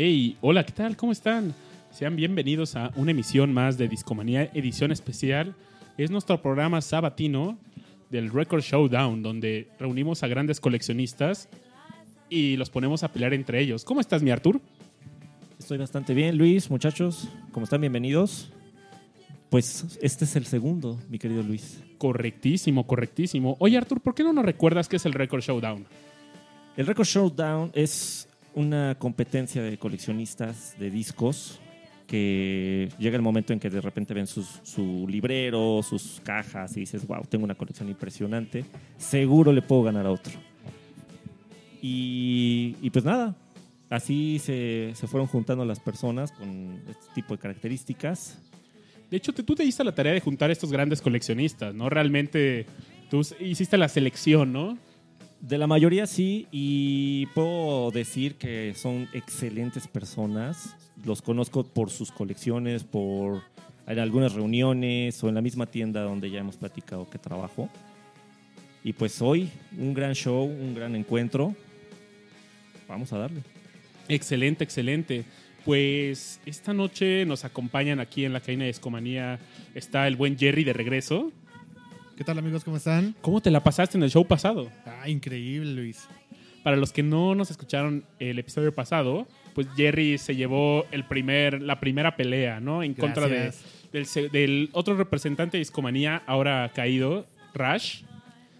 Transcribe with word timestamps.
Hey, 0.00 0.36
hola, 0.42 0.64
¿qué 0.64 0.70
tal? 0.70 0.96
¿Cómo 0.96 1.10
están? 1.10 1.52
Sean 1.90 2.14
bienvenidos 2.14 2.76
a 2.76 2.92
una 2.94 3.10
emisión 3.10 3.52
más 3.52 3.78
de 3.78 3.88
Discomanía 3.88 4.48
Edición 4.54 4.92
Especial. 4.92 5.56
Es 5.96 6.12
nuestro 6.12 6.40
programa 6.40 6.80
sabatino 6.82 7.58
del 8.08 8.30
Record 8.30 8.60
Showdown, 8.62 9.24
donde 9.24 9.66
reunimos 9.80 10.22
a 10.22 10.28
grandes 10.28 10.60
coleccionistas 10.60 11.48
y 12.30 12.56
los 12.56 12.70
ponemos 12.70 13.02
a 13.02 13.08
pelear 13.08 13.34
entre 13.34 13.60
ellos. 13.60 13.84
¿Cómo 13.84 14.00
estás, 14.00 14.22
mi 14.22 14.30
Artur? 14.30 14.60
Estoy 15.58 15.78
bastante 15.78 16.14
bien, 16.14 16.38
Luis, 16.38 16.70
muchachos. 16.70 17.26
¿Cómo 17.50 17.64
están? 17.64 17.80
Bienvenidos. 17.80 18.52
Pues 19.50 19.98
este 20.00 20.26
es 20.26 20.36
el 20.36 20.46
segundo, 20.46 20.96
mi 21.08 21.18
querido 21.18 21.42
Luis. 21.42 21.82
Correctísimo, 21.98 22.86
correctísimo. 22.86 23.56
Oye, 23.58 23.76
Artur, 23.76 24.00
¿por 24.00 24.14
qué 24.14 24.22
no 24.22 24.32
nos 24.32 24.44
recuerdas 24.44 24.88
qué 24.88 24.94
es 24.94 25.06
el 25.06 25.12
Record 25.12 25.42
Showdown? 25.42 25.86
El 26.76 26.86
Record 26.86 27.08
Showdown 27.08 27.72
es 27.74 28.28
una 28.58 28.96
competencia 28.98 29.62
de 29.62 29.78
coleccionistas 29.78 30.74
de 30.78 30.90
discos 30.90 31.60
que 32.08 32.88
llega 32.98 33.16
el 33.16 33.22
momento 33.22 33.52
en 33.52 33.60
que 33.60 33.70
de 33.70 33.80
repente 33.80 34.14
ven 34.14 34.26
sus, 34.26 34.60
su 34.64 35.06
librero, 35.08 35.80
sus 35.82 36.20
cajas 36.24 36.76
y 36.76 36.80
dices, 36.80 37.06
wow, 37.06 37.22
tengo 37.28 37.44
una 37.44 37.54
colección 37.54 37.88
impresionante, 37.88 38.64
seguro 38.96 39.52
le 39.52 39.62
puedo 39.62 39.84
ganar 39.84 40.06
a 40.06 40.10
otro. 40.10 40.32
Y, 41.80 42.90
pues 42.90 43.04
nada, 43.04 43.36
así 43.90 44.40
se, 44.40 44.90
se, 44.94 45.06
fueron 45.06 45.28
juntando 45.28 45.64
las 45.64 45.78
personas 45.78 46.32
con 46.32 46.82
este 46.88 47.06
tipo 47.14 47.34
de 47.34 47.40
características. 47.40 48.38
De 49.08 49.18
hecho, 49.18 49.32
tú 49.32 49.54
te 49.54 49.62
diste 49.62 49.84
la 49.84 49.94
tarea 49.94 50.12
de 50.12 50.20
juntar 50.20 50.50
a 50.50 50.52
estos 50.52 50.72
grandes 50.72 51.00
coleccionistas, 51.00 51.74
¿no? 51.74 51.88
Realmente 51.88 52.66
tú 53.08 53.20
hiciste 53.38 53.78
la 53.78 53.88
selección, 53.88 54.52
¿no? 54.52 54.76
De 55.40 55.56
la 55.56 55.66
mayoría 55.66 56.06
sí, 56.06 56.48
y 56.50 57.26
puedo 57.26 57.90
decir 57.92 58.34
que 58.34 58.74
son 58.74 59.08
excelentes 59.12 59.86
personas. 59.86 60.76
Los 61.04 61.22
conozco 61.22 61.64
por 61.64 61.90
sus 61.90 62.10
colecciones, 62.10 62.82
por 62.82 63.42
en 63.86 63.98
algunas 63.98 64.34
reuniones 64.34 65.22
o 65.22 65.28
en 65.28 65.34
la 65.34 65.40
misma 65.40 65.66
tienda 65.66 66.02
donde 66.02 66.30
ya 66.30 66.40
hemos 66.40 66.56
platicado 66.56 67.08
que 67.08 67.18
trabajo. 67.18 67.70
Y 68.84 68.92
pues 68.92 69.22
hoy 69.22 69.48
un 69.78 69.94
gran 69.94 70.14
show, 70.14 70.44
un 70.44 70.74
gran 70.74 70.94
encuentro. 70.96 71.54
Vamos 72.88 73.12
a 73.12 73.18
darle. 73.18 73.42
Excelente, 74.08 74.64
excelente. 74.64 75.24
Pues 75.64 76.40
esta 76.46 76.72
noche 76.72 77.24
nos 77.26 77.44
acompañan 77.44 78.00
aquí 78.00 78.24
en 78.24 78.32
la 78.32 78.40
cadena 78.40 78.64
de 78.64 78.70
Escomanía. 78.70 79.38
Está 79.74 80.06
el 80.08 80.16
buen 80.16 80.38
Jerry 80.38 80.64
de 80.64 80.72
regreso. 80.72 81.32
¿Qué 82.18 82.24
tal 82.24 82.36
amigos? 82.36 82.64
¿Cómo 82.64 82.78
están? 82.78 83.14
¿Cómo 83.20 83.40
te 83.40 83.48
la 83.48 83.62
pasaste 83.62 83.96
en 83.96 84.02
el 84.02 84.10
show 84.10 84.26
pasado? 84.26 84.68
Ah, 84.84 85.08
increíble, 85.08 85.70
Luis. 85.70 86.08
Para 86.64 86.74
los 86.74 86.92
que 86.92 87.04
no 87.04 87.36
nos 87.36 87.52
escucharon 87.52 88.04
el 88.18 88.40
episodio 88.40 88.74
pasado, 88.74 89.28
pues 89.54 89.68
Jerry 89.76 90.18
se 90.18 90.34
llevó 90.34 90.84
el 90.90 91.04
primer, 91.04 91.62
la 91.62 91.78
primera 91.78 92.16
pelea, 92.16 92.58
¿no? 92.58 92.82
En 92.82 92.94
contra 92.94 93.28
de, 93.28 93.52
del, 93.92 94.30
del, 94.32 94.68
otro 94.72 94.96
representante 94.96 95.58
de 95.58 95.60
Discomanía, 95.60 96.24
ahora 96.26 96.72
caído, 96.74 97.24
Rash. 97.54 98.02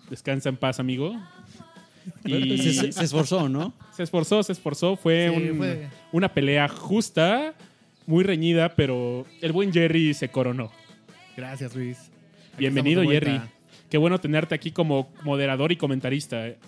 Descansa 0.08 0.50
en 0.50 0.56
paz, 0.56 0.78
amigo. 0.78 1.16
Y 2.24 2.58
se, 2.58 2.92
se, 2.92 3.04
esforzó, 3.04 3.48
¿no? 3.48 3.74
Se 3.90 4.04
esforzó, 4.04 4.40
se 4.44 4.52
esforzó. 4.52 4.94
Fue, 4.94 5.32
sí, 5.34 5.50
un, 5.50 5.58
fue, 5.58 5.88
una 6.12 6.32
pelea 6.32 6.68
justa, 6.68 7.54
muy 8.06 8.22
reñida, 8.22 8.76
pero 8.76 9.26
el 9.42 9.50
buen 9.50 9.72
Jerry 9.72 10.14
se 10.14 10.28
coronó. 10.28 10.70
Gracias, 11.36 11.74
Luis. 11.74 12.08
Bienvenido, 12.58 13.02
Jerry. 13.02 13.40
Qué 13.88 13.98
bueno 13.98 14.18
tenerte 14.18 14.54
aquí 14.54 14.72
como 14.72 15.12
moderador 15.22 15.70
y 15.72 15.76
comentarista. 15.76 16.48
¿eh? 16.48 16.58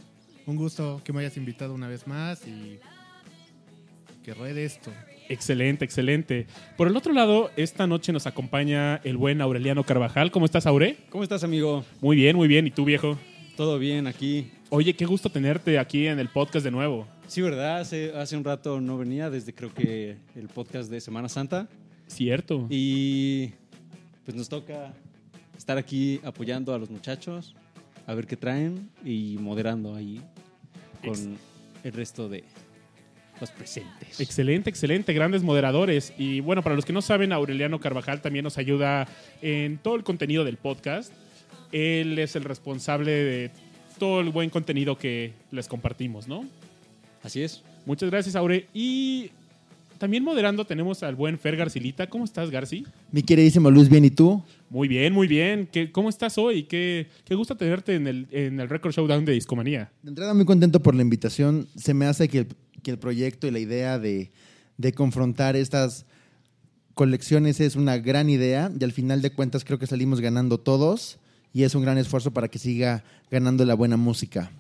Un 0.47 0.57
gusto 0.57 1.01
que 1.05 1.13
me 1.13 1.21
hayas 1.21 1.37
invitado 1.37 1.75
una 1.75 1.89
vez 1.89 2.07
más 2.07 2.47
y 2.47 2.79
que 4.23 4.33
ruede 4.33 4.65
esto. 4.65 4.93
Excelente, 5.29 5.85
excelente. 5.85 6.47
Por 6.77 6.89
el 6.89 6.97
otro 6.97 7.13
lado, 7.13 7.51
esta 7.57 7.87
noche 7.87 8.13
nos 8.13 8.27
acompaña 8.27 9.01
el 9.05 9.17
buen 9.17 9.41
Aureliano 9.41 9.85
Carvajal. 9.85 10.31
¿Cómo 10.31 10.47
estás, 10.47 10.67
Aure? 10.67 10.97
¿Cómo 11.11 11.25
estás, 11.25 11.45
amigo? 11.45 11.85
Muy 12.01 12.17
bien, 12.17 12.37
muy 12.37 12.49
bien. 12.49 12.67
¿Y 12.67 12.71
tú, 12.71 12.85
viejo? 12.85 13.19
Todo 13.57 13.79
bien 13.79 14.07
aquí. 14.07 14.51
Oye, 14.71 14.95
qué 14.95 15.07
gusto 15.07 15.29
tenerte 15.29 15.79
aquí 15.79 16.07
en 16.07 16.19
el 16.19 16.29
podcast 16.29 16.65
de 16.65 16.71
nuevo. 16.71 17.07
Sí, 17.27 17.43
¿verdad? 17.43 17.81
Hace, 17.81 18.13
hace 18.17 18.37
un 18.37 18.45
rato 18.45 18.81
no 18.81 18.97
venía, 18.97 19.31
desde 19.31 19.53
creo 19.53 19.75
que 19.75 20.17
el 20.35 20.49
podcast 20.49 20.91
de 20.91 21.01
Semana 21.01 21.29
Santa. 21.29 21.69
Cierto. 22.07 22.67
Y 22.71 23.53
pues 24.25 24.37
nos 24.37 24.49
toca 24.49 24.95
estar 25.61 25.77
aquí 25.77 26.23
apoyando 26.25 26.73
a 26.73 26.79
los 26.79 26.89
muchachos, 26.89 27.55
a 28.07 28.15
ver 28.15 28.27
qué 28.27 28.35
traen 28.35 28.89
y 29.05 29.37
moderando 29.39 29.95
ahí 29.95 30.23
con 31.05 31.13
Ex 31.13 31.29
el 31.85 31.93
resto 31.93 32.31
de 32.31 32.45
los 33.39 33.51
presentes. 33.51 34.21
Excelente, 34.21 34.71
excelente, 34.71 35.13
grandes 35.13 35.43
moderadores. 35.43 36.15
Y 36.17 36.41
bueno, 36.41 36.63
para 36.63 36.77
los 36.77 36.87
que 36.87 36.95
no 36.95 37.03
saben, 37.03 37.31
Aureliano 37.35 37.79
Carvajal 37.79 38.23
también 38.23 38.43
nos 38.43 38.57
ayuda 38.57 39.07
en 39.43 39.77
todo 39.77 39.97
el 39.97 40.03
contenido 40.03 40.45
del 40.45 40.57
podcast. 40.57 41.13
Él 41.73 42.19
es 42.19 42.37
el 42.37 42.45
responsable 42.45 43.11
de 43.11 43.51
todo 43.99 44.21
el 44.21 44.31
buen 44.31 44.49
contenido 44.49 44.97
que 44.97 45.35
les 45.51 45.69
compartimos, 45.69 46.27
¿no? 46.27 46.49
Así 47.23 47.43
es. 47.43 47.63
Muchas 47.85 48.11
gracias, 48.11 48.35
Aure. 48.35 48.67
Y 48.73 49.31
también 50.01 50.25
moderando 50.25 50.65
tenemos 50.65 51.03
al 51.03 51.15
buen 51.15 51.39
Fer 51.39 51.57
Garcilita. 51.57 52.09
¿Cómo 52.09 52.25
estás, 52.25 52.51
Garci? 52.51 52.87
Mi 53.13 53.23
queridísimo 53.23 53.71
Luis, 53.71 53.91
¿bien 53.91 54.07
y 54.07 54.11
tú? 54.11 54.43
Muy 54.71 54.89
bien, 54.89 55.13
muy 55.13 55.29
bien. 55.29 55.69
¿Qué, 55.71 55.93
¿Cómo 55.93 56.09
estás 56.09 56.39
hoy? 56.39 56.63
Qué, 56.63 57.09
qué 57.27 57.35
gusto 57.35 57.55
tenerte 57.55 57.97
en 57.97 58.07
el, 58.07 58.27
en 58.31 58.61
el 58.61 58.71
Record 58.71 58.95
Showdown 58.95 59.27
de 59.27 59.33
Discomanía. 59.33 59.93
De 60.03 60.09
entrada, 60.09 60.33
muy 60.33 60.47
contento 60.47 60.83
por 60.83 60.95
la 60.95 61.03
invitación. 61.03 61.69
Se 61.77 61.93
me 61.93 62.07
hace 62.07 62.29
que 62.29 62.39
el, 62.39 62.47
que 62.83 62.93
el 62.93 62.99
proyecto 62.99 63.47
y 63.47 63.51
la 63.51 63.59
idea 63.59 63.99
de, 63.99 64.31
de 64.79 64.93
confrontar 64.95 65.55
estas 65.55 66.07
colecciones 66.95 67.61
es 67.61 67.77
una 67.77 67.99
gran 67.99 68.31
idea 68.31 68.73
y 68.81 68.83
al 68.83 68.93
final 68.93 69.21
de 69.21 69.33
cuentas 69.33 69.65
creo 69.65 69.79
que 69.79 69.87
salimos 69.87 70.23
ganando 70.23 70.59
todos 70.59 71.19
y 71.53 71.65
es 71.65 71.75
un 71.75 71.83
gran 71.83 71.99
esfuerzo 71.99 72.31
para 72.31 72.49
que 72.49 72.59
siga 72.59 73.05
ganando 73.31 73.67
la 73.67 73.75
buena 73.75 73.99
música. 73.99 74.51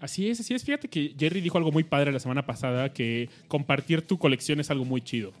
Así 0.00 0.28
es, 0.28 0.40
así 0.40 0.54
es. 0.54 0.64
Fíjate 0.64 0.88
que 0.88 1.14
Jerry 1.18 1.40
dijo 1.40 1.58
algo 1.58 1.72
muy 1.72 1.84
padre 1.84 2.12
la 2.12 2.20
semana 2.20 2.46
pasada, 2.46 2.92
que 2.92 3.28
compartir 3.48 4.02
tu 4.02 4.18
colección 4.18 4.60
es 4.60 4.70
algo 4.70 4.84
muy 4.84 5.00
chido. 5.00 5.32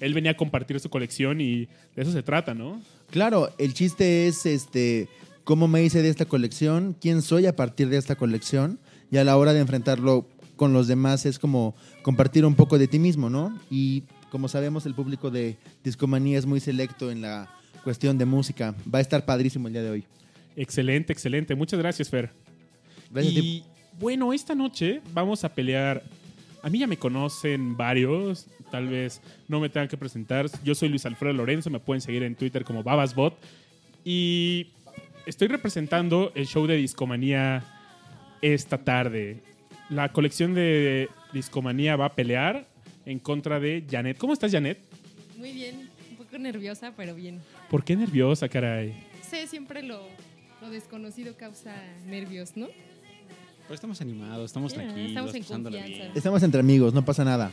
Él 0.00 0.14
venía 0.14 0.32
a 0.32 0.36
compartir 0.36 0.78
su 0.80 0.90
colección 0.90 1.40
y 1.40 1.66
de 1.94 2.02
eso 2.02 2.12
se 2.12 2.22
trata, 2.22 2.54
¿no? 2.54 2.80
Claro, 3.10 3.50
el 3.58 3.74
chiste 3.74 4.28
es 4.28 4.46
este 4.46 5.08
cómo 5.44 5.68
me 5.68 5.82
hice 5.82 6.02
de 6.02 6.08
esta 6.08 6.24
colección, 6.24 6.96
quién 7.00 7.22
soy 7.22 7.46
a 7.46 7.54
partir 7.54 7.88
de 7.88 7.96
esta 7.96 8.16
colección 8.16 8.80
y 9.10 9.16
a 9.16 9.24
la 9.24 9.36
hora 9.36 9.52
de 9.52 9.60
enfrentarlo 9.60 10.28
con 10.56 10.72
los 10.72 10.88
demás 10.88 11.24
es 11.24 11.38
como 11.38 11.76
compartir 12.02 12.44
un 12.44 12.54
poco 12.54 12.78
de 12.78 12.88
ti 12.88 12.98
mismo, 12.98 13.30
¿no? 13.30 13.58
Y 13.70 14.02
como 14.30 14.48
sabemos 14.48 14.86
el 14.86 14.94
público 14.94 15.30
de 15.30 15.56
Discomanía 15.84 16.38
es 16.38 16.46
muy 16.46 16.60
selecto 16.60 17.10
en 17.10 17.22
la 17.22 17.48
cuestión 17.84 18.18
de 18.18 18.24
música. 18.24 18.74
Va 18.92 18.98
a 18.98 19.02
estar 19.02 19.24
padrísimo 19.24 19.68
el 19.68 19.74
día 19.74 19.82
de 19.82 19.90
hoy. 19.90 20.04
Excelente, 20.56 21.12
excelente. 21.12 21.54
Muchas 21.54 21.78
gracias, 21.78 22.08
Fer. 22.08 22.32
Gracias 23.10 23.34
y 23.34 23.64
bueno, 23.98 24.32
esta 24.32 24.54
noche 24.54 25.00
vamos 25.12 25.44
a 25.44 25.54
pelear. 25.54 26.02
A 26.62 26.70
mí 26.70 26.78
ya 26.78 26.86
me 26.86 26.98
conocen 26.98 27.76
varios, 27.76 28.46
tal 28.70 28.88
vez 28.88 29.20
no 29.48 29.60
me 29.60 29.68
tengan 29.68 29.88
que 29.88 29.96
presentar. 29.96 30.46
Yo 30.64 30.74
soy 30.74 30.88
Luis 30.88 31.06
Alfredo 31.06 31.34
Lorenzo, 31.34 31.70
me 31.70 31.78
pueden 31.78 32.00
seguir 32.00 32.22
en 32.22 32.34
Twitter 32.34 32.64
como 32.64 32.82
Babasbot. 32.82 33.38
Y 34.04 34.68
estoy 35.26 35.48
representando 35.48 36.32
el 36.34 36.46
show 36.46 36.66
de 36.66 36.76
Discomanía 36.76 37.64
esta 38.42 38.78
tarde. 38.78 39.42
La 39.88 40.12
colección 40.12 40.54
de 40.54 41.08
Discomanía 41.32 41.96
va 41.96 42.06
a 42.06 42.14
pelear 42.14 42.66
en 43.04 43.18
contra 43.18 43.60
de 43.60 43.84
Janet. 43.88 44.18
¿Cómo 44.18 44.32
estás, 44.32 44.50
Janet? 44.52 44.78
Muy 45.36 45.52
bien, 45.52 45.88
un 46.10 46.16
poco 46.16 46.38
nerviosa, 46.38 46.92
pero 46.96 47.14
bien. 47.14 47.40
¿Por 47.70 47.84
qué 47.84 47.94
nerviosa, 47.94 48.48
caray? 48.48 48.94
Sé, 49.22 49.46
siempre 49.46 49.82
lo, 49.82 50.02
lo 50.60 50.70
desconocido 50.70 51.36
causa 51.36 51.74
nervios, 52.06 52.56
¿no? 52.56 52.68
Pero 53.66 53.74
estamos 53.74 54.00
animados, 54.00 54.46
estamos 54.46 54.72
yeah, 54.72 54.82
tranquilos, 54.82 55.08
estamos 55.08 55.34
en 55.34 55.42
confianza. 55.42 55.88
Bien. 55.88 56.12
Estamos 56.14 56.42
entre 56.42 56.60
amigos, 56.60 56.94
no 56.94 57.04
pasa 57.04 57.24
nada. 57.24 57.52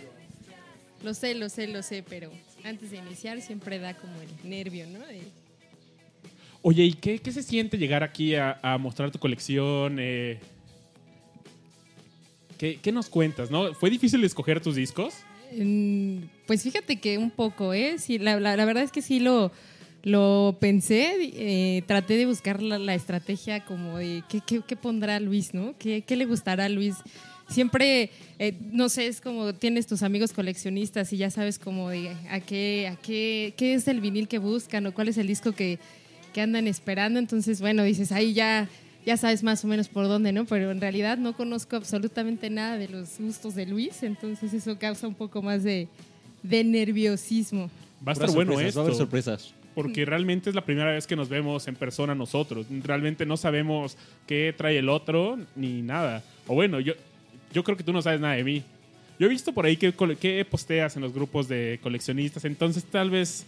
Lo 1.03 1.13
sé, 1.13 1.33
lo 1.33 1.49
sé, 1.49 1.67
lo 1.67 1.81
sé, 1.81 2.03
pero 2.07 2.29
antes 2.63 2.91
de 2.91 2.97
iniciar 2.97 3.41
siempre 3.41 3.79
da 3.79 3.95
como 3.95 4.13
el 4.21 4.49
nervio, 4.49 4.87
¿no? 4.87 4.99
De... 4.99 5.21
Oye, 6.61 6.83
¿y 6.83 6.93
qué, 6.93 7.19
qué, 7.19 7.31
se 7.31 7.43
siente 7.43 7.77
llegar 7.77 8.03
aquí 8.03 8.35
a, 8.35 8.59
a 8.61 8.77
mostrar 8.77 9.11
tu 9.11 9.19
colección? 9.19 9.97
Eh, 9.99 10.39
¿qué, 12.57 12.79
¿qué, 12.81 12.91
nos 12.91 13.09
cuentas? 13.09 13.49
¿no? 13.49 13.73
¿Fue 13.73 13.89
difícil 13.89 14.23
escoger 14.23 14.61
tus 14.61 14.75
discos? 14.75 15.15
Mm, 15.51 16.19
pues 16.45 16.63
fíjate 16.63 16.99
que 16.99 17.17
un 17.17 17.31
poco, 17.31 17.73
¿eh? 17.73 17.97
Sí, 17.97 18.19
la, 18.19 18.39
la, 18.39 18.55
la 18.55 18.65
verdad 18.65 18.83
es 18.83 18.91
que 18.91 19.01
sí 19.01 19.19
lo, 19.19 19.51
lo 20.03 20.57
pensé, 20.59 21.15
eh, 21.21 21.81
traté 21.87 22.17
de 22.17 22.25
buscar 22.25 22.61
la, 22.61 22.77
la, 22.77 22.93
estrategia 22.93 23.63
como 23.63 23.97
de 23.97 24.23
qué, 24.27 24.41
qué, 24.45 24.61
qué 24.67 24.75
pondrá 24.75 25.19
Luis, 25.21 25.53
¿no? 25.53 25.73
¿Qué, 25.79 26.01
¿Qué, 26.01 26.17
le 26.17 26.25
gustará 26.25 26.65
a 26.65 26.69
Luis? 26.69 26.95
Siempre, 27.47 28.09
eh, 28.37 28.53
no 28.71 28.89
sé, 28.89 29.07
es 29.07 29.21
como 29.21 29.53
tienes 29.53 29.87
tus 29.87 30.03
amigos 30.03 30.33
coleccionistas 30.33 31.11
y 31.13 31.17
ya 31.17 31.29
sabes 31.29 31.57
como 31.57 31.89
de 31.89 32.15
a 32.29 32.41
qué, 32.41 32.89
a 32.91 32.97
qué, 32.97 33.53
qué 33.55 33.75
es 33.75 33.87
el 33.87 34.01
vinil 34.01 34.27
que 34.27 34.39
buscan 34.39 34.85
o 34.85 34.93
cuál 34.93 35.07
es 35.07 35.17
el 35.17 35.27
disco 35.27 35.53
que, 35.53 35.79
que 36.33 36.41
andan 36.41 36.67
esperando. 36.67 37.19
Entonces, 37.19 37.61
bueno, 37.61 37.83
dices, 37.83 38.11
ahí 38.11 38.33
ya 38.33 38.67
ya 39.05 39.17
sabes 39.17 39.43
más 39.43 39.63
o 39.65 39.67
menos 39.67 39.89
por 39.89 40.07
dónde, 40.07 40.31
¿no? 40.31 40.45
Pero 40.45 40.71
en 40.71 40.79
realidad 40.79 41.17
no 41.17 41.35
conozco 41.35 41.75
absolutamente 41.75 42.49
nada 42.49 42.77
de 42.77 42.87
los 42.87 43.19
gustos 43.19 43.53
de 43.55 43.65
Luis, 43.65 44.01
entonces 44.03 44.53
eso 44.53 44.77
causa 44.79 45.07
un 45.07 45.13
poco 45.13 45.41
más 45.41 45.63
de, 45.63 45.87
de 46.41 46.63
nerviosismo. 46.63 47.69
Va 48.05 48.11
a 48.11 48.13
estar 48.13 48.31
bueno 48.31 48.53
sorpresas, 48.53 48.77
Va 48.77 48.79
a 48.79 48.83
haber 48.83 48.93
esto. 48.93 49.03
sorpresas. 49.03 49.53
Porque 49.75 50.05
realmente 50.05 50.49
es 50.49 50.55
la 50.55 50.63
primera 50.65 50.91
vez 50.91 51.07
que 51.07 51.15
nos 51.15 51.29
vemos 51.29 51.67
en 51.67 51.75
persona 51.75 52.13
nosotros. 52.15 52.65
Realmente 52.83 53.25
no 53.25 53.37
sabemos 53.37 53.97
qué 54.27 54.53
trae 54.55 54.77
el 54.77 54.89
otro 54.89 55.39
ni 55.55 55.81
nada. 55.81 56.23
O 56.47 56.53
bueno, 56.55 56.79
yo, 56.79 56.93
yo 57.51 57.63
creo 57.63 57.75
que 57.77 57.83
tú 57.83 57.91
no 57.93 58.01
sabes 58.01 58.19
nada 58.19 58.35
de 58.35 58.43
mí. 58.43 58.63
Yo 59.19 59.27
he 59.27 59.29
visto 59.29 59.53
por 59.53 59.65
ahí 59.65 59.77
que, 59.77 59.93
que 60.19 60.45
posteas 60.45 60.95
en 60.95 61.01
los 61.01 61.13
grupos 61.13 61.47
de 61.47 61.79
coleccionistas, 61.81 62.45
entonces 62.45 62.83
tal 62.83 63.09
vez 63.09 63.45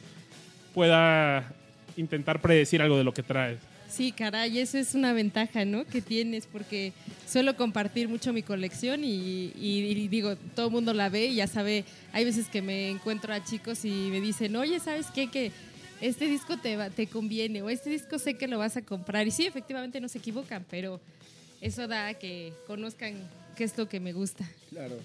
pueda 0.73 1.51
intentar 1.97 2.41
predecir 2.41 2.81
algo 2.81 2.97
de 2.97 3.03
lo 3.03 3.13
que 3.13 3.23
traes. 3.23 3.57
Sí, 3.89 4.11
caray, 4.11 4.59
eso 4.59 4.77
es 4.77 4.93
una 4.95 5.13
ventaja, 5.13 5.63
¿no? 5.63 5.85
Que 5.85 6.01
tienes, 6.01 6.47
porque 6.47 6.91
suelo 7.27 7.55
compartir 7.55 8.09
mucho 8.09 8.33
mi 8.33 8.41
colección 8.41 9.03
y, 9.03 9.51
y- 9.55 9.85
y 9.85 10.07
digo, 10.07 10.35
todo 10.55 10.65
el 10.67 10.71
mundo 10.71 10.93
la 10.93 11.07
ve 11.09 11.27
y 11.27 11.35
ya 11.35 11.47
sabe. 11.47 11.85
Hay 12.11 12.25
veces 12.25 12.47
que 12.49 12.61
me 12.61 12.89
encuentro 12.89 13.31
a 13.33 13.43
chicos 13.43 13.85
y 13.85 13.89
me 14.11 14.19
dicen, 14.19 14.55
oye, 14.55 14.79
¿sabes 14.79 15.07
qué? 15.13 15.27
Que 15.27 15.51
este 16.01 16.25
disco 16.25 16.57
te, 16.57 16.75
va- 16.77 16.89
te 16.89 17.07
conviene 17.07 17.61
o 17.61 17.69
este 17.69 17.89
disco 17.89 18.19
sé 18.19 18.35
que 18.35 18.47
lo 18.47 18.57
vas 18.57 18.77
a 18.77 18.81
comprar. 18.83 19.27
Y 19.27 19.31
sí, 19.31 19.45
efectivamente 19.45 19.99
no 20.01 20.07
se 20.07 20.17
equivocan, 20.19 20.65
pero 20.69 20.99
eso 21.61 21.87
da 21.87 22.07
a 22.07 22.13
que 22.13 22.53
conozcan 22.67 23.15
qué 23.55 23.63
es 23.63 23.77
lo 23.77 23.87
que 23.87 23.99
me 23.99 24.13
gusta. 24.13 24.45
Claro. 24.69 24.95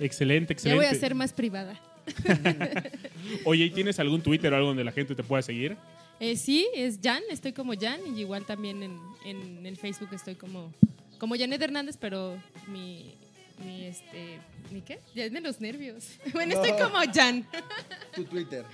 Excelente, 0.00 0.48
Ya 0.50 0.54
excelente. 0.54 0.86
voy 0.86 0.96
a 0.96 0.98
ser 0.98 1.14
más 1.14 1.32
privada. 1.32 1.80
Oye, 3.44 3.66
¿y 3.66 3.70
tienes 3.70 3.98
algún 4.00 4.22
Twitter 4.22 4.52
o 4.52 4.56
algo 4.56 4.68
donde 4.68 4.84
la 4.84 4.92
gente 4.92 5.14
te 5.14 5.22
pueda 5.22 5.42
seguir? 5.42 5.76
Eh, 6.20 6.36
sí, 6.36 6.68
es 6.74 6.98
Jan, 7.02 7.22
estoy 7.30 7.52
como 7.52 7.72
Jan 7.78 8.00
y 8.16 8.20
igual 8.20 8.44
también 8.44 8.82
en, 8.82 8.98
en 9.24 9.66
el 9.66 9.76
Facebook 9.76 10.08
estoy 10.12 10.34
como, 10.34 10.72
como 11.18 11.36
Janet 11.36 11.60
Hernández, 11.62 11.96
pero 12.00 12.36
mi, 12.68 13.14
mi 13.64 13.84
este, 13.84 14.38
¿mi 14.70 14.80
qué? 14.82 14.98
Ya 15.14 15.24
es 15.24 15.32
de 15.32 15.40
los 15.40 15.60
nervios. 15.60 16.18
Bueno, 16.32 16.54
estoy 16.54 16.72
como 16.72 16.98
Jan. 17.12 17.46
Tu 18.14 18.24
Twitter. 18.24 18.64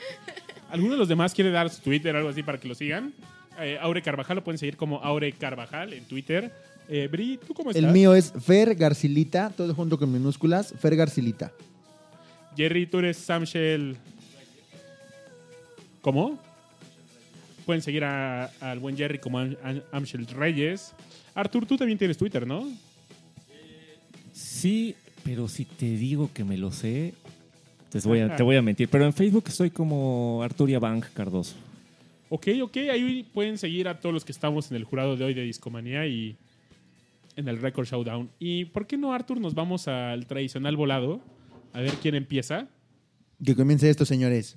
¿Alguno 0.70 0.92
de 0.92 0.98
los 0.98 1.08
demás 1.08 1.32
quiere 1.34 1.50
dar 1.50 1.70
su 1.70 1.80
Twitter 1.82 2.14
o 2.14 2.18
algo 2.18 2.30
así 2.30 2.42
para 2.42 2.58
que 2.58 2.68
lo 2.68 2.74
sigan? 2.74 3.12
Eh, 3.60 3.78
Aure 3.80 4.02
Carvajal 4.02 4.36
lo 4.36 4.44
pueden 4.44 4.58
seguir 4.58 4.76
como 4.76 5.02
Aure 5.02 5.32
Carvajal 5.32 5.92
en 5.92 6.04
Twitter. 6.04 6.52
Eh, 6.88 7.08
Bri, 7.10 7.38
¿tú 7.46 7.54
cómo 7.54 7.70
estás? 7.70 7.84
El 7.84 7.90
mío 7.92 8.14
es 8.14 8.32
Fer 8.44 8.74
Garcilita, 8.74 9.50
todo 9.56 9.74
junto 9.74 9.98
con 9.98 10.10
minúsculas, 10.12 10.72
Fer 10.80 10.96
Garcilita. 10.96 11.52
Jerry, 12.56 12.86
tú 12.86 12.98
eres 12.98 13.16
Samshel. 13.18 13.96
¿Cómo? 16.00 16.38
Pueden 17.66 17.82
seguir 17.82 18.04
a- 18.04 18.46
al 18.60 18.78
buen 18.78 18.96
Jerry 18.96 19.18
como 19.18 19.38
Am- 19.38 19.56
Am- 19.62 19.82
Amshel 19.92 20.26
Reyes. 20.26 20.92
Artur, 21.34 21.66
tú 21.66 21.76
también 21.76 21.98
tienes 21.98 22.16
Twitter, 22.16 22.46
¿no? 22.46 22.68
Sí, 24.38 24.94
pero 25.24 25.48
si 25.48 25.64
te 25.64 25.86
digo 25.86 26.30
que 26.32 26.44
me 26.44 26.56
lo 26.56 26.70
sé, 26.70 27.12
te 27.90 27.98
voy 28.00 28.20
a, 28.20 28.36
te 28.36 28.44
voy 28.44 28.54
a 28.54 28.62
mentir. 28.62 28.88
Pero 28.88 29.04
en 29.04 29.12
Facebook 29.12 29.44
estoy 29.48 29.70
como 29.70 30.40
Arturia 30.44 30.78
Bank 30.78 31.06
Cardoso. 31.12 31.56
Ok, 32.28 32.46
ok, 32.62 32.76
ahí 32.92 33.26
pueden 33.34 33.58
seguir 33.58 33.88
a 33.88 33.98
todos 33.98 34.12
los 34.12 34.24
que 34.24 34.30
estamos 34.30 34.70
en 34.70 34.76
el 34.76 34.84
jurado 34.84 35.16
de 35.16 35.24
hoy 35.24 35.34
de 35.34 35.42
Discomanía 35.42 36.06
y 36.06 36.36
en 37.34 37.48
el 37.48 37.60
Record 37.60 37.86
Showdown. 37.86 38.30
¿Y 38.38 38.66
por 38.66 38.86
qué 38.86 38.96
no, 38.96 39.12
Artur, 39.12 39.40
nos 39.40 39.54
vamos 39.54 39.88
al 39.88 40.26
tradicional 40.26 40.76
volado? 40.76 41.20
A 41.72 41.80
ver 41.80 41.94
quién 42.00 42.14
empieza. 42.14 42.68
Que 43.44 43.56
comience 43.56 43.90
esto, 43.90 44.04
señores. 44.04 44.56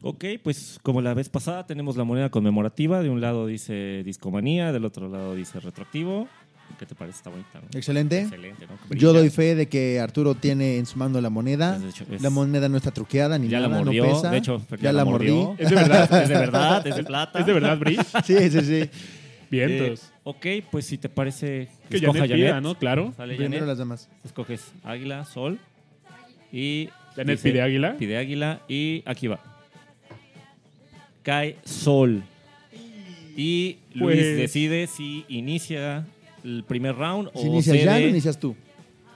Ok, 0.00 0.24
pues 0.42 0.78
como 0.82 1.02
la 1.02 1.12
vez 1.12 1.28
pasada 1.28 1.66
tenemos 1.66 1.96
la 1.96 2.04
moneda 2.04 2.30
conmemorativa. 2.30 3.02
De 3.02 3.10
un 3.10 3.20
lado 3.20 3.46
dice 3.46 4.02
Discomanía, 4.04 4.72
del 4.72 4.86
otro 4.86 5.10
lado 5.10 5.34
dice 5.34 5.60
Retroactivo. 5.60 6.28
¿Qué 6.78 6.86
te 6.86 6.94
parece? 6.94 7.18
Está 7.18 7.30
bonita, 7.30 7.60
¿no? 7.60 7.68
Excelente. 7.78 8.22
Excelente, 8.22 8.66
¿no? 8.66 8.96
Yo 8.96 9.12
doy 9.12 9.30
fe 9.30 9.54
de 9.54 9.68
que 9.68 10.00
Arturo 10.00 10.34
tiene 10.34 10.78
en 10.78 10.86
su 10.86 10.98
mano 10.98 11.20
la 11.20 11.30
moneda. 11.30 11.78
De 11.78 11.88
hecho, 11.88 12.04
es- 12.10 12.20
La 12.20 12.30
moneda 12.30 12.68
no 12.68 12.76
está 12.76 12.90
truqueada 12.90 13.38
ni 13.38 13.48
Ya 13.48 13.60
la 13.60 13.68
nada, 13.68 13.82
mordió, 13.84 14.04
no 14.06 14.12
pesa. 14.14 14.30
de 14.30 14.38
hecho, 14.38 14.60
ya, 14.80 14.92
la 14.92 15.04
mordí. 15.04 15.30
mordió. 15.30 15.56
¿Es 15.58 15.70
de 15.70 15.74
verdad? 15.76 16.22
Es 16.22 16.28
de 16.28 16.34
verdad, 16.34 16.86
es 16.86 16.96
de 16.96 17.04
plata. 17.04 17.38
¿Es 17.38 17.46
de 17.46 17.52
verdad, 17.52 17.78
Bri? 17.78 17.96
Sí, 18.24 18.50
sí, 18.50 18.60
sí. 18.60 18.90
Vientos. 19.50 20.02
Eh, 20.02 20.12
ok, 20.24 20.46
pues 20.70 20.86
si 20.86 20.98
te 20.98 21.08
parece, 21.08 21.68
que 21.88 21.96
escoja 21.98 22.20
Janet 22.20 22.30
Janet. 22.30 22.46
pida, 22.48 22.60
¿no? 22.60 22.74
Claro. 22.76 23.12
Sale 23.16 23.34
Primero 23.36 23.52
Janet. 23.60 23.68
las 23.68 23.78
damas. 23.78 24.08
Escoges 24.24 24.72
águila, 24.82 25.24
sol. 25.26 25.58
Y. 26.52 26.88
Janet 27.14 27.36
dice- 27.38 27.50
pide 27.50 27.62
águila. 27.62 27.96
Pide 27.96 28.16
águila. 28.16 28.60
Y 28.68 29.02
aquí 29.06 29.28
va. 29.28 29.38
Cae 31.22 31.56
sol. 31.64 32.22
Y 33.36 33.78
Luis 33.94 34.16
Pues- 34.16 34.36
decide 34.36 34.86
si 34.86 35.24
inicia 35.28 36.06
el 36.44 36.64
primer 36.64 36.94
round 36.96 37.30
Si 37.34 37.40
o, 37.40 37.46
inicias 37.46 37.82
ya, 37.82 37.98
no 37.98 38.06
inicias 38.06 38.38
tú. 38.38 38.54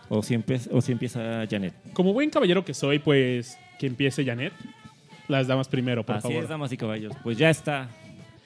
o, 0.08 0.22
si 0.22 0.34
empieza, 0.34 0.70
o 0.72 0.80
si 0.80 0.92
empieza 0.92 1.46
Janet. 1.48 1.74
Como 1.92 2.12
buen 2.12 2.30
caballero 2.30 2.64
que 2.64 2.74
soy, 2.74 2.98
pues 2.98 3.58
que 3.78 3.86
empiece 3.86 4.24
Janet. 4.24 4.52
Las 5.28 5.46
damas 5.46 5.68
primero, 5.68 6.04
por 6.06 6.16
Así 6.16 6.28
favor. 6.28 6.42
es, 6.42 6.48
damas 6.48 6.72
y 6.72 6.76
caballos. 6.78 7.12
Pues 7.22 7.36
ya 7.36 7.50
está. 7.50 7.88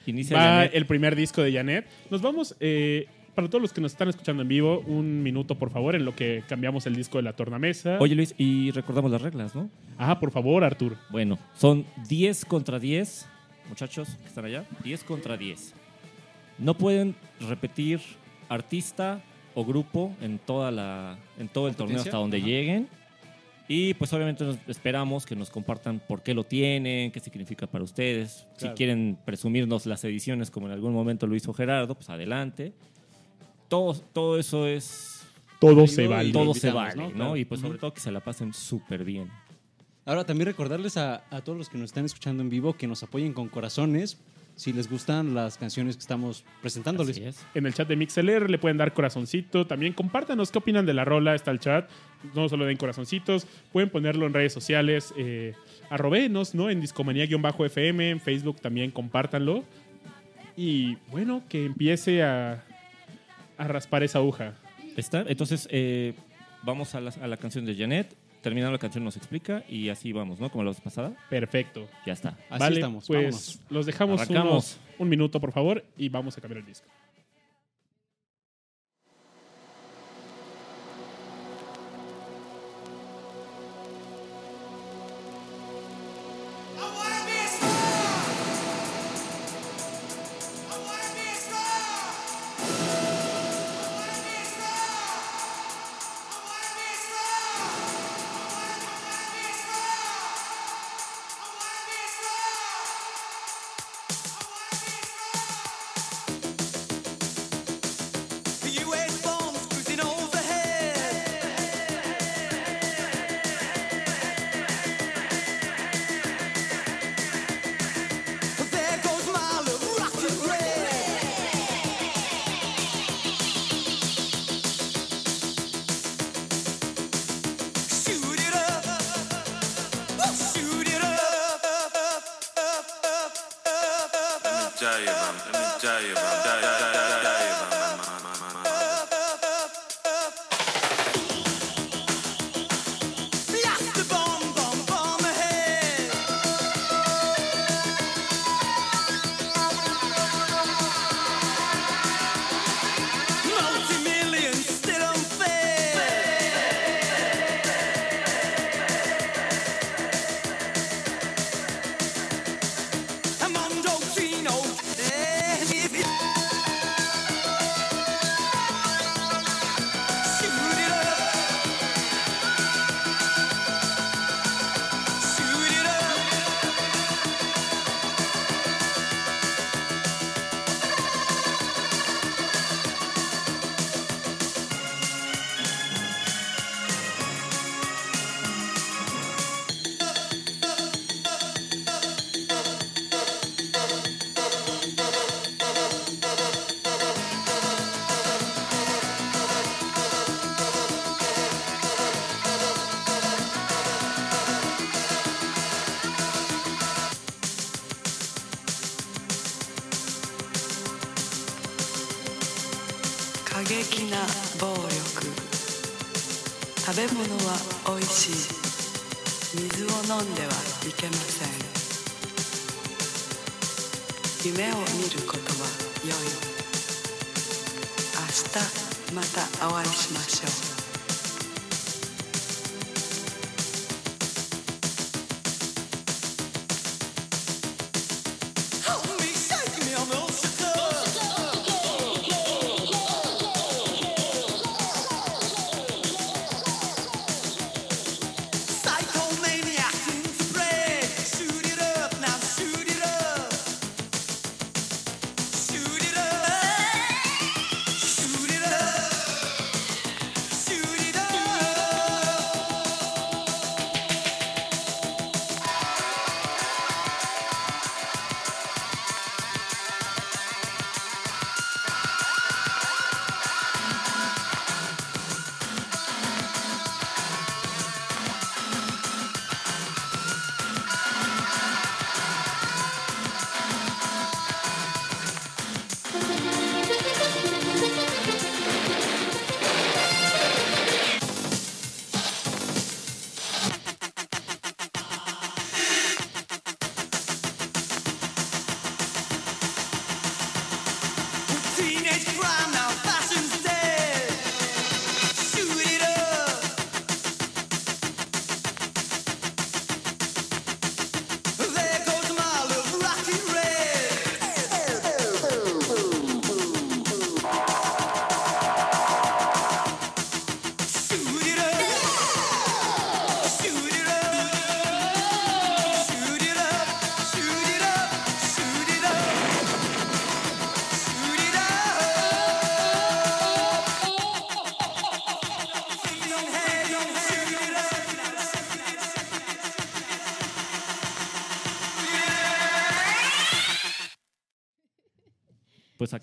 Inicia 0.05 0.35
Va 0.37 0.43
Janet. 0.43 0.71
el 0.75 0.85
primer 0.85 1.15
disco 1.15 1.41
de 1.41 1.53
Janet. 1.53 1.87
Nos 2.09 2.21
vamos, 2.21 2.55
eh, 2.59 3.07
para 3.35 3.47
todos 3.49 3.61
los 3.61 3.71
que 3.71 3.79
nos 3.79 3.93
están 3.93 4.09
escuchando 4.09 4.41
en 4.41 4.49
vivo, 4.49 4.83
un 4.85 5.23
minuto, 5.23 5.55
por 5.57 5.71
favor, 5.71 5.95
en 5.95 6.03
lo 6.03 6.13
que 6.13 6.43
cambiamos 6.49 6.85
el 6.85 6.95
disco 6.95 7.17
de 7.19 7.23
la 7.23 7.33
tornamesa. 7.33 7.97
Oye, 8.01 8.15
Luis, 8.15 8.35
y 8.37 8.71
recordamos 8.71 9.09
las 9.11 9.21
reglas, 9.21 9.55
¿no? 9.55 9.69
Ah, 9.97 10.19
por 10.19 10.31
favor, 10.31 10.63
Artur. 10.65 10.97
Bueno, 11.09 11.39
son 11.55 11.85
10 12.09 12.43
contra 12.45 12.79
10, 12.79 13.27
muchachos 13.69 14.09
que 14.21 14.27
están 14.27 14.43
allá, 14.43 14.65
10 14.83 15.03
contra 15.05 15.37
10. 15.37 15.73
No 16.59 16.73
pueden 16.75 17.15
repetir 17.39 18.01
artista 18.53 19.21
o 19.55 19.65
grupo 19.65 20.15
en, 20.21 20.39
toda 20.39 20.71
la, 20.71 21.17
en 21.37 21.47
todo 21.47 21.67
el 21.67 21.75
torneo 21.75 21.99
hasta 21.99 22.17
donde 22.17 22.37
Ajá. 22.37 22.45
lleguen. 22.45 22.87
Y 23.67 23.93
pues 23.93 24.11
obviamente 24.11 24.43
nos 24.43 24.57
esperamos 24.67 25.25
que 25.25 25.35
nos 25.35 25.49
compartan 25.49 25.99
por 25.99 26.21
qué 26.21 26.33
lo 26.33 26.43
tienen, 26.43 27.11
qué 27.11 27.19
significa 27.19 27.65
para 27.65 27.83
ustedes. 27.83 28.45
Si 28.57 28.67
quieren 28.69 29.17
presumirnos 29.23 29.85
las 29.85 30.03
ediciones 30.03 30.51
como 30.51 30.67
en 30.67 30.73
algún 30.73 30.93
momento 30.93 31.27
lo 31.27 31.35
hizo 31.35 31.53
Gerardo, 31.53 31.95
pues 31.95 32.09
adelante. 32.09 32.73
Todo, 33.69 33.93
todo 33.95 34.37
eso 34.37 34.67
es... 34.67 35.25
Todo 35.59 35.87
se 35.87 36.07
vale. 36.07 36.33
Todo 36.33 36.45
lo 36.45 36.53
se 36.53 36.71
vale, 36.71 36.95
¿no? 36.95 37.03
¿no? 37.03 37.15
Claro. 37.15 37.37
Y 37.37 37.45
pues 37.45 37.61
sobre 37.61 37.77
todo 37.77 37.93
que 37.93 38.01
se 38.01 38.11
la 38.11 38.19
pasen 38.19 38.53
súper 38.53 39.05
bien. 39.05 39.29
Ahora 40.05 40.25
también 40.25 40.47
recordarles 40.47 40.97
a, 40.97 41.23
a 41.29 41.41
todos 41.41 41.57
los 41.57 41.69
que 41.69 41.77
nos 41.77 41.85
están 41.85 42.03
escuchando 42.03 42.43
en 42.43 42.49
vivo 42.49 42.73
que 42.73 42.85
nos 42.85 43.01
apoyen 43.01 43.31
con 43.31 43.47
corazones 43.47 44.19
si 44.55 44.71
les 44.71 44.89
gustan 44.89 45.33
las 45.33 45.57
canciones 45.57 45.95
que 45.95 46.01
estamos 46.01 46.43
presentándoles. 46.61 47.17
Así 47.17 47.25
es. 47.25 47.45
En 47.55 47.65
el 47.65 47.73
chat 47.73 47.87
de 47.87 47.95
MixLR 47.95 48.49
le 48.49 48.57
pueden 48.57 48.77
dar 48.77 48.93
corazoncito. 48.93 49.65
También 49.65 49.93
compártanos 49.93 50.51
qué 50.51 50.59
opinan 50.59 50.85
de 50.85 50.93
la 50.93 51.05
rola. 51.05 51.35
Está 51.35 51.51
el 51.51 51.59
chat. 51.59 51.89
No 52.35 52.47
solo 52.49 52.65
den 52.65 52.77
corazoncitos. 52.77 53.47
Pueden 53.71 53.89
ponerlo 53.89 54.25
en 54.25 54.33
redes 54.33 54.53
sociales. 54.53 55.13
Eh, 55.17 55.53
arrobenos, 55.89 56.53
¿no? 56.53 56.69
En 56.69 56.81
discomanía-fm. 56.81 58.09
En 58.09 58.19
Facebook 58.19 58.61
también 58.61 58.91
compártanlo. 58.91 59.63
Y 60.55 60.97
bueno, 61.09 61.43
que 61.49 61.65
empiece 61.65 62.21
a, 62.21 62.63
a 63.57 63.67
raspar 63.67 64.03
esa 64.03 64.19
aguja. 64.19 64.53
Está, 64.95 65.25
entonces 65.27 65.67
eh, 65.71 66.13
vamos 66.61 66.93
a 66.93 67.01
la, 67.01 67.11
a 67.21 67.27
la 67.27 67.37
canción 67.37 67.65
de 67.65 67.75
Janet. 67.75 68.15
Terminando 68.43 68.73
la 68.73 68.77
canción 68.77 69.03
nos 69.05 69.15
explica 69.17 69.63
y 69.69 69.87
así 69.87 70.11
vamos, 70.11 70.39
¿no? 70.39 70.51
Como 70.51 70.63
la 70.65 70.69
vez 70.71 70.81
pasada. 70.81 71.13
Perfecto. 71.29 71.87
Ya 72.05 72.11
está. 72.13 72.37
Así 72.49 72.59
vale, 72.59 72.75
estamos. 72.75 73.07
pues 73.07 73.17
vámonos. 73.23 73.59
los 73.69 73.85
dejamos 73.85 74.29
unos- 74.29 74.79
un 74.99 75.09
minuto, 75.09 75.39
por 75.39 75.51
favor, 75.53 75.83
y 75.97 76.09
vamos 76.09 76.37
a 76.37 76.41
cambiar 76.41 76.59
el 76.59 76.65
disco. 76.65 76.85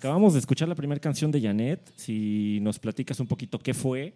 Acabamos 0.01 0.33
de 0.33 0.39
escuchar 0.39 0.67
la 0.67 0.73
primera 0.73 0.99
canción 0.99 1.29
de 1.31 1.39
Janet. 1.39 1.79
Si 1.95 2.57
nos 2.63 2.79
platicas 2.79 3.19
un 3.19 3.27
poquito 3.27 3.59
qué 3.59 3.75
fue 3.75 4.15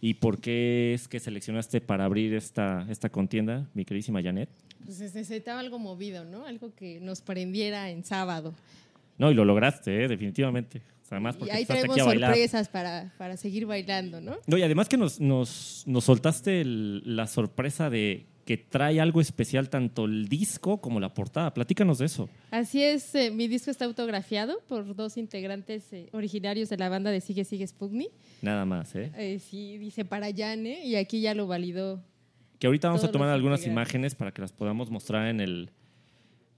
y 0.00 0.14
por 0.14 0.40
qué 0.40 0.94
es 0.94 1.08
que 1.08 1.20
seleccionaste 1.20 1.82
para 1.82 2.06
abrir 2.06 2.32
esta, 2.32 2.86
esta 2.88 3.10
contienda, 3.10 3.68
mi 3.74 3.84
queridísima 3.84 4.22
Janet. 4.22 4.48
Pues 4.82 4.98
necesitaba 4.98 5.60
algo 5.60 5.78
movido, 5.78 6.24
¿no? 6.24 6.46
Algo 6.46 6.74
que 6.74 7.00
nos 7.00 7.20
prendiera 7.20 7.90
en 7.90 8.02
sábado. 8.02 8.54
No, 9.18 9.30
y 9.30 9.34
lo 9.34 9.44
lograste, 9.44 10.04
¿eh? 10.04 10.08
definitivamente. 10.08 10.80
Además 11.10 11.34
Y 11.36 11.38
porque 11.40 11.52
ahí 11.52 11.62
estás 11.62 11.76
traemos 11.80 11.98
aquí 11.98 12.00
a 12.00 12.12
sorpresas 12.28 12.68
para, 12.70 13.12
para 13.18 13.36
seguir 13.36 13.66
bailando, 13.66 14.22
¿no? 14.22 14.36
No, 14.46 14.56
y 14.56 14.62
además 14.62 14.88
que 14.88 14.96
nos, 14.96 15.20
nos, 15.20 15.82
nos 15.86 16.02
soltaste 16.04 16.62
el- 16.62 17.02
la 17.04 17.26
sorpresa 17.26 17.90
de 17.90 18.24
que 18.50 18.56
trae 18.56 19.00
algo 19.00 19.20
especial 19.20 19.70
tanto 19.70 20.06
el 20.06 20.28
disco 20.28 20.80
como 20.80 20.98
la 20.98 21.14
portada. 21.14 21.54
Platícanos 21.54 21.98
de 21.98 22.06
eso. 22.06 22.28
Así 22.50 22.82
es, 22.82 23.14
eh, 23.14 23.30
mi 23.30 23.46
disco 23.46 23.70
está 23.70 23.84
autografiado 23.84 24.60
por 24.66 24.96
dos 24.96 25.16
integrantes 25.18 25.92
eh, 25.92 26.08
originarios 26.10 26.68
de 26.68 26.76
la 26.76 26.88
banda 26.88 27.12
de 27.12 27.20
Sigue 27.20 27.44
Sigue 27.44 27.64
Spugni. 27.64 28.08
Nada 28.42 28.64
más, 28.64 28.92
¿eh? 28.96 29.12
Eh, 29.16 29.38
sí, 29.38 29.78
dice 29.78 30.04
para 30.04 30.30
Yane 30.30 30.84
y 30.84 30.96
aquí 30.96 31.20
ya 31.20 31.32
lo 31.32 31.46
validó. 31.46 32.02
Que 32.58 32.66
ahorita 32.66 32.88
vamos 32.88 33.04
a 33.04 33.12
tomar 33.12 33.28
algunas 33.28 33.64
imágenes 33.68 34.16
para 34.16 34.32
que 34.34 34.42
las 34.42 34.52
podamos 34.52 34.90
mostrar 34.90 35.28
en 35.28 35.38
el, 35.38 35.70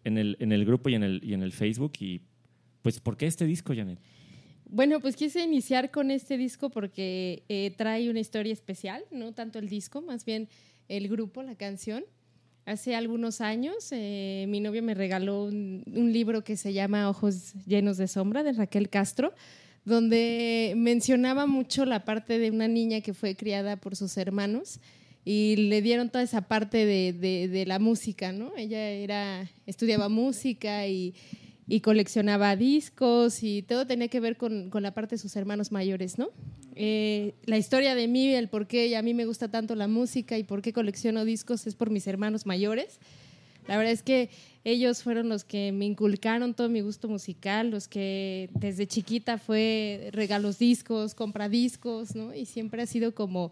en 0.05 0.17
el, 0.17 0.39
en 0.41 0.53
el 0.53 0.65
grupo 0.65 0.89
y 0.89 0.95
en 0.95 1.03
el, 1.03 1.21
y 1.23 1.35
en 1.35 1.43
el 1.43 1.53
Facebook. 1.53 1.93
Y 2.01 2.23
pues, 2.81 3.01
¿por 3.01 3.19
qué 3.19 3.27
este 3.27 3.45
disco, 3.45 3.75
Janet? 3.77 3.99
Bueno, 4.65 5.01
pues 5.01 5.17
quise 5.17 5.45
iniciar 5.45 5.91
con 5.91 6.11
este 6.11 6.39
disco 6.39 6.71
porque 6.71 7.43
eh, 7.51 7.75
trae 7.77 8.09
una 8.09 8.21
historia 8.21 8.55
especial, 8.55 9.05
no 9.11 9.35
tanto 9.35 9.59
el 9.59 9.69
disco, 9.69 10.01
más 10.01 10.25
bien 10.25 10.49
el 10.97 11.09
grupo, 11.09 11.43
la 11.43 11.55
canción. 11.55 12.05
Hace 12.67 12.95
algunos 12.95 13.41
años 13.41 13.89
eh, 13.91 14.45
mi 14.49 14.61
novio 14.61 14.83
me 14.83 14.95
regaló 14.95 15.45
un, 15.45 15.83
libro 16.13 16.45
que 16.45 16.57
se 16.57 16.73
llama 16.73 17.09
Ojos 17.09 17.55
llenos 17.67 17.97
de 17.97 18.07
sombra 18.07 18.43
de 18.43 18.53
Raquel 18.53 18.89
Castro, 18.89 19.33
donde 19.85 20.75
mencionaba 20.77 21.47
mucho 21.47 21.87
la 21.87 22.05
parte 22.05 22.39
de 22.39 22.51
una 22.51 22.69
niña 22.69 23.01
que 23.01 23.15
fue 23.15 23.35
criada 23.35 23.77
por 23.77 23.97
sus 23.97 24.17
hermanos 24.17 24.79
y 25.25 25.57
le 25.57 25.83
dieron 25.83 26.11
toda 26.11 26.23
esa 26.23 26.43
parte 26.43 26.85
de, 26.85 27.13
de- 27.13 27.49
de 27.49 27.67
la 27.67 27.79
música, 27.79 28.31
¿no? 28.33 28.53
Ella 28.57 28.91
era, 28.91 29.51
estudiaba 29.67 30.09
música 30.09 30.87
y, 30.87 31.15
y 31.75 31.81
coleccionaba 31.81 32.55
discos 32.55 33.43
y 33.43 33.63
todo 33.63 33.87
tenía 33.87 34.09
que 34.09 34.21
ver 34.21 34.37
con, 34.37 34.69
con 34.69 34.83
la 34.83 34.93
parte 34.93 35.15
de 35.15 35.19
sus 35.19 35.35
hermanos 35.37 35.73
mayores, 35.73 36.19
¿no? 36.19 36.29
Eh, 36.75 37.33
la 37.47 37.57
historia 37.57 37.95
de 37.95 38.09
mí, 38.09 38.29
el 38.35 38.49
por 38.49 38.67
qué 38.67 38.95
a 38.95 39.01
mí 39.01 39.15
me 39.15 39.25
gusta 39.25 39.49
tanto 39.49 39.75
la 39.75 39.89
música 39.89 40.37
y 40.37 40.43
por 40.45 40.61
qué 40.61 40.75
colecciono 40.75 41.25
discos 41.25 41.67
es 41.67 41.75
por 41.75 41.89
mis 41.89 42.07
hermanos 42.07 42.45
mayores. 42.45 42.99
La 43.69 43.79
verdad 43.79 43.93
es 43.93 44.03
que 44.03 44.29
ellos 44.65 45.03
fueron 45.03 45.31
los 45.31 45.45
que 45.45 45.73
me 45.73 45.87
inculcaron 45.87 46.53
todo 46.53 46.69
mi 46.69 46.83
gusto 46.83 47.09
musical, 47.09 47.71
los 47.71 47.89
que 47.89 48.51
desde 48.53 48.87
chiquita 48.87 49.39
fue 49.39 50.11
regalos 50.13 50.59
discos, 50.59 51.15
compra 51.15 51.49
discos, 51.49 52.15
¿no? 52.15 52.35
Y 52.35 52.45
siempre 52.45 52.83
ha 52.83 52.87
sido 52.87 53.15
como, 53.15 53.51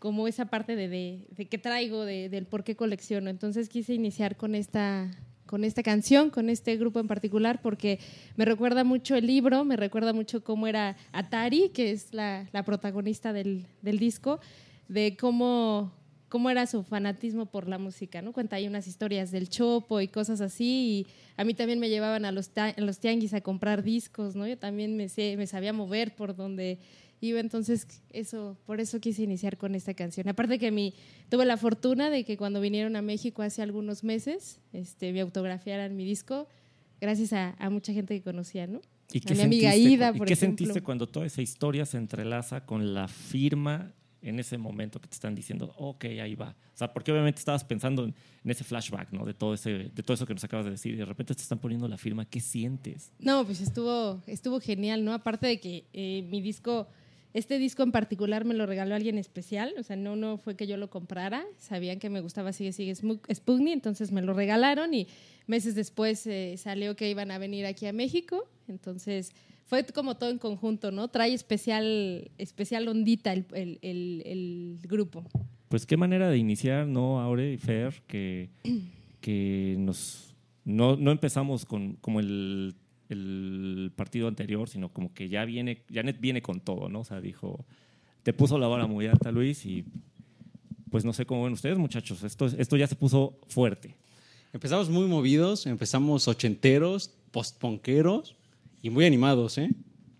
como 0.00 0.26
esa 0.26 0.46
parte 0.46 0.74
de, 0.74 0.88
de, 0.88 1.26
de 1.36 1.44
traigo, 1.58 2.04
de- 2.04 2.28
del 2.30 2.46
por 2.46 2.64
qué 2.64 2.74
colecciono. 2.74 3.30
Entonces 3.30 3.68
quise 3.68 3.94
iniciar 3.94 4.36
con 4.36 4.54
esta, 4.56 5.10
con 5.54 5.62
esta 5.62 5.84
canción, 5.84 6.30
con 6.30 6.50
este 6.50 6.76
grupo 6.76 6.98
en 6.98 7.06
particular, 7.06 7.62
porque 7.62 8.00
me 8.34 8.44
recuerda 8.44 8.82
mucho 8.82 9.14
el 9.14 9.28
libro, 9.28 9.64
me 9.64 9.76
recuerda 9.76 10.12
mucho 10.12 10.42
cómo 10.42 10.66
era 10.66 10.96
Atari, 11.12 11.68
que 11.68 11.92
es 11.92 12.12
la, 12.12 12.48
la 12.50 12.64
protagonista 12.64 13.32
del, 13.32 13.64
del 13.80 14.00
disco, 14.00 14.40
de 14.88 15.16
cómo, 15.16 15.92
cómo 16.28 16.50
era 16.50 16.66
su 16.66 16.82
fanatismo 16.82 17.46
por 17.46 17.68
la 17.68 17.78
música, 17.78 18.20
¿no? 18.20 18.32
Cuenta 18.32 18.56
ahí 18.56 18.66
unas 18.66 18.88
historias 18.88 19.30
del 19.30 19.48
chopo 19.48 20.00
y 20.00 20.08
cosas 20.08 20.40
así, 20.40 20.64
y 20.64 21.06
a 21.36 21.44
mí 21.44 21.54
también 21.54 21.78
me 21.78 21.88
llevaban 21.88 22.24
a 22.24 22.32
los, 22.32 22.50
los 22.76 22.98
tianguis 22.98 23.32
a 23.32 23.40
comprar 23.40 23.84
discos, 23.84 24.34
¿no? 24.34 24.48
Yo 24.48 24.58
también 24.58 24.96
me, 24.96 25.08
sé, 25.08 25.36
me 25.36 25.46
sabía 25.46 25.72
mover 25.72 26.16
por 26.16 26.34
donde 26.34 26.80
iba, 27.24 27.40
entonces 27.40 27.86
eso, 28.10 28.56
por 28.66 28.80
eso 28.80 29.00
quise 29.00 29.22
iniciar 29.22 29.56
con 29.56 29.74
esta 29.74 29.94
canción. 29.94 30.28
Aparte 30.28 30.58
que 30.58 30.70
mi, 30.70 30.94
tuve 31.28 31.44
la 31.44 31.56
fortuna 31.56 32.10
de 32.10 32.24
que 32.24 32.36
cuando 32.36 32.60
vinieron 32.60 32.94
a 32.96 33.02
México 33.02 33.42
hace 33.42 33.62
algunos 33.62 34.04
meses, 34.04 34.60
este, 34.72 35.12
me 35.12 35.20
autografiaran 35.20 35.96
mi 35.96 36.04
disco, 36.04 36.46
gracias 37.00 37.32
a, 37.32 37.50
a 37.58 37.70
mucha 37.70 37.92
gente 37.92 38.14
que 38.16 38.22
conocía, 38.22 38.66
¿no? 38.66 38.80
¿Y 39.12 39.18
A 39.30 39.34
mi 39.34 39.40
amiga 39.42 39.70
sentiste 39.72 39.90
Ida, 39.94 40.10
cu- 40.10 40.16
¿y 40.16 40.18
por 40.18 40.26
qué 40.28 40.34
ejemplo. 40.34 40.64
sentiste 40.66 40.82
cuando 40.82 41.06
toda 41.06 41.26
esa 41.26 41.42
historia 41.42 41.84
se 41.86 41.98
entrelaza 41.98 42.64
con 42.64 42.94
la 42.94 43.06
firma 43.08 43.92
en 44.22 44.40
ese 44.40 44.56
momento 44.56 44.98
que 45.02 45.06
te 45.06 45.12
están 45.14 45.34
diciendo, 45.34 45.74
ok, 45.76 46.06
ahí 46.06 46.34
va? 46.34 46.56
O 46.72 46.76
sea, 46.76 46.90
porque 46.94 47.12
obviamente 47.12 47.38
estabas 47.38 47.62
pensando 47.62 48.04
en, 48.04 48.14
en 48.42 48.50
ese 48.50 48.64
flashback, 48.64 49.12
¿no? 49.12 49.26
De 49.26 49.34
todo, 49.34 49.52
ese, 49.52 49.70
de 49.70 50.02
todo 50.02 50.14
eso 50.14 50.24
que 50.24 50.32
nos 50.32 50.42
acabas 50.44 50.64
de 50.64 50.70
decir 50.72 50.94
y 50.94 50.96
de 50.96 51.04
repente 51.04 51.34
te 51.34 51.42
están 51.42 51.58
poniendo 51.58 51.86
la 51.86 51.98
firma. 51.98 52.24
¿Qué 52.24 52.40
sientes? 52.40 53.12
No, 53.18 53.44
pues 53.44 53.60
estuvo, 53.60 54.22
estuvo 54.26 54.58
genial, 54.58 55.04
¿no? 55.04 55.12
Aparte 55.12 55.46
de 55.46 55.60
que 55.60 55.84
eh, 55.92 56.26
mi 56.30 56.40
disco, 56.40 56.88
este 57.34 57.58
disco 57.58 57.82
en 57.82 57.92
particular 57.92 58.44
me 58.44 58.54
lo 58.54 58.64
regaló 58.64 58.94
alguien 58.94 59.18
especial, 59.18 59.74
o 59.78 59.82
sea, 59.82 59.96
no, 59.96 60.38
fue 60.38 60.56
que 60.56 60.66
yo 60.66 60.76
lo 60.76 60.88
comprara, 60.88 61.44
sabían 61.58 61.98
que 61.98 62.08
me 62.08 62.20
gustaba 62.20 62.52
Sigue 62.52 62.72
Sigue 62.72 62.94
Sputnik, 62.94 63.74
entonces 63.74 64.12
me 64.12 64.22
lo 64.22 64.32
regalaron 64.32 64.94
y 64.94 65.08
meses 65.46 65.74
después 65.74 66.26
eh, 66.26 66.54
salió 66.56 66.96
que 66.96 67.10
iban 67.10 67.30
a 67.30 67.38
venir 67.38 67.66
aquí 67.66 67.86
a 67.86 67.92
México, 67.92 68.48
entonces 68.68 69.32
fue 69.66 69.84
como 69.84 70.16
todo 70.16 70.30
en 70.30 70.38
conjunto, 70.38 70.90
¿no? 70.90 71.08
Trae 71.08 71.34
especial, 71.34 72.30
especial 72.38 72.88
ondita 72.88 73.32
el 73.32 74.78
grupo. 74.82 75.24
Pues 75.68 75.86
qué 75.86 75.96
manera 75.96 76.30
de 76.30 76.38
iniciar, 76.38 76.86
¿no, 76.86 77.20
Aure 77.20 77.52
y 77.52 77.56
Fer? 77.56 78.00
Que, 78.06 78.48
que 79.20 79.74
nos 79.76 80.36
no, 80.64 80.96
no 80.96 81.10
empezamos 81.10 81.64
con 81.64 81.94
como 81.94 82.20
el, 82.20 82.76
el 83.14 83.92
partido 83.96 84.28
anterior, 84.28 84.68
sino 84.68 84.90
como 84.90 85.14
que 85.14 85.28
ya 85.28 85.44
viene, 85.46 85.82
Janet 85.92 86.20
viene 86.20 86.42
con 86.42 86.60
todo, 86.60 86.88
¿no? 86.88 87.00
O 87.00 87.04
sea, 87.04 87.20
dijo, 87.20 87.64
te 88.22 88.32
puso 88.32 88.58
la 88.58 88.66
vara 88.68 88.86
muy 88.86 89.06
alta, 89.06 89.32
Luis, 89.32 89.64
y 89.64 89.84
pues 90.90 91.04
no 91.04 91.12
sé 91.12 91.24
cómo 91.24 91.44
ven 91.44 91.54
ustedes, 91.54 91.78
muchachos. 91.78 92.22
Esto, 92.22 92.46
esto 92.46 92.76
ya 92.76 92.86
se 92.86 92.94
puso 92.94 93.38
fuerte. 93.48 93.94
Empezamos 94.52 94.88
muy 94.90 95.06
movidos, 95.06 95.66
empezamos 95.66 96.28
ochenteros, 96.28 97.10
postponqueros 97.32 98.36
y 98.82 98.90
muy 98.90 99.04
animados, 99.04 99.58
¿eh? 99.58 99.70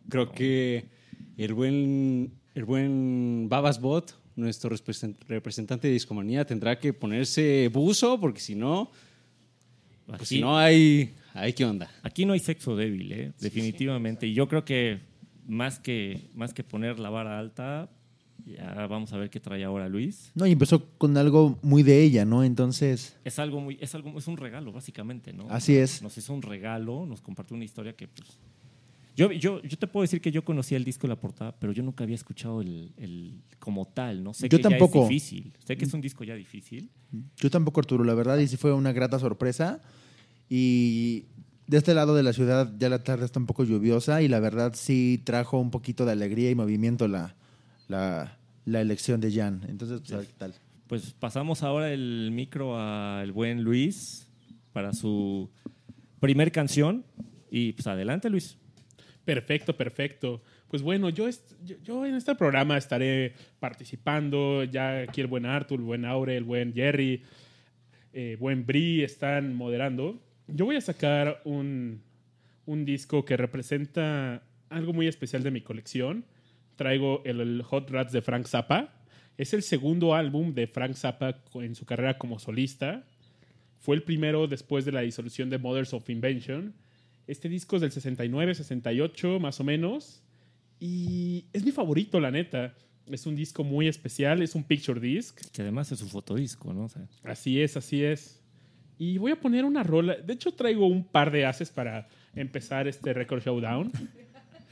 Creo 0.08 0.32
que 0.32 0.86
el 1.36 1.54
buen, 1.54 2.32
el 2.54 2.64
buen 2.64 3.46
Babas 3.48 3.80
Bot, 3.80 4.18
nuestro 4.36 4.70
represent- 4.70 5.16
representante 5.28 5.86
de 5.86 5.92
Discomanía, 5.92 6.44
tendrá 6.44 6.78
que 6.78 6.92
ponerse 6.92 7.70
buzo 7.72 8.18
porque 8.18 8.40
si 8.40 8.56
no, 8.56 8.90
pues 10.06 10.28
si 10.28 10.40
no 10.40 10.58
hay, 10.58 11.14
hay 11.34 11.52
qué 11.52 11.64
onda. 11.64 11.90
aquí 12.02 12.24
no 12.24 12.32
hay 12.32 12.40
sexo 12.40 12.74
débil, 12.76 13.12
¿eh? 13.12 13.32
definitivamente. 13.40 14.26
Y 14.26 14.34
yo 14.34 14.48
creo 14.48 14.64
que 14.64 15.00
más 15.46 15.78
que, 15.78 16.28
más 16.34 16.54
que 16.54 16.64
poner 16.64 16.98
la 16.98 17.10
vara 17.10 17.38
alta, 17.38 17.90
ya 18.46 18.86
vamos 18.86 19.12
a 19.12 19.18
ver 19.18 19.30
qué 19.30 19.40
trae 19.40 19.62
ahora 19.64 19.88
Luis. 19.88 20.30
No, 20.34 20.46
y 20.46 20.52
empezó 20.52 20.86
con 20.98 21.16
algo 21.16 21.58
muy 21.62 21.82
de 21.82 22.02
ella, 22.02 22.24
¿no? 22.24 22.44
Entonces, 22.44 23.16
Es 23.24 23.38
algo 23.38 23.60
muy, 23.60 23.78
es 23.80 23.94
algo, 23.94 24.18
es 24.18 24.26
un 24.26 24.36
regalo, 24.36 24.72
básicamente, 24.72 25.32
¿no? 25.32 25.46
Así 25.50 25.76
es. 25.76 26.02
Nos 26.02 26.16
hizo 26.18 26.32
un 26.32 26.42
regalo, 26.42 27.06
nos 27.06 27.20
compartió 27.20 27.54
una 27.54 27.64
historia 27.64 27.94
que, 27.94 28.08
pues. 28.08 28.28
Yo, 29.16 29.30
yo, 29.30 29.62
yo 29.62 29.78
te 29.78 29.86
puedo 29.86 30.02
decir 30.02 30.20
que 30.20 30.32
yo 30.32 30.44
conocía 30.44 30.76
el 30.76 30.82
disco 30.84 31.06
en 31.06 31.10
la 31.10 31.20
portada, 31.20 31.54
pero 31.56 31.72
yo 31.72 31.84
nunca 31.84 32.02
había 32.02 32.16
escuchado 32.16 32.60
el, 32.60 32.92
el 32.96 33.34
como 33.60 33.86
tal, 33.86 34.24
¿no? 34.24 34.34
Sé 34.34 34.48
Yo 34.48 34.58
que 34.58 34.62
ya 34.64 34.70
tampoco. 34.70 35.04
es 35.04 35.08
difícil. 35.08 35.52
Sé 35.64 35.76
que 35.76 35.84
es 35.84 35.94
un 35.94 36.00
disco 36.00 36.24
ya 36.24 36.34
difícil. 36.34 36.90
yo 37.36 37.48
tampoco, 37.48 37.78
Arturo, 37.78 38.02
la 38.02 38.14
verdad, 38.14 38.38
y 38.38 38.48
sí 38.48 38.56
fue 38.56 38.72
una 38.72 38.92
grata 38.92 39.20
sorpresa. 39.20 39.80
Y 40.48 41.24
de 41.66 41.78
este 41.78 41.94
lado 41.94 42.14
de 42.14 42.22
la 42.22 42.32
ciudad 42.32 42.72
ya 42.78 42.88
la 42.88 43.02
tarde 43.02 43.24
está 43.24 43.40
un 43.40 43.46
poco 43.46 43.64
lluviosa 43.64 44.22
y 44.22 44.28
la 44.28 44.40
verdad 44.40 44.72
sí 44.74 45.20
trajo 45.24 45.58
un 45.58 45.70
poquito 45.70 46.04
de 46.04 46.12
alegría 46.12 46.50
y 46.50 46.54
movimiento 46.54 47.08
la, 47.08 47.34
la, 47.88 48.38
la 48.64 48.80
elección 48.80 49.20
de 49.20 49.32
Jan. 49.32 49.62
Entonces, 49.68 50.00
pues, 50.00 50.12
a 50.12 50.16
ver 50.18 50.26
qué 50.26 50.34
tal. 50.36 50.54
Pues 50.86 51.12
pasamos 51.18 51.62
ahora 51.62 51.92
el 51.92 52.30
micro 52.32 52.78
al 52.78 53.32
buen 53.32 53.62
Luis 53.62 54.28
para 54.72 54.92
su 54.92 55.50
primer 56.20 56.52
canción. 56.52 57.04
Y 57.50 57.72
pues 57.72 57.86
adelante, 57.86 58.28
Luis. 58.28 58.58
Perfecto, 59.24 59.76
perfecto. 59.76 60.42
Pues 60.68 60.82
bueno, 60.82 61.08
yo, 61.08 61.28
est- 61.28 61.52
yo, 61.64 61.76
yo 61.82 62.04
en 62.04 62.14
este 62.16 62.34
programa 62.34 62.76
estaré 62.76 63.32
participando. 63.60 64.64
Ya 64.64 65.02
aquí 65.02 65.20
el 65.22 65.28
buen 65.28 65.46
Arthur, 65.46 65.78
el 65.78 65.86
buen 65.86 66.04
Aure, 66.04 66.36
el 66.36 66.44
buen 66.44 66.74
Jerry, 66.74 67.22
eh, 68.12 68.36
buen 68.38 68.66
Bri 68.66 69.02
están 69.02 69.54
moderando. 69.54 70.20
Yo 70.46 70.64
voy 70.64 70.76
a 70.76 70.80
sacar 70.80 71.40
un, 71.44 72.02
un 72.66 72.84
disco 72.84 73.24
que 73.24 73.36
representa 73.36 74.42
algo 74.68 74.92
muy 74.92 75.06
especial 75.06 75.42
de 75.42 75.50
mi 75.50 75.60
colección. 75.60 76.24
Traigo 76.76 77.22
el, 77.24 77.40
el 77.40 77.62
Hot 77.62 77.90
Rats 77.90 78.12
de 78.12 78.22
Frank 78.22 78.46
Zappa. 78.46 78.92
Es 79.36 79.54
el 79.54 79.62
segundo 79.62 80.14
álbum 80.14 80.54
de 80.54 80.66
Frank 80.66 80.94
Zappa 80.94 81.42
en 81.54 81.74
su 81.74 81.86
carrera 81.86 82.18
como 82.18 82.38
solista. 82.38 83.04
Fue 83.78 83.96
el 83.96 84.02
primero 84.02 84.46
después 84.46 84.84
de 84.84 84.92
la 84.92 85.00
disolución 85.00 85.50
de 85.50 85.58
Mothers 85.58 85.92
of 85.92 86.08
Invention. 86.08 86.74
Este 87.26 87.48
disco 87.48 87.76
es 87.76 87.82
del 87.82 87.90
69, 87.90 88.54
68, 88.54 89.40
más 89.40 89.60
o 89.60 89.64
menos. 89.64 90.22
Y 90.78 91.46
es 91.52 91.64
mi 91.64 91.72
favorito, 91.72 92.20
la 92.20 92.30
neta. 92.30 92.74
Es 93.06 93.26
un 93.26 93.34
disco 93.34 93.64
muy 93.64 93.88
especial, 93.88 94.42
es 94.42 94.54
un 94.54 94.64
picture 94.64 95.00
disc. 95.00 95.40
Que 95.52 95.62
además 95.62 95.90
es 95.92 95.98
su 95.98 96.08
fotodisco, 96.08 96.72
¿no? 96.72 96.84
O 96.84 96.88
sea, 96.88 97.06
Así 97.22 97.60
es, 97.60 97.76
así 97.76 98.02
es. 98.02 98.43
Y 98.98 99.18
voy 99.18 99.32
a 99.32 99.40
poner 99.40 99.64
una 99.64 99.82
rola. 99.82 100.14
De 100.16 100.32
hecho, 100.34 100.52
traigo 100.52 100.86
un 100.86 101.04
par 101.04 101.30
de 101.30 101.44
haces 101.46 101.70
para 101.70 102.08
empezar 102.34 102.86
este 102.86 103.12
Record 103.12 103.42
Showdown. 103.42 103.90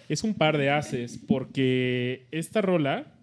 Es 0.09 0.23
un 0.25 0.35
par 0.35 0.59
de 0.59 0.71
haces 0.71 1.19
porque 1.19 2.27
esta 2.31 2.61
rola 2.61 3.15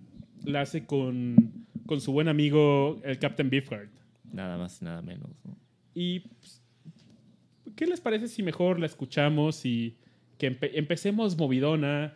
la 0.44 0.62
hace 0.62 0.86
con, 0.86 1.66
con 1.86 2.02
su 2.02 2.12
buen 2.12 2.28
amigo, 2.28 3.00
el 3.04 3.18
Captain 3.20 3.50
Beefheart. 3.50 3.92
nada 4.32 4.58
más 4.58 4.82
y 4.82 4.86
nada 4.86 5.02
menos. 5.02 5.30
¿no? 5.46 5.58
Y 5.94 6.22
pues, 6.22 6.62
¿qué 7.76 7.86
les 7.86 8.02
parece 8.02 8.28
si 8.28 8.44
mejor 8.44 8.80
la 8.80 8.86
escuchamos 8.86 9.66
y 9.66 9.98
que 10.38 10.52
empe- 10.60 10.72
empecemos 10.74 11.38
movidona? 11.38 12.14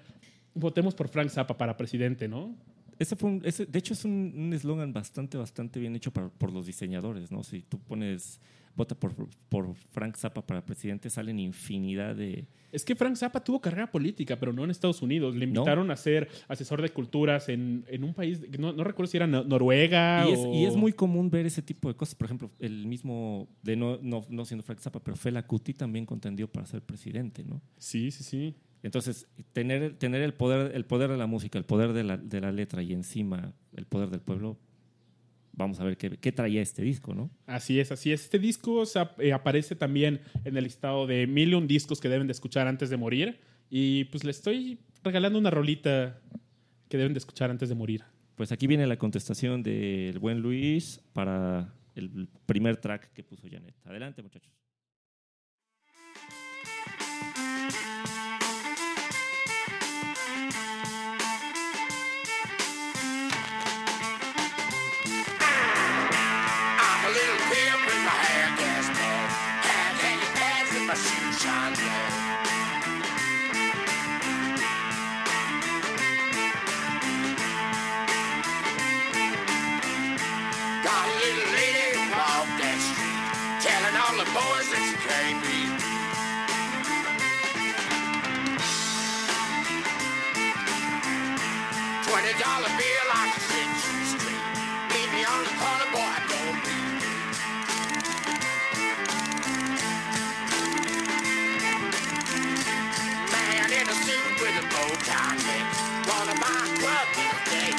Votemos 0.56 0.94
por 0.94 1.08
Frank 1.08 1.30
Zappa 1.30 1.58
para 1.58 1.76
presidente, 1.78 2.28
¿no? 2.28 2.56
Ese 3.00 3.16
fue 3.16 3.30
un- 3.32 3.42
ese- 3.44 3.66
de 3.66 3.80
hecho, 3.80 3.94
es 3.94 4.06
un 4.06 4.52
eslogan 4.54 4.94
bastante, 4.94 5.38
bastante 5.38 5.80
bien 5.80 5.96
hecho 5.96 6.12
para- 6.12 6.30
por 6.30 6.52
los 6.54 6.66
diseñadores, 6.68 7.32
¿no? 7.32 7.44
Si 7.44 7.62
tú 7.64 7.80
pones, 7.80 8.40
vota 8.76 8.96
por, 8.96 9.14
por 9.50 9.76
Frank 9.92 10.16
Zappa 10.18 10.46
para 10.46 10.66
presidente, 10.66 11.10
salen 11.10 11.40
infinidad 11.40 12.16
de... 12.16 12.48
Es 12.72 12.84
que 12.84 12.96
Frank 12.96 13.16
Zappa 13.16 13.44
tuvo 13.44 13.62
carrera 13.62 13.92
política, 13.92 14.40
pero 14.40 14.52
no 14.52 14.64
en 14.64 14.72
Estados 14.72 15.04
Unidos. 15.04 15.36
Le 15.36 15.46
invitaron 15.46 15.92
a 15.92 15.96
ser 15.96 16.28
asesor 16.48 16.82
de 16.82 16.90
culturas 16.90 17.48
en, 17.50 17.86
en 17.88 18.04
un 18.04 18.16
país, 18.16 18.42
no, 18.58 18.74
no 18.74 18.84
recuerdo 18.84 19.12
si 19.12 19.18
era 19.18 19.28
No- 19.28 19.44
Noruega 19.44 20.28
Y 20.28 20.32
es, 20.34 20.40
o... 20.40 20.54
y 20.54 20.66
es 20.66 20.76
muy 20.76 20.92
común 20.92 21.30
ver 21.30 21.46
ese 21.46 21.62
tipo 21.62 21.88
de 21.88 21.96
cosas. 21.96 22.16
Por 22.16 22.26
ejemplo, 22.26 22.50
el 22.60 22.88
mismo, 22.88 23.48
de 23.62 23.76
no, 23.76 24.00
no, 24.02 24.26
no 24.28 24.46
siendo 24.46 24.64
Frank 24.64 24.80
Zappa, 24.80 25.00
pero 25.04 25.16
Fela 25.16 25.46
Kuti 25.46 25.76
también 25.76 26.08
contendió 26.08 26.48
para 26.52 26.66
ser 26.66 26.82
presidente, 26.82 27.44
¿no? 27.44 27.62
Sí, 27.78 28.10
sí, 28.10 28.24
sí. 28.24 28.56
Entonces, 28.82 29.28
tener, 29.54 29.94
tener 30.00 30.22
el, 30.24 30.34
poder, 30.34 30.76
el 30.76 30.86
poder 30.86 31.12
de 31.12 31.18
la 31.18 31.28
música, 31.28 31.60
el 31.60 31.66
poder 31.66 31.94
de 31.94 32.04
la, 32.04 32.18
de 32.18 32.42
la 32.42 32.52
letra 32.52 32.82
y 32.82 32.92
encima 32.92 33.54
el 33.76 33.86
poder 33.86 34.10
del 34.10 34.20
pueblo, 34.20 34.58
vamos 35.54 35.80
a 35.80 35.84
ver 35.84 35.98
qué, 35.98 36.18
qué 36.18 36.32
traía 36.32 36.62
este 36.62 36.82
disco, 36.82 37.14
¿no? 37.14 37.30
Así 37.46 37.80
es, 37.80 37.92
así 37.92 38.12
es. 38.12 38.24
Este 38.24 38.40
disco 38.40 38.84
eh, 39.20 39.34
aparece 39.34 39.76
también 39.76 40.22
en 40.44 40.58
el 40.58 40.64
listado 40.66 41.08
de 41.08 41.28
mil 41.28 41.52
y 41.52 41.54
un 41.54 41.68
discos 41.68 42.02
que 42.02 42.10
deben 42.10 42.28
de 42.28 42.34
escuchar 42.34 42.68
antes 42.68 42.90
de 42.90 42.98
morir. 42.98 43.40
Y 43.70 44.06
pues 44.06 44.24
le 44.24 44.32
estoy 44.32 44.80
regalando 45.04 45.40
una 45.40 45.50
rolita 45.50 46.20
que 46.90 46.98
deben 46.98 47.14
de 47.14 47.20
escuchar 47.20 47.50
antes 47.50 47.70
de 47.70 47.76
morir. 47.76 48.04
Pues 48.36 48.52
aquí 48.52 48.68
viene 48.68 48.86
la 48.88 48.98
contestación 48.98 49.64
del 49.64 50.20
buen 50.20 50.42
Luis 50.42 51.00
para 51.14 51.74
el 51.96 52.28
primer 52.46 52.78
track 52.78 53.14
que 53.14 53.24
puso 53.24 53.48
Janet. 53.50 53.76
Adelante, 53.86 54.22
muchachos. 54.22 54.52
Dollar 92.40 92.70
bill 92.78 93.04
me 95.14 95.24
on 95.26 95.44
the 95.44 95.54
corner, 95.62 95.90
boy, 95.94 96.02
I 96.02 96.20
don't. 96.32 96.58
Man 103.32 103.70
in 103.72 103.88
a 103.88 103.96
suit 104.06 104.34
with 104.42 104.58
a 104.58 104.66
bow 104.74 104.92
tie 105.06 105.38
neck. 105.46 105.66
Wanna 106.10 106.36
buy 106.42 106.62
a 106.64 106.78
club 106.82 107.08
a 107.14 107.30
day. 107.50 107.72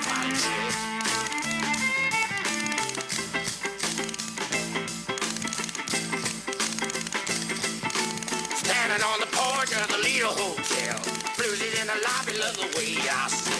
Standing 8.54 9.02
on 9.04 9.18
the 9.20 9.30
porch 9.32 9.72
of 9.74 9.88
the 9.88 9.98
Lido 10.04 10.28
Hotel. 10.28 10.98
Bluesies 11.36 11.74
in 11.80 11.86
the 11.88 11.98
lobby, 12.06 12.32
love 12.38 12.56
the 12.56 12.66
way 12.78 12.96
I 13.10 13.28
sell. 13.28 13.53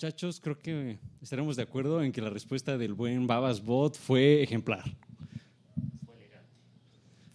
Muchachos, 0.00 0.40
creo 0.40 0.58
que 0.58 0.96
estaremos 1.20 1.56
de 1.56 1.62
acuerdo 1.62 2.02
en 2.02 2.10
que 2.10 2.22
la 2.22 2.30
respuesta 2.30 2.78
del 2.78 2.94
buen 2.94 3.26
Babas 3.26 3.62
Bot 3.62 3.98
fue 3.98 4.42
ejemplar. 4.42 4.96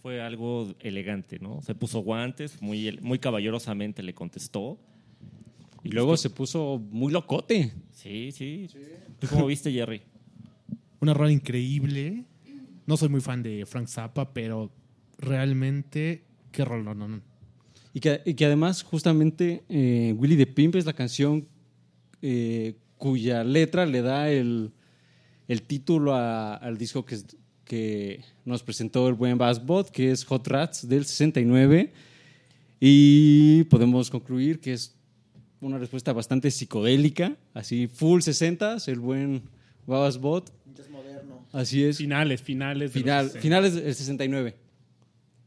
Fue 0.02 0.20
algo 0.20 0.74
elegante, 0.80 1.38
¿no? 1.38 1.62
Se 1.62 1.76
puso 1.76 2.00
guantes, 2.00 2.60
muy, 2.60 2.98
muy 3.02 3.20
caballerosamente 3.20 4.02
le 4.02 4.14
contestó. 4.14 4.80
Y 5.84 5.90
luego 5.90 6.16
se 6.16 6.28
puso 6.28 6.82
muy 6.90 7.12
locote. 7.12 7.72
Sí, 7.92 8.32
sí. 8.32 8.68
¿Tú 9.20 9.28
cómo 9.28 9.46
viste, 9.46 9.70
Jerry? 9.70 10.02
Una 11.00 11.14
rola 11.14 11.30
increíble. 11.30 12.24
No 12.84 12.96
soy 12.96 13.10
muy 13.10 13.20
fan 13.20 13.44
de 13.44 13.64
Frank 13.64 13.86
Zappa, 13.86 14.34
pero 14.34 14.72
realmente, 15.18 16.24
qué 16.50 16.64
rol, 16.64 16.84
no, 16.84 16.96
no, 16.96 17.06
no. 17.06 17.20
Y 17.94 18.00
que, 18.00 18.22
y 18.24 18.34
que 18.34 18.44
además, 18.44 18.82
justamente, 18.82 19.62
eh, 19.68 20.12
Willy 20.18 20.36
the 20.36 20.48
Pimp 20.48 20.74
es 20.74 20.84
la 20.84 20.94
canción 20.94 21.46
eh, 22.28 22.74
cuya 22.98 23.44
letra 23.44 23.86
le 23.86 24.02
da 24.02 24.28
el, 24.30 24.72
el 25.48 25.62
título 25.62 26.14
a- 26.14 26.54
al 26.56 26.76
disco 26.76 27.04
que, 27.04 27.14
es- 27.16 27.36
que 27.64 28.20
nos 28.44 28.62
presentó 28.64 29.06
el 29.08 29.14
buen 29.14 29.38
Bass 29.38 29.64
Bot, 29.64 29.90
que 29.90 30.10
es 30.10 30.24
Hot 30.24 30.46
Rats 30.48 30.88
del 30.88 31.04
69. 31.04 31.92
Y 32.80 33.64
podemos 33.64 34.10
concluir 34.10 34.60
que 34.60 34.72
es 34.72 34.94
una 35.60 35.78
respuesta 35.78 36.12
bastante 36.12 36.50
psicodélica, 36.50 37.36
así 37.54 37.86
full 37.86 38.20
60 38.20 38.76
el 38.86 38.98
buen 38.98 39.42
Babas 39.86 40.18
Bot. 40.18 40.52
Así 41.52 41.84
es. 41.84 41.96
Finales, 41.98 42.42
finales. 42.42 42.92
de 42.92 42.98
los 43.00 43.04
Final, 43.04 43.24
60. 43.26 43.40
finales 43.42 43.74
del 43.74 43.94
69. 43.94 44.54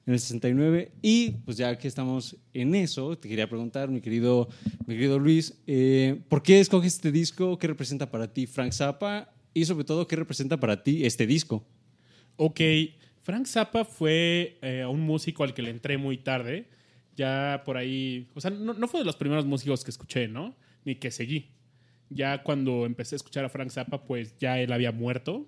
En 0.06 0.14
el 0.14 0.20
69. 0.20 0.92
Y 1.02 1.32
pues 1.46 1.58
ya 1.58 1.78
que 1.78 1.88
estamos 1.88 2.38
en 2.54 2.74
eso, 2.76 3.18
te 3.18 3.30
quería 3.30 3.48
preguntar, 3.48 3.90
mi 3.90 4.02
querido, 4.02 4.50
mi 4.88 4.96
querido 4.96 5.20
Luis, 5.20 5.62
eh, 5.68 6.22
¿por 6.30 6.42
qué 6.42 6.60
escoges 6.60 6.96
este 6.96 7.12
disco? 7.12 7.58
¿Qué 7.58 7.68
representa 7.68 8.10
para 8.10 8.32
ti 8.32 8.48
Frank 8.48 8.72
Zappa? 8.72 9.34
Y 9.54 9.66
sobre 9.66 9.84
todo, 9.84 10.08
¿qué 10.08 10.16
representa 10.16 10.60
para 10.60 10.82
ti 10.84 11.06
este 11.06 11.28
disco? 11.28 11.66
Ok, 12.38 12.62
Frank 13.22 13.46
Zappa 13.46 13.86
fue 13.86 14.58
eh, 14.62 14.86
un 14.86 15.02
músico 15.02 15.44
al 15.44 15.54
que 15.54 15.62
le 15.62 15.70
entré 15.70 15.98
muy 15.98 16.18
tarde. 16.18 16.68
Ya 17.16 17.62
por 17.66 17.78
ahí, 17.78 18.28
o 18.34 18.42
sea, 18.42 18.50
no, 18.50 18.74
no 18.74 18.88
fue 18.88 19.02
de 19.02 19.06
los 19.06 19.18
primeros 19.18 19.46
músicos 19.46 19.84
que 19.84 19.92
escuché, 19.92 20.28
¿no? 20.28 20.56
Ni 20.86 20.96
que 20.96 21.12
seguí. 21.12 21.52
Ya 22.10 22.42
cuando 22.42 22.86
empecé 22.86 23.16
a 23.16 23.18
escuchar 23.18 23.46
a 23.46 23.50
Frank 23.50 23.70
Zappa, 23.70 24.04
pues 24.04 24.38
ya 24.40 24.60
él 24.60 24.72
había 24.72 24.92
muerto. 24.92 25.46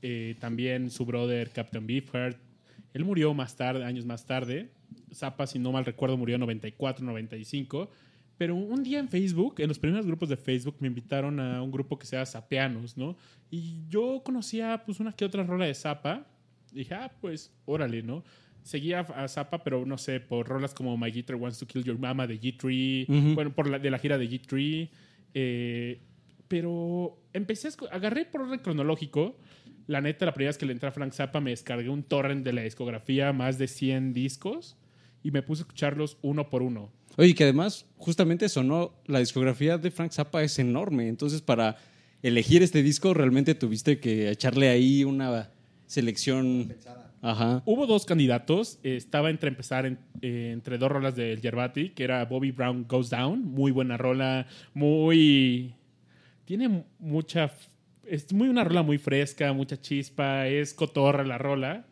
Eh, 0.00 0.36
también 0.38 0.90
su 0.90 1.04
brother 1.04 1.50
Captain 1.50 1.86
Beefheart. 1.86 2.38
Él 2.98 3.04
murió 3.04 3.32
más 3.32 3.56
tarde, 3.56 3.84
años 3.84 4.04
más 4.04 4.26
tarde. 4.26 4.70
Zappa, 5.14 5.46
si 5.46 5.58
no 5.58 5.70
mal 5.72 5.84
recuerdo, 5.84 6.16
murió 6.16 6.34
en 6.34 6.40
94, 6.40 7.04
95. 7.06 7.88
Pero 8.36 8.54
un 8.54 8.82
día 8.82 8.98
en 8.98 9.08
Facebook, 9.08 9.54
en 9.58 9.68
los 9.68 9.78
primeros 9.78 10.04
grupos 10.06 10.28
de 10.28 10.36
Facebook, 10.36 10.76
me 10.80 10.88
invitaron 10.88 11.40
a 11.40 11.62
un 11.62 11.70
grupo 11.70 11.98
que 11.98 12.06
se 12.06 12.16
llama 12.16 12.26
Zapeanos, 12.26 12.96
¿no? 12.96 13.16
Y 13.50 13.82
yo 13.88 14.22
conocía 14.24 14.82
pues 14.84 15.00
una 15.00 15.12
que 15.12 15.24
otra 15.24 15.42
rola 15.44 15.64
de 15.66 15.74
Zappa. 15.74 16.26
Dije, 16.72 16.94
ah, 16.94 17.12
pues, 17.20 17.52
órale, 17.64 18.02
¿no? 18.02 18.22
Seguía 18.62 19.00
a 19.00 19.26
Zappa, 19.28 19.62
pero 19.64 19.86
no 19.86 19.96
sé, 19.96 20.20
por 20.20 20.46
rolas 20.46 20.74
como 20.74 20.96
My 20.98 21.10
Guitar 21.10 21.36
Wants 21.36 21.58
to 21.58 21.66
Kill 21.66 21.84
Your 21.84 21.98
Mama 21.98 22.26
de 22.26 22.38
G3, 22.40 23.08
Ujú. 23.08 23.34
bueno, 23.34 23.54
por 23.54 23.68
la, 23.70 23.78
de 23.78 23.90
la 23.90 23.98
gira 23.98 24.18
de 24.18 24.28
G3. 24.28 24.88
eh, 25.34 26.00
pero 26.48 27.18
empecé 27.34 27.68
a 27.68 27.94
agarré 27.94 28.24
por 28.24 28.40
orden 28.42 28.58
cronológico. 28.60 29.36
La 29.88 30.00
neta, 30.00 30.24
la 30.26 30.32
primera 30.34 30.50
vez 30.50 30.58
que 30.58 30.66
le 30.66 30.72
entré 30.72 30.88
a 30.88 30.92
Frank 30.92 31.12
Zappa, 31.12 31.40
me 31.40 31.50
descargué 31.50 31.88
un 31.88 32.04
torrent 32.04 32.44
de 32.44 32.52
la 32.52 32.62
discografía, 32.62 33.32
más 33.32 33.58
de 33.58 33.66
100 33.66 34.12
discos, 34.12 34.76
y 35.24 35.30
me 35.32 35.42
puse 35.42 35.62
a 35.62 35.64
escucharlos 35.64 36.18
uno 36.22 36.48
por 36.50 36.62
uno. 36.62 36.92
Oye, 37.16 37.34
que 37.34 37.42
además, 37.44 37.86
justamente 37.96 38.48
sonó, 38.48 38.92
la 39.06 39.18
discografía 39.18 39.76
de 39.78 39.90
Frank 39.90 40.12
Zappa 40.12 40.44
es 40.44 40.58
enorme. 40.60 41.08
Entonces, 41.08 41.40
para 41.42 41.76
elegir 42.22 42.62
este 42.62 42.82
disco, 42.82 43.14
realmente 43.14 43.54
tuviste 43.56 43.98
que 43.98 44.30
echarle 44.30 44.68
ahí 44.68 45.02
una 45.04 45.50
selección. 45.86 46.72
Ajá. 47.20 47.62
Hubo 47.64 47.86
dos 47.86 48.04
candidatos. 48.04 48.78
estaba 48.84 49.30
entre 49.30 49.48
empezar 49.48 49.86
en- 49.86 49.98
eh, 50.22 50.50
entre 50.52 50.78
dos 50.78 50.92
rolas 50.92 51.16
del 51.16 51.40
Yerbati, 51.40 51.90
que 51.90 52.04
era 52.04 52.24
Bobby 52.26 52.52
Brown 52.52 52.84
Goes 52.86 53.10
Down. 53.10 53.42
Muy 53.42 53.72
buena 53.72 53.96
rola. 53.96 54.46
Muy. 54.74 55.74
Tiene 56.44 56.68
mu- 56.68 56.84
mucha. 57.00 57.50
Es 58.08 58.32
muy 58.32 58.48
una 58.48 58.64
rola 58.64 58.82
muy 58.82 58.98
fresca, 58.98 59.52
mucha 59.52 59.80
chispa. 59.80 60.46
Es 60.46 60.72
cotorra 60.72 61.24
la 61.24 61.38
rola. 61.38 61.86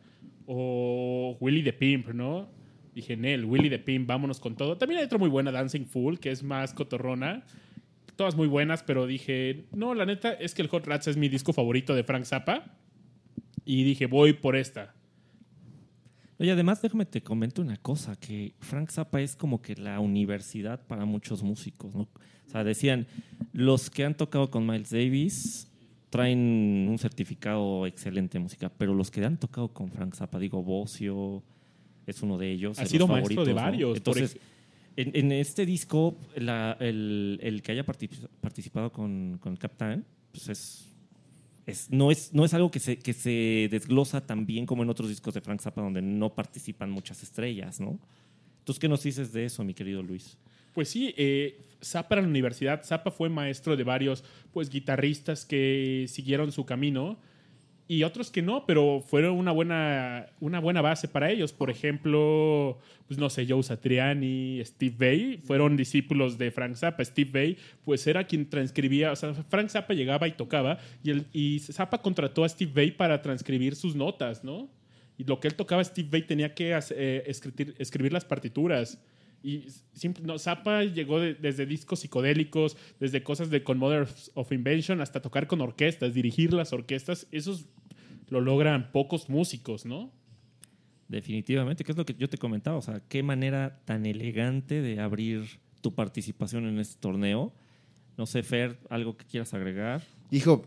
O 0.47 1.37
Willy 1.41 1.63
the 1.63 1.73
Pimp, 1.73 2.09
¿no? 2.09 2.49
Dije, 2.95 3.17
Nel, 3.17 3.45
Willy 3.45 3.69
the 3.69 3.79
Pimp, 3.79 4.09
vámonos 4.09 4.41
con 4.41 4.57
todo. 4.57 4.79
También 4.79 5.01
hay 5.01 5.05
otra 5.05 5.19
muy 5.19 5.29
buena, 5.29 5.53
Dancing 5.53 5.85
Fool, 5.85 6.19
que 6.19 6.31
es 6.31 6.43
más 6.43 6.73
cotorrona. 6.73 7.45
Todas 8.17 8.35
muy 8.37 8.49
buenas, 8.49 8.83
pero 8.83 9.07
dije, 9.07 9.67
no, 9.73 9.95
la 9.95 10.07
neta 10.07 10.33
es 10.33 10.55
que 10.55 10.63
el 10.63 10.69
Hot 10.69 10.87
Rats 10.87 11.09
es 11.09 11.19
mi 11.19 11.29
disco 11.29 11.53
favorito 11.53 11.95
de 11.95 12.05
Frank 12.05 12.25
Zappa. 12.25 12.65
Y 13.67 13.85
dije, 13.85 14.07
voy 14.07 14.33
por 14.33 14.57
esta. 14.57 14.95
Oye, 16.39 16.53
además 16.53 16.81
déjame 16.81 17.05
te 17.05 17.23
comento 17.23 17.61
una 17.61 17.77
cosa, 17.77 18.17
que 18.17 18.55
Frank 18.61 18.91
Zappa 18.91 19.21
es 19.21 19.37
como 19.37 19.61
que 19.61 19.75
la 19.75 20.01
universidad 20.01 20.87
para 20.87 21.05
muchos 21.05 21.43
músicos, 21.43 21.95
¿no? 21.95 22.03
O 22.03 22.51
sea, 22.51 22.63
decían, 22.63 23.07
los 23.53 23.91
que 23.91 24.05
han 24.05 24.17
tocado 24.17 24.51
con 24.51 24.67
Miles 24.67 24.91
Davis 24.91 25.71
traen 26.11 26.87
un 26.89 26.99
certificado 26.99 27.87
excelente 27.87 28.39
de 28.39 28.43
música, 28.43 28.69
pero 28.71 28.95
los 28.95 29.11
que 29.11 29.25
han 29.25 29.39
tocado 29.39 29.69
con 29.69 29.91
Frank 29.91 30.15
Zappa, 30.15 30.39
digo, 30.39 30.63
Bocio 30.63 31.43
es 32.07 32.23
uno 32.23 32.39
de 32.39 32.53
ellos. 32.53 32.79
Ha 32.79 32.83
de 32.83 32.89
sido 32.89 33.07
maestro 33.09 33.45
de 33.45 33.53
varios, 33.53 33.97
Entonces, 33.97 34.39
en, 34.97 35.11
en 35.15 35.33
este 35.33 35.67
disco, 35.67 36.17
la- 36.37 36.77
el, 36.81 37.39
el 37.43 37.61
que 37.63 37.73
haya 37.73 37.85
partic- 37.85 38.29
participado 38.41 38.93
con, 38.93 39.39
con 39.41 39.53
el 39.53 39.59
Captain, 39.59 40.05
pues 40.33 40.49
es, 40.49 40.93
es- 41.67 41.91
no, 41.91 42.11
es, 42.11 42.33
no 42.33 42.45
es 42.45 42.55
algo 42.55 42.71
que 42.71 42.79
se, 42.81 42.99
que 42.99 43.13
se 43.13 43.69
desglosa 43.71 44.25
tan 44.25 44.47
bien 44.47 44.65
como 44.65 44.85
en 44.85 44.91
otros 44.91 45.09
discos 45.09 45.35
de 45.35 45.41
Frank 45.41 45.61
Zappa, 45.61 45.83
donde 45.83 46.01
no 46.03 46.33
participan 46.35 46.91
muchas 46.91 47.23
estrellas, 47.23 47.81
¿no? 47.81 47.99
Entonces, 48.61 48.81
¿qué 48.81 48.89
nos 48.89 49.03
dices 49.03 49.33
de 49.33 49.45
eso, 49.45 49.63
mi 49.65 49.75
querido 49.75 50.03
Luis? 50.03 50.39
Pues 50.73 50.89
sí, 50.89 51.13
eh, 51.17 51.66
Zappa 51.83 52.17
en 52.17 52.23
la 52.23 52.29
universidad, 52.29 52.85
Zappa 52.85 53.11
fue 53.11 53.29
maestro 53.29 53.77
de 53.77 53.85
varios 53.85 54.25
pues 54.53 54.71
guitarristas 54.71 55.45
que 55.45 56.07
siguieron 56.09 56.53
su 56.53 56.65
camino 56.65 57.19
y 57.89 58.03
otros 58.03 58.33
que 58.33 58.43
no, 58.43 58.67
pero 58.67 59.01
fueron 59.01 59.37
una 59.37 59.53
buena, 59.53 60.27
una 60.41 60.59
buena 60.59 60.83
base 60.83 61.07
para 61.07 61.31
ellos. 61.31 61.53
Por 61.53 61.71
ejemplo, 61.71 62.79
pues 63.07 63.19
no 63.19 63.31
sé, 63.31 63.47
Joe 63.49 63.63
Satriani, 63.63 64.61
Steve 64.65 64.97
Vai, 64.99 65.39
fueron 65.39 65.77
discípulos 65.77 66.37
de 66.37 66.51
Frank 66.51 66.75
Zappa. 66.75 67.05
Steve 67.05 67.31
Vai, 67.33 67.57
pues 67.85 68.05
era 68.09 68.25
quien 68.25 68.51
transcribía, 68.51 69.13
o 69.13 69.17
sea, 69.17 69.35
Frank 69.35 69.69
Zappa 69.69 69.95
llegaba 69.95 70.27
y 70.27 70.33
tocaba 70.33 70.79
y, 71.05 71.11
el, 71.11 71.27
y 71.33 71.61
Zappa 71.61 72.03
contrató 72.03 72.43
a 72.43 72.49
Steve 72.49 72.73
Vai 72.75 72.91
para 72.91 73.23
transcribir 73.23 73.77
sus 73.77 73.95
notas, 73.95 74.43
¿no? 74.43 74.69
Y 75.17 75.25
lo 75.25 75.39
que 75.39 75.47
él 75.47 75.55
tocaba, 75.55 75.83
Steve 75.85 76.09
Vai 76.11 76.23
tenía 76.23 76.55
que 76.55 76.77
eh, 76.91 77.23
escribir, 77.27 77.75
escribir 77.79 78.13
las 78.13 78.25
partituras. 78.25 79.01
Y 79.47 79.69
simple- 79.93 80.25
no, 80.27 80.41
Zappa 80.41 80.83
llegó 80.83 81.21
de- 81.21 81.35
desde 81.35 81.67
discos 81.67 82.01
psicodélicos, 82.01 82.77
desde 82.99 83.23
cosas 83.23 83.49
de 83.49 83.63
con 83.63 83.79
Mothers 83.79 84.33
of 84.35 84.51
Invention, 84.51 85.01
hasta 85.01 85.23
tocar 85.23 85.47
con 85.47 85.61
orquestas, 85.61 86.13
dirigir 86.15 86.53
las 86.53 86.73
orquestas. 86.73 87.29
Eso 87.31 87.53
es- 87.53 87.67
lo 88.29 88.41
logran 88.41 88.91
pocos 88.91 89.29
músicos, 89.29 89.87
¿no? 89.87 90.11
Definitivamente, 91.07 91.85
que 91.85 91.93
es 91.93 91.97
lo 91.99 92.05
que 92.05 92.15
yo 92.15 92.29
te 92.29 92.39
comentaba, 92.39 92.77
o 92.77 92.83
sea, 92.83 93.01
qué 93.09 93.23
manera 93.23 93.81
tan 93.85 94.05
elegante 94.07 94.83
de 94.83 94.99
abrir 94.99 95.45
tu 95.81 95.95
participación 95.95 96.67
en 96.67 96.81
este 96.81 96.99
torneo. 96.99 97.53
No 98.19 98.27
sé, 98.27 98.43
Fer, 98.43 98.81
algo 98.91 99.17
que 99.17 99.27
quieras 99.27 99.55
agregar. 99.55 100.03
Hijo, 100.33 100.67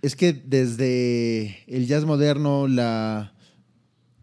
es 0.00 0.16
que 0.16 0.32
desde 0.32 1.58
el 1.66 1.86
jazz 1.86 2.06
moderno, 2.06 2.66
la, 2.66 3.34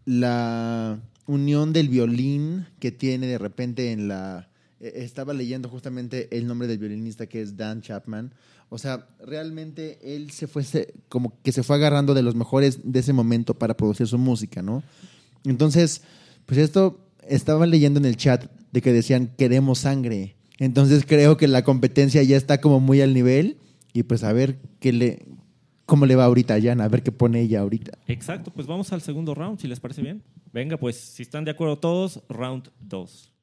la 0.04 0.98
unión 1.26 1.72
del 1.72 1.88
violín 1.88 2.66
que 2.78 2.92
tiene 2.92 3.26
de 3.26 3.38
repente 3.38 3.92
en 3.92 4.08
la... 4.08 4.48
eh, 4.80 4.92
Estaba 4.96 5.32
leyendo 5.32 5.68
justamente 5.68 6.28
el 6.36 6.46
nombre 6.46 6.68
del 6.68 6.78
violinista 6.78 7.26
que 7.26 7.40
es 7.40 7.56
Dan 7.56 7.80
Chapman. 7.82 8.32
O 8.70 8.78
sea, 8.78 9.06
realmente 9.24 9.98
él 10.02 10.30
se 10.30 10.46
fue, 10.46 10.64
como 11.08 11.40
que 11.42 11.52
se 11.52 11.62
fue 11.62 11.76
agarrando 11.76 12.14
de 12.14 12.22
los 12.22 12.34
mejores 12.34 12.80
de 12.82 13.00
ese 13.00 13.12
momento 13.12 13.54
para 13.54 13.76
producir 13.76 14.06
su 14.06 14.18
música, 14.18 14.62
¿no? 14.62 14.82
Entonces, 15.44 16.02
pues 16.46 16.58
esto 16.58 16.98
estaba 17.28 17.66
leyendo 17.66 17.98
en 18.00 18.06
el 18.06 18.16
chat 18.16 18.50
de 18.72 18.82
que 18.82 18.92
decían 18.92 19.30
queremos 19.38 19.80
sangre. 19.80 20.36
Entonces 20.58 21.04
creo 21.06 21.36
que 21.36 21.48
la 21.48 21.64
competencia 21.64 22.22
ya 22.22 22.36
está 22.36 22.60
como 22.60 22.80
muy 22.80 23.00
al 23.00 23.14
nivel 23.14 23.58
y 23.92 24.04
pues 24.04 24.24
a 24.24 24.32
ver 24.32 24.58
qué 24.80 24.92
le 24.92 25.24
cómo 25.86 26.06
le 26.06 26.16
va 26.16 26.24
ahorita 26.24 26.54
a 26.54 26.60
Jan, 26.60 26.80
a 26.80 26.88
ver 26.88 27.02
qué 27.02 27.12
pone 27.12 27.40
ella 27.40 27.60
ahorita. 27.60 27.98
Exacto, 28.06 28.50
pues 28.50 28.66
vamos 28.66 28.92
al 28.92 29.02
segundo 29.02 29.34
round, 29.34 29.58
si 29.60 29.68
les 29.68 29.80
parece 29.80 30.02
bien. 30.02 30.22
Venga, 30.52 30.76
pues 30.76 30.96
si 30.96 31.22
están 31.22 31.44
de 31.44 31.50
acuerdo 31.50 31.78
todos, 31.78 32.22
round 32.28 32.70
2. 32.80 33.33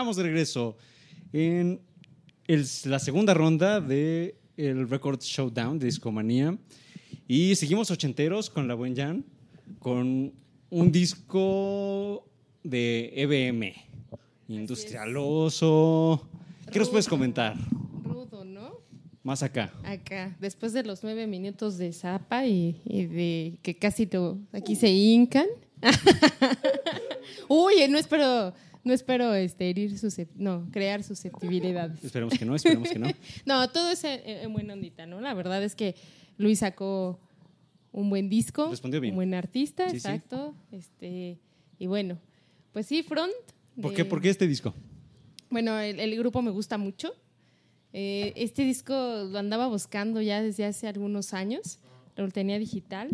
Estamos 0.00 0.16
de 0.16 0.22
regreso 0.22 0.78
en 1.30 1.78
el- 2.46 2.64
la 2.86 2.98
segunda 2.98 3.34
ronda 3.34 3.82
de 3.82 4.34
el 4.56 4.88
Record 4.88 5.20
Showdown 5.20 5.78
de 5.78 5.84
Discomanía. 5.84 6.56
Y 7.28 7.54
seguimos 7.54 7.90
ochenteros 7.90 8.48
con 8.48 8.66
la 8.66 8.72
buen 8.72 8.96
Jan, 8.96 9.26
con 9.78 10.32
un 10.70 10.90
disco 10.90 12.26
de 12.64 13.12
EBM, 13.14 13.74
industrialoso. 14.48 16.26
¿Qué 16.72 16.78
nos 16.78 16.88
puedes 16.88 17.06
comentar? 17.06 17.56
Rudo, 18.02 18.46
¿no? 18.46 18.78
Más 19.22 19.42
acá. 19.42 19.70
Acá, 19.84 20.34
después 20.40 20.72
de 20.72 20.82
los 20.82 21.02
nueve 21.02 21.26
minutos 21.26 21.76
de 21.76 21.92
zapa 21.92 22.46
y, 22.46 22.80
y 22.86 23.04
de 23.04 23.58
que 23.60 23.76
casi 23.76 24.06
lo, 24.10 24.38
aquí 24.54 24.76
se 24.76 24.88
hincan. 24.88 25.44
Uy, 27.48 27.74
no 27.90 27.98
espero, 27.98 28.54
no 28.84 28.92
espero 28.92 29.34
este, 29.34 29.68
herir 29.70 29.94
no, 30.36 30.68
crear 30.70 31.02
susceptibilidades. 31.02 32.02
Esperemos 32.04 32.38
que 32.38 32.44
no, 32.44 32.54
esperemos 32.54 32.88
que 32.90 32.98
no. 32.98 33.08
No, 33.46 33.68
todo 33.70 33.90
es 33.90 34.02
en, 34.04 34.20
en 34.24 34.52
buena 34.52 34.72
ondita, 34.74 35.06
¿no? 35.06 35.20
La 35.20 35.34
verdad 35.34 35.62
es 35.62 35.74
que 35.74 35.94
Luis 36.38 36.60
sacó 36.60 37.18
un 37.92 38.08
buen 38.08 38.28
disco, 38.28 38.68
Respondió 38.70 39.00
bien. 39.00 39.12
un 39.12 39.16
buen 39.16 39.34
artista, 39.34 39.84
Sí, 39.90 39.92
sí. 39.92 39.96
exacto. 39.96 40.54
Este, 40.72 41.38
y 41.78 41.86
bueno, 41.86 42.18
pues 42.72 42.86
sí, 42.86 43.02
Front. 43.02 43.32
¿Por 43.80 43.94
qué, 43.94 44.04
¿Por 44.04 44.20
qué 44.20 44.30
este 44.30 44.46
disco? 44.46 44.74
bueno, 45.50 45.78
el, 45.78 45.98
el 45.98 46.16
grupo 46.16 46.42
me 46.42 46.50
gusta 46.50 46.78
mucho. 46.78 47.12
Eh, 47.92 48.32
este 48.36 48.62
disco 48.62 48.94
lo 48.94 49.38
andaba 49.38 49.66
buscando 49.66 50.20
ya 50.22 50.40
desde 50.42 50.64
hace 50.64 50.86
algunos 50.86 51.34
años. 51.34 51.80
Lo 52.16 52.28
tenía 52.28 52.58
digital. 52.58 53.10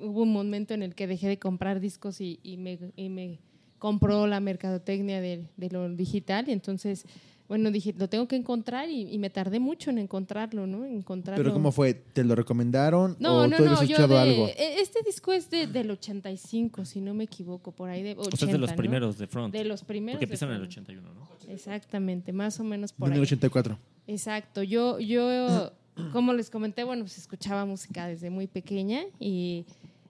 Hubo 0.00 0.22
un 0.22 0.32
momento 0.32 0.74
en 0.74 0.82
el 0.82 0.94
que 0.96 1.06
dejé 1.06 1.28
de 1.28 1.38
comprar 1.38 1.78
discos 1.80 2.20
y, 2.20 2.40
y 2.42 2.56
me, 2.56 2.78
y 2.96 3.08
me 3.08 3.38
compró 3.86 4.26
la 4.26 4.40
mercadotecnia 4.40 5.20
de, 5.20 5.44
de 5.56 5.70
lo 5.70 5.88
digital. 5.88 6.48
Y 6.48 6.52
entonces, 6.52 7.04
bueno, 7.48 7.70
dije, 7.70 7.94
lo 7.96 8.08
tengo 8.08 8.26
que 8.26 8.34
encontrar 8.34 8.90
y, 8.90 9.02
y 9.14 9.18
me 9.18 9.30
tardé 9.30 9.60
mucho 9.60 9.90
en 9.90 9.98
encontrarlo, 9.98 10.66
¿no? 10.66 10.84
Encontrarlo. 10.84 11.40
Pero 11.40 11.54
¿cómo 11.54 11.70
fue? 11.70 11.94
¿Te 11.94 12.24
lo 12.24 12.34
recomendaron 12.34 13.16
No, 13.20 13.42
o 13.42 13.46
no, 13.46 13.56
tú 13.56 13.64
no, 13.64 13.74
yo 13.74 13.82
escuchado 13.82 14.14
de, 14.14 14.20
algo? 14.20 14.48
e- 14.48 14.80
Este 14.80 14.98
disco 15.06 15.32
es 15.32 15.48
de, 15.50 15.68
del 15.68 15.88
85, 15.92 16.84
si 16.84 17.00
no 17.00 17.14
me 17.14 17.22
equivoco, 17.24 17.70
por 17.70 17.88
ahí 17.88 18.02
de 18.02 18.10
80, 18.18 18.34
O 18.34 18.36
sea, 18.36 18.46
es 18.48 18.52
de 18.52 18.58
los 18.58 18.70
¿no? 18.70 18.76
primeros 18.76 19.18
de 19.18 19.26
Front. 19.28 19.54
De 19.54 19.64
los 19.64 19.84
primeros. 19.84 20.16
Porque 20.16 20.24
empiezan 20.24 20.48
en 20.48 20.56
el 20.56 20.62
Front. 20.62 20.88
81, 20.88 21.14
¿no? 21.14 21.52
Exactamente, 21.52 22.32
más 22.32 22.58
o 22.58 22.64
menos 22.64 22.92
por 22.92 23.06
En 23.06 23.12
ahí. 23.12 23.18
el 23.18 23.22
84. 23.22 23.78
Exacto, 24.08 24.64
yo, 24.64 24.98
yo, 24.98 25.70
como 26.12 26.32
les 26.32 26.50
comenté, 26.50 26.82
bueno, 26.82 27.04
pues 27.04 27.18
escuchaba 27.18 27.64
música 27.64 28.08
desde 28.08 28.30
muy 28.30 28.48
pequeña 28.48 29.02
y, 29.20 29.64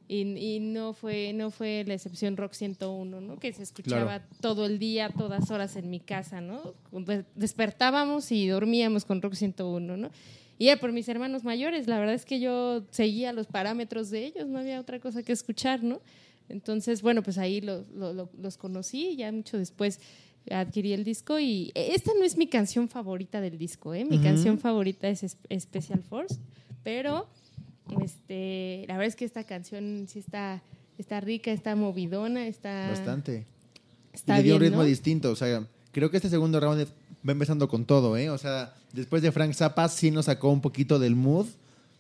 y, 0.09 0.20
y 0.36 0.61
no, 0.61 0.92
fue, 0.92 1.32
no 1.32 1.50
fue 1.50 1.84
la 1.86 1.94
excepción 1.94 2.36
Rock 2.36 2.52
101, 2.52 3.20
¿no? 3.20 3.38
Que 3.38 3.52
se 3.52 3.62
escuchaba 3.62 4.22
todo 4.40 4.66
el 4.66 4.78
día, 4.78 5.11
todas 5.11 5.50
horas 5.50 5.76
en 5.76 5.90
mi 5.90 6.00
casa, 6.00 6.40
¿no? 6.40 6.74
De- 6.92 7.24
Despertábamos 7.34 8.30
y 8.32 8.46
dormíamos 8.46 9.04
con 9.04 9.20
Rock 9.22 9.34
101, 9.34 9.96
¿no? 9.96 10.11
Y 10.59 10.68
era 10.68 10.80
por 10.80 10.92
mis 10.92 11.09
hermanos 11.09 11.44
mayores, 11.44 11.86
la 11.86 11.98
verdad 11.98 12.14
es 12.14 12.24
que 12.24 12.40
yo 12.40 12.82
seguía 12.90 13.32
los 13.32 13.46
parámetros 13.46 14.11
de 14.11 14.24
ellos, 14.26 14.46
no 14.46 14.59
había 14.61 14.80
otra 14.80 15.00
cosa 15.00 15.22
que 15.22 15.32
escuchar, 15.32 15.82
¿no? 15.82 16.00
Entonces, 16.48 17.02
bueno, 17.02 17.22
pues 17.22 17.38
ahí 17.38 17.61
lo- 17.61 17.84
lo- 17.94 18.12
lo- 18.12 18.30
los 18.40 18.57
conocí, 18.57 19.16
ya 19.16 19.30
mucho 19.32 19.59
después 19.59 20.00
adquirí 20.50 20.92
el 20.92 21.02
disco 21.02 21.40
y 21.40 21.72
esta 21.74 22.12
no 22.16 22.24
es 22.24 22.36
mi 22.36 22.46
canción 22.46 22.88
favorita 22.88 23.40
del 23.40 23.59
disco, 23.59 23.92
¿eh? 23.92 24.04
Mi 24.04 24.16
Ujú. 24.16 24.24
canción 24.24 24.59
favorita 24.59 25.09
Es- 25.09 25.36
Special 25.59 26.02
Force, 26.04 26.36
pero 26.84 27.26
este, 28.03 28.84
la 28.89 28.95
verdad 28.95 29.09
es 29.09 29.16
que 29.16 29.24
esta 29.24 29.45
canción 29.45 30.07
sí 30.09 30.18
está, 30.18 30.62
está 30.99 31.20
rica, 31.20 31.51
está 31.53 31.74
movidona, 31.76 32.47
está... 32.47 32.89
Bastante. 32.91 33.47
Está 34.12 34.34
y 34.34 34.39
le 34.39 34.43
dio 34.45 34.55
un 34.57 34.61
ritmo 34.62 34.78
¿no? 34.78 34.84
distinto. 34.84 35.30
O 35.30 35.37
sea, 35.37 35.66
creo 35.93 36.11
que 36.11 36.16
este 36.16 36.30
segundo 36.30 36.59
round 36.61 36.87
va 37.28 37.32
empezando 37.32 37.68
con 37.68 37.84
todo, 37.84 38.16
¿eh? 38.16 38.30
O 38.30 38.39
sea, 38.39 38.72
después 38.93 39.22
de 39.22 39.32
Frank 39.32 39.53
Zappa 39.53 39.89
sí 39.89 40.11
nos 40.11 40.26
sacó 40.26 40.51
un 40.51 40.61
poquito 40.61 40.99
del 40.99 41.16
mood. 41.16 41.47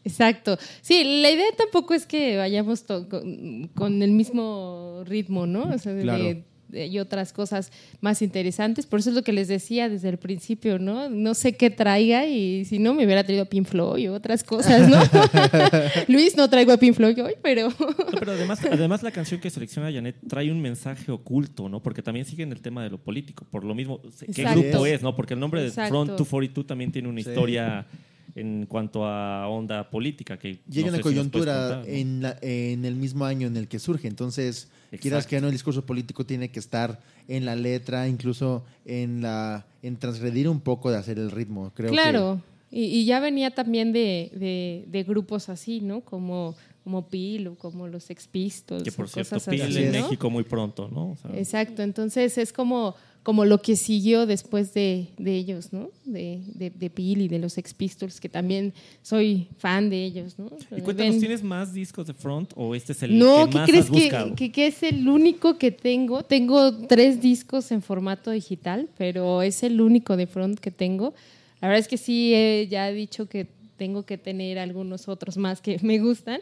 Exacto. 0.04 0.56
Sí, 0.82 1.02
la 1.20 1.30
idea 1.30 1.46
tampoco 1.56 1.92
es 1.92 2.06
que 2.06 2.36
vayamos 2.36 2.84
con, 3.10 3.68
con 3.74 4.02
el 4.02 4.12
mismo 4.12 5.02
ritmo, 5.04 5.46
¿no? 5.46 5.64
O 5.74 5.78
sea, 5.78 5.92
de- 5.94 6.02
Claro. 6.02 6.22
de- 6.24 6.44
y 6.72 6.98
otras 6.98 7.32
cosas 7.32 7.70
más 8.00 8.22
interesantes. 8.22 8.86
Por 8.86 9.00
eso 9.00 9.10
es 9.10 9.16
lo 9.16 9.22
que 9.22 9.32
les 9.32 9.48
decía 9.48 9.88
desde 9.88 10.08
el 10.08 10.18
principio, 10.18 10.78
¿no? 10.78 11.08
No 11.08 11.34
sé 11.34 11.56
qué 11.56 11.70
traiga 11.70 12.26
y 12.26 12.64
si 12.64 12.78
no 12.78 12.94
me 12.94 13.04
hubiera 13.04 13.22
traído 13.24 13.44
a 13.44 13.46
Pink 13.46 13.66
Floyd 13.66 14.10
o 14.10 14.14
otras 14.14 14.42
cosas, 14.44 14.88
¿no? 14.88 14.98
Luis, 16.08 16.36
no 16.36 16.48
traigo 16.48 16.72
a 16.72 16.76
Pink 16.76 16.94
Floyd 16.94 17.22
hoy, 17.22 17.34
pero... 17.42 17.68
No, 17.68 18.18
pero 18.18 18.32
además, 18.32 18.60
además 18.64 19.02
la 19.02 19.10
canción 19.10 19.40
que 19.40 19.50
selecciona 19.50 19.92
Janet 19.92 20.16
trae 20.28 20.50
un 20.50 20.60
mensaje 20.60 21.10
oculto, 21.12 21.68
¿no? 21.68 21.82
Porque 21.82 22.02
también 22.02 22.26
sigue 22.26 22.42
en 22.42 22.52
el 22.52 22.60
tema 22.60 22.82
de 22.82 22.90
lo 22.90 22.98
político. 22.98 23.46
Por 23.50 23.64
lo 23.64 23.74
mismo, 23.74 24.00
¿qué 24.34 24.42
Exacto. 24.42 24.60
grupo 24.62 24.86
es, 24.86 25.02
no? 25.02 25.14
Porque 25.16 25.34
el 25.34 25.40
nombre 25.40 25.60
de 25.62 25.68
Exacto. 25.68 25.90
Front 25.90 26.10
242 26.12 26.66
también 26.66 26.92
tiene 26.92 27.08
una 27.08 27.22
Sí. 27.22 27.28
historia 27.30 27.86
en 28.34 28.66
cuanto 28.66 29.06
a 29.06 29.48
onda 29.48 29.88
política 29.88 30.38
que 30.38 30.58
Y 30.70 30.78
hay 30.78 30.84
no 30.84 30.92
sé 30.96 31.00
coyuntura 31.00 31.54
contar, 31.54 31.78
¿no? 31.78 31.84
en, 31.86 32.22
la- 32.22 32.36
en 32.42 32.84
el 32.84 32.94
mismo 32.94 33.24
año 33.24 33.46
en 33.46 33.56
el 33.56 33.66
que 33.68 33.78
surge. 33.78 34.08
Entonces, 34.08 34.68
quieras 34.98 35.26
que 35.26 35.40
no, 35.40 35.46
el 35.48 35.52
discurso 35.52 35.84
político 35.86 36.24
tiene 36.26 36.50
que 36.50 36.58
estar 36.60 37.00
en 37.28 37.44
la 37.44 37.56
letra, 37.56 38.08
incluso 38.08 38.64
en 38.84 39.22
la 39.22 39.66
en 39.82 39.96
transgredir 39.96 40.48
un 40.48 40.60
poco 40.60 40.90
de 40.90 40.96
hacer 40.98 41.18
el 41.18 41.30
ritmo. 41.30 41.70
Creo 41.74 41.90
claro. 41.90 42.40
Y, 42.70 42.84
y 42.86 43.04
ya 43.04 43.20
venía 43.20 43.52
también 43.54 43.92
de, 43.92 44.30
de- 44.34 44.84
de 44.88 45.02
grupos 45.04 45.48
así, 45.48 45.80
¿no? 45.80 46.00
Como, 46.00 46.56
como 46.82 47.08
Pil 47.08 47.46
o 47.48 47.54
como 47.54 47.86
los 47.86 48.10
Ex 48.10 48.26
Pistols. 48.26 48.82
Que 48.82 48.90
por 48.90 49.08
cierto, 49.08 49.36
cosas 49.36 49.52
Pil 49.52 49.62
así, 49.62 49.84
en 49.84 49.92
¿no? 49.92 50.02
México 50.02 50.28
muy 50.30 50.42
pronto, 50.42 50.88
¿no? 50.92 51.10
O 51.12 51.16
sea, 51.16 51.30
Exacto, 51.38 51.82
entonces 51.82 52.36
es 52.38 52.52
como, 52.52 52.96
como 53.26 53.44
lo 53.44 53.60
que 53.60 53.74
siguió 53.74 54.24
después 54.24 54.72
de, 54.72 55.08
de 55.18 55.34
ellos, 55.36 55.72
¿no? 55.72 55.90
De, 56.04 56.42
de, 56.54 56.70
de 56.70 56.90
Peel 56.90 57.22
y 57.22 57.26
de 57.26 57.40
los 57.40 57.58
Ex 57.58 57.74
Pistols, 57.74 58.20
que 58.20 58.28
también 58.28 58.72
soy 59.02 59.48
fan 59.58 59.90
de 59.90 60.04
ellos, 60.04 60.38
¿no? 60.38 60.46
y 60.70 60.80
cuéntanos, 60.80 61.14
Ven- 61.14 61.18
¿tienes 61.20 61.42
más 61.42 61.74
discos 61.74 62.06
de 62.06 62.14
Front 62.14 62.52
o 62.54 62.72
este 62.76 62.92
es 62.92 63.02
el 63.02 63.18
no, 63.18 63.46
que 63.46 63.50
¿qué 63.50 63.58
más 63.58 63.68
crees 63.68 63.84
has 63.86 63.90
que, 63.90 64.00
buscado? 64.04 64.34
que, 64.36 64.52
que 64.52 64.66
es 64.68 64.80
el 64.84 65.08
único 65.08 65.58
que 65.58 65.72
tengo? 65.72 66.22
Tengo 66.22 66.72
tres 66.86 67.20
discos 67.20 67.72
en 67.72 67.82
formato 67.82 68.30
digital, 68.30 68.88
pero 68.96 69.42
es 69.42 69.64
el 69.64 69.80
único 69.80 70.16
de 70.16 70.28
Front 70.28 70.60
que 70.60 70.70
tengo. 70.70 71.12
La 71.60 71.66
verdad 71.66 71.80
es 71.80 71.88
que 71.88 71.96
sí, 71.98 72.32
eh, 72.32 72.68
ya 72.70 72.88
he 72.88 72.94
dicho 72.94 73.26
que 73.28 73.48
tengo 73.76 74.04
que 74.04 74.18
tener 74.18 74.60
algunos 74.60 75.08
otros 75.08 75.36
más 75.36 75.60
que 75.60 75.78
me 75.82 75.98
gustan, 75.98 76.40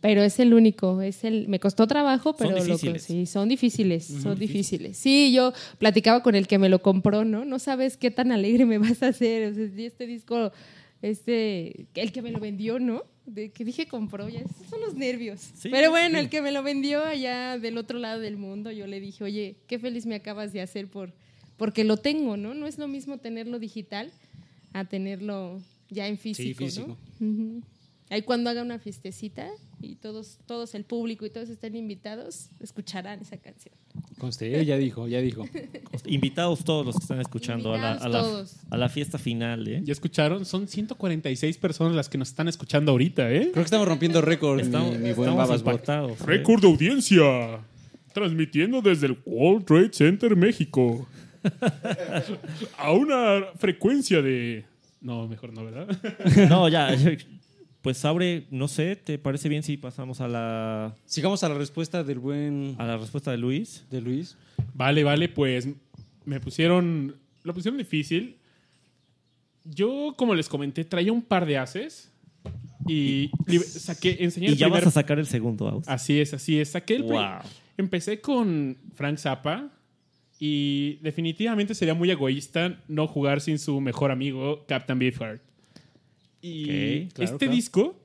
pero 0.00 0.22
es 0.22 0.38
el 0.38 0.54
único. 0.54 1.00
Es 1.02 1.24
el, 1.24 1.48
me 1.48 1.58
costó 1.58 1.86
trabajo, 1.86 2.30
Son 2.36 2.48
pero 2.48 2.58
lo 2.58 2.64
difíciles. 2.64 3.02
sí, 3.02 3.26
son 3.26 3.48
difíciles, 3.48 4.04
son 4.06 4.38
difíciles. 4.38 4.96
Sí, 4.96 5.32
yo 5.32 5.52
platicaba 5.78 6.22
con 6.22 6.34
el 6.34 6.46
que 6.46 6.58
me 6.58 6.68
lo 6.68 6.80
compró, 6.82 7.24
¿no? 7.24 7.44
No 7.44 7.58
sabes 7.58 7.96
qué 7.96 8.10
tan 8.10 8.30
alegre 8.32 8.64
me 8.66 8.78
vas 8.78 9.02
a 9.02 9.08
hacer. 9.08 9.50
O 9.52 9.54
sea, 9.54 9.64
este 9.86 10.06
disco, 10.06 10.52
este, 11.02 11.86
el 11.94 12.12
que 12.12 12.22
me 12.22 12.30
lo 12.30 12.40
vendió, 12.40 12.78
¿no? 12.78 13.04
De 13.26 13.50
que 13.50 13.64
dije 13.64 13.86
compró, 13.86 14.28
ya 14.28 14.38
esos 14.40 14.68
son 14.70 14.80
los 14.80 14.94
nervios. 14.94 15.40
Sí, 15.56 15.68
Pero 15.70 15.90
bueno, 15.90 16.18
sí. 16.18 16.24
el 16.24 16.30
que 16.30 16.42
me 16.42 16.52
lo 16.52 16.62
vendió 16.62 17.04
allá 17.04 17.58
del 17.58 17.76
otro 17.76 17.98
lado 17.98 18.20
del 18.20 18.36
mundo, 18.36 18.70
yo 18.70 18.86
le 18.86 19.00
dije, 19.00 19.24
oye, 19.24 19.56
qué 19.66 19.78
feliz 19.80 20.06
me 20.06 20.14
acabas 20.14 20.52
de 20.52 20.60
hacer 20.60 20.86
por, 20.88 21.12
porque 21.56 21.82
lo 21.82 21.96
tengo, 21.96 22.36
¿no? 22.36 22.54
No 22.54 22.66
es 22.68 22.78
lo 22.78 22.86
mismo 22.86 23.18
tenerlo 23.18 23.58
digital 23.58 24.12
a 24.72 24.84
tenerlo 24.84 25.60
ya 25.90 26.06
en 26.06 26.18
físico, 26.18 26.58
físico. 26.58 26.96
¿no? 27.18 27.62
Ahí 28.08 28.22
cuando 28.22 28.50
haga 28.50 28.62
una 28.62 28.78
fiestecita 28.78 29.48
y 29.80 29.96
todos, 29.96 30.38
todos 30.46 30.76
el 30.76 30.84
público 30.84 31.26
y 31.26 31.30
todos 31.30 31.48
estén 31.48 31.74
invitados, 31.74 32.50
escucharán 32.60 33.20
esa 33.20 33.36
canción. 33.36 33.74
Conste, 34.18 34.64
ya 34.64 34.76
dijo, 34.76 35.08
ya 35.08 35.20
dijo. 35.20 35.44
Invitados 36.06 36.64
todos 36.64 36.86
los 36.86 36.96
que 36.96 37.02
están 37.02 37.20
escuchando 37.20 37.74
a 37.74 37.78
la, 37.78 37.92
a, 37.94 38.08
la, 38.78 38.86
a 38.86 38.88
fiesta 38.88 39.18
final, 39.18 39.66
¿eh? 39.66 39.80
¿Ya 39.84 39.92
escucharon? 39.92 40.44
Son 40.44 40.68
146 40.68 41.58
personas 41.58 41.96
las 41.96 42.08
que 42.08 42.16
nos 42.16 42.28
están 42.28 42.46
escuchando 42.46 42.92
ahorita, 42.92 43.30
¿eh? 43.32 43.50
Creo 43.50 43.54
que 43.54 43.60
estamos 43.62 43.88
rompiendo 43.88 44.20
récord, 44.22 44.60
Estamos, 44.60 44.92
mi, 44.92 45.08
mi 45.08 45.12
buen 45.12 45.30
estamos 45.30 45.58
impactados. 45.58 46.20
¿eh? 46.20 46.24
Récord 46.24 46.60
de 46.60 46.68
audiencia. 46.68 47.60
Transmitiendo 48.14 48.80
desde 48.80 49.08
el 49.08 49.18
World 49.26 49.66
Trade 49.66 49.92
Center 49.92 50.36
México. 50.36 51.06
A 52.78 52.92
una 52.92 53.46
frecuencia 53.56 54.22
de... 54.22 54.64
No, 55.00 55.28
mejor 55.28 55.52
no, 55.52 55.64
¿verdad? 55.64 55.88
No, 56.48 56.68
ya. 56.68 56.96
Pues 57.86 58.04
Abre, 58.04 58.48
no 58.50 58.66
sé, 58.66 58.96
¿te 58.96 59.16
parece 59.16 59.48
bien 59.48 59.62
si 59.62 59.76
pasamos 59.76 60.20
a 60.20 60.26
la, 60.26 60.96
Sigamos 61.04 61.44
a 61.44 61.48
la 61.48 61.54
respuesta 61.54 62.02
del 62.02 62.18
buen 62.18 62.74
a 62.78 62.84
la 62.84 62.96
respuesta 62.96 63.30
de 63.30 63.38
Luis? 63.38 63.84
de 63.92 64.00
Luis. 64.00 64.36
Vale, 64.74 65.04
vale, 65.04 65.28
pues 65.28 65.68
me 66.24 66.40
pusieron... 66.40 67.14
Lo 67.44 67.54
pusieron 67.54 67.78
difícil. 67.78 68.38
Yo, 69.62 70.14
como 70.16 70.34
les 70.34 70.48
comenté, 70.48 70.84
traía 70.84 71.12
un 71.12 71.22
par 71.22 71.46
de 71.46 71.58
haces. 71.58 72.10
Y 72.88 73.30
saqué, 73.64 74.16
enseñé 74.18 74.48
Y 74.48 74.50
el 74.50 74.56
ya 74.56 74.66
primer... 74.66 74.82
vas 74.82 74.88
a 74.88 75.00
sacar 75.00 75.20
el 75.20 75.28
segundo 75.28 75.68
out. 75.68 75.84
Así 75.86 76.18
es, 76.18 76.34
así 76.34 76.58
es. 76.58 76.70
Saqué 76.70 76.96
el 76.96 77.04
Wow. 77.04 77.38
Empecé 77.76 78.20
con 78.20 78.78
Frank 78.96 79.18
Zappa 79.18 79.70
y 80.40 80.98
definitivamente 81.02 81.72
sería 81.72 81.94
muy 81.94 82.10
egoísta 82.10 82.82
no 82.88 83.06
jugar 83.06 83.40
sin 83.40 83.60
su 83.60 83.80
mejor 83.80 84.10
amigo, 84.10 84.64
Captain 84.66 84.98
Beefheart. 84.98 85.45
Y 86.46 87.08
claro, 87.08 87.32
este 87.32 87.46
claro. 87.46 87.52
disco 87.52 88.00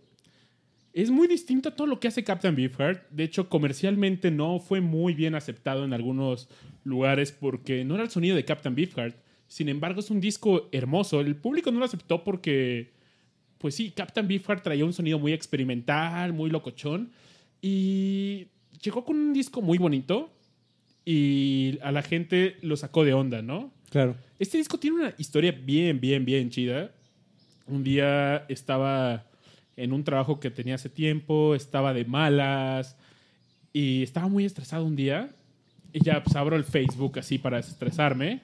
es 0.94 1.10
muy 1.10 1.28
distinto 1.28 1.70
a 1.70 1.76
todo 1.76 1.88
lo 1.88 2.00
que 2.00 2.08
hace 2.08 2.24
Captain 2.24 2.56
Beefheart. 2.56 3.10
De 3.12 3.24
hecho, 3.24 3.50
comercialmente 3.50 4.32
no 4.32 4.60
fue 4.60 4.82
muy 4.82 5.14
bien 5.14 5.36
aceptado 5.36 5.86
en 5.86 5.94
algunos 5.94 6.50
lugares 6.84 7.32
porque 7.32 7.86
no 7.86 7.96
era 7.96 8.04
el 8.04 8.10
sonido 8.10 8.36
de 8.36 8.44
Captain 8.44 8.76
Beefheart. 8.76 9.16
Sin 9.48 9.70
embargo, 9.70 10.00
es 10.00 10.10
un 10.10 10.20
disco 10.20 10.70
hermoso. 10.72 11.22
El 11.22 11.36
público 11.36 11.72
no 11.72 11.80
lo 11.80 11.86
aceptó 11.86 12.24
porque, 12.24 12.92
pues 13.58 13.76
sí, 13.76 13.92
Captain 13.92 14.28
Beefheart 14.28 14.64
traía 14.64 14.86
un 14.86 14.94
sonido 14.94 15.20
muy 15.20 15.34
experimental, 15.34 16.34
muy 16.34 16.50
locochón. 16.50 17.12
Y 17.62 18.48
llegó 18.82 19.06
con 19.06 19.18
un 19.18 19.34
disco 19.34 19.62
muy 19.62 19.78
bonito 19.78 20.32
y 21.06 21.78
a 21.82 21.92
la 21.92 22.02
gente 22.02 22.58
lo 22.62 22.76
sacó 22.76 23.04
de 23.04 23.14
onda, 23.14 23.42
¿no? 23.42 23.72
Claro. 23.90 24.16
Este 24.40 24.58
disco 24.58 24.80
tiene 24.80 24.98
una 24.98 25.14
historia 25.18 25.52
bien, 25.52 26.00
bien, 26.00 26.26
bien 26.26 26.50
chida. 26.50 26.92
Un 27.68 27.84
día 27.84 28.46
estaba 28.50 29.26
en 29.76 29.94
un 29.94 30.04
trabajo 30.04 30.40
que 30.40 30.52
tenía 30.52 30.76
hace 30.76 30.90
tiempo, 30.90 31.56
estaba 31.56 31.94
de 31.94 32.06
malas 32.06 32.98
y 33.74 34.04
estaba 34.04 34.28
muy 34.28 34.46
estresado 34.46 34.86
un 34.86 34.96
día. 34.96 35.30
Y 35.94 36.04
ya 36.04 36.24
pues 36.24 36.36
abro 36.36 36.56
el 36.56 36.64
Facebook 36.64 37.20
así 37.20 37.38
para 37.38 37.58
desestresarme 37.58 38.42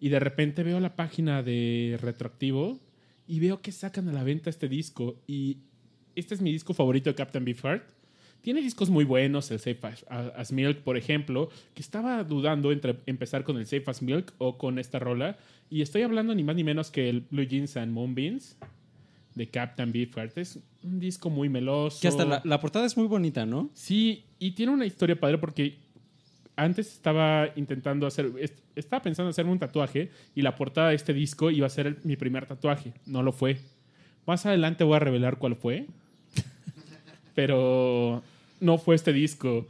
y 0.00 0.08
de 0.08 0.20
repente 0.20 0.62
veo 0.62 0.80
la 0.80 0.94
página 0.94 1.42
de 1.42 1.98
Retroactivo 2.00 2.78
y 3.26 3.40
veo 3.40 3.60
que 3.60 3.72
sacan 3.72 4.08
a 4.08 4.12
la 4.12 4.22
venta 4.22 4.50
este 4.50 4.68
disco 4.68 5.16
y 5.26 5.58
este 6.14 6.34
es 6.34 6.40
mi 6.40 6.52
disco 6.52 6.74
favorito 6.74 7.10
de 7.10 7.14
Captain 7.14 7.44
Beefheart. 7.44 7.97
Tiene 8.48 8.62
discos 8.62 8.88
muy 8.88 9.04
buenos, 9.04 9.50
el 9.50 9.58
Safe 9.58 9.78
as, 9.82 10.06
as 10.08 10.52
Milk, 10.52 10.78
por 10.78 10.96
ejemplo, 10.96 11.50
que 11.74 11.82
estaba 11.82 12.24
dudando 12.24 12.72
entre 12.72 12.96
empezar 13.04 13.44
con 13.44 13.58
el 13.58 13.66
Safe 13.66 13.84
as 13.88 14.00
Milk 14.00 14.32
o 14.38 14.56
con 14.56 14.78
esta 14.78 14.98
rola. 14.98 15.36
Y 15.68 15.82
estoy 15.82 16.00
hablando 16.00 16.34
ni 16.34 16.42
más 16.42 16.56
ni 16.56 16.64
menos 16.64 16.90
que 16.90 17.10
el 17.10 17.26
Blue 17.30 17.42
Jeans 17.42 17.76
and 17.76 17.92
Moonbeams 17.92 18.56
de 19.34 19.48
Captain 19.50 19.92
Beefheart. 19.92 20.38
Es 20.38 20.60
un 20.82 20.98
disco 20.98 21.28
muy 21.28 21.50
meloso. 21.50 21.98
Que 22.00 22.08
hasta 22.08 22.24
la, 22.24 22.40
la 22.42 22.58
portada 22.58 22.86
es 22.86 22.96
muy 22.96 23.06
bonita, 23.06 23.44
¿no? 23.44 23.68
Sí, 23.74 24.24
y 24.38 24.52
tiene 24.52 24.72
una 24.72 24.86
historia 24.86 25.20
padre 25.20 25.36
porque 25.36 25.76
antes 26.56 26.86
estaba 26.90 27.50
intentando 27.54 28.06
hacer, 28.06 28.32
est- 28.40 28.60
estaba 28.74 29.02
pensando 29.02 29.28
hacerme 29.28 29.52
un 29.52 29.58
tatuaje 29.58 30.10
y 30.34 30.40
la 30.40 30.54
portada 30.54 30.88
de 30.88 30.94
este 30.94 31.12
disco 31.12 31.50
iba 31.50 31.66
a 31.66 31.68
ser 31.68 31.86
el- 31.86 31.98
mi 32.02 32.16
primer 32.16 32.46
tatuaje. 32.46 32.94
No 33.04 33.22
lo 33.22 33.32
fue. 33.32 33.58
Más 34.26 34.46
adelante 34.46 34.84
voy 34.84 34.96
a 34.96 35.00
revelar 35.00 35.36
cuál 35.36 35.54
fue. 35.54 35.84
Pero 37.34 38.22
no 38.60 38.78
fue 38.78 38.94
este 38.96 39.12
disco. 39.12 39.66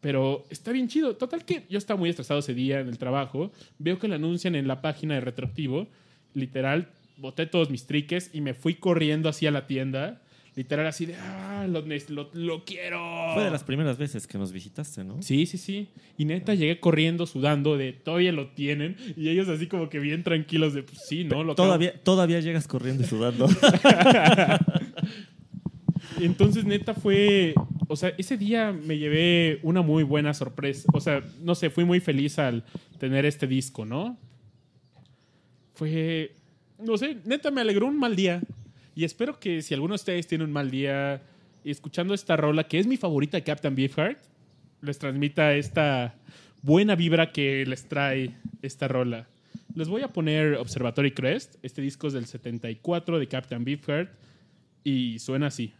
Pero 0.00 0.44
está 0.50 0.70
bien 0.72 0.88
chido. 0.88 1.16
Total 1.16 1.44
que 1.44 1.64
yo 1.68 1.78
estaba 1.78 1.98
muy 1.98 2.08
estresado 2.10 2.40
ese 2.40 2.54
día 2.54 2.80
en 2.80 2.88
el 2.88 2.98
trabajo. 2.98 3.50
Veo 3.78 3.98
que 3.98 4.06
lo 4.08 4.14
anuncian 4.14 4.54
en 4.54 4.68
la 4.68 4.80
página 4.80 5.14
de 5.14 5.20
Retroactivo. 5.20 5.88
Literal, 6.34 6.88
boté 7.16 7.46
todos 7.46 7.68
mis 7.70 7.86
triques 7.86 8.30
y 8.32 8.40
me 8.40 8.54
fui 8.54 8.74
corriendo 8.74 9.28
hacia 9.28 9.50
la 9.50 9.66
tienda. 9.66 10.22
Literal 10.54 10.86
así 10.88 11.06
de, 11.06 11.14
ah, 11.16 11.66
lo, 11.68 11.82
lo- 12.08 12.30
lo 12.32 12.64
quiero. 12.64 13.00
Fue 13.34 13.44
de 13.44 13.50
las 13.50 13.62
primeras 13.64 13.96
veces 13.96 14.26
que 14.26 14.38
nos 14.38 14.50
visitaste, 14.52 15.04
¿no? 15.04 15.22
Sí, 15.22 15.46
sí, 15.46 15.56
sí. 15.56 15.88
Y 16.16 16.24
neta 16.24 16.54
llegué 16.54 16.80
corriendo, 16.80 17.26
sudando 17.26 17.76
de, 17.76 17.92
todavía 17.92 18.32
lo 18.32 18.48
tienen. 18.48 18.96
Y 19.16 19.28
ellos 19.28 19.48
así 19.48 19.66
como 19.68 19.88
que 19.88 19.98
bien 20.00 20.24
tranquilos 20.24 20.74
de, 20.74 20.82
pues 20.82 20.98
sí, 21.06 21.22
¿no? 21.24 21.44
Lo 21.44 21.52
acabo- 21.52 21.66
Todavía, 21.68 21.92
todavía 22.02 22.40
llegas 22.40 22.66
corriendo 22.66 23.02
y 23.04 23.06
sudando. 23.06 23.48
Entonces, 26.20 26.64
neta, 26.64 26.94
fue. 26.94 27.54
O 27.88 27.96
sea, 27.96 28.12
ese 28.18 28.36
día 28.36 28.72
me 28.72 28.98
llevé 28.98 29.60
una 29.62 29.82
muy 29.82 30.02
buena 30.02 30.34
sorpresa. 30.34 30.88
O 30.92 31.00
sea, 31.00 31.22
no 31.42 31.54
sé, 31.54 31.70
fui 31.70 31.84
muy 31.84 32.00
feliz 32.00 32.38
al 32.38 32.64
tener 32.98 33.24
este 33.24 33.46
disco, 33.46 33.84
¿no? 33.84 34.18
Fue, 35.74 36.32
no 36.78 36.98
sé, 36.98 37.18
neta 37.24 37.50
me 37.50 37.60
alegró 37.60 37.86
un 37.86 37.98
mal 37.98 38.14
día. 38.14 38.42
Y 38.94 39.04
espero 39.04 39.38
que 39.38 39.62
si 39.62 39.74
alguno 39.74 39.92
de 39.92 39.96
ustedes 39.96 40.26
tiene 40.26 40.44
un 40.44 40.52
mal 40.52 40.70
día 40.70 41.22
escuchando 41.64 42.14
esta 42.14 42.36
rola, 42.36 42.64
que 42.64 42.78
es 42.78 42.86
mi 42.86 42.96
favorita 42.96 43.36
de 43.36 43.44
Captain 43.44 43.74
Beefheart, 43.74 44.18
les 44.82 44.98
transmita 44.98 45.54
esta 45.54 46.14
buena 46.62 46.94
vibra 46.94 47.32
que 47.32 47.64
les 47.66 47.88
trae 47.88 48.34
esta 48.62 48.88
rola. 48.88 49.28
Les 49.74 49.88
voy 49.88 50.02
a 50.02 50.08
poner 50.08 50.54
Observatory 50.54 51.12
Crest. 51.12 51.56
Este 51.62 51.80
disco 51.82 52.08
es 52.08 52.12
del 52.12 52.26
74 52.26 53.18
de 53.18 53.28
Captain 53.28 53.64
Beefheart 53.64 54.10
y 54.82 55.18
suena 55.18 55.46
así. 55.48 55.72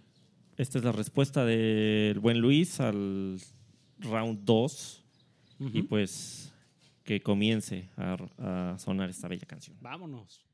Esta 0.58 0.78
es 0.78 0.84
la 0.84 0.90
respuesta 0.90 1.44
del 1.44 2.18
buen 2.18 2.40
Luis 2.40 2.80
al 2.80 3.40
round 4.00 4.44
2. 4.44 5.04
Y 5.72 5.82
pues 5.82 6.52
que 7.04 7.20
comience 7.20 7.88
a, 7.96 8.16
a 8.38 8.78
sonar 8.78 9.08
esta 9.08 9.28
bella 9.28 9.46
canción. 9.46 9.76
Vámonos. 9.80 10.47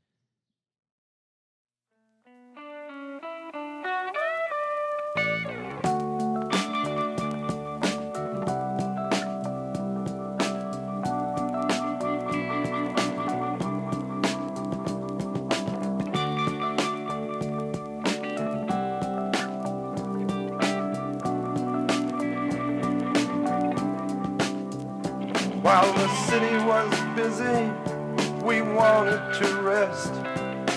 While 25.65 25.91
the 25.93 26.07
city 26.27 26.63
was 26.63 26.93
busy, 27.15 27.71
we 28.45 28.61
wanted 28.61 29.33
to 29.39 29.61
rest. 29.63 30.13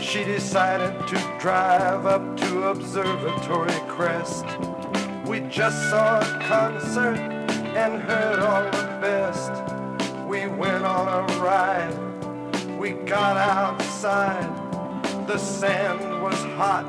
She 0.03 0.25
decided 0.25 1.07
to 1.09 1.37
drive 1.39 2.07
up 2.07 2.39
to 2.39 2.69
Observatory 2.69 3.79
Crest. 3.87 4.47
We 5.27 5.41
just 5.41 5.91
saw 5.91 6.21
a 6.21 6.41
concert 6.49 7.19
and 7.19 8.01
heard 8.01 8.39
all 8.39 8.65
the 8.65 8.89
best. 9.03 9.53
We 10.27 10.47
went 10.47 10.83
on 10.87 11.07
a 11.07 11.35
ride, 11.37 12.79
we 12.79 12.93
got 12.93 13.37
outside. 13.37 14.49
The 15.27 15.37
sand 15.37 16.23
was 16.23 16.43
hot, 16.57 16.87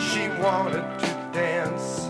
she 0.00 0.28
wanted 0.42 0.98
to 1.00 1.30
dance. 1.30 2.01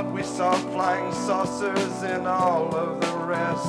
Thought 0.00 0.14
we 0.14 0.22
saw 0.22 0.54
flying 0.54 1.12
saucers 1.12 2.02
and 2.02 2.26
all 2.26 2.74
of 2.74 3.02
the 3.02 3.18
rest. 3.18 3.66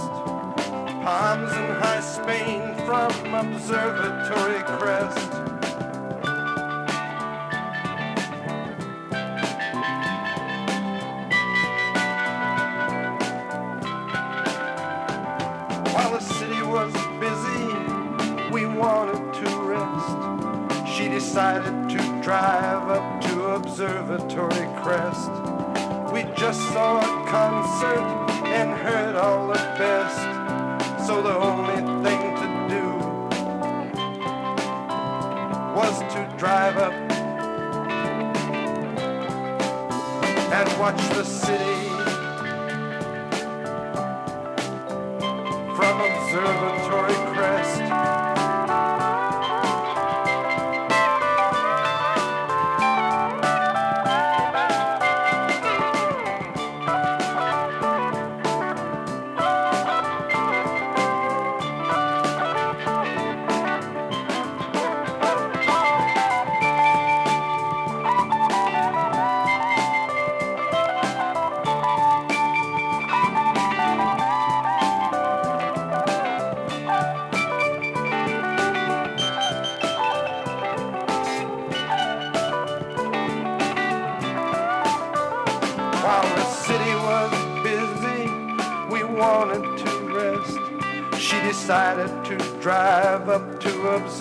Palms 1.03 1.51
in 1.51 1.69
high 1.75 1.99
Spain 1.99 2.73
from 2.85 3.11
Observatory 3.33 4.63
Crest. 4.63 5.31
While 15.93 16.11
the 16.11 16.21
city 16.21 16.61
was 16.61 16.93
busy, 17.19 18.53
we 18.53 18.67
wanted 18.67 19.33
to 19.33 19.49
rest. 19.67 20.87
She 20.95 21.09
decided 21.09 21.89
to 21.89 22.21
drive 22.21 22.87
up 22.87 23.21
to 23.21 23.43
Observatory 23.47 24.69
Crest 24.81 25.70
so 26.53 27.00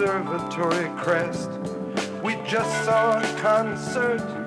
Observatory 0.00 0.88
Crest. 0.96 1.50
We 2.24 2.36
just 2.46 2.86
saw 2.86 3.18
a 3.18 3.40
concert 3.40 4.39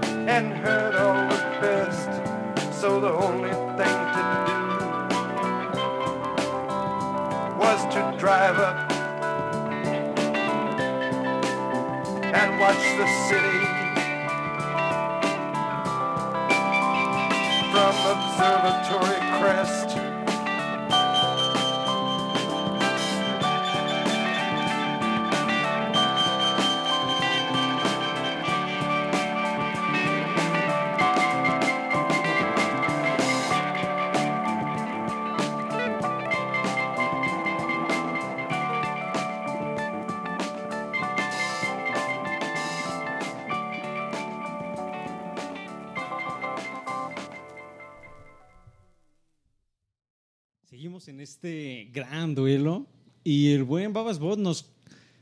duelo 52.36 52.88
y 53.24 53.52
el 53.52 53.64
buen 53.64 53.94
Babas 53.94 54.20
Bot 54.20 54.40
nos, 54.40 54.70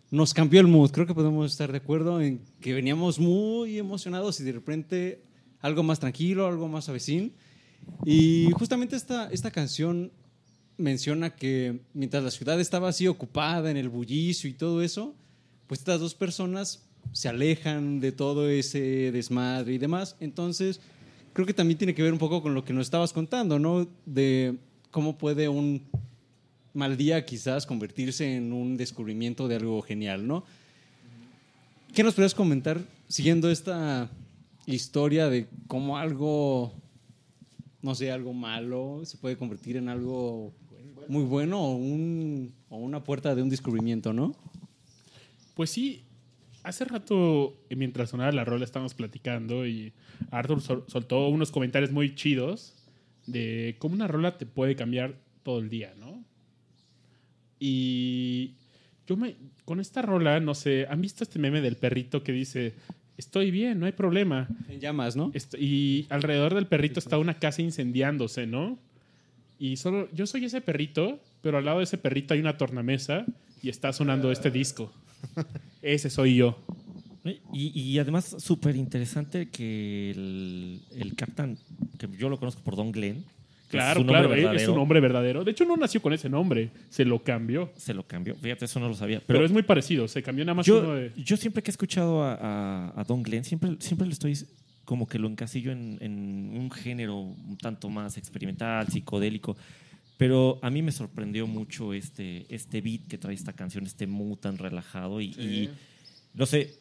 nos 0.10 0.34
cambió 0.34 0.60
el 0.60 0.68
mood. 0.68 0.92
Creo 0.92 1.06
que 1.06 1.14
podemos 1.14 1.52
estar 1.52 1.72
de 1.72 1.78
acuerdo 1.78 2.22
en 2.22 2.42
que 2.60 2.74
veníamos 2.74 3.20
muy 3.20 3.78
emocionados 3.78 4.40
y 4.40 4.44
de 4.44 4.52
repente 4.52 5.24
algo 5.60 5.84
más 5.84 6.00
tranquilo, 6.00 6.48
algo 6.48 6.68
más 6.68 6.90
avecín. 6.90 7.34
Y 8.06 8.50
justamente 8.54 8.96
esta, 8.96 9.30
esta 9.32 9.52
canción 9.52 10.12
menciona 10.78 11.36
que 11.36 11.82
mientras 11.94 12.24
la 12.24 12.32
ciudad 12.32 12.60
estaba 12.60 12.90
así 12.90 13.08
ocupada 13.08 13.70
en 13.70 13.78
el 13.78 13.90
bullicio 13.90 14.50
y 14.50 14.54
todo 14.54 14.82
eso, 14.82 15.16
pues 15.68 15.80
estas 15.80 16.00
dos 16.00 16.16
personas 16.16 16.88
se 17.12 17.30
alejan 17.30 18.00
de 18.00 18.12
todo 18.12 18.50
ese 18.50 19.12
desmadre 19.12 19.74
y 19.74 19.78
demás. 19.78 20.16
Entonces, 20.20 20.82
creo 21.34 21.46
que 21.46 21.54
también 21.54 21.78
tiene 21.78 21.94
que 21.94 22.04
ver 22.04 22.14
un 22.14 22.20
poco 22.20 22.42
con 22.42 22.54
lo 22.54 22.64
que 22.64 22.74
nos 22.74 22.88
estabas 22.88 23.14
contando, 23.14 23.60
¿no? 23.60 23.88
De 24.06 24.58
cómo 24.92 25.18
puede 25.18 25.48
un 25.50 25.84
mal 26.74 26.98
día 26.98 27.26
quizás 27.26 27.66
convertirse 27.66 28.36
en 28.36 28.54
un 28.54 28.78
descubrimiento 28.78 29.48
de 29.48 29.56
algo 29.56 29.82
genial, 29.82 30.28
¿no? 30.28 30.44
¿Qué 31.94 32.04
nos 32.04 32.14
podrías 32.14 32.34
comentar 32.36 32.80
siguiendo 33.08 33.50
esta 33.52 34.10
historia 34.66 35.28
de 35.28 35.48
cómo 35.68 35.98
algo, 35.98 36.74
no 37.82 37.96
sé, 37.96 38.12
algo 38.12 38.34
malo 38.34 39.02
se 39.04 39.18
puede 39.18 39.36
convertir 39.38 39.76
en 39.76 39.90
algo 39.90 40.54
muy 41.10 41.24
bueno 41.24 41.60
o, 41.62 41.76
un, 41.76 42.54
o 42.70 42.78
una 42.78 43.04
puerta 43.04 43.36
de 43.36 43.42
un 43.42 43.50
descubrimiento, 43.50 44.14
¿no? 44.14 44.34
Pues 45.56 45.70
sí, 45.72 46.04
hace 46.64 46.86
rato, 46.86 47.58
mientras 47.70 48.12
sonaba 48.12 48.32
la 48.32 48.46
rola, 48.46 48.64
estábamos 48.64 48.94
platicando 48.94 49.68
y 49.68 49.92
Arthur 50.30 50.62
sol- 50.62 50.86
soltó 50.88 51.28
unos 51.28 51.52
comentarios 51.52 51.92
muy 51.92 52.16
chidos 52.16 52.74
de 53.28 53.76
cómo 53.80 53.96
una 53.96 54.08
rola 54.08 54.38
te 54.38 54.46
puede 54.46 54.78
cambiar 54.78 55.16
todo 55.44 55.60
el 55.60 55.70
día, 55.70 55.94
¿no? 56.00 56.24
Y 57.64 58.56
yo 59.08 59.16
me, 59.16 59.36
con 59.66 59.80
esta 59.80 60.02
rola, 60.02 60.40
no 60.40 60.56
sé, 60.56 60.88
¿han 60.90 61.00
visto 61.00 61.24
este 61.24 61.38
meme 61.38 61.62
del 61.62 61.76
perrito 61.78 62.24
que 62.24 62.32
dice, 62.32 62.74
estoy 63.18 63.52
bien, 63.52 63.80
no 63.80 63.86
hay 63.86 63.92
problema? 63.92 64.48
En 64.68 64.80
llamas, 64.80 65.16
¿no? 65.16 65.30
Est- 65.36 65.54
y 65.60 66.08
alrededor 66.10 66.56
del 66.56 66.66
perrito 66.66 67.00
está 67.00 67.20
una 67.20 67.36
casa 67.36 67.62
incendiándose, 67.62 68.48
¿no? 68.48 68.80
Y 69.60 69.78
solo 69.78 70.10
yo 70.12 70.26
soy 70.26 70.46
ese 70.46 70.60
perrito, 70.60 71.20
pero 71.44 71.60
al 71.60 71.66
lado 71.66 71.78
de 71.78 71.84
ese 71.84 72.00
perrito 72.00 72.34
hay 72.34 72.40
una 72.40 72.58
tornamesa 72.58 73.28
y 73.62 73.70
está 73.70 73.94
sonando 73.94 74.32
este 74.32 74.50
disco. 74.50 74.92
Ese 75.84 76.10
soy 76.10 76.36
yo. 76.38 76.58
Y, 77.54 77.80
y 77.80 78.00
además, 78.00 78.36
súper 78.40 78.76
interesante 78.76 79.50
que 79.50 80.10
el, 80.10 80.82
el 80.96 81.14
Captain, 81.16 81.60
que 82.00 82.08
yo 82.18 82.28
lo 82.30 82.40
conozco 82.40 82.64
por 82.64 82.76
Don 82.76 82.92
Glenn, 82.92 83.24
Claro, 83.72 84.06
claro, 84.06 84.34
eh, 84.36 84.56
es 84.56 84.68
un 84.68 84.76
nombre 84.76 85.00
verdadero. 85.00 85.44
De 85.44 85.52
hecho, 85.52 85.66
no 85.66 85.76
nació 85.78 86.02
con 86.02 86.14
ese 86.14 86.30
nombre, 86.30 86.70
se 86.90 87.06
lo 87.06 87.24
cambió. 87.24 87.72
se 87.76 87.94
lo 87.94 88.04
cambió. 88.08 88.36
Fíjate, 88.36 88.66
eso 88.66 88.80
no 88.80 88.88
lo 88.88 88.94
sabía. 88.96 89.22
Pero, 89.26 89.44
es 89.46 89.52
muy 89.52 89.64
parecido, 89.64 90.08
se 90.08 90.22
cambió 90.22 90.46
nada 90.46 90.56
más 90.56 90.66
yo, 90.66 90.80
uno 90.80 90.94
de. 90.94 91.12
yo 91.16 91.38
siempre 91.38 91.64
que 91.64 91.72
he 91.72 91.74
escuchado 91.74 92.24
a, 92.24 92.34
a- 92.36 93.02
a 93.02 93.04
Don 93.04 93.24
Glenn, 93.24 93.44
siempre, 93.44 93.72
siempre 93.80 94.06
lo 94.08 94.14
estoy 94.14 94.38
como 94.86 95.08
que 95.08 95.18
lo 95.20 95.28
encasillo 95.30 95.72
en, 95.72 95.98
en 96.02 96.52
un 96.58 96.70
género 96.72 97.18
un 97.20 97.58
tanto 97.58 97.90
más 97.90 98.18
experimental, 98.18 98.88
psicodélico. 98.88 99.56
Pero 100.18 100.60
a 100.62 100.70
mí 100.70 100.82
me 100.82 100.92
sorprendió 100.92 101.48
mucho 101.48 101.94
este, 101.94 102.46
este 102.54 102.82
beat 102.82 103.08
que 103.08 103.18
trae 103.18 103.34
esta 103.34 103.54
canción, 103.54 103.86
este 103.86 104.06
mood 104.06 104.38
tan 104.38 104.58
relajado. 104.58 105.20
Y, 105.22 105.28
y 105.40 105.70
no 106.34 106.46
sé, 106.46 106.76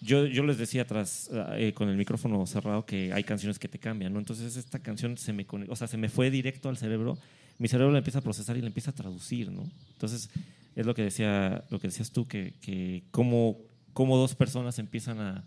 yo, 0.00 0.26
yo 0.26 0.42
les 0.44 0.58
decía 0.58 0.82
atrás, 0.82 1.30
eh, 1.56 1.72
con 1.74 1.88
el 1.88 1.96
micrófono 1.96 2.46
cerrado, 2.46 2.86
que 2.86 3.12
hay 3.12 3.22
canciones 3.24 3.58
que 3.58 3.68
te 3.68 3.78
cambian, 3.78 4.12
¿no? 4.12 4.18
Entonces 4.18 4.56
esta 4.56 4.78
canción 4.78 5.18
se 5.18 5.32
me, 5.32 5.46
o 5.68 5.76
sea, 5.76 5.86
se 5.86 5.96
me 5.96 6.08
fue 6.08 6.30
directo 6.30 6.68
al 6.68 6.76
cerebro. 6.76 7.18
Mi 7.58 7.68
cerebro 7.68 7.92
la 7.92 7.98
empieza 7.98 8.20
a 8.20 8.22
procesar 8.22 8.56
y 8.56 8.62
la 8.62 8.68
empieza 8.68 8.90
a 8.92 8.94
traducir, 8.94 9.50
¿no? 9.50 9.64
Entonces 9.92 10.30
es 10.74 10.86
lo 10.86 10.94
que 10.94 11.02
decía, 11.02 11.64
lo 11.70 11.78
que 11.78 11.88
decías 11.88 12.10
tú, 12.10 12.26
que, 12.26 12.54
que 12.62 13.02
cómo, 13.10 13.58
cómo 13.92 14.16
dos 14.16 14.34
personas 14.34 14.78
empiezan 14.78 15.20
a, 15.20 15.44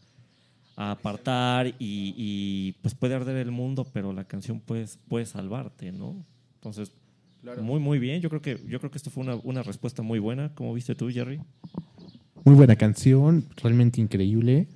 a 0.75 0.91
apartar 0.91 1.67
y, 1.67 1.73
y, 1.79 2.73
pues 2.81 2.93
puede 2.93 3.15
arder 3.15 3.37
el 3.37 3.51
mundo, 3.51 3.87
pero 3.91 4.13
la 4.13 4.25
canción 4.25 4.59
puede, 4.59 4.85
puede 5.07 5.25
salvarte, 5.25 5.91
¿no? 5.91 6.23
Entonces, 6.55 6.91
muy, 7.61 7.79
muy 7.79 7.99
bien. 7.99 8.21
Yo 8.21 8.29
creo 8.29 8.41
que, 8.41 8.59
yo 8.67 8.79
creo 8.79 8.91
que 8.91 8.97
esto 8.97 9.09
fue 9.09 9.23
una, 9.23 9.35
una 9.35 9.63
respuesta 9.63 10.01
muy 10.01 10.19
buena. 10.19 10.53
¿Cómo 10.55 10.73
viste 10.73 10.95
tú, 10.95 11.09
Jerry? 11.09 11.41
Muy 12.45 12.55
buena 12.55 12.75
canción, 12.75 13.45
realmente 13.55 14.01
increíble. 14.01 14.67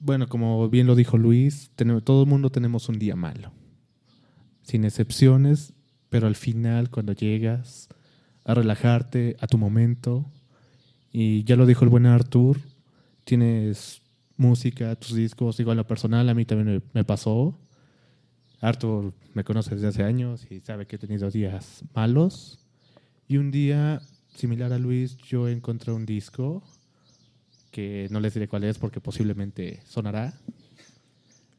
Bueno, 0.00 0.26
como 0.26 0.66
bien 0.70 0.86
lo 0.86 0.94
dijo 0.94 1.18
Luis, 1.18 1.70
todo 2.04 2.22
el 2.22 2.28
mundo 2.28 2.48
tenemos 2.48 2.88
un 2.88 2.98
día 2.98 3.16
malo. 3.16 3.52
Sin 4.62 4.86
excepciones, 4.86 5.74
pero 6.08 6.26
al 6.26 6.36
final 6.36 6.88
cuando 6.88 7.12
llegas 7.12 7.88
a 8.44 8.54
relajarte 8.54 9.36
a 9.40 9.46
tu 9.46 9.58
momento, 9.58 10.24
y 11.12 11.44
ya 11.44 11.54
lo 11.54 11.66
dijo 11.66 11.84
el 11.84 11.90
buen 11.90 12.06
Arthur, 12.06 12.58
tienes 13.24 14.00
música, 14.38 14.96
tus 14.96 15.14
discos, 15.14 15.60
igual 15.60 15.76
lo 15.76 15.86
personal, 15.86 16.30
a 16.30 16.34
mí 16.34 16.46
también 16.46 16.76
me, 16.76 16.82
me 16.94 17.04
pasó. 17.04 17.58
Arthur 18.62 19.12
me 19.34 19.44
conoce 19.44 19.74
desde 19.74 19.88
hace 19.88 20.02
años 20.02 20.46
y 20.50 20.60
sabe 20.60 20.86
que 20.86 20.96
he 20.96 20.98
tenido 20.98 21.30
días 21.30 21.84
malos. 21.94 22.58
Y 23.26 23.36
un 23.36 23.50
día, 23.50 24.00
similar 24.38 24.72
a 24.72 24.78
Luis, 24.78 25.16
yo 25.18 25.48
encontré 25.48 25.92
un 25.92 26.06
disco 26.06 26.62
que 27.70 28.08
no 28.10 28.20
les 28.20 28.34
diré 28.34 28.48
cuál 28.48 28.64
es 28.64 28.78
porque 28.78 29.00
posiblemente 29.00 29.80
sonará. 29.86 30.32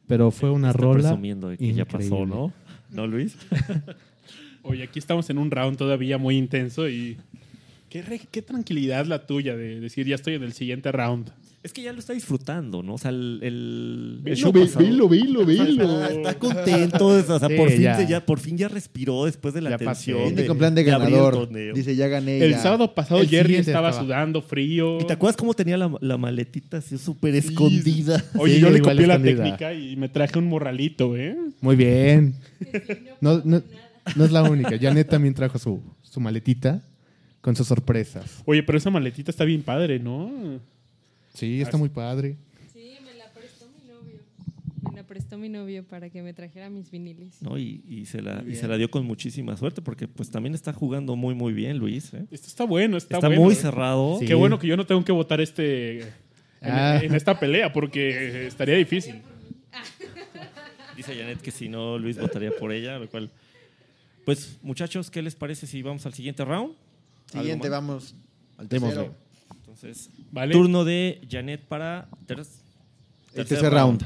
Pero 0.07 0.31
fue 0.31 0.49
una 0.49 0.69
Está 0.71 0.81
rola. 0.81 1.01
presumiendo 1.09 1.49
de 1.49 1.57
que 1.57 1.73
ya 1.73 1.85
pasó. 1.85 2.25
¿no? 2.25 2.51
¿No, 2.89 3.05
Luis? 3.07 3.37
Oye, 4.63 4.83
aquí 4.83 4.99
estamos 4.99 5.29
en 5.29 5.37
un 5.37 5.51
round 5.51 5.77
todavía 5.77 6.17
muy 6.17 6.37
intenso 6.37 6.89
y. 6.89 7.17
Qué, 7.89 8.03
re- 8.03 8.21
qué 8.31 8.41
tranquilidad 8.43 9.05
la 9.07 9.25
tuya 9.25 9.55
de 9.57 9.79
decir 9.79 10.05
ya 10.05 10.13
estoy 10.15 10.35
en 10.35 10.43
el 10.43 10.53
siguiente 10.53 10.91
round. 10.91 11.31
Es 11.69 11.73
que 11.73 11.83
ya 11.83 11.93
lo 11.93 11.99
está 11.99 12.13
disfrutando, 12.13 12.81
¿no? 12.81 12.95
O 12.95 12.97
sea, 12.97 13.11
el, 13.11 13.39
el, 13.43 14.21
el 14.25 14.35
show 14.35 14.51
vi- 14.51 14.61
pasado- 14.61 14.83
vilo, 14.83 15.07
vilo, 15.07 15.45
vilo. 15.45 16.03
Está, 16.07 16.33
contento, 16.39 17.05
o 17.05 17.21
sea, 17.21 17.37
Sí, 17.47 17.55
por, 17.55 17.69
fin 17.69 17.81
ya. 17.81 17.95
se- 17.95 18.07
ya, 18.07 18.25
por 18.25 18.39
fin 18.39 18.57
ya 18.57 18.67
respiró 18.69 19.25
después 19.25 19.53
de 19.53 19.61
la 19.61 19.69
Ya 19.69 19.77
tensión. 19.77 20.17
Viene 20.23 20.41
de- 20.41 20.47
con 20.47 20.57
plan 20.57 20.73
de 20.73 20.81
abrir 20.81 20.93
el 20.95 20.99
ganador. 21.11 21.33
torneo. 21.35 21.75
Dice, 21.75 21.95
ya 21.95 22.07
gané. 22.07 22.39
El 22.43 22.51
ya. 22.53 22.57
sábado 22.59 22.95
pasado 22.95 23.21
El 23.21 23.29
Jerry 23.29 23.49
siguiente 23.49 23.69
estaba 23.69 23.89
estaba. 23.89 24.03
sudando 24.07 24.41
frío. 24.41 24.99
¿Y 24.99 25.05
te 25.05 25.13
acuerdas 25.13 25.37
cómo 25.37 25.53
tenía 25.53 25.77
la, 25.77 25.95
la 26.01 26.17
maletita 26.17 26.77
así 26.77 26.97
súper 26.97 27.35
escondida? 27.35 28.23
Oye, 28.39 28.55
Sí, 28.55 28.61
yo 28.61 28.71
le 28.71 28.79
igual 28.79 28.95
copié 28.95 29.05
la 29.07 29.13
escondida. 29.15 29.43
técnica 29.43 29.73
y 29.75 29.95
me 29.95 30.09
traje 30.09 30.39
un 30.39 30.47
morralito, 30.47 31.15
¿eh? 31.15 31.37
Muy 31.61 31.75
bien. 31.75 32.33
No, 33.21 33.43
no- 33.45 33.61
no 34.15 34.25
es 34.25 34.31
la 34.31 34.41
única. 34.41 34.71
Janet 34.81 35.07
también 35.07 35.35
trajo 35.35 35.59
su, 35.59 35.83
su 36.01 36.19
maletita 36.19 36.81
con 37.41 37.55
sus 37.55 37.67
sorpresas. 37.67 38.41
Oye, 38.45 38.63
pero 38.63 38.79
esa 38.79 38.89
maletita 38.89 39.29
está 39.29 39.45
bien 39.45 39.61
padre, 39.61 39.99
¿no? 39.99 40.59
Sí, 41.33 41.61
está 41.61 41.77
muy 41.77 41.89
padre. 41.89 42.37
Sí, 42.73 42.97
me 43.03 43.13
la 43.15 43.31
prestó 43.33 43.65
mi 43.69 43.87
novio. 43.87 44.19
Me 44.89 44.95
la 44.97 45.03
prestó 45.03 45.37
mi 45.37 45.49
novio 45.49 45.83
para 45.87 46.09
que 46.09 46.21
me 46.21 46.33
trajera 46.33 46.69
mis 46.69 46.89
viniles. 46.91 47.41
¿no? 47.41 47.57
Y, 47.57 47.83
y 47.87 48.05
se 48.05 48.21
la, 48.21 48.43
y 48.47 48.55
se 48.55 48.67
la 48.67 48.77
dio 48.77 48.89
con 48.91 49.05
muchísima 49.05 49.55
suerte 49.57 49.81
porque 49.81 50.07
pues 50.07 50.29
también 50.29 50.55
está 50.55 50.73
jugando 50.73 51.15
muy 51.15 51.35
muy 51.35 51.53
bien 51.53 51.77
Luis. 51.77 52.13
¿eh? 52.13 52.25
Esto 52.31 52.47
está 52.47 52.63
bueno, 52.65 52.97
está, 52.97 53.15
Está, 53.17 53.27
bueno. 53.27 53.43
muy 53.43 53.55
cerrado. 53.55 54.17
Sí. 54.19 54.25
Qué 54.25 54.33
bueno 54.33 54.59
que 54.59 54.67
yo 54.67 54.75
no 54.77 54.85
tengo 54.85 55.03
que 55.05 55.11
votar 55.11 55.39
este 55.41 55.99
en, 56.01 56.07
Ah. 56.61 56.99
en 57.01 57.13
esta 57.15 57.39
pelea 57.39 57.71
porque 57.71 58.47
estaría 58.47 58.75
difícil. 58.75 59.21
Dice 60.97 61.15
Janet 61.15 61.39
que 61.41 61.51
si 61.51 61.69
no 61.69 61.97
Luis 61.97 62.17
votaría 62.19 62.51
por 62.51 62.73
ella, 62.73 62.99
lo 62.99 63.09
cual... 63.09 63.31
Pues 64.25 64.57
muchachos, 64.61 65.09
¿qué 65.09 65.21
les 65.21 65.33
parece 65.35 65.65
si 65.65 65.81
vamos 65.81 66.05
al 66.05 66.13
siguiente 66.13 66.43
round? 66.43 66.73
¿Algo 67.31 67.41
Siguiente, 67.43 67.69
vamos. 67.69 68.13
Al 68.57 68.67
Démosle. 68.67 69.09
Tercero. 69.79 70.11
Entonces, 70.15 70.25
Vale. 70.31 70.53
turno 70.53 70.83
de 70.85 71.21
Janet 71.29 71.61
para 71.61 72.07
ter- 72.25 72.39
El 73.35 73.45
tercer 73.45 73.71
round. 73.71 74.03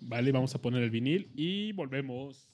Vale, 0.00 0.32
vamos 0.32 0.54
a 0.54 0.60
poner 0.60 0.82
el 0.82 0.90
vinil 0.90 1.28
y 1.36 1.72
volvemos. 1.72 2.48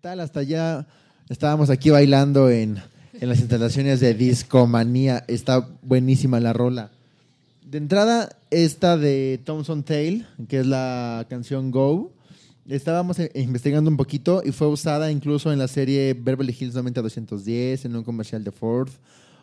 Tal? 0.00 0.20
Hasta 0.20 0.40
allá 0.40 0.86
estábamos 1.28 1.70
aquí 1.70 1.90
bailando 1.90 2.50
en, 2.50 2.78
en 3.14 3.28
las 3.28 3.40
instalaciones 3.40 4.00
de 4.00 4.14
Discomanía. 4.14 5.24
Está 5.26 5.68
buenísima 5.82 6.40
la 6.40 6.52
rola. 6.52 6.90
De 7.64 7.78
entrada, 7.78 8.36
esta 8.50 8.96
de 8.96 9.40
Thompson 9.44 9.82
Tale, 9.82 10.24
que 10.48 10.60
es 10.60 10.66
la 10.66 11.26
canción 11.28 11.70
Go. 11.70 12.12
Estábamos 12.68 13.18
eh, 13.18 13.30
investigando 13.34 13.90
un 13.90 13.96
poquito 13.96 14.42
y 14.44 14.52
fue 14.52 14.68
usada 14.68 15.10
incluso 15.10 15.52
en 15.52 15.58
la 15.58 15.68
serie 15.68 16.14
Beverly 16.14 16.56
Hills 16.58 16.74
90210, 16.74 17.86
en 17.86 17.96
un 17.96 18.04
comercial 18.04 18.44
de 18.44 18.52
Ford. 18.52 18.90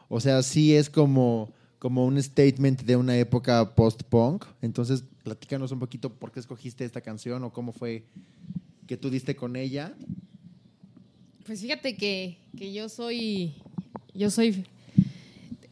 O 0.07 0.19
sea, 0.19 0.41
sí 0.43 0.75
es 0.75 0.89
como, 0.89 1.51
como 1.79 2.05
un 2.05 2.21
statement 2.21 2.83
de 2.83 2.95
una 2.95 3.17
época 3.17 3.75
post-punk. 3.75 4.45
Entonces, 4.61 5.03
platícanos 5.23 5.71
un 5.71 5.79
poquito 5.79 6.13
por 6.13 6.31
qué 6.31 6.39
escogiste 6.39 6.85
esta 6.85 7.01
canción 7.01 7.43
o 7.43 7.51
cómo 7.51 7.73
fue 7.73 8.05
que 8.87 8.97
tú 8.97 9.09
diste 9.09 9.35
con 9.35 9.55
ella. 9.55 9.93
Pues 11.45 11.61
fíjate 11.61 11.95
que, 11.95 12.37
que 12.57 12.73
yo 12.73 12.89
soy. 12.89 13.53
Yo 14.13 14.29
soy. 14.29 14.63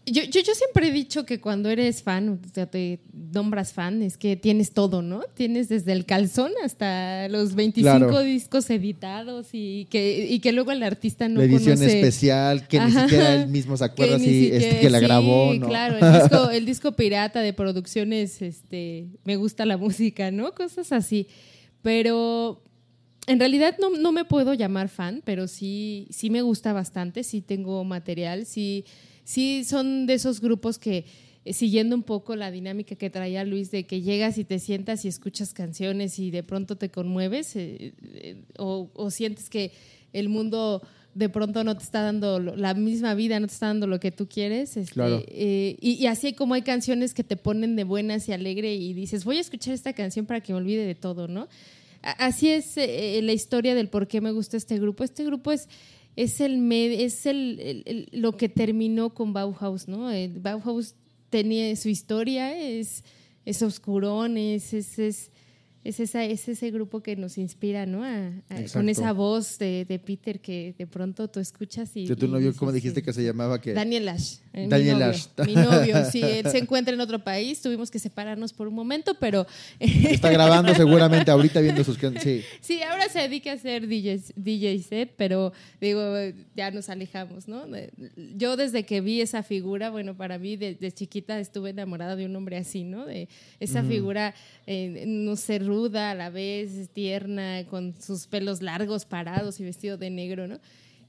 Yo, 0.05 0.21
yo, 0.23 0.41
yo 0.41 0.53
siempre 0.53 0.89
he 0.89 0.91
dicho 0.91 1.25
que 1.25 1.39
cuando 1.39 1.69
eres 1.69 2.03
fan, 2.03 2.27
o 2.27 2.37
sea, 2.53 2.65
te 2.65 2.99
nombras 3.31 3.71
fan, 3.71 4.01
es 4.01 4.17
que 4.17 4.35
tienes 4.35 4.71
todo, 4.73 5.01
¿no? 5.01 5.21
Tienes 5.33 5.69
desde 5.69 5.93
el 5.93 6.05
calzón 6.05 6.51
hasta 6.61 7.29
los 7.29 7.55
25 7.55 7.97
Claro. 7.97 8.19
discos 8.21 8.69
editados 8.69 9.47
y 9.53 9.87
que, 9.89 10.27
y 10.29 10.39
que 10.41 10.51
luego 10.51 10.73
el 10.73 10.83
artista 10.83 11.29
no 11.29 11.39
la 11.39 11.45
edición 11.45 11.77
conoce. 11.77 11.99
especial, 12.01 12.67
que 12.67 12.81
ni 12.81 12.91
siquiera 12.91 13.33
él 13.43 13.47
mismo 13.47 13.77
se 13.77 13.85
acuerda 13.85 14.17
ni 14.17 14.25
si 14.25 14.43
siquiera- 14.43 14.65
este, 14.67 14.79
que 14.81 14.89
la 14.89 14.99
sí, 14.99 15.05
grabó, 15.05 15.53
¿no? 15.53 15.67
Claro, 15.69 15.95
el 16.05 16.21
disco, 16.21 16.49
el 16.51 16.65
disco 16.65 16.91
pirata 16.91 17.39
de 17.39 17.53
producciones, 17.53 18.41
este, 18.41 19.05
me 19.23 19.37
gusta 19.37 19.65
la 19.65 19.77
música, 19.77 20.31
¿no? 20.31 20.51
Cosas 20.51 20.91
así. 20.91 21.27
Pero 21.81 22.61
en 23.27 23.39
realidad 23.39 23.75
no, 23.79 23.89
no 23.91 24.11
me 24.11 24.25
puedo 24.25 24.53
llamar 24.53 24.89
fan, 24.89 25.21
pero 25.23 25.47
sí, 25.47 26.07
sí 26.09 26.29
me 26.29 26.41
gusta 26.41 26.73
bastante, 26.73 27.23
sí 27.23 27.41
tengo 27.41 27.83
material, 27.83 28.45
sí, 28.45 28.85
sí 29.23 29.63
son 29.63 30.05
de 30.05 30.15
esos 30.15 30.41
grupos 30.41 30.77
que 30.77 31.05
eh, 31.45 31.53
siguiendo 31.53 31.95
un 31.95 32.03
poco 32.03 32.35
la 32.35 32.51
dinámica 32.51 32.95
que 32.95 33.09
traía 33.09 33.43
Luis 33.43 33.71
de 33.71 33.85
que 33.85 34.01
llegas 34.01 34.37
y 34.37 34.43
te 34.43 34.59
sientas 34.59 35.05
y 35.05 35.07
escuchas 35.07 35.53
canciones 35.53 36.19
y 36.19 36.31
de 36.31 36.43
pronto 36.43 36.77
te 36.77 36.89
conmueves 36.89 37.55
eh, 37.55 37.93
eh, 38.13 38.43
o, 38.57 38.89
o 38.93 39.11
sientes 39.11 39.49
que 39.49 39.71
el 40.13 40.29
mundo 40.29 40.81
de 41.15 41.29
pronto 41.29 41.63
no 41.63 41.77
te 41.77 41.83
está 41.83 42.01
dando 42.01 42.39
la 42.39 42.73
misma 42.73 43.13
vida, 43.13 43.39
no 43.39 43.47
te 43.47 43.53
está 43.53 43.67
dando 43.67 43.87
lo 43.87 43.99
que 43.99 44.11
tú 44.11 44.27
quieres. 44.27 44.77
este, 44.77 44.93
Claro. 44.93 45.23
eh, 45.27 45.77
y, 45.79 45.93
y 45.93 46.07
así 46.07 46.33
como 46.33 46.55
hay 46.55 46.63
canciones 46.63 47.13
que 47.13 47.23
te 47.23 47.35
ponen 47.37 47.75
de 47.75 47.83
buenas 47.83 48.27
y 48.29 48.31
alegre 48.33 48.73
y 48.75 48.93
dices, 48.93 49.23
voy 49.23 49.37
a 49.37 49.41
escuchar 49.41 49.73
esta 49.73 49.93
canción 49.93 50.25
para 50.25 50.41
que 50.41 50.53
me 50.53 50.59
olvide 50.59 50.85
de 50.85 50.95
todo, 50.95 51.27
¿no? 51.27 51.47
Así 52.03 52.49
es 52.49 52.75
eh, 52.75 53.21
la 53.23 53.31
historia 53.31 53.75
del 53.75 53.89
por 53.89 54.07
qué 54.07 54.19
me 54.19 54.31
gusta 54.31 54.57
este 54.57 54.77
grupo. 54.77 55.05
Este 55.05 55.23
grupo 55.23 55.53
es, 55.53 55.69
es, 56.17 56.41
el, 56.41 56.69
es 56.71 57.25
el, 57.25 58.09
lo 58.11 58.35
que 58.35 58.49
terminó 58.49 59.13
con 59.13 59.31
Bauhaus, 59.31 59.87
¿no? 59.87 60.11
El 60.11 60.39
Bauhaus 60.39 60.95
tenía 61.29 61.73
su 61.77 61.87
historia, 61.87 62.57
es, 62.57 63.05
es 63.45 63.61
oscurón, 63.61 64.37
es, 64.37 64.73
es, 64.73 64.99
es, 64.99 65.31
es 65.83 65.99
esa, 65.99 66.23
es 66.23 66.47
ese 66.47 66.71
grupo 66.71 67.01
que 67.01 67.15
nos 67.15 67.37
inspira, 67.37 67.85
¿no? 67.85 68.03
A- 68.03 68.31
con 68.71 68.87
esa 68.89 69.11
voz 69.11 69.57
de, 69.59 69.85
de 69.85 69.99
Peter 69.99 70.39
que 70.39 70.73
de 70.77 70.87
pronto 70.87 71.27
tú 71.29 71.39
escuchas 71.39 71.91
y... 71.95 72.07
De 72.07 72.15
tu 72.15 72.27
novio, 72.27 72.53
¿cómo 72.55 72.71
dijiste 72.71 73.01
que 73.03 73.11
se 73.13 73.23
llamaba? 73.23 73.59
Que 73.59 73.73
Daniel 73.73 74.07
Ash. 74.09 74.35
eh, 74.53 74.67
Daniel 74.69 74.95
mi 74.95 75.01
novio, 75.01 75.09
Ash. 75.09 75.27
Mi 75.45 75.55
novio, 75.55 76.05
sí, 76.11 76.21
él 76.23 76.49
se 76.49 76.57
encuentra 76.59 76.93
en 76.93 77.01
otro 77.01 77.23
país, 77.23 77.61
tuvimos 77.61 77.91
que 77.91 77.99
separarnos 77.99 78.53
por 78.53 78.67
un 78.67 78.75
momento, 78.75 79.15
pero 79.19 79.45
está 79.79 80.31
grabando 80.31 80.73
seguramente 80.75 81.31
ahorita 81.31 81.59
viendo 81.61 81.83
sus 81.83 81.97
Sí. 82.21 82.43
sí, 82.61 82.81
ahora 82.81 83.07
se 83.09 83.19
dedica 83.19 83.51
a 83.51 83.55
hacer 83.55 83.87
DJ, 83.87 84.21
DJ 84.35 84.81
set, 84.83 85.13
pero 85.17 85.53
digo, 85.79 86.01
ya 86.55 86.71
nos 86.71 86.89
alejamos, 86.89 87.47
¿no? 87.47 87.65
Yo 88.35 88.57
desde 88.57 88.83
que 88.85 89.01
vi 89.01 89.21
esa 89.21 89.43
figura, 89.43 89.89
bueno, 89.89 90.15
para 90.17 90.37
mí 90.37 90.55
desde 90.57 90.91
chiquita 90.91 91.39
estuve 91.39 91.69
enamorada 91.71 92.15
de 92.15 92.25
un 92.25 92.35
hombre 92.35 92.57
así, 92.57 92.83
¿no? 92.83 93.05
De 93.05 93.29
esa 93.59 93.83
figura, 93.83 94.33
eh, 94.67 95.03
no 95.07 95.35
sé, 95.35 95.59
ruda 95.73 96.11
a 96.11 96.15
la 96.15 96.29
vez, 96.29 96.89
tierna, 96.93 97.65
con 97.67 97.95
sus 97.99 98.27
pelos 98.27 98.61
largos, 98.61 99.05
parados 99.05 99.59
y 99.59 99.63
vestido 99.63 99.97
de 99.97 100.09
negro, 100.11 100.47
¿no? 100.47 100.59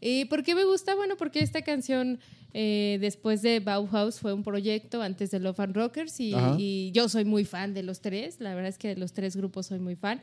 ¿Y 0.01 0.25
por 0.27 0.43
qué 0.43 0.55
me 0.55 0.65
gusta? 0.65 0.95
Bueno, 0.95 1.17
porque 1.17 1.41
esta 1.41 1.63
canción 1.63 2.19
eh, 2.53 2.99
después 3.01 3.43
de 3.43 3.61
Bauhaus 3.61 4.21
fue 4.21 4.33
un 4.33 4.45
proyecto 4.45 5.03
antes 5.03 5.31
de 5.31 5.41
Love 5.41 5.61
and 5.61 5.77
Rockers 5.77 6.21
y, 6.21 6.91
yo 6.93 7.09
soy 7.09 7.25
muy 7.25 7.45
fan 7.45 7.75
de 7.75 7.83
los 7.83 8.01
tres, 8.01 8.37
la 8.39 8.55
verdad 8.55 8.69
es 8.69 8.79
que 8.79 8.89
de 8.89 8.97
los 8.97 9.13
tres 9.13 9.37
grupos 9.37 9.67
soy 9.67 9.81
muy 9.81 9.97
fan. 9.97 10.23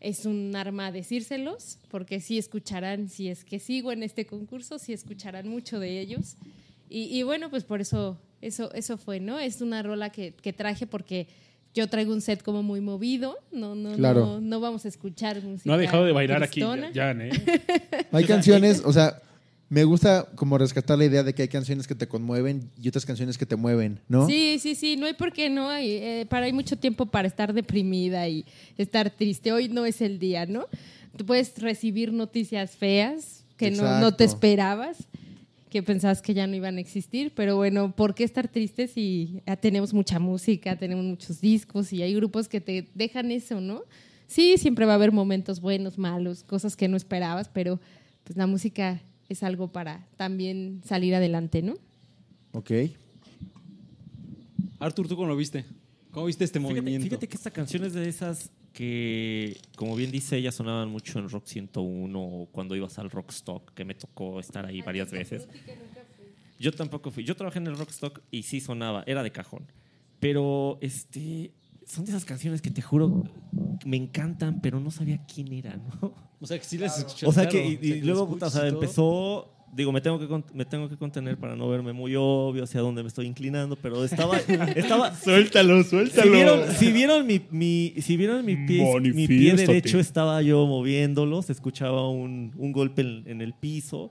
Es 0.00 0.26
un 0.26 0.54
arma 0.54 0.92
decírselos, 0.92 1.78
porque 1.90 2.20
sí 2.20 2.38
escucharán, 2.38 3.08
si 3.08 3.28
es 3.28 3.44
que 3.44 3.58
sigo 3.58 3.90
en 3.90 4.02
este 4.02 4.26
concurso, 4.26 4.78
sí 4.78 4.92
escucharán 4.92 5.48
mucho 5.48 5.80
de 5.80 6.00
ellos. 6.00 6.36
Y, 6.90 7.04
y 7.04 7.22
bueno, 7.22 7.48
pues 7.48 7.64
por 7.64 7.80
eso, 7.80 8.18
eso, 8.42 8.72
eso 8.74 8.98
fue, 8.98 9.18
¿no? 9.18 9.38
Es 9.38 9.62
una 9.62 9.82
rola 9.82 10.10
que, 10.10 10.34
que 10.34 10.52
traje 10.52 10.86
porque 10.86 11.26
yo 11.74 11.88
traigo 11.88 12.12
un 12.12 12.20
set 12.20 12.42
como 12.42 12.62
muy 12.62 12.80
movido, 12.80 13.36
no, 13.52 13.74
no, 13.74 13.94
Claro. 13.96 14.24
no, 14.26 14.40
no 14.40 14.60
vamos 14.60 14.84
a 14.84 14.88
escuchar 14.88 15.42
música 15.42 15.68
No 15.68 15.74
ha 15.74 15.78
dejado 15.78 16.04
de 16.04 16.12
bailar 16.12 16.42
aquí. 16.42 16.60
Jan, 16.60 17.20
¿eh? 17.20 17.30
Hay 18.12 18.24
canciones, 18.24 18.80
o 18.84 18.92
sea, 18.92 19.20
me 19.68 19.82
gusta 19.82 20.28
como 20.36 20.56
rescatar 20.56 20.96
la 20.96 21.04
idea 21.04 21.24
de 21.24 21.34
que 21.34 21.42
hay 21.42 21.48
canciones 21.48 21.88
que 21.88 21.94
te 21.96 22.06
conmueven 22.06 22.70
y 22.80 22.88
otras 22.88 23.04
canciones 23.04 23.36
que 23.36 23.44
te 23.46 23.56
mueven, 23.56 24.00
¿no? 24.08 24.28
Sí, 24.28 24.58
sí, 24.60 24.76
sí, 24.76 24.96
no 24.96 25.06
hay 25.06 25.14
por 25.14 25.32
qué 25.32 25.50
no. 25.50 25.68
Hay, 25.68 25.90
eh, 25.90 26.26
para, 26.28 26.46
hay 26.46 26.52
mucho 26.52 26.76
tiempo 26.76 27.06
para 27.06 27.26
estar 27.26 27.52
deprimida 27.52 28.28
y 28.28 28.44
estar 28.78 29.10
triste. 29.10 29.52
Hoy 29.52 29.68
no 29.68 29.84
es 29.84 30.00
el 30.00 30.18
día, 30.20 30.46
¿no? 30.46 30.66
Tú 31.16 31.26
puedes 31.26 31.58
recibir 31.58 32.12
noticias 32.12 32.76
feas 32.76 33.44
que 33.56 33.70
no, 33.70 34.00
no 34.00 34.14
te 34.14 34.24
esperabas, 34.24 34.98
que 35.74 35.82
pensabas 35.82 36.22
que 36.22 36.34
ya 36.34 36.46
no 36.46 36.54
iban 36.54 36.76
a 36.76 36.80
existir, 36.80 37.32
pero 37.34 37.56
bueno, 37.56 37.96
¿por 37.96 38.14
qué 38.14 38.22
estar 38.22 38.46
tristes 38.46 38.92
si 38.92 39.42
ya 39.44 39.56
tenemos 39.56 39.92
mucha 39.92 40.20
música, 40.20 40.78
tenemos 40.78 41.04
muchos 41.04 41.40
discos 41.40 41.92
y 41.92 42.00
hay 42.00 42.14
grupos 42.14 42.46
que 42.46 42.60
te 42.60 42.88
dejan 42.94 43.32
eso, 43.32 43.60
¿no? 43.60 43.82
Sí, 44.28 44.56
siempre 44.56 44.86
va 44.86 44.92
a 44.92 44.94
haber 44.94 45.10
momentos 45.10 45.60
buenos, 45.60 45.98
malos, 45.98 46.44
cosas 46.44 46.76
que 46.76 46.86
no 46.86 46.96
esperabas, 46.96 47.48
pero 47.48 47.80
pues 48.22 48.36
la 48.36 48.46
música 48.46 49.02
es 49.28 49.42
algo 49.42 49.66
para 49.66 50.06
también 50.16 50.80
salir 50.84 51.12
adelante, 51.12 51.60
¿no? 51.60 51.74
Ok. 52.52 52.70
Arthur, 54.78 55.08
¿tú 55.08 55.16
cómo 55.16 55.26
lo 55.26 55.36
viste? 55.36 55.64
¿Cómo 56.12 56.26
viste 56.26 56.44
este 56.44 56.60
Fíjate, 56.60 56.72
movimiento? 56.72 57.04
fíjate 57.04 57.26
que 57.26 57.36
esta 57.36 57.50
canción 57.50 57.82
es 57.82 57.94
de 57.94 58.08
esas 58.08 58.48
que, 58.74 59.56
como 59.76 59.96
bien 59.96 60.10
dice 60.10 60.36
ella, 60.36 60.52
sonaban 60.52 60.90
mucho 60.90 61.18
en 61.18 61.30
Rock 61.30 61.46
101 61.46 62.20
o 62.20 62.46
cuando 62.52 62.76
ibas 62.76 62.98
al 62.98 63.08
Rockstock, 63.08 63.72
que 63.72 63.84
me 63.84 63.94
tocó 63.94 64.40
estar 64.40 64.66
ahí 64.66 64.82
varias 64.82 65.10
veces. 65.10 65.48
Yo 66.58 66.72
tampoco 66.72 67.10
fui. 67.10 67.24
Yo 67.24 67.34
trabajé 67.36 67.60
en 67.60 67.68
el 67.68 67.78
Rockstock 67.78 68.20
y 68.30 68.42
sí 68.42 68.60
sonaba, 68.60 69.04
era 69.06 69.22
de 69.22 69.32
cajón. 69.32 69.66
Pero 70.20 70.78
este, 70.82 71.52
son 71.86 72.04
de 72.04 72.10
esas 72.10 72.24
canciones 72.24 72.60
que 72.60 72.70
te 72.70 72.82
juro 72.82 73.24
me 73.84 73.96
encantan, 73.96 74.60
pero 74.60 74.80
no 74.80 74.90
sabía 74.90 75.24
quién 75.26 75.52
era, 75.52 75.76
¿no? 75.76 76.14
O 76.40 76.46
sea, 76.46 76.58
que 76.58 76.64
sí 76.64 76.78
las 76.78 76.98
escuchaste. 76.98 77.26
O 77.26 77.32
sea 77.32 77.48
que, 77.48 77.64
y, 77.64 77.76
O 77.76 77.78
sea, 77.78 77.88
y 77.88 78.00
que 78.00 78.06
luego, 78.06 78.28
puta, 78.28 78.46
o 78.46 78.50
sea, 78.50 78.66
empezó. 78.66 79.53
Digo, 79.74 79.90
me 79.92 80.00
tengo, 80.00 80.18
que, 80.18 80.28
con- 80.28 80.44
me 80.54 80.64
tengo 80.64 80.88
que 80.88 80.96
contener 80.96 81.36
para 81.36 81.56
no 81.56 81.68
verme 81.68 81.92
muy 81.92 82.14
obvio 82.16 82.62
hacia 82.64 82.80
dónde 82.80 83.02
me 83.02 83.08
estoy 83.08 83.26
inclinando, 83.26 83.76
pero 83.76 84.04
estaba. 84.04 84.36
estaba 84.76 85.14
Suéltalo, 85.16 85.82
si 85.82 85.90
suéltalo. 85.90 86.30
vieron, 86.32 86.70
si 86.78 86.92
vieron 86.92 87.26
mi, 87.26 87.40
mi- 87.50 87.94
si 88.00 88.16
vieron 88.16 88.44
mi 88.44 88.56
pie, 88.56 88.84
mi 89.00 89.26
pie 89.26 89.54
derecho, 89.54 89.98
estaba 89.98 90.40
yo 90.42 90.66
moviéndolo, 90.66 91.42
se 91.42 91.52
escuchaba 91.52 92.08
un, 92.08 92.52
un 92.56 92.72
golpe 92.72 93.02
en, 93.02 93.24
en 93.26 93.40
el 93.40 93.52
piso. 93.54 94.10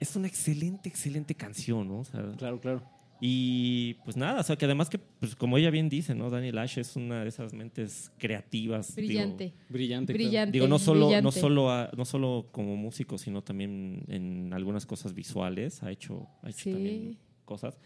Es 0.00 0.14
una 0.14 0.28
excelente, 0.28 0.88
excelente 0.88 1.34
canción, 1.34 1.88
¿no? 1.88 1.98
O 2.00 2.04
sea, 2.04 2.22
Claro, 2.36 2.60
claro. 2.60 2.82
Y 3.20 3.94
pues 4.04 4.16
nada, 4.16 4.40
o 4.40 4.42
sea, 4.44 4.56
que 4.56 4.64
además 4.64 4.88
que, 4.88 4.98
pues 4.98 5.34
como 5.34 5.58
ella 5.58 5.70
bien 5.70 5.88
dice, 5.88 6.14
¿no? 6.14 6.30
Daniel 6.30 6.58
Ash 6.58 6.78
es 6.78 6.94
una 6.96 7.22
de 7.22 7.28
esas 7.28 7.52
mentes 7.52 8.12
creativas. 8.18 8.94
digo, 8.94 9.08
Brillante. 9.08 9.52
Brillante. 9.68 10.12
claro. 10.14 10.28
Brillante. 10.28 10.52
Digo, 10.52 10.68
no 10.68 10.78
solo, 10.78 11.00
no, 11.00 11.06
brillante. 11.06 11.40
solo 11.40 11.70
a- 11.70 11.90
no 11.96 12.04
solo 12.04 12.48
como 12.52 12.76
músico, 12.76 13.18
sino 13.18 13.42
también 13.42 14.04
en 14.08 14.52
algunas 14.52 14.86
cosas 14.86 15.14
visuales. 15.14 15.82
Ha 15.82 15.90
hecho, 15.90 16.28
ha 16.42 16.50
hecho 16.50 16.64
Sí. 16.64 16.72
también 16.72 17.18
cosas. 17.44 17.78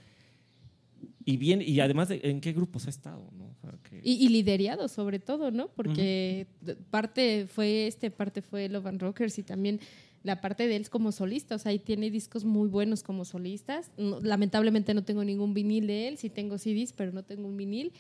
Y 1.24 1.36
bien, 1.36 1.62
y 1.62 1.78
además, 1.80 2.08
de, 2.08 2.20
¿en 2.24 2.40
qué 2.40 2.52
grupos 2.52 2.86
ha 2.86 2.90
estado? 2.90 3.28
¿no? 3.32 3.44
O 3.46 3.54
sea, 3.60 3.72
que- 3.88 4.00
Y, 4.02 4.24
y 4.24 4.28
liderado 4.28 4.88
sobre 4.88 5.18
todo, 5.18 5.50
¿no? 5.50 5.68
Porque 5.68 6.46
parte 6.90 7.46
fue 7.46 7.86
este, 7.86 8.10
parte 8.10 8.42
fue 8.42 8.68
Love 8.68 8.86
and 8.86 9.00
Rockers 9.00 9.38
y 9.38 9.42
también 9.44 9.80
la 10.24 10.40
parte 10.40 10.68
de 10.68 10.76
él 10.76 10.82
es 10.82 10.90
como 10.90 11.10
solista, 11.12 11.54
o 11.56 11.58
sea, 11.58 11.72
y 11.72 11.78
tiene 11.78 12.10
discos 12.10 12.44
muy 12.44 12.68
buenos 12.68 13.02
como 13.02 13.24
solistas. 13.24 13.90
No- 13.96 14.20
lamentablemente 14.20 14.94
no 14.94 15.02
tengo 15.04 15.24
ningún 15.24 15.52
vinil 15.54 15.86
de 15.86 16.08
él, 16.08 16.16
sí 16.18 16.30
tengo 16.30 16.58
CDs, 16.58 16.92
pero 16.92 17.12
no 17.12 17.22
tengo 17.24 17.48
un 17.48 17.56
vinil. 17.56 17.92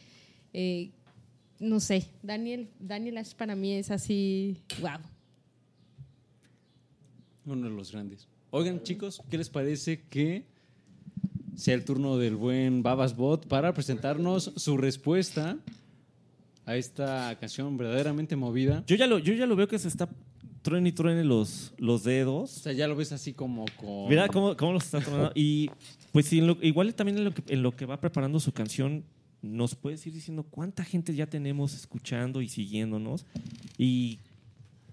Eh, 0.52 0.90
no 1.58 1.80
sé, 1.80 2.06
Daniel, 2.22 2.68
Daniel 2.80 3.18
Ash 3.18 3.34
para 3.34 3.54
mí 3.56 3.72
es 3.72 3.90
así, 3.90 4.56
wow. 4.80 4.98
Uno 7.46 7.68
de 7.68 7.74
los 7.74 7.90
grandes. 7.92 8.28
Oigan, 8.50 8.82
chicos, 8.82 9.20
¿qué 9.30 9.38
les 9.38 9.48
parece 9.48 10.02
que 10.08 10.44
sea 11.56 11.74
el 11.74 11.84
turno 11.84 12.18
del 12.18 12.36
buen 12.36 12.82
Babas 12.82 13.16
Bot 13.16 13.46
para 13.46 13.72
presentarnos 13.74 14.52
su 14.56 14.76
respuesta 14.76 15.58
a 16.66 16.76
esta 16.76 17.36
canción 17.40 17.76
verdaderamente 17.76 18.36
movida? 18.36 18.84
yo, 18.86 18.94
ya 18.96 19.06
lo, 19.06 19.18
yo 19.18 19.34
ya 19.34 19.46
lo 19.46 19.56
veo 19.56 19.66
que 19.68 19.78
se 19.78 19.88
está 19.88 20.08
truene 20.62 20.88
y 20.90 20.92
truene 20.92 21.24
los, 21.24 21.72
los 21.76 22.02
O 22.02 22.08
dedos. 22.08 22.50
sea, 22.50 22.72
ya 22.72 22.88
lo 22.88 22.96
ves 22.96 23.12
así 23.12 23.32
como 23.32 23.64
con... 23.76 24.08
Mira 24.08 24.28
cómo, 24.28 24.56
cómo 24.56 24.72
los 24.72 24.84
está 24.84 25.00
tronando. 25.00 25.32
Y 25.36 25.70
pues 26.12 26.26
sí, 26.26 26.40
igual 26.62 26.94
también 26.94 27.18
en 27.18 27.24
lo, 27.24 27.34
que, 27.34 27.42
en 27.52 27.62
lo 27.62 27.74
que 27.76 27.86
va 27.86 28.00
preparando 28.00 28.40
su 28.40 28.52
canción, 28.52 29.04
nos 29.42 29.74
puedes 29.74 30.06
ir 30.06 30.12
diciendo 30.12 30.44
cuánta 30.44 30.84
gente 30.84 31.14
ya 31.14 31.26
tenemos 31.26 31.74
escuchando 31.74 32.40
y 32.40 32.48
siguiéndonos. 32.48 33.26
Y 33.76 34.18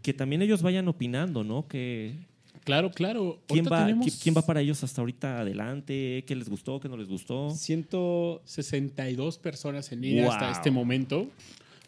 que 0.01 0.13
también 0.13 0.41
ellos 0.41 0.61
vayan 0.61 0.87
opinando, 0.87 1.43
¿no? 1.43 1.67
Que 1.67 2.15
Claro, 2.63 2.91
claro. 2.91 3.39
quién 3.47 3.65
va, 3.65 3.85
tenemos 3.85 4.19
quién 4.21 4.35
va 4.35 4.41
para 4.41 4.61
ellos 4.61 4.83
hasta 4.83 5.01
ahorita 5.01 5.39
adelante, 5.39 6.23
qué 6.27 6.35
les 6.35 6.49
gustó, 6.49 6.79
qué 6.79 6.89
no 6.89 6.97
les 6.97 7.07
gustó. 7.07 7.49
Siento... 7.51 8.41
62 8.45 9.37
personas 9.37 9.91
en 9.91 10.01
línea 10.01 10.31
hasta 10.31 10.51
este 10.51 10.71
momento. 10.71 11.27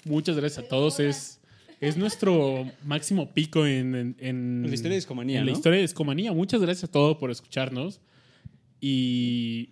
Muchas 0.05 0.35
gracias 0.35 0.65
a 0.65 0.67
todos. 0.67 0.99
Es, 0.99 1.39
es 1.81 1.97
nuestro 1.97 2.65
máximo 2.85 3.33
pico 3.33 3.65
en, 3.65 3.93
en, 3.95 4.15
en- 4.19 4.63
En 4.63 4.69
la 4.69 4.73
historia 4.73 4.91
de 4.91 4.97
Discomanía, 4.97 5.39
en 5.39 5.45
la 5.45 5.51
historia 5.51 5.77
de 5.77 5.81
Discomanía. 5.83 6.31
Muchas 6.31 6.61
gracias 6.61 6.85
a 6.85 6.91
todos 6.91 7.17
por 7.17 7.29
escucharnos. 7.31 7.99
Y 8.79 9.69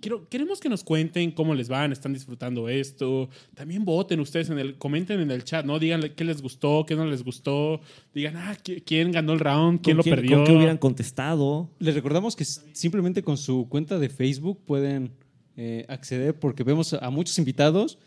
quiero, 0.00 0.28
queremos 0.28 0.60
que 0.60 0.68
nos 0.68 0.84
cuenten 0.84 1.30
cómo 1.32 1.54
les 1.54 1.68
van, 1.68 1.92
están 1.92 2.12
disfrutando 2.12 2.68
esto. 2.68 3.28
También 3.54 3.84
voten 3.84 4.20
ustedes 4.20 4.50
en 4.50 4.58
el, 4.58 4.76
comenten 4.78 5.20
en 5.20 5.30
el 5.30 5.44
chat, 5.44 5.64
¿no? 5.64 5.78
Díganle 5.78 6.14
qué 6.14 6.24
les 6.24 6.40
gustó, 6.42 6.84
qué 6.86 6.94
no 6.94 7.04
les 7.06 7.24
gustó. 7.24 7.80
Digan, 8.14 8.36
ah, 8.36 8.56
¿qui- 8.62 8.82
¿quién 8.84 9.10
ganó 9.12 9.32
el 9.32 9.40
round? 9.40 9.80
¿Quién 9.80 9.96
¿Con 9.96 10.06
lo 10.10 10.16
perdió? 10.16 10.36
¿Con 10.38 10.46
qué 10.46 10.52
hubieran 10.52 10.78
contestado? 10.78 11.70
Les 11.78 11.94
recordamos 11.94 12.36
que 12.36 12.44
simplemente 12.44 13.22
con 13.22 13.36
su 13.36 13.68
cuenta 13.68 13.98
de 13.98 14.08
Facebook 14.08 14.60
pueden 14.64 15.12
eh, 15.56 15.84
acceder 15.88 16.38
porque 16.38 16.62
vemos 16.62 16.92
a 16.94 17.10
muchos 17.10 17.36
invitados, 17.38 17.98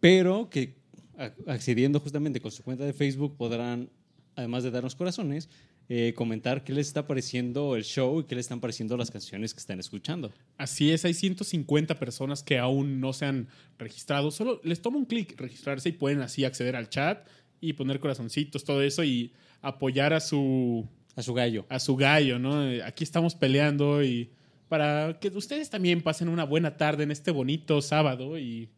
pero 0.00 0.48
que 0.50 0.74
accediendo 1.46 2.00
justamente 2.00 2.40
con 2.40 2.50
su 2.50 2.62
cuenta 2.62 2.84
de 2.84 2.92
Facebook 2.92 3.36
podrán, 3.36 3.90
además 4.34 4.64
de 4.64 4.70
darnos 4.70 4.94
corazones, 4.94 5.48
eh, 5.88 6.14
comentar 6.16 6.64
qué 6.64 6.72
les 6.72 6.88
está 6.88 7.06
pareciendo 7.06 7.76
el 7.76 7.84
show 7.84 8.20
y 8.20 8.24
qué 8.24 8.34
les 8.34 8.46
están 8.46 8.60
pareciendo 8.60 8.96
las 8.96 9.10
canciones 9.10 9.54
que 9.54 9.60
están 9.60 9.78
escuchando. 9.78 10.32
Así 10.58 10.90
es, 10.90 11.04
hay 11.04 11.14
150 11.14 11.98
personas 11.98 12.42
que 12.42 12.58
aún 12.58 13.00
no 13.00 13.12
se 13.12 13.26
han 13.26 13.48
registrado. 13.78 14.32
Solo 14.32 14.60
les 14.64 14.82
toma 14.82 14.98
un 14.98 15.04
clic 15.04 15.40
registrarse 15.40 15.90
y 15.90 15.92
pueden 15.92 16.22
así 16.22 16.44
acceder 16.44 16.74
al 16.74 16.88
chat 16.88 17.26
y 17.60 17.74
poner 17.74 18.00
corazoncitos, 18.00 18.64
todo 18.64 18.82
eso 18.82 19.04
y 19.04 19.32
apoyar 19.62 20.12
a 20.12 20.20
su, 20.20 20.88
A 21.14 21.22
su 21.22 21.34
gallo. 21.34 21.66
a 21.68 21.78
su 21.78 21.94
gallo, 21.94 22.38
¿no? 22.40 22.62
Aquí 22.84 23.04
estamos 23.04 23.36
peleando 23.36 24.02
y 24.02 24.30
para 24.68 25.18
que 25.20 25.28
ustedes 25.28 25.70
también 25.70 26.02
pasen 26.02 26.28
una 26.28 26.44
buena 26.44 26.76
tarde 26.76 27.04
en 27.04 27.12
este 27.12 27.30
bonito 27.30 27.80
sábado 27.80 28.38
y 28.38 28.68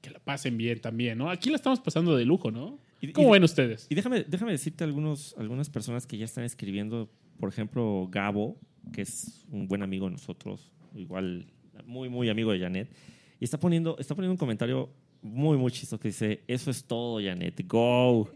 que 0.00 0.10
la 0.10 0.18
pasen 0.18 0.56
bien 0.56 0.80
también, 0.80 1.18
¿no? 1.18 1.30
Aquí 1.30 1.50
la 1.50 1.56
estamos 1.56 1.80
pasando 1.80 2.16
de 2.16 2.24
lujo, 2.24 2.50
¿no? 2.50 2.78
Y- 3.00 3.12
¿Cómo 3.12 3.28
y- 3.28 3.32
ven 3.32 3.44
ustedes? 3.44 3.86
Y 3.90 3.94
déjame, 3.94 4.24
déjame 4.26 4.52
decirte 4.52 4.84
algunos, 4.84 5.34
algunas 5.38 5.68
personas 5.70 6.06
que 6.06 6.16
ya 6.18 6.24
están 6.24 6.44
escribiendo. 6.44 7.10
Por 7.38 7.48
ejemplo, 7.48 8.08
Gabo, 8.10 8.58
que 8.92 9.02
es 9.02 9.46
un 9.50 9.66
buen 9.68 9.82
amigo 9.82 10.06
de 10.06 10.12
nosotros, 10.12 10.70
igual 10.94 11.46
muy, 11.86 12.08
muy 12.08 12.28
amigo 12.28 12.52
de 12.52 12.60
Janet. 12.60 12.90
Y 13.40 13.44
está 13.44 13.58
poniendo, 13.58 13.96
está 13.98 14.14
poniendo 14.14 14.32
un 14.32 14.38
comentario 14.38 14.90
muy, 15.22 15.56
muy 15.56 15.70
chistoso 15.72 15.98
que 16.00 16.08
dice: 16.08 16.42
Eso 16.46 16.70
es 16.70 16.84
todo, 16.84 17.20
Janet. 17.22 17.66
Go. 17.66 18.28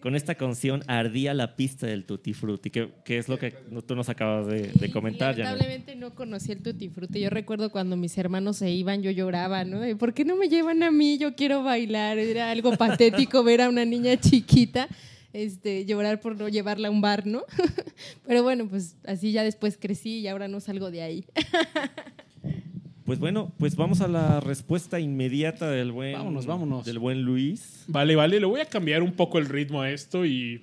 Con 0.00 0.14
esta 0.14 0.34
canción 0.34 0.82
ardía 0.86 1.34
la 1.34 1.56
pista 1.56 1.86
del 1.86 2.04
Tutti 2.04 2.32
Frutti, 2.32 2.70
que, 2.70 2.90
que 3.04 3.18
es 3.18 3.28
lo 3.28 3.38
que 3.38 3.52
tú 3.86 3.96
nos 3.96 4.08
acabas 4.08 4.46
de, 4.46 4.72
de 4.72 4.90
comentar. 4.90 5.36
Lamentablemente 5.36 5.96
no 5.96 6.14
conocí 6.14 6.52
el 6.52 6.62
Tutti 6.62 6.88
Frutti. 6.88 7.20
Yo 7.20 7.30
recuerdo 7.30 7.70
cuando 7.70 7.96
mis 7.96 8.16
hermanos 8.18 8.58
se 8.58 8.70
iban, 8.70 9.02
yo 9.02 9.10
lloraba, 9.10 9.64
¿no? 9.64 9.80
De, 9.80 9.96
¿Por 9.96 10.14
qué 10.14 10.24
no 10.24 10.36
me 10.36 10.48
llevan 10.48 10.82
a 10.82 10.90
mí? 10.90 11.18
Yo 11.18 11.34
quiero 11.34 11.62
bailar. 11.62 12.18
Era 12.18 12.50
algo 12.50 12.76
patético 12.76 13.42
ver 13.42 13.62
a 13.62 13.68
una 13.68 13.84
niña 13.84 14.16
chiquita 14.16 14.88
este, 15.32 15.84
llorar 15.84 16.20
por 16.20 16.36
no 16.36 16.48
llevarla 16.48 16.88
a 16.88 16.90
un 16.90 17.00
bar, 17.00 17.26
¿no? 17.26 17.44
Pero 18.26 18.42
bueno, 18.42 18.68
pues 18.68 18.96
así 19.04 19.32
ya 19.32 19.42
después 19.42 19.78
crecí 19.78 20.18
y 20.20 20.28
ahora 20.28 20.48
no 20.48 20.60
salgo 20.60 20.90
de 20.90 21.02
ahí. 21.02 21.24
Pues 23.08 23.20
bueno, 23.20 23.50
pues 23.58 23.74
vamos 23.74 24.02
a 24.02 24.06
la 24.06 24.38
respuesta 24.38 25.00
inmediata 25.00 25.70
del 25.70 25.92
buen, 25.92 26.12
Vámonos, 26.12 26.44
vámonos. 26.44 26.84
Del 26.84 26.98
buen 26.98 27.22
Luis. 27.22 27.84
Vale, 27.86 28.14
vale, 28.14 28.38
le 28.38 28.44
voy 28.44 28.60
a 28.60 28.66
cambiar 28.66 29.02
un 29.02 29.12
poco 29.12 29.38
el 29.38 29.46
ritmo 29.46 29.80
a 29.80 29.90
esto 29.90 30.26
y 30.26 30.62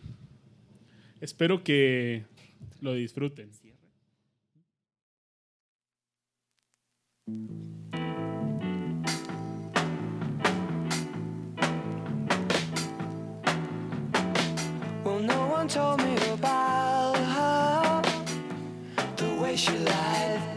espero 1.21 1.63
que 1.63 2.21
lo 2.81 2.93
disfruten. 2.93 3.49
Well, 15.03 15.19
no 15.19 15.47
one 15.51 15.67
told 15.67 15.99
me 15.99 16.15
about 16.31 17.17
her, 17.17 18.03
the 19.15 19.41
way 19.41 19.55
she 19.55 19.71
lied. 19.79 20.54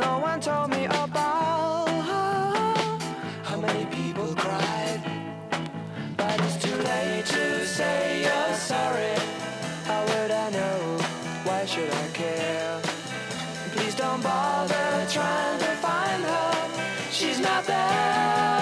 No 0.00 0.18
one 0.18 0.40
told 0.40 0.70
me 0.70 0.84
about 0.86 1.88
her, 2.10 2.98
how 3.42 3.56
many 3.60 3.84
people 3.86 4.34
cried. 4.34 5.00
But 6.16 6.40
it's 6.40 6.56
too 6.64 6.76
late 6.76 7.26
to 7.26 7.66
say 7.66 8.22
you're 8.22 8.54
sorry. 8.54 9.14
How 9.84 10.00
would 10.10 10.30
I 10.30 10.50
know 10.50 10.98
why 11.44 11.66
should 11.66 11.90
I 11.90 12.06
care? 12.14 12.80
Please 13.74 13.94
don't 13.94 14.22
bother 14.22 15.06
trying 15.10 15.58
to 15.58 15.72
find 15.86 16.22
her. 16.24 16.52
She's 17.10 17.38
not 17.38 17.64
there. 17.66 18.59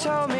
Told 0.00 0.30
me 0.30 0.39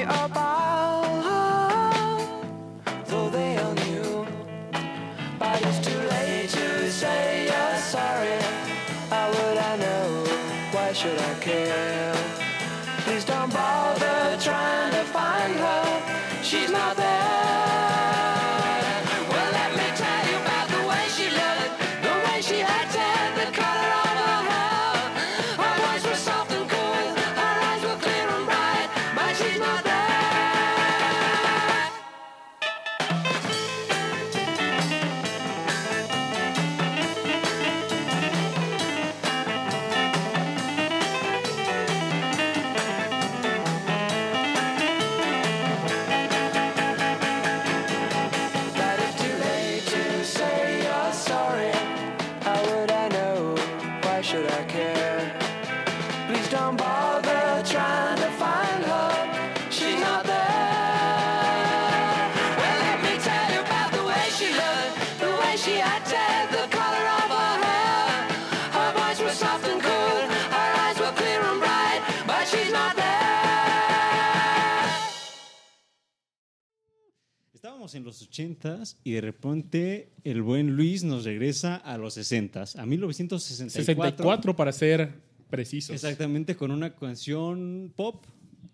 los 78.11 78.31
80s 78.31 78.97
y 79.05 79.13
de 79.13 79.21
repente 79.21 80.11
el 80.25 80.43
buen 80.43 80.77
Luis 80.77 81.03
nos 81.05 81.25
regresa 81.25 81.77
a 81.77 81.97
los 81.99 82.17
60s, 82.17 82.77
a 82.79 82.85
1964. 82.87 83.85
64 83.85 84.57
para 84.57 84.73
ser 84.73 85.15
precisos. 85.49 85.95
Exactamente, 85.95 86.57
con 86.57 86.71
una 86.71 86.95
canción 86.95 87.93
pop, 87.97 88.25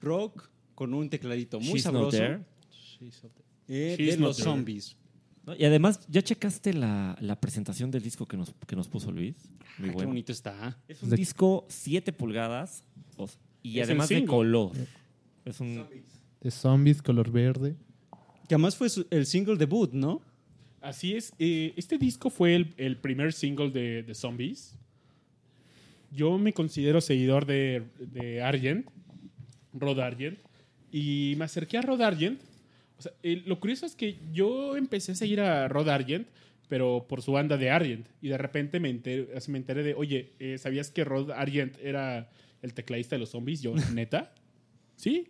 rock, 0.01 0.49
con 0.75 0.93
un 0.95 1.09
tecladito 1.09 1.59
muy 1.61 1.75
She's 1.81 1.85
Not 1.87 1.95
sabroso. 1.95 2.17
There. 2.19 2.41
eh, 3.69 3.95
She's 3.99 4.11
de 4.13 4.17
Not 4.19 4.29
los 4.29 4.37
There. 4.37 4.51
zombies. 4.51 4.97
¿no? 5.45 5.55
Y 5.57 5.65
además, 5.65 6.01
¿ya 6.09 6.23
checaste 6.23 6.73
la, 6.75 7.17
la 7.21 7.41
presentación 7.41 7.91
del 7.91 8.03
disco 8.03 8.27
que 8.27 8.37
nos, 8.37 8.53
que 8.67 8.75
nos 8.77 8.89
puso 8.89 9.11
Luis? 9.13 9.37
Muy 9.79 9.89
Ah, 9.89 9.91
Qué 9.91 9.91
bueno. 9.93 10.09
bonito 10.09 10.33
está. 10.33 10.79
Es 10.89 11.03
un 11.03 11.11
De- 11.11 11.17
disco 11.17 11.67
7 11.69 12.13
pulgadas 12.13 12.83
y 13.63 13.81
además 13.81 14.09
de 14.09 14.25
color. 14.25 14.73
Es 15.45 15.61
un, 15.61 15.87
De 16.41 16.51
zombies, 16.51 17.01
color 17.03 17.31
verde. 17.31 17.77
Que 18.49 18.55
además 18.55 18.77
fue 18.77 18.89
el 19.11 19.27
single 19.27 19.57
debut, 19.57 19.93
¿no? 19.93 20.23
Así 20.81 21.15
es. 21.15 21.33
eh, 21.39 21.73
este 21.77 21.99
disco 21.99 22.31
fue 22.31 22.55
el, 22.55 22.75
el 22.77 22.97
primer 22.97 23.33
single 23.33 23.71
de, 23.71 24.03
de 24.03 24.15
Zombies. 24.15 24.77
Yo 26.13 26.39
me 26.39 26.53
considero 26.53 27.01
seguidor 27.01 27.45
de, 27.47 27.83
de 27.99 28.41
Argent, 28.41 28.87
Rod 29.73 29.99
Argent, 29.99 30.39
y 30.93 31.35
me 31.37 31.45
acerqué 31.45 31.79
a 31.79 31.83
Rod 31.83 32.01
Argent. 32.03 32.41
O 32.99 33.03
sea, 33.03 33.13
eh, 33.23 33.43
lo 33.47 33.59
curioso 33.59 33.85
es 33.85 33.95
que 33.97 34.19
yo 34.33 34.77
empecé 34.77 35.13
a 35.13 35.17
seguir 35.17 35.41
a 35.41 35.67
Rod 35.69 35.89
Argent, 35.89 36.29
pero 36.69 37.07
por 37.09 37.23
su 37.23 37.33
banda 37.33 37.57
de 37.57 37.71
Argent. 37.71 38.07
Y 38.23 38.29
de 38.29 38.39
repente 38.39 38.81
me 38.81 38.89
enteré, 38.91 39.29
me 39.49 39.59
enteré 39.59 39.83
de, 39.83 39.95
oye, 39.95 40.33
eh, 40.39 40.57
¿sabías 40.59 40.91
que 40.91 41.05
Rod 41.05 41.33
Argent 41.33 41.77
era 41.83 42.31
el 42.63 42.75
tecladista 42.75 43.17
de 43.17 43.21
los 43.21 43.31
zombies? 43.31 43.61
Yo, 43.61 43.75
¿neta? 43.93 44.33
Sí, 44.95 45.29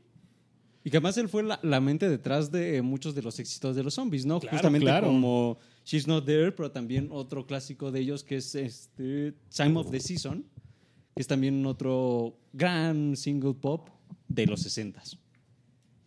Y 0.86 0.90
que 0.90 0.98
además 0.98 1.18
él 1.18 1.28
fue 1.28 1.42
la, 1.42 1.58
la 1.64 1.80
mente 1.80 2.08
detrás 2.08 2.52
de 2.52 2.80
muchos 2.80 3.12
de 3.16 3.20
los 3.20 3.40
éxitos 3.40 3.74
de 3.74 3.82
los 3.82 3.94
zombies, 3.94 4.24
¿no? 4.24 4.38
Claro, 4.38 4.56
Justamente 4.56 4.84
claro. 4.84 5.08
como 5.08 5.58
She's 5.84 6.06
Not 6.06 6.24
There, 6.24 6.52
pero 6.52 6.70
también 6.70 7.08
otro 7.10 7.44
clásico 7.44 7.90
de 7.90 7.98
ellos 7.98 8.22
que 8.22 8.36
es 8.36 8.54
este 8.54 9.34
Time 9.48 9.80
of 9.80 9.90
the 9.90 9.98
Season, 9.98 10.44
que 11.12 11.22
es 11.22 11.26
también 11.26 11.66
otro 11.66 12.38
gran 12.52 13.16
single 13.16 13.54
pop 13.54 13.88
de 14.28 14.46
los 14.46 14.64
60s. 14.64 15.18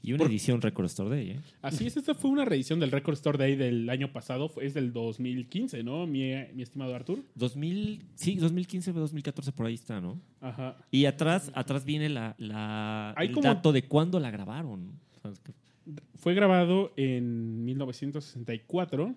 Y 0.01 0.13
una 0.13 0.23
edición 0.25 0.61
Record 0.61 0.85
Store 0.85 1.09
Day. 1.09 1.31
¿eh? 1.31 1.39
Así 1.61 1.85
es, 1.85 1.97
esta 1.97 2.13
fue 2.15 2.31
una 2.31 2.45
reedición 2.45 2.79
del 2.79 2.89
Record 2.91 3.15
Store 3.15 3.37
Day 3.37 3.55
del 3.55 3.89
año 3.89 4.11
pasado, 4.13 4.49
es 4.61 4.73
del 4.73 4.93
2015, 4.93 5.83
¿no? 5.83 6.07
Mi, 6.07 6.31
mi 6.53 6.63
estimado 6.63 6.95
Artur. 6.95 7.23
2000, 7.35 8.01
sí, 8.15 8.35
2015 8.35 8.93
2014 8.93 9.51
por 9.51 9.65
ahí 9.65 9.73
está, 9.73 9.99
¿no? 9.99 10.19
Ajá. 10.41 10.77
Y 10.91 11.05
atrás, 11.05 11.51
atrás 11.53 11.83
viene 11.83 12.07
la, 12.09 12.35
el 13.17 13.31
como- 13.31 13.43
dato 13.43 13.71
de 13.73 13.83
cuándo 13.83 14.19
la 14.19 14.31
grabaron. 14.31 14.91
O 15.23 15.31
Fue 16.15 16.33
grabado 16.33 16.93
en 16.95 17.65
1964, 17.65 19.15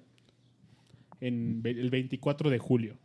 en 1.21 1.63
el 1.65 1.91
24 1.91 2.51
de 2.51 2.59
julio. 2.59 2.97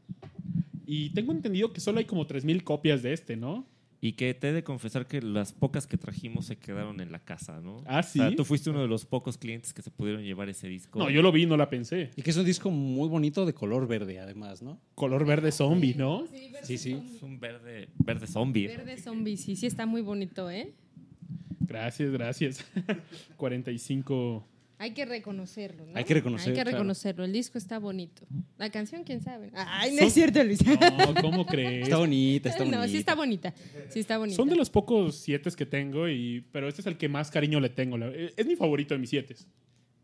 Y 0.88 1.10
tengo 1.12 1.32
entendido 1.32 1.74
que 1.74 1.80
solo 1.82 2.00
hay 2.00 2.06
como 2.06 2.26
3.000 2.26 2.64
copias 2.64 3.04
de 3.04 3.14
este, 3.14 3.36
¿no? 3.38 3.66
Y 4.00 4.12
que 4.14 4.34
te 4.36 4.50
he 4.50 4.54
de 4.54 4.64
confesar 4.64 5.08
que 5.08 5.22
las 5.24 5.54
pocas 5.54 5.88
que 5.88 5.98
trajimos 5.98 6.46
se 6.46 6.56
quedaron 6.56 7.00
en 7.02 7.12
la 7.12 7.18
casa, 7.18 7.62
¿no? 7.62 7.82
Ah, 7.88 8.00
O 8.00 8.04
sea, 8.04 8.30
¿sí? 8.30 8.36
tú 8.36 8.46
fuiste 8.46 8.70
uno 8.70 8.82
de 8.82 8.88
los 8.88 9.06
pocos 9.06 9.38
clientes 9.40 9.74
que 9.74 9.82
se 9.82 9.90
pudieron 9.90 10.24
llevar 10.24 10.50
ese 10.50 10.68
disco. 10.68 11.00
No, 11.00 11.10
yo 11.10 11.24
lo 11.24 11.32
vi, 11.32 11.48
no 11.48 11.58
la 11.58 11.68
pensé. 11.70 12.12
Y 12.16 12.22
que 12.22 12.30
es 12.30 12.38
un 12.38 12.46
disco 12.46 12.70
muy 12.70 13.10
bonito 13.10 13.46
de 13.48 13.54
color 13.54 13.88
verde, 13.88 14.20
además, 14.20 14.62
¿no? 14.62 14.80
Color 14.94 15.26
verde 15.26 15.52
zombie, 15.52 15.96
¿no? 15.96 16.26
Sí, 16.64 16.78
sí. 16.78 17.02
Es 17.16 17.24
un 17.24 17.40
verde, 17.40 17.90
verde 17.98 18.28
zombie. 18.28 18.68
Verde 18.68 18.98
zombie, 18.98 19.36
sí, 19.36 19.56
sí 19.56 19.66
está 19.66 19.88
muy 19.88 20.02
bonito, 20.02 20.50
¿eh? 20.52 20.74
Gracias, 21.62 22.12
gracias. 22.12 22.66
45. 23.38 24.46
Hay 24.80 24.92
que 24.92 25.06
reconocerlo, 25.06 25.86
¿no? 25.88 25.98
Hay 25.98 26.04
que 26.04 26.14
reconocer, 26.14 26.50
Hay 26.50 26.54
que 26.56 26.62
claro. 26.62 26.72
reconocerlo. 26.78 27.26
El 27.26 27.34
disco 27.34 27.58
está 27.58 27.80
bonito. 27.80 28.28
La 28.58 28.70
canción, 28.70 29.04
quién 29.04 29.22
sabe. 29.22 29.52
Ay, 29.56 29.92
no 29.92 29.98
Son- 30.00 30.08
es 30.08 30.14
cierto, 30.14 30.44
Luis. 30.44 30.60
No, 30.66 31.16
¿cómo 31.22 31.46
crees? 31.48 31.84
Está 31.84 31.98
bonita, 31.98 32.50
está 32.50 32.64
bonita. 32.64 32.78
no, 32.78 32.88
sí 32.88 32.98
está 32.98 33.16
bonita. 33.16 33.54
Sí 33.90 34.00
está 34.00 34.18
bonita. 34.20 34.36
Son 34.36 34.48
de 34.50 34.56
los 34.56 34.70
pocos 34.70 35.16
siete 35.16 35.50
que 35.58 35.66
tengo, 35.66 36.08
y, 36.08 36.46
pero 36.52 36.68
este 36.68 36.82
es 36.82 36.88
el 36.88 36.98
que 36.98 37.10
más 37.10 37.32
cariño 37.32 37.60
le 37.60 37.70
tengo. 37.70 37.98
la- 37.98 38.12
Es 38.14 38.46
mi 38.46 38.56
favorito 38.56 38.94
de 38.94 39.00
mis 39.00 39.10
siete. 39.10 39.36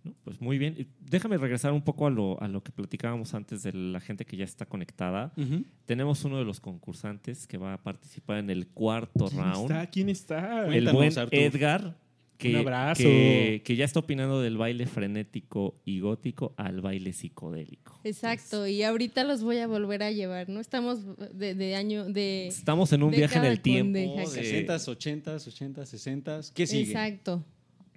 ¿no? 0.04 0.14
Pues 0.24 0.42
muy 0.42 0.58
bien. 0.58 0.88
Déjame 1.00 1.38
regresar 1.38 1.72
un 1.72 1.82
poco 1.84 2.08
a 2.08 2.10
lo, 2.10 2.42
a 2.42 2.48
lo 2.48 2.62
que 2.64 2.72
platicábamos 2.72 3.34
antes 3.36 3.62
de 3.64 3.72
la 3.74 4.00
gente 4.02 4.26
que 4.26 4.36
ya 4.38 4.44
está 4.44 4.66
conectada. 4.66 5.34
Tenemos 5.86 6.26
uno 6.26 6.40
de 6.40 6.46
los 6.46 6.60
concursantes 6.60 7.46
que 7.48 7.58
va 7.58 7.74
a 7.76 7.78
participar 7.84 8.40
en 8.40 8.50
el 8.50 8.68
cuarto 8.68 9.28
¿Quién 9.28 9.42
round. 9.42 9.72
está? 9.72 9.88
¿Quién 9.88 10.10
está? 10.10 10.62
El 10.66 10.86
Cuéntanos, 10.86 10.94
buen 10.94 11.20
Artur. 11.20 11.40
Edgar. 11.40 11.98
Que, 12.44 12.50
Un 12.50 12.56
abrazo. 12.58 13.04
Que, 13.04 13.62
que 13.64 13.76
ya 13.76 13.86
está 13.86 14.00
opinando 14.00 14.42
del 14.42 14.58
baile 14.58 14.86
frenético 14.86 15.80
y 15.86 16.00
gótico 16.02 16.54
al 16.58 16.82
baile 16.82 17.14
psicodélico. 17.14 18.00
Exacto, 18.04 18.68
y 18.68 18.84
ahorita 18.84 19.24
los 19.24 19.44
voy 19.44 19.58
a 19.60 19.68
volver 19.68 20.04
a 20.04 20.12
llevar, 20.12 20.50
¿no? 20.50 20.60
Estamos 20.60 21.00
de, 21.34 21.56
de 21.56 21.76
año, 21.76 22.06
de... 22.06 22.48
Estamos 22.48 22.92
en 22.94 23.04
un 23.04 23.12
viaje 23.12 23.38
en 23.40 23.46
el 23.46 23.62
tiempo. 23.62 23.94
de- 23.98 24.08
60s, 24.08 24.88
80s, 24.88 25.48
80s, 25.48 26.24
60s. 26.24 26.52
¿Qué 26.54 26.68
sigue? 26.68 26.84
Exacto. 26.92 27.44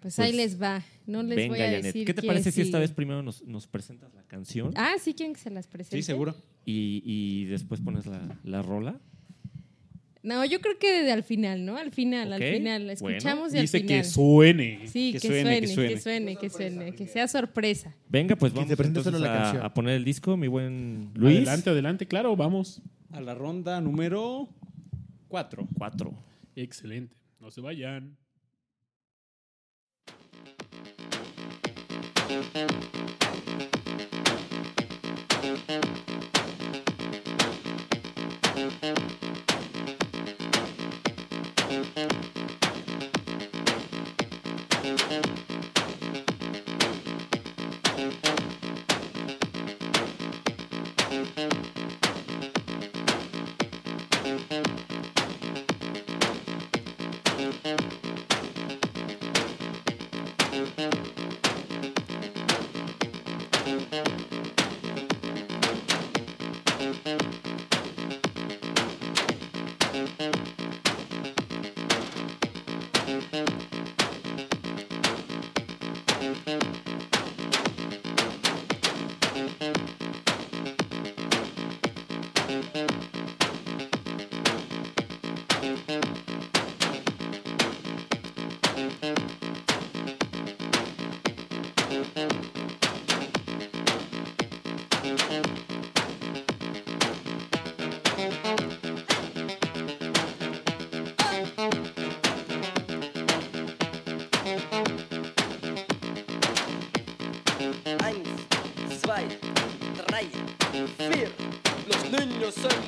Pues, 0.00 0.14
Pues, 0.14 0.18
ahí 0.20 0.32
les 0.32 0.60
va. 0.62 0.84
No 1.06 1.22
les 1.22 1.36
Venga, 1.36 1.48
voy 1.54 1.60
a 1.60 1.64
Janet. 1.66 1.82
decir 1.84 2.06
¿Qué 2.06 2.14
te 2.14 2.22
parece 2.22 2.52
si 2.52 2.60
esta 2.60 2.78
vez 2.78 2.92
primero 2.92 3.22
nos, 3.22 3.42
nos 3.44 3.66
presentas 3.66 4.12
la 4.14 4.22
canción 4.24 4.72
Ah, 4.76 4.94
sí 5.00 5.14
quieren 5.14 5.34
que 5.34 5.40
se 5.40 5.50
las 5.50 5.66
presente. 5.66 5.96
Sí, 5.96 6.02
seguro. 6.02 6.36
y, 6.64 7.02
y 7.04 7.44
después 7.46 7.80
pones 7.80 8.06
la, 8.06 8.38
la 8.44 8.62
rola? 8.62 9.00
No, 10.26 10.44
yo 10.44 10.60
creo 10.60 10.76
que 10.76 10.90
desde 10.90 11.12
al 11.12 11.22
final, 11.22 11.64
¿no? 11.64 11.76
Al 11.76 11.92
final, 11.92 12.32
al 12.32 12.42
final. 12.42 12.90
Escuchamos 12.90 13.54
y 13.54 13.58
al 13.58 13.68
final. 13.68 13.86
Dice 13.86 13.86
que 13.86 14.02
suene. 14.02 14.80
Sí, 14.88 15.12
que, 15.12 15.20
suene, 15.20 15.60
que, 15.60 15.68
suene, 15.68 16.36
que 16.36 16.50
suene, 16.50 16.92
que 16.96 17.06
sea 17.06 17.28
sorpresa. 17.28 17.94
Venga, 18.08 18.34
pues 18.34 18.52
vamos 18.52 18.68
entonces 18.68 19.14
a, 19.14 19.18
la 19.20 19.50
a, 19.50 19.72
poner 19.72 19.94
el 19.94 20.04
disco, 20.04 20.36
mi 20.36 20.48
buen 20.48 21.12
Luis. 21.14 21.36
Adelante, 21.36 21.70
adelante, 21.70 22.06
claro, 22.06 22.34
vamos. 22.34 22.82
A 23.12 23.20
la 23.20 23.36
ronda 23.36 23.80
número 23.80 24.48
4. 25.28 25.68
4. 25.78 26.12
Excelente. 26.56 27.14
No 27.38 27.52
se 27.52 27.60
vayan. 27.60 28.16
Thank 41.84 42.14
you. 45.50 45.55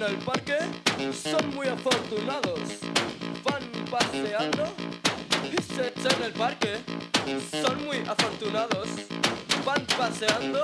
en 0.00 0.04
el 0.04 0.16
parque 0.18 0.58
son 1.12 1.54
muy 1.54 1.66
afortunados. 1.66 2.60
Van 3.44 3.62
paseando 3.90 4.72
y 5.44 5.62
se 5.62 5.88
echan 5.88 6.22
el 6.22 6.32
parque. 6.32 6.78
Son 7.62 7.84
muy 7.84 7.98
afortunados. 7.98 8.88
Van 9.64 9.84
paseando. 9.98 10.57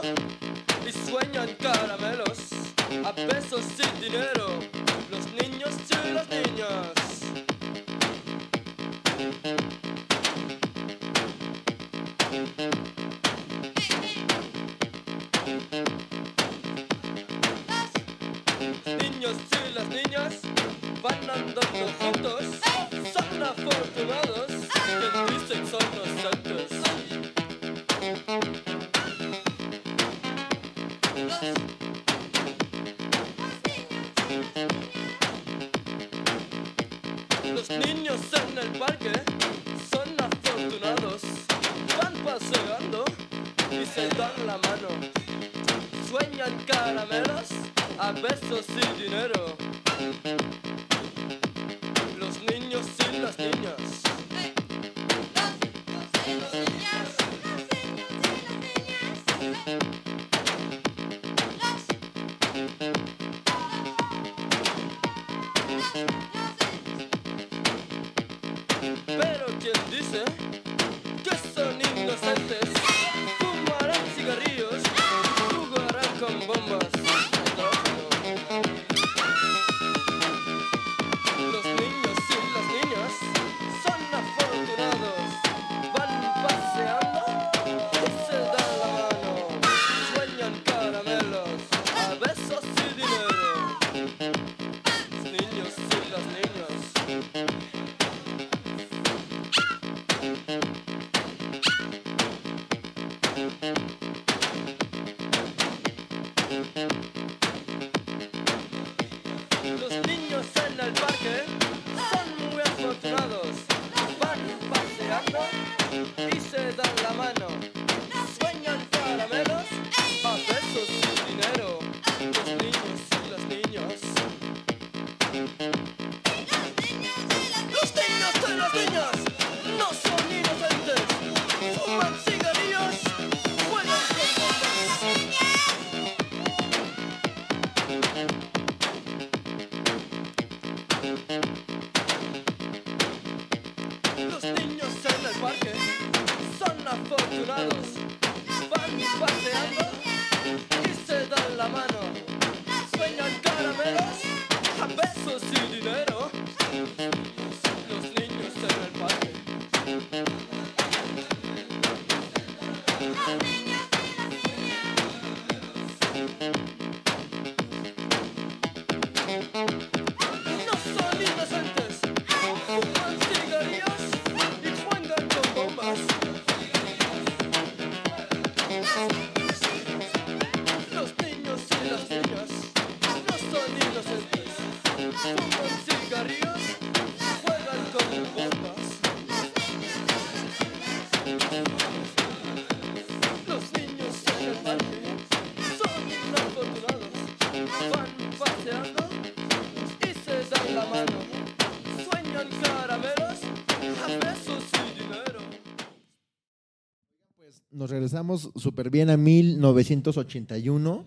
Regresamos 208.08 208.50
súper 208.56 208.90
bien 208.90 209.08
a 209.08 209.16
1981. 209.16 211.04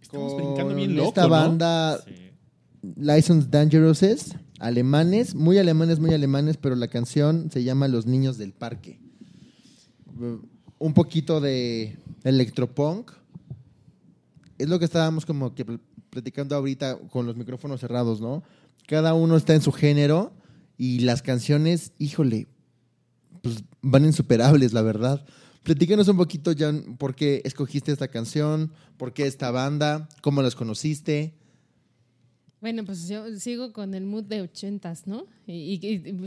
Estamos 0.00 0.32
con 0.34 0.42
brincando 0.44 0.74
bien 0.76 0.94
loco, 0.94 1.08
Esta 1.08 1.22
¿no? 1.24 1.28
banda 1.30 1.98
Sí. 2.06 2.12
License 2.96 3.48
Dangerous, 3.50 4.02
alemanes, 4.60 5.34
muy 5.34 5.58
alemanes, 5.58 5.98
muy 5.98 6.14
alemanes, 6.14 6.56
pero 6.56 6.76
la 6.76 6.86
canción 6.86 7.50
se 7.50 7.64
llama 7.64 7.88
Los 7.88 8.06
Niños 8.06 8.38
del 8.38 8.52
Parque. 8.52 9.00
Uh, 10.18 10.38
Un 10.78 10.94
poquito 10.94 11.40
de 11.40 11.98
electropunk. 12.22 13.10
Es 14.56 14.68
lo 14.68 14.78
que 14.78 14.84
estábamos 14.84 15.26
como 15.26 15.52
que 15.54 15.64
pl- 15.64 15.80
platicando 16.10 16.54
ahorita 16.54 16.96
con 17.10 17.26
los 17.26 17.36
micrófonos 17.36 17.80
cerrados, 17.80 18.20
¿no? 18.20 18.42
Cada 18.86 19.14
uno 19.14 19.36
está 19.36 19.54
en 19.54 19.62
su 19.62 19.72
género 19.72 20.32
y 20.78 21.00
las 21.00 21.22
canciones, 21.22 21.92
híjole, 21.98 22.46
pues 23.42 23.64
van 23.82 24.04
insuperables, 24.04 24.72
la 24.72 24.82
verdad. 24.82 25.24
Platícanos 25.62 26.08
un 26.08 26.16
poquito, 26.16 26.52
Jan, 26.56 26.96
por 26.96 27.14
qué 27.14 27.42
escogiste 27.44 27.92
esta 27.92 28.08
canción, 28.08 28.72
por 28.96 29.12
qué 29.12 29.26
esta 29.26 29.50
banda, 29.50 30.08
cómo 30.22 30.42
las 30.42 30.54
conociste. 30.54 31.34
Bueno, 32.60 32.84
pues 32.84 33.08
yo 33.08 33.24
sigo 33.38 33.72
con 33.72 33.94
el 33.94 34.04
mood 34.04 34.24
de 34.24 34.42
ochentas, 34.42 35.06
¿no? 35.06 35.26
Y, 35.46 35.80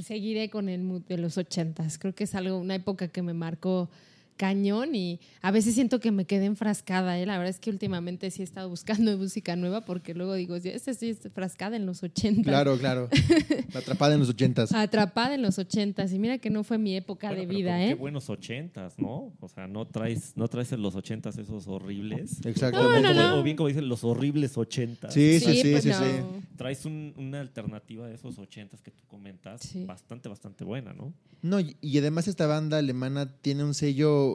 seguiré 0.04 0.50
con 0.50 0.70
el 0.70 0.82
mood 0.82 1.02
de 1.04 1.18
los 1.18 1.38
ochentas. 1.38 2.00
Creo 2.00 2.14
que 2.14 2.24
es 2.24 2.34
algo, 2.36 2.58
una 2.58 2.76
época 2.76 3.08
que 3.08 3.22
me 3.22 3.34
marcó 3.34 3.90
cañón 4.38 4.96
y 4.96 5.20
a 5.42 5.52
veces 5.52 5.76
siento 5.76 6.00
que 6.00 6.12
me 6.12 6.26
quedé 6.26 6.46
enfrascada. 6.46 7.20
¿eh? 7.20 7.26
La 7.26 7.38
verdad 7.38 7.50
es 7.52 7.60
que 7.60 7.70
últimamente 7.70 8.30
sí 8.32 8.42
he 8.42 8.46
estado 8.46 8.70
buscando 8.70 9.18
música 9.18 9.56
nueva 9.56 9.82
porque 9.86 10.14
luego 10.14 10.34
digo, 10.34 10.56
este 10.56 10.94
sí 10.94 11.10
es 11.10 11.26
enfrascada 11.26 11.76
en 11.76 11.86
los 11.86 12.04
ochentas. 12.04 12.46
Claro, 12.46 12.78
claro. 12.78 13.10
Atrapada 13.76 14.14
en 14.14 14.20
los 14.20 14.30
ochentas. 14.30 14.72
Atrapada 14.74 15.36
en 15.36 15.42
los 15.42 15.58
ochentas. 15.60 16.12
Y 16.14 16.20
mira 16.20 16.38
que 16.38 16.50
no 16.50 16.64
fue 16.64 16.78
mi 16.78 16.96
época 16.96 17.28
Bueno, 17.28 17.42
de 17.42 17.48
vida, 17.48 17.84
¿eh? 17.84 17.90
Qué 17.90 17.94
buenos 17.96 18.30
ochentas, 18.30 18.98
¿no? 19.00 19.34
O 19.40 19.48
sea, 19.48 19.68
no 19.68 19.86
traes, 19.88 20.34
no 20.36 20.48
traes 20.48 20.72
en 20.72 20.82
los 20.82 20.96
ochentas 20.96 21.38
esos 21.38 21.68
horribles. 21.68 22.46
Exactamente. 22.46 23.02
No, 23.02 23.14
no, 23.14 23.28
no. 23.36 23.40
O 23.40 23.44
bien 23.44 23.56
como 23.58 23.68
dicen, 23.68 23.88
los 23.88 24.04
horribles 24.04 24.58
ochentas. 24.58 25.14
Sí, 25.14 25.40
sí, 25.40 25.62
sí, 25.62 25.72
pues 25.72 25.84
sí, 25.84 25.90
no. 25.90 26.00
sí. 26.00 26.46
Traes 26.58 26.86
un- 26.86 27.14
una 27.18 27.40
alternativa 27.42 28.08
de 28.08 28.16
esos 28.16 28.38
ochentas 28.40 28.82
que 28.82 28.92
tú 28.92 29.04
comentas, 29.08 29.62
Sí. 29.62 29.86
bastante, 29.86 30.30
bastante 30.30 30.64
buena, 30.64 30.94
¿no? 30.94 31.14
No, 31.42 31.60
y 31.60 31.98
además 31.98 32.28
esta 32.28 32.48
banda 32.48 32.78
alemana 32.78 33.26
tiene 33.42 33.64
un 33.64 33.74
sello 33.74 34.33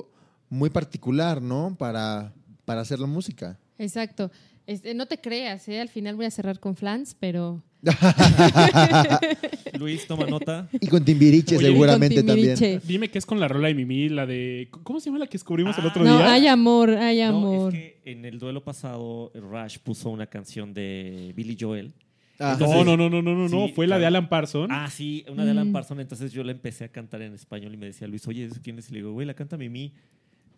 muy 0.51 0.71
particular, 0.71 1.41
¿no? 1.43 1.77
Para, 1.79 2.33
para 2.65 2.81
hacer 2.83 2.99
la 2.99 3.07
música. 3.07 3.59
Exacto. 3.79 4.31
Este, 4.67 4.93
no 4.95 5.07
te 5.07 5.19
creas, 5.19 5.67
¿eh? 5.69 5.81
Al 5.81 5.89
final 5.89 6.17
voy 6.17 6.27
a 6.27 6.31
cerrar 6.31 6.61
con 6.61 6.77
Flans, 6.77 7.15
pero... 7.19 7.63
Luis, 9.79 10.07
toma 10.07 10.27
nota. 10.27 10.69
Y 10.81 10.87
con 10.89 11.05
Timbiriche 11.05 11.57
Oye, 11.57 11.67
seguramente 11.69 12.17
con 12.17 12.27
también. 12.27 12.55
Timbiriche. 12.57 12.87
Dime 12.87 13.09
qué 13.11 13.19
es 13.19 13.27
con 13.27 13.39
la 13.41 13.49
rola 13.49 13.69
de 13.69 13.75
Mimi, 13.75 14.09
la 14.09 14.27
de. 14.27 14.69
¿Cómo 14.83 14.99
se 15.01 15.07
llama 15.07 15.21
la 15.21 15.27
que 15.27 15.33
descubrimos 15.39 15.77
el 15.79 15.85
Ah, 15.85 15.89
otro 15.89 16.05
No, 16.05 16.17
día? 16.19 16.33
hay 16.33 16.47
amor, 16.49 16.91
hay 16.91 17.19
No, 17.21 17.29
amor. 17.29 17.75
es 17.75 17.81
que 17.81 18.01
en 18.05 18.25
el 18.25 18.39
duelo 18.39 18.65
pasado, 18.65 19.31
Rush 19.35 19.79
puso 19.79 20.11
una 20.11 20.27
canción 20.27 20.75
de 20.75 21.33
Billy 21.37 21.57
Joel. 21.59 21.95
Ah, 22.41 22.57
no, 22.59 22.85
no, 22.85 22.97
no, 22.97 23.09
no, 23.11 23.23
no, 23.23 23.35
no, 23.35 23.49
no. 23.49 23.67
Sí, 23.69 23.73
Fue 23.75 23.87
la 23.87 23.99
de. 23.99 24.07
Alan 24.07 24.29
Parsons. 24.29 24.73
Ah, 24.73 24.89
sí, 24.91 25.25
una 25.29 25.45
de 25.45 25.51
Alan 25.53 25.71
Mm. 25.71 25.73
Parsons. 25.73 26.01
Entonces 26.01 26.33
yo 26.33 26.43
la 26.45 26.53
empecé 26.53 26.85
a 26.85 26.89
cantar 26.89 27.23
en 27.23 27.35
español 27.35 27.73
y 27.75 27.77
me 27.77 27.87
decía 27.87 28.07
Luis, 28.09 28.27
oye, 28.29 28.45
¿eso 28.47 28.61
quién 28.63 28.79
es? 28.79 28.89
Y 28.91 28.93
le 28.95 28.99
digo, 29.01 29.13
güey, 29.13 29.27
la 29.27 29.35
canta 29.35 29.57
Mimi. 29.57 29.93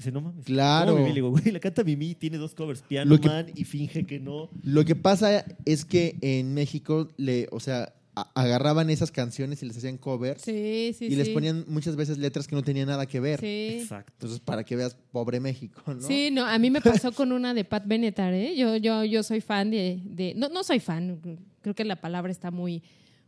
Dice, 0.01 0.13
no 0.13 0.23
mames. 0.23 0.45
Claro. 0.47 0.93
¿cómo 0.93 0.99
Mimi? 1.03 1.11
Le 1.11 1.15
digo, 1.17 1.31
güey, 1.31 1.51
la 1.53 1.61
canta 1.61 1.85
Mimi, 1.85 2.15
tiene 2.15 2.39
dos 2.39 2.55
covers, 2.55 2.81
Piano 2.83 3.11
Lo 3.11 3.21
que- 3.21 3.29
Man 3.29 3.47
y 3.55 3.65
finge 3.65 4.07
que 4.07 4.19
no. 4.19 4.49
Lo 4.63 4.85
que 4.85 4.97
pasa 4.97 5.45
es 5.67 5.85
que 5.85 6.17
en 6.23 6.55
México, 6.55 7.09
le, 7.19 7.49
o 7.53 7.61
sea, 7.61 7.93
a- 8.17 8.31
agarraban 8.35 8.89
esas 8.91 9.11
canciones 9.13 9.63
y 9.63 9.67
les 9.67 9.77
hacían 9.77 9.97
covers 9.99 10.43
Sí, 10.43 10.95
sí, 10.99 11.05
y 11.05 11.17
les 11.17 11.29
ponían 11.29 11.65
muchas 11.69 11.95
veces 11.97 12.19
letras 12.19 12.49
que 12.49 12.57
no 12.57 12.63
tenían 12.63 12.89
nada 12.89 13.05
que 13.07 13.21
ver. 13.21 13.39
Sí. 13.41 13.79
Exacto. 13.83 14.13
Entonces, 14.17 14.41
para 14.41 14.65
que 14.65 14.75
veas, 14.75 14.97
pobre 15.13 15.39
México, 15.39 15.83
¿no? 15.87 16.01
Sí, 16.01 16.31
no, 16.33 16.45
a 16.47 16.59
mí 16.59 16.71
me 16.71 16.81
pasó 16.81 17.13
con 17.13 17.31
una 17.31 17.53
de 17.55 17.65
Pat 17.65 17.87
Benatar, 17.87 18.33
¿eh? 18.35 18.57
Yo, 18.57 18.77
yo, 18.77 19.05
yo 19.05 19.23
soy 19.23 19.41
fan 19.43 19.71
de, 19.71 20.01
de- 20.05 20.35
no, 20.35 20.49
no 20.49 20.65
soy 20.65 20.81
fan, 20.81 21.21
creo 21.63 21.75
que 21.75 21.85
la 21.85 22.01
palabra 22.01 22.33
está 22.33 22.51
muy, 22.51 22.83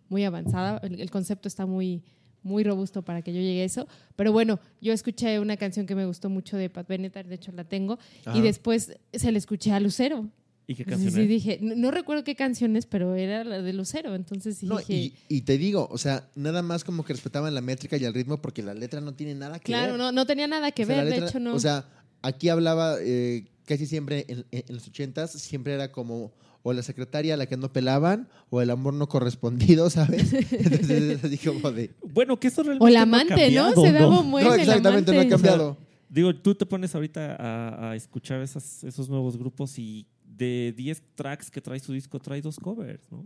muy 0.09 0.25
avanzada, 0.25 0.79
el, 0.83 1.01
el 1.01 1.11
concepto 1.11 1.49
está 1.49 1.65
muy, 1.67 2.03
muy 2.43 2.65
robusto 2.65 3.03
para 3.03 3.23
que 3.23 3.33
yo 3.33 3.41
llegue 3.41 3.63
a 3.63 3.65
eso, 3.65 3.87
pero 4.17 4.33
bueno, 4.33 4.59
yo 4.81 4.93
escuché 4.93 5.39
una 5.41 5.57
canción 5.57 5.87
que 5.87 5.95
me 5.95 6.07
gustó 6.07 6.29
mucho 6.31 6.57
de 6.57 6.69
Pat 6.71 6.89
Benatar, 6.89 7.27
de 7.27 7.35
hecho 7.37 7.53
la 7.53 7.65
tengo, 7.65 7.99
Ajá. 8.25 8.37
y 8.37 8.41
después 8.43 8.97
se 9.13 9.33
la 9.33 9.39
escuché 9.39 9.73
a 9.73 9.81
Lucero. 9.81 10.29
¿Y 10.67 10.77
qué 10.77 10.85
canción 10.85 11.13
sí, 11.13 11.27
dije, 11.27 11.59
no, 11.61 11.75
no 11.75 11.91
recuerdo 11.91 12.23
qué 12.23 12.37
canciones, 12.37 12.87
pero 12.87 13.17
era 13.17 13.43
la 13.43 13.61
de 13.61 13.73
Lucero, 13.73 14.15
entonces 14.15 14.59
sí 14.59 14.67
No, 14.67 14.79
dije, 14.79 14.95
y, 14.95 15.15
y 15.29 15.41
te 15.43 15.59
digo, 15.59 15.89
o 15.91 15.99
sea, 15.99 16.31
nada 16.37 16.63
más 16.63 16.85
como 16.85 17.05
que 17.05 17.13
respetaban 17.13 17.53
la 17.55 17.61
métrica 17.61 17.97
y 17.97 18.05
el 18.05 18.15
ritmo 18.15 18.41
porque 18.41 18.63
la 18.63 18.73
letra 18.73 19.01
no 19.01 19.13
tiene 19.13 19.35
nada 19.35 19.59
que 19.59 19.65
claro, 19.73 19.93
ver. 19.93 19.99
no, 19.99 20.13
no 20.13 20.25
tenía 20.25 20.47
nada 20.47 20.71
que 20.71 20.85
O 20.85 20.87
sea, 20.87 20.97
ver, 20.97 21.05
de 21.07 21.11
letra- 21.11 21.29
hecho 21.29 21.41
no. 21.41 21.55
O 21.55 21.59
sea, 21.59 21.85
aquí 22.23 22.49
hablaba 22.49 22.95
eh, 23.01 23.47
casi 23.67 23.87
siempre 23.87 24.25
en, 24.29 24.45
en- 24.53 24.65
en 24.69 24.75
los 24.77 24.87
ochentas, 24.87 25.33
siempre 25.33 25.75
era 25.75 25.91
como 25.91 26.33
o 26.63 26.73
la 26.73 26.83
secretaria 26.83 27.35
a 27.35 27.37
la 27.37 27.47
que 27.47 27.57
no 27.57 27.73
pelaban 27.73 28.29
o 28.51 28.61
el 28.63 28.71
amor 28.71 28.95
no 28.95 29.09
correspondido, 29.09 29.91
¿sabes? 29.91 30.33
Entonces 30.53 30.91
es 30.91 31.25
así 31.25 31.39
como 31.39 31.73
de... 31.73 31.91
Bueno, 32.13 32.39
que 32.39 32.49
eso 32.49 32.63
realmente 32.63 32.85
o 32.85 32.89
el 32.89 32.95
no 32.95 33.01
ha 33.01 33.03
amante, 33.03 33.51
¿no? 33.51 33.73
Se 33.83 33.93
daba 33.93 34.21
un 34.21 34.31
buen 34.31 34.45
no, 34.45 34.55
el 34.55 34.61
exactamente, 34.61 35.13
no 35.13 35.21
ha 35.21 35.29
cambiado. 35.29 35.77
Digo, 36.09 36.35
tú 36.37 36.55
te 36.55 36.67
pones 36.67 36.95
ahorita 36.95 37.37
a, 37.37 37.91
a 37.91 37.97
escuchar 37.97 38.43
esas- 38.43 38.85
esos 38.85 39.09
nuevos 39.09 39.37
grupos 39.37 39.79
y 39.79 40.07
de 40.25 40.73
10 40.77 41.03
tracks 41.15 41.51
que 41.51 41.61
trae 41.61 41.81
su 41.81 41.93
disco 41.93 42.19
trae 42.21 42.41
dos 42.43 42.57
covers, 42.59 43.11
¿no? 43.11 43.25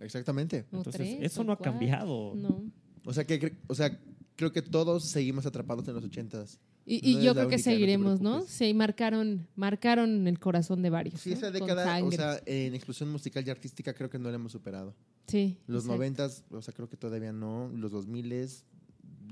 Exactamente. 0.00 0.66
O 0.72 0.76
Entonces, 0.78 0.94
tres, 0.94 1.18
eso 1.22 1.44
no 1.44 1.52
ha 1.52 1.58
cambiado. 1.58 2.34
No. 2.36 2.64
O 3.04 3.12
sea, 3.12 3.24
que, 3.24 3.56
o 3.66 3.74
sea, 3.74 3.98
creo 4.36 4.52
que 4.52 4.62
todos 4.62 5.04
seguimos 5.04 5.46
atrapados 5.46 5.86
en 5.88 5.94
los 5.94 6.04
ochentas. 6.04 6.58
Y, 6.90 7.10
y 7.18 7.22
yo 7.22 7.34
creo 7.34 7.48
que 7.48 7.58
seguiremos, 7.58 8.20
¿no? 8.22 8.40
Sí, 8.46 8.72
marcaron, 8.72 9.46
marcaron 9.56 10.26
el 10.26 10.38
corazón 10.38 10.80
de 10.82 10.88
varios. 10.88 11.20
Sí, 11.20 11.30
¿no? 11.30 11.36
esa 11.36 11.50
década, 11.50 12.02
o 12.02 12.10
sea, 12.10 12.40
en 12.46 12.74
explosión 12.74 13.10
musical 13.10 13.44
y 13.46 13.50
artística 13.50 13.92
creo 13.92 14.08
que 14.08 14.18
no 14.18 14.30
la 14.30 14.36
hemos 14.36 14.52
superado. 14.52 14.94
sí, 15.26 15.58
Los 15.66 15.84
noventas, 15.84 16.44
o 16.50 16.62
sea, 16.62 16.72
creo 16.72 16.88
que 16.88 16.96
todavía 16.96 17.30
no. 17.32 17.70
Los 17.76 17.92
dos 17.92 18.06
miles, 18.06 18.64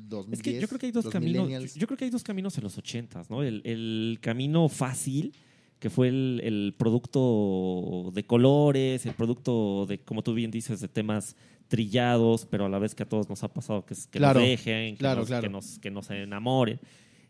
dos 0.09 0.27
Es 0.31 0.43
que 0.43 0.61
yo 0.61 0.69
creo 0.69 0.79
que 0.79 0.87
hay 0.87 0.93
dos 0.93 1.09
caminos. 1.09 1.49
Yo, 1.49 1.81
yo 1.81 1.87
creo 1.87 1.97
que 1.97 2.05
hay 2.05 2.11
dos 2.11 2.23
caminos 2.23 2.59
en 2.59 2.65
los 2.65 2.77
ochentas, 2.77 3.31
¿no? 3.31 3.43
El, 3.43 3.63
el 3.65 4.19
camino 4.21 4.69
fácil, 4.69 5.33
que 5.79 5.89
fue 5.89 6.09
el, 6.09 6.43
el 6.45 6.75
producto 6.77 8.11
de 8.15 8.27
colores, 8.27 9.07
el 9.07 9.15
producto 9.15 9.87
de, 9.87 9.99
como 10.01 10.23
tú 10.23 10.35
bien 10.35 10.51
dices, 10.51 10.81
de 10.81 10.89
temas 10.89 11.37
trillados, 11.69 12.47
pero 12.47 12.67
a 12.67 12.69
la 12.69 12.79
vez 12.79 12.95
que 12.95 13.03
a 13.03 13.09
todos 13.09 13.29
nos 13.29 13.43
ha 13.43 13.49
pasado 13.53 13.85
que, 13.85 13.95
es- 13.95 14.07
que 14.07 14.19
Claro, 14.19 14.41
nos 14.41 14.49
dejen, 14.49 14.95
que, 14.95 14.99
claro, 14.99 15.21
nos, 15.21 15.29
claro. 15.29 15.43
que 15.43 15.49
nos 15.49 15.79
que 15.79 15.91
nos 15.91 16.11
enamoren. 16.11 16.79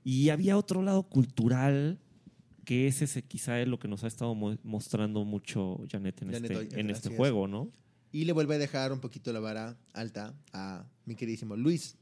Y 0.08 0.28
había 0.28 0.56
otro 0.56 0.82
lado 0.82 1.02
cultural 1.02 1.98
que 2.64 2.86
es 2.86 3.02
ese 3.02 3.22
quizá 3.22 3.60
es 3.60 3.66
lo 3.66 3.78
que 3.80 3.88
nos 3.88 4.04
ha 4.04 4.06
estado 4.06 4.34
mo- 4.36 4.56
mostrando 4.62 5.24
mucho 5.24 5.80
Janet 5.90 6.22
en 6.22 6.30
Janet 6.32 6.50
este, 6.52 6.56
hoy, 6.56 6.80
en 6.80 6.90
este 6.90 7.08
juego, 7.16 7.48
¿no? 7.48 7.70
Y 8.12 8.24
le 8.24 8.32
vuelve 8.32 8.54
a 8.54 8.58
dejar 8.58 8.92
un 8.92 9.00
poquito 9.00 9.32
la 9.32 9.40
vara 9.40 9.76
alta 9.94 10.32
a 10.52 10.84
mi 11.06 11.16
queridísimo 11.16 11.56
Luis, 11.56 11.96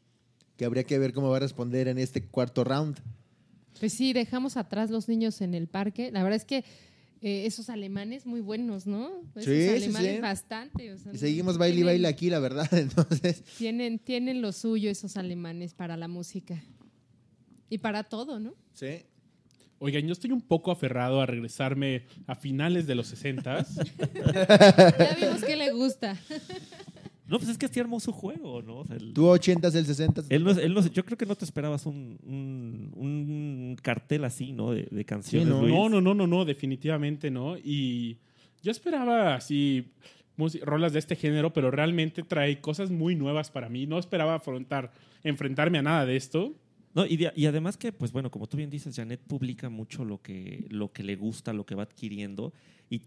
que 0.58 0.66
habría 0.66 0.84
que 0.84 0.98
ver 0.98 1.14
cómo 1.14 1.30
va 1.30 1.38
a 1.38 1.40
responder 1.40 1.88
en 1.88 1.96
este 1.98 2.26
cuarto 2.26 2.62
round. 2.62 2.98
Pues 3.80 3.94
sí, 3.94 4.12
dejamos 4.12 4.58
atrás 4.58 4.90
los 4.90 5.08
niños 5.08 5.40
en 5.40 5.54
el 5.54 5.66
parque. 5.66 6.10
La 6.12 6.22
verdad 6.22 6.36
es 6.36 6.44
que 6.44 6.58
eh, 7.22 7.46
esos 7.46 7.70
alemanes 7.70 8.26
muy 8.26 8.40
buenos, 8.40 8.86
¿no? 8.86 9.08
Esos 9.34 9.44
Sí, 9.44 9.62
sí, 9.62 9.68
alemanes 9.68 10.16
sí. 10.16 10.20
bastante. 10.20 10.92
o 10.92 10.98
sea, 10.98 11.12
Y 11.14 11.16
seguimos 11.18 11.56
baile 11.58 11.80
y 11.80 11.82
baile 11.84 12.06
aquí, 12.08 12.28
la 12.30 12.38
verdad. 12.38 12.68
Entonces, 12.74 13.42
Tienen, 13.58 13.98
tienen 13.98 14.42
lo 14.42 14.52
suyo 14.52 14.90
esos 14.90 15.16
alemanes 15.16 15.72
para 15.74 15.96
la 15.96 16.06
música. 16.08 16.62
Y 17.74 17.78
para 17.78 18.04
todo, 18.04 18.38
¿no? 18.38 18.54
sí. 18.72 19.02
Oigan, 19.80 20.06
yo 20.06 20.12
estoy 20.12 20.30
un 20.30 20.40
poco 20.40 20.70
aferrado 20.70 21.20
a 21.20 21.26
regresarme 21.26 22.04
a 22.28 22.36
finales 22.36 22.86
de 22.86 22.94
los 22.94 23.08
60 23.08 23.66
Ya 24.98 25.16
vimos 25.20 25.44
que 25.44 25.56
le 25.56 25.72
gusta. 25.72 26.16
No, 27.26 27.38
pues 27.38 27.50
es 27.50 27.58
que 27.58 27.66
así 27.66 27.80
armó 27.80 27.98
su 28.00 28.12
juego, 28.12 28.62
¿no? 28.62 28.78
O 28.78 28.86
sea, 28.86 28.96
el- 28.96 29.12
Tú 29.12 29.24
80s, 29.26 29.74
el 29.74 29.84
60 29.84 30.22
Él 30.30 30.44
no, 30.44 30.52
él 30.52 30.72
no- 30.72 30.86
yo 30.86 31.04
creo 31.04 31.18
que 31.18 31.26
no 31.26 31.34
te 31.34 31.44
esperabas 31.44 31.84
un, 31.86 32.18
un- 32.22 32.92
un 32.94 33.76
cartel 33.82 34.24
así, 34.24 34.52
¿no? 34.52 34.70
De, 34.70 34.86
de 34.90 35.04
canciones. 35.04 35.48
no. 35.48 35.60
Luis. 35.62 35.74
No, 35.74 35.88
no, 35.88 36.00
no, 36.00 36.14
no, 36.14 36.26
no, 36.28 36.44
definitivamente 36.44 37.30
no. 37.30 37.56
Y 37.58 38.18
yo 38.62 38.70
esperaba 38.70 39.34
así 39.34 39.90
rolas 40.62 40.92
de 40.92 41.00
este 41.00 41.16
género, 41.16 41.52
pero 41.52 41.70
realmente 41.70 42.22
trae 42.22 42.60
cosas 42.60 42.90
muy 42.90 43.16
nuevas 43.16 43.50
para 43.50 43.68
mí. 43.68 43.86
No 43.86 43.98
esperaba 43.98 44.36
afrontar, 44.36 44.92
enfrentarme 45.24 45.78
a 45.78 45.82
nada 45.82 46.06
de 46.06 46.16
esto. 46.16 46.54
No, 46.94 47.04
y, 47.06 47.16
de- 47.16 47.32
y 47.34 47.46
además 47.46 47.76
que, 47.76 47.92
pues 47.92 48.12
bueno, 48.12 48.30
como 48.30 48.46
tú 48.46 48.56
bien 48.56 48.70
dices, 48.70 48.94
Janet 48.94 49.20
publica 49.20 49.68
mucho 49.68 50.04
lo 50.04 50.22
que, 50.22 50.66
lo 50.70 50.92
que 50.92 51.02
le 51.02 51.16
gusta, 51.16 51.52
lo 51.52 51.66
que 51.66 51.74
va 51.74 51.82
adquiriendo. 51.82 52.52
Y 52.88 53.02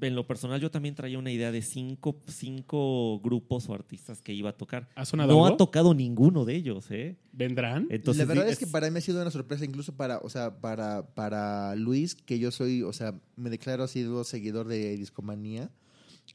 en 0.00 0.14
lo 0.14 0.26
personal 0.26 0.60
yo 0.60 0.70
también 0.70 0.94
traía 0.94 1.18
una 1.18 1.30
idea 1.30 1.52
de 1.52 1.60
cinco, 1.62 2.16
cinco 2.26 3.20
grupos 3.20 3.68
o 3.68 3.74
artistas 3.74 4.22
que 4.22 4.32
iba 4.32 4.50
a 4.50 4.52
tocar. 4.56 4.88
¿Ha 4.94 5.04
sonado 5.04 5.32
No 5.32 5.44
algo? 5.44 5.54
ha 5.54 5.56
tocado 5.58 5.94
ninguno 5.94 6.44
de 6.44 6.56
ellos, 6.56 6.90
¿eh? 6.90 7.16
¿Vendrán? 7.32 7.86
Entonces, 7.90 8.26
la 8.26 8.34
verdad 8.34 8.48
es 8.48 8.58
que 8.58 8.66
para 8.66 8.90
mí 8.90 8.98
ha 8.98 9.00
sido 9.00 9.20
una 9.20 9.30
sorpresa, 9.30 9.64
incluso 9.64 9.94
para, 9.94 10.18
o 10.18 10.28
sea, 10.30 10.58
para, 10.60 11.06
para 11.14 11.76
Luis, 11.76 12.14
que 12.14 12.38
yo 12.38 12.50
soy, 12.50 12.82
o 12.82 12.92
sea, 12.92 13.14
me 13.36 13.50
declaro 13.50 13.84
así 13.84 14.04
seguidor 14.24 14.66
de 14.68 14.96
Discomanía. 14.96 15.70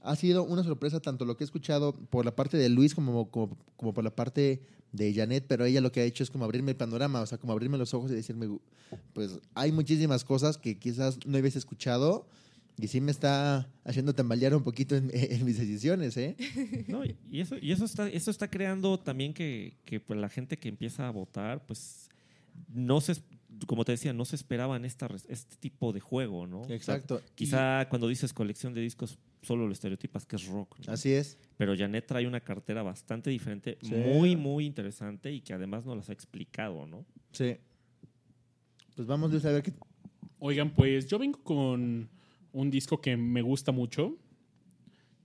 Ha 0.06 0.16
sido 0.16 0.44
una 0.44 0.64
sorpresa 0.64 1.00
tanto 1.00 1.26
lo 1.26 1.36
que 1.36 1.44
he 1.44 1.46
escuchado 1.46 1.94
por 1.94 2.26
la 2.26 2.36
parte 2.36 2.58
de 2.58 2.70
Luis 2.70 2.94
como, 2.94 3.30
como, 3.30 3.58
por 3.94 4.04
la 4.04 4.16
parte 4.16 4.62
de 4.92 5.14
Janet, 5.14 5.46
pero 5.48 5.66
ella 5.66 5.82
lo 5.82 5.92
que 5.92 6.00
ha 6.02 6.04
hecho 6.04 6.24
es 6.24 6.30
como 6.30 6.46
abrirme 6.46 6.72
el 6.72 6.78
panorama, 6.78 7.22
o 7.22 7.26
sea, 7.26 7.38
como 7.38 7.54
abrirme 7.54 7.78
los 7.78 7.94
ojos 7.94 8.12
y 8.12 8.16
decirme, 8.16 8.48
pues 9.14 9.40
hay 9.56 9.72
muchísimas 9.72 10.24
cosas 10.24 10.58
que 10.58 10.78
quizás 10.78 11.20
no 11.26 11.38
habías 11.38 11.56
escuchado 11.56 12.28
y 12.78 12.88
sí 12.88 13.02
me 13.02 13.12
está 13.12 13.70
haciendo 13.84 14.14
tambalear 14.14 14.56
un 14.56 14.64
poquito 14.64 14.96
en, 14.96 15.08
mis 15.46 15.58
decisiones, 15.58 16.16
¿eh? 16.18 16.36
Y- 17.32 17.42
eso, 17.42 17.56
y 17.62 17.72
eso 17.72 17.86
está, 17.86 18.08
eso 18.10 18.32
está 18.32 18.50
creando 18.50 19.00
también 19.00 19.34
que, 19.34 19.78
que, 19.86 20.00
pues, 20.00 20.20
la 20.20 20.30
gente 20.30 20.58
que 20.58 20.70
empieza 20.70 21.08
a 21.08 21.12
votar, 21.12 21.66
pues 21.66 22.10
no 22.74 23.02
se, 23.02 23.16
como 23.68 23.86
te 23.86 23.94
decía, 23.94 24.14
no 24.14 24.26
se 24.26 24.36
esperaban 24.36 24.86
esta, 24.86 25.08
este 25.30 25.56
tipo 25.58 25.94
de 25.94 26.00
juego, 26.00 26.48
¿no? 26.48 26.62
O 26.62 26.66
sea, 26.66 26.76
Exacto. 26.76 27.22
quizá 27.36 27.88
cuando 27.90 28.08
dices 28.08 28.34
colección 28.34 28.74
de 28.74 28.82
discos 28.82 29.18
solo 29.42 29.68
lo 29.68 29.74
estereotipas 29.74 30.26
que 30.26 30.36
es 30.38 30.48
rock. 30.48 30.76
¿no? 30.86 30.94
Así 30.94 31.12
es. 31.12 31.38
Pero 31.58 31.76
Janet 31.78 32.08
trae 32.08 32.28
una 32.28 32.40
cartera 32.42 32.82
bastante 32.84 33.30
diferente, 33.30 33.78
Sí. 33.82 33.94
muy, 33.94 34.36
muy 34.36 34.66
interesante 34.66 35.32
y 35.32 35.42
que 35.42 35.54
además 35.54 35.86
nos 35.86 35.96
las 35.98 36.10
ha 36.10 36.14
explicado, 36.14 36.86
¿no? 36.88 37.06
Sí. 37.32 37.56
Pues 38.96 39.08
vamos 39.08 39.32
Luis 39.32 39.46
a 39.46 39.52
ver 39.52 39.62
qué... 39.62 39.74
Oigan, 40.40 40.72
pues 40.74 41.08
yo 41.08 41.18
vengo 41.20 41.42
con 41.44 42.10
un 42.54 42.72
disco 42.72 43.00
que 43.00 43.16
me 43.18 43.42
gusta 43.42 43.72
mucho. 43.72 44.18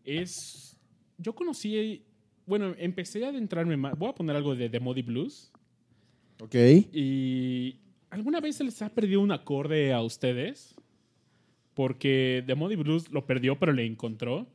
Es. 0.04 0.76
Yo 1.18 1.34
conocí. 1.34 2.04
Bueno, 2.46 2.74
empecé 2.78 3.24
a 3.24 3.28
adentrarme 3.28 3.76
más. 3.76 3.96
Voy 3.98 4.08
a 4.08 4.14
poner 4.14 4.36
algo 4.36 4.54
de 4.54 4.68
The 4.68 4.80
Modi 4.80 5.02
Blues. 5.02 5.52
Ok. 6.40 6.54
Y. 6.92 7.76
¿Alguna 8.10 8.40
vez 8.40 8.56
se 8.56 8.64
les 8.64 8.82
ha 8.82 8.88
perdido 8.90 9.20
un 9.20 9.32
acorde 9.32 9.92
a 9.92 10.02
ustedes? 10.02 10.74
Porque 11.74 12.42
The 12.46 12.54
Modi 12.54 12.76
Blues 12.76 13.10
lo 13.10 13.26
perdió, 13.26 13.58
pero 13.58 13.72
le 13.72 13.86
encontró. 13.86 14.46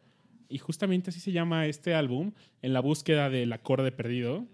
Y 0.49 0.57
justamente 0.60 1.10
así 1.10 1.19
se 1.19 1.32
llama 1.32 1.65
este 1.65 1.94
álbum, 1.94 2.34
en 2.61 2.73
la 2.73 2.80
búsqueda 2.82 3.30
del 3.30 3.52
acorde 3.53 3.91
perdido. 3.91 4.45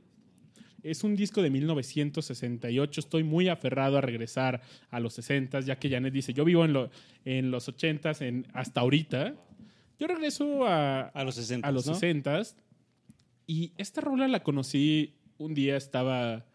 Es 0.83 1.03
un 1.03 1.15
disco 1.15 1.41
de 1.41 1.49
1968. 1.49 2.99
Estoy 3.01 3.23
muy 3.23 3.49
aferrado 3.49 3.97
a 3.97 4.01
regresar 4.01 4.61
a 4.89 4.99
los 4.99 5.13
60, 5.13 5.59
ya 5.61 5.77
que 5.77 5.89
Janet 5.89 6.13
dice, 6.13 6.33
yo 6.33 6.45
vivo 6.45 6.63
en, 6.65 6.73
lo- 6.73 6.89
en 7.25 7.51
los 7.51 7.67
80 7.67 8.11
en, 8.21 8.47
hasta 8.53 8.81
ahorita. 8.81 9.35
Yo 9.99 10.07
regreso 10.07 10.65
a, 10.65 11.01
A 11.09 11.23
los 11.23 11.35
60. 11.35 11.67
a 11.67 11.71
los 11.71 11.85
¿no? 11.85 11.93
60 11.93 12.41
y 13.47 13.73
esta 13.77 14.01
rola 14.01 14.27
la 14.27 14.41
conocí 14.43 15.15
un 15.37 15.53
día, 15.53 15.75
estaba 15.75 16.45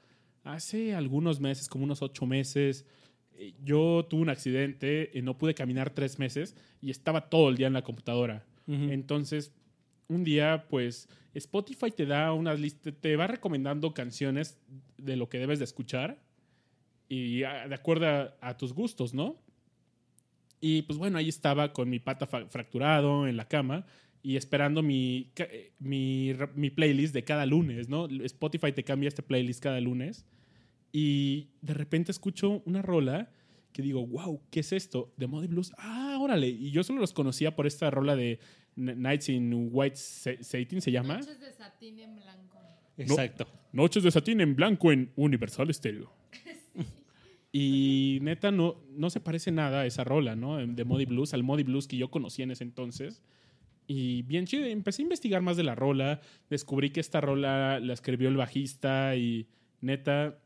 hace 0.47 0.95
algunos 0.95 1.41
meses, 1.41 1.69
como 1.69 1.85
unos 1.85 2.03
ocho 2.03 2.25
meses. 2.27 2.87
Eh, 3.35 3.55
Yo 3.63 4.07
tuve 4.09 4.23
un 4.23 4.29
accidente, 4.31 5.11
y 5.13 5.23
no 5.23 5.37
pude 5.37 5.55
caminar 5.55 5.91
tres 5.91 6.19
meses 6.19 6.57
y 6.81 6.91
estaba 6.91 7.29
todo 7.29 7.49
el 7.49 7.57
día 7.57 7.67
en 7.67 7.73
la 7.75 7.83
computadora. 7.83 8.47
Entonces, 8.69 9.53
un 10.09 10.25
día, 10.25 10.67
pues, 10.69 11.09
Spotify 11.35 11.93
te 11.93 12.05
da 12.05 12.33
unas 12.33 12.59
listas, 12.59 12.95
te 13.01 13.15
va 13.15 13.29
recomendando 13.29 13.95
canciones 13.95 14.59
de 14.99 15.15
lo 15.15 15.29
que 15.29 15.39
debes 15.39 15.61
de 15.61 15.67
escuchar 15.67 16.19
y 17.09 17.45
ah, 17.45 17.69
de 17.69 17.75
acuerdo 17.77 18.07
a, 18.09 18.37
a 18.41 18.57
tus 18.57 18.73
gustos, 18.73 19.15
¿no? 19.15 19.37
Y 20.61 20.83
pues 20.83 20.99
bueno, 20.99 21.19
ahí 21.19 21.29
estaba 21.29 21.73
con 21.73 21.89
mi 21.89 22.01
pata 22.01 22.27
fracturado 22.27 23.29
en 23.29 23.37
la 23.37 23.47
cama 23.47 23.87
y 24.21 24.37
esperando 24.37 24.83
mi, 24.83 25.31
eh, 25.37 25.73
mi, 25.79 26.33
mi 26.57 26.71
playlist 26.71 27.15
de 27.15 27.23
cada 27.23 27.47
lunes, 27.47 27.89
¿no? 27.89 28.07
Spotify 28.25 28.73
te 28.73 28.83
cambia 28.83 29.07
este 29.07 29.23
playlist 29.23 29.63
cada 29.63 29.81
lunes 29.81 30.27
y 30.99 31.51
de 31.61 31.75
repente 31.75 32.11
escucho 32.11 32.63
una 32.65 32.81
rola 32.81 33.31
que 33.73 33.83
digo, 33.83 34.07
wow, 34.07 34.41
¿qué 34.51 34.61
es 34.61 34.73
esto? 34.73 35.13
De 35.19 35.27
Modi 35.27 35.47
Blues. 35.47 35.73
Ah, 35.77 36.17
órale. 36.19 36.49
Y 36.49 36.71
yo 36.71 36.83
solo 36.83 37.01
los 37.01 37.13
conocía 37.13 37.55
por 37.55 37.67
esta 37.67 37.91
rola 37.91 38.17
de 38.17 38.39
Nights 38.77 39.29
in 39.29 39.69
White 39.71 39.97
Sa- 39.97 40.43
Satin, 40.43 40.81
¿se 40.81 40.91
llama? 40.91 41.19
Noches 41.19 41.39
de 41.39 41.53
satín 41.53 41.99
en 41.99 42.17
blanco. 42.17 42.59
Exacto. 42.97 43.47
Noches 43.73 44.03
de 44.05 44.11
Satín 44.11 44.41
en 44.41 44.57
blanco 44.57 44.91
en 44.91 45.13
Universal 45.17 45.73
Stereo. 45.75 46.11
Y 47.53 48.19
neta, 48.23 48.51
no, 48.51 48.83
no 48.91 49.09
se 49.09 49.21
parece 49.21 49.51
nada 49.51 49.81
a 49.83 49.87
esa 49.87 50.05
rola, 50.05 50.37
¿no? 50.37 50.57
De 50.67 50.85
Modi 50.85 51.07
Blues, 51.07 51.33
al 51.33 51.43
Modi 51.43 51.63
Blues 51.63 51.87
que 51.89 51.97
yo 51.97 52.11
conocía 52.11 52.45
en 52.45 52.51
ese 52.51 52.65
entonces. 52.65 53.23
Y 53.87 54.23
bien 54.23 54.47
chido, 54.47 54.65
empecé 54.67 55.01
a 55.03 55.05
investigar 55.05 55.41
más 55.43 55.57
de 55.57 55.63
la 55.63 55.75
rola, 55.75 56.21
descubrí 56.51 56.91
que 56.91 57.01
esta 57.01 57.21
rola 57.21 57.81
la 57.81 57.93
escribió 57.95 58.29
el 58.29 58.37
bajista 58.37 59.17
y 59.17 59.47
neta, 59.81 60.39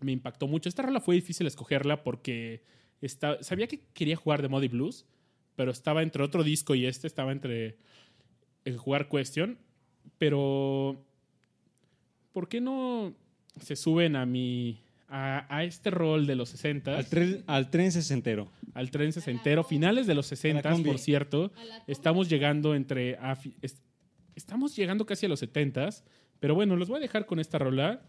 me 0.00 0.12
impactó 0.12 0.46
mucho. 0.46 0.68
Esta 0.68 0.82
rola 0.82 1.00
fue 1.00 1.14
difícil 1.14 1.46
escogerla 1.46 2.02
porque 2.02 2.62
está, 3.00 3.42
sabía 3.42 3.66
que 3.66 3.80
quería 3.94 4.16
jugar 4.16 4.42
de 4.42 4.48
Modi 4.48 4.68
Blues, 4.68 5.06
pero 5.54 5.70
estaba 5.70 6.02
entre 6.02 6.22
otro 6.22 6.42
disco 6.44 6.74
y 6.74 6.86
este, 6.86 7.06
estaba 7.06 7.32
entre 7.32 7.78
el 8.64 8.76
jugar 8.76 9.08
Question, 9.08 9.58
pero 10.18 11.02
¿por 12.32 12.48
qué 12.48 12.60
no 12.60 13.14
se 13.60 13.76
suben 13.76 14.16
a 14.16 14.26
mi 14.26 14.82
a, 15.08 15.46
a 15.54 15.62
este 15.64 15.90
rol 15.90 16.26
de 16.26 16.34
los 16.34 16.48
60 16.50 16.96
Al 16.96 17.06
tren, 17.06 17.44
al 17.46 17.70
tren 17.70 17.92
sesentero. 17.92 18.50
al 18.74 18.90
tren 18.90 19.12
sesentero, 19.12 19.62
finales 19.62 20.06
de 20.08 20.14
los 20.14 20.26
60, 20.26 20.68
combi. 20.68 20.88
por 20.90 20.98
cierto. 20.98 21.52
Estamos 21.86 22.28
llegando 22.28 22.74
entre 22.74 23.16
a 23.16 23.38
est- 23.62 23.78
estamos 24.34 24.74
llegando 24.76 25.06
casi 25.06 25.24
a 25.26 25.28
los 25.28 25.38
70, 25.40 25.88
pero 26.40 26.54
bueno, 26.56 26.76
los 26.76 26.88
voy 26.88 26.98
a 26.98 27.00
dejar 27.00 27.24
con 27.24 27.38
esta 27.38 27.58
rola 27.58 28.02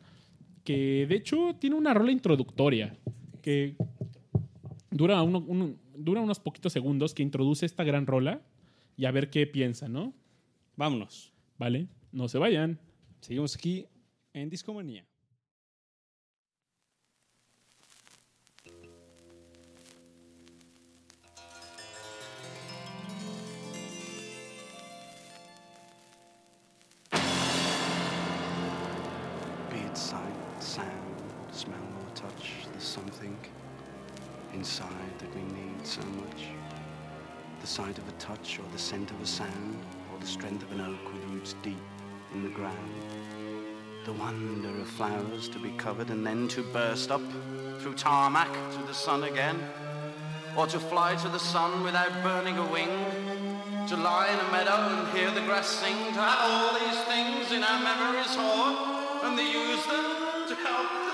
que 0.68 1.06
de 1.08 1.16
hecho 1.16 1.56
tiene 1.58 1.78
una 1.78 1.94
rola 1.94 2.12
introductoria 2.12 2.98
que 3.42 3.78
dura 4.92 5.22
uno- 5.24 5.40
un- 5.48 5.80
dura 5.96 6.20
unos 6.20 6.42
poquitos 6.42 6.74
segundos 6.74 7.14
que 7.14 7.24
introduce 7.24 7.66
esta 7.66 7.86
gran 7.86 8.06
rola 8.06 8.42
y 8.98 9.06
a 9.06 9.12
ver 9.12 9.30
qué 9.30 9.48
piensan, 9.48 9.94
¿no? 9.94 10.14
Vámonos. 10.76 11.32
¿Vale? 11.58 11.88
No 12.12 12.28
se 12.28 12.38
vayan. 12.38 12.80
Seguimos 13.22 13.56
aquí 13.56 13.86
en 14.34 14.50
Discomanía. 14.50 15.06
Inside 34.58 35.20
that 35.20 35.36
we 35.36 35.42
need 35.54 35.86
so 35.86 36.02
much. 36.02 36.48
The 37.62 37.68
sight 37.68 38.00
of 38.00 38.08
a 38.10 38.12
touch, 38.14 38.58
or 38.58 38.66
the 38.72 38.80
scent 38.80 39.12
of 39.12 39.22
a 39.22 39.26
sound, 39.26 39.86
or 40.12 40.20
the 40.20 40.26
strength 40.26 40.64
of 40.64 40.72
an 40.72 40.82
oak 40.82 41.14
with 41.14 41.24
roots 41.26 41.54
deep 41.62 41.88
in 42.34 42.42
the 42.44 42.50
ground. 42.50 42.92
The 44.06 44.14
wonder 44.14 44.70
of 44.70 44.88
flowers 44.88 45.48
to 45.50 45.60
be 45.60 45.70
covered 45.78 46.10
and 46.10 46.26
then 46.26 46.48
to 46.50 46.64
burst 46.74 47.12
up 47.12 47.22
through 47.80 47.94
tarmac 47.94 48.52
to 48.72 48.80
the 48.88 48.94
sun 48.96 49.26
again. 49.26 49.60
Or 50.58 50.66
to 50.66 50.80
fly 50.80 51.14
to 51.16 51.30
the 51.30 51.40
sun 51.54 51.84
without 51.84 52.12
burning 52.24 52.58
a 52.58 52.66
wing. 52.66 52.90
To 53.90 53.96
lie 53.96 54.30
in 54.34 54.40
a 54.40 54.52
meadow 54.52 54.80
and 54.90 55.16
hear 55.16 55.30
the 55.30 55.46
grass 55.46 55.68
sing. 55.68 55.98
To 56.16 56.22
have 56.30 56.40
all 56.50 56.74
these 56.80 57.00
things 57.04 57.52
in 57.52 57.62
our 57.64 57.80
memories 57.84 58.34
hoard 58.34 58.76
and 59.24 59.38
to 59.38 59.44
use 59.44 59.86
them 59.86 60.48
to 60.48 60.56
help 60.56 61.07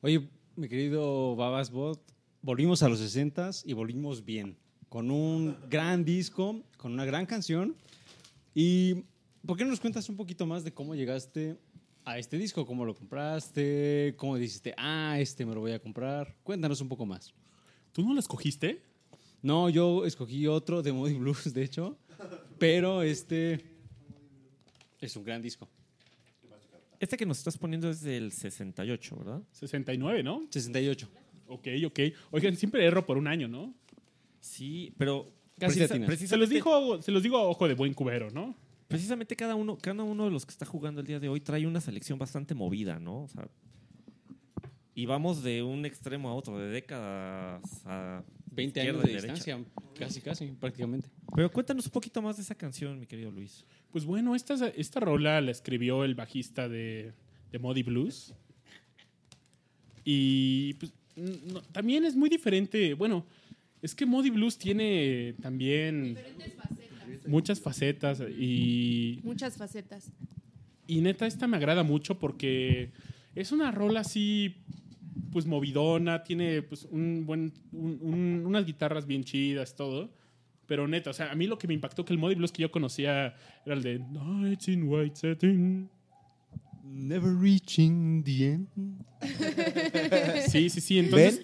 Oye, 0.00 0.28
mi 0.54 0.68
querido 0.68 1.34
Babasbot, 1.34 2.00
volvimos 2.40 2.84
a 2.84 2.88
los 2.88 3.00
60 3.00 3.50
y 3.64 3.72
volvimos 3.72 4.24
bien. 4.24 4.56
Con 4.88 5.10
un 5.10 5.56
gran 5.68 6.04
disco, 6.04 6.62
con 6.76 6.92
una 6.92 7.04
gran 7.04 7.26
canción. 7.26 7.74
¿Y 8.54 9.02
por 9.44 9.56
qué 9.56 9.64
no 9.64 9.70
nos 9.70 9.80
cuentas 9.80 10.08
un 10.08 10.16
poquito 10.16 10.46
más 10.46 10.62
de 10.62 10.72
cómo 10.72 10.94
llegaste 10.94 11.56
a 12.04 12.16
este 12.16 12.38
disco? 12.38 12.64
¿Cómo 12.64 12.84
lo 12.84 12.94
compraste? 12.94 14.14
¿Cómo 14.16 14.36
dijiste, 14.36 14.72
ah, 14.78 15.18
este 15.18 15.44
me 15.44 15.52
lo 15.52 15.62
voy 15.62 15.72
a 15.72 15.80
comprar? 15.80 16.36
Cuéntanos 16.44 16.80
un 16.80 16.88
poco 16.88 17.04
más. 17.04 17.34
¿Tú 17.90 18.04
no 18.04 18.14
lo 18.14 18.20
escogiste? 18.20 18.80
No, 19.42 19.68
yo 19.68 20.04
escogí 20.04 20.46
otro 20.46 20.80
de 20.80 20.92
Moody 20.92 21.14
Blues, 21.14 21.52
de 21.52 21.64
hecho. 21.64 21.98
Pero 22.60 23.02
este 23.02 23.64
es 25.00 25.16
un 25.16 25.24
gran 25.24 25.42
disco. 25.42 25.68
Este 27.00 27.16
que 27.16 27.26
nos 27.26 27.38
estás 27.38 27.56
poniendo 27.58 27.90
es 27.90 28.00
del 28.00 28.32
68, 28.32 29.16
¿verdad? 29.16 29.42
69, 29.52 30.22
¿no? 30.22 30.46
68. 30.50 31.08
Ok, 31.46 31.68
ok. 31.86 32.00
Oigan, 32.30 32.56
siempre 32.56 32.84
erro 32.84 33.06
por 33.06 33.16
un 33.16 33.26
año, 33.26 33.48
¿no? 33.48 33.74
Sí, 34.40 34.92
pero 34.98 35.32
Casi 35.58 35.80
precisa-. 35.80 36.28
Se 36.28 36.36
los, 36.36 36.48
digo, 36.48 37.02
se 37.02 37.10
los 37.10 37.22
digo 37.22 37.38
a 37.38 37.42
ojo 37.42 37.66
de 37.66 37.74
buen 37.74 37.94
cubero, 37.94 38.30
¿no? 38.30 38.56
precisamente 38.88 39.36
cada 39.36 39.54
uno, 39.54 39.76
cada 39.76 40.02
uno 40.02 40.24
de 40.24 40.30
los 40.30 40.46
que 40.46 40.50
está 40.50 40.64
jugando 40.64 41.02
el 41.02 41.06
día 41.06 41.20
de 41.20 41.28
hoy 41.28 41.40
trae 41.40 41.66
una 41.66 41.80
selección 41.80 42.18
bastante 42.18 42.54
movida, 42.54 42.98
¿no? 42.98 43.24
O 43.24 43.28
sea, 43.28 43.46
y 44.94 45.06
vamos 45.06 45.42
de 45.42 45.62
un 45.62 45.84
extremo 45.84 46.28
a 46.30 46.34
otro, 46.34 46.58
de 46.58 46.68
décadas 46.70 47.62
a 47.84 48.24
20 48.50 48.80
izquierda 48.80 49.00
años 49.00 49.06
de 49.06 49.14
derecha. 49.14 49.34
distancia, 49.34 49.64
casi, 49.96 50.20
casi, 50.20 50.46
prácticamente. 50.46 51.08
Pero 51.36 51.52
cuéntanos 51.52 51.84
un 51.84 51.92
poquito 51.92 52.20
más 52.22 52.36
de 52.36 52.42
esa 52.42 52.54
canción, 52.54 52.98
mi 52.98 53.06
querido 53.06 53.30
Luis. 53.30 53.64
Pues 53.92 54.04
bueno, 54.04 54.34
esta, 54.34 54.54
esta 54.68 55.00
rola 55.00 55.40
la 55.40 55.50
escribió 55.50 56.04
el 56.04 56.14
bajista 56.14 56.68
de, 56.68 57.12
de 57.50 57.58
Muddy 57.58 57.82
Blues. 57.82 58.34
Y 60.04 60.74
pues, 60.74 60.92
no, 61.16 61.60
también 61.72 62.04
es 62.04 62.14
muy 62.16 62.28
diferente. 62.28 62.94
Bueno, 62.94 63.24
es 63.82 63.94
que 63.94 64.06
Muddy 64.06 64.30
Blues 64.30 64.58
tiene 64.58 65.34
también 65.40 66.16
muchas 67.26 67.60
facetas 67.60 68.20
y, 68.38 69.20
Muchas 69.22 69.56
facetas. 69.56 70.10
y 70.86 71.00
neta 71.00 71.26
esta 71.26 71.46
me 71.46 71.56
agrada 71.56 71.82
mucho 71.82 72.18
porque 72.18 72.90
es 73.34 73.52
una 73.52 73.70
rola 73.70 74.00
así 74.00 74.56
pues 75.32 75.44
movidona, 75.46 76.24
tiene 76.24 76.62
pues 76.62 76.84
un 76.90 77.24
buen 77.26 77.52
un- 77.72 77.98
un- 78.00 78.42
unas 78.46 78.64
guitarras 78.64 79.06
bien 79.06 79.24
chidas, 79.24 79.74
todo. 79.76 80.10
Pero 80.68 80.86
neta, 80.86 81.10
o 81.10 81.12
sea, 81.14 81.32
a 81.32 81.34
mí 81.34 81.46
lo 81.46 81.58
que 81.58 81.66
me 81.66 81.74
impactó 81.74 82.04
que 82.04 82.12
el 82.12 82.18
Muddy 82.18 82.34
Blues 82.34 82.52
que 82.52 82.62
yo 82.62 82.70
conocía 82.70 83.34
era 83.64 83.74
el 83.74 83.82
de 83.82 83.98
Nights 83.98 84.68
in 84.68 84.84
White 84.86 85.16
Satin. 85.16 85.90
Never 86.84 87.34
reaching 87.34 88.22
the 88.22 88.52
end. 88.52 88.68
Sí, 90.48 90.70
sí, 90.70 90.80
sí. 90.80 90.98
Entonces, 90.98 91.42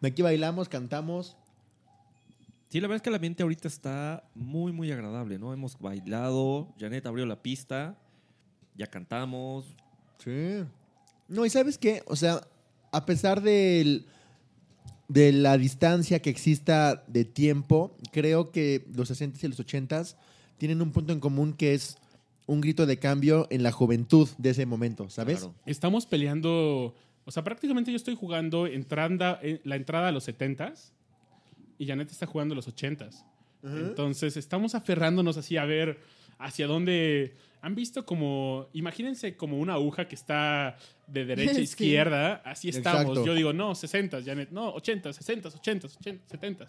¿Ven? 0.00 0.10
Aquí 0.10 0.22
bailamos, 0.22 0.68
cantamos. 0.68 1.36
Sí, 2.68 2.80
la 2.80 2.88
verdad 2.88 2.96
es 2.96 3.02
que 3.02 3.10
el 3.10 3.14
ambiente 3.14 3.42
ahorita 3.42 3.68
está 3.68 4.24
muy, 4.34 4.72
muy 4.72 4.90
agradable, 4.90 5.38
¿no? 5.38 5.52
Hemos 5.52 5.78
bailado, 5.78 6.74
Janet 6.78 7.04
abrió 7.04 7.26
la 7.26 7.42
pista, 7.42 7.98
ya 8.74 8.86
cantamos. 8.86 9.76
Sí. 10.16 10.64
No, 11.28 11.44
y 11.44 11.50
¿sabes 11.50 11.76
qué? 11.76 12.02
O 12.06 12.16
sea, 12.16 12.40
a 12.90 13.04
pesar 13.04 13.42
del, 13.42 14.00
de 14.02 14.06
la 15.14 15.58
distancia 15.58 16.20
que 16.20 16.30
exista 16.30 17.04
de 17.06 17.24
tiempo, 17.24 17.96
creo 18.12 18.50
que 18.50 18.86
los 18.94 19.08
60 19.08 19.38
y 19.42 19.48
los 19.48 19.60
80 19.60 20.04
tienen 20.58 20.80
un 20.80 20.92
punto 20.92 21.12
en 21.12 21.20
común 21.20 21.52
que 21.54 21.74
es 21.74 21.98
un 22.46 22.60
grito 22.60 22.86
de 22.86 22.98
cambio 22.98 23.46
en 23.50 23.62
la 23.62 23.72
juventud 23.72 24.28
de 24.38 24.50
ese 24.50 24.66
momento, 24.66 25.08
¿sabes? 25.10 25.40
Claro. 25.40 25.54
estamos 25.66 26.06
peleando. 26.06 26.94
O 27.24 27.30
sea, 27.30 27.44
prácticamente 27.44 27.90
yo 27.90 27.96
estoy 27.96 28.16
jugando 28.16 28.66
entranda, 28.66 29.38
eh, 29.42 29.60
la 29.64 29.76
entrada 29.76 30.08
a 30.08 30.12
los 30.12 30.26
70s 30.26 30.92
y 31.78 31.86
Janet 31.86 32.10
está 32.10 32.26
jugando 32.26 32.54
a 32.54 32.56
los 32.56 32.68
80s. 32.68 33.24
Entonces, 33.64 34.36
estamos 34.36 34.74
aferrándonos 34.74 35.36
así 35.36 35.56
a 35.56 35.64
ver 35.64 36.00
hacia 36.44 36.66
dónde. 36.66 37.34
Han 37.60 37.74
visto 37.74 38.04
como. 38.04 38.66
Imagínense 38.72 39.36
como 39.36 39.58
una 39.58 39.74
aguja 39.74 40.08
que 40.08 40.14
está 40.16 40.76
de 41.06 41.24
derecha 41.24 41.52
a 41.52 41.54
Sí. 41.56 41.60
izquierda. 41.62 42.42
Así 42.44 42.68
estamos. 42.68 43.00
Exacto. 43.02 43.24
Yo 43.26 43.34
digo, 43.34 43.52
no, 43.52 43.74
60, 43.74 44.22
Janet. 44.24 44.50
No, 44.50 44.70
80, 44.74 45.12
60, 45.12 45.48
80, 45.48 45.86
80 45.86 46.24
70. 46.28 46.66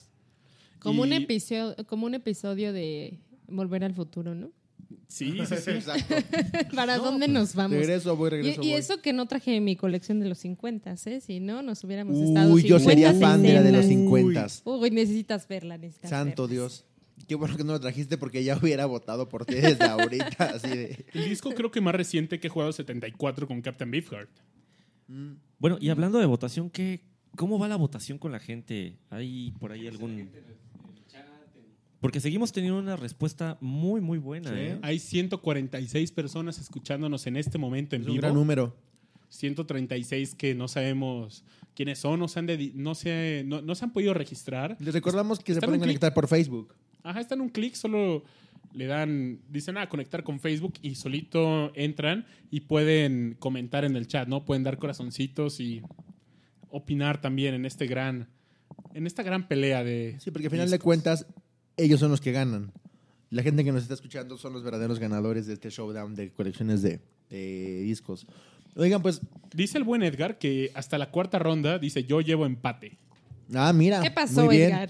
Como, 0.80 1.02
un 1.02 1.14
Y- 1.14 1.16
episodio, 1.16 1.76
como 1.88 2.06
un 2.06 2.14
episodio 2.14 2.74
de 2.74 3.18
Volver 3.48 3.84
al 3.86 3.94
Futuro, 3.96 4.36
¿no? 4.36 4.52
Sí, 5.08 5.32
sí, 5.48 5.56
sí. 5.64 5.72
Exacto. 5.72 6.16
¿Para 6.76 6.98
dónde 6.98 7.28
nos 7.28 7.56
vamos? 7.56 7.78
Regreso, 7.78 8.16
voy, 8.16 8.28
Y, 8.28 8.30
regreso. 8.32 8.62
y 8.62 8.68
voy. 8.70 8.74
eso 8.74 9.02
que 9.02 9.14
no 9.14 9.26
traje 9.26 9.60
mi 9.62 9.76
colección 9.76 10.20
de 10.20 10.28
los 10.30 10.40
50, 10.40 10.94
¿eh? 11.06 11.22
Si 11.22 11.40
no, 11.40 11.62
nos 11.64 11.84
hubiéramos 11.84 12.18
estado 12.18 12.54
Uy, 12.54 12.64
yo 12.64 12.78
50, 12.80 12.90
sería 12.90 13.14
fan 13.20 13.42
de 13.42 13.54
la 13.54 13.64
de 13.64 13.72
los 13.72 13.86
60. 13.86 14.04
50. 14.04 14.48
Uy, 14.66 14.92
necesitas 14.92 15.48
verla, 15.48 15.78
necesitas 15.78 16.10
Santo 16.10 16.44
verla. 16.44 16.54
Dios. 16.54 16.86
Qué 17.28 17.36
bueno 17.36 17.56
que 17.56 17.64
no 17.64 17.74
lo 17.74 17.80
trajiste 17.80 18.18
porque 18.18 18.44
ya 18.44 18.58
hubiera 18.62 18.86
votado 18.86 19.30
por 19.30 19.46
ti 19.46 19.56
desde 19.56 19.86
ahorita. 19.86 20.46
Así 20.56 20.68
de. 20.70 21.06
El 21.14 21.30
disco 21.30 21.52
creo 21.54 21.72
que 21.72 21.82
más 21.82 21.96
reciente 21.96 22.40
que 22.40 22.48
he 22.48 22.50
jugado 22.50 22.70
es 22.72 22.76
74 22.78 23.48
con 23.48 23.62
Captain 23.62 23.90
Beefheart. 23.92 24.30
Bueno, 25.60 25.78
y 25.80 25.90
hablando 25.90 26.18
de 26.20 26.26
votación, 26.26 26.70
¿qué, 26.70 27.04
¿cómo 27.36 27.60
va 27.60 27.68
la 27.68 27.76
votación 27.76 28.18
con 28.18 28.32
la 28.32 28.40
gente? 28.40 28.98
¿Hay 29.10 29.52
por 29.60 29.72
ahí 29.72 29.88
algún...? 29.88 30.30
Porque 32.00 32.20
seguimos 32.20 32.52
teniendo 32.52 32.80
una 32.80 32.98
respuesta 32.98 33.58
muy, 33.62 34.02
muy 34.02 34.18
buena, 34.18 34.50
Sí. 34.50 34.56
¿eh? 34.58 34.80
Hay 34.82 35.00
146 35.00 36.12
personas 36.12 36.60
escuchándonos 36.60 37.28
en 37.28 37.38
este 37.38 37.58
momento 37.58 37.96
en 37.96 38.02
Es 38.02 38.08
un 38.08 38.14
vivo. 38.16 38.22
gran 38.24 38.34
número. 38.34 38.76
136 39.30 40.36
que 40.36 40.54
no 40.54 40.68
sabemos 40.68 41.46
quiénes 41.76 42.00
son, 42.00 42.20
no 42.20 42.28
se 42.28 42.40
han, 42.40 42.48
no 42.76 42.94
se, 42.96 43.44
no, 43.46 43.62
no 43.62 43.74
se 43.76 43.86
han 43.86 43.94
podido 43.94 44.14
registrar. 44.14 44.76
Les 44.82 44.94
recordamos 44.94 45.40
que 45.40 45.54
se 45.54 45.60
Está 45.60 45.68
pueden 45.68 45.80
conectar 45.80 46.14
por 46.14 46.28
Facebook. 46.28 46.76
Ajá, 47.04 47.20
están 47.20 47.42
un 47.42 47.50
clic, 47.50 47.76
solo 47.76 48.24
le 48.74 48.88
dan, 48.88 49.40
dicen, 49.50 49.78
ah, 49.78 49.88
conectar 49.88 50.24
con 50.24 50.40
Facebook 50.40 50.74
y 50.82 50.96
solito 50.96 51.72
entran 51.76 52.26
y 52.50 52.62
pueden 52.62 53.36
comentar 53.40 53.86
en 53.86 53.96
el 53.96 54.08
chat, 54.08 54.28
¿no? 54.28 54.46
Pueden 54.46 54.64
dar 54.64 54.78
corazoncitos 54.78 55.60
y 55.60 55.82
opinar 56.70 57.22
también 57.22 57.54
en 57.54 57.66
este 57.66 57.86
gran, 57.86 58.30
en 58.94 59.06
esta 59.06 59.22
gran 59.22 59.48
pelea 59.48 59.84
de... 59.84 60.18
Sí, 60.20 60.32
porque 60.32 60.48
al 60.48 60.52
final 60.52 60.72
de 60.72 60.80
cuentas, 60.80 61.28
ellos 61.78 62.00
son 62.00 62.10
los 62.10 62.22
que 62.22 62.32
ganan. 62.32 62.72
La 63.30 63.44
gente 63.44 63.64
que 63.64 63.72
nos 63.72 63.84
está 63.84 63.94
escuchando 63.94 64.38
son 64.38 64.54
los 64.54 64.64
verdaderos 64.64 65.00
ganadores 65.00 65.46
de 65.46 65.54
este 65.54 65.70
showdown 65.70 66.16
de 66.16 66.32
colecciones 66.32 66.82
de, 66.82 67.00
de 67.30 67.82
discos. 67.82 68.26
Oigan, 68.76 69.02
pues, 69.04 69.22
Dice 69.54 69.78
el 69.78 69.84
buen 69.84 70.02
Edgar 70.02 70.40
que 70.40 70.72
hasta 70.74 70.98
la 70.98 71.12
cuarta 71.12 71.38
ronda, 71.38 71.78
dice, 71.78 72.04
yo 72.06 72.22
llevo 72.22 72.48
empate. 72.48 72.98
Ah, 73.56 73.74
mira. 73.74 74.02
¿Qué 74.02 74.12
pasó, 74.12 74.46
muy 74.46 74.58
bien. 74.58 74.70
Edgar? 74.72 74.90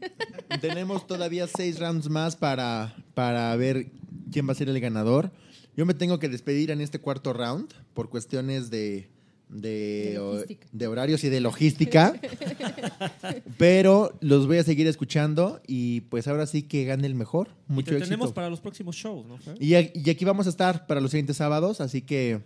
Tenemos 0.60 1.06
todavía 1.06 1.46
seis 1.46 1.78
rounds 1.78 2.08
más 2.08 2.36
para, 2.36 2.94
para 3.14 3.54
ver 3.56 3.86
quién 4.32 4.46
va 4.48 4.52
a 4.52 4.54
ser 4.56 4.68
el 4.68 4.80
ganador. 4.80 5.30
Yo 5.76 5.86
me 5.86 5.94
tengo 5.94 6.18
que 6.18 6.28
despedir 6.28 6.70
en 6.70 6.80
este 6.80 6.98
cuarto 7.00 7.32
round 7.32 7.72
por 7.94 8.08
cuestiones 8.10 8.68
de, 8.70 9.08
de, 9.48 10.10
De 10.12 10.18
o- 10.18 10.32
logística. 10.34 10.66
de 10.72 10.86
horarios 10.88 11.22
y 11.24 11.28
de 11.28 11.40
logística. 11.40 12.14
Pero 13.58 14.16
los 14.20 14.46
voy 14.46 14.58
a 14.58 14.64
seguir 14.64 14.86
escuchando 14.86 15.60
y 15.66 16.02
pues 16.02 16.26
ahora 16.28 16.46
sí 16.46 16.62
que 16.62 16.84
gane 16.84 17.06
el 17.06 17.14
mejor. 17.14 17.48
Y 17.68 17.72
Mucho 17.74 17.92
te 17.92 18.00
tenemos 18.00 18.26
éxito. 18.26 18.34
para 18.34 18.50
los 18.50 18.60
próximos 18.60 18.96
shows, 18.96 19.26
¿no? 19.26 19.38
Y, 19.60 19.74
y 19.76 20.10
aquí 20.10 20.24
vamos 20.24 20.46
a 20.46 20.50
estar 20.50 20.86
para 20.86 21.00
los 21.00 21.10
siguientes 21.10 21.36
sábados, 21.36 21.80
así 21.80 22.02
que, 22.02 22.40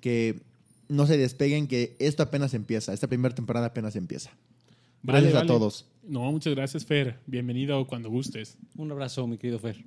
que 0.00 0.40
no 0.88 1.06
se 1.06 1.16
despeguen, 1.16 1.66
que 1.66 1.96
esto 1.98 2.22
apenas 2.22 2.54
empieza. 2.54 2.92
Esta 2.92 3.06
primera 3.08 3.34
temporada 3.34 3.66
apenas 3.66 3.96
empieza. 3.96 4.30
Vale, 5.04 5.20
Gracias 5.20 5.34
a 5.34 5.38
vale. 5.40 5.48
todos. 5.48 5.86
No, 6.02 6.32
muchas 6.32 6.54
gracias, 6.54 6.86
Fer. 6.86 7.18
Bienvenido 7.26 7.86
cuando 7.86 8.08
gustes. 8.08 8.56
Un 8.74 8.90
abrazo, 8.90 9.26
mi 9.26 9.36
querido 9.36 9.58
Fer. 9.58 9.84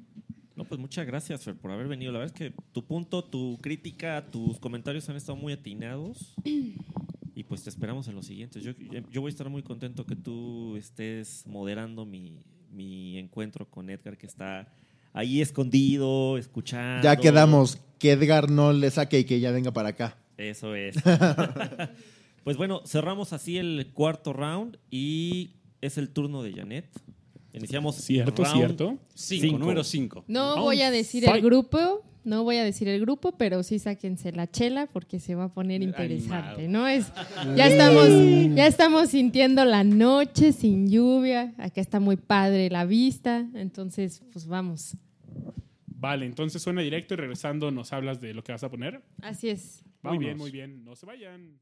No, 0.56 0.64
pues 0.64 0.80
muchas 0.80 1.08
gracias, 1.08 1.44
Fer, 1.44 1.56
por 1.56 1.72
haber 1.72 1.88
venido. 1.88 2.12
La 2.12 2.20
verdad 2.20 2.36
es 2.36 2.40
que 2.52 2.56
tu 2.72 2.86
punto, 2.86 3.24
tu 3.24 3.58
crítica, 3.60 4.28
tus 4.30 4.60
comentarios 4.60 5.10
han 5.10 5.16
estado 5.16 5.36
muy 5.36 5.54
atinados. 5.54 6.36
Y 7.34 7.44
pues 7.46 7.64
te 7.64 7.72
esperamos 7.72 8.08
en 8.08 8.14
los 8.14 8.28
siguientes. 8.28 8.64
Yo, 8.64 8.74
yo 9.12 9.22
voy 9.22 9.30
a 9.30 9.32
estar 9.32 9.50
muy 9.50 9.64
contento 9.64 10.06
que 10.06 10.16
tú 10.16 10.76
estés 10.78 11.48
moderando 11.48 12.06
mi, 12.06 12.44
mi 12.72 13.18
encuentro 13.18 13.68
con 13.68 13.90
Edgar, 13.90 14.20
que 14.20 14.28
está 14.28 14.72
ahí 15.14 15.42
escondido, 15.42 16.38
escuchando. 16.38 17.04
Ya 17.04 17.16
quedamos. 17.16 17.80
Que 17.98 18.12
Edgar 18.12 18.52
no 18.52 18.72
le 18.72 18.92
saque 18.92 19.18
y 19.18 19.24
que 19.24 19.40
ya 19.40 19.50
venga 19.50 19.72
para 19.72 19.90
acá. 19.90 20.16
Eso 20.38 20.76
es. 20.76 20.96
pues 22.44 22.58
bueno, 22.58 22.82
cerramos 22.86 23.34
así 23.34 23.58
el 23.58 23.92
cuarto 23.94 24.34
round 24.34 24.78
y 24.90 25.56
es 25.82 25.98
el 25.98 26.10
turno 26.10 26.44
de 26.44 26.54
Janet. 26.54 26.90
Iniciamos 27.54 27.96
Cierto, 27.96 28.44
round 28.44 28.58
cierto. 28.58 28.98
Cinco, 29.16 29.42
cinco. 29.48 29.58
número 29.60 29.84
5. 29.84 30.26
No 30.28 30.52
Round 30.54 30.62
voy 30.62 30.82
a 30.82 30.92
decir 30.92 31.24
five. 31.24 31.38
el 31.38 31.42
grupo, 31.44 32.04
no 32.24 32.44
voy 32.44 32.58
a 32.58 32.64
decir 32.64 32.88
el 32.88 33.02
grupo, 33.02 33.32
pero 33.38 33.64
sí 33.64 33.80
sáquense 33.80 34.32
la 34.32 34.50
chela 34.52 34.88
porque 34.88 35.20
se 35.20 35.34
va 35.34 35.46
a 35.46 35.54
poner 35.54 35.82
interesante, 35.82 36.66
Animado. 36.66 36.84
¿no? 36.84 36.88
Es, 36.88 37.12
ya 37.56 37.68
estamos, 37.68 38.08
ya 38.56 38.68
estamos 38.68 39.10
sintiendo 39.10 39.66
la 39.66 39.84
noche 39.84 40.52
sin 40.52 40.88
lluvia, 40.90 41.54
acá 41.58 41.82
está 41.82 42.00
muy 42.00 42.16
padre 42.18 42.70
la 42.70 42.86
vista, 42.86 43.48
entonces 43.56 44.22
pues 44.32 44.46
vamos. 44.46 44.96
Vale, 45.88 46.28
entonces 46.28 46.62
suena 46.62 46.82
directo 46.82 47.16
y 47.16 47.18
regresando 47.18 47.72
nos 47.72 47.92
hablas 47.92 48.22
de 48.22 48.34
lo 48.36 48.44
que 48.44 48.52
vas 48.52 48.64
a 48.64 48.70
poner. 48.70 49.02
Así 49.22 49.50
es. 49.50 49.84
Muy 50.04 50.20
bien, 50.20 50.38
muy 50.38 50.52
bien. 50.52 50.84
No 50.84 50.96
se 50.96 51.08
vayan. 51.08 51.60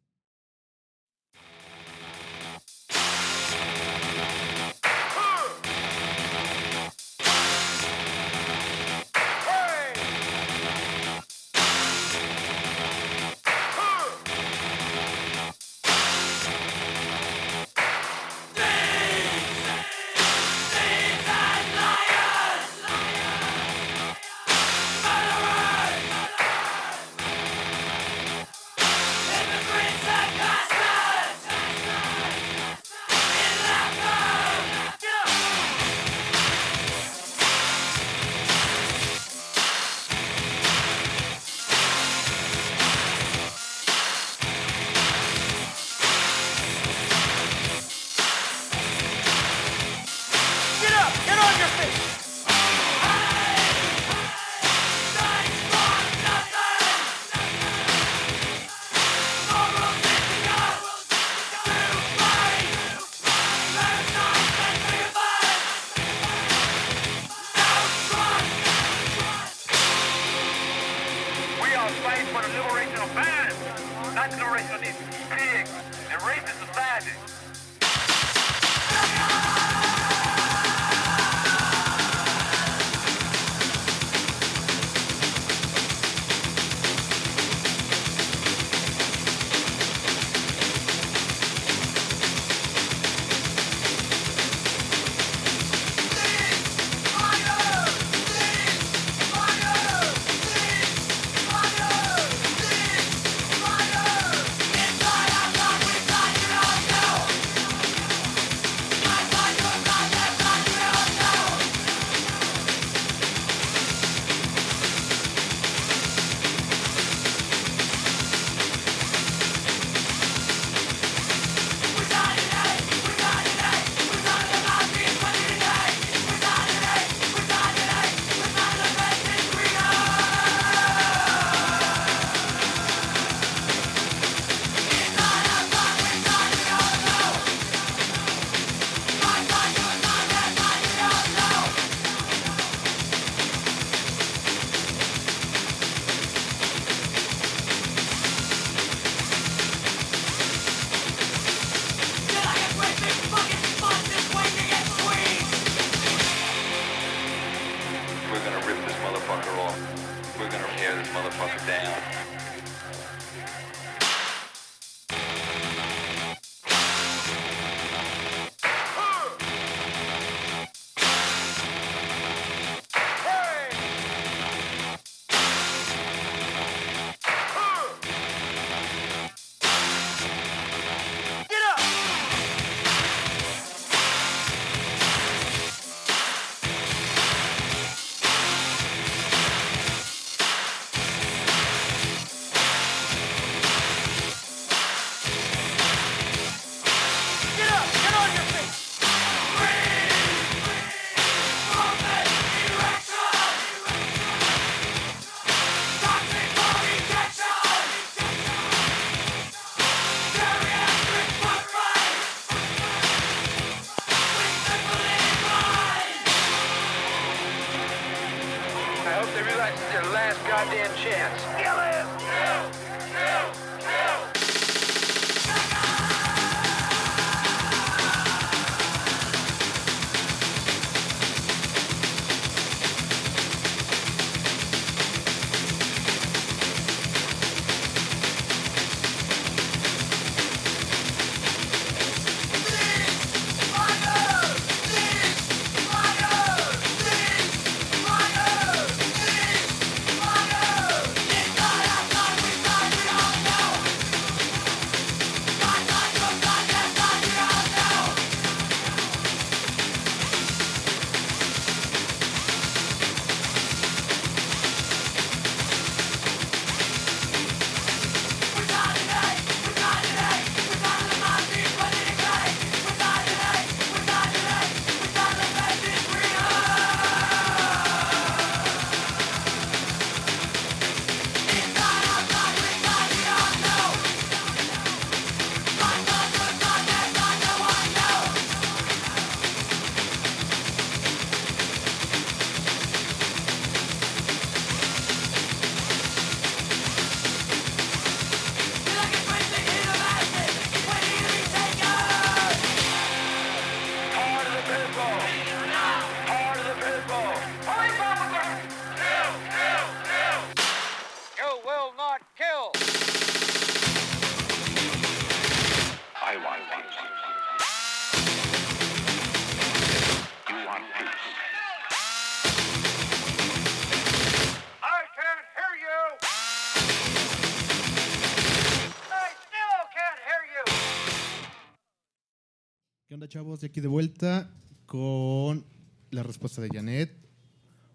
Hola 333.66 333.72
chavos, 333.72 333.72
y 333.72 333.72
aquí 333.72 333.82
de 333.82 333.88
vuelta 333.88 334.50
con 334.86 335.64
la 336.12 336.22
respuesta 336.24 336.62
de 336.62 336.70
Janet 336.70 337.12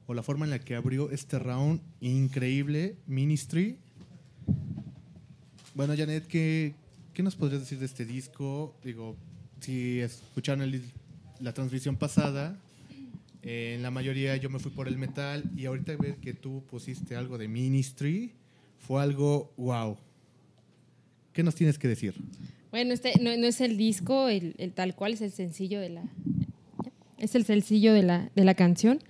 o 0.07 0.15
la 0.15 0.23
forma 0.23 0.45
en 0.45 0.51
la 0.51 0.59
que 0.59 0.75
abrió 0.75 1.11
este 1.13 1.39
round 1.39 1.81
increíble, 2.01 2.97
Ministry. 3.07 3.77
Bueno, 5.75 5.95
Janet, 5.97 6.27
¿qué, 6.27 6.75
qué 7.15 7.23
nos 7.23 7.37
podrías 7.37 7.61
decir 7.61 7.79
de 7.79 7.87
este 7.87 8.05
disco? 8.05 8.75
Digo, 8.83 9.17
si 9.61 10.01
escucharon 10.01 10.63
el- 10.63 10.83
la 11.41 11.53
transmisión 11.53 11.97
pasada, 11.97 12.59
eh, 13.43 13.75
en 13.77 13.83
la 13.83 13.91
mayoría 13.93 14.37
yo 14.39 14.51
me 14.51 14.59
fui 14.59 14.73
por 14.73 14.89
el 14.89 14.99
metal 14.99 15.45
y 15.57 15.67
ahorita 15.67 15.97
ver 15.97 16.17
que 16.17 16.35
tú 16.35 16.65
pusiste 16.69 17.15
algo 17.15 17.39
de 17.39 17.47
Ministry 17.47 18.33
fue 18.81 19.01
algo 19.03 19.53
wow. 19.57 19.97
¿Qué 21.33 21.43
nos 21.45 21.55
tienes 21.55 21.79
que 21.79 21.87
decir? 21.89 22.15
Bueno, 22.71 22.95
este 22.95 23.13
no, 23.21 23.37
no 23.37 23.47
es 23.47 23.61
el 23.61 23.77
disco, 23.77 24.29
el, 24.29 24.55
el 24.59 24.73
tal 24.73 24.95
cual, 24.95 25.15
es 25.15 25.21
el 25.21 25.33
sencillo 25.33 25.81
de 25.81 25.91
la. 25.91 26.05
Es 27.19 27.35
el 27.35 27.45
sencillo 27.45 27.93
de 27.93 28.03
la, 28.03 28.31
de 28.35 28.45
la 28.45 28.55
canción. 28.55 29.01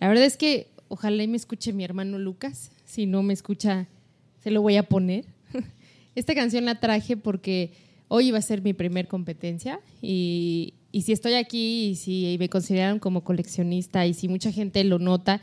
La 0.00 0.08
verdad 0.08 0.24
es 0.24 0.36
que 0.36 0.68
ojalá 0.88 1.22
y 1.22 1.28
me 1.28 1.36
escuche 1.36 1.72
mi 1.72 1.84
hermano 1.84 2.18
Lucas. 2.18 2.70
Si 2.84 3.06
no 3.06 3.22
me 3.22 3.32
escucha, 3.32 3.86
se 4.42 4.50
lo 4.50 4.62
voy 4.62 4.76
a 4.76 4.82
poner. 4.84 5.26
Esta 6.14 6.34
canción 6.34 6.64
la 6.64 6.80
traje 6.80 7.16
porque 7.16 7.72
hoy 8.08 8.28
iba 8.28 8.38
a 8.38 8.42
ser 8.42 8.62
mi 8.62 8.72
primer 8.72 9.08
competencia 9.08 9.80
y, 10.00 10.74
y 10.92 11.02
si 11.02 11.12
estoy 11.12 11.34
aquí 11.34 11.88
y 11.88 11.94
si 11.96 12.36
me 12.38 12.48
consideran 12.48 12.98
como 12.98 13.22
coleccionista 13.22 14.06
y 14.06 14.14
si 14.14 14.28
mucha 14.28 14.50
gente 14.50 14.82
lo 14.84 14.98
nota, 14.98 15.42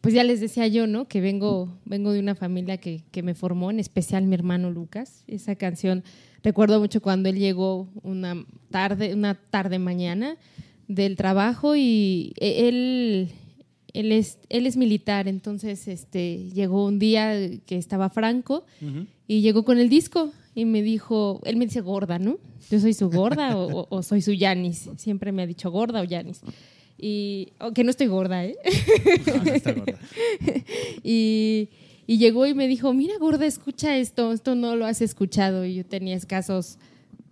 pues 0.00 0.14
ya 0.14 0.24
les 0.24 0.40
decía 0.40 0.66
yo, 0.68 0.86
¿no? 0.86 1.08
Que 1.08 1.20
vengo, 1.20 1.76
vengo 1.84 2.12
de 2.12 2.20
una 2.20 2.34
familia 2.34 2.78
que, 2.78 3.02
que 3.10 3.22
me 3.22 3.34
formó, 3.34 3.70
en 3.70 3.80
especial 3.80 4.24
mi 4.24 4.34
hermano 4.34 4.70
Lucas. 4.70 5.24
Esa 5.26 5.56
canción, 5.56 6.04
recuerdo 6.42 6.80
mucho 6.80 7.00
cuando 7.00 7.28
él 7.28 7.38
llegó 7.38 7.88
una 8.02 8.44
tarde, 8.70 9.14
una 9.14 9.34
tarde 9.34 9.78
mañana 9.78 10.36
del 10.88 11.16
trabajo 11.16 11.76
y 11.76 12.32
e- 12.40 12.68
él, 12.68 13.28
él, 13.92 14.12
es, 14.12 14.38
él 14.48 14.66
es 14.66 14.76
militar, 14.76 15.28
entonces 15.28 15.86
este, 15.88 16.50
llegó 16.50 16.84
un 16.86 16.98
día 16.98 17.34
que 17.66 17.76
estaba 17.76 18.10
Franco 18.10 18.64
y 19.26 19.40
llegó 19.40 19.64
con 19.64 19.78
el 19.78 19.88
disco 19.88 20.32
y 20.54 20.64
me 20.64 20.82
dijo, 20.82 21.40
él 21.44 21.56
me 21.56 21.66
dice 21.66 21.80
gorda, 21.80 22.18
¿no? 22.18 22.38
Yo 22.70 22.80
soy 22.80 22.94
su 22.94 23.10
gorda 23.10 23.56
o, 23.56 24.02
soy 24.02 24.22
su 24.22 24.32
Yanis. 24.32 24.90
Siempre 24.96 25.32
me 25.32 25.42
ha 25.42 25.46
dicho 25.46 25.70
gorda 25.70 26.00
o 26.00 26.04
Yanis. 26.04 26.40
Y, 26.98 27.52
aunque 27.58 27.82
no 27.82 27.90
estoy 27.90 28.08
gorda, 28.08 28.44
¿eh? 28.44 28.56
y, 31.02 31.68
y 32.10 32.18
llegó 32.18 32.44
y 32.44 32.54
me 32.54 32.66
dijo, 32.66 32.92
mira 32.92 33.14
gorda, 33.20 33.46
escucha 33.46 33.96
esto, 33.96 34.32
esto 34.32 34.56
no 34.56 34.74
lo 34.74 34.84
has 34.84 35.00
escuchado. 35.00 35.64
Y 35.64 35.76
yo 35.76 35.86
tenía 35.86 36.16
escasos 36.16 36.76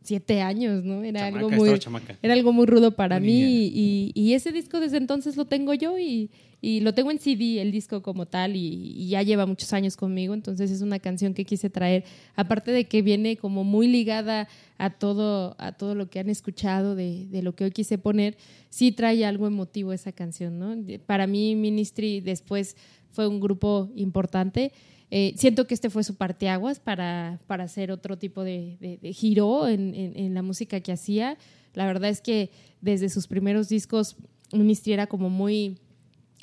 siete 0.04 0.40
años, 0.40 0.84
¿no? 0.84 1.02
Era 1.02 1.22
Chamaca, 1.22 1.36
algo 1.36 1.50
muy, 1.50 1.80
era 2.22 2.34
algo 2.34 2.52
muy 2.52 2.64
rudo 2.64 2.92
para 2.94 3.18
Muy 3.18 3.26
mí 3.26 3.72
y, 3.74 4.12
y 4.14 4.34
ese 4.34 4.52
disco 4.52 4.78
desde 4.78 4.98
entonces 4.98 5.36
lo 5.36 5.46
tengo 5.46 5.74
yo 5.74 5.98
y, 5.98 6.30
y 6.60 6.80
lo 6.80 6.94
tengo 6.94 7.10
en 7.10 7.18
CD, 7.18 7.60
el 7.60 7.70
disco 7.72 8.02
como 8.02 8.26
tal, 8.26 8.56
y, 8.56 8.94
y 8.96 9.08
ya 9.08 9.22
lleva 9.22 9.46
muchos 9.46 9.72
años 9.72 9.96
conmigo, 9.96 10.32
entonces 10.32 10.70
es 10.70 10.80
una 10.80 10.98
canción 10.98 11.34
que 11.34 11.44
quise 11.44 11.70
traer, 11.70 12.04
aparte 12.36 12.70
de 12.72 12.84
que 12.84 13.02
viene 13.02 13.36
como 13.36 13.64
muy 13.64 13.86
ligada 13.86 14.48
a 14.78 14.90
todo, 14.90 15.56
a 15.58 15.72
todo 15.72 15.94
lo 15.94 16.08
que 16.08 16.20
han 16.20 16.30
escuchado 16.30 16.94
de, 16.94 17.26
de 17.26 17.42
lo 17.42 17.54
que 17.54 17.64
hoy 17.64 17.70
quise 17.70 17.98
poner, 17.98 18.36
sí 18.70 18.92
trae 18.92 19.24
algo 19.24 19.46
emotivo 19.46 19.92
esa 19.92 20.12
canción, 20.12 20.58
¿no? 20.58 20.74
Para 21.06 21.26
mí 21.26 21.54
Ministry 21.54 22.20
después 22.20 22.76
fue 23.18 23.26
un 23.26 23.40
grupo 23.40 23.90
importante. 23.96 24.70
Eh, 25.10 25.32
siento 25.36 25.66
que 25.66 25.74
este 25.74 25.90
fue 25.90 26.04
su 26.04 26.14
parteaguas 26.14 26.78
para, 26.78 27.40
para 27.48 27.64
hacer 27.64 27.90
otro 27.90 28.16
tipo 28.16 28.44
de, 28.44 28.76
de- 28.80 28.98
de 28.98 29.12
giro 29.12 29.66
en, 29.66 29.92
en- 29.96 30.16
en 30.16 30.34
la 30.34 30.42
música 30.42 30.78
que 30.78 30.92
hacía. 30.92 31.36
La 31.74 31.84
verdad 31.84 32.10
es 32.10 32.20
que 32.20 32.50
desde 32.80 33.08
sus 33.08 33.26
primeros 33.26 33.68
discos, 33.68 34.14
Ministry 34.52 34.92
era 34.92 35.08
como 35.08 35.30
muy, 35.30 35.78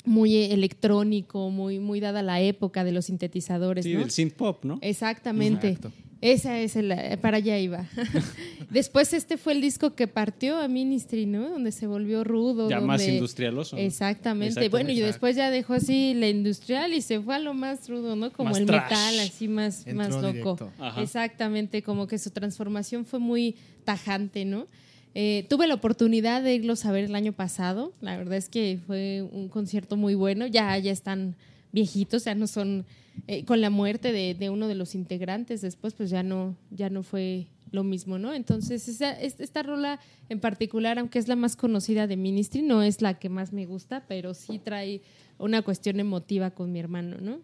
muy 0.04 0.34
electrónico, 0.36 1.48
muy, 1.48 1.78
muy 1.80 1.98
dada 2.00 2.22
la 2.22 2.42
época 2.42 2.84
de 2.84 2.92
los 2.92 3.06
sintetizadores. 3.06 3.86
Sí, 3.86 3.94
¿no? 3.94 4.00
del 4.00 4.10
synth 4.10 4.34
pop, 4.34 4.62
¿no? 4.62 4.78
Exactamente. 4.82 5.68
Exacto. 5.68 5.92
Esa 6.20 6.58
es 6.58 6.76
el, 6.76 6.94
para 7.20 7.36
allá 7.38 7.58
iba. 7.58 7.86
Después 8.70 9.12
este 9.12 9.36
fue 9.36 9.52
el 9.52 9.60
disco 9.60 9.94
que 9.94 10.08
partió 10.08 10.58
a 10.58 10.66
Ministry, 10.66 11.26
¿no? 11.26 11.50
Donde 11.50 11.72
se 11.72 11.86
volvió 11.86 12.24
rudo. 12.24 12.68
Ya 12.70 12.80
más 12.80 13.06
industrialoso, 13.06 13.76
¿no? 13.76 13.82
Exactamente. 13.82 14.48
Exactamente. 14.48 14.70
Bueno, 14.70 14.90
y 14.90 15.00
después 15.00 15.36
ya 15.36 15.50
dejó 15.50 15.74
así 15.74 16.14
la 16.14 16.28
industrial 16.28 16.94
y 16.94 17.02
se 17.02 17.20
fue 17.20 17.34
a 17.34 17.38
lo 17.38 17.54
más 17.54 17.88
rudo, 17.88 18.16
¿no? 18.16 18.32
Como 18.32 18.50
Más 18.50 18.58
el 18.58 18.66
trash. 18.66 18.82
metal, 18.82 19.20
así 19.20 19.48
más, 19.48 19.86
Entró 19.86 19.94
más 19.96 20.22
loco. 20.22 20.72
Exactamente, 20.98 21.82
como 21.82 22.06
que 22.06 22.18
su 22.18 22.30
transformación 22.30 23.04
fue 23.04 23.18
muy 23.18 23.56
tajante, 23.84 24.44
¿no? 24.44 24.66
Eh, 25.14 25.46
tuve 25.48 25.66
la 25.66 25.74
oportunidad 25.74 26.42
de 26.42 26.54
irlos 26.54 26.84
a 26.84 26.92
ver 26.92 27.04
el 27.04 27.14
año 27.14 27.32
pasado. 27.32 27.92
La 28.00 28.16
verdad 28.16 28.36
es 28.36 28.48
que 28.48 28.78
fue 28.86 29.22
un 29.22 29.48
concierto 29.48 29.96
muy 29.96 30.14
bueno. 30.14 30.46
Ya, 30.46 30.76
ya 30.78 30.92
están 30.92 31.36
viejitos, 31.72 32.24
ya 32.24 32.34
no 32.34 32.46
son 32.46 32.84
eh, 33.26 33.44
con 33.44 33.60
la 33.60 33.70
muerte 33.70 34.12
de, 34.12 34.34
de 34.34 34.50
uno 34.50 34.68
de 34.68 34.74
los 34.74 34.94
integrantes. 34.94 35.60
Después, 35.62 35.94
pues 35.94 36.10
ya 36.10 36.22
no, 36.22 36.56
ya 36.70 36.90
no 36.90 37.02
fue 37.02 37.46
lo 37.72 37.82
mismo, 37.84 38.18
¿no? 38.18 38.32
Entonces, 38.32 38.86
esa- 38.88 39.18
es- 39.20 39.40
esta 39.40 39.62
rola 39.62 39.98
en 40.28 40.40
particular, 40.40 40.98
aunque 40.98 41.18
es 41.18 41.26
la 41.28 41.36
más 41.36 41.56
conocida 41.56 42.06
de 42.06 42.16
Ministry, 42.16 42.62
no 42.62 42.82
es 42.82 43.02
la 43.02 43.18
que 43.18 43.28
más 43.28 43.52
me 43.52 43.66
gusta, 43.66 44.04
pero 44.08 44.34
sí 44.34 44.58
trae 44.58 45.02
una 45.38 45.62
cuestión 45.62 45.98
emotiva 46.00 46.50
con 46.52 46.72
mi 46.72 46.78
hermano, 46.78 47.16
¿no? 47.20 47.40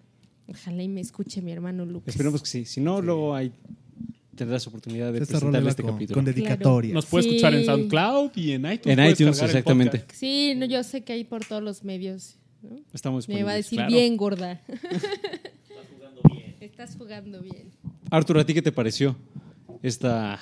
Ojalá 0.49 0.83
y 0.83 0.89
me 0.89 1.01
escuche 1.01 1.43
mi 1.43 1.53
hermano 1.53 1.85
Lucas. 1.85 2.09
Esperemos 2.15 2.41
que 2.43 2.49
sí. 2.49 2.65
Si 2.65 2.81
no, 2.81 3.01
luego 3.03 3.35
hay, 3.35 3.53
tendrás 4.35 4.67
oportunidad 4.67 5.13
de 5.13 5.19
Esta 5.21 5.35
presentarle 5.39 5.71
este 5.71 5.83
con- 5.83 5.93
capítulo. 5.93 6.15
con 6.17 6.25
dedicatorias. 6.25 6.95
Nos 6.95 7.07
puede 7.07 7.25
Sí. 7.25 7.29
escuchar 7.31 7.55
en 7.55 7.65
SoundCloud 7.65 8.31
y 8.37 8.53
en 8.53 8.73
iTunes. 8.73 8.99
En 8.99 9.11
iTunes, 9.11 9.43
exactamente. 9.43 10.05
Sí, 10.13 10.55
no, 10.57 10.67
yo 10.67 10.83
sé 10.85 11.03
que 11.03 11.13
hay 11.15 11.25
por 11.25 11.45
todos 11.45 11.63
los 11.63 11.85
medios. 11.85 12.37
¿no? 12.63 12.77
Estamos 12.93 13.29
Me 13.29 13.43
va 13.43 13.53
a 13.53 13.55
decir 13.57 13.79
claro. 13.79 13.93
bien, 13.93 14.17
gorda. 14.17 14.61
Estás 16.83 16.99
jugando 16.99 17.41
bien. 17.41 17.71
Arturo, 18.11 18.41
¿a 18.41 18.45
ti 18.45 18.55
qué 18.55 18.61
te 18.61 18.73
pareció 18.73 19.15
esta, 19.85 20.41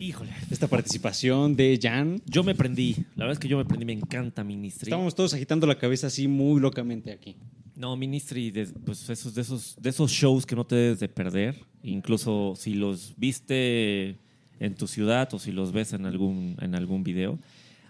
Híjole. 0.00 0.32
esta 0.50 0.66
participación 0.66 1.54
de 1.54 1.78
Jan? 1.80 2.20
Yo 2.26 2.42
me 2.42 2.56
prendí. 2.56 2.96
La 3.14 3.26
verdad 3.26 3.34
es 3.34 3.38
que 3.38 3.46
yo 3.46 3.56
me 3.56 3.64
prendí. 3.64 3.84
Me 3.84 3.92
encanta 3.92 4.42
Ministry. 4.42 4.88
Estábamos 4.88 5.14
todos 5.14 5.34
agitando 5.34 5.68
la 5.68 5.78
cabeza 5.78 6.08
así 6.08 6.26
muy 6.26 6.60
locamente 6.60 7.12
aquí. 7.12 7.36
No, 7.76 7.96
Ministry, 7.96 8.50
de, 8.50 8.66
pues 8.66 9.08
esos, 9.08 9.36
de, 9.36 9.42
esos, 9.42 9.76
de 9.80 9.90
esos 9.90 10.10
shows 10.10 10.44
que 10.44 10.56
no 10.56 10.66
te 10.66 10.74
debes 10.74 10.98
de 10.98 11.08
perder. 11.08 11.54
Incluso 11.84 12.54
si 12.56 12.74
los 12.74 13.14
viste 13.16 14.18
en 14.58 14.74
tu 14.74 14.88
ciudad 14.88 15.32
o 15.32 15.38
si 15.38 15.52
los 15.52 15.70
ves 15.70 15.92
en 15.92 16.06
algún, 16.06 16.56
en 16.60 16.74
algún 16.74 17.04
video. 17.04 17.38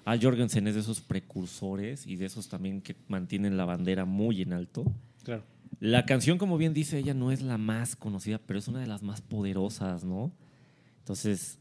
Al 0.04 0.22
Jorgensen 0.22 0.66
es 0.66 0.74
de 0.74 0.82
esos 0.82 1.00
precursores 1.00 2.06
y 2.06 2.16
de 2.16 2.26
esos 2.26 2.48
también 2.48 2.82
que 2.82 2.96
mantienen 3.08 3.56
la 3.56 3.64
bandera 3.64 4.04
muy 4.04 4.42
en 4.42 4.52
alto. 4.52 4.84
Claro. 5.24 5.42
La 5.80 6.04
canción, 6.06 6.38
como 6.38 6.58
bien 6.58 6.74
dice 6.74 6.98
ella, 6.98 7.14
no 7.14 7.30
es 7.30 7.42
la 7.42 7.56
más 7.58 7.94
conocida, 7.96 8.38
pero 8.44 8.58
es 8.58 8.68
una 8.68 8.80
de 8.80 8.86
las 8.86 9.02
más 9.02 9.20
poderosas, 9.20 10.04
¿no? 10.04 10.32
Entonces, 11.00 11.58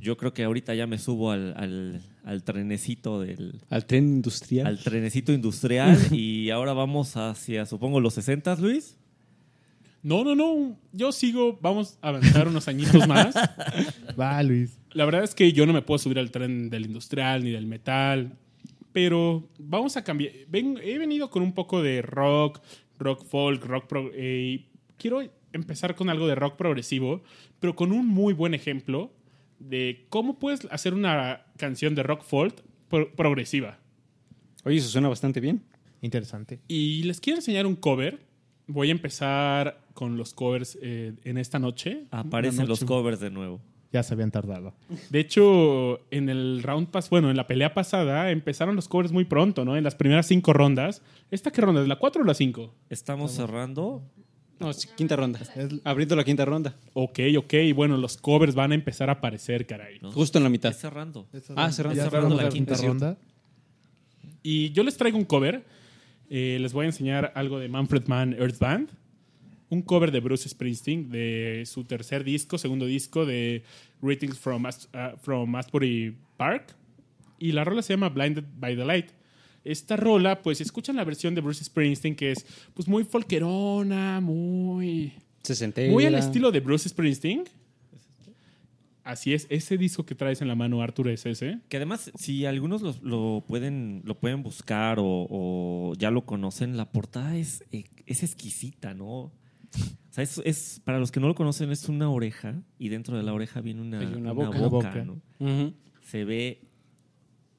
yo 0.00 0.16
creo 0.16 0.32
que 0.34 0.44
ahorita 0.44 0.74
ya 0.74 0.86
me 0.86 0.98
subo 0.98 1.30
al, 1.32 1.54
al- 1.56 2.02
al 2.24 2.42
trenecito 2.44 3.20
del... 3.20 3.60
Al 3.70 3.86
tren 3.86 4.04
industrial. 4.04 4.66
Al 4.66 4.78
trenecito 4.78 5.32
industrial 5.32 5.98
y 6.12 6.50
ahora 6.50 6.72
vamos 6.72 7.16
hacia, 7.16 7.66
supongo, 7.66 8.00
los 8.00 8.14
60, 8.14 8.56
Luis. 8.56 8.96
No, 10.02 10.22
no, 10.22 10.34
no. 10.34 10.76
Yo 10.92 11.12
sigo, 11.12 11.58
vamos 11.62 11.98
a 12.02 12.08
avanzar 12.08 12.46
unos 12.48 12.68
añitos 12.68 13.08
más. 13.08 13.34
Va, 14.20 14.42
Luis. 14.42 14.78
La 14.92 15.04
verdad 15.06 15.24
es 15.24 15.34
que 15.34 15.52
yo 15.52 15.66
no 15.66 15.72
me 15.72 15.82
puedo 15.82 15.98
subir 15.98 16.18
al 16.18 16.30
tren 16.30 16.68
del 16.70 16.84
industrial 16.86 17.42
ni 17.42 17.50
del 17.50 17.66
metal, 17.66 18.36
pero 18.92 19.48
vamos 19.58 19.96
a 19.96 20.04
cambiar. 20.04 20.32
Ven- 20.48 20.78
he 20.82 20.98
venido 20.98 21.30
con 21.30 21.42
un 21.42 21.52
poco 21.54 21.82
de 21.82 22.00
rock, 22.02 22.60
rock 23.04 23.24
folk, 23.24 23.64
rock 23.64 23.86
pro- 23.86 24.10
eh, 24.14 24.42
y 24.42 24.68
quiero 24.96 25.22
empezar 25.52 25.94
con 25.94 26.08
algo 26.10 26.26
de 26.26 26.34
rock 26.34 26.56
progresivo, 26.56 27.22
pero 27.60 27.76
con 27.76 27.92
un 27.92 28.06
muy 28.08 28.32
buen 28.34 28.54
ejemplo 28.54 29.12
de 29.60 30.06
cómo 30.08 30.38
puedes 30.38 30.66
hacer 30.70 30.94
una 30.94 31.46
canción 31.56 31.94
de 31.94 32.02
rock 32.02 32.22
folk 32.24 32.62
pro- 32.88 33.14
progresiva. 33.14 33.78
Oye, 34.64 34.78
eso 34.78 34.88
suena 34.88 35.08
bastante 35.08 35.40
bien. 35.40 35.62
Interesante. 36.00 36.60
Y 36.68 37.02
les 37.04 37.20
quiero 37.20 37.38
enseñar 37.38 37.66
un 37.66 37.76
cover. 37.76 38.18
Voy 38.66 38.88
a 38.88 38.92
empezar 38.92 39.80
con 39.94 40.16
los 40.16 40.34
covers 40.34 40.76
eh, 40.82 41.12
en 41.24 41.38
esta 41.38 41.58
noche. 41.58 42.06
Aparecen 42.10 42.66
los 42.66 42.84
covers 42.84 43.20
de 43.20 43.30
nuevo. 43.30 43.60
Ya 43.94 44.02
se 44.02 44.12
habían 44.12 44.32
tardado. 44.32 44.74
De 45.10 45.20
hecho, 45.20 46.00
en 46.10 46.28
el 46.28 46.64
round 46.64 46.88
pass, 46.88 47.08
bueno, 47.10 47.30
en 47.30 47.36
la 47.36 47.46
pelea 47.46 47.74
pasada 47.74 48.32
empezaron 48.32 48.74
los 48.74 48.88
covers 48.88 49.12
muy 49.12 49.24
pronto, 49.24 49.64
¿no? 49.64 49.76
En 49.76 49.84
las 49.84 49.94
primeras 49.94 50.26
cinco 50.26 50.52
rondas. 50.52 51.00
¿Esta 51.30 51.52
qué 51.52 51.60
ronda? 51.60 51.80
¿Es 51.80 51.86
la 51.86 51.94
cuatro 51.94 52.22
o 52.22 52.24
la 52.24 52.34
cinco? 52.34 52.74
Estamos 52.90 53.30
cerrando. 53.30 54.02
No, 54.58 54.68
es 54.68 54.86
quinta 54.86 55.14
ronda. 55.14 55.38
Abriendo 55.84 56.16
la 56.16 56.24
quinta 56.24 56.44
ronda. 56.44 56.74
Ok, 56.92 57.20
ok. 57.38 57.54
Bueno, 57.72 57.96
los 57.96 58.16
covers 58.16 58.56
van 58.56 58.72
a 58.72 58.74
empezar 58.74 59.10
a 59.10 59.12
aparecer, 59.12 59.64
caray. 59.64 60.00
Justo 60.12 60.38
en 60.38 60.42
la 60.42 60.50
mitad. 60.50 60.72
Es 60.72 60.78
cerrando. 60.78 61.28
Ah, 61.54 61.70
cerrando. 61.70 61.96
Ya 61.96 62.10
cerrando 62.10 62.36
cerramos 62.36 62.42
la 62.42 62.48
quinta 62.48 62.74
ronda. 62.74 63.16
Y 64.42 64.72
yo 64.72 64.82
les 64.82 64.96
traigo 64.96 65.16
un 65.16 65.24
cover. 65.24 65.64
Eh, 66.28 66.58
les 66.60 66.72
voy 66.72 66.86
a 66.86 66.86
enseñar 66.86 67.30
algo 67.36 67.60
de 67.60 67.68
Manfred 67.68 68.08
Mann 68.08 68.32
Earth 68.32 68.58
Band. 68.58 68.90
Un 69.70 69.82
cover 69.82 70.10
de 70.10 70.20
Bruce 70.20 70.48
Springsteen 70.48 71.10
de 71.10 71.64
su 71.66 71.84
tercer 71.84 72.24
disco, 72.24 72.58
segundo 72.58 72.86
disco 72.86 73.26
de 73.26 73.62
Greetings 74.00 74.38
from, 74.38 74.64
uh, 74.64 75.16
from 75.20 75.54
Asbury 75.56 76.16
Park. 76.36 76.74
Y 77.38 77.52
la 77.52 77.64
rola 77.64 77.82
se 77.82 77.92
llama 77.92 78.08
Blinded 78.08 78.44
by 78.58 78.76
the 78.76 78.84
Light. 78.84 79.10
Esta 79.64 79.96
rola, 79.96 80.42
pues 80.42 80.60
escuchan 80.60 80.96
la 80.96 81.04
versión 81.04 81.34
de 81.34 81.40
Bruce 81.40 81.64
Springsteen 81.64 82.14
que 82.14 82.32
es 82.32 82.46
pues 82.74 82.86
muy 82.86 83.04
folkerona, 83.04 84.20
muy... 84.20 85.12
Sesentera. 85.42 85.92
Muy 85.92 86.04
al 86.06 86.14
estilo 86.14 86.52
de 86.52 86.60
Bruce 86.60 86.88
Springsteen. 86.88 87.44
Así 89.02 89.34
es, 89.34 89.46
ese 89.50 89.76
disco 89.76 90.06
que 90.06 90.14
traes 90.14 90.40
en 90.40 90.48
la 90.48 90.54
mano, 90.54 90.80
Arthur, 90.80 91.08
es 91.08 91.26
ese. 91.26 91.58
Que 91.68 91.76
además, 91.76 92.10
si 92.14 92.46
algunos 92.46 92.80
lo, 92.80 92.94
lo 93.02 93.44
pueden, 93.46 94.00
lo 94.04 94.18
pueden 94.18 94.42
buscar 94.42 94.98
o, 94.98 95.26
o 95.28 95.92
ya 95.98 96.10
lo 96.10 96.24
conocen, 96.24 96.78
la 96.78 96.90
portada 96.90 97.36
es, 97.36 97.64
eh, 97.70 97.84
es 98.06 98.22
exquisita, 98.22 98.94
¿no? 98.94 99.30
O 99.76 100.12
sea, 100.14 100.22
es, 100.24 100.38
es- 100.44 100.80
para 100.84 100.98
los 100.98 101.10
que 101.10 101.20
no 101.20 101.26
lo 101.28 101.34
conocen, 101.34 101.70
es 101.72 101.88
una 101.88 102.08
oreja 102.10 102.62
y 102.78 102.88
dentro 102.88 103.16
de 103.16 103.22
la 103.22 103.32
oreja 103.32 103.60
viene 103.60 103.80
una, 103.80 103.98
una 104.00 104.16
una 104.16 104.32
boca. 104.32 104.58
boca, 104.68 105.04
¿no? 105.04 105.20
Ujú. 105.40 105.72
Se 106.02 106.24
ve 106.24 106.60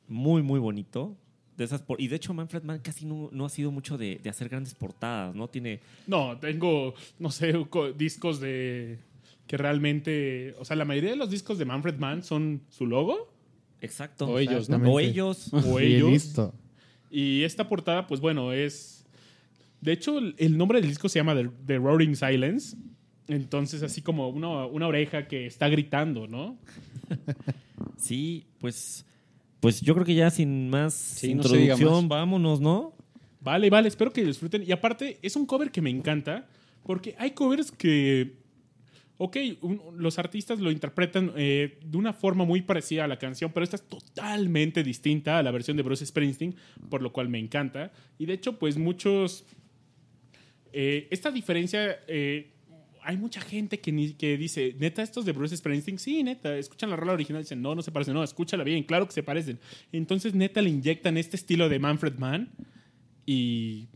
muy, 0.07 0.41
muy 0.41 0.59
bonito. 0.59 1.17
De 1.57 1.63
esas 1.63 1.81
por- 1.81 2.01
y 2.01 2.07
de 2.09 2.17
hecho, 2.17 2.33
Manfred 2.33 2.63
Mann 2.63 2.79
casi 2.79 3.05
no, 3.05 3.29
no 3.31 3.45
ha 3.45 3.49
sido 3.49 3.71
mucho 3.71 3.97
de, 3.97 4.19
de 4.21 4.29
hacer 4.29 4.49
grandes 4.49 4.73
portadas, 4.75 5.33
¿no? 5.35 5.47
Tiene. 5.47 5.79
No, 6.05 6.37
tengo, 6.37 6.93
no 7.19 7.31
sé, 7.31 7.53
co- 7.69 7.91
discos 7.93 8.39
de... 8.41 8.99
Que 9.47 9.57
realmente... 9.57 10.53
O 10.59 10.65
sea, 10.65 10.75
la 10.75 10.85
mayoría 10.85 11.11
de 11.11 11.15
los 11.15 11.29
discos 11.29 11.57
de 11.57 11.65
Manfred 11.65 11.95
Mann 11.97 12.23
son 12.23 12.61
su 12.69 12.85
logo. 12.87 13.31
Exacto. 13.79 14.27
O 14.27 14.39
ellos, 14.39 14.67
¿no? 14.69 14.77
O 14.91 14.99
ellos. 14.99 15.53
O 15.53 15.79
ellos. 15.79 16.09
listo. 16.11 16.53
Y 17.11 17.43
esta 17.43 17.69
portada, 17.69 18.07
pues 18.07 18.19
bueno, 18.19 18.51
es. 18.51 18.94
De 19.85 19.91
hecho, 19.93 20.17
el- 20.19 20.57
nombre 20.57 20.81
del 20.81 20.89
disco 20.89 21.07
se 21.07 21.19
llama 21.19 21.35
The, 21.35 21.49
The 21.65 21.77
Roaring 21.77 22.15
Silence. 22.15 22.75
Entonces, 23.27 23.81
así 23.83 24.01
como 24.01 24.29
una, 24.29 24.65
una 24.65 24.87
oreja 24.87 25.27
que 25.27 25.45
está 25.45 25.69
gritando, 25.69 26.27
¿no? 26.27 26.57
Sí, 27.97 28.45
pues. 28.59 29.05
Pues 29.59 29.81
yo 29.81 29.93
creo 29.93 30.05
que 30.05 30.13
ya 30.13 30.29
sin 30.29 30.69
más 30.69 31.23
introducción, 31.23 31.93
más. 32.03 32.07
vámonos, 32.07 32.61
¿no? 32.61 32.93
Vale, 33.41 33.69
vale, 33.69 33.87
espero 33.87 34.11
que 34.11 34.23
disfruten. 34.23 34.63
Y 34.67 34.71
aparte, 34.71 35.17
es 35.21 35.35
un 35.35 35.45
cover 35.45 35.71
que 35.71 35.81
me 35.81 35.89
encanta, 35.89 36.47
porque 36.83 37.15
hay 37.17 37.31
covers 37.31 37.71
que. 37.71 38.43
Ok, 39.17 39.37
un- 39.61 39.81
los 39.97 40.19
artistas 40.19 40.59
lo 40.59 40.71
interpretan 40.71 41.31
eh, 41.37 41.79
de 41.85 41.97
una 41.97 42.11
forma 42.13 42.43
muy 42.43 42.61
parecida 42.61 43.05
a 43.05 43.07
la 43.07 43.17
canción, 43.17 43.51
pero 43.53 43.63
esta 43.63 43.77
es 43.77 43.87
totalmente 43.87 44.83
distinta 44.83 45.39
a 45.39 45.43
la 45.43 45.51
versión 45.51 45.77
de 45.77 45.83
Bruce 45.83 46.05
Springsteen, 46.05 46.53
por 46.89 47.01
lo 47.01 47.11
cual 47.13 47.29
me 47.29 47.39
encanta. 47.39 47.91
Y 48.19 48.25
de 48.25 48.33
hecho, 48.33 48.59
pues 48.59 48.77
muchos. 48.77 49.45
Eh, 50.75 51.07
esta 51.09 51.31
diferencia. 51.31 51.99
eh, 52.07 52.51
hay 53.07 53.17
mucha 53.17 53.39
gente 53.39 53.79
que, 53.79 53.91
ni- 53.91 54.13
que 54.13 54.35
dice, 54.35 54.75
neta, 54.79 55.03
estos 55.03 55.25
de 55.25 55.31
Bruce 55.31 55.55
Springsteen, 55.55 55.99
sí, 55.99 56.23
neta, 56.23 56.57
escuchan 56.57 56.89
la 56.89 56.95
rola 56.95 57.13
original 57.13 57.43
dicen, 57.43 57.61
no, 57.61 57.75
no 57.75 57.83
se 57.83 57.91
parecen, 57.91 58.15
no, 58.15 58.23
escúchala 58.23 58.63
bien, 58.63 58.83
claro 58.83 59.05
que 59.05 59.13
se 59.13 59.21
parecen. 59.21 59.59
Entonces, 59.91 60.33
neta, 60.33 60.59
le 60.63 60.71
inyectan 60.71 61.15
este 61.17 61.35
estilo 61.37 61.69
de 61.69 61.77
Manfred 61.77 62.15
Mann 62.17 62.49
y 63.25 63.87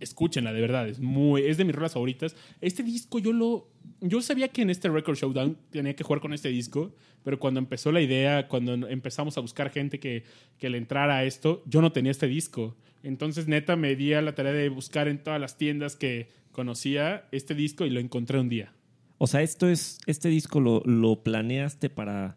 escúchenla, 0.00 0.52
de 0.54 0.60
verdad, 0.60 0.88
es 0.88 1.00
muy 1.00 1.42
es 1.42 1.56
de 1.58 1.64
mis 1.64 1.74
rolas 1.74 1.92
favoritas. 1.92 2.34
Este 2.60 2.82
disco 2.82 3.18
yo 3.18 3.32
lo 3.32 3.68
yo 4.00 4.20
sabía 4.20 4.48
que 4.48 4.62
en 4.62 4.70
este 4.70 4.88
Record 4.90 5.16
Showdown 5.16 5.56
tenía 5.70 5.94
que 5.96 6.04
jugar 6.04 6.20
con 6.20 6.32
este 6.34 6.48
disco, 6.48 6.94
pero 7.24 7.38
cuando 7.38 7.58
empezó 7.60 7.92
la 7.92 8.00
idea, 8.02 8.46
cuando 8.48 8.74
empezamos 8.88 9.36
a 9.38 9.40
buscar 9.40 9.70
gente 9.70 9.98
que, 10.00 10.24
que 10.58 10.68
le 10.68 10.76
entrara 10.78 11.16
a 11.18 11.24
esto, 11.24 11.62
yo 11.66 11.80
no 11.80 11.92
tenía 11.92 12.10
este 12.10 12.26
disco. 12.26 12.76
Entonces, 13.06 13.46
neta, 13.48 13.76
me 13.76 13.94
di 13.96 14.12
a 14.14 14.20
la 14.22 14.34
tarea 14.34 14.52
de 14.52 14.68
buscar 14.68 15.06
en 15.08 15.22
todas 15.22 15.40
las 15.40 15.56
tiendas 15.56 15.94
que 15.96 16.28
conocía 16.52 17.26
este 17.32 17.54
disco 17.54 17.84
y 17.86 17.90
lo 17.90 18.00
encontré 18.00 18.38
un 18.40 18.48
día. 18.48 18.72
O 19.18 19.26
sea, 19.26 19.42
esto 19.42 19.68
es, 19.68 19.98
este 20.06 20.28
disco 20.28 20.60
lo, 20.60 20.82
lo 20.84 21.22
planeaste 21.22 21.88
para, 21.88 22.36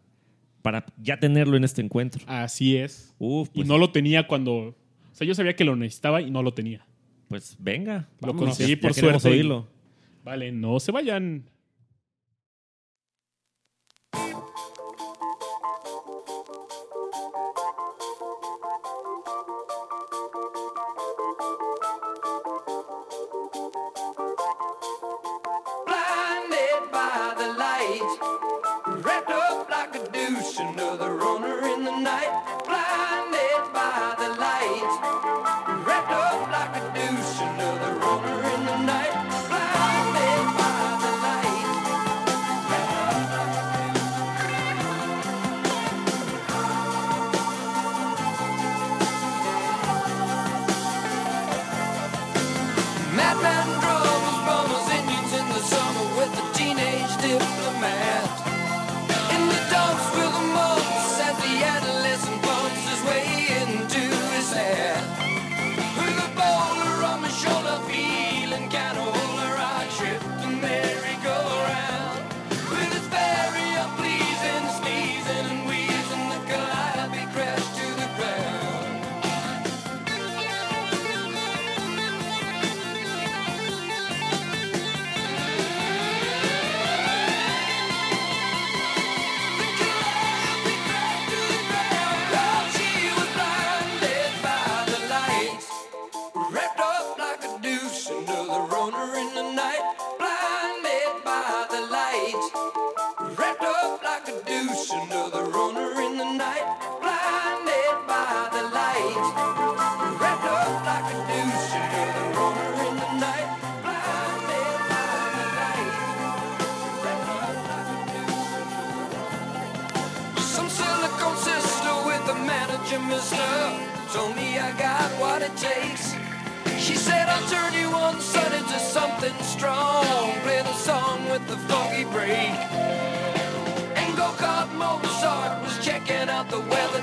para 0.62 0.86
ya 1.02 1.18
tenerlo 1.18 1.56
en 1.56 1.64
este 1.64 1.82
encuentro. 1.82 2.22
Así 2.26 2.76
es. 2.76 3.14
Uf, 3.18 3.48
Y 3.52 3.58
pues, 3.58 3.68
no 3.68 3.78
lo 3.78 3.90
tenía 3.90 4.26
cuando... 4.26 4.52
O 4.54 4.74
sea, 5.12 5.26
yo 5.26 5.34
sabía 5.34 5.56
que 5.56 5.64
lo 5.64 5.74
necesitaba 5.76 6.22
y 6.22 6.30
no 6.30 6.42
lo 6.42 6.54
tenía. 6.54 6.86
pues 7.28 7.56
venga. 7.58 8.08
Lo 8.20 8.28
vámonos, 8.28 8.50
conseguí 8.56 8.76
ya- 8.76 8.80
por 8.80 8.92
ya 8.92 9.00
suerte 9.00 9.28
y- 9.28 9.32
oírlo. 9.32 9.68
Vale, 10.24 10.52
no 10.52 10.78
se 10.80 10.92
vayan. 10.92 11.50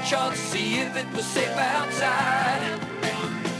Chart 0.08 0.34
to 0.34 0.40
see 0.40 0.80
if 0.80 0.96
it 0.96 1.06
was 1.14 1.26
safe 1.26 1.58
outside. 1.58 2.80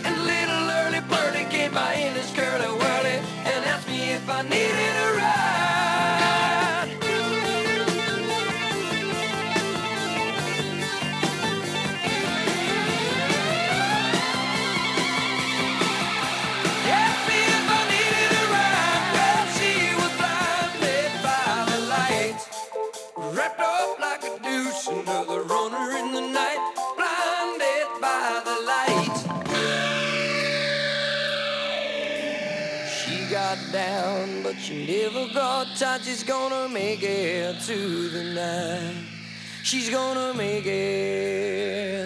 And 0.06 0.16
little 0.24 0.70
early 0.80 1.02
birdie 1.10 1.44
came 1.50 1.74
by 1.74 1.96
in 1.96 2.14
his 2.16 2.32
curly 2.32 2.72
whirly 2.80 3.18
and 3.52 3.66
asked 3.66 3.90
me 3.90 4.12
if 4.12 4.30
I 4.30 4.44
needed 4.44 4.96
a 5.04 5.07
She 34.68 34.86
never 34.86 35.34
got 35.34 35.78
touched. 35.78 36.08
she's 36.08 36.24
gonna 36.24 36.68
make 36.68 37.02
it 37.02 37.58
to 37.68 38.10
the 38.10 38.24
night. 38.34 38.96
She's 39.64 39.90
gonna 39.90 40.34
make 40.34 40.66
it. 40.66 41.97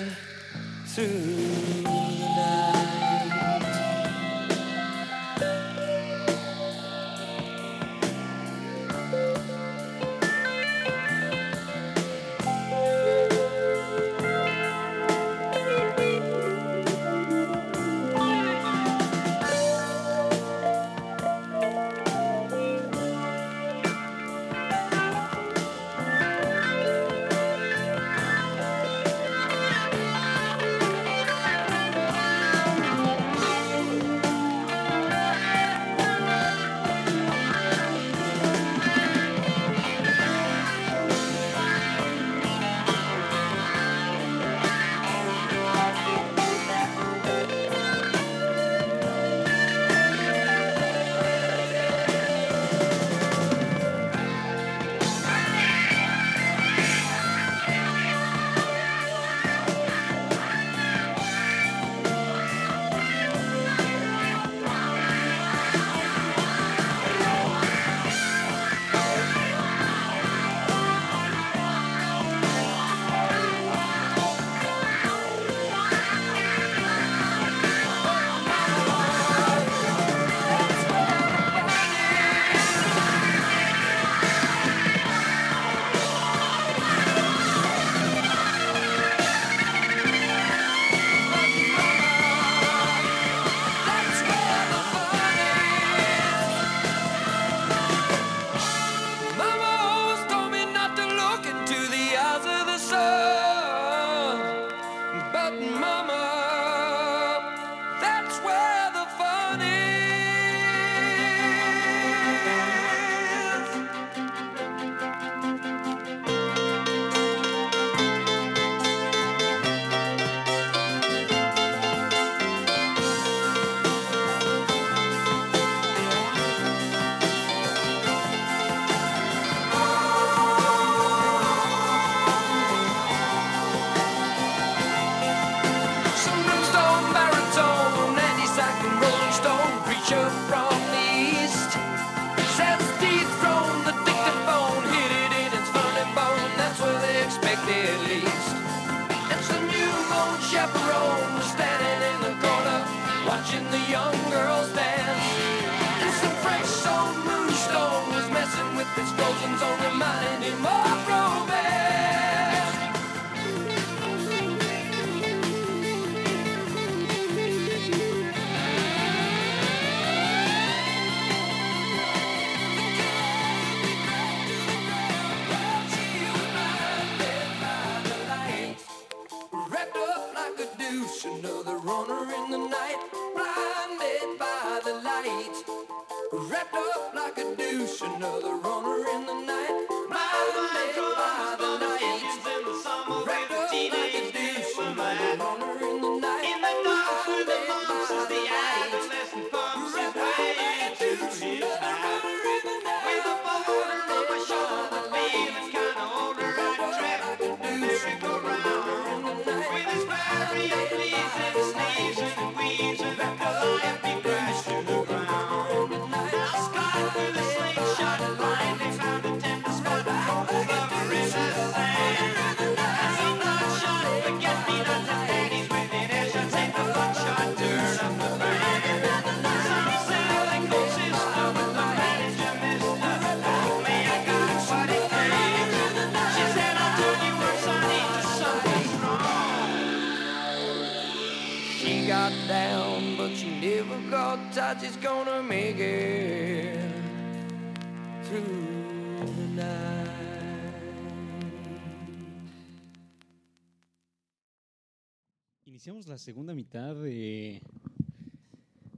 segunda 256.22 256.54
mitad 256.54 256.94
de, 256.94 257.64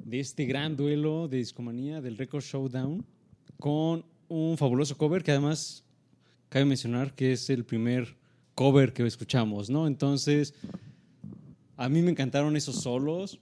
de 0.04 0.20
este 0.20 0.44
gran 0.46 0.76
duelo 0.76 1.30
de 1.30 1.38
discomanía 1.38 2.02
del 2.02 2.18
Record 2.18 2.44
Showdown 2.44 3.06
con 3.62 4.04
un 4.28 4.58
fabuloso 4.58 4.98
cover 4.98 5.24
que 5.24 5.32
además 5.32 5.86
cabe 6.50 6.66
mencionar 6.66 7.16
que 7.16 7.32
es 7.32 7.50
el 7.50 7.64
primer 7.64 8.18
cover 8.56 8.92
que 8.92 9.08
escuchamos, 9.08 9.70
¿no? 9.70 9.88
Entonces, 9.88 10.54
a 11.78 11.88
mí 11.88 12.02
me 12.02 12.12
encantaron 12.12 12.58
esos 12.58 12.82
solos 12.82 13.40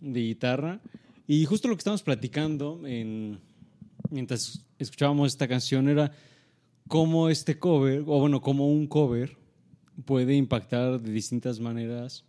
de 0.00 0.20
guitarra 0.20 0.80
y 1.28 1.44
justo 1.44 1.68
lo 1.68 1.76
que 1.76 1.82
estábamos 1.82 2.02
platicando 2.02 2.80
mientras 4.10 4.64
escuchábamos 4.80 5.28
esta 5.28 5.46
canción 5.46 5.88
era 5.88 6.10
cómo 6.88 7.28
este 7.28 7.60
cover, 7.60 8.00
o 8.00 8.18
bueno, 8.18 8.40
cómo 8.40 8.66
un 8.66 8.88
cover 8.88 9.36
puede 10.04 10.34
impactar 10.34 11.00
de 11.00 11.12
distintas 11.12 11.60
maneras 11.60 12.24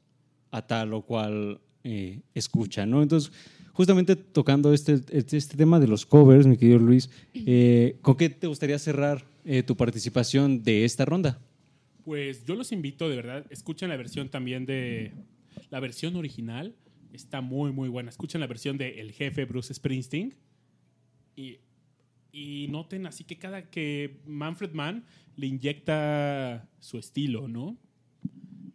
a 0.54 0.62
tal 0.62 0.94
o 0.94 1.02
cual 1.02 1.60
eh, 1.84 2.22
escucha, 2.36 2.86
¿no? 2.86 3.02
Entonces, 3.02 3.32
justamente 3.74 4.16
tocando 4.16 4.72
este, 4.72 5.02
este, 5.10 5.36
este, 5.36 5.58
tema 5.58 5.80
de 5.80 5.88
los 5.88 6.06
covers, 6.06 6.46
mi 6.46 6.58
querido 6.58 6.78
Luis, 6.78 7.10
eh, 7.34 7.98
¿con 8.04 8.16
qué 8.16 8.30
te 8.30 8.46
gustaría 8.46 8.78
cerrar 8.78 9.26
eh, 9.46 9.64
tu 9.64 9.76
participación 9.76 10.64
de 10.64 10.86
esta 10.86 11.06
ronda? 11.06 11.42
Pues 12.06 12.46
yo 12.46 12.54
los 12.54 12.72
invito, 12.72 13.10
de 13.10 13.16
verdad, 13.16 13.46
escuchen 13.50 13.90
la 13.90 13.98
versión 13.98 14.30
también 14.30 14.68
de 14.68 15.12
la 15.72 15.80
versión 15.80 16.16
original, 16.16 16.76
está 17.14 17.42
muy, 17.42 17.72
muy 17.72 17.90
buena. 17.90 18.12
Escuchen 18.12 18.40
la 18.40 18.48
versión 18.48 18.78
de 18.78 19.02
El 19.02 19.12
Jefe 19.12 19.46
Bruce 19.46 19.74
Springsteen 19.74 20.36
y, 21.36 21.58
y 22.32 22.68
noten 22.70 23.08
así 23.08 23.24
que 23.24 23.40
cada 23.40 23.72
que 23.72 24.20
Manfred 24.28 24.74
Mann 24.74 25.04
le 25.36 25.48
inyecta 25.48 26.70
su 26.80 27.00
estilo, 27.00 27.48
¿no? 27.48 27.76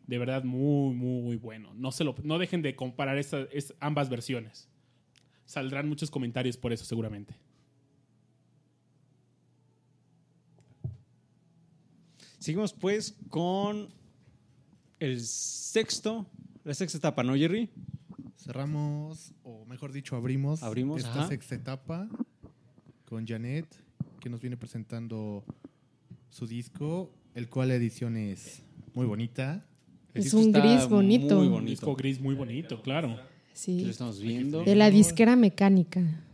De 0.09 0.19
verdad, 0.19 0.43
muy, 0.43 0.95
muy 0.97 1.37
bueno. 1.37 1.73
No, 1.75 1.93
se 1.93 2.03
lo, 2.03 2.17
no 2.25 2.39
dejen 2.39 2.63
de 2.63 2.75
comparar 2.75 3.17
esa- 3.19 3.47
es- 3.53 3.75
ambas 3.79 4.09
versiones. 4.09 4.67
Saldrán 5.45 5.89
muchos 5.89 6.11
comentarios 6.11 6.57
por 6.57 6.73
eso, 6.73 6.85
seguramente. 6.85 7.35
Seguimos 12.39 12.73
pues 12.73 13.17
con 13.29 13.89
el 15.01 15.21
sexto, 15.21 16.27
la 16.65 16.75
sexta 16.75 16.99
etapa, 16.99 17.23
¿no, 17.23 17.35
Jerry? 17.35 17.69
Cerramos, 18.37 19.33
o 19.43 19.65
mejor 19.67 19.93
dicho, 19.93 20.17
abrimos, 20.17 20.63
Abrimos, 20.63 20.99
esta 20.99 21.11
ajá. 21.21 21.29
sexta 21.29 21.55
etapa 21.55 22.09
con 23.05 23.27
Janet, 23.27 23.67
que 24.21 24.31
nos 24.31 24.41
viene 24.41 24.57
presentando 24.57 25.45
su 26.31 26.47
disco, 26.47 27.11
el 27.35 27.49
cual 27.49 27.69
la 27.69 27.75
edición 27.75 28.17
es 28.17 28.63
muy 28.95 29.07
bonita. 29.07 29.67
El 30.15 30.23
Es 30.27 30.35
un 30.35 30.53
gris 30.53 30.89
bonito. 30.89 31.37
Muy 31.37 31.47
Un 31.47 31.53
bonito. 31.53 31.71
disco 31.71 31.95
gris 31.97 32.21
muy 32.21 32.35
bonito, 32.35 32.81
claro. 32.83 33.19
Sí. 33.53 33.83
Lo 33.85 33.91
estamos 33.91 34.21
viendo. 34.21 34.63
De 34.65 34.75
la 34.75 34.91
disquera 34.91 35.37
mecánica. 35.37 36.25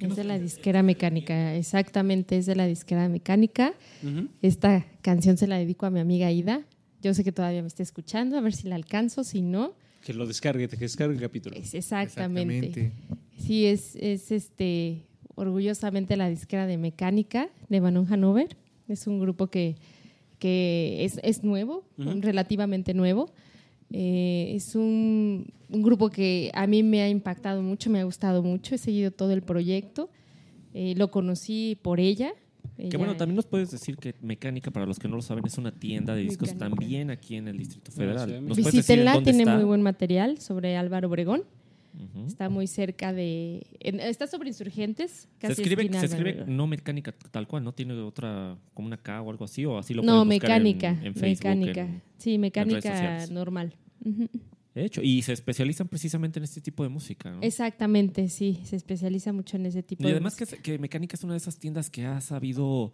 Es 0.00 0.14
de 0.14 0.22
la 0.22 0.38
disquera 0.38 0.82
mecánica, 0.84 1.56
exactamente, 1.56 2.38
es 2.38 2.46
de 2.46 2.54
la 2.54 2.66
disquera 2.66 3.08
mecánica. 3.08 3.74
Esta 4.42 4.86
canción 5.02 5.36
se 5.36 5.48
la 5.48 5.56
dedico 5.58 5.86
a 5.86 5.90
mi 5.90 5.98
amiga 5.98 6.30
Ida. 6.30 6.62
Yo 7.02 7.14
sé 7.14 7.24
que 7.24 7.32
todavía 7.32 7.62
me 7.62 7.68
está 7.68 7.82
escuchando, 7.82 8.36
a 8.36 8.40
ver 8.40 8.54
si 8.54 8.68
la 8.68 8.76
alcanzo, 8.76 9.24
si 9.24 9.42
no. 9.42 9.72
Que 10.04 10.14
lo 10.14 10.26
descargue, 10.26 10.68
que 10.68 10.76
descargue 10.76 11.14
el 11.16 11.20
capítulo. 11.20 11.56
Es 11.56 11.74
exactamente. 11.74 12.56
Exactamente. 12.58 12.92
Sí, 13.38 13.66
es, 13.66 13.96
es 13.96 14.30
este 14.30 15.04
orgullosamente 15.34 16.16
la 16.16 16.28
disquera 16.28 16.66
de 16.66 16.78
mecánica 16.78 17.48
de 17.68 17.80
Banon 17.80 18.06
Hanover. 18.12 18.56
Es 18.88 19.06
un 19.08 19.18
grupo 19.18 19.48
que, 19.48 19.76
que 20.38 21.04
es, 21.04 21.18
es 21.22 21.44
nuevo, 21.44 21.84
relativamente 21.96 22.94
nuevo. 22.94 23.30
Eh, 23.90 24.52
es 24.54 24.74
un, 24.74 25.46
un 25.70 25.82
grupo 25.82 26.10
que 26.10 26.50
a 26.54 26.66
mí 26.66 26.82
me 26.82 27.02
ha 27.02 27.08
impactado 27.08 27.62
mucho, 27.62 27.90
me 27.90 28.00
ha 28.00 28.04
gustado 28.04 28.42
mucho. 28.42 28.74
He 28.74 28.78
seguido 28.78 29.10
todo 29.10 29.32
el 29.32 29.42
proyecto. 29.42 30.10
Eh, 30.74 30.94
lo 30.96 31.10
conocí 31.10 31.78
por 31.82 32.00
ella. 32.00 32.32
Que 32.76 32.96
bueno, 32.96 33.16
también 33.16 33.34
nos 33.34 33.46
puedes 33.46 33.70
decir 33.72 33.96
que 33.96 34.14
Mecánica, 34.20 34.70
para 34.70 34.86
los 34.86 34.98
que 35.00 35.08
no 35.08 35.16
lo 35.16 35.22
saben, 35.22 35.44
es 35.46 35.58
una 35.58 35.72
tienda 35.72 36.14
de 36.14 36.22
discos 36.22 36.52
Mecánica. 36.54 36.76
también 36.76 37.10
aquí 37.10 37.34
en 37.34 37.48
el 37.48 37.58
Distrito 37.58 37.90
Federal. 37.90 38.28
México. 38.28 38.48
¿Nos 38.48 38.58
puedes 38.58 38.74
decir 38.74 38.98
en 39.00 39.04
Visítenla, 39.04 39.24
tiene 39.24 39.42
está? 39.42 39.56
muy 39.56 39.64
buen 39.64 39.82
material 39.82 40.38
sobre 40.38 40.76
Álvaro 40.76 41.08
Obregón. 41.08 41.42
Está 42.26 42.48
muy 42.48 42.66
cerca 42.66 43.12
de. 43.12 43.66
en- 43.80 44.00
está 44.00 44.26
sobre 44.26 44.48
Insurgentes. 44.48 45.28
Se 45.40 45.52
escribe, 45.52 45.88
se 45.98 46.06
escribe 46.06 46.44
no 46.46 46.66
mecánica 46.66 47.12
tal 47.30 47.46
cual, 47.48 47.64
¿no? 47.64 47.72
Tiene 47.72 47.94
otra, 47.94 48.56
como 48.74 48.86
una 48.86 48.96
K 48.96 49.20
o 49.22 49.30
algo 49.30 49.44
así, 49.44 49.64
o 49.64 49.78
así 49.78 49.94
lo 49.94 50.02
No, 50.02 50.22
en- 50.22 50.28
mecánica. 50.28 50.90
en, 50.90 51.14
Facebook, 51.14 51.48
mecánica. 51.56 51.80
en- 51.82 52.02
sí, 52.18 52.38
mecánica 52.38 53.26
normal. 53.30 53.74
De 54.74 54.84
hecho, 54.84 55.02
y 55.02 55.22
se 55.22 55.32
especializan 55.32 55.88
precisamente 55.88 56.38
en 56.38 56.44
este 56.44 56.60
tipo 56.60 56.84
de 56.84 56.88
música, 56.88 57.30
¿no? 57.32 57.40
Exactamente, 57.42 58.28
sí. 58.28 58.60
Se 58.64 58.76
especializa 58.76 59.32
mucho 59.32 59.56
en 59.56 59.66
ese 59.66 59.82
tipo 59.82 60.02
Y 60.04 60.06
de. 60.06 60.12
además 60.12 60.36
que, 60.36 60.44
música. 60.44 60.56
se- 60.56 60.62
que 60.62 60.78
Mecánica 60.78 61.16
es 61.16 61.24
una 61.24 61.32
de 61.32 61.38
esas 61.38 61.58
tiendas 61.58 61.90
que 61.90 62.06
ha 62.06 62.20
sabido 62.20 62.92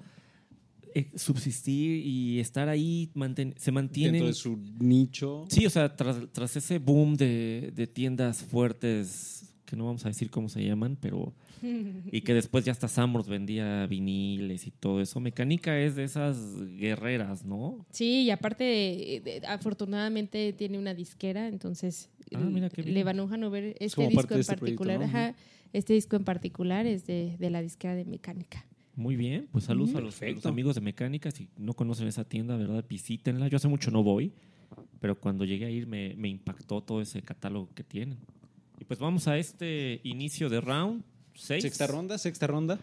subsistir 1.16 2.04
y 2.06 2.40
estar 2.40 2.68
ahí, 2.68 3.10
manten- 3.14 3.54
se 3.56 3.72
mantienen... 3.72 4.12
Dentro 4.12 4.28
de 4.28 4.34
su 4.34 4.56
nicho. 4.78 5.44
Sí, 5.48 5.66
o 5.66 5.70
sea, 5.70 5.94
tras, 5.96 6.16
tras 6.32 6.56
ese 6.56 6.78
boom 6.78 7.16
de, 7.16 7.72
de 7.74 7.86
tiendas 7.86 8.42
fuertes, 8.42 9.54
que 9.64 9.76
no 9.76 9.86
vamos 9.86 10.04
a 10.04 10.08
decir 10.08 10.30
cómo 10.30 10.48
se 10.48 10.64
llaman, 10.64 10.96
pero... 11.00 11.32
Y 12.12 12.20
que 12.20 12.34
después 12.34 12.64
ya 12.64 12.72
hasta 12.72 12.88
Samros 12.88 13.26
vendía 13.28 13.86
viniles 13.86 14.66
y 14.66 14.70
todo 14.70 15.00
eso. 15.00 15.18
Mecánica 15.20 15.78
es 15.80 15.96
de 15.96 16.04
esas 16.04 16.36
guerreras, 16.76 17.44
¿no? 17.44 17.86
Sí, 17.90 18.24
y 18.24 18.30
aparte, 18.30 19.16
eh, 19.16 19.20
de- 19.20 19.46
afortunadamente 19.46 20.52
tiene 20.52 20.78
una 20.78 20.92
disquera, 20.94 21.48
entonces 21.48 22.10
Ah, 22.34 22.40
mira 22.40 22.68
qué 22.70 22.82
bien. 22.82 22.94
Le 22.94 23.04
Van 23.04 23.18
Hanover, 23.20 23.76
este 23.80 23.96
como 23.96 24.08
disco 24.10 24.34
en 24.34 24.40
este 24.40 24.56
proyecto, 24.56 24.84
particular, 24.84 24.98
¿no? 24.98 25.04
ajá, 25.04 25.34
este 25.72 25.92
disco 25.94 26.16
en 26.16 26.24
particular 26.24 26.86
es 26.86 27.06
de, 27.06 27.36
de 27.38 27.50
la 27.50 27.62
disquera 27.62 27.94
de 27.94 28.04
mecánica. 28.04 28.66
Muy 28.96 29.16
bien, 29.16 29.48
pues 29.50 29.64
saludos 29.64 29.90
a, 29.90 29.92
los, 29.94 30.00
a 30.00 30.04
los 30.04 30.14
Perfecto. 30.18 30.48
amigos 30.48 30.74
de 30.76 30.80
Mecánica. 30.80 31.30
Si 31.30 31.48
no 31.56 31.74
conocen 31.74 32.06
esa 32.06 32.24
tienda, 32.24 32.56
¿verdad? 32.56 32.84
Visítenla. 32.88 33.48
Yo 33.48 33.56
hace 33.56 33.66
mucho 33.68 33.90
no 33.90 34.02
voy, 34.04 34.32
pero 35.00 35.18
cuando 35.18 35.44
llegué 35.44 35.66
a 35.66 35.70
ir 35.70 35.86
me, 35.86 36.14
me 36.16 36.28
impactó 36.28 36.80
todo 36.80 37.00
ese 37.00 37.20
catálogo 37.22 37.68
que 37.74 37.82
tienen. 37.82 38.18
Y 38.78 38.84
pues 38.84 39.00
vamos 39.00 39.26
a 39.28 39.36
este 39.38 40.00
inicio 40.04 40.48
de 40.48 40.60
round 40.60 41.02
6. 41.34 41.62
Sexta 41.62 41.86
ronda, 41.88 42.18
sexta 42.18 42.46
ronda. 42.46 42.78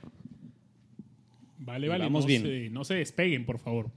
Vale, 1.60 1.86
Y 1.86 1.90
vale. 1.90 2.04
vamos 2.04 2.24
no 2.24 2.28
bien. 2.28 2.42
Se, 2.42 2.70
no 2.72 2.84
se 2.84 2.96
despeguen, 2.96 3.46
por 3.46 3.60
favor. 3.60 3.90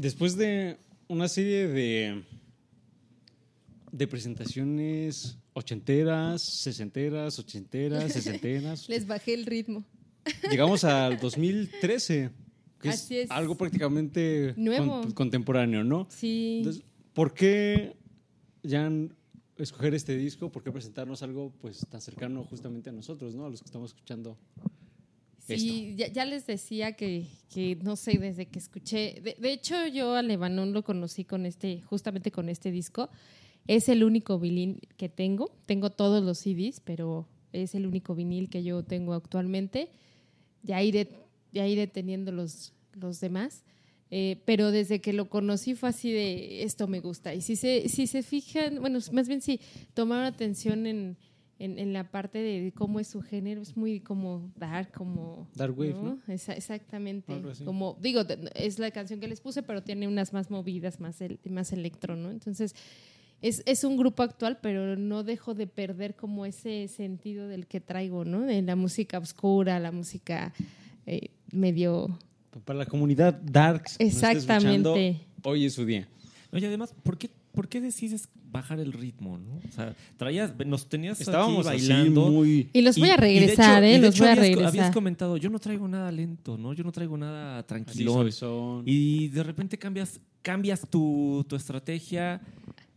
Después 0.00 0.36
de 0.36 0.78
una 1.08 1.28
serie 1.28 1.66
de, 1.68 2.22
de 3.92 4.06
presentaciones 4.06 5.38
ochenteras, 5.52 6.42
sesenteras, 6.42 7.38
ochenteras, 7.38 8.12
sesenteras, 8.12 8.88
Les 8.88 9.06
bajé 9.06 9.34
el 9.34 9.46
ritmo. 9.46 9.84
llegamos 10.50 10.84
al 10.84 11.18
2013, 11.20 12.30
que 12.80 12.88
Así 12.90 13.18
es, 13.18 13.24
es. 13.24 13.30
algo 13.30 13.56
prácticamente 13.56 14.54
Nuevo. 14.56 15.02
con- 15.02 15.10
contemporáneo, 15.12 15.82
¿no? 15.82 16.06
Sí. 16.10 16.58
Entonces, 16.58 16.84
¿por 17.12 17.34
qué, 17.34 17.96
Jan, 18.64 19.14
escoger 19.56 19.94
este 19.94 20.16
disco? 20.16 20.52
¿Por 20.52 20.62
qué 20.62 20.70
presentarnos 20.70 21.22
algo 21.22 21.52
pues 21.60 21.80
tan 21.90 22.00
cercano 22.00 22.44
justamente 22.44 22.90
a 22.90 22.92
nosotros, 22.92 23.34
¿no? 23.34 23.46
A 23.46 23.50
los 23.50 23.60
que 23.60 23.66
estamos 23.66 23.90
escuchando 23.90 24.38
Sí, 25.56 25.96
ya, 25.96 26.24
les 26.24 26.46
decía 26.46 26.92
que, 26.92 27.26
que, 27.52 27.76
no 27.76 27.96
sé, 27.96 28.18
desde 28.18 28.46
que 28.46 28.58
escuché. 28.58 29.36
De, 29.38 29.52
hecho, 29.52 29.86
yo 29.86 30.14
a 30.14 30.22
Lebanón 30.22 30.72
lo 30.72 30.82
conocí 30.82 31.24
con 31.24 31.46
este, 31.46 31.80
justamente 31.82 32.30
con 32.30 32.48
este 32.48 32.70
disco. 32.70 33.08
Es 33.66 33.88
el 33.88 34.04
único 34.04 34.38
vinil 34.38 34.80
que 34.96 35.08
tengo. 35.08 35.50
Tengo 35.66 35.90
todos 35.90 36.22
los 36.22 36.38
CDs, 36.38 36.80
pero 36.80 37.28
es 37.52 37.74
el 37.74 37.86
único 37.86 38.14
vinil 38.14 38.50
que 38.50 38.62
yo 38.62 38.82
tengo 38.82 39.14
actualmente. 39.14 39.90
Ya 40.62 40.82
iré, 40.82 41.08
ya 41.52 41.66
iré 41.66 41.86
teniendo 41.86 42.32
los, 42.32 42.74
los 42.92 43.20
demás. 43.20 43.64
Eh, 44.10 44.40
pero 44.46 44.70
desde 44.70 45.00
que 45.00 45.12
lo 45.12 45.28
conocí 45.28 45.74
fue 45.74 45.90
así 45.90 46.10
de 46.10 46.62
esto 46.62 46.88
me 46.88 47.00
gusta. 47.00 47.34
Y 47.34 47.42
si 47.42 47.56
se, 47.56 47.88
si 47.88 48.06
se 48.06 48.22
fijan, 48.22 48.80
bueno, 48.80 48.98
más 49.12 49.28
bien 49.28 49.42
si 49.42 49.60
tomaron 49.94 50.24
atención 50.24 50.86
en, 50.86 51.16
en, 51.58 51.78
en 51.78 51.92
la 51.92 52.10
parte 52.10 52.38
de 52.38 52.72
cómo 52.72 53.00
es 53.00 53.08
su 53.08 53.20
género, 53.20 53.60
es 53.62 53.76
muy 53.76 54.00
como 54.00 54.50
dark, 54.56 54.92
como... 54.92 55.48
Dark 55.56 55.76
wave, 55.78 55.94
¿no? 55.94 56.18
Esa- 56.28 56.54
exactamente. 56.54 57.32
Como, 57.64 57.96
digo, 58.00 58.22
es 58.54 58.78
la 58.78 58.90
canción 58.90 59.18
que 59.20 59.26
les 59.28 59.40
puse, 59.40 59.62
pero 59.62 59.82
tiene 59.82 60.06
unas 60.06 60.32
más 60.32 60.50
movidas, 60.50 61.00
más, 61.00 61.20
el- 61.20 61.40
más 61.50 61.72
electro, 61.72 62.14
¿no? 62.16 62.30
Entonces, 62.30 62.74
es, 63.42 63.62
es 63.66 63.84
un 63.84 63.96
grupo 63.96 64.22
actual, 64.22 64.58
pero 64.60 64.96
no 64.96 65.22
dejo 65.24 65.54
de 65.54 65.66
perder 65.66 66.14
como 66.16 66.46
ese 66.46 66.88
sentido 66.88 67.48
del 67.48 67.66
que 67.66 67.80
traigo, 67.80 68.24
¿no? 68.24 68.42
De 68.42 68.62
la 68.62 68.76
música 68.76 69.18
oscura, 69.18 69.78
la 69.80 69.92
música 69.92 70.52
eh, 71.06 71.30
medio... 71.52 72.18
para 72.64 72.78
la 72.80 72.86
comunidad 72.86 73.34
Darks. 73.42 73.96
Exactamente. 73.98 75.20
Hoy 75.44 75.64
es 75.66 75.74
su 75.74 75.84
día. 75.84 76.08
Oye, 76.52 76.66
además, 76.66 76.94
¿por 77.02 77.18
qué, 77.18 77.30
¿por 77.58 77.68
qué 77.68 77.80
decides 77.80 78.28
bajar 78.52 78.78
el 78.78 78.92
ritmo? 78.92 79.36
¿no? 79.36 79.56
O 79.68 79.72
sea, 79.74 79.92
traías, 80.16 80.52
nos 80.64 80.88
tenías 80.88 81.20
Estábamos 81.20 81.66
aquí 81.66 81.78
así 81.78 81.88
bailando. 81.88 82.30
muy- 82.30 82.68
Y 82.72 82.82
los 82.82 82.96
voy 82.96 83.08
a 83.08 83.16
de 83.16 83.16
regresar, 83.16 83.82
¿eh? 83.82 83.90
y 83.96 84.00
de 84.00 84.06
Los 84.06 84.16
voy 84.16 84.28
a 84.28 84.34
regresar. 84.36 84.68
habías 84.68 84.90
comentado, 84.94 85.36
yo 85.38 85.50
no 85.50 85.58
traigo 85.58 85.88
nada 85.88 86.12
lento, 86.12 86.56
¿no? 86.56 86.72
Yo 86.72 86.84
no 86.84 86.92
traigo 86.92 87.18
nada 87.18 87.66
tranquilo. 87.66 88.24
Y 88.86 89.26
de 89.26 89.42
repente 89.42 89.76
cambias, 89.76 90.20
cambias 90.40 90.88
tu, 90.88 91.44
tu 91.48 91.56
estrategia, 91.56 92.40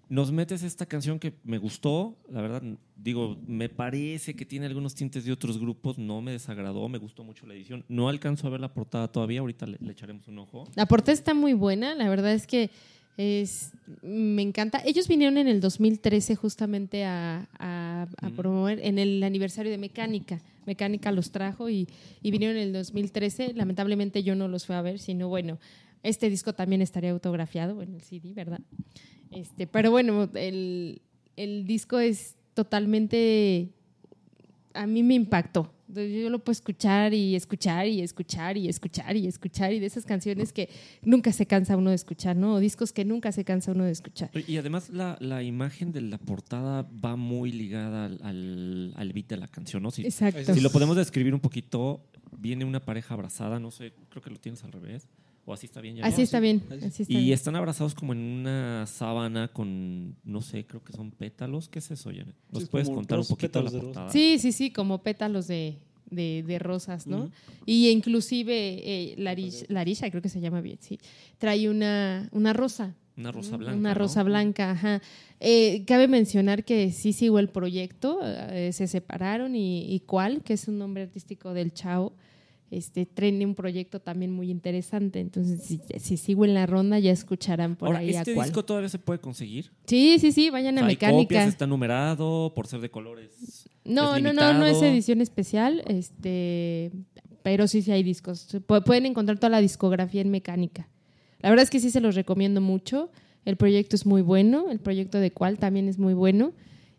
nos 0.10 0.32
metes 0.32 0.62
esta 0.62 0.86
canción 0.86 1.18
que 1.18 1.34
me 1.44 1.58
gustó, 1.58 2.16
la 2.30 2.42
verdad, 2.42 2.62
digo, 2.98 3.38
me 3.48 3.68
parece 3.68 4.36
que 4.36 4.46
tiene 4.46 4.68
algunos 4.68 4.94
tintes 4.94 5.26
de 5.26 5.32
otros 5.32 5.58
grupos, 5.58 5.98
no 5.98 6.22
me 6.22 6.34
desagradó, 6.34 6.88
me 6.88 7.00
gustó 7.00 7.24
mucho 7.24 7.48
la 7.48 7.56
edición. 7.56 7.84
No 7.88 8.10
alcanzo 8.10 8.46
a 8.46 8.50
ver 8.52 8.60
la 8.60 8.72
portada 8.74 9.08
todavía, 9.08 9.40
ahorita 9.40 9.66
le, 9.66 9.78
le 9.80 9.92
echaremos 9.94 10.28
un 10.28 10.38
ojo. 10.38 10.66
La 10.76 10.86
portada 10.86 11.14
está 11.14 11.34
muy 11.34 11.54
buena, 11.54 11.96
la 11.96 12.10
verdad 12.10 12.34
es 12.34 12.46
que 12.46 12.70
es, 13.18 13.72
me 14.02 14.42
encanta. 14.42 14.82
Ellos 14.86 15.08
vinieron 15.08 15.38
en 15.38 15.48
el 15.48 15.60
2013 15.62 16.36
justamente 16.36 17.04
a, 17.06 17.48
a- 17.60 18.08
a 18.18 18.30
promover 18.32 18.80
en 18.84 18.98
el 19.00 19.22
aniversario 19.24 19.72
de 19.72 19.78
Mecánica. 19.78 20.42
Mecánica 20.66 21.12
los 21.12 21.32
trajo 21.32 21.70
y, 21.70 21.88
y 22.22 22.32
vinieron 22.32 22.58
en 22.58 22.64
el 22.68 22.74
2013. 22.74 23.54
Lamentablemente 23.54 24.24
yo 24.24 24.36
no 24.36 24.48
los 24.48 24.66
fui 24.66 24.76
a 24.76 24.82
ver, 24.82 25.00
sino 25.00 25.28
bueno, 25.28 25.60
este 26.04 26.30
disco 26.30 26.54
también 26.54 26.82
estaría 26.82 27.12
autografiado 27.12 27.82
en 27.82 27.94
el 27.96 28.02
CD, 28.02 28.34
¿verdad? 28.34 28.62
Este, 29.32 29.68
pero 29.68 29.92
bueno, 29.92 30.30
el, 30.36 31.02
el 31.36 31.66
disco 31.66 32.00
es 32.00 32.36
totalmente 32.54 33.70
a 34.74 34.88
mí 34.88 35.04
me 35.04 35.16
impactó. 35.16 35.72
Yo 35.94 36.30
lo 36.30 36.40
puedo 36.40 36.54
escuchar 36.54 37.14
y 37.14 37.36
escuchar 37.36 37.88
y 37.88 38.02
escuchar 38.02 38.58
y 38.58 38.68
escuchar 38.68 39.16
y 39.18 39.28
escuchar 39.28 39.74
y 39.74 39.80
de 39.80 39.86
esas 39.86 40.06
canciones 40.06 40.54
que 40.54 40.70
nunca 41.02 41.32
se 41.34 41.46
cansa 41.46 41.78
uno 41.78 41.90
de 41.90 41.96
escuchar, 41.96 42.36
¿no? 42.36 42.56
O 42.56 42.60
discos 42.60 42.94
que 42.94 43.06
nunca 43.06 43.32
se 43.32 43.44
cansa 43.44 43.72
uno 43.72 43.84
de 43.84 43.92
escuchar. 43.92 44.30
Y 44.48 44.58
además 44.58 44.90
la, 44.90 45.18
la 45.20 45.44
imagen 45.44 45.92
de 45.92 46.02
la 46.02 46.18
portada 46.18 46.88
va 47.04 47.16
muy 47.16 47.52
ligada 47.52 48.06
al, 48.06 48.20
al, 48.24 48.94
al 48.96 49.14
beat 49.14 49.28
de 49.28 49.38
la 49.38 49.48
canción, 49.48 49.84
¿no? 49.84 49.92
Si, 49.92 50.04
Exacto. 50.04 50.54
Si 50.54 50.62
lo 50.62 50.70
podemos 50.72 50.96
describir 50.96 51.34
un 51.34 51.40
poquito, 51.40 52.04
viene 52.38 52.66
una 52.66 52.80
pareja 52.80 53.14
abrazada, 53.14 53.60
no 53.60 53.72
sé, 53.72 53.94
creo 54.10 54.22
que 54.22 54.30
lo 54.30 54.38
tienes 54.38 54.64
al 54.64 54.72
revés. 54.72 55.08
O 55.46 55.54
así 55.54 55.66
está 55.66 55.82
bien. 55.82 55.96
ya, 55.98 56.06
Así 56.06 56.18
¿no? 56.18 56.24
está 56.24 56.40
bien, 56.40 56.62
así 56.72 57.04
está 57.04 57.14
y 57.14 57.18
bien. 57.24 57.34
están 57.34 57.56
abrazados 57.56 57.96
como 57.96 58.14
en 58.14 58.20
una 58.20 58.86
sábana 58.86 59.48
con, 59.48 60.16
no 60.24 60.42
sé, 60.42 60.66
creo 60.66 60.84
que 60.84 60.94
son 60.94 61.12
pétalos. 61.12 61.68
¿Qué 61.68 61.80
es 61.80 61.90
eso, 61.92 62.10
Janet? 62.12 62.36
¿Nos 62.52 62.64
Sí, 62.64 62.70
puedes 62.70 62.90
contar 62.90 63.20
un 63.20 63.26
poquito 63.26 63.62
la 63.62 63.72
portada? 63.72 64.12
Sí, 64.12 64.38
sí, 64.40 64.52
sí, 64.52 64.72
como 64.72 65.02
pétalos 65.02 65.48
de, 65.48 65.80
de, 66.10 66.44
de 66.46 66.60
rosas, 66.60 67.08
¿no? 67.08 67.32
Y 67.66 67.90
inclusive 67.90 68.54
eh, 68.54 69.16
Larish- 69.18 69.66
Larisha, 69.68 70.10
creo 70.12 70.22
que 70.22 70.30
se 70.30 70.40
llama 70.42 70.62
bien, 70.62 70.78
sí, 70.80 71.00
trae 71.40 71.70
una, 71.70 72.30
una 72.32 72.54
rosa. 72.54 72.96
Una 73.18 73.32
rosa 73.32 73.58
blanca, 73.58 73.78
Una 73.78 73.90
¿no? 73.94 74.00
rosa 74.00 74.24
blanca, 74.24 74.72
ajá. 74.72 75.02
Eh, 75.40 75.84
cabe 75.86 76.08
mencionar 76.08 76.64
que 76.64 76.92
sí 76.92 77.14
sigo 77.14 77.40
el 77.40 77.50
proyecto, 77.50 78.20
eh, 78.24 78.72
se 78.74 78.88
separaron 78.88 79.56
y, 79.56 79.92
y 79.94 80.00
cuál, 80.02 80.44
que 80.44 80.54
es 80.54 80.68
un 80.68 80.78
nombre 80.78 81.04
artístico 81.04 81.54
del 81.54 81.74
Chao. 81.74 82.14
Este, 82.72 83.06
tiene 83.06 83.46
un 83.46 83.54
proyecto 83.54 84.00
también 84.00 84.32
muy 84.32 84.50
interesante. 84.50 85.20
Entonces, 85.20 85.62
si, 85.62 85.82
si 86.00 86.16
sigo 86.18 86.46
en 86.46 86.54
la 86.54 86.66
ronda, 86.66 86.98
ya 87.00 87.12
escucharán 87.12 87.76
por 87.76 87.88
Ahora, 87.90 88.00
ahí 88.00 88.12
¿este 88.12 88.32
a 88.32 88.34
cuál. 88.36 88.48
disco 88.48 88.64
todavía 88.66 88.88
se 88.90 88.98
puede 88.98 89.20
conseguir? 89.20 89.72
Sí, 89.86 90.18
sí, 90.20 90.32
sí, 90.32 90.50
vayan 90.50 90.78
a 90.78 90.82
O 90.82 90.84
sea, 90.84 90.88
hay 90.88 90.94
mecánica. 90.96 91.22
copias, 91.24 91.48
está 91.50 91.68
numerado 91.68 92.54
por 92.56 92.68
ser 92.68 92.80
de 92.80 92.90
colores. 92.90 93.68
No, 93.84 94.20
no, 94.20 94.32
no, 94.32 94.54
no 94.54 94.66
es 94.66 94.82
edición 94.82 95.20
especial, 95.20 95.84
este, 95.88 96.92
pero 97.44 97.68
sí, 97.68 97.82
sí 97.82 97.92
hay 97.92 98.04
discos. 98.04 98.48
Pu- 98.66 98.84
Pueden 98.86 99.06
encontrar 99.06 99.38
toda 99.38 99.50
la 99.50 99.60
discografía 99.62 100.22
en 100.22 100.32
mecánica. 100.32 100.88
La 101.42 101.50
verdad 101.50 101.64
es 101.64 101.70
que 101.70 101.80
sí 101.82 101.90
se 101.90 102.00
los 102.00 102.16
recomiendo 102.16 102.62
mucho. 102.62 103.12
El 103.44 103.58
proyecto 103.58 103.96
es 103.96 104.06
muy 104.06 104.22
bueno, 104.22 104.70
el 104.70 104.80
proyecto 104.80 105.20
de 105.20 105.32
cual 105.32 105.58
también 105.58 105.90
es 105.90 105.98
muy 105.98 106.14
bueno. 106.14 106.54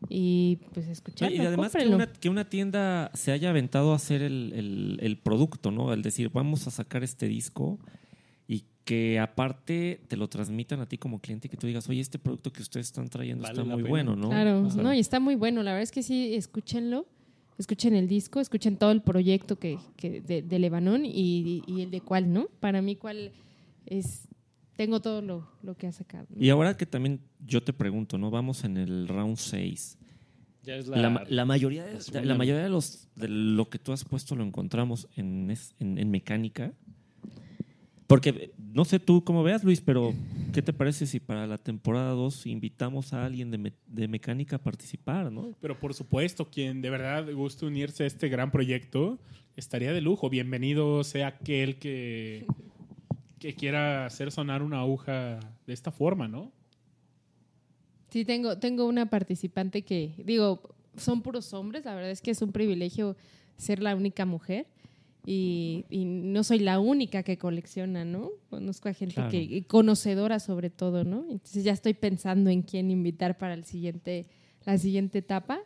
Y 0.08 0.58
pues 0.74 0.88
escucharlo, 0.88 1.36
y 1.36 1.40
además 1.46 1.72
que 1.72 1.86
una, 1.88 2.06
que 2.12 2.28
una 2.28 2.48
tienda 2.48 3.10
se 3.14 3.32
haya 3.32 3.50
aventado 3.50 3.92
a 3.92 3.96
hacer 3.96 4.22
el, 4.22 4.52
el- 4.54 4.98
el 5.00 5.16
producto, 5.18 5.70
¿no? 5.70 5.90
Al 5.90 6.02
decir, 6.02 6.30
vamos 6.32 6.66
a 6.66 6.70
sacar 6.70 7.02
este 7.02 7.26
disco 7.28 7.78
y 8.48 8.64
que 8.84 9.18
aparte 9.20 10.00
te 10.08 10.16
lo 10.16 10.28
transmitan 10.28 10.80
a 10.80 10.86
ti 10.86 10.98
como 10.98 11.20
cliente 11.20 11.46
y 11.46 11.50
que 11.50 11.56
tú 11.56 11.66
digas, 11.66 11.88
oye, 11.88 12.00
este 12.00 12.18
producto 12.18 12.52
que 12.52 12.62
ustedes 12.62 12.86
están 12.86 13.08
trayendo 13.08 13.42
Vale 13.44 13.52
está 13.52 13.64
muy 13.64 13.82
pena. 13.82 13.88
bueno, 13.88 14.16
¿no? 14.16 14.28
Claro, 14.30 14.62
no, 14.62 14.92
y 14.92 14.98
está 14.98 15.20
muy 15.20 15.36
bueno. 15.36 15.62
La 15.62 15.70
verdad 15.72 15.84
es 15.84 15.92
que 15.92 16.02
sí, 16.02 16.34
escúchenlo. 16.34 17.06
Escuchen 17.58 17.94
el 17.94 18.08
disco, 18.08 18.40
escuchen 18.40 18.76
todo 18.76 18.90
el 18.92 19.02
proyecto 19.02 19.56
que, 19.56 19.78
que 19.96 20.20
de, 20.20 20.42
de 20.42 20.58
Lebanón 20.58 21.04
y, 21.04 21.62
y 21.66 21.82
el 21.82 21.90
de 21.90 22.00
cuál, 22.00 22.32
¿no? 22.32 22.48
Para 22.60 22.82
mí, 22.82 22.96
cuál 22.96 23.30
es. 23.86 24.26
Tengo 24.76 25.00
todo 25.00 25.20
lo, 25.22 25.48
lo 25.62 25.74
que 25.76 25.86
ha 25.86 25.92
sacado. 25.92 26.26
¿no? 26.30 26.42
Y 26.42 26.48
ahora 26.50 26.76
que 26.76 26.86
también 26.86 27.20
yo 27.44 27.62
te 27.62 27.72
pregunto, 27.72 28.18
¿no? 28.18 28.30
Vamos 28.30 28.64
en 28.64 28.76
el 28.76 29.06
round 29.08 29.36
6. 29.36 29.98
Ya 30.64 30.76
es 30.76 30.86
La, 30.86 31.10
ma- 31.10 31.24
la 31.28 31.44
mayoría, 31.44 31.84
de, 31.84 32.24
la 32.24 32.34
mayoría 32.36 32.62
de, 32.62 32.68
los, 32.70 33.08
de 33.16 33.28
lo 33.28 33.68
que 33.68 33.78
tú 33.78 33.92
has 33.92 34.04
puesto 34.04 34.36
lo 34.36 34.44
encontramos 34.44 35.08
en, 35.16 35.50
es- 35.50 35.74
en, 35.80 35.98
en 35.98 36.10
mecánica. 36.10 36.72
Porque 38.06 38.52
no 38.72 38.84
sé 38.84 39.00
tú 39.00 39.24
cómo 39.24 39.42
veas, 39.42 39.64
Luis, 39.64 39.80
pero 39.80 40.12
¿qué 40.52 40.60
te 40.60 40.72
parece 40.74 41.06
si 41.06 41.18
para 41.18 41.46
la 41.46 41.56
temporada 41.58 42.10
2 42.10 42.46
invitamos 42.46 43.12
a 43.14 43.24
alguien 43.24 43.50
de, 43.50 43.58
me- 43.58 43.72
de 43.86 44.06
mecánica 44.06 44.56
a 44.56 44.58
participar, 44.62 45.32
¿no? 45.32 45.54
Pero 45.60 45.78
por 45.78 45.94
supuesto, 45.94 46.48
quien 46.50 46.82
de 46.82 46.90
verdad 46.90 47.26
guste 47.32 47.64
unirse 47.66 48.04
a 48.04 48.06
este 48.06 48.28
gran 48.28 48.50
proyecto, 48.50 49.18
estaría 49.56 49.92
de 49.92 50.00
lujo. 50.02 50.28
Bienvenido 50.28 51.02
sea 51.04 51.28
aquel 51.28 51.76
que, 51.76 52.46
que 53.42 53.54
quiera 53.54 54.06
hacer 54.06 54.30
sonar 54.30 54.62
una 54.62 54.78
aguja 54.80 55.40
de 55.66 55.72
esta 55.72 55.90
forma, 55.90 56.28
¿no? 56.28 56.52
Sí, 58.10 58.24
tengo, 58.24 58.56
tengo 58.58 58.86
una 58.86 59.06
participante 59.06 59.82
que, 59.82 60.14
digo, 60.24 60.62
son 60.96 61.22
puros 61.22 61.52
hombres, 61.52 61.84
la 61.84 61.94
verdad 61.96 62.12
es 62.12 62.20
que 62.22 62.30
es 62.30 62.40
un 62.40 62.52
privilegio 62.52 63.16
ser 63.56 63.82
la 63.82 63.96
única 63.96 64.24
mujer. 64.26 64.66
Y, 65.26 65.84
y 65.88 66.04
no 66.04 66.42
soy 66.44 66.58
la 66.60 66.78
única 66.80 67.22
que 67.24 67.36
colecciona, 67.38 68.04
¿no? 68.04 68.30
Conozco 68.50 68.88
a 68.88 68.92
gente 68.92 69.14
Claro. 69.14 69.30
que 69.30 69.64
conocedora 69.68 70.38
sobre 70.40 70.68
todo, 70.70 71.02
¿no? 71.04 71.24
Entonces 71.30 71.64
ya 71.64 71.72
estoy 71.72 71.94
pensando 71.94 72.48
en 72.50 72.62
quién 72.62 72.90
invitar 72.90 73.38
para 73.38 73.54
el 73.54 73.64
siguiente, 73.64 74.26
la 74.64 74.78
siguiente 74.78 75.18
etapa 75.18 75.60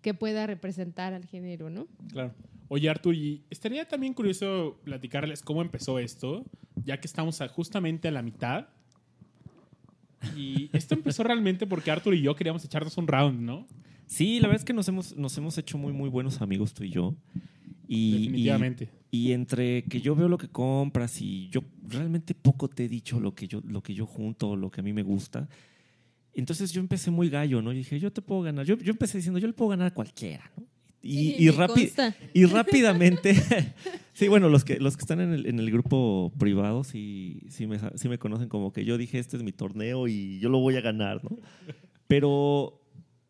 que 0.00 0.12
pueda 0.14 0.46
representar 0.46 1.12
al 1.12 1.24
género, 1.24 1.70
¿no? 1.70 1.86
Claro. 2.10 2.34
Oye, 2.68 2.88
Artur, 2.88 3.14
y 3.14 3.42
estaría 3.50 3.86
también 3.86 4.14
curioso 4.14 4.80
platicarles 4.84 5.42
cómo 5.42 5.62
empezó 5.62 5.98
esto, 5.98 6.44
ya 6.84 6.98
que 7.00 7.06
estamos 7.06 7.40
a- 7.40 7.48
justamente 7.48 8.08
a 8.08 8.10
la 8.10 8.22
mitad. 8.22 8.68
Y 10.36 10.70
esto 10.72 10.94
empezó 10.94 11.22
realmente 11.24 11.66
porque 11.66 11.90
Artur 11.90 12.14
y 12.14 12.22
yo 12.22 12.34
queríamos 12.34 12.64
echarnos 12.64 12.96
un 12.96 13.06
round, 13.06 13.40
¿no? 13.40 13.66
Sí, 14.06 14.40
la 14.40 14.48
verdad 14.48 14.60
es 14.60 14.64
que 14.64 14.72
nos 14.72 14.88
hemos, 14.88 15.16
nos 15.16 15.36
hemos 15.38 15.56
hecho 15.58 15.78
muy, 15.78 15.92
muy 15.92 16.08
buenos 16.08 16.40
amigos 16.40 16.74
tú 16.74 16.84
y 16.84 16.90
yo. 16.90 17.14
Y, 17.86 18.12
Definitivamente. 18.12 18.88
Y, 19.10 19.28
y 19.28 19.32
entre 19.32 19.84
que 19.84 20.00
yo 20.00 20.14
veo 20.16 20.28
lo 20.28 20.38
que 20.38 20.48
compras 20.48 21.20
y 21.20 21.48
yo 21.50 21.62
realmente 21.86 22.34
poco 22.34 22.68
te 22.68 22.84
he 22.84 22.88
dicho 22.88 23.20
lo 23.20 23.34
que 23.34 23.46
yo, 23.46 23.60
lo 23.66 23.82
que 23.82 23.94
yo 23.94 24.06
junto, 24.06 24.56
lo 24.56 24.70
que 24.70 24.80
a 24.80 24.84
mí 24.84 24.92
me 24.92 25.02
gusta. 25.02 25.48
Entonces 26.34 26.72
yo 26.72 26.80
empecé 26.80 27.10
muy 27.10 27.28
gallo, 27.30 27.62
¿no? 27.62 27.72
Y 27.72 27.76
dije, 27.78 28.00
yo 28.00 28.12
te 28.12 28.20
puedo 28.22 28.42
ganar. 28.42 28.66
Yo, 28.66 28.76
yo 28.78 28.90
empecé 28.92 29.18
diciendo, 29.18 29.38
yo 29.38 29.46
le 29.46 29.52
puedo 29.52 29.70
ganar 29.70 29.88
a 29.88 29.94
cualquiera, 29.94 30.50
¿no? 30.56 30.64
Y, 31.06 31.32
Sí, 31.32 31.36
y, 31.38 31.48
rápi- 31.50 31.82
y 32.32 32.44
rápidamente, 32.46 33.34
sí, 34.14 34.26
bueno, 34.28 34.48
los 34.48 34.64
que, 34.64 34.80
los 34.80 34.96
que 34.96 35.02
están 35.02 35.20
en 35.20 35.32
el, 35.34 35.46
en 35.46 35.58
el 35.58 35.70
grupo 35.70 36.32
privado 36.38 36.82
sí, 36.82 37.42
sí, 37.50 37.66
me, 37.66 37.78
sí 37.96 38.08
me 38.08 38.18
conocen 38.18 38.48
como 38.48 38.72
que 38.72 38.84
yo 38.86 38.96
dije, 38.96 39.18
este 39.18 39.36
es 39.36 39.42
mi 39.42 39.52
torneo 39.52 40.08
y 40.08 40.38
yo 40.40 40.48
lo 40.48 40.58
voy 40.60 40.76
a 40.76 40.80
ganar, 40.80 41.22
¿no? 41.22 41.38
Pero 42.06 42.80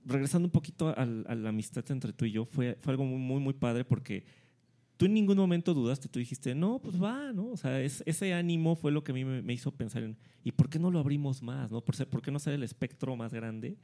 regresando 0.04 0.46
un 0.46 0.52
poquito 0.52 0.94
al- 0.96 1.24
a, 1.28 1.34
la 1.34 1.48
amistad 1.48 1.84
entre 1.90 2.12
tú 2.12 2.24
y 2.26 2.32
yo, 2.32 2.44
fue, 2.44 2.76
fue 2.80 2.92
algo 2.92 3.04
muy, 3.04 3.18
muy, 3.18 3.40
muy 3.40 3.54
padre 3.54 3.84
porque 3.84 4.24
tú 4.96 5.06
en 5.06 5.14
ningún 5.14 5.36
momento 5.36 5.74
dudaste, 5.74 6.08
tú 6.08 6.18
dijiste, 6.18 6.54
no, 6.54 6.78
pues 6.80 7.02
va, 7.02 7.32
¿no? 7.32 7.48
O 7.50 7.56
sea, 7.56 7.80
es- 7.80 8.02
ese 8.06 8.32
ánimo 8.34 8.76
fue 8.76 8.92
lo 8.92 9.02
que 9.02 9.12
a 9.12 9.14
mí 9.14 9.24
me, 9.24 9.42
me 9.42 9.52
hizo 9.52 9.72
pensar 9.72 10.02
en, 10.02 10.16
¿y 10.44 10.52
por 10.52 10.68
qué 10.68 10.78
no 10.78 10.90
lo 10.90 10.98
abrimos 11.00 11.42
más, 11.42 11.70
¿no? 11.70 11.80
¿Por, 11.80 11.96
ser- 11.96 12.08
¿Por 12.08 12.22
qué 12.22 12.30
no 12.30 12.36
hacer 12.36 12.54
el 12.54 12.62
espectro 12.62 13.16
más 13.16 13.32
grande? 13.32 13.76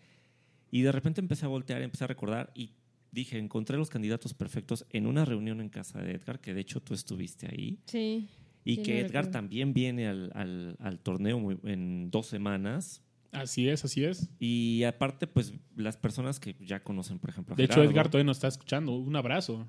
Y 0.71 0.83
de 0.83 0.93
repente 0.93 1.21
empecé 1.21 1.45
a 1.47 1.49
voltear, 1.49 1.83
empecé 1.83 2.05
a 2.05 2.07
recordar 2.07 2.53
y 2.55 2.71
dije, 3.13 3.39
encontré 3.39 3.77
los 3.77 3.91
candidatos 3.91 4.35
perfectos 4.35 4.87
en 4.91 5.07
una 5.07 5.25
reunión 5.25 5.61
en 5.61 5.69
casa 5.69 6.01
de 6.01 6.13
Edgar, 6.13 6.41
que 6.41 6.55
de 6.55 6.61
hecho 6.61 6.81
tú 6.81 6.95
estuviste 6.95 7.47
ahí. 7.51 7.79
Sí. 7.87 8.29
Y 8.65 8.77
sí, 8.77 8.83
que 8.83 8.99
Edgar 9.01 9.09
recuerdo. 9.25 9.31
también 9.31 9.73
viene 9.73 10.07
al, 10.07 10.31
al- 10.35 10.77
al 10.81 10.99
torneo 11.01 11.59
en 11.65 12.11
dos 12.11 12.27
semanas. 12.27 13.03
Así 13.33 13.69
es, 13.69 13.85
así 13.85 14.05
es. 14.05 14.29
Y 14.39 14.83
aparte, 14.85 15.27
pues 15.27 15.55
las 15.77 15.97
personas 15.97 16.41
que 16.41 16.57
ya 16.61 16.83
conocen, 16.83 17.19
por 17.19 17.31
ejemplo, 17.31 17.55
a 17.55 17.57
De 17.57 17.65
hecho, 17.65 17.83
Edgar 17.83 18.09
todavía 18.11 18.27
nos 18.27 18.37
está 18.39 18.49
escuchando. 18.49 18.93
Un 18.97 19.15
abrazo. 19.17 19.67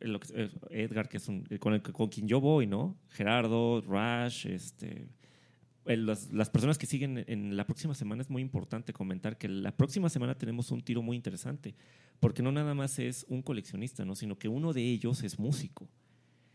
eh, 0.00 0.50
Edgar, 0.70 1.08
que 1.08 1.18
es 1.18 1.28
un, 1.28 1.44
con, 1.58 1.74
el, 1.74 1.82
con 1.82 2.08
quien 2.08 2.26
yo 2.26 2.40
voy, 2.40 2.66
¿no? 2.66 2.96
Gerardo, 3.10 3.82
Rash, 3.82 4.46
este, 4.46 5.08
las, 5.96 6.32
las 6.32 6.50
personas 6.50 6.78
que 6.78 6.86
siguen 6.86 7.24
en 7.26 7.56
la 7.56 7.66
próxima 7.66 7.94
semana 7.94 8.22
es 8.22 8.30
muy 8.30 8.42
importante 8.42 8.92
comentar 8.92 9.38
que 9.38 9.48
la 9.48 9.76
próxima 9.76 10.08
semana 10.08 10.36
tenemos 10.36 10.70
un 10.70 10.80
tiro 10.82 11.02
muy 11.02 11.16
interesante, 11.16 11.74
porque 12.20 12.42
no 12.42 12.52
nada 12.52 12.74
más 12.74 12.98
es 12.98 13.26
un 13.28 13.42
coleccionista, 13.42 14.04
¿no? 14.04 14.14
Sino 14.14 14.38
que 14.38 14.48
uno 14.48 14.72
de 14.72 14.82
ellos 14.82 15.22
es 15.22 15.38
músico. 15.38 15.88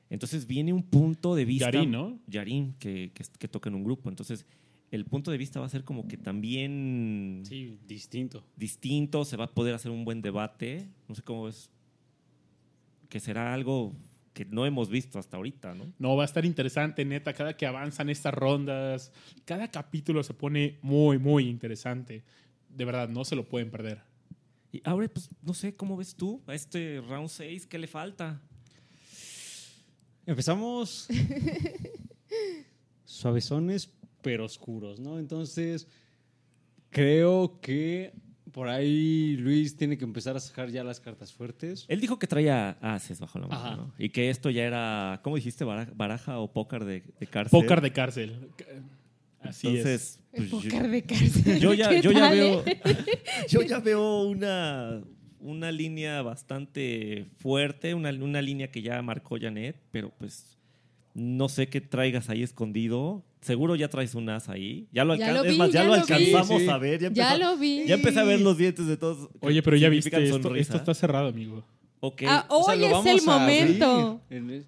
Entonces 0.09 0.45
viene 0.45 0.71
un 0.71 0.83
punto 0.83 1.35
de 1.35 1.45
vista. 1.45 1.71
Yarín, 1.71 1.91
¿no? 1.91 2.19
Yarín, 2.27 2.75
que, 2.79 3.11
que, 3.13 3.23
que 3.39 3.47
toca 3.47 3.69
en 3.69 3.75
un 3.75 3.83
grupo. 3.83 4.09
Entonces, 4.09 4.45
el 4.91 5.05
punto 5.05 5.31
de 5.31 5.37
vista 5.37 5.59
va 5.59 5.65
a 5.65 5.69
ser 5.69 5.83
como 5.83 6.07
que 6.07 6.15
también 6.17 7.41
Sí, 7.45 7.79
distinto. 7.87 8.45
distinto, 8.55 9.25
se 9.25 9.35
va 9.35 9.45
a 9.45 9.53
poder 9.53 9.73
hacer 9.73 9.91
un 9.91 10.05
buen 10.05 10.21
debate. 10.21 10.87
No 11.07 11.15
sé 11.15 11.23
cómo 11.23 11.47
es. 11.47 11.69
Que 13.09 13.19
será 13.19 13.53
algo 13.53 13.93
que 14.35 14.43
no 14.45 14.65
hemos 14.65 14.89
visto 14.89 15.17
hasta 15.17 15.37
ahorita, 15.37 15.73
¿no? 15.73 15.93
No, 15.97 16.17
va 16.17 16.23
a 16.23 16.25
estar 16.25 16.45
interesante, 16.45 17.05
neta. 17.05 17.33
Cada 17.33 17.55
que 17.55 17.65
avanzan 17.65 18.09
estas 18.09 18.33
rondas, 18.33 19.13
cada 19.45 19.71
capítulo 19.71 20.21
se 20.23 20.33
pone 20.33 20.77
muy, 20.81 21.17
muy 21.17 21.47
interesante. 21.47 22.23
De 22.69 22.83
verdad, 22.83 23.07
no 23.07 23.23
se 23.23 23.37
lo 23.37 23.47
pueden 23.47 23.71
perder. 23.71 24.01
Y 24.73 24.81
ahora, 24.83 25.07
pues, 25.07 25.29
no 25.41 25.53
sé, 25.53 25.73
¿cómo 25.73 25.95
ves 25.95 26.15
tú 26.15 26.43
a 26.47 26.53
este 26.53 27.01
round 27.07 27.29
6? 27.29 27.65
¿Qué 27.65 27.79
le 27.79 27.87
falta? 27.87 28.41
Empezamos 30.25 31.07
suavezones, 33.05 33.89
pero 34.21 34.43
oscuros, 34.43 34.99
¿no? 34.99 35.17
Entonces, 35.17 35.87
creo 36.89 37.61
que 37.61 38.11
por 38.55 38.69
ahí 38.69 39.35
Luis 39.35 39.75
tiene 39.75 39.97
que 39.97 40.05
empezar 40.05 40.37
a 40.37 40.39
sacar 40.39 40.69
ya 40.69 40.81
las 40.81 41.01
cartas 41.01 41.33
fuertes. 41.33 41.83
Él 41.89 41.99
dijo 41.99 42.17
que 42.17 42.25
traía 42.25 42.77
ases 42.79 43.19
bajo 43.19 43.37
la 43.37 43.47
mano. 43.47 43.75
¿no? 43.75 43.93
Y 43.99 44.07
que 44.11 44.29
esto 44.29 44.49
ya 44.49 44.63
era, 44.63 45.19
¿cómo 45.25 45.35
dijiste? 45.35 45.65
Bara- 45.65 45.91
Baraja 45.93 46.39
o 46.39 46.53
póker 46.53 46.85
de, 46.85 47.03
de 47.19 47.27
cárcel. 47.27 47.59
Pócar 47.59 47.81
de 47.81 47.91
cárcel. 47.91 48.49
Así 49.41 49.67
Entonces, 49.67 50.21
El 50.31 50.47
pues, 50.47 50.63
yo- 50.63 50.69
pócar 50.71 50.89
de 50.89 51.03
cárcel. 51.03 51.59
Yo 51.59 51.73
ya, 51.73 51.89
¿Qué 51.89 52.01
yo 52.01 52.13
ya 52.13 52.29
veo, 52.31 52.63
eh? 52.65 52.79
yo 53.49 53.61
ya 53.61 53.79
veo 53.79 54.23
una, 54.23 55.01
una 55.41 55.69
línea 55.73 56.21
bastante 56.21 57.25
fuerte, 57.39 57.93
una, 57.93 58.09
una 58.11 58.41
línea 58.41 58.71
que 58.71 58.81
ya 58.81 59.01
marcó 59.01 59.37
Janet, 59.37 59.75
pero 59.91 60.11
pues 60.17 60.57
no 61.13 61.49
sé 61.49 61.67
qué 61.67 61.81
traigas 61.81 62.29
ahí 62.29 62.41
escondido. 62.41 63.21
Seguro 63.45 63.75
ya 63.75 63.87
traes 63.89 64.15
un 64.15 64.27
as 64.29 64.49
ahí. 64.49 64.87
Ya 64.91 65.05
lo, 65.05 65.15
Ya 65.15 65.39
es 65.43 65.55
más, 65.57 65.71
ya 65.71 65.81
ya 65.81 65.85
lo 65.87 65.93
vi. 65.93 65.99
alcanzamos 65.99 66.47
Sí, 66.47 66.65
sí. 66.65 66.69
a 66.71 66.77
ver. 66.79 67.13
Ya, 67.13 67.37
lo 67.37 67.57
vi. 67.57 67.85
ya 67.85 67.93
empecé 67.93 68.19
a 68.19 68.23
ver 68.23 68.41
los 68.41 68.57
dientes 68.57 68.87
de 68.87 68.97
todos. 68.97 69.29
Oye, 69.39 69.61
pero 69.61 69.77
ya 69.77 69.87
viste, 69.89 70.09
esto, 70.23 70.55
esto 70.55 70.77
está 70.77 70.93
cerrado, 70.95 71.27
amigo. 71.27 71.63
Ok. 71.99 72.23
Ah, 72.25 72.47
O 72.49 72.63
sea, 72.63 72.73
hoy 72.73 72.79
lo 72.79 72.85
es 72.87 72.91
vamos 72.91 73.05
el 73.05 73.29
abrir 73.29 73.79
momento. 73.79 74.21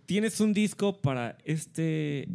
Tienes 0.06 0.40
un 0.40 0.54
disco 0.54 1.02
para 1.02 1.38
este, 1.44 2.28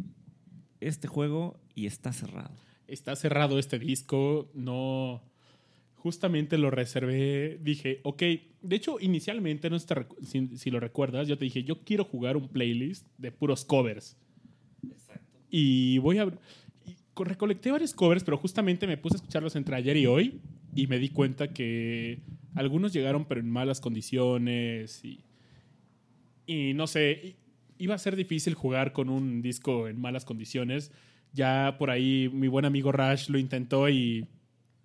este 0.81 1.07
juego 1.07 1.57
y 1.75 1.85
está 1.85 2.11
cerrado. 2.11 2.51
Está 2.87 3.15
cerrado 3.15 3.57
este 3.57 3.79
disco. 3.79 4.51
No. 4.53 5.23
Justamente 5.95 6.57
lo 6.57 6.69
reservé. 6.71 7.57
Dije, 7.61 8.01
ok. 8.03 8.21
De 8.61 8.75
hecho, 8.75 8.97
inicialmente, 8.99 9.69
no 9.69 9.79
sé 9.79 9.83
si 9.83 9.87
te 9.87 9.95
recu- 9.95 10.21
si, 10.25 10.57
si 10.57 10.71
lo 10.71 10.79
recuerdas, 10.81 11.27
yo 11.29 11.37
te 11.37 11.45
dije, 11.45 11.63
yo 11.63 11.79
quiero 11.85 12.03
jugar 12.03 12.35
un 12.35 12.49
playlist 12.49 13.07
de 13.17 13.31
puros 13.31 13.63
covers. 13.63 14.17
Y 15.55 15.99
voy 15.99 16.17
a. 16.17 16.25
y 16.85 16.95
recolecté 17.15 17.69
varios 17.69 17.93
covers, 17.93 18.23
pero 18.23 18.37
justamente 18.37 18.87
me 18.87 18.97
puse 18.97 19.15
a 19.15 19.17
escucharlos 19.17 19.55
entre 19.55 19.75
ayer 19.75 19.95
y 19.97 20.07
hoy. 20.07 20.41
Y 20.75 20.87
me 20.87 20.97
di 20.97 21.09
cuenta 21.09 21.49
que 21.53 22.17
algunos 22.55 22.91
llegaron, 22.91 23.25
pero 23.25 23.39
en 23.39 23.51
malas 23.51 23.79
condiciones. 23.79 25.05
Y, 25.05 25.19
y 26.47 26.73
no 26.73 26.87
sé, 26.87 27.35
iba 27.77 27.93
a 27.93 27.99
ser 27.99 28.15
difícil 28.15 28.55
jugar 28.55 28.93
con 28.93 29.09
un 29.09 29.43
disco 29.43 29.87
en 29.87 30.01
malas 30.01 30.25
condiciones. 30.25 30.91
Ya 31.33 31.75
por 31.77 31.91
ahí 31.91 32.29
mi 32.33 32.47
buen 32.47 32.65
amigo 32.65 32.91
Rash 32.91 33.29
lo 33.29 33.37
intentó 33.37 33.89
y 33.89 34.25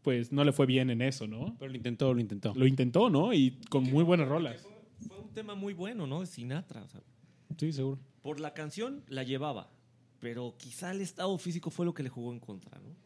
pues 0.02 0.32
no 0.32 0.44
le 0.44 0.52
fue 0.52 0.66
bien 0.66 0.90
en 0.90 1.00
eso, 1.00 1.26
¿no? 1.26 1.56
Pero 1.58 1.70
lo 1.70 1.76
intentó, 1.78 2.12
lo 2.12 2.20
intentó. 2.20 2.52
Lo 2.54 2.66
intentó, 2.66 3.08
¿no? 3.10 3.32
Y 3.32 3.52
con 3.70 3.84
muy 3.84 4.04
buenas 4.04 4.28
rolas. 4.28 4.66
Fue 5.06 5.18
un 5.18 5.32
tema 5.32 5.54
muy 5.54 5.72
bueno, 5.72 6.06
¿no? 6.06 6.20
De 6.20 6.26
Sinatra. 6.26 6.82
o 6.82 6.88
sea, 6.88 7.00
Sí, 7.58 7.72
seguro. 7.72 7.98
por 8.22 8.38
la 8.40 8.52
canción 8.54 9.02
la 9.08 9.22
llevaba, 9.24 9.70
pero 10.20 10.54
quizá 10.58 10.90
el 10.92 11.00
estado 11.00 11.36
físico 11.38 11.70
fue 11.70 11.86
lo 11.86 11.94
que 11.94 12.02
le 12.02 12.08
jugó 12.08 12.32
en 12.32 12.40
contra, 12.40 12.78
¿no? 12.78 12.96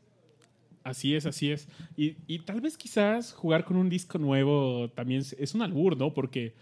Así 0.85 1.15
es, 1.15 1.27
así 1.27 1.49
es. 1.53 1.69
Y, 1.97 2.17
y 2.27 2.41
tal 2.41 2.61
vez 2.61 2.77
quizás 2.77 3.33
jugar 3.33 3.65
con 3.65 3.77
un 3.77 3.89
disco 3.89 4.19
nuevo 4.19 4.91
también 4.91 5.21
es- 5.39 5.55
un 5.55 5.63
albur, 5.63 5.97
¿no? 5.97 6.13
Porque 6.13 6.55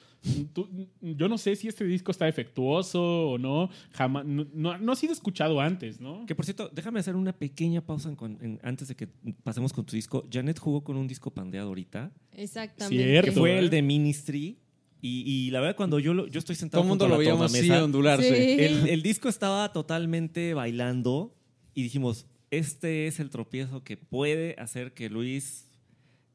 tú- 0.52 0.68
yo 1.00 1.26
no 1.26 1.38
sé 1.38 1.56
si 1.56 1.68
este 1.68 1.84
disco 1.84 2.10
está 2.10 2.26
defectuoso 2.26 3.00
o 3.30 3.38
no. 3.38 3.70
Jamás, 3.92 4.26
no, 4.26 4.46
no- 4.52 4.76
no 4.76 4.92
ha 4.92 4.96
sido 4.96 5.14
escuchado 5.14 5.58
antes, 5.58 6.02
¿no? 6.02 6.26
Que 6.26 6.34
por 6.34 6.44
cierto, 6.44 6.68
déjame 6.70 7.00
hacer 7.00 7.16
una 7.16 7.32
pequeña 7.32 7.80
pausa 7.80 8.10
en 8.10 8.16
cuan- 8.16 8.36
en- 8.42 8.60
antes 8.62 8.88
de 8.88 8.94
que 8.94 9.06
pasemos 9.42 9.72
con 9.72 9.86
tu 9.86 9.96
disco. 9.96 10.26
Janet 10.30 10.58
jugó 10.58 10.84
con 10.84 10.98
un 10.98 11.08
disco 11.08 11.30
pandeado 11.30 11.68
ahorita, 11.68 12.12
Exactamente. 12.32 13.02
Cierto. 13.02 13.30
que 13.30 13.38
fue 13.38 13.52
¿eh? 13.52 13.58
el 13.58 13.70
de 13.70 13.80
Ministry. 13.80 14.58
Y, 15.02 15.22
y 15.26 15.50
la 15.50 15.60
verdad, 15.60 15.76
cuando 15.76 15.98
yo, 15.98 16.12
lo- 16.14 16.26
yo 16.26 16.38
estoy 16.38 16.56
sentado 16.56 16.82
Todo 16.82 16.86
el 16.86 16.88
mundo 16.90 17.04
junto 17.06 17.14
a 17.14 17.16
lo 17.18 17.22
la 17.22 17.30
veíamos 17.30 17.54
así 17.54 17.70
ondularse. 17.70 18.56
Sí. 18.56 18.62
el, 18.62 18.88
el 18.88 19.02
disco 19.02 19.28
estaba 19.28 19.72
totalmente 19.72 20.52
bailando 20.54 21.34
y 21.74 21.82
dijimos, 21.82 22.26
este 22.50 23.06
es 23.06 23.20
el 23.20 23.30
tropiezo 23.30 23.82
que 23.84 23.96
puede 23.96 24.56
hacer 24.58 24.92
que 24.92 25.08
Luis 25.08 25.66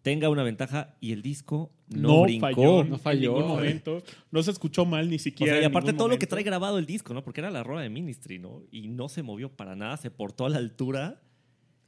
tenga 0.02 0.30
una 0.30 0.44
ventaja 0.44 0.96
y 1.02 1.12
el 1.12 1.22
disco 1.22 1.72
no, 1.90 2.24
brincó. 2.24 2.42
falló, 2.48 2.84
no 2.84 2.98
falló. 2.98 3.32
En 3.32 3.42
ningún 3.42 3.56
momento. 3.56 4.04
No 4.32 4.42
se 4.44 4.52
escuchó 4.52 4.86
mal 4.86 5.10
ni 5.10 5.16
O 5.18 5.20
siquiera. 5.20 5.54
sea, 5.54 5.62
y 5.62 5.66
aparte 5.66 5.94
todo 5.94 6.08
lo 6.08 6.18
que 6.20 6.26
trae 6.28 6.44
grabado 6.44 6.78
el 6.80 6.86
disco, 6.86 7.14
¿no? 7.14 7.24
Porque 7.24 7.42
era 7.42 7.52
la 7.52 7.64
rola 7.64 7.82
de 7.82 7.90
Ministry, 7.90 8.40
¿no? 8.40 8.64
Y 8.72 8.88
no 8.88 9.10
se 9.10 9.24
movió 9.24 9.50
para 9.50 9.76
nada, 9.76 9.98
se 9.98 10.10
portó 10.12 10.46
a 10.46 10.50
la 10.50 10.58
altura. 10.58 11.22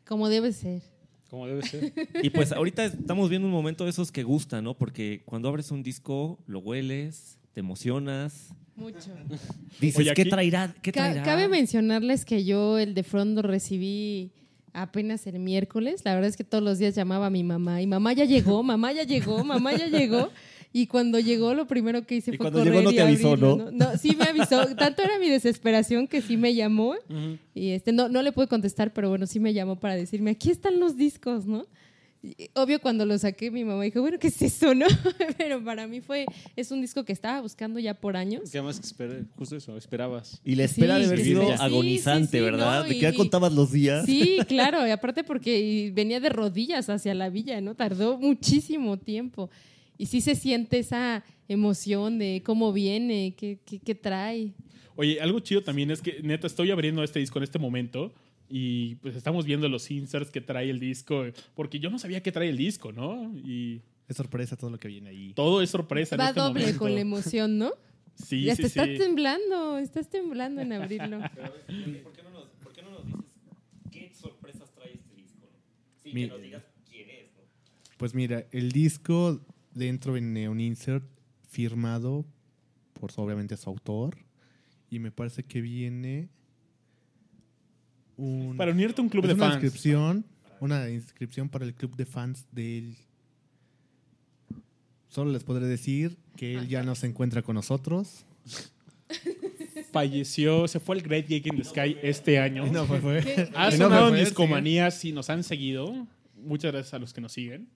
Como 0.06 0.30
debe 0.30 0.52
ser. 0.54 0.82
Como 1.30 1.48
debe 1.48 1.62
ser. 1.64 1.94
Y 2.24 2.30
pues 2.30 2.52
ahorita 2.52 2.86
estamos 2.86 3.30
viendo 3.30 3.48
un 3.48 3.54
momento 3.54 3.84
de 3.84 3.90
esos 3.90 4.12
que 4.12 4.24
gustan, 4.24 4.64
¿no? 4.64 4.74
Porque 4.74 5.22
cuando 5.26 5.50
abres 5.50 5.72
un 5.72 5.84
disco, 5.84 6.40
lo 6.48 6.60
hueles, 6.60 7.38
te 7.54 7.60
emocionas, 7.60 8.50
Mucho. 8.76 9.12
dices, 9.82 10.00
Oye, 10.00 10.14
¿qué 10.14 10.26
traerá? 10.26 10.74
¿Qué 10.82 10.92
traerá? 10.92 11.24
Cabe 11.24 11.48
mencionarles 11.48 12.26
que 12.26 12.46
yo 12.46 12.78
el 12.78 12.94
de 12.94 13.04
front 13.04 13.36
lo 13.36 13.42
recibí 13.42 14.32
apenas 14.74 15.26
el 15.28 15.40
miércoles. 15.40 16.02
La 16.06 16.14
verdad 16.14 16.30
es 16.30 16.38
que 16.38 16.44
todos 16.44 16.64
los 16.64 16.78
días 16.78 16.94
llamaba 16.96 17.28
a 17.28 17.30
mi 17.30 17.44
mamá 17.44 17.82
y 17.82 17.88
mamá 17.88 18.14
ya 18.14 18.26
llegó, 18.26 18.62
mamá 18.64 18.92
ya 18.94 19.04
llegó, 19.04 19.44
mamá 19.44 19.76
ya 19.76 19.88
llegó. 19.88 20.30
Y 20.74 20.88
cuando 20.88 21.20
llegó, 21.20 21.54
lo 21.54 21.66
primero 21.68 22.06
que 22.06 22.16
hice 22.16 22.32
Y 22.32 22.38
fue 22.38 22.46
cuando 22.46 22.60
correr 22.60 22.74
llegó 22.74 22.84
no 22.84 22.92
y 22.92 22.96
te 22.96 23.02
avisó, 23.02 23.30
abrirlo, 23.30 23.58
¿no? 23.58 23.72
No, 23.72 23.98
sí 23.98 24.16
me 24.16 24.26
avisó. 24.26 24.66
Tanto 24.76 25.02
era 25.02 25.18
mi 25.20 25.30
desesperación 25.30 26.08
que 26.08 26.22
sí 26.22 26.38
me 26.38 26.54
llamó. 26.54 26.96
Ujú. 27.10 27.38
Y 27.56 27.70
este, 27.70 27.92
no, 27.92 28.10
no 28.10 28.22
le 28.22 28.32
pude 28.32 28.48
contestar, 28.48 28.94
pero 28.94 29.10
bueno, 29.10 29.26
sí 29.28 29.40
me 29.40 29.54
llamó 29.54 29.80
para 29.80 29.96
decirme, 29.96 30.32
aquí 30.32 30.50
están 30.50 30.80
los 30.80 30.98
discos, 30.98 31.46
¿no? 31.46 31.66
Y, 32.24 32.50
obvio, 32.56 32.82
cuando 32.82 33.06
lo 33.06 33.18
saqué, 33.18 33.52
mi 33.52 33.64
mamá 33.64 33.84
dijo, 33.84 34.02
bueno, 34.02 34.18
¿qué 34.20 34.28
es 34.28 34.42
eso, 34.42 34.74
no? 34.74 34.86
pero 35.38 35.64
para 35.64 35.88
mí 35.88 36.02
fue, 36.02 36.26
es 36.56 36.72
un 36.72 36.82
disco 36.82 37.06
que 37.06 37.14
estaba 37.14 37.42
buscando 37.42 37.80
ya 37.80 37.94
por 37.94 38.18
años. 38.18 38.50
Que 38.52 38.58
además 38.58 38.80
esperé, 38.80 39.24
justo 39.36 39.56
eso, 39.56 39.78
esperabas. 39.78 40.42
Y 40.44 40.56
la 40.56 40.64
espera 40.64 40.96
Sí, 40.96 41.02
de 41.02 41.08
haber 41.08 41.20
sí, 41.20 41.26
sido 41.26 41.48
sí, 41.48 41.54
agonizante, 41.60 42.38
sí, 42.38 42.44
¿verdad? 42.44 42.82
no, 42.82 42.84
de 42.84 42.96
que 42.96 43.00
ya 43.00 43.14
contabas 43.14 43.54
los 43.54 43.72
días. 43.72 44.06
Sí, 44.06 44.38
claro, 44.48 44.86
y 44.88 44.92
aparte 44.92 45.24
porque 45.24 45.92
venía 45.94 46.20
de 46.20 46.30
rodillas 46.30 46.90
hacia 46.90 47.14
la 47.14 47.30
villa, 47.30 47.62
¿no? 47.62 47.76
Tardó 47.76 48.18
muchísimo 48.18 48.98
tiempo. 48.98 49.50
Y 49.98 50.06
sí 50.08 50.22
se 50.22 50.36
siente 50.36 50.80
esa 50.80 51.24
emoción 51.48 52.20
de 52.20 52.42
cómo 52.46 52.72
viene, 52.74 53.34
qué, 53.38 53.60
qué, 53.66 53.80
qué 53.80 53.96
trae. 53.96 54.54
Oye, 54.96 55.20
algo 55.22 55.40
chido 55.40 55.64
también 55.64 55.92
es 55.92 56.02
que, 56.02 56.22
neta, 56.24 56.48
estoy 56.48 56.72
abriendo 56.72 57.04
este 57.04 57.20
disco 57.20 57.40
en 57.40 57.44
este 57.44 57.60
momento 57.60 58.14
y 58.50 58.96
pues 58.96 59.16
estamos 59.16 59.46
viendo 59.46 59.68
los 59.70 59.90
inserts 59.92 60.32
que 60.32 60.42
trae 60.42 60.70
el 60.70 60.80
disco, 60.80 61.24
porque 61.56 61.80
yo 61.80 61.90
no 61.90 62.00
sabía 62.00 62.22
que 62.24 62.32
trae 62.32 62.50
el 62.50 62.58
disco, 62.58 62.92
¿no? 62.92 63.32
Y 63.38 63.82
Es 64.08 64.18
sorpresa 64.18 64.56
todo 64.56 64.70
lo 64.70 64.80
que 64.80 64.88
viene 64.88 65.10
ahí. 65.10 65.34
todo 65.36 65.62
es 65.62 65.70
sorpresa 65.70 66.16
en 66.16 66.22
Va 66.22 66.30
este 66.30 66.40
doble 66.40 66.62
momento. 66.62 66.80
con 66.80 66.94
la 66.96 67.02
emoción, 67.02 67.58
¿no? 67.58 67.72
Sí, 68.16 68.46
ya 68.46 68.56
sí, 68.56 68.64
te 68.64 68.68
está 68.70 68.86
sí. 68.86 68.98
temblando, 68.98 69.78
estás 69.78 70.10
temblando 70.10 70.60
en 70.62 70.74
abrirlo. 70.74 71.20
¿Por 71.20 72.14
qué 72.14 72.24
no 72.24 72.32
nos, 72.32 72.46
por 72.64 72.74
qué 72.74 72.82
no 72.82 72.90
nos 72.90 73.06
dices 73.06 73.26
qué 73.92 74.12
sorpresas 74.20 74.74
trae 74.74 74.94
este 74.94 75.14
disco? 75.16 75.48
Sí, 76.02 76.12
Mi- 76.14 76.24
que 76.24 76.28
nos 76.30 76.42
digas 76.42 76.64
quién 76.90 77.10
es, 77.12 77.28
¿no? 77.36 77.42
Pues 77.98 78.16
mira, 78.16 78.48
el 78.52 78.72
disco 78.72 79.40
dentro 79.78 80.14
viene 80.14 80.50
un 80.50 80.60
insert 80.60 81.06
firmado 81.50 82.26
por 82.94 83.12
obviamente 83.16 83.56
su 83.58 83.70
autor 83.70 84.18
y 84.90 85.00
me 85.00 85.12
parece 85.12 85.44
que 85.44 85.62
viene 85.62 86.30
un 88.18 88.58
Para 88.58 88.72
unirte 88.72 89.02
a 89.02 89.04
un 89.04 89.10
club 89.10 89.24
es 89.26 89.30
de 89.30 89.34
una 89.36 89.44
fans. 89.52 89.64
inscripción, 89.64 90.26
una 90.60 90.90
inscripción 90.90 91.50
para 91.50 91.66
el 91.66 91.74
club 91.74 91.96
de 91.96 92.06
fans 92.06 92.48
del 92.52 92.98
Solo 95.10 95.32
les 95.32 95.44
podré 95.44 95.68
decir 95.68 96.18
que 96.36 96.56
él 96.56 96.68
ya 96.68 96.84
no 96.84 96.94
se 96.96 97.08
encuentra 97.08 97.42
con 97.42 97.56
nosotros. 97.56 98.26
Falleció, 99.92 100.68
se 100.68 100.80
fue 100.80 100.98
al 100.98 101.02
Great 101.02 101.28
Gig 101.28 101.48
in 101.48 101.58
the 101.58 101.64
Sky 101.64 101.98
este 102.02 102.40
año. 102.40 102.68
Y 102.68 102.70
no 102.72 102.86
fue, 102.86 103.00
fue. 103.00 103.50
Ha 103.56 103.70
Y 103.70 103.72
no 103.78 103.86
sonado 103.86 104.10
fue, 104.10 104.10
en 104.10 104.14
fue, 104.16 104.20
Discomanía, 104.26 104.92
si 104.92 105.12
nos 105.14 105.30
han 105.30 105.44
seguido. 105.44 106.08
Muchas 106.36 106.72
gracias 106.72 106.94
a 106.94 107.00
los 107.00 107.14
que 107.14 107.22
nos 107.22 107.32
siguen. 107.32 107.70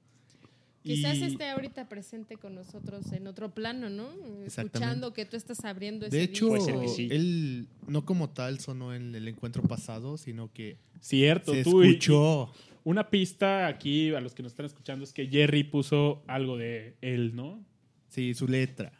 Quizás 0.83 1.17
Y- 1.17 1.23
esté 1.25 1.47
ahorita 1.49 1.87
presente 1.87 2.37
con 2.37 2.55
nosotros 2.55 3.11
en 3.11 3.27
otro 3.27 3.53
plano, 3.53 3.89
¿no? 3.89 4.09
Escuchando 4.45 5.13
que 5.13 5.25
tú 5.25 5.37
estás 5.37 5.63
abriendo 5.63 6.07
ese 6.07 6.17
De 6.17 6.23
hecho, 6.23 6.49
sí. 6.87 7.07
él 7.11 7.67
no 7.87 8.03
como 8.03 8.29
tal 8.31 8.59
sonó 8.59 8.93
en 8.93 9.13
el 9.13 9.27
encuentro 9.27 9.61
pasado, 9.63 10.17
sino 10.17 10.51
que 10.51 10.77
Cierto, 10.99 11.53
se 11.53 11.63
tú 11.63 11.83
y- 11.83 11.89
escuchó. 11.89 12.51
Una 12.83 13.11
pista 13.11 13.67
aquí 13.67 14.11
a 14.15 14.19
los 14.21 14.33
que 14.33 14.41
nos 14.41 14.53
están 14.53 14.65
escuchando 14.65 15.03
es 15.03 15.13
que 15.13 15.27
Jerry 15.27 15.63
puso 15.63 16.23
algo 16.25 16.57
de 16.57 16.95
él, 17.01 17.35
¿no? 17.35 17.63
Sí, 18.09 18.33
su 18.33 18.47
letra. 18.47 18.91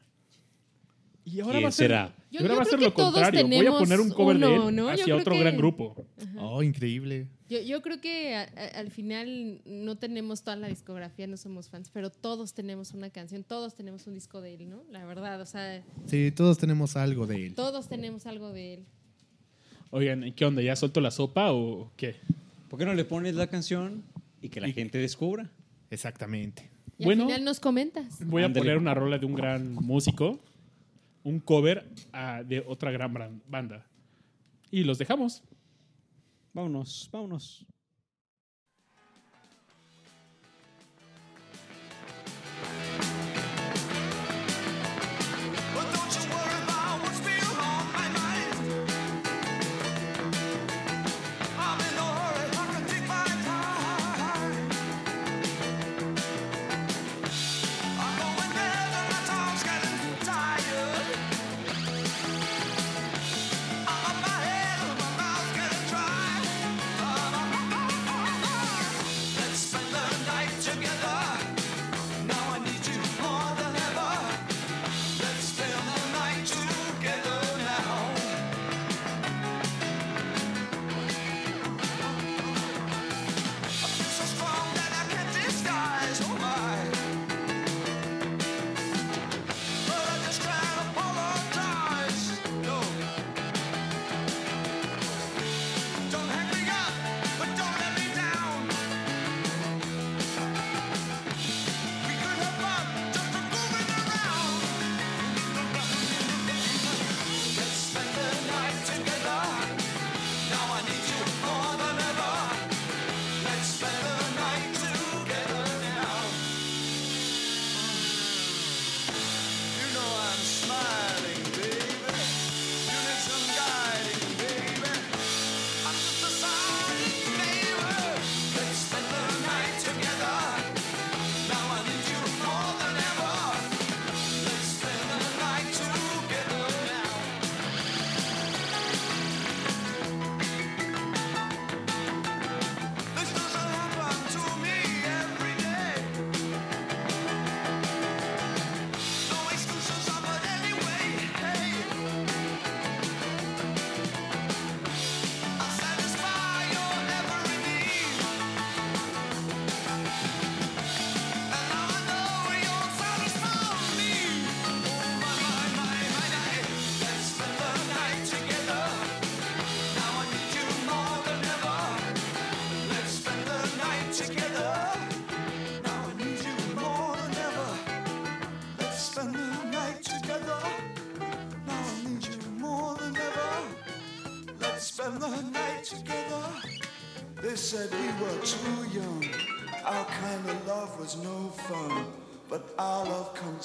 Y 1.25 1.39
ahora 1.39 1.53
¿Quién 1.53 1.63
va 1.63 1.67
a 1.69 1.71
ser, 1.71 1.87
será? 1.87 2.15
y 2.29 2.35
Yo- 2.35 2.41
ahora 2.41 2.53
yo 2.53 2.57
va 2.57 2.61
a 2.61 2.65
creo 2.65 2.69
ser 2.71 2.79
que 2.79 2.85
lo 2.85 2.91
todos 2.93 3.13
contrario. 3.13 3.41
Voy 3.41 3.53
a 3.55 3.59
tenemos 3.59 3.79
poner 3.79 3.99
un 3.99 4.09
cover 4.09 4.37
de 4.37 4.45
él 4.55 4.75
¿no? 4.75 4.85
Yo 4.85 4.89
hacia 4.89 5.03
creo 5.05 5.17
otro 5.17 5.33
que- 5.33 5.39
gran 5.39 5.57
grupo. 5.57 6.05
Oh, 6.37 6.61
increíble. 6.63 7.27
Yo, 7.52 7.60
yo 7.61 7.82
creo 7.82 7.99
que 7.99 8.34
a- 8.34 8.44
a- 8.56 8.80
al 8.80 8.91
final 8.91 9.60
no 9.65 9.98
tenemos 9.98 10.41
toda 10.41 10.56
la 10.56 10.69
discografía, 10.69 11.28
no 11.28 11.36
somos 11.36 11.68
fans, 11.68 11.90
pero 11.91 12.10
todos 12.10 12.53
tenemos 12.53 12.94
una 12.94 13.10
canción, 13.10 13.44
todos 13.44 13.76
tenemos 13.76 14.07
un 14.07 14.14
disco 14.14 14.40
de 14.40 14.53
él, 14.56 14.69
¿no? 14.69 14.84
La 14.90 15.03
verdad, 15.06 15.41
o 15.41 15.45
sea, 15.45 15.84
Sí, 16.07 16.32
todos 16.32 16.57
tenemos 16.57 16.95
algo 16.95 17.28
de 17.28 17.48
él. 17.48 17.53
todos 17.53 17.90
tenemos 17.90 18.26
algo 18.26 18.53
de 18.53 18.76
él. 18.76 18.86
Oigan, 19.90 20.23
¿y 20.23 20.32
¿qué 20.32 20.45
onda? 20.45 20.61
¿Ya 20.61 20.78
suelto 20.78 21.02
la 21.02 21.11
sopa 21.11 21.52
o 21.52 21.91
qué? 21.98 22.15
¿Por 22.69 22.80
qué 22.80 22.86
no 22.86 22.94
le 22.94 23.03
pones 23.03 23.36
la 23.36 23.48
canción 23.48 24.02
y 24.41 24.48
que 24.48 24.61
la 24.61 24.69
gente 24.72 24.98
descubra? 24.98 25.49
Exactamente. 25.90 26.69
Y 26.98 27.03
Bueno. 27.03 27.23
al 27.23 27.30
final 27.32 27.44
nos 27.44 27.60
comentas. 27.60 28.26
Voy 28.26 28.44
a 28.44 28.53
poner 28.53 28.78
una 28.78 28.94
rola 28.94 29.18
de 29.18 29.26
un 29.26 29.34
gran 29.34 29.73
músico, 29.73 30.40
un 31.26 31.41
cover 31.41 31.84
ah, 32.14 32.44
de 32.48 32.64
otra 32.65 32.91
gran 32.91 33.41
banda. 33.49 33.86
Y 34.72 34.86
los 34.86 34.98
dejamos. 34.98 35.44
Vámonos, 36.53 37.10
vámonos. 37.11 37.65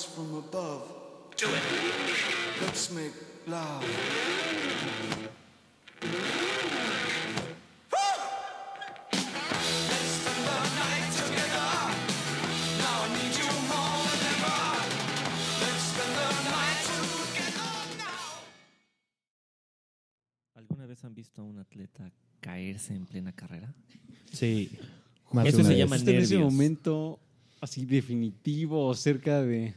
From 0.04 0.34
above. 0.36 0.82
Do 1.36 1.46
it. 1.48 1.62
Let's 2.62 2.90
make 2.92 3.12
love. 3.46 3.84
¿Alguna 20.54 20.86
vez 20.86 21.04
han 21.04 21.14
visto 21.14 21.42
a 21.42 21.44
un 21.44 21.58
atleta 21.58 22.10
caerse 22.40 22.94
en 22.94 23.06
plena 23.06 23.32
carrera? 23.32 23.74
Sí. 24.32 24.70
Más 25.32 25.46
Eso 25.46 25.62
se 25.62 25.68
vez. 25.70 25.78
llama 25.78 25.96
Justo 25.96 26.10
en 26.10 26.18
ese 26.18 26.34
nervios. 26.34 26.52
momento 26.52 27.20
así 27.60 27.84
definitivo 27.84 28.86
o 28.86 28.94
cerca 28.94 29.42
de, 29.42 29.74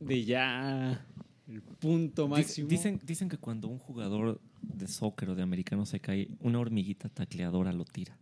de 0.00 0.24
ya 0.24 1.04
el 1.48 1.62
punto 1.62 2.28
máximo. 2.28 2.68
Dicen, 2.68 3.00
dicen 3.04 3.28
que 3.28 3.38
cuando 3.38 3.68
un 3.68 3.78
jugador 3.78 4.40
de 4.62 4.86
soccer 4.88 5.30
o 5.30 5.34
de 5.34 5.42
americano 5.42 5.86
se 5.86 6.00
cae, 6.00 6.28
una 6.40 6.58
hormiguita 6.58 7.08
tacleadora 7.08 7.72
lo 7.72 7.84
tira. 7.84 8.16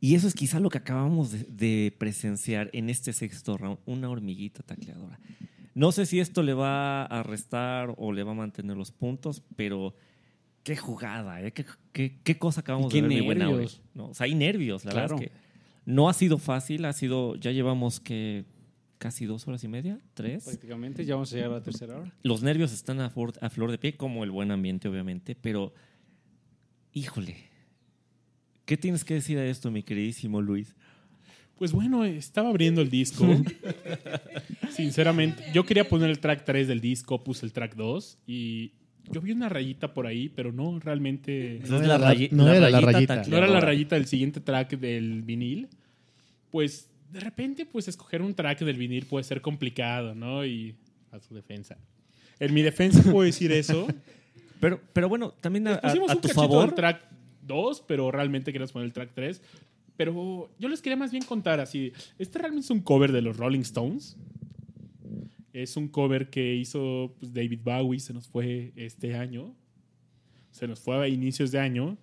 Y 0.00 0.14
eso 0.14 0.28
es 0.28 0.34
quizá 0.34 0.60
lo 0.60 0.68
que 0.68 0.78
acabamos 0.78 1.32
de, 1.32 1.44
de 1.44 1.94
presenciar 1.98 2.68
en 2.72 2.90
este 2.90 3.12
sexto 3.12 3.56
round, 3.56 3.78
una 3.86 4.10
hormiguita 4.10 4.62
tacleadora. 4.62 5.18
No 5.74 5.90
sé 5.92 6.06
si 6.06 6.20
esto 6.20 6.42
le 6.42 6.54
va 6.54 7.04
a 7.04 7.22
restar 7.22 7.94
o 7.96 8.12
le 8.12 8.22
va 8.22 8.32
a 8.32 8.34
mantener 8.34 8.76
los 8.76 8.92
puntos, 8.92 9.42
pero 9.56 9.94
qué 10.62 10.76
jugada, 10.76 11.42
¿eh? 11.42 11.52
qué, 11.52 11.64
qué- 11.92 12.18
qué 12.22 12.38
cosa 12.38 12.60
acabamos 12.60 12.92
qué 12.92 13.02
de 13.02 13.08
ver, 13.08 13.18
mi 13.18 13.24
buena 13.24 13.46
nervios. 13.48 13.80
¿no? 13.94 14.08
O 14.10 14.14
sea, 14.14 14.26
hay 14.26 14.34
nervios, 14.34 14.84
la 14.84 14.92
Claro. 14.92 15.16
verdad 15.16 15.24
es 15.24 15.30
que 15.30 15.44
no 15.86 16.08
ha 16.08 16.14
sido 16.14 16.38
fácil, 16.38 16.84
ha 16.84 16.92
sido, 16.92 17.34
ya 17.36 17.50
llevamos 17.50 17.98
que 18.00 18.44
casi 18.98 19.26
dos 19.26 19.46
horas 19.48 19.62
y 19.64 19.68
media, 19.68 19.98
tres. 20.14 20.44
Prácticamente 20.44 21.04
ya 21.04 21.14
vamos 21.14 21.32
a 21.32 21.36
llegar 21.36 21.50
a 21.50 21.54
la 21.54 21.62
tercera 21.62 21.98
hora. 21.98 22.12
Los 22.22 22.42
nervios 22.42 22.72
están 22.72 23.00
a, 23.00 23.10
for- 23.10 23.34
a 23.40 23.50
flor 23.50 23.70
de 23.70 23.78
pie, 23.78 23.96
como 23.96 24.24
el 24.24 24.30
buen 24.30 24.50
ambiente, 24.50 24.88
obviamente, 24.88 25.34
pero 25.34 25.74
híjole, 26.92 27.36
¿qué 28.64 28.76
tienes 28.76 29.04
que 29.04 29.14
decir 29.14 29.36
a 29.38 29.44
esto, 29.46 29.70
mi 29.70 29.82
queridísimo 29.82 30.40
Luis? 30.40 30.74
Pues 31.56 31.72
bueno, 31.72 32.04
estaba 32.04 32.48
abriendo 32.50 32.80
el 32.80 32.90
disco. 32.90 33.26
Sinceramente, 34.70 35.44
yo 35.52 35.64
quería 35.64 35.88
poner 35.88 36.10
el 36.10 36.18
track 36.18 36.44
3 36.44 36.68
del 36.68 36.80
disco, 36.80 37.22
puse 37.22 37.46
el 37.46 37.52
track 37.52 37.74
2 37.76 38.18
y 38.26 38.72
yo 39.10 39.20
vi 39.20 39.32
una 39.32 39.48
rayita 39.48 39.94
por 39.94 40.06
ahí, 40.06 40.28
pero 40.30 40.52
no 40.52 40.78
realmente. 40.80 41.60
No 41.68 41.78
era 41.78 41.98
la 41.98 42.12
rayi- 42.14 42.30
no 42.30 42.46
la 42.46 42.56
era 42.56 42.70
la 42.70 42.80
rayita. 42.80 43.22
No 43.28 43.36
era 43.36 43.46
la 43.46 43.60
rayita 43.60 43.96
del 43.96 44.06
siguiente 44.06 44.40
track 44.40 44.78
del 44.78 45.22
vinil. 45.22 45.68
Pues 46.50 46.90
de 47.14 47.20
repente, 47.20 47.64
pues 47.64 47.86
escoger 47.86 48.22
un 48.22 48.34
track 48.34 48.58
del 48.64 48.76
vinil 48.76 49.06
puede 49.06 49.22
ser 49.22 49.40
complicado, 49.40 50.16
¿no? 50.16 50.44
Y 50.44 50.74
a 51.12 51.20
su 51.20 51.32
defensa. 51.32 51.78
En 52.40 52.52
mi 52.52 52.62
defensa 52.62 53.02
puedo 53.12 53.22
decir 53.22 53.52
eso. 53.52 53.86
Pero, 54.58 54.80
pero 54.92 55.08
bueno, 55.08 55.32
también 55.40 55.68
a, 55.68 55.80
pusimos 55.80 56.10
a 56.10 56.14
un 56.14 56.20
tu 56.20 56.26
cachito 56.26 56.42
favor, 56.42 56.66
del 56.66 56.74
track 56.74 57.08
2, 57.42 57.84
pero 57.86 58.10
realmente 58.10 58.52
queríamos 58.52 58.72
poner 58.72 58.86
el 58.86 58.92
track 58.92 59.12
3. 59.14 59.40
Pero 59.96 60.50
yo 60.58 60.68
les 60.68 60.82
quería 60.82 60.96
más 60.96 61.12
bien 61.12 61.24
contar 61.24 61.60
así. 61.60 61.92
Este 62.18 62.40
realmente 62.40 62.64
es 62.64 62.70
un 62.70 62.80
cover 62.80 63.12
de 63.12 63.22
los 63.22 63.36
Rolling 63.36 63.60
Stones. 63.60 64.16
Es 65.52 65.76
un 65.76 65.86
cover 65.86 66.30
que 66.30 66.56
hizo 66.56 67.14
pues, 67.20 67.32
David 67.32 67.60
Bowie, 67.62 68.00
se 68.00 68.12
nos 68.12 68.26
fue 68.26 68.72
este 68.74 69.14
año. 69.14 69.54
Se 70.50 70.66
nos 70.66 70.80
fue 70.80 70.96
a 70.96 71.06
inicios 71.06 71.52
de 71.52 71.60
año. 71.60 71.96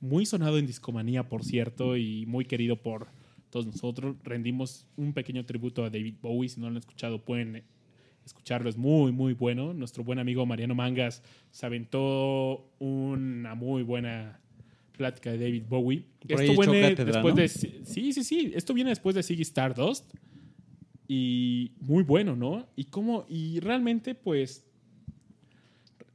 Muy 0.00 0.26
sonado 0.26 0.58
en 0.58 0.66
Discomanía, 0.66 1.28
por 1.28 1.44
cierto, 1.44 1.96
y 1.96 2.26
muy 2.26 2.44
querido 2.44 2.82
por 2.82 3.06
todos 3.50 3.66
nosotros. 3.66 4.16
Rendimos 4.22 4.86
un 4.96 5.12
pequeño 5.12 5.44
tributo 5.44 5.84
a 5.84 5.90
David 5.90 6.16
Bowie. 6.20 6.48
Si 6.48 6.60
no 6.60 6.66
lo 6.66 6.72
han 6.72 6.76
escuchado, 6.78 7.24
pueden 7.24 7.62
escucharlo. 8.24 8.68
Es 8.68 8.76
muy, 8.76 9.12
muy 9.12 9.34
bueno. 9.34 9.72
Nuestro 9.72 10.04
buen 10.04 10.18
amigo 10.18 10.44
Mariano 10.46 10.74
Mangas 10.74 11.22
se 11.50 11.66
aventó 11.66 12.68
una 12.78 13.54
muy 13.54 13.82
buena 13.82 14.40
plática 14.96 15.30
de 15.30 15.38
David 15.38 15.64
Bowie. 15.68 16.04
Por 16.28 16.42
Esto 16.42 16.60
viene 16.60 16.94
después 16.94 17.34
¿no? 17.34 17.40
de... 17.40 17.48
Sí, 17.48 18.12
sí, 18.12 18.24
sí. 18.24 18.52
Esto 18.54 18.74
viene 18.74 18.90
después 18.90 19.14
de 19.14 19.22
Ziggy 19.22 19.42
Stardust. 19.42 20.12
Y 21.08 21.72
muy 21.80 22.02
bueno, 22.02 22.34
¿no? 22.34 22.66
Y 22.76 22.84
cómo... 22.84 23.24
Y 23.28 23.60
realmente, 23.60 24.14
pues... 24.14 24.64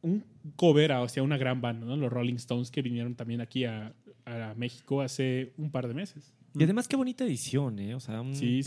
Un 0.01 0.23
cover 0.55 0.93
hacia 0.93 1.21
una 1.21 1.37
gran 1.37 1.61
banda, 1.61 1.85
¿no? 1.85 1.95
Los 1.95 2.11
Rolling 2.11 2.35
Stones 2.35 2.71
que 2.71 2.81
vinieron 2.81 3.13
también 3.13 3.39
aquí 3.39 3.65
a, 3.65 3.93
a 4.25 4.53
México 4.55 5.01
hace 5.01 5.53
un 5.57 5.69
par 5.69 5.87
de 5.87 5.93
meses. 5.93 6.33
Y 6.53 6.64
además 6.64 6.88
qué 6.88 6.95
bonita 6.95 7.23
edición, 7.23 7.80
¿eh? 7.80 7.95
O 7.95 7.99
sea, 7.99 8.22
un 8.22 8.36
Sí, 8.36 8.61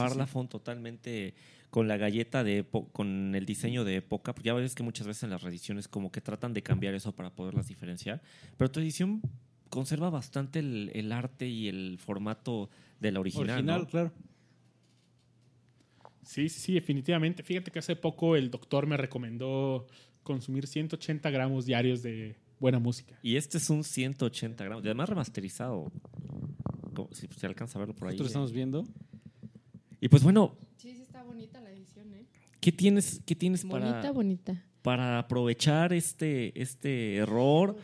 totalmente 0.48 1.34
con 1.70 1.88
la 1.88 1.96
galleta 1.96 2.44
de 2.44 2.64
con 2.92 3.34
el 3.34 3.46
diseño 3.46 3.84
de 3.84 3.96
época, 3.96 4.34
porque 4.34 4.46
ya 4.46 4.54
ves 4.54 4.74
que 4.74 4.82
muchas 4.82 5.06
veces 5.06 5.24
en 5.24 5.30
las 5.30 5.42
reediciones 5.42 5.88
como 5.88 6.12
que 6.12 6.20
tratan 6.20 6.52
de 6.52 6.62
cambiar 6.62 6.94
eso 6.94 7.12
para 7.12 7.30
poderlas 7.30 7.68
diferenciar, 7.68 8.22
pero 8.56 8.70
tu 8.70 8.80
edición 8.80 9.20
conserva 9.70 10.08
bastante 10.08 10.60
el, 10.60 10.92
el 10.94 11.10
arte 11.10 11.48
y 11.48 11.68
el 11.68 11.98
formato 11.98 12.70
de 13.00 13.10
la 13.10 13.20
original, 13.20 13.50
Original, 13.50 13.80
¿no? 13.80 13.86
claro. 13.86 14.12
Sí, 16.22 16.48
sí, 16.48 16.60
sí, 16.60 16.72
definitivamente. 16.74 17.42
Fíjate 17.42 17.70
que 17.70 17.78
hace 17.78 17.96
poco 17.96 18.36
el 18.36 18.50
doctor 18.50 18.86
me 18.86 18.96
recomendó 18.96 19.86
consumir 20.22 20.66
180 20.66 21.28
gramos 21.30 21.66
diarios 21.66 22.02
de 22.02 22.36
buena 22.58 22.78
música. 22.78 23.18
Y 23.22 23.36
este 23.36 23.58
es 23.58 23.68
un 23.68 23.84
180 23.84 24.64
gramos, 24.64 24.84
y 24.84 24.88
además 24.88 25.08
remasterizado. 25.08 25.92
Si 27.12 27.26
se 27.36 27.46
alcanza 27.46 27.78
a 27.78 27.80
verlo 27.80 27.94
por 27.94 28.08
ahí. 28.08 28.12
Nosotros 28.14 28.28
estamos 28.30 28.52
viendo. 28.52 28.84
Y 30.00 30.08
pues 30.08 30.22
bueno, 30.22 30.56
Sí, 30.76 30.94
sí 30.94 31.02
está 31.02 31.22
bonita 31.22 31.60
la 31.60 31.70
edición, 31.70 32.12
¿eh? 32.14 32.24
¿qué 32.60 32.72
tienes, 32.72 33.20
qué 33.24 33.34
tienes 33.34 33.64
Bonita, 33.64 33.92
para, 34.00 34.12
bonita. 34.12 34.62
para 34.82 35.18
aprovechar 35.18 35.92
este, 35.92 36.60
este 36.60 37.16
error? 37.16 37.76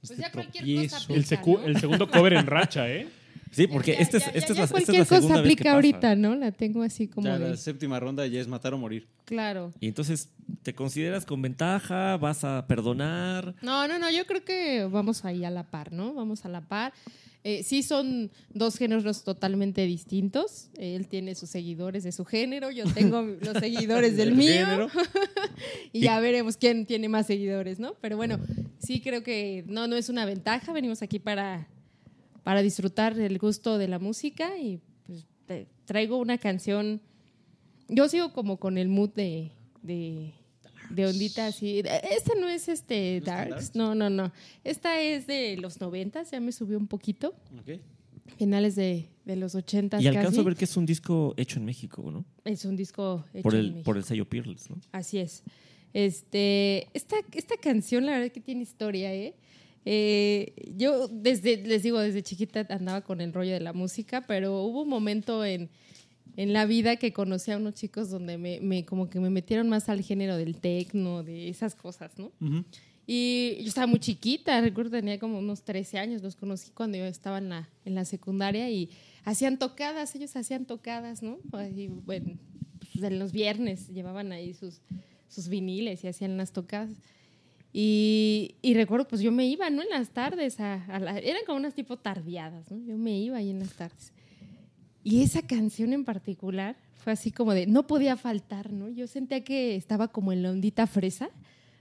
Pues 0.00 0.18
ya 0.18 0.30
cualquier 0.30 0.64
tropiezo. 0.64 0.96
cosa 0.96 1.12
El, 1.14 1.20
aplica, 1.22 1.42
secu- 1.42 1.60
¿no? 1.60 1.66
el 1.66 1.76
segundo 1.80 2.10
cover 2.10 2.32
en 2.34 2.46
racha, 2.46 2.88
¿eh? 2.90 3.08
Sí, 3.50 3.66
porque 3.68 3.92
Ya, 3.92 3.98
esta 4.00 4.16
es, 4.18 4.24
ya, 4.24 4.30
esta 4.32 4.54
ya, 4.54 4.64
es 4.64 4.70
la, 4.72 4.78
esta 4.78 4.78
es 4.78 4.88
la 4.88 4.94
cualquier 4.94 5.06
segunda 5.06 5.06
cosa 5.06 5.28
vez 5.28 5.32
que 5.32 5.38
aplica 5.40 5.64
pasa. 5.64 5.74
ahorita, 5.74 6.16
¿no? 6.16 6.34
La 6.34 6.52
tengo 6.52 6.82
así 6.82 7.08
como 7.08 7.26
Ya 7.26 7.38
de... 7.38 7.50
la 7.50 7.56
séptima 7.56 7.98
ronda 8.00 8.26
ya 8.26 8.40
es 8.40 8.48
matar 8.48 8.74
o 8.74 8.78
morir. 8.78 9.06
Claro. 9.24 9.72
Y 9.80 9.88
entonces, 9.88 10.30
¿te 10.62 10.74
consideras 10.74 11.24
con 11.24 11.40
ventaja? 11.42 12.16
¿Vas 12.18 12.44
a 12.44 12.66
perdonar? 12.66 13.54
No, 13.62 13.86
no, 13.88 13.98
no, 13.98 14.10
yo 14.10 14.26
creo 14.26 14.44
que 14.44 14.84
vamos 14.90 15.24
ahí 15.24 15.44
a 15.44 15.50
la 15.50 15.64
par, 15.70 15.92
¿no? 15.92 16.12
Vamos 16.14 16.44
a 16.44 16.48
la 16.48 16.60
par. 16.62 16.92
Eh, 17.48 17.62
sí 17.62 17.84
son 17.84 18.32
dos 18.52 18.76
géneros 18.76 19.22
totalmente 19.22 19.86
distintos. 19.86 20.68
Él 20.76 21.06
tiene 21.06 21.36
sus 21.36 21.48
seguidores 21.48 22.02
de 22.02 22.10
su 22.10 22.24
género, 22.24 22.72
yo 22.72 22.92
tengo 22.92 23.22
los 23.40 23.58
seguidores 23.58 24.16
del 24.16 24.34
mío. 24.34 24.88
y 25.92 26.00
ya 26.00 26.18
veremos 26.18 26.56
quién 26.56 26.86
tiene 26.86 27.08
más 27.08 27.28
seguidores, 27.28 27.78
¿no? 27.78 27.94
Pero 28.00 28.16
bueno, 28.16 28.40
sí 28.80 29.00
creo 29.00 29.22
que 29.22 29.62
no, 29.68 29.86
no 29.86 29.94
es 29.94 30.08
una 30.08 30.24
ventaja. 30.24 30.72
Venimos 30.72 31.02
aquí 31.02 31.20
para, 31.20 31.68
para 32.42 32.62
disfrutar 32.62 33.16
el 33.16 33.38
gusto 33.38 33.78
de 33.78 33.86
la 33.86 34.00
música 34.00 34.58
y 34.58 34.80
pues, 35.06 35.24
te- 35.46 35.68
traigo 35.84 36.16
una 36.16 36.38
canción. 36.38 37.00
Yo 37.88 38.08
sigo 38.08 38.32
como 38.32 38.56
con 38.56 38.76
el 38.76 38.88
mood 38.88 39.10
de, 39.10 39.52
de, 39.82 40.32
de 40.90 41.06
ondita 41.06 41.46
así. 41.46 41.82
Esta 42.10 42.34
no 42.40 42.48
es 42.48 42.68
este 42.68 43.20
Darks, 43.20 43.74
no, 43.74 43.94
no, 43.94 44.10
no. 44.10 44.32
Esta 44.64 45.00
es 45.00 45.26
de 45.26 45.56
los 45.56 45.80
noventas, 45.80 46.30
ya 46.30 46.40
me 46.40 46.52
subió 46.52 46.78
un 46.78 46.86
poquito. 46.86 47.34
Ok. 47.60 47.80
Finales 48.38 48.74
de, 48.74 49.08
de 49.24 49.36
los 49.36 49.54
ochentas 49.54 50.02
Y 50.02 50.08
alcanzo 50.08 50.40
a 50.40 50.44
ver 50.44 50.56
que 50.56 50.64
es 50.64 50.76
un 50.76 50.84
disco 50.84 51.34
hecho 51.36 51.58
en 51.58 51.64
México, 51.64 52.10
¿no? 52.10 52.24
Es 52.44 52.64
un 52.64 52.76
disco 52.76 53.24
hecho 53.32 53.42
Por 53.42 53.54
en 53.54 53.62
México. 53.62 53.82
por 53.84 53.96
el 53.96 54.04
sello 54.04 54.28
Peerless, 54.28 54.68
¿no? 54.68 54.80
Así 54.92 55.18
es. 55.18 55.42
Este, 55.92 56.88
esta, 56.92 57.16
esta 57.32 57.56
canción, 57.56 58.04
la 58.04 58.12
verdad 58.12 58.32
que 58.32 58.40
tiene 58.40 58.62
historia, 58.62 59.14
¿eh? 59.14 59.34
Eh, 59.88 60.52
yo 60.76 61.06
desde, 61.06 61.58
les 61.58 61.84
digo, 61.84 62.00
desde 62.00 62.22
chiquita 62.22 62.66
andaba 62.70 63.02
con 63.02 63.20
el 63.20 63.32
rollo 63.32 63.52
de 63.52 63.60
la 63.60 63.72
música, 63.72 64.26
pero 64.26 64.62
hubo 64.62 64.82
un 64.82 64.88
momento 64.88 65.44
en, 65.44 65.70
en 66.36 66.52
la 66.52 66.66
vida 66.66 66.96
que 66.96 67.12
conocí 67.12 67.50
a 67.50 67.56
unos 67.56 67.74
chicos 67.74 68.10
donde 68.10 68.36
me, 68.38 68.60
me- 68.60 68.84
como 68.84 69.08
que 69.08 69.20
me 69.20 69.30
metieron 69.30 69.68
más 69.68 69.88
al 69.88 70.02
género 70.02 70.36
del 70.36 70.56
tecno, 70.56 71.22
de 71.22 71.48
esas 71.48 71.74
cosas, 71.74 72.18
¿no? 72.18 72.32
Y 73.06 73.58
yo 73.60 73.68
estaba 73.68 73.86
muy 73.86 74.00
chiquita, 74.00 74.60
recuerdo 74.60 74.90
tenía 74.90 75.18
como 75.20 75.38
unos 75.38 75.62
13 75.62 75.98
años, 75.98 76.22
los 76.22 76.34
conocí 76.34 76.72
cuando 76.72 76.98
yo 76.98 77.04
estaba 77.04 77.38
en 77.38 77.48
la, 77.50 77.68
en 77.84 77.94
la 77.94 78.04
secundaria 78.04 78.68
y 78.68 78.90
hacían 79.24 79.58
tocadas, 79.58 80.14
ellos 80.16 80.34
hacían 80.34 80.64
tocadas, 80.66 81.22
¿no? 81.22 81.38
Ahí, 81.52 81.86
bueno, 81.88 82.36
pues, 82.80 83.04
en 83.04 83.18
los 83.20 83.30
viernes 83.32 83.88
llevaban 83.88 84.32
ahí 84.32 84.54
sus, 84.54 84.80
sus 85.28 85.48
viniles 85.48 86.02
y 86.02 86.08
hacían 86.08 86.36
las 86.36 86.52
tocadas. 86.52 86.90
Y, 87.72 88.54
y 88.62 88.74
recuerdo, 88.74 89.06
pues 89.06 89.20
yo 89.20 89.30
me 89.32 89.46
iba, 89.46 89.68
¿no? 89.70 89.82
En 89.82 89.90
las 89.90 90.10
tardes, 90.10 90.60
a, 90.60 90.84
a 90.86 90.98
la- 90.98 91.18
eran 91.18 91.42
como 91.46 91.58
unas 91.58 91.74
tipo 91.74 91.98
tardeadas, 91.98 92.70
¿no? 92.70 92.78
Yo 92.86 92.96
me 92.96 93.18
iba 93.18 93.36
ahí 93.36 93.50
en 93.50 93.58
las 93.58 93.72
tardes. 93.74 94.12
Y 95.08 95.22
esa 95.22 95.42
canción 95.42 95.92
en 95.92 96.04
particular 96.04 96.74
fue 96.96 97.12
así 97.12 97.30
como 97.30 97.54
de, 97.54 97.68
no 97.68 97.86
podía 97.86 98.16
faltar, 98.16 98.72
¿no? 98.72 98.88
Yo 98.88 99.06
sentía 99.06 99.44
que 99.44 99.76
estaba 99.76 100.08
como 100.08 100.32
en 100.32 100.42
la 100.42 100.50
ondita 100.50 100.88
fresa 100.88 101.28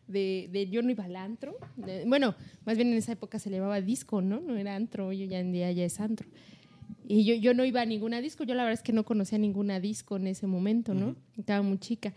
de, 0.08 0.48
de 0.52 0.68
yo 0.70 0.84
no 0.84 0.92
iba 0.92 1.06
al 1.06 1.16
antro. 1.16 1.58
De- 1.76 2.06
bueno, 2.06 2.36
más 2.68 2.76
bien 2.78 2.90
en 2.92 2.98
esa 3.00 3.14
época 3.14 3.40
se 3.40 3.50
llamaba 3.50 3.82
disco, 3.82 4.22
¿no? 4.22 4.42
No 4.42 4.56
era 4.58 4.76
antro, 4.76 5.08
hoy 5.08 5.28
ya 5.28 5.40
en 5.40 5.52
día 5.52 5.72
ya 5.72 5.84
es 5.86 6.00
antro. 6.00 6.28
Y 7.08 7.24
yo, 7.26 7.34
yo 7.34 7.56
no 7.56 7.66
iba 7.66 7.82
a 7.82 7.86
ninguna 7.86 8.22
disco, 8.22 8.44
yo 8.44 8.54
la 8.54 8.62
verdad 8.64 8.80
es 8.80 8.84
que 8.84 8.94
no 8.94 9.04
conocía 9.06 9.40
ninguna 9.40 9.80
disco 9.80 10.18
en 10.18 10.28
ese 10.28 10.45
momento, 10.45 10.94
¿no? 10.94 11.16
Estaba 11.36 11.64
muy 11.64 11.80
chica. 11.80 12.14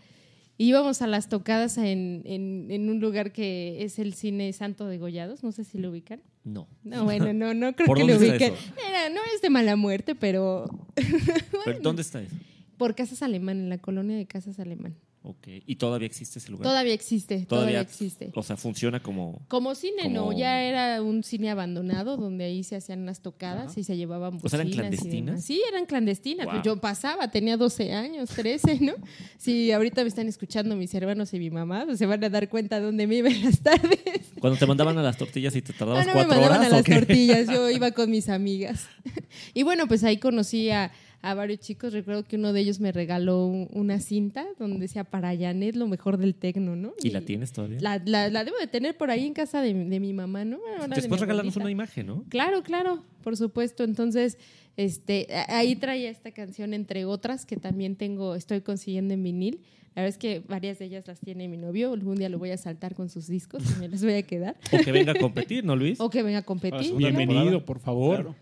Íbamos 0.61 1.01
a 1.01 1.07
las 1.07 1.29
tocadas 1.29 1.77
en, 1.77 2.21
en- 2.25 2.67
en 2.69 2.89
un 2.89 2.99
lugar 2.99 3.31
que 3.31 3.81
es 3.83 3.97
el 3.97 4.13
cine 4.13 4.51
Santo 4.51 4.87
de 4.87 4.97
Gollados, 4.97 5.41
no 5.41 5.53
sé 5.53 5.63
si 5.63 5.77
lo 5.77 5.89
ubican. 5.89 6.21
No. 6.43 6.67
No, 6.83 7.05
bueno, 7.05 7.31
no, 7.33 7.53
no 7.53 7.73
creo 7.75 7.87
¿Por 7.87 7.97
que 7.97 8.03
lo 8.03 8.17
ubiquen. 8.17 8.53
Era, 8.87 9.09
no 9.09 9.21
es 9.33 9.41
de 9.41 9.49
mala 9.49 9.75
muerte, 9.77 10.15
pero 10.15 10.65
¿Pero 11.65 11.79
dónde 11.81 12.01
está 12.01 12.21
eso? 12.21 12.35
por 12.77 12.93
Casas 12.95 13.21
Alemán, 13.23 13.57
en 13.59 13.69
la 13.69 13.77
colonia 13.77 14.17
de 14.17 14.25
Casas 14.25 14.59
Alemán. 14.59 14.95
Ok. 15.21 15.47
¿Y 15.65 15.75
todavía 15.75 16.05
existe 16.05 16.39
ese 16.39 16.49
lugar? 16.49 16.63
Todavía 16.63 16.93
existe, 16.93 17.45
todavía, 17.45 17.81
existe. 17.81 18.31
O 18.35 18.41
sea, 18.41 18.55
funciona 18.55 19.01
como... 19.01 19.41
Como 19.49 19.75
cine, 19.75 20.07
no, 20.09 20.31
ya 20.31 20.61
era 20.63 21.01
un 21.01 21.23
cine 21.23 21.49
abandonado 21.49 22.15
donde 22.15 22.45
ahí 22.45 22.63
se 22.63 22.77
hacían 22.77 23.05
las 23.05 23.21
tocadas 23.21 23.77
y 23.77 23.83
se 23.83 23.97
llevaban 23.97 24.39
O 24.41 24.47
sea, 24.47 24.59
¿eran 24.61 24.71
clandestinas? 24.71 25.43
Sí, 25.43 25.61
eran 25.67 25.85
clandestinas. 25.85 26.45
Wow. 26.45 26.55
Pues 26.55 26.65
Yo 26.65 26.79
pasaba, 26.79 27.29
tenía 27.31 27.57
12 27.57 27.91
años, 27.93 28.29
13, 28.29 28.79
¿no? 28.79 28.93
Si 29.37 29.73
ahorita 29.73 30.03
me 30.03 30.07
están 30.07 30.27
escuchando 30.29 30.75
mis 30.77 30.93
hermanos 30.93 31.33
y 31.33 31.39
mi 31.39 31.49
mamá, 31.49 31.83
pues 31.85 31.99
se 31.99 32.05
van 32.05 32.23
a 32.23 32.29
dar 32.29 32.47
cuenta 32.47 32.79
dónde 32.79 33.05
me 33.05 33.15
iba 33.17 33.27
en 33.29 33.43
las 33.43 33.59
tardes. 33.59 33.99
Cuando 34.39 34.57
te 34.57 34.65
mandaban 34.65 34.97
a 34.97 35.03
las 35.03 35.17
tortillas 35.17 35.53
y 35.53 35.61
te 35.61 35.73
No, 35.73 35.79
tardabas 35.79 36.07
no 36.07 36.13
me 36.13 36.25
cuatro 36.25 36.29
mandaban 36.29 36.59
horas. 36.61 36.71
a 36.71 36.75
¿o 36.75 36.77
las 36.77 36.85
tortillas, 36.99 37.47
yo 37.49 37.69
iba 37.69 37.91
con 37.91 38.09
mis 38.09 38.29
amigas. 38.29 38.87
Y 39.53 39.63
bueno, 39.63 39.87
pues 39.87 40.03
ahí 40.03 40.17
conocí 40.17 40.69
a, 40.69 40.91
a 41.21 41.33
varios 41.33 41.59
chicos. 41.59 41.93
Recuerdo 41.93 42.23
que 42.23 42.35
uno 42.37 42.53
de 42.53 42.61
ellos 42.61 42.79
me 42.79 42.91
regaló 42.91 43.45
un- 43.45 43.67
una 43.73 43.99
cinta 43.99 44.45
donde 44.57 44.79
decía 44.79 45.03
para 45.03 45.35
Janet 45.37 45.75
lo 45.75 45.87
mejor 45.87 46.17
del 46.17 46.33
tecno, 46.35 46.75
¿no? 46.75 46.93
¿Y 47.03 47.09
la 47.09 47.21
tienes 47.21 47.51
todavía? 47.51 47.79
La, 47.81 48.01
la- 48.05 48.29
la 48.29 48.43
debo 48.45 48.57
de 48.57 48.67
tener 48.67 48.95
por 48.97 49.11
ahí 49.11 49.25
en 49.27 49.33
casa 49.33 49.61
de, 49.61 49.73
de 49.73 49.99
mi 49.99 50.13
mamá, 50.13 50.45
¿no? 50.45 50.59
Bueno, 50.59 50.93
Después 50.95 51.19
regalarnos 51.21 51.55
una 51.57 51.71
imagen, 51.71 52.07
¿no? 52.07 52.23
Claro, 52.29 52.63
claro, 52.63 53.03
por 53.23 53.35
supuesto. 53.37 53.83
Entonces, 53.83 54.37
este, 54.77 55.27
ahí 55.49 55.75
traía 55.75 56.09
esta 56.09 56.31
canción, 56.31 56.73
entre 56.73 57.03
otras, 57.05 57.45
que 57.45 57.57
también 57.57 57.95
tengo, 57.97 58.35
estoy 58.35 58.61
consiguiendo 58.61 59.13
en 59.13 59.21
vinil. 59.23 59.59
La 59.95 60.03
verdad 60.03 60.15
es 60.15 60.17
que 60.17 60.41
varias 60.47 60.79
de 60.79 60.85
ellas 60.85 61.05
las 61.07 61.19
tiene 61.19 61.49
mi 61.49 61.57
novio. 61.57 61.91
Algún 61.91 62.15
día 62.15 62.29
lo 62.29 62.39
voy 62.39 62.51
a 62.51 62.57
saltar 62.57 62.95
con 62.95 63.09
sus 63.09 63.27
discos 63.27 63.61
y 63.75 63.79
me 63.79 63.89
las 63.89 64.01
voy 64.03 64.13
a 64.13 64.21
quedar. 64.21 64.55
O 64.71 64.77
que 64.77 64.91
venga 64.93 65.11
a 65.11 65.15
competir, 65.15 65.65
¿no, 65.65 65.75
Luis? 65.75 65.99
O 65.99 66.09
que 66.09 66.23
venga 66.23 66.37
a 66.37 66.41
competir. 66.43 66.91
¿no? 66.91 66.97
Bienvenido, 66.97 67.65
por 67.65 67.79
favor. 67.79 68.33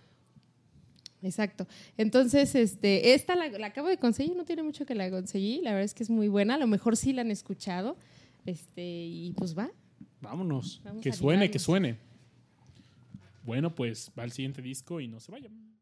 Exacto. 1.23 1.67
Entonces, 1.97 2.53
este, 2.55 3.13
esta 3.13 3.35
la, 3.35 3.49
la 3.49 3.67
acabo 3.67 3.87
de 3.87 3.97
conseguir, 3.97 4.35
no 4.35 4.45
tiene 4.45 4.63
mucho 4.63 4.85
que 4.85 4.95
la 4.95 5.09
conseguí. 5.09 5.61
La 5.61 5.71
verdad 5.71 5.85
es 5.85 5.93
que 5.93 6.03
es 6.03 6.09
muy 6.09 6.27
buena. 6.27 6.55
A 6.55 6.57
lo 6.57 6.67
mejor 6.67 6.95
sí 6.95 7.13
la 7.13 7.21
han 7.21 7.31
escuchado. 7.31 7.97
Este, 8.45 8.83
y 8.83 9.33
pues 9.33 9.57
va. 9.57 9.69
Vámonos. 10.21 10.81
Vamos 10.83 11.01
que 11.01 11.11
suene, 11.11 11.51
que 11.51 11.59
suene. 11.59 11.97
Bueno, 13.43 13.73
pues 13.73 14.11
va 14.17 14.23
al 14.23 14.31
siguiente 14.31 14.61
disco 14.61 14.99
y 14.99 15.07
no 15.07 15.19
se 15.19 15.31
vayan. 15.31 15.76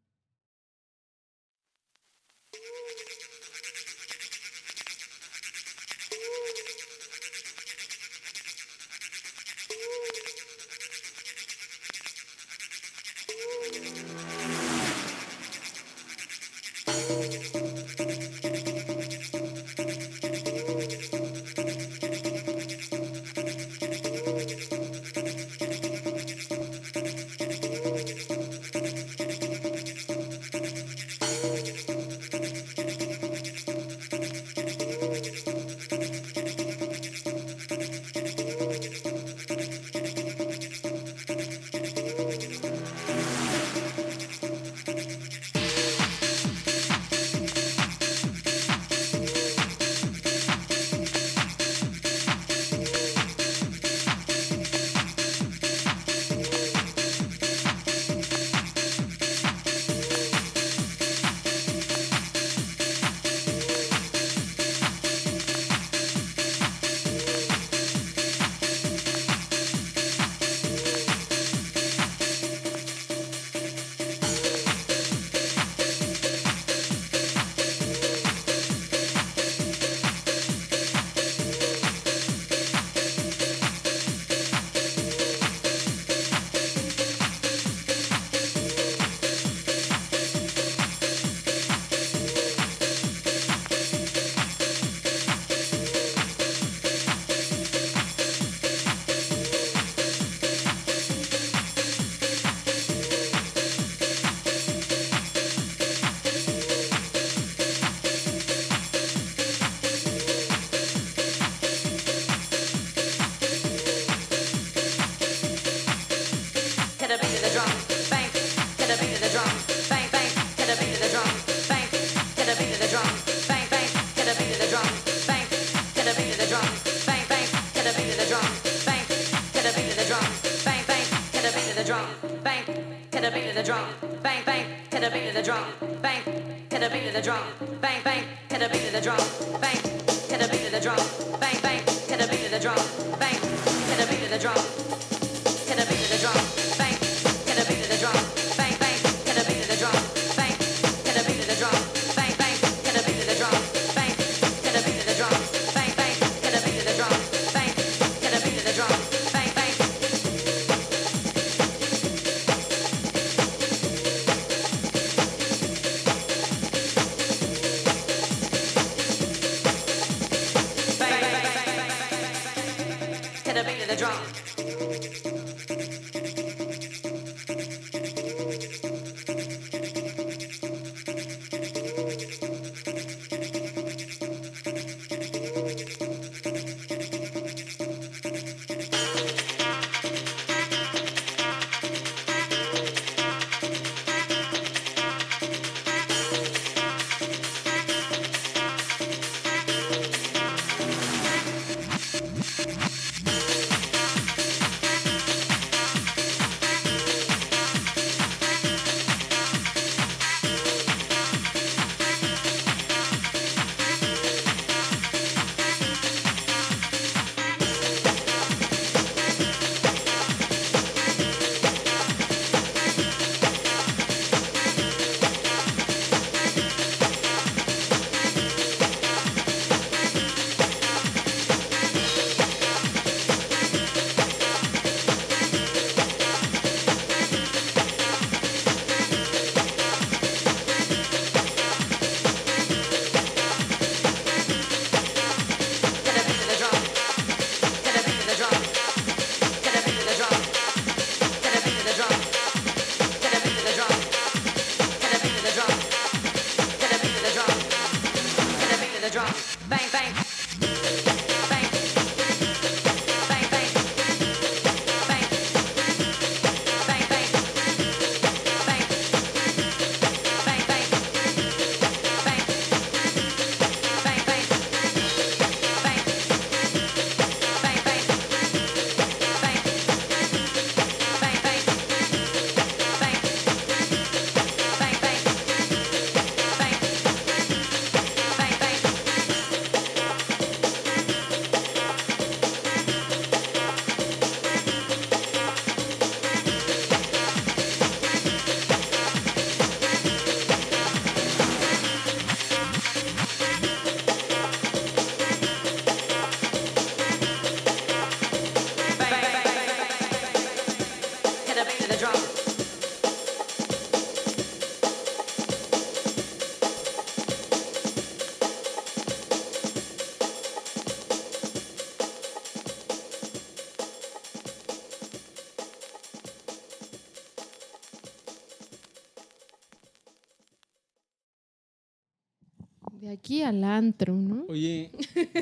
Antro, 333.78 334.16
¿no? 334.16 334.46
Oye, 334.50 334.92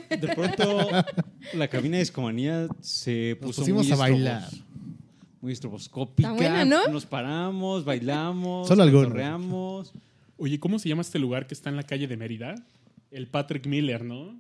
de 0.09 0.27
pronto 0.35 0.87
la 1.53 1.67
cabina 1.67 1.97
de 1.97 2.03
Escomanía 2.03 2.67
se 2.81 3.37
Nos 3.41 3.47
puso 3.47 3.61
pusimos 3.61 3.85
muy 3.85 3.93
a 3.93 3.95
bailar. 3.95 4.49
Muy 5.41 5.51
estroboscópica. 5.53 6.29
Está 6.31 6.37
buena, 6.41 6.65
¿no? 6.65 6.87
Nos 6.87 7.05
paramos, 7.05 7.83
bailamos, 7.83 8.67
Solo 8.67 8.83
algunos. 8.83 9.05
cotorreamos. 9.07 9.93
Oye, 10.37 10.59
¿cómo 10.59 10.79
se 10.79 10.87
llama 10.89 11.01
este 11.01 11.19
lugar 11.19 11.47
que 11.47 11.53
está 11.53 11.69
en 11.69 11.75
la 11.75 11.83
calle 11.83 12.07
de 12.07 12.15
Mérida? 12.17 12.55
El 13.11 13.27
Patrick 13.27 13.67
Miller, 13.67 14.03
¿no? 14.03 14.39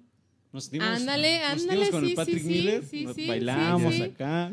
Nos 0.53 0.69
dimos, 0.71 0.87
Ándale, 0.87 1.39
nos 1.39 1.61
ándale, 1.61 1.71
dimos 1.73 1.89
con 1.89 2.03
sí, 2.03 2.09
el 2.09 2.15
Patrick 2.15 2.39
sí, 2.41 2.47
Miller, 2.47 2.83
sí, 2.85 3.05
nos 3.05 3.15
sí, 3.15 3.27
bailamos 3.27 3.93
sí, 3.93 3.99
sí. 3.99 4.03
acá. 4.03 4.51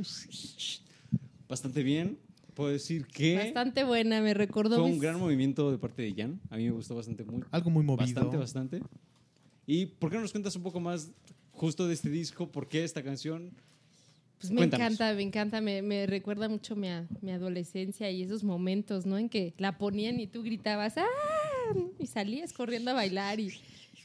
Bastante 1.49 1.83
bien. 1.83 2.19
Puedo 2.55 2.70
decir 2.73 3.07
que 3.07 3.36
Bastante 3.36 3.85
buena, 3.85 4.20
me 4.20 4.35
recordó. 4.35 4.77
fue 4.77 4.85
un 4.85 4.99
gran 4.99 5.19
movimiento 5.19 5.70
de 5.70 5.78
parte 5.78 6.02
de 6.02 6.15
Jan. 6.15 6.41
A 6.51 6.57
mí 6.57 6.65
me 6.65 6.73
gustó 6.73 6.94
bastante. 6.94 7.25
Muy, 7.25 7.43
Algo 7.51 7.70
muy 7.70 7.85
movido. 7.85 8.07
Bastante, 8.07 8.36
bastante. 8.36 8.81
¿Y 9.73 9.86
por 9.86 10.10
qué 10.10 10.16
no 10.16 10.23
nos 10.23 10.32
cuentas 10.32 10.57
un 10.57 10.65
poco 10.65 10.81
más 10.81 11.12
justo 11.52 11.86
de 11.86 11.94
este 11.94 12.08
disco? 12.10 12.50
¿Por 12.50 12.66
qué 12.66 12.82
esta 12.82 13.05
canción? 13.05 13.52
Pues 14.40 14.50
me 14.50 14.57
Cuéntanos. 14.57 14.84
encanta, 14.94 15.15
me 15.15 15.23
encanta, 15.23 15.60
me, 15.60 15.81
me 15.81 16.07
recuerda 16.08 16.49
mucho 16.49 16.74
mi, 16.74 16.89
a- 16.89 17.07
mi 17.20 17.31
adolescencia 17.31 18.10
y 18.10 18.24
esos 18.24 18.42
momentos, 18.42 19.07
¿no? 19.07 19.16
En 19.16 19.28
que 19.28 19.55
la 19.58 19.78
ponían 19.78 20.18
y 20.18 20.26
tú 20.26 20.42
gritabas, 20.42 20.99
¡ah! 20.99 21.05
Y 22.00 22.08
salías 22.08 22.52
corriendo 22.52 22.90
a 22.90 22.94
bailar 22.94 23.39
y 23.39 23.52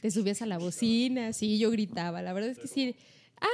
te 0.00 0.08
subías 0.12 0.40
a 0.40 0.46
la 0.46 0.58
bocina, 0.58 1.32
sí, 1.32 1.58
yo 1.58 1.72
gritaba. 1.72 2.22
La 2.22 2.32
verdad 2.32 2.50
es 2.50 2.58
que 2.60 2.68
sí, 2.68 2.94
¡ah! 3.40 3.48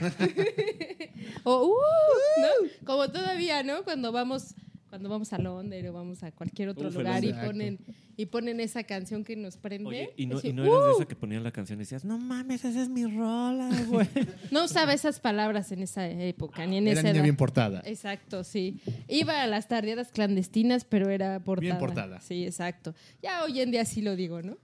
o 1.44 1.64
¡uh! 1.66 2.40
¿no? 2.42 2.48
Como 2.84 3.10
todavía, 3.10 3.62
¿no? 3.62 3.84
Cuando 3.84 4.12
vamos 4.12 4.54
cuando 4.88 5.08
vamos 5.08 5.32
a 5.32 5.38
Londres 5.38 5.84
o 5.88 5.92
vamos 5.92 6.22
a 6.22 6.32
cualquier 6.32 6.70
otro 6.70 6.88
Uf, 6.88 6.94
lugar 6.96 7.24
y 7.24 7.32
ponen 7.32 7.78
y 8.16 8.26
ponen 8.26 8.58
esa 8.60 8.82
canción 8.84 9.22
que 9.22 9.36
nos 9.36 9.56
prende. 9.56 9.88
Oye, 9.88 10.14
y 10.16 10.26
no, 10.26 10.40
y 10.42 10.52
no 10.52 10.64
eras 10.64 10.84
de 10.84 10.90
¡uh! 10.90 10.96
esa 10.96 11.06
que 11.06 11.14
ponían 11.14 11.44
la 11.44 11.52
canción 11.52 11.78
y 11.78 11.82
decías, 11.82 12.04
no 12.04 12.18
mames, 12.18 12.64
esa 12.64 12.82
es 12.82 12.88
mi 12.88 13.04
rola, 13.06 13.70
güey. 13.86 14.08
No 14.50 14.64
usaba 14.64 14.92
esas 14.92 15.20
palabras 15.20 15.70
en 15.72 15.82
esa 15.82 16.08
época, 16.08 16.66
ni 16.66 16.78
en 16.78 16.88
Era 16.88 17.00
esa 17.00 17.02
niña 17.08 17.16
edad. 17.16 17.22
bien 17.24 17.36
portada. 17.36 17.82
Exacto, 17.84 18.42
sí. 18.44 18.80
Iba 19.08 19.42
a 19.42 19.46
las 19.46 19.68
tardeadas 19.68 20.10
clandestinas, 20.10 20.84
pero 20.84 21.10
era 21.10 21.38
portada. 21.44 21.60
Bien 21.60 21.78
portada. 21.78 22.20
Sí, 22.20 22.44
exacto. 22.44 22.94
Ya 23.22 23.44
hoy 23.44 23.60
en 23.60 23.70
día 23.70 23.84
sí 23.84 24.02
lo 24.02 24.16
digo, 24.16 24.42
¿no? 24.42 24.56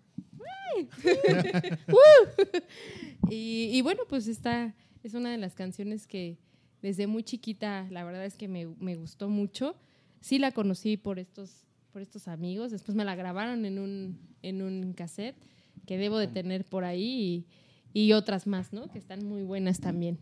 ¡Uh! 1.89 3.31
y, 3.31 3.71
y 3.73 3.83
bueno, 3.83 4.03
pues 4.09 4.27
esta 4.27 4.75
es 5.03 5.15
una 5.15 5.31
de 5.31 5.39
las 5.39 5.55
canciones 5.55 6.07
que 6.07 6.39
desde 6.83 7.07
muy 7.07 7.23
chiquita, 7.23 7.87
la 7.91 8.05
verdad 8.05 8.25
es 8.25 8.37
que 8.37 8.49
me, 8.49 8.67
me 8.79 8.97
gustó 8.97 9.29
mucho. 9.29 9.77
Sí 10.25 10.39
la 10.39 10.53
conocí 10.53 10.97
por 10.97 11.19
estos, 11.19 11.67
por 11.93 12.01
estos 12.01 12.29
amigos. 12.29 12.71
Después 12.71 12.97
me 12.97 13.05
la 13.05 13.15
grabaron 13.15 13.67
en 13.67 13.79
un, 13.79 14.19
en 14.41 14.63
un 14.63 14.95
cassette 14.95 15.37
que 15.85 15.99
debo 15.99 16.17
de 16.17 16.29
tener 16.29 16.65
por 16.65 16.85
ahí 16.85 17.45
y, 17.93 18.07
y 18.07 18.13
otras 18.15 18.47
más, 18.47 18.73
¿no? 18.73 18.91
Que 18.91 18.99
están 18.99 19.23
muy 19.23 19.43
buenas 19.43 19.81
también. 19.81 20.17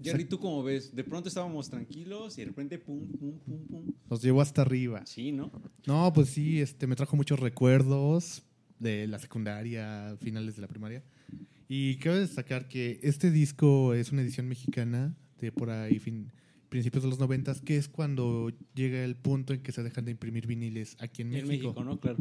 Jerry, 0.00 0.24
¿tú 0.24 0.38
cómo 0.38 0.62
ves? 0.62 0.94
De 0.94 1.02
pronto 1.02 1.28
estábamos 1.28 1.68
tranquilos 1.68 2.38
y 2.38 2.42
de 2.42 2.46
repente 2.46 2.78
pum, 2.78 3.08
pum, 3.08 3.40
pum, 3.40 3.66
pum. 3.66 3.92
Nos 4.08 4.22
llevó 4.22 4.40
hasta 4.40 4.62
arriba. 4.62 5.04
Sí, 5.04 5.32
¿no? 5.32 5.50
No, 5.84 6.12
pues 6.12 6.28
sí, 6.28 6.60
este, 6.60 6.86
me 6.86 6.94
trajo 6.94 7.16
muchos 7.16 7.40
recuerdos 7.40 8.44
de 8.78 9.08
la 9.08 9.18
secundaria, 9.18 10.16
finales 10.20 10.54
de 10.54 10.62
la 10.62 10.68
primaria. 10.68 11.02
Y 11.68 11.96
quiero 11.96 12.20
destacar 12.20 12.68
que 12.68 13.00
este 13.02 13.32
disco 13.32 13.94
es 13.94 14.12
una 14.12 14.22
edición 14.22 14.46
mexicana 14.46 15.16
de 15.40 15.50
por 15.50 15.70
ahí, 15.70 15.98
fin, 15.98 16.30
principios 16.70 17.02
de 17.04 17.10
los 17.10 17.18
noventas, 17.18 17.60
que 17.60 17.76
es 17.76 17.88
cuando 17.88 18.50
llega 18.74 19.04
el 19.04 19.16
punto 19.16 19.52
en 19.52 19.60
que 19.60 19.72
se 19.72 19.82
dejan 19.82 20.06
de 20.06 20.12
imprimir 20.12 20.46
viniles 20.46 20.96
aquí 21.00 21.20
en 21.22 21.34
En 21.34 21.46
México. 21.46 21.68
México, 21.74 21.84
¿no? 21.84 22.00
Claro. 22.00 22.18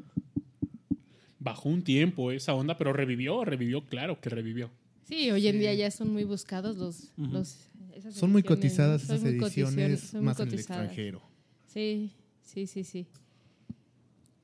Bajó 1.40 1.70
un 1.70 1.84
tiempo 1.84 2.32
esa 2.32 2.54
onda, 2.54 2.78
pero 2.78 2.92
revivió, 2.92 3.46
revivió, 3.46 3.86
claro 3.86 4.20
que 4.20 4.30
revivió. 4.30 4.70
Sí, 5.04 5.32
hoy 5.32 5.48
en 5.48 5.60
día 5.60 5.74
ya 5.74 5.90
son 5.90 6.12
muy 6.12 6.26
buscados 6.26 6.76
los... 6.76 7.12
los 7.18 7.70
esas 7.96 8.14
Son 8.16 8.32
muy 8.32 8.44
cotizadas 8.44 9.04
esas 9.04 9.22
muy 9.22 9.32
ediciones, 9.32 10.14
más 10.16 10.40
en 10.40 10.48
el 10.50 10.54
extranjero. 10.56 11.22
Sí, 11.68 12.12
sí, 12.44 12.68
sí, 12.68 12.84
sí. 12.84 13.08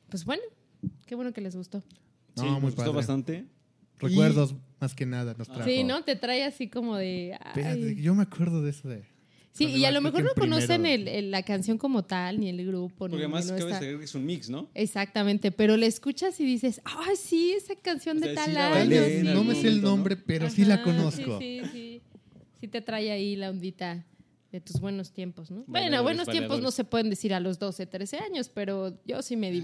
Pues 0.10 0.24
bueno, 0.26 0.44
qué 1.06 1.16
bueno 1.16 1.34
que 1.34 1.42
les 1.42 1.56
gustó. 1.56 1.84
No, 2.36 2.44
Sí, 2.44 2.44
muy 2.44 2.52
nos 2.54 2.62
gustó 2.62 2.78
padre. 2.84 2.94
bastante. 2.94 3.46
Recuerdos 4.00 4.56
más 4.80 4.94
que 4.94 5.06
nada 5.06 5.36
nos 5.38 5.48
trajo. 5.48 5.64
Sí, 5.64 5.84
¿no? 5.84 6.04
Te 6.04 6.16
trae 6.16 6.44
así 6.44 6.70
como 6.70 6.96
de... 6.98 7.32
Espérate, 7.32 7.96
yo 7.96 8.14
me 8.14 8.24
acuerdo 8.24 8.62
de 8.62 8.70
eso 8.72 8.88
de... 8.90 9.04
Sí, 9.58 9.66
y 9.68 9.86
a 9.86 9.92
lo 9.92 10.02
mejor 10.02 10.22
no 10.24 10.32
en 10.32 10.36
conocen 10.36 10.86
el- 10.86 11.08
el- 11.08 11.32
la 11.32 11.42
canción 11.44 11.78
como 11.78 12.04
tal, 12.04 12.42
ni 12.42 12.50
el 12.50 12.66
grupo, 12.66 13.08
ni 13.08 13.12
Porque 13.12 13.24
además 13.24 13.46
no 13.50 13.58
cabe 13.58 13.72
está- 13.72 13.80
que 13.80 14.04
es 14.04 14.14
un 14.14 14.26
mix, 14.26 14.50
¿no? 14.50 14.70
Exactamente, 14.74 15.52
pero 15.52 15.78
le 15.78 15.86
escuchas 15.86 16.38
y 16.42 16.46
dices, 16.46 16.82
ah, 16.84 17.08
sí, 17.18 17.52
esa 17.52 17.74
canción 17.76 18.18
O 18.18 18.20
de 18.20 18.34
tal 18.36 18.48
sí 18.48 18.52
la 18.52 18.66
año. 18.68 18.76
bailé 18.76 19.20
en 19.20 19.26
sí". 19.28 19.32
No 19.34 19.44
me 19.46 19.56
sé 19.56 19.70
el 19.70 19.82
nombre, 19.82 20.18
pero 20.18 20.50
sí 20.50 20.66
la 20.66 20.84
conozco. 20.84 21.40
Sí, 21.40 21.62
sí, 21.64 21.70
sí. 21.72 22.02
Sí 22.60 22.68
te 22.68 22.82
trae 22.82 23.12
ahí 23.12 23.36
la 23.38 23.50
ondita 23.50 24.06
de 24.52 24.60
tus 24.62 24.80
buenos 24.80 25.12
tiempos, 25.12 25.52
¿no? 25.52 25.64
bueno, 25.68 26.02
buenos 26.04 26.28
tiempos 26.28 26.62
no 26.62 26.72
se 26.72 26.84
pueden 26.86 27.10
decir 27.10 27.34
a 27.34 27.40
los 27.40 27.58
12, 27.60 27.86
13 27.86 28.18
años, 28.20 28.50
pero 28.50 28.98
yo 29.06 29.22
sí 29.22 29.36
me 29.36 29.52
y 29.54 29.62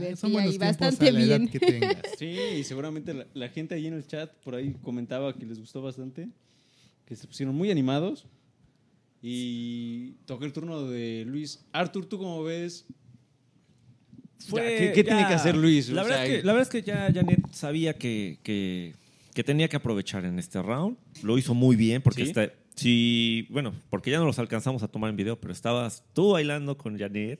tiempos 0.58 0.58
bastante 0.58 1.08
a 1.10 1.12
la 1.14 1.22
edad 1.22 1.38
bien. 1.40 1.50
que 1.50 1.60
tengas. 1.60 2.02
Sí, 2.18 2.28
y 2.58 2.64
seguramente 2.64 3.14
la, 3.14 3.28
la 3.34 3.50
gente 3.50 3.76
ahí 3.76 3.88
en 3.88 3.94
el 3.96 4.06
chat 4.08 4.32
por 4.44 4.56
ahí 4.56 4.74
comentaba 4.82 5.34
que 5.38 5.46
les 5.46 5.60
gustó 5.60 5.82
bastante, 5.82 6.28
que 7.06 7.16
se 7.16 7.28
pusieron 7.28 7.56
muy 7.56 7.72
animados. 7.72 8.26
Y 9.22 10.12
toqué 10.26 10.46
el 10.46 10.54
turno 10.54 10.84
de 10.88 11.24
Luis. 11.28 11.64
Artur, 11.74 12.06
¿tú 12.06 12.18
cómo 12.18 12.44
ves? 12.44 12.86
Fue- 14.48 14.62
Ya, 14.62 14.68
¿qué- 14.78 14.92
qué 14.94 15.04
tiene 15.04 15.28
que 15.28 15.34
hacer 15.34 15.56
Luis? 15.56 15.90
La 15.90 16.02
O 16.02 16.06
verdad, 16.06 16.18
sea, 16.24 16.26
es 16.26 16.40
que, 16.42 16.46
la 16.48 16.54
verdad 16.54 16.68
es 16.68 16.70
que 16.70 16.82
ya 16.88 17.12
Janet 17.14 17.54
sabía 17.54 17.94
que, 17.98 18.40
que, 18.42 18.96
que 19.36 19.44
tenía 19.44 19.68
que 19.68 19.76
aprovechar 19.78 20.26
en 20.26 20.40
este 20.40 20.62
round. 20.62 20.98
Lo 21.22 21.38
hizo 21.38 21.54
muy 21.54 21.76
bien 21.76 22.02
porque 22.02 22.24
¿Sí? 22.24 22.30
está, 22.30 22.52
sí, 22.76 23.46
bueno, 23.52 23.74
porque 23.92 24.10
ya 24.10 24.18
no 24.18 24.26
los 24.26 24.40
alcanzamos 24.40 24.82
a 24.82 24.88
tomar 24.88 25.12
en 25.12 25.16
video, 25.18 25.40
pero 25.40 25.54
estabas 25.54 26.04
tú 26.14 26.32
bailando 26.32 26.76
con 26.78 26.98
Janet. 26.98 27.40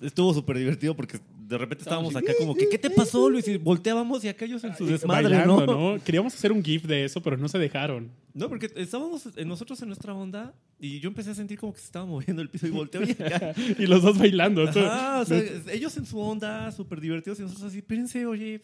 Estuvo 0.00 0.32
súper 0.32 0.58
divertido 0.58 0.94
porque 0.94 1.18
de 1.46 1.58
repente 1.58 1.82
estábamos 1.82 2.16
acá 2.16 2.32
como 2.38 2.54
que, 2.54 2.68
¿qué 2.68 2.78
te 2.78 2.90
pasó, 2.90 3.28
Luis? 3.28 3.46
Y 3.48 3.56
volteábamos 3.58 4.24
y 4.24 4.28
acá 4.28 4.44
ellos 4.46 4.64
en 4.64 4.74
su 4.76 4.86
desmadre, 4.86 5.24
Bailando, 5.36 5.66
¿no? 5.66 5.96
¿no? 5.96 6.02
Queríamos 6.04 6.34
hacer 6.34 6.52
un 6.52 6.62
GIF 6.64 6.84
de 6.84 7.04
eso, 7.04 7.20
pero 7.22 7.36
no 7.36 7.48
se 7.48 7.58
dejaron. 7.58 8.10
No, 8.32 8.48
porque 8.48 8.70
estábamos 8.76 9.28
en- 9.36 9.46
nosotros 9.48 9.80
en 9.82 9.88
nuestra 9.88 10.14
onda 10.14 10.54
y 10.80 11.00
yo 11.00 11.08
empecé 11.08 11.30
a 11.30 11.34
sentir 11.34 11.58
como 11.58 11.72
que 11.74 11.80
se 11.80 11.86
estaba 11.86 12.06
moviendo 12.06 12.40
el 12.42 12.48
piso 12.48 12.66
y 12.66 12.70
volteo 12.70 13.02
y 13.04 13.10
acá. 13.12 13.52
y 13.78 13.86
los 13.86 14.02
dos 14.02 14.18
bailando. 14.18 14.62
Ajá, 14.68 15.20
o 15.20 15.24
sea, 15.24 15.42
ellos 15.70 15.96
en 15.96 16.06
su 16.06 16.18
onda, 16.18 16.72
súper 16.72 17.00
divertidos 17.00 17.38
y 17.38 17.42
nosotros 17.42 17.66
así, 17.68 17.78
espérense, 17.78 18.24
oye, 18.26 18.62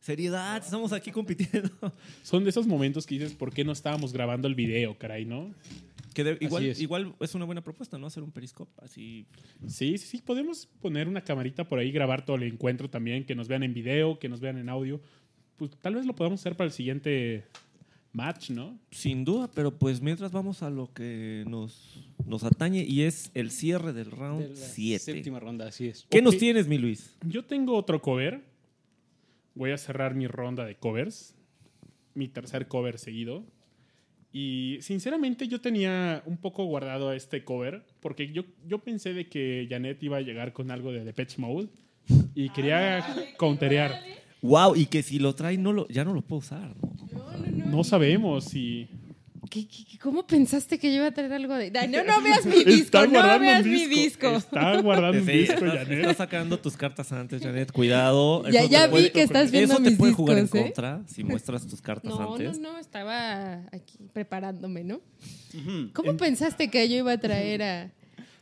seriedad, 0.00 0.62
estamos 0.64 0.92
aquí 0.92 1.10
compitiendo. 1.10 1.70
Son 2.22 2.42
de 2.44 2.50
esos 2.50 2.66
momentos 2.66 3.06
que 3.06 3.16
dices, 3.16 3.34
¿por 3.34 3.52
qué 3.52 3.64
no 3.64 3.72
estábamos 3.72 4.12
grabando 4.12 4.48
el 4.48 4.54
video, 4.54 4.96
caray, 4.98 5.24
no? 5.26 5.52
Que 6.14 6.24
de- 6.24 6.38
igual, 6.40 6.66
es. 6.66 6.80
igual 6.80 7.14
es 7.20 7.34
una 7.34 7.44
buena 7.44 7.62
propuesta, 7.62 7.98
¿no? 7.98 8.06
Hacer 8.06 8.22
un 8.22 8.32
periscope 8.32 8.72
así. 8.82 9.26
Sí, 9.66 9.96
sí, 9.98 10.06
sí. 10.06 10.22
Podemos 10.22 10.66
poner 10.80 11.08
una 11.08 11.22
camarita 11.22 11.68
por 11.68 11.78
ahí, 11.78 11.90
grabar 11.92 12.24
todo 12.24 12.36
el 12.36 12.42
encuentro 12.44 12.88
también, 12.90 13.24
que 13.24 13.34
nos 13.34 13.48
vean 13.48 13.62
en 13.62 13.74
video, 13.74 14.18
que 14.18 14.28
nos 14.28 14.40
vean 14.40 14.58
en 14.58 14.68
audio. 14.68 15.00
Pues 15.56 15.70
tal 15.80 15.94
vez 15.94 16.06
lo 16.06 16.14
podamos 16.14 16.40
hacer 16.40 16.56
para 16.56 16.66
el 16.66 16.72
siguiente 16.72 17.44
match, 18.12 18.50
¿no? 18.50 18.78
Sin 18.90 19.24
duda, 19.24 19.48
pero 19.54 19.78
pues 19.78 20.00
mientras 20.00 20.32
vamos 20.32 20.62
a 20.62 20.70
lo 20.70 20.92
que 20.92 21.44
nos, 21.46 22.10
nos 22.26 22.42
atañe 22.44 22.82
y 22.84 23.02
es 23.02 23.30
el 23.34 23.50
cierre 23.50 23.92
del 23.92 24.10
de 24.10 24.16
round 24.16 24.48
la 24.50 24.56
7. 24.56 24.98
Séptima 24.98 25.38
ronda, 25.38 25.68
así 25.68 25.86
es. 25.88 26.06
¿Qué 26.10 26.20
nos 26.22 26.36
tienes, 26.36 26.66
mi 26.66 26.78
Luis? 26.78 27.16
Yo 27.24 27.44
tengo 27.44 27.76
otro 27.76 28.02
cover. 28.02 28.42
Voy 29.54 29.70
a 29.72 29.78
cerrar 29.78 30.14
mi 30.14 30.26
ronda 30.26 30.64
de 30.64 30.76
covers. 30.76 31.34
Mi 32.14 32.26
tercer 32.28 32.66
cover 32.66 32.98
seguido. 32.98 33.44
Y 34.32 34.78
sinceramente 34.80 35.48
yo 35.48 35.60
tenía 35.60 36.22
un 36.24 36.36
poco 36.36 36.64
guardado 36.64 37.12
este 37.12 37.42
cover 37.42 37.84
porque 38.00 38.30
yo, 38.30 38.44
yo 38.66 38.78
pensé 38.78 39.12
de 39.12 39.28
que 39.28 39.66
Janet 39.68 40.02
iba 40.02 40.18
a 40.18 40.20
llegar 40.20 40.52
con 40.52 40.70
algo 40.70 40.92
de 40.92 41.04
Depeche 41.04 41.40
Mode 41.40 41.68
y 42.34 42.48
quería 42.50 43.34
counterear. 43.36 44.00
Wow, 44.42 44.76
y 44.76 44.86
que 44.86 45.02
si 45.02 45.18
lo 45.18 45.34
trae 45.34 45.58
no 45.58 45.72
lo, 45.72 45.88
ya 45.88 46.04
no 46.04 46.14
lo 46.14 46.22
puedo 46.22 46.38
usar, 46.40 46.74
¿no? 46.80 46.94
No 47.66 47.84
sabemos 47.84 48.44
si... 48.44 48.88
¿Qué- 49.50 49.66
qué- 49.66 49.84
qué- 49.84 49.98
¿Cómo 49.98 50.24
pensaste 50.26 50.78
que 50.78 50.90
yo 50.90 50.98
iba 50.98 51.06
a 51.08 51.10
traer 51.10 51.32
algo 51.32 51.54
de.? 51.56 51.70
No, 51.72 52.04
no 52.04 52.22
veas 52.22 52.46
mi 52.46 52.62
disco, 52.64 53.02
no 53.04 53.10
guardando 53.10 53.40
veas 53.40 53.66
mi 53.66 53.86
disco. 53.86 54.28
Está 54.36 54.80
guardando 54.80 55.18
un 55.20 55.26
disco, 55.26 55.54
estás, 55.54 55.74
Janet. 55.78 55.98
estás 55.98 56.16
sacando 56.18 56.58
tus 56.60 56.76
cartas 56.76 57.10
antes, 57.12 57.42
Janet. 57.42 57.72
Cuidado. 57.72 58.48
Ya- 58.48 58.64
ya 58.66 58.82
te 58.82 58.86
vi 58.86 58.90
puede- 58.92 59.12
que 59.12 59.22
estás 59.22 59.50
viendo 59.50 59.74
Eso 59.74 59.82
te 59.82 59.90
mis 59.90 59.98
puede 59.98 60.12
jugar 60.12 60.38
en 60.38 60.44
discos, 60.44 60.60
¿eh? 60.60 60.62
contra 60.64 61.02
si 61.06 61.24
muestras 61.24 61.66
tus 61.66 61.82
cartas 61.82 62.10
No, 62.14 62.20
no, 62.20 62.32
antes. 62.34 62.58
no, 62.60 62.78
estaba 62.78 63.56
aquí 63.72 63.98
preparándome, 64.12 64.84
¿no? 64.84 65.00
¿Cómo 65.94 66.16
pensaste 66.16 66.70
que 66.70 66.88
yo 66.88 66.96
iba 66.96 67.12
a 67.12 67.18
traer 67.18 67.62
a.? 67.62 67.90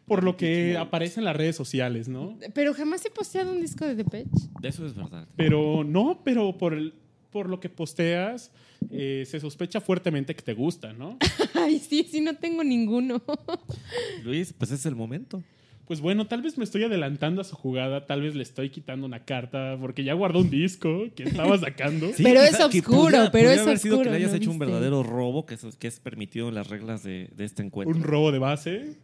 Por 0.06 0.24
lo 0.24 0.36
que 0.36 0.76
aparece 0.78 1.20
en 1.20 1.24
las 1.24 1.36
redes 1.36 1.54
sociales, 1.56 2.08
¿no? 2.08 2.38
Pero 2.54 2.72
jamás 2.72 3.04
he 3.04 3.10
posteado 3.10 3.52
un 3.52 3.60
disco 3.60 3.84
de 3.86 3.94
Depeche. 3.94 4.48
Eso 4.62 4.86
es 4.86 4.94
verdad. 4.94 5.26
Pero 5.36 5.84
no, 5.84 6.20
pero 6.24 6.56
por, 6.56 6.72
el- 6.74 6.94
por 7.30 7.48
lo 7.48 7.60
que 7.60 7.68
posteas, 7.68 8.50
eh, 8.90 9.24
se 9.26 9.40
sospecha 9.40 9.80
fuertemente 9.80 10.34
que 10.34 10.42
te 10.42 10.54
gusta, 10.54 10.92
¿no? 10.92 11.18
Ay, 11.54 11.78
sí, 11.78 12.06
sí, 12.10 12.20
no 12.20 12.34
tengo 12.36 12.62
ninguno. 12.64 13.22
Luis, 14.24 14.52
pues 14.52 14.70
es 14.70 14.86
el 14.86 14.94
momento. 14.96 15.42
Pues 15.86 16.02
bueno, 16.02 16.26
tal 16.26 16.42
vez 16.42 16.58
me 16.58 16.64
estoy 16.64 16.84
adelantando 16.84 17.40
a 17.40 17.44
su 17.44 17.56
jugada, 17.56 18.04
tal 18.04 18.20
vez 18.20 18.34
le 18.34 18.42
estoy 18.42 18.68
quitando 18.68 19.06
una 19.06 19.24
carta, 19.24 19.78
porque 19.80 20.04
ya 20.04 20.12
guardó 20.12 20.40
un 20.40 20.50
disco 20.50 21.04
que 21.16 21.22
estaba 21.22 21.56
sacando. 21.58 22.08
Sí, 22.12 22.22
Pero 22.22 22.42
es 22.42 22.60
oscuro, 22.60 22.82
pudiera- 23.04 23.30
pero 23.30 23.30
pudiera 23.30 23.54
es 23.54 23.60
haber 23.62 23.78
sido 23.78 23.94
que 23.96 24.00
oscuro, 24.02 24.10
le 24.10 24.16
hayas 24.18 24.30
¿no 24.32 24.36
hecho 24.36 24.50
un 24.50 24.58
verdadero 24.58 25.02
robo, 25.02 25.46
que 25.46 25.54
es, 25.54 25.64
que 25.78 25.86
es 25.88 25.98
permitido 25.98 26.50
en 26.50 26.56
las 26.56 26.68
reglas 26.68 27.02
de, 27.04 27.30
de 27.34 27.44
este 27.46 27.62
encuentro. 27.62 27.96
Un 27.96 28.02
robo 28.02 28.32
de 28.32 28.38
base. 28.38 28.96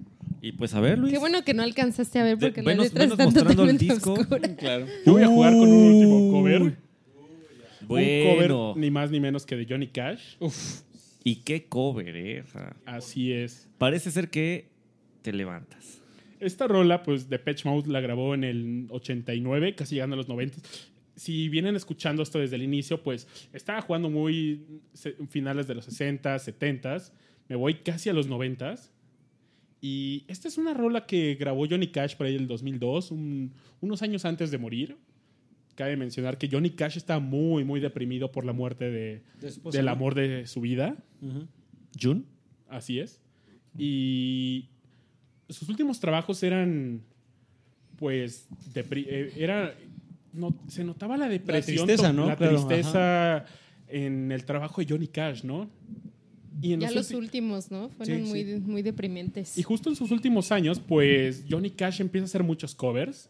Y 0.43 0.53
pues 0.53 0.75
a 0.75 0.81
ver, 0.81 0.99
Luis. 0.99 1.15
Qué 1.15 1.19
bueno 1.19 1.43
que 1.43 1.55
no 1.55 1.63
alcanzaste 1.63 2.19
a 2.19 2.23
ver 2.23 2.37
De- 2.37 2.49
porque 2.49 2.61
venos- 2.61 2.93
las 2.93 2.93
letras 2.93 3.17
venos 3.17 3.19
están 3.35 3.45
mostrando 3.47 3.71
el 3.71 3.79
disco. 3.79 4.15
Claro. 4.59 4.87
Yo 5.07 5.13
voy 5.15 5.23
a 5.23 5.27
jugar 5.29 5.53
con 5.55 5.63
un 5.71 5.85
último 5.95 6.33
cover. 6.33 6.77
Un 7.85 7.89
Bueno. 7.89 8.35
cover 8.73 8.77
ni 8.81 8.91
más 8.91 9.11
ni 9.11 9.21
menos 9.21 9.47
que 9.47 9.57
de 9.57 9.67
Johnny 9.69 9.89
Cash. 9.89 10.37
Y 11.25 11.37
qué 11.37 11.65
cover, 11.67 12.17
eh. 12.17 12.45
Así 12.85 13.33
es. 13.33 13.69
Parece 13.79 14.11
ser 14.11 14.29
que 14.31 14.69
te 15.23 15.33
levantas. 15.33 16.01
Esta 16.41 16.67
rola, 16.69 17.03
pues, 17.03 17.31
de 17.31 17.39
Patch 17.39 17.65
Mode 17.65 17.91
la 17.91 18.01
grabó 18.01 18.35
en 18.35 18.45
el 18.45 18.87
89, 18.91 19.75
casi 19.75 19.95
llegando 19.95 20.15
a 20.15 20.17
los 20.19 20.29
90. 20.29 20.59
Si 21.17 21.49
vienen 21.49 21.77
escuchando 21.77 22.23
esto 22.23 22.39
desde 22.41 22.57
el 22.57 22.63
inicio, 22.63 23.03
pues 23.03 23.27
estaba 23.53 23.81
jugando 23.81 24.11
muy 24.11 24.67
finales 25.31 25.67
de 25.67 25.77
los 25.77 25.85
60, 25.87 26.39
70. 26.39 26.99
Me 27.49 27.57
voy 27.57 27.75
casi 27.77 28.09
a 28.11 28.13
los 28.13 28.27
90. 28.27 28.75
Y 29.81 30.25
esta 30.29 30.49
es 30.49 30.59
una 30.59 30.75
rola 30.75 31.07
que 31.07 31.35
grabó 31.37 31.67
Johnny 31.69 31.89
Cash 31.89 32.17
por 32.17 32.27
ahí 32.27 32.35
el 32.37 32.47
2002, 32.47 33.11
un- 33.11 33.53
unos 33.81 34.03
años 34.03 34.25
antes 34.25 34.51
de 34.51 34.59
morir. 34.59 34.97
Cabe 35.75 35.97
mencionar 35.97 36.39
que 36.39 36.49
Johnny 36.51 36.71
Cash 36.71 36.97
está 36.97 37.19
muy, 37.19 37.65
muy 37.65 37.81
deprimido 37.81 38.31
por 38.31 38.45
la 38.45 38.53
muerte 38.53 38.91
de, 38.91 39.23
del 39.73 39.89
amor 39.89 40.15
de 40.15 40.47
su 40.47 40.61
vida. 40.61 40.97
Ujú. 41.21 41.47
¿June? 42.01 42.23
Así 42.69 42.99
es. 43.01 43.21
Y 43.77 44.69
sus 45.49 45.69
últimos 45.69 45.99
trabajos 46.01 46.43
eran, 46.43 47.03
pues, 47.99 48.47
eh, 48.75 49.33
era, 49.37 49.75
no, 50.33 50.55
se 50.69 50.85
notaba 50.85 51.17
la 51.17 51.29
depresión, 51.29 51.87
tristeza, 51.87 52.09
to- 52.09 52.13
¿no? 52.15 52.27
la 52.27 52.37
Claro, 52.37 52.55
tristeza 52.67 53.45
en 53.89 54.31
el 54.33 54.45
trabajo 54.45 54.81
de 54.81 54.87
Johnny 54.89 55.09
Cash, 55.09 55.43
¿no? 55.45 55.69
Y 56.63 56.73
en 56.73 56.81
Ya 56.81 56.91
los 56.93 57.11
últimos, 57.11 57.71
¿no? 57.73 57.89
Fueron 57.91 58.23
Sí, 58.25 58.29
muy, 58.31 58.45
sí. 58.45 58.61
muy 58.61 58.83
deprimentes. 58.83 59.59
y 59.59 59.63
justo 59.65 59.91
en 59.91 59.97
sus 59.97 60.11
últimos 60.13 60.53
años, 60.53 60.79
pues 60.81 61.45
Johnny 61.51 61.71
Cash 61.71 62.01
empieza 62.01 62.25
a 62.25 62.27
hacer 62.27 62.43
muchos 62.45 62.75
covers. 62.77 63.29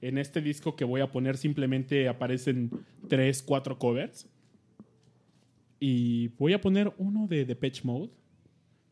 En 0.00 0.18
este 0.18 0.40
disco 0.40 0.76
que 0.76 0.84
voy 0.84 1.00
a 1.00 1.10
poner 1.10 1.36
simplemente 1.36 2.08
aparecen 2.08 2.70
tres, 3.08 3.42
cuatro 3.42 3.78
covers. 3.78 4.26
Y 5.78 6.28
voy 6.28 6.52
a 6.52 6.60
poner 6.60 6.92
uno 6.98 7.26
de 7.26 7.44
Depeche 7.44 7.82
Mode, 7.84 8.10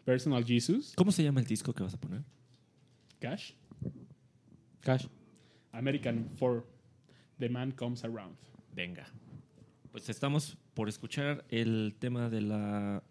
Personal 0.04 0.42
Jesus, 0.42 0.94
¿Cómo 0.96 1.12
se 1.12 1.22
llama 1.22 1.40
el 1.40 1.46
disco 1.46 1.74
que 1.74 1.82
vas 1.82 1.92
a 1.92 2.00
poner? 2.00 2.22
Cash, 3.20 3.52
Cash. 4.80 5.06
American 5.72 6.30
for 6.36 6.64
The 7.38 7.48
Man 7.48 7.72
Comes 7.72 8.04
Around. 8.04 8.36
Venga. 8.74 9.06
Pues 9.92 10.08
estamos 10.08 10.56
por 10.74 10.88
escuchar 10.88 11.44
el 11.50 11.94
tema 11.98 12.30
de 12.30 12.40
la 12.40 13.02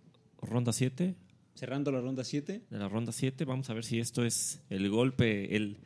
ronda 0.41 0.73
7. 0.73 1.15
Cerrando 1.53 1.91
la 1.91 2.01
ronda 2.01 2.23
7. 2.23 2.63
De 2.69 2.77
la 2.77 2.89
ronda 2.89 3.11
7. 3.11 3.45
Vamos 3.45 3.69
a 3.69 3.73
ver 3.73 3.83
si 3.83 3.99
esto 3.99 4.25
es 4.25 4.63
el 4.69 4.89
golpe, 4.89 5.55
el, 5.55 5.77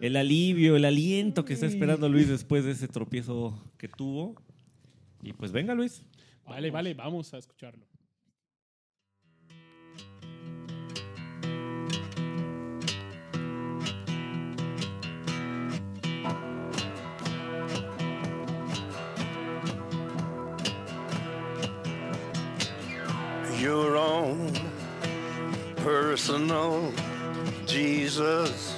el 0.00 0.16
alivio, 0.16 0.76
el 0.76 0.84
aliento 0.84 1.44
que 1.44 1.54
está 1.54 1.66
esperando 1.66 2.08
Luis 2.08 2.28
después 2.28 2.64
de 2.64 2.72
ese 2.72 2.88
tropiezo 2.88 3.72
que 3.78 3.88
tuvo. 3.88 4.34
Y 5.22 5.32
pues 5.32 5.52
venga, 5.52 5.74
Luis. 5.74 6.02
Vale, 6.46 6.70
vale, 6.70 6.94
vamos 6.94 7.34
a 7.34 7.38
escucharlo. 7.38 7.86
your 23.60 23.96
own 23.96 24.52
personal 25.82 26.92
Jesus. 27.66 28.77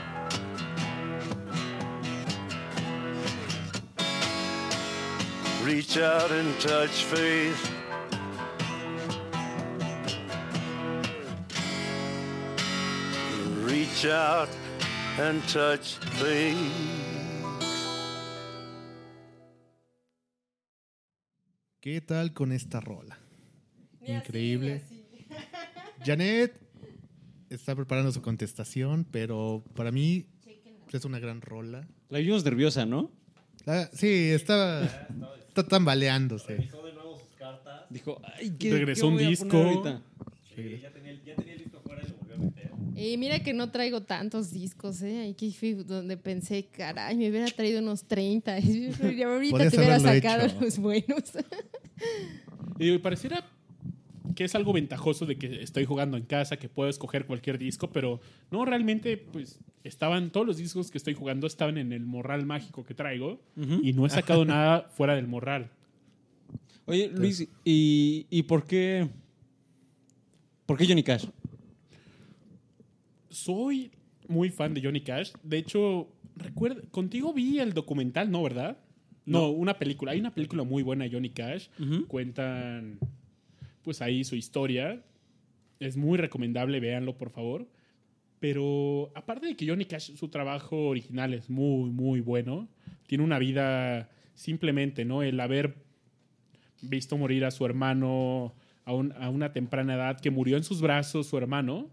reach 5.71 5.97
out 5.97 6.29
and 6.31 6.59
touch 6.59 7.05
faith. 7.05 7.71
Reach 13.63 14.05
out 14.05 14.49
and 15.17 15.41
touch 15.47 15.95
faith. 16.19 16.57
¿Qué 21.79 22.01
tal 22.01 22.33
con 22.33 22.51
esta 22.51 22.81
rola? 22.81 23.17
Increíble. 24.05 24.81
Janet 26.05 26.53
está 27.49 27.75
preparando 27.75 28.11
su 28.11 28.21
contestación, 28.21 29.05
pero 29.09 29.63
para 29.73 29.91
mí 29.91 30.27
es 30.91 31.05
una 31.05 31.19
gran 31.19 31.41
rola. 31.41 31.87
La 32.09 32.19
vimos 32.19 32.43
nerviosa, 32.43 32.85
¿no? 32.85 33.09
Sí, 33.93 34.31
estaba. 34.31 34.81
está 35.51 35.63
tambaleándose. 35.63 36.69
Dijo, 37.89 38.21
ay, 38.23 38.51
¿qué, 38.57 38.71
Regresó 38.71 39.01
qué 39.01 39.07
un 39.07 39.13
voy 39.15 39.23
a 39.25 39.27
disco. 39.29 39.47
poner 39.49 39.65
ahorita? 39.65 40.01
Y 42.95 43.17
mira 43.17 43.39
que 43.39 43.53
no 43.53 43.69
traigo 43.71 44.01
tantos 44.01 44.51
discos, 44.51 45.01
¿eh? 45.01 45.29
Aquí 45.31 45.51
fui 45.51 45.73
donde 45.73 46.17
pensé, 46.17 46.65
caray, 46.65 47.17
me 47.17 47.29
hubiera 47.29 47.47
traído 47.47 47.79
unos 47.81 48.03
30. 48.05 48.59
Y 48.59 49.23
ahorita 49.23 49.69
te 49.69 49.77
hubiera 49.77 49.99
sacado 49.99 50.45
hecho. 50.45 50.57
los 50.61 50.77
buenos. 50.77 51.23
Y 52.79 52.89
y 52.93 52.97
pareciera 52.99 53.45
que 54.41 54.45
es 54.45 54.55
algo 54.55 54.73
ventajoso 54.73 55.27
de 55.27 55.37
que 55.37 55.61
estoy 55.61 55.85
jugando 55.85 56.17
en 56.17 56.23
casa, 56.23 56.57
que 56.57 56.67
puedo 56.67 56.89
escoger 56.89 57.27
cualquier 57.27 57.59
disco, 57.59 57.91
pero 57.91 58.19
no, 58.49 58.65
realmente, 58.65 59.15
pues, 59.15 59.59
estaban, 59.83 60.31
todos 60.31 60.47
los 60.47 60.57
discos 60.57 60.89
que 60.89 60.97
estoy 60.97 61.13
jugando 61.13 61.45
estaban 61.45 61.77
en 61.77 61.93
el 61.93 62.07
morral 62.07 62.43
mágico 62.47 62.83
que 62.83 62.95
traigo 62.95 63.39
y 63.83 63.93
no 63.93 64.07
he 64.07 64.09
sacado 64.09 64.43
nada 64.45 64.89
fuera 64.95 65.13
del 65.13 65.27
morral. 65.27 65.69
Oye, 66.85 67.11
Luis, 67.13 67.47
¿y, 67.63 68.25
¿y 68.31 68.41
por 68.41 68.65
qué? 68.65 69.09
¿Por 70.65 70.75
qué 70.75 70.87
Johnny 70.87 71.03
Cash? 71.03 71.27
Soy 73.29 73.91
muy 74.27 74.49
fan 74.49 74.73
de 74.73 74.81
Johnny 74.81 75.01
Cash. 75.01 75.33
De 75.43 75.59
hecho, 75.59 76.07
recuerda, 76.35 76.81
contigo 76.89 77.31
vi 77.31 77.59
el 77.59 77.73
documental, 77.73 78.31
¿no, 78.31 78.41
verdad? 78.41 78.79
No, 79.23 79.51
una 79.51 79.77
película. 79.77 80.13
Hay 80.13 80.19
una 80.19 80.33
película 80.33 80.63
muy 80.63 80.81
buena 80.81 81.03
de 81.03 81.11
Johnny 81.11 81.29
Cash. 81.29 81.67
Cuentan, 82.07 82.97
pues 83.83 84.01
ahí 84.01 84.23
su 84.23 84.35
historia. 84.35 85.01
Es 85.79 85.97
muy 85.97 86.17
recomendable, 86.17 86.79
véanlo, 86.79 87.17
por 87.17 87.29
favor. 87.31 87.67
Pero 88.39 89.11
aparte 89.15 89.47
de 89.47 89.55
que 89.55 89.67
Johnny 89.67 89.85
Cash, 89.85 90.15
su 90.15 90.27
trabajo 90.29 90.87
original 90.87 91.33
es 91.33 91.49
muy, 91.49 91.89
muy 91.91 92.21
bueno. 92.21 92.67
Tiene 93.07 93.23
una 93.23 93.37
vida 93.39 94.09
simplemente, 94.33 95.05
¿no? 95.05 95.21
El 95.23 95.39
haber 95.39 95.75
visto 96.81 97.17
morir 97.17 97.45
a 97.45 97.51
su 97.51 97.65
hermano 97.65 98.53
a, 98.85 98.93
un- 98.95 99.11
a 99.13 99.29
una 99.29 99.53
temprana 99.53 99.93
edad, 99.93 100.19
que 100.19 100.31
murió 100.31 100.57
en 100.57 100.63
sus 100.63 100.81
brazos 100.81 101.27
su 101.27 101.37
hermano, 101.37 101.89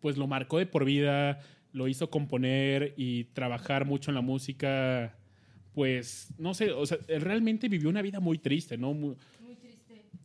pues 0.00 0.16
lo 0.16 0.26
marcó 0.28 0.58
de 0.58 0.66
por 0.66 0.84
vida, 0.84 1.40
lo 1.72 1.88
hizo 1.88 2.08
componer 2.10 2.94
y 2.96 3.24
trabajar 3.24 3.84
mucho 3.84 4.10
en 4.12 4.14
la 4.14 4.20
música, 4.20 5.16
pues, 5.74 6.32
no 6.38 6.54
sé, 6.54 6.70
o 6.70 6.86
sea, 6.86 6.98
realmente 7.18 7.68
vivió 7.68 7.88
una 7.88 8.02
vida 8.02 8.20
muy 8.20 8.38
triste, 8.38 8.78
¿no? 8.78 8.94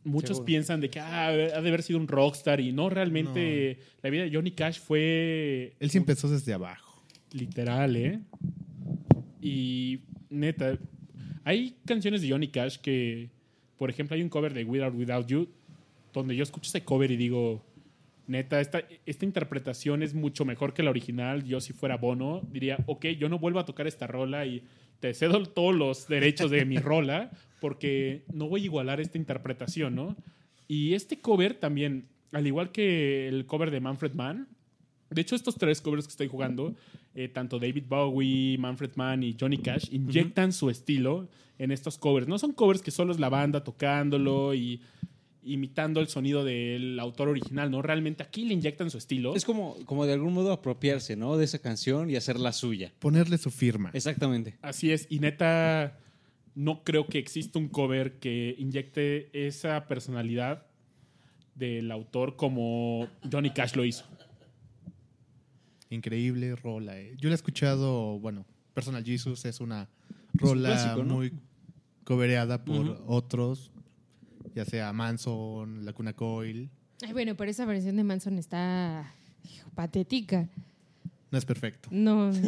Muchos 0.06 0.38
Seguro. 0.38 0.46
piensan 0.46 0.82
de 0.82 0.90
que 0.90 1.00
ah, 1.00 1.28
ha 1.28 1.32
de 1.34 1.68
haber 1.68 1.82
sido 1.82 2.00
un 2.00 2.08
rockstar 2.08 2.62
y 2.62 2.72
no, 2.72 2.90
realmente 2.90 3.80
la 4.04 4.10
vida 4.12 4.24
de 4.24 4.32
Johnny 4.32 4.52
Cash 4.52 4.80
fue... 4.80 5.74
Él 5.80 5.90
sí 5.90 5.98
empezó 5.98 6.30
desde 6.30 6.54
abajo. 6.54 7.04
Literal, 7.32 7.96
¿eh? 7.96 8.20
Y 9.42 10.00
neta, 10.30 10.78
hay 11.44 11.76
canciones 11.86 12.22
de 12.22 12.30
Johnny 12.30 12.50
Cash 12.50 12.78
que, 12.78 13.30
por 13.78 13.90
ejemplo, 13.90 14.16
hay 14.16 14.22
un 14.22 14.30
cover 14.30 14.54
de 14.54 14.64
Without 14.64 14.96
Without 14.96 15.28
You, 15.28 15.50
donde 16.14 16.36
yo 16.36 16.44
escucho 16.44 16.70
ese 16.70 16.84
cover 16.84 17.10
y 17.12 17.18
digo, 17.18 17.66
neta, 18.28 18.62
esta, 18.62 18.84
esta 19.06 19.26
interpretación 19.26 20.04
es 20.04 20.14
mucho 20.14 20.46
mejor 20.46 20.74
que 20.74 20.84
la 20.84 20.90
original. 20.92 21.44
Yo 21.44 21.60
si 21.62 21.74
fuera 21.74 21.98
Bono, 21.98 22.42
diría, 22.52 22.78
ok, 22.86 23.06
yo 23.20 23.28
no 23.28 23.40
vuelvo 23.40 23.60
a 23.60 23.66
tocar 23.66 23.88
esta 23.88 24.08
rola 24.08 24.46
y 24.46 24.64
te 25.00 25.14
cedo 25.14 25.44
todos 25.46 25.76
los 25.76 26.08
derechos 26.08 26.52
de 26.52 26.66
mi 26.66 26.78
rola 26.78 27.32
porque 27.60 28.24
no 28.34 28.48
voy 28.48 28.62
a 28.62 28.66
igualar 28.66 29.00
esta 29.00 29.18
interpretación, 29.18 29.96
¿no? 29.96 30.16
Y 30.68 30.94
este 30.94 31.20
cover 31.20 31.56
también, 31.56 32.08
al 32.32 32.46
igual 32.48 32.72
que 32.72 33.28
el 33.28 33.46
cover 33.46 33.72
de 33.72 33.80
Manfred 33.80 34.14
Mann, 34.14 34.48
de 35.10 35.22
hecho, 35.22 35.36
estos 35.36 35.56
tres 35.56 35.82
covers 35.82 36.08
que 36.08 36.12
estoy 36.12 36.28
jugando, 36.28 36.76
eh, 37.14 37.30
tanto 37.30 37.60
David 37.60 37.86
Bowie, 37.88 38.58
Manfred 38.58 38.92
Mann 38.96 39.24
y 39.24 39.36
Johnny 39.40 39.58
Cash, 39.58 39.88
inyectan 39.92 40.52
su 40.52 40.70
estilo 40.70 41.30
en 41.58 41.72
estos 41.72 41.98
covers. 41.98 42.28
No 42.28 42.38
son 42.38 42.54
covers 42.54 42.82
que 42.82 42.92
solo 42.92 43.14
es 43.14 43.20
la 43.20 43.30
banda 43.30 43.64
tocándolo 43.64 44.54
y 44.54 44.82
imitando 45.46 46.00
el 46.02 46.08
sonido 46.08 46.44
del 46.44 47.00
autor 47.00 47.30
original, 47.30 47.72
¿no? 47.72 47.82
Realmente 47.82 48.24
aquí 48.24 48.46
le 48.46 48.54
inyectan 48.54 48.90
su 48.90 48.98
estilo. 48.98 49.36
Es 49.36 49.46
como, 49.46 49.76
como 49.86 50.06
de 50.06 50.14
algún 50.14 50.34
modo 50.34 50.52
apropiarse, 50.52 51.16
¿no? 51.16 51.38
De 51.38 51.46
esa 51.46 51.60
canción 51.60 52.10
y 52.10 52.16
hacerla 52.16 52.52
suya. 52.52 52.92
Ponerle 53.00 53.38
su 53.38 53.52
firma. 53.52 53.92
Exactamente. 53.94 54.58
Así 54.62 54.92
es, 54.92 55.08
y 55.10 55.20
neta, 55.20 56.00
no 56.56 56.84
creo 56.84 57.08
que 57.08 57.20
exista 57.20 57.60
un 57.60 57.70
cover 57.70 58.20
que 58.20 58.56
inyecte 58.58 59.30
esa 59.48 59.88
personalidad 59.88 60.66
del 61.54 61.92
autor 61.92 62.36
como 62.36 63.08
Johnny 63.32 63.52
Cash 63.52 63.76
lo 63.76 63.86
hizo. 63.86 64.06
Increíble 65.90 66.56
rola. 66.56 67.00
eh. 67.00 67.14
Yo 67.18 67.30
la 67.30 67.34
he 67.34 67.38
escuchado, 67.38 68.20
bueno, 68.20 68.46
Personal 68.74 69.04
Jesus 69.06 69.46
es 69.46 69.62
una 69.62 69.88
rola 70.34 70.70
clásico, 70.72 71.04
¿no? 71.04 71.16
muy 71.16 71.32
cobereada 72.04 72.66
por 72.66 73.02
otros, 73.08 73.72
ya 74.56 74.66
sea 74.66 74.92
Manson, 74.94 75.86
Lacuna 75.86 76.14
Coil. 76.14 76.70
Ay, 77.06 77.14
bueno, 77.14 77.36
pero 77.36 77.52
esa 77.52 77.66
versión 77.66 77.98
de 77.98 78.04
Manson 78.04 78.38
está 78.38 79.14
hijo, 79.44 79.70
patética. 79.72 80.50
No 81.30 81.38
es 81.38 81.46
perfecto. 81.46 81.90
No. 81.92 82.32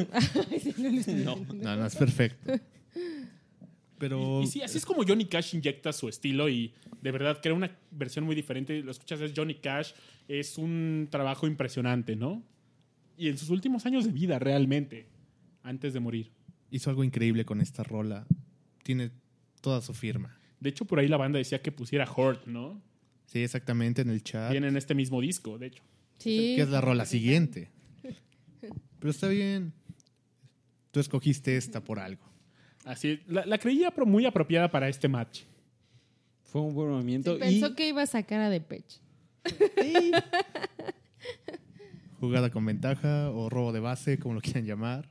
No, 1.54 1.76
no, 1.76 1.86
es 1.86 1.96
perfecto. 1.96 2.54
Pero 3.98 4.42
Y 4.44 4.48
sí, 4.48 4.62
así 4.62 4.78
es 4.78 4.86
como 4.86 5.04
Johnny 5.06 5.26
Cash 5.26 5.56
inyecta 5.56 5.92
su 5.92 6.08
estilo 6.08 6.48
y 6.50 6.74
de 7.02 7.12
verdad 7.12 7.40
crea 7.42 7.54
una 7.54 7.76
versión 7.92 8.26
muy 8.26 8.36
diferente. 8.36 8.82
Lo 8.84 8.92
escuchas, 8.92 9.20
es 9.22 9.34
Johnny 9.36 9.56
Cash, 9.56 9.92
es 10.28 10.58
un 10.58 11.08
trabajo 11.10 11.48
impresionante, 11.48 12.16
¿no? 12.16 12.44
Y 13.18 13.28
en 13.30 13.38
sus 13.38 13.50
últimos 13.50 13.86
años 13.88 14.06
de 14.06 14.12
vida, 14.12 14.38
realmente, 14.40 15.08
antes 15.64 15.94
de 15.94 16.00
morir. 16.00 16.32
hizo 16.70 16.90
algo 16.92 17.04
increíble 17.04 17.44
con 17.44 17.60
esta 17.62 17.84
rola. 17.84 18.28
Tiene 18.84 19.10
toda 19.62 19.82
su 19.82 19.94
firma. 19.94 20.37
De 20.60 20.70
hecho, 20.70 20.86
por 20.86 21.00
ahí 21.00 21.08
la 21.08 21.18
banda 21.18 21.38
decía 21.38 21.62
que 21.62 21.72
pusiera 21.72 22.10
Hurt, 22.12 22.46
¿no? 22.48 22.82
Sí, 23.26 23.44
exactamente 23.44 24.02
en 24.02 24.10
el 24.10 24.24
chat. 24.24 24.52
Viene 24.52 24.68
en 24.68 24.78
este 24.78 24.96
mismo 24.96 25.22
disco, 25.22 25.58
de 25.58 25.68
hecho. 25.68 25.84
Sí. 26.18 26.54
Que 26.56 26.64
es 26.64 26.70
la 26.70 26.82
rola 26.82 27.06
siguiente. 27.06 27.70
Pero 29.00 29.12
está 29.12 29.28
bien. 29.28 29.74
Tú 30.92 31.00
escogiste 31.00 31.58
esta 31.58 31.84
por 31.84 32.00
algo. 32.00 32.24
Así, 32.86 33.20
la, 33.28 33.46
la 33.46 33.58
creía 33.58 33.92
pero 33.92 34.06
muy 34.06 34.26
apropiada 34.26 34.72
para 34.72 34.88
este 34.88 35.10
match. 35.10 35.42
Fue 36.44 36.62
un 36.62 36.74
buen 36.74 36.90
movimiento. 36.90 37.38
Pensó 37.38 37.76
que 37.76 37.90
iba 37.90 38.02
a 38.02 38.06
sacar 38.06 38.40
a 38.40 38.50
Depeche. 38.50 39.02
Jugada 42.20 42.50
con 42.50 42.66
ventaja 42.66 43.30
o 43.32 43.50
robo 43.50 43.74
de 43.74 43.82
base, 43.82 44.18
como 44.18 44.36
lo 44.36 44.42
quieran 44.42 44.66
llamar. 44.66 45.10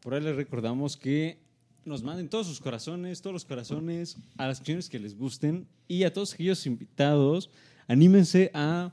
por 0.00 0.14
ahí 0.14 0.22
les 0.22 0.34
recordamos 0.34 0.96
que 0.96 1.38
nos 1.86 2.02
manden 2.02 2.28
todos 2.28 2.46
sus 2.46 2.60
corazones, 2.60 3.22
todos 3.22 3.32
los 3.32 3.44
corazones 3.44 4.18
a 4.36 4.46
las 4.48 4.58
canciones 4.58 4.88
que 4.88 4.98
les 4.98 5.16
gusten 5.16 5.66
y 5.88 6.02
a 6.02 6.12
todos 6.12 6.34
aquellos 6.34 6.66
invitados, 6.66 7.50
anímense 7.86 8.50
a 8.52 8.92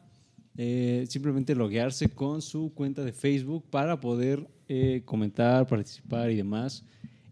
eh, 0.56 1.06
simplemente 1.10 1.56
loguearse 1.56 2.10
con 2.10 2.42
su 2.42 2.72
cuenta 2.74 3.04
de 3.04 3.12
Facebook 3.12 3.66
para 3.70 4.00
poder 4.00 4.48
eh, 4.68 5.02
comentar, 5.06 5.66
participar 5.68 6.30
y 6.30 6.36
demás 6.36 6.84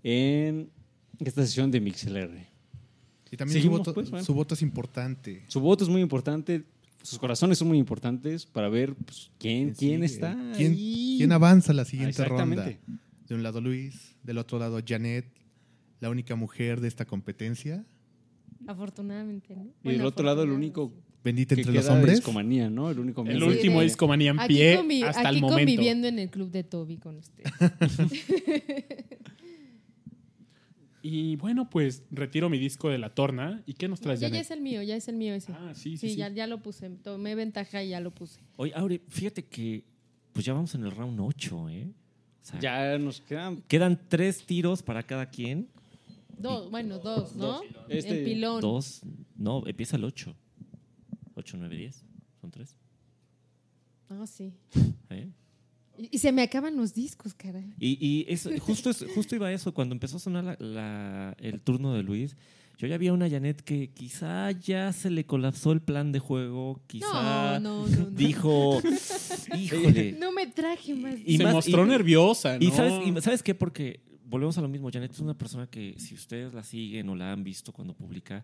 en 0.04 0.70
esta 1.20 1.46
sesión 1.46 1.70
de 1.70 1.80
MixLR. 1.80 2.48
Y 3.32 3.38
también 3.38 3.62
su 3.62 3.70
voto, 3.70 3.94
pues, 3.94 4.10
bueno. 4.10 4.26
su 4.26 4.34
voto 4.34 4.56
es 4.56 4.62
importante. 4.64 5.44
Su 5.48 5.60
voto 5.60 5.84
es 5.84 5.90
muy 5.90 6.02
importante, 6.02 6.66
sus 7.04 7.20
corazones 7.20 7.60
son 7.60 7.68
muy 7.68 7.78
importantes 7.78 8.46
para 8.46 8.68
ver 8.70 8.96
pues, 8.96 9.32
quién, 9.38 9.74
quién 9.74 10.04
está. 10.04 10.36
¿Quién, 10.58 10.74
ahí. 10.74 11.16
quién 11.20 11.32
avanza 11.32 11.74
la 11.74 11.86
siguiente 11.86 12.26
ronda? 12.26 12.66
De 13.28 13.36
un 13.36 13.44
lado 13.44 13.62
Luis, 13.62 14.16
del 14.24 14.40
otro 14.40 14.60
lado 14.60 14.80
Janet, 14.86 15.26
la 16.02 16.10
única 16.10 16.36
mujer 16.36 16.82
de 16.82 16.90
esta 16.90 17.06
competencia. 17.06 17.86
Afortunadamente, 18.68 19.56
¿no? 19.56 19.64
Y 19.64 19.72
Bueno, 19.84 20.00
del 20.00 20.08
otro 20.08 20.26
lado, 20.26 20.44
el 20.44 20.52
único 20.52 20.94
Bendita 21.24 21.56
que 21.56 21.62
entre 21.62 21.74
los 21.76 21.86
queda 21.86 21.94
hombres. 21.94 22.16
Discomanía, 22.18 22.70
¿no? 22.70 22.90
El 22.92 23.00
único 23.00 23.24
El 23.26 23.42
último 23.44 23.80
de- 23.80 23.86
discomanía 23.86 24.32
en 24.32 24.40
Aquí, 24.40 24.56
pie 24.56 24.80
convi- 24.80 25.04
hasta 25.06 25.22
aquí 25.30 25.36
el 25.36 25.42
momento. 25.42 25.58
conviviendo 25.60 26.08
en 26.08 26.20
el 26.20 26.30
club 26.30 26.50
de 26.52 26.64
Toby 26.64 26.98
con 26.98 27.16
usted. 27.18 27.44
Y 31.04 31.36
bueno, 31.38 31.68
pues 31.68 32.04
retiro 32.12 32.48
mi 32.48 32.60
disco 32.60 32.88
de 32.90 33.00
la 33.00 33.10
torna. 33.16 33.64
¿Y 33.66 33.74
qué 33.74 33.88
nos 33.88 34.00
traes, 34.02 34.20
ya, 34.20 34.28
ya 34.30 34.40
es 34.40 34.52
el 34.52 34.62
mío, 34.62 34.84
ya 34.84 34.96
es 34.96 35.08
el 35.08 35.16
mío 35.16 35.34
ese. 35.34 35.52
Ah, 35.52 35.72
sí, 35.74 35.98
sí, 35.98 36.10
sí. 36.12 36.16
Ya, 36.16 36.30
ya 36.30 36.46
lo 36.46 36.62
puse. 36.62 36.90
Tomé 36.92 37.34
ventaja 37.34 37.82
y 37.84 37.90
ya 37.90 38.00
lo 38.00 38.12
puse. 38.12 38.40
Oye, 38.56 38.72
Aure, 38.76 39.02
fíjate 39.08 39.44
que 39.46 39.84
pues 40.32 40.46
ya 40.46 40.54
vamos 40.54 40.76
en 40.76 40.84
el 40.84 40.92
round 40.92 41.20
8, 41.20 41.70
¿eh? 41.70 41.88
O 42.42 42.46
sea, 42.46 42.60
Ya 42.60 42.98
nos 43.00 43.20
quedan 43.22 43.64
Quedan 43.68 44.00
tres 44.10 44.46
tiros 44.46 44.84
para 44.84 45.02
cada 45.02 45.26
quien. 45.28 45.68
Dos, 46.42 46.72
bueno, 46.72 47.00
dos, 47.00 47.36
¿no? 47.36 47.62
Este- 47.90 48.20
el 48.20 48.26
pilón. 48.26 48.62
Dos. 48.62 49.02
No, 49.36 49.64
empieza 49.66 49.98
el 49.98 50.04
8. 50.04 50.36
8, 51.36 51.58
9, 51.58 51.76
10. 51.78 52.04
Son 52.40 52.52
tres. 52.52 52.76
Ah, 54.10 54.26
sí. 54.28 54.54
¿Eh? 55.10 55.30
Y, 55.98 56.10
y 56.16 56.18
se 56.20 56.32
me 56.32 56.42
acaban 56.42 56.76
los 56.76 56.94
discos, 56.94 57.34
caray. 57.34 57.74
Y, 57.80 57.98
y 58.06 58.26
es, 58.28 58.48
justo, 58.60 58.90
es- 58.90 59.06
justo 59.14 59.36
iba 59.36 59.48
a 59.48 59.54
eso, 59.54 59.74
cuando 59.74 59.94
empezó 59.94 60.18
a 60.18 60.20
sonar 60.20 60.44
la- 60.44 60.58
la- 60.60 61.36
el 61.40 61.62
turno 61.62 61.94
de 61.94 62.04
Luis, 62.04 62.36
yo 62.78 62.88
ya 62.88 62.96
había 62.96 63.14
una 63.14 63.30
Janet 63.30 63.62
que 63.62 63.92
quizá 63.92 64.50
ya 64.52 64.92
se 64.92 65.12
le 65.12 65.26
colapsó 65.26 65.72
el 65.72 65.82
plan 65.82 66.12
de 66.12 66.18
juego, 66.20 66.82
quizá 66.88 67.60
No, 67.60 67.86
no, 67.86 67.88
no, 67.88 67.98
no. 68.06 68.06
dijo, 68.10 68.82
híjole. 69.56 70.14
No 70.14 70.32
me 70.32 70.48
traje 70.48 70.96
más. 70.96 71.16
Y 71.24 71.38
Se 71.38 71.44
más- 71.44 71.54
mostró 71.54 71.86
y- 71.86 71.90
nerviosa, 71.90 72.58
¿no? 72.58 72.66
Y 72.66 72.72
sabes, 72.72 72.94
y 73.08 73.22
sabes 73.22 73.44
qué, 73.44 73.54
porque 73.54 74.00
volvemos 74.32 74.58
a 74.58 74.62
lo 74.62 74.68
mismo, 74.70 74.90
Janet 74.92 75.12
es 75.12 75.20
una 75.20 75.38
persona 75.38 75.68
que 75.68 75.96
si 76.00 76.16
ustedes 76.16 76.54
la 76.54 76.64
siguen 76.64 77.10
o 77.10 77.16
la 77.16 77.32
han 77.34 77.44
visto 77.44 77.72
cuando 77.74 77.94
publica, 77.94 78.44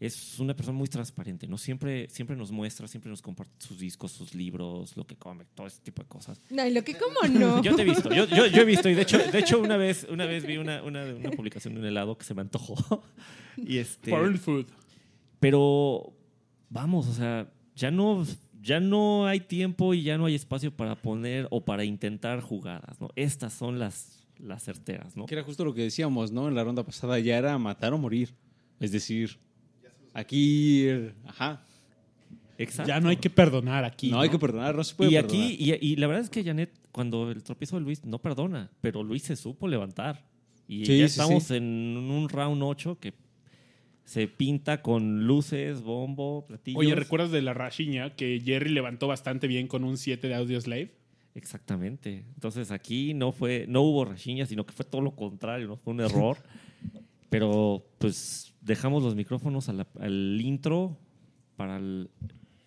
es 0.00 0.38
una 0.40 0.54
persona 0.54 0.76
muy 0.76 0.88
transparente, 0.88 1.46
¿no? 1.46 1.56
Siempre, 1.56 2.08
siempre 2.10 2.36
nos 2.36 2.50
muestra, 2.50 2.86
siempre 2.88 3.10
nos 3.10 3.22
comparte 3.22 3.52
sus 3.66 3.78
discos, 3.78 4.12
sus 4.12 4.34
libros, 4.34 4.94
lo 4.96 5.06
que 5.06 5.16
come, 5.16 5.44
todo 5.54 5.66
ese 5.66 5.80
tipo 5.80 6.02
de 6.02 6.08
cosas. 6.08 6.40
No, 6.50 6.66
y 6.66 6.72
lo 6.72 6.82
que 6.82 6.94
como 6.98 7.20
no. 7.38 7.62
Yo 7.66 7.74
te 7.76 7.82
he 7.82 7.84
visto, 7.84 8.12
yo, 8.12 8.26
yo- 8.26 8.46
yo 8.46 8.60
he 8.62 8.64
visto, 8.66 8.88
y 8.90 8.94
de 8.94 9.02
hecho, 9.02 9.18
de 9.18 9.38
hecho 9.38 9.58
una 9.60 9.76
vez, 9.78 10.06
una 10.10 10.26
vez 10.26 10.44
vi 10.46 10.56
una, 10.58 10.82
una, 10.82 11.04
una 11.14 11.30
publicación 11.30 11.74
de 11.74 11.80
un 11.80 11.86
helado 11.86 12.16
que 12.18 12.24
se 12.24 12.34
me 12.34 12.40
antojó. 12.42 13.02
Y 13.58 13.78
este, 13.78 14.10
Porn 14.10 14.36
food. 14.38 14.66
pero 15.40 16.12
vamos, 16.68 17.06
o 17.08 17.12
sea, 17.14 17.50
ya 17.74 17.90
no, 17.90 18.24
ya 18.60 18.80
no 18.80 19.26
hay 19.26 19.40
tiempo 19.40 19.94
y 19.94 20.02
ya 20.02 20.18
no 20.18 20.26
hay 20.26 20.34
espacio 20.34 20.70
para 20.76 20.94
poner 20.96 21.46
o 21.50 21.64
para 21.64 21.84
intentar 21.84 22.40
jugadas, 22.42 23.00
¿no? 23.00 23.08
Estas 23.16 23.54
son 23.54 23.78
las, 23.78 24.25
las 24.38 24.62
certeras, 24.64 25.16
¿no? 25.16 25.26
Que 25.26 25.34
era 25.34 25.42
justo 25.44 25.64
lo 25.64 25.74
que 25.74 25.82
decíamos, 25.82 26.32
¿no? 26.32 26.48
En 26.48 26.54
la 26.54 26.64
ronda 26.64 26.84
pasada 26.84 27.18
ya 27.18 27.38
era 27.38 27.56
matar 27.58 27.92
o 27.92 27.98
morir. 27.98 28.34
Es 28.80 28.92
decir, 28.92 29.38
aquí, 30.12 30.86
ajá. 31.26 31.62
Exacto. 32.58 32.88
Ya 32.88 33.00
no 33.00 33.10
hay 33.10 33.16
que 33.18 33.28
perdonar 33.28 33.84
aquí. 33.84 34.10
No, 34.10 34.20
hay 34.20 34.30
que 34.30 34.38
perdonar, 34.38 34.74
no 34.74 34.82
se 34.84 34.94
puede 34.94 35.10
y 35.10 35.14
perdonar. 35.14 35.36
aquí, 35.46 35.56
y, 35.58 35.92
y 35.92 35.96
la 35.96 36.06
verdad 36.06 36.24
es 36.24 36.30
que 36.30 36.42
Janet, 36.42 36.72
cuando 36.90 37.30
el 37.30 37.42
tropiezo 37.42 37.76
de 37.76 37.82
Luis, 37.82 38.04
no 38.04 38.18
perdona, 38.18 38.70
pero 38.80 39.02
Luis 39.02 39.22
se 39.24 39.36
supo 39.36 39.68
levantar. 39.68 40.24
Y 40.66 40.86
Sí, 40.86 40.98
ya 40.98 41.08
sí, 41.08 41.20
estamos 41.20 41.44
sí. 41.44 41.56
en 41.56 41.64
un 41.64 42.28
round 42.28 42.62
8 42.62 42.98
que 42.98 43.12
se 44.04 44.26
pinta 44.28 44.80
con 44.82 45.26
luces, 45.26 45.82
bombo, 45.82 46.46
platillos. 46.46 46.78
Oye, 46.80 46.94
¿recuerdas 46.94 47.30
de 47.30 47.42
la 47.42 47.52
rachiña 47.54 48.14
que 48.16 48.40
Jerry 48.44 48.70
levantó 48.70 49.06
bastante 49.06 49.46
bien 49.48 49.68
con 49.68 49.84
un 49.84 49.96
7 49.98 50.26
de 50.26 50.34
Audio 50.34 50.60
Slave? 50.60 50.94
Exactamente. 51.36 52.24
Entonces 52.34 52.70
aquí 52.70 53.12
no 53.14 53.30
fue, 53.30 53.66
no 53.68 53.82
hubo 53.82 54.04
rachiña, 54.06 54.46
sino 54.46 54.64
que 54.66 54.72
fue 54.72 54.84
todo 54.84 55.02
lo 55.02 55.14
contrario, 55.14 55.68
¿no? 55.68 55.76
Fue 55.76 55.92
un 55.92 56.00
error. 56.00 56.38
Pero 57.28 57.84
pues 57.98 58.54
dejamos 58.62 59.02
los 59.02 59.14
micrófonos 59.14 59.68
al 59.68 60.40
intro 60.40 60.96
para 61.56 61.76
el, 61.76 62.08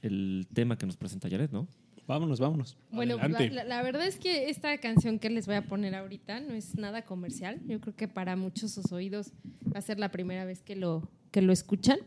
el 0.01 0.47
tema 0.53 0.77
que 0.77 0.85
nos 0.85 0.97
presenta 0.97 1.29
Jared, 1.29 1.49
¿no? 1.51 1.67
Vámonos, 2.05 2.39
vámonos. 2.39 2.75
Bueno, 2.91 3.17
la- 3.17 3.63
la 3.65 3.81
verdad 3.83 4.05
es 4.07 4.17
que 4.17 4.49
esta 4.49 4.77
canción 4.79 5.19
que 5.19 5.29
les 5.29 5.45
voy 5.45 5.55
a 5.55 5.61
poner 5.63 5.93
ahorita 5.95 6.39
no 6.39 6.53
es 6.53 6.75
nada 6.75 7.03
comercial. 7.03 7.61
Yo 7.67 7.79
creo 7.79 7.95
que 7.95 8.07
para 8.07 8.35
muchos 8.35 8.71
sus 8.71 8.91
oídos 8.91 9.31
va 9.73 9.79
a 9.79 9.81
ser 9.81 9.99
la 9.99 10.09
primera 10.11 10.43
vez 10.45 10.61
que 10.63 10.75
lo, 10.75 11.09
que 11.31 11.41
lo 11.41 11.53
escuchan. 11.53 11.99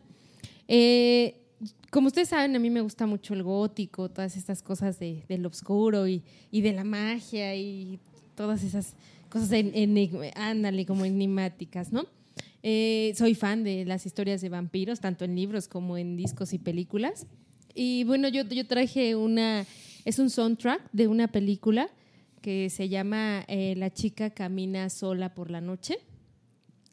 Eh, 0.69 1.42
como 1.91 2.09
ustedes 2.09 2.29
saben, 2.29 2.57
a 2.57 2.59
mí 2.59 2.71
me 2.71 2.81
gusta 2.81 3.07
mucho 3.07 3.35
el 3.35 3.43
gótico, 3.43 4.09
todas 4.09 4.37
estas 4.37 4.63
cosas 4.63 4.99
de, 4.99 5.25
del 5.29 5.45
oscuro 5.47 6.09
y, 6.09 6.23
y 6.51 6.61
de 6.63 6.73
la 6.73 6.85
magia 6.85 7.55
y 7.55 7.99
todas 8.35 8.63
esas 8.65 8.95
cosas, 9.29 9.53
en, 9.53 9.73
enig- 9.73 10.33
ándale, 10.35 10.85
como 10.87 11.05
enigmáticas, 11.05 11.93
¿no? 11.93 12.07
Eh, 12.63 13.13
soy 13.17 13.35
fan 13.35 13.65
de 13.65 13.85
las 13.85 14.07
historias 14.07 14.41
de 14.41 14.49
vampiros, 14.49 15.01
tanto 15.01 15.25
en 15.25 15.35
libros 15.35 15.69
como 15.69 15.99
en 15.99 16.17
discos 16.17 16.53
y 16.53 16.59
películas. 16.59 17.27
Y 17.75 18.05
bueno, 18.05 18.29
yo, 18.29 18.45
yo 18.45 18.67
traje 18.67 19.17
una, 19.17 19.67
es 20.05 20.19
un 20.19 20.31
soundtrack 20.31 20.91
de 20.93 21.09
una 21.09 21.29
película 21.29 21.89
que 22.41 22.71
se 22.71 22.89
llama 22.89 23.45
eh, 23.49 23.75
La 23.77 23.93
chica 23.93 24.31
camina 24.31 24.91
sola 24.91 25.35
por 25.35 25.51
la 25.51 25.61
noche. 25.61 25.99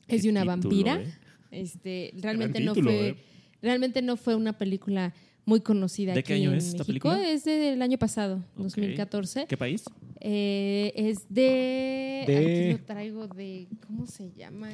Es 0.08 0.24
de 0.24 0.30
una 0.30 0.42
título, 0.42 0.62
vampira. 0.62 1.02
¿eh? 1.02 1.14
Este, 1.52 2.12
realmente 2.16 2.60
no 2.62 2.74
fue. 2.76 3.18
Realmente 3.62 4.02
no 4.02 4.18
fue 4.18 4.36
una 4.36 4.58
película 4.58 5.14
muy 5.46 5.62
conocida 5.62 6.14
¿De 6.14 6.20
aquí 6.20 6.28
qué 6.28 6.34
año 6.36 6.52
en 6.52 6.58
es 6.58 6.66
esta 6.68 6.80
México. 6.84 7.10
película? 7.10 7.30
Es 7.30 7.44
del 7.46 7.82
año 7.82 7.98
pasado, 7.98 8.36
Ok. 8.56 8.64
2014. 8.64 9.46
¿Qué 9.48 9.58
país? 9.58 9.84
Eh, 10.20 10.92
es 10.96 11.26
de, 11.30 12.24
De- 12.28 12.38
Aquí 12.38 12.72
lo 12.80 12.86
traigo 12.86 13.28
de. 13.28 13.68
¿Cómo 13.88 14.06
se 14.06 14.32
llama? 14.34 14.70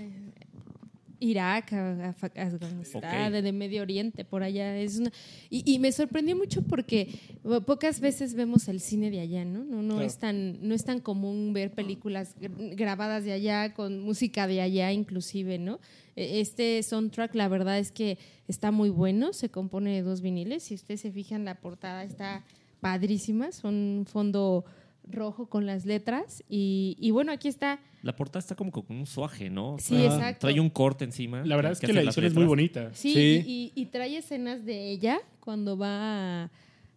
Irak, 1.20 1.74
a- 1.74 2.10
a- 2.10 2.10
Afganistán, 2.44 3.34
Ok. 3.34 3.42
de, 3.42 3.52
Medio 3.52 3.82
Oriente, 3.82 4.26
por 4.26 4.44
allá. 4.44 4.78
Es 4.78 4.98
una, 5.00 5.12
y, 5.50 5.64
y 5.72 5.80
me 5.80 5.92
sorprendió 5.92 6.36
mucho 6.36 6.62
porque 6.62 7.20
pocas 7.66 8.00
veces 8.00 8.34
vemos 8.34 8.68
el 8.68 8.80
cine 8.80 9.12
de 9.12 9.20
allá, 9.22 9.46
¿no? 9.46 9.64
No, 9.64 9.82
no, 9.82 9.96
Claro. 9.96 10.08
es, 10.08 10.18
tan, 10.18 10.68
no 10.68 10.76
es 10.76 10.84
tan 10.84 11.00
común 11.00 11.54
ver 11.54 11.72
películas 11.72 12.36
gr- 12.40 12.76
grabadas 12.76 13.24
de 13.24 13.32
allá, 13.34 13.74
con 13.74 14.02
música 14.02 14.48
de 14.48 14.62
allá 14.62 14.92
inclusive, 14.92 15.58
¿no? 15.58 15.80
Eh, 16.16 16.40
Este 16.42 16.82
soundtrack, 16.84 17.36
la 17.36 17.48
verdad 17.48 17.80
es 17.80 17.92
que 17.92 18.18
está 18.48 18.72
muy 18.72 18.90
bueno, 18.90 19.34
se 19.34 19.50
compone 19.50 19.92
de 19.94 20.02
dos 20.02 20.22
viniles. 20.22 20.64
Si 20.64 20.76
ustedes 20.76 21.02
se 21.02 21.12
fijan, 21.12 21.46
la 21.46 21.56
portada 21.56 22.04
está 22.04 22.44
padrísima, 22.82 23.52
son 23.52 23.74
un 23.76 24.06
fondo 24.06 24.66
rojo 25.10 25.48
con 25.48 25.66
las 25.66 25.86
letras. 25.86 26.44
Y, 26.50 26.96
y 27.00 27.12
bueno, 27.12 27.32
aquí 27.32 27.48
está. 27.48 27.80
La 28.02 28.16
portada 28.16 28.40
está 28.40 28.56
como 28.56 28.72
con 28.72 28.86
un 28.90 29.06
suaje, 29.06 29.50
¿no? 29.50 29.78
Sí, 29.80 29.96
Trae- 29.96 30.06
exacto. 30.06 30.48
Trae 30.48 30.60
un 30.60 30.70
corte 30.70 31.06
encima. 31.06 31.44
La 31.46 31.56
verdad 31.56 31.72
es 31.74 31.80
que 31.80 31.92
la 31.94 32.02
edición 32.02 32.26
es 32.26 32.34
muy 32.34 32.46
bonita. 32.46 32.94
Sí, 32.94 33.14
Sí. 33.14 33.44
Y, 33.46 33.72
y- 33.76 33.82
y 33.82 33.86
trae 33.88 34.18
escenas 34.18 34.66
de 34.66 34.90
ella 34.92 35.20
cuando 35.40 35.78
va 35.78 36.50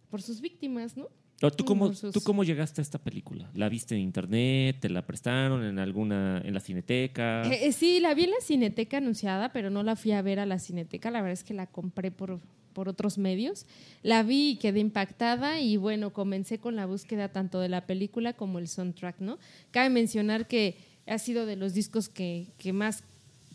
por 0.09 0.21
sus 0.21 0.41
víctimas, 0.41 0.97
¿no? 0.97 1.07
¿Tú 1.55 1.63
cómo, 1.63 1.93
sus- 1.93 2.11
¿Tú 2.13 2.19
cómo 2.21 2.43
llegaste 2.43 2.81
a 2.81 2.83
esta 2.83 2.97
película? 2.99 3.49
¿La 3.53 3.69
viste 3.69 3.95
en 3.95 4.01
internet? 4.01 4.75
¿Te 4.81 4.89
la 4.89 5.05
prestaron 5.07 5.63
en 5.63 5.79
alguna, 5.79 6.41
en 6.43 6.53
la 6.53 6.59
cineteca? 6.59 7.43
Eh, 7.49 7.67
eh, 7.67 7.71
sí, 7.71 8.01
la 8.01 8.13
vi 8.13 8.25
en 8.25 8.31
la 8.31 8.41
cineteca 8.41 8.97
anunciada, 8.97 9.53
pero 9.53 9.69
no 9.69 9.81
la 9.81 9.95
fui 9.95 10.11
a 10.11 10.21
ver 10.21 10.39
a 10.41 10.45
la 10.45 10.59
cineteca. 10.59 11.09
La 11.11 11.21
verdad 11.21 11.33
es 11.33 11.45
que 11.45 11.53
la 11.53 11.67
compré 11.67 12.11
por, 12.11 12.41
por 12.79 12.87
otros 12.87 13.17
medios. 13.17 13.65
La 14.03 14.23
vi 14.23 14.51
y 14.51 14.55
quedé 14.55 14.79
impactada 14.79 15.59
y 15.59 15.75
bueno, 15.75 16.13
comencé 16.13 16.59
con 16.59 16.77
la 16.77 16.85
búsqueda 16.85 17.27
tanto 17.27 17.59
de 17.59 17.67
la 17.67 17.85
película 17.85 18.31
como 18.31 18.57
el 18.57 18.69
soundtrack, 18.69 19.19
¿no? 19.19 19.37
Cabe 19.71 19.89
mencionar 19.89 20.47
que 20.47 20.75
ha 21.05 21.17
sido 21.19 21.45
de 21.45 21.57
los 21.57 21.73
discos 21.73 22.07
que, 22.07 22.47
que 22.57 22.71
más, 22.71 23.03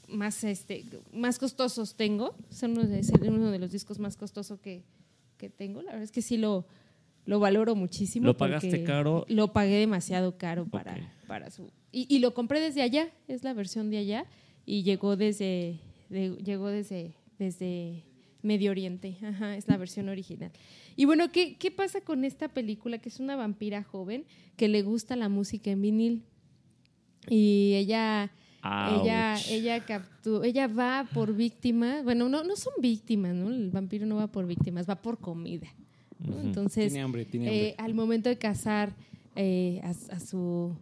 más, 0.08 0.44
este, 0.44 0.84
más 1.14 1.38
costosos 1.38 1.94
tengo. 1.94 2.34
Son 2.50 2.72
uno 2.72 2.84
de, 2.86 2.98
es 2.98 3.10
uno 3.12 3.50
de 3.50 3.58
los 3.58 3.70
discos 3.72 3.98
más 3.98 4.18
costosos 4.18 4.60
que, 4.60 4.82
que 5.38 5.48
tengo. 5.48 5.80
La 5.80 5.92
verdad 5.92 6.04
es 6.04 6.10
que 6.12 6.20
sí 6.20 6.36
lo, 6.36 6.66
lo 7.24 7.40
valoro 7.40 7.74
muchísimo. 7.74 8.26
¿Lo 8.26 8.36
pagaste 8.36 8.84
caro? 8.84 9.24
Lo 9.30 9.54
pagué 9.54 9.78
demasiado 9.78 10.36
caro 10.36 10.66
para, 10.66 10.92
Ok. 10.96 11.00
para 11.26 11.50
su... 11.50 11.70
Y, 11.92 12.14
y 12.14 12.18
lo 12.18 12.34
compré 12.34 12.60
desde 12.60 12.82
allá, 12.82 13.08
es 13.26 13.42
la 13.42 13.54
versión 13.54 13.88
de 13.88 13.96
allá, 13.96 14.26
y 14.66 14.82
llegó 14.82 15.16
desde, 15.16 15.78
de- 16.10 16.36
llegó 16.44 16.68
desde, 16.68 17.14
desde 17.38 18.02
Medio 18.44 18.70
Oriente, 18.70 19.16
Ajá, 19.23 19.56
es 19.56 19.66
la 19.66 19.76
versión 19.76 20.08
original. 20.08 20.52
Y 20.97 21.06
bueno, 21.06 21.32
¿qué, 21.32 21.56
¿qué 21.56 21.70
pasa 21.70 22.00
con 22.02 22.24
esta 22.24 22.48
película? 22.48 22.98
Que 22.98 23.08
es 23.08 23.18
una 23.18 23.34
vampira 23.36 23.82
joven 23.82 24.24
que 24.56 24.68
le 24.68 24.82
gusta 24.82 25.16
la 25.16 25.28
música 25.28 25.70
en 25.70 25.82
vinil. 25.82 26.23
Y 27.28 27.73
ella... 27.74 28.31
Ella, 28.66 29.34
Ouch. 29.34 29.50
ella 29.50 29.84
captu- 29.84 30.42
ella 30.42 30.68
va 30.68 31.06
por 31.12 31.34
víctimas, 31.36 32.02
bueno, 32.02 32.31
no, 32.31 32.44
no 32.44 32.56
son 32.56 32.73
víctimas, 32.81 33.34
¿no? 33.34 33.50
El 33.50 33.70
vampiro 33.70 34.06
no 34.06 34.16
va 34.16 34.28
por 34.32 34.47
víctimas, 34.47 34.89
va 34.89 35.02
por 35.02 35.18
comida. 35.18 35.68
Entonces, 36.42 36.86
Tiene 36.90 37.02
hambre, 37.05 37.26
tiene 37.26 37.47
eh, 37.48 37.70
hambre. 37.73 37.84
al 37.84 37.92
momento 37.92 38.31
de 38.31 38.39
cazar 38.39 38.94
eh, 39.36 39.82
a, 39.84 39.90
a 39.90 40.18
su 40.20 40.74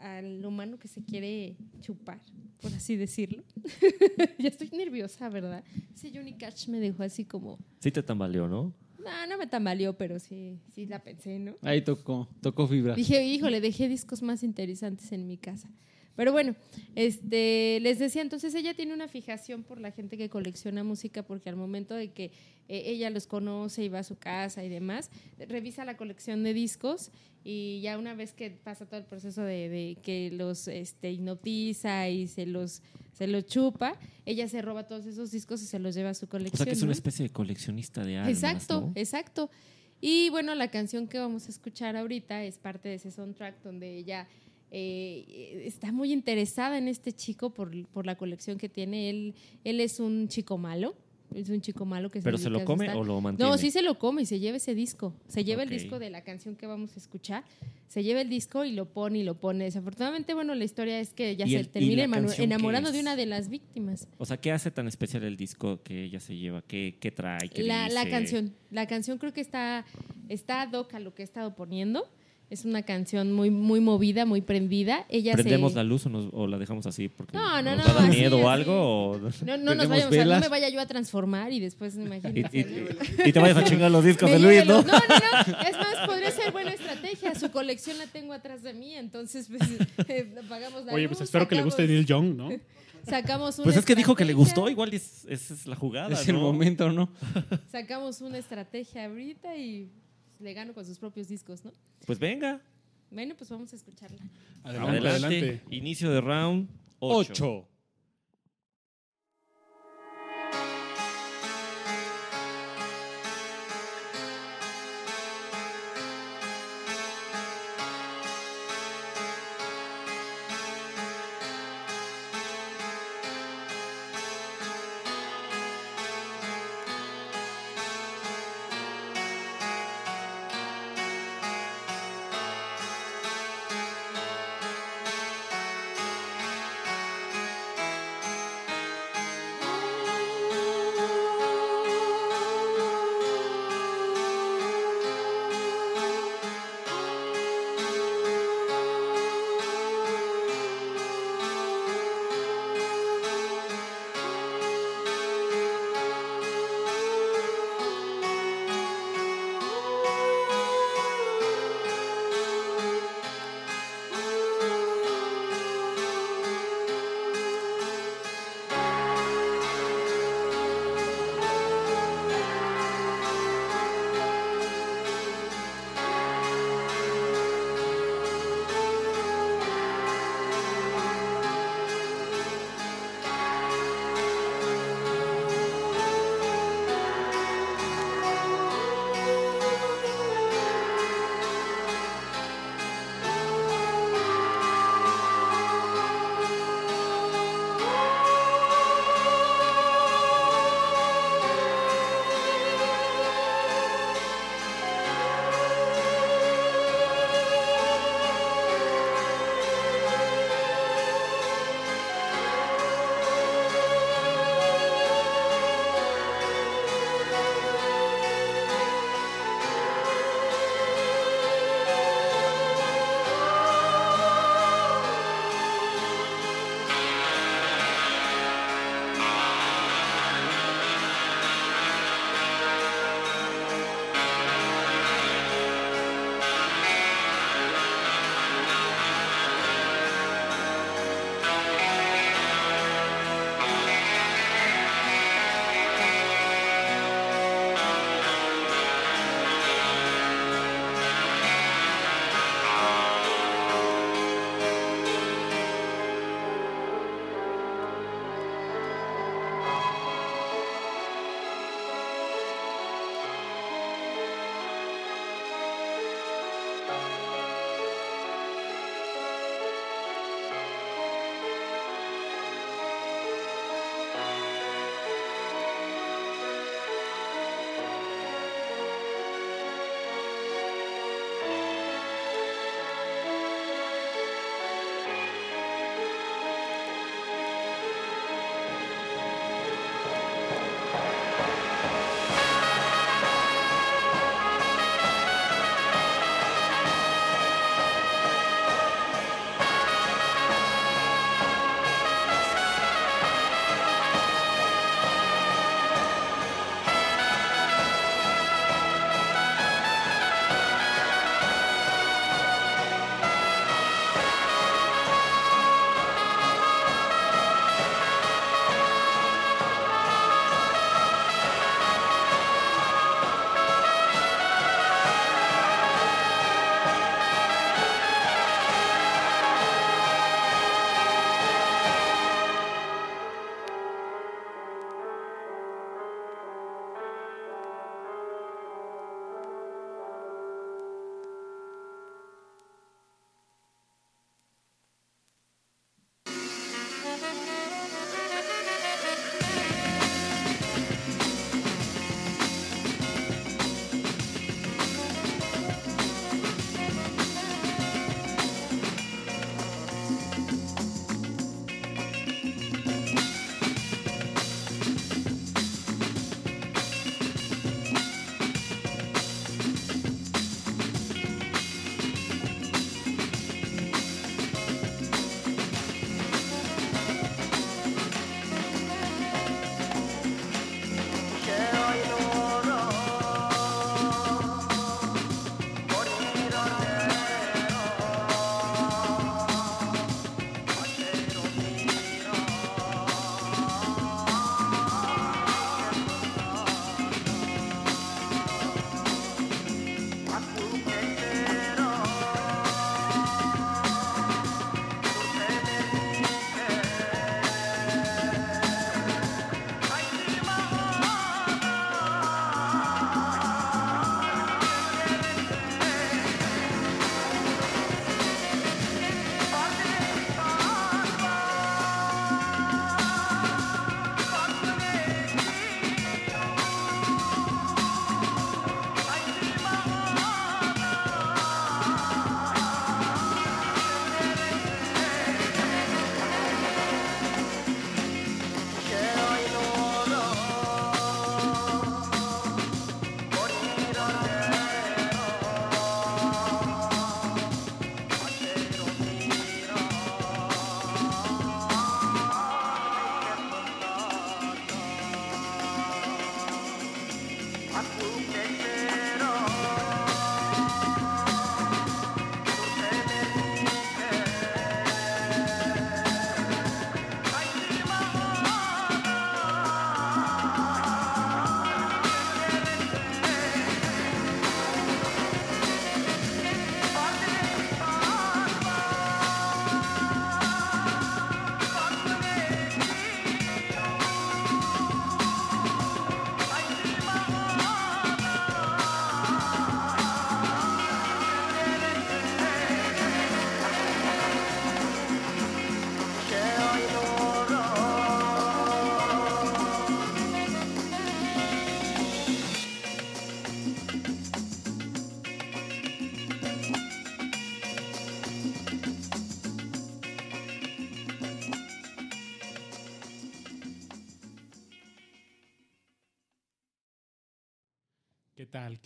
al 0.00 0.44
humano 0.44 0.78
que 0.78 0.88
se 0.88 1.02
quiere 1.02 1.56
chupar, 1.80 2.20
por 2.60 2.72
así 2.72 2.96
decirlo. 2.96 3.44
ya 4.38 4.48
estoy 4.48 4.70
nerviosa, 4.70 5.28
¿verdad? 5.28 5.64
Sí, 5.94 6.12
Johnny 6.14 6.34
Cash 6.34 6.68
me 6.68 6.80
dejó 6.80 7.02
así 7.02 7.24
como, 7.24 7.58
Sí 7.80 7.90
te 7.90 8.02
tambaleó, 8.02 8.48
¿no? 8.48 8.74
no, 9.08 9.26
no 9.26 9.38
me 9.38 9.46
tambaleó, 9.46 9.96
pero 9.96 10.18
sí, 10.18 10.58
sí 10.74 10.86
la 10.86 11.02
pensé, 11.02 11.38
¿no? 11.38 11.54
Ahí 11.62 11.82
tocó, 11.82 12.28
tocó 12.40 12.66
fibra. 12.66 12.94
Dije, 12.94 13.24
híjole, 13.24 13.60
dejé 13.60 13.88
discos 13.88 14.22
más 14.22 14.42
interesantes 14.42 15.12
en 15.12 15.26
mi 15.26 15.38
casa. 15.38 15.70
Pero 16.18 16.32
bueno, 16.32 16.56
este, 16.96 17.78
les 17.80 18.00
decía, 18.00 18.22
entonces 18.22 18.52
ella 18.56 18.74
tiene 18.74 18.92
una 18.92 19.06
fijación 19.06 19.62
por 19.62 19.80
la 19.80 19.92
gente 19.92 20.18
que 20.18 20.28
colecciona 20.28 20.82
música 20.82 21.22
porque 21.22 21.48
al 21.48 21.54
momento 21.54 21.94
de 21.94 22.10
que 22.10 22.32
eh, 22.68 22.82
ella 22.86 23.08
los 23.10 23.28
conoce 23.28 23.84
y 23.84 23.88
va 23.88 24.00
a 24.00 24.02
su 24.02 24.16
casa 24.16 24.64
y 24.64 24.68
demás, 24.68 25.10
revisa 25.38 25.84
la 25.84 25.96
colección 25.96 26.42
de 26.42 26.54
discos 26.54 27.12
y 27.44 27.80
ya 27.82 27.96
una 27.98 28.14
vez 28.14 28.32
que 28.32 28.50
pasa 28.50 28.84
todo 28.84 28.98
el 28.98 29.06
proceso 29.06 29.42
de, 29.42 29.68
de 29.68 29.96
que 30.02 30.30
los 30.32 30.66
este, 30.66 31.12
hipnotiza 31.12 32.08
y 32.08 32.26
se 32.26 32.46
los, 32.46 32.82
se 33.12 33.28
los 33.28 33.46
chupa, 33.46 33.96
ella 34.26 34.48
se 34.48 34.60
roba 34.60 34.88
todos 34.88 35.06
esos 35.06 35.30
discos 35.30 35.62
y 35.62 35.66
se 35.66 35.78
los 35.78 35.94
lleva 35.94 36.10
a 36.10 36.14
su 36.14 36.26
O 36.26 36.28
colección. 36.28 36.56
sea 36.58 36.66
que 36.66 36.72
es 36.72 36.82
una 36.82 36.92
especie 36.92 37.22
de 37.22 37.30
coleccionista 37.30 38.02
de 38.04 38.16
almas, 38.16 38.32
Exacto, 38.32 38.80
¿no? 38.80 38.92
exacto. 38.96 39.50
Y 40.00 40.30
bueno, 40.30 40.54
la 40.56 40.68
canción 40.70 41.06
que 41.06 41.18
vamos 41.20 41.46
a 41.46 41.50
escuchar 41.50 41.96
ahorita 41.96 42.42
es 42.44 42.58
parte 42.58 42.88
de 42.88 42.96
ese 42.96 43.12
soundtrack 43.12 43.62
donde 43.62 43.96
ella 43.96 44.26
eh, 44.70 45.62
está 45.64 45.92
muy 45.92 46.12
interesada 46.12 46.78
en 46.78 46.88
este 46.88 47.12
chico 47.12 47.50
por, 47.50 47.70
por 47.88 48.06
la 48.06 48.16
colección 48.16 48.58
que 48.58 48.68
tiene. 48.68 49.10
Él, 49.10 49.34
él 49.64 49.80
es 49.80 49.98
un 50.00 50.28
chico 50.28 50.58
malo, 50.58 50.94
Es 51.34 51.50
un 51.50 51.60
chico 51.60 51.84
malo 51.84 52.10
que 52.10 52.20
se 52.20 52.24
¿Pero 52.24 52.38
se 52.38 52.48
lo 52.48 52.64
come 52.64 52.88
o 52.94 53.04
lo 53.04 53.20
mantiene? 53.20 53.50
No, 53.50 53.58
sí 53.58 53.70
se 53.70 53.82
lo 53.82 53.98
come 53.98 54.22
y 54.22 54.26
se 54.26 54.40
lleva 54.40 54.56
ese 54.56 54.74
disco. 54.74 55.12
Se 55.28 55.44
lleva 55.44 55.62
el 55.62 55.68
disco 55.68 55.98
de 55.98 56.08
la 56.10 56.22
canción 56.22 56.56
que 56.56 56.66
vamos 56.66 56.96
a 56.96 56.98
escuchar. 56.98 57.44
Se 57.86 58.02
lleva 58.02 58.20
el 58.22 58.28
disco 58.30 58.64
y 58.64 58.72
lo 58.72 58.86
pone 58.86 59.18
y 59.18 59.22
lo 59.24 59.34
pone. 59.34 59.64
Desafortunadamente, 59.64 60.32
bueno, 60.34 60.54
la 60.54 60.64
historia 60.64 61.00
es 61.00 61.12
que 61.12 61.36
ya 61.36 61.46
¿Y 61.46 61.50
se 61.50 61.60
el- 61.60 61.68
termina 61.68 62.04
enamorando 62.04 62.92
de 62.92 63.00
una 63.00 63.14
de 63.16 63.26
las 63.26 63.48
víctimas. 63.48 64.08
O 64.18 64.24
sea, 64.26 64.38
¿qué 64.38 64.52
hace 64.52 64.70
tan 64.70 64.86
especial 64.88 65.22
el 65.24 65.36
disco 65.36 65.82
que 65.82 66.04
ella 66.04 66.20
se 66.20 66.34
lleva? 66.36 66.62
¿Qué, 66.62 66.96
qué 67.00 67.10
trae? 67.10 67.48
¿Qué 67.50 67.62
La, 67.62 67.88
la 67.88 68.08
canción. 68.08 68.54
La 68.70 68.86
canción 68.86 69.18
creo 69.18 69.32
que 69.32 69.40
está, 69.42 69.84
está 70.28 70.62
ad 70.62 70.72
hoc 70.72 70.94
a 70.94 71.00
lo 71.00 71.14
que 71.14 71.22
he 71.22 71.24
estado 71.24 71.54
poniendo. 71.54 72.08
Es 72.50 72.64
una 72.64 72.82
canción 72.82 73.30
muy, 73.32 73.50
muy 73.50 73.78
movida, 73.80 74.24
muy 74.24 74.40
prendida. 74.40 75.04
Ella 75.10 75.34
¿Prendemos 75.34 75.72
se... 75.72 75.76
la 75.76 75.84
luz 75.84 76.06
o, 76.06 76.08
nos- 76.08 76.28
o 76.32 76.46
la 76.46 76.56
dejamos 76.56 76.86
así? 76.86 77.08
Porque 77.10 77.36
No, 77.36 77.60
no, 77.60 77.76
nos 77.76 77.78
no, 77.78 77.84
va 77.84 77.90
a 77.90 78.02
dar 78.02 78.10
así, 78.10 78.18
miedo 78.20 78.38
o 78.38 78.48
algo. 78.48 78.72
o- 79.10 79.18
No, 79.18 79.20
no 79.20 79.28
nos 79.28 79.36
¿Prendemos 79.44 79.88
vayamos, 79.88 80.06
o 80.06 80.10
sea, 80.14 80.24
no 80.24 80.30
velas? 80.30 80.40
me 80.40 80.48
vaya 80.48 80.68
yo 80.70 80.80
a 80.80 80.86
transformar 80.86 81.52
y 81.52 81.60
después 81.60 81.94
Y, 81.98 82.00
imagínate. 82.00 82.40
¿no? 82.64 83.24
y- 83.24 83.28
y 83.28 83.32
te 83.34 83.38
vayas 83.38 83.58
a 83.58 83.64
chingar 83.64 83.90
los 83.90 84.02
discos 84.02 84.30
Me 84.30 84.38
de 84.38 84.42
Luis, 84.42 84.64
¿no? 84.66 84.76
los- 84.76 84.86
No, 84.86 84.92
no, 84.92 84.98
no. 84.98 85.60
Es 85.68 85.76
más, 85.76 86.06
podría 86.06 86.30
ser 86.30 86.50
buena 86.52 86.72
estrategia. 86.72 87.34
Su 87.34 87.50
colección 87.50 87.98
la 87.98 88.06
tengo 88.06 88.32
atrás 88.32 88.62
de 88.62 88.72
mí, 88.72 88.94
entonces 88.94 89.48
pues, 89.48 89.60
eh, 90.08 90.34
apagamos 90.42 90.86
la 90.86 90.94
Oye, 90.94 91.02
luz, 91.02 91.18
pues 91.18 91.20
espero 91.28 91.46
que 91.46 91.54
le 91.54 91.62
guste 91.64 91.86
Neil 91.86 92.06
Young, 92.06 92.34
¿no? 92.34 92.48
Sacamos 93.06 93.58
una 93.58 93.64
Pues 93.64 93.76
es 93.76 93.84
que 93.84 93.94
dijo 93.94 94.14
que 94.14 94.24
le 94.24 94.32
gustó, 94.32 94.68
igual 94.70 94.92
es, 94.94 95.26
esa 95.28 95.52
es 95.54 95.66
la 95.66 95.76
jugada. 95.76 96.14
Es 96.14 96.26
el 96.28 96.36
momento, 96.36 96.90
¿no? 96.92 97.10
Sacamos 97.70 98.20
una 98.22 98.38
estrategia 98.38 99.04
ahorita 99.06 99.54
y 99.56 99.88
le 100.40 100.54
gano 100.54 100.74
con 100.74 100.84
sus 100.84 100.98
propios 100.98 101.28
discos, 101.28 101.64
¿no? 101.64 101.72
Pues 102.06 102.18
venga. 102.18 102.60
Bueno, 103.10 103.34
pues 103.36 103.50
vamos 103.50 103.72
a 103.72 103.76
escucharla. 103.76 104.18
Adelante. 104.62 105.62
Inicio 105.70 106.10
de 106.10 106.20
round 106.20 106.68
8. 106.98 107.32
8. 107.32 107.68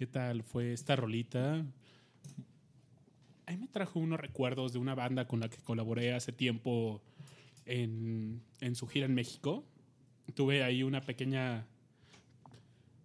¿Qué 0.02 0.06
tal? 0.08 0.38
¿Qué 0.38 0.38
tal 0.38 0.42
fue 0.42 0.72
esta 0.72 0.96
rolita? 0.96 1.64
A 3.46 3.50
mí 3.52 3.56
me 3.56 3.68
trajo 3.68 4.00
unos 4.00 4.18
recuerdos 4.18 4.72
de 4.72 4.80
una 4.80 4.96
banda 4.96 5.28
con 5.28 5.38
la 5.38 5.48
que 5.48 5.58
colaboré 5.58 6.12
hace 6.12 6.32
tiempo 6.32 7.00
en, 7.66 8.42
su 8.74 8.88
gira 8.88 9.06
en 9.06 9.14
México. 9.14 9.62
Tuve 10.34 10.64
ahí 10.64 10.82
una 10.82 11.02
pequeña 11.02 11.66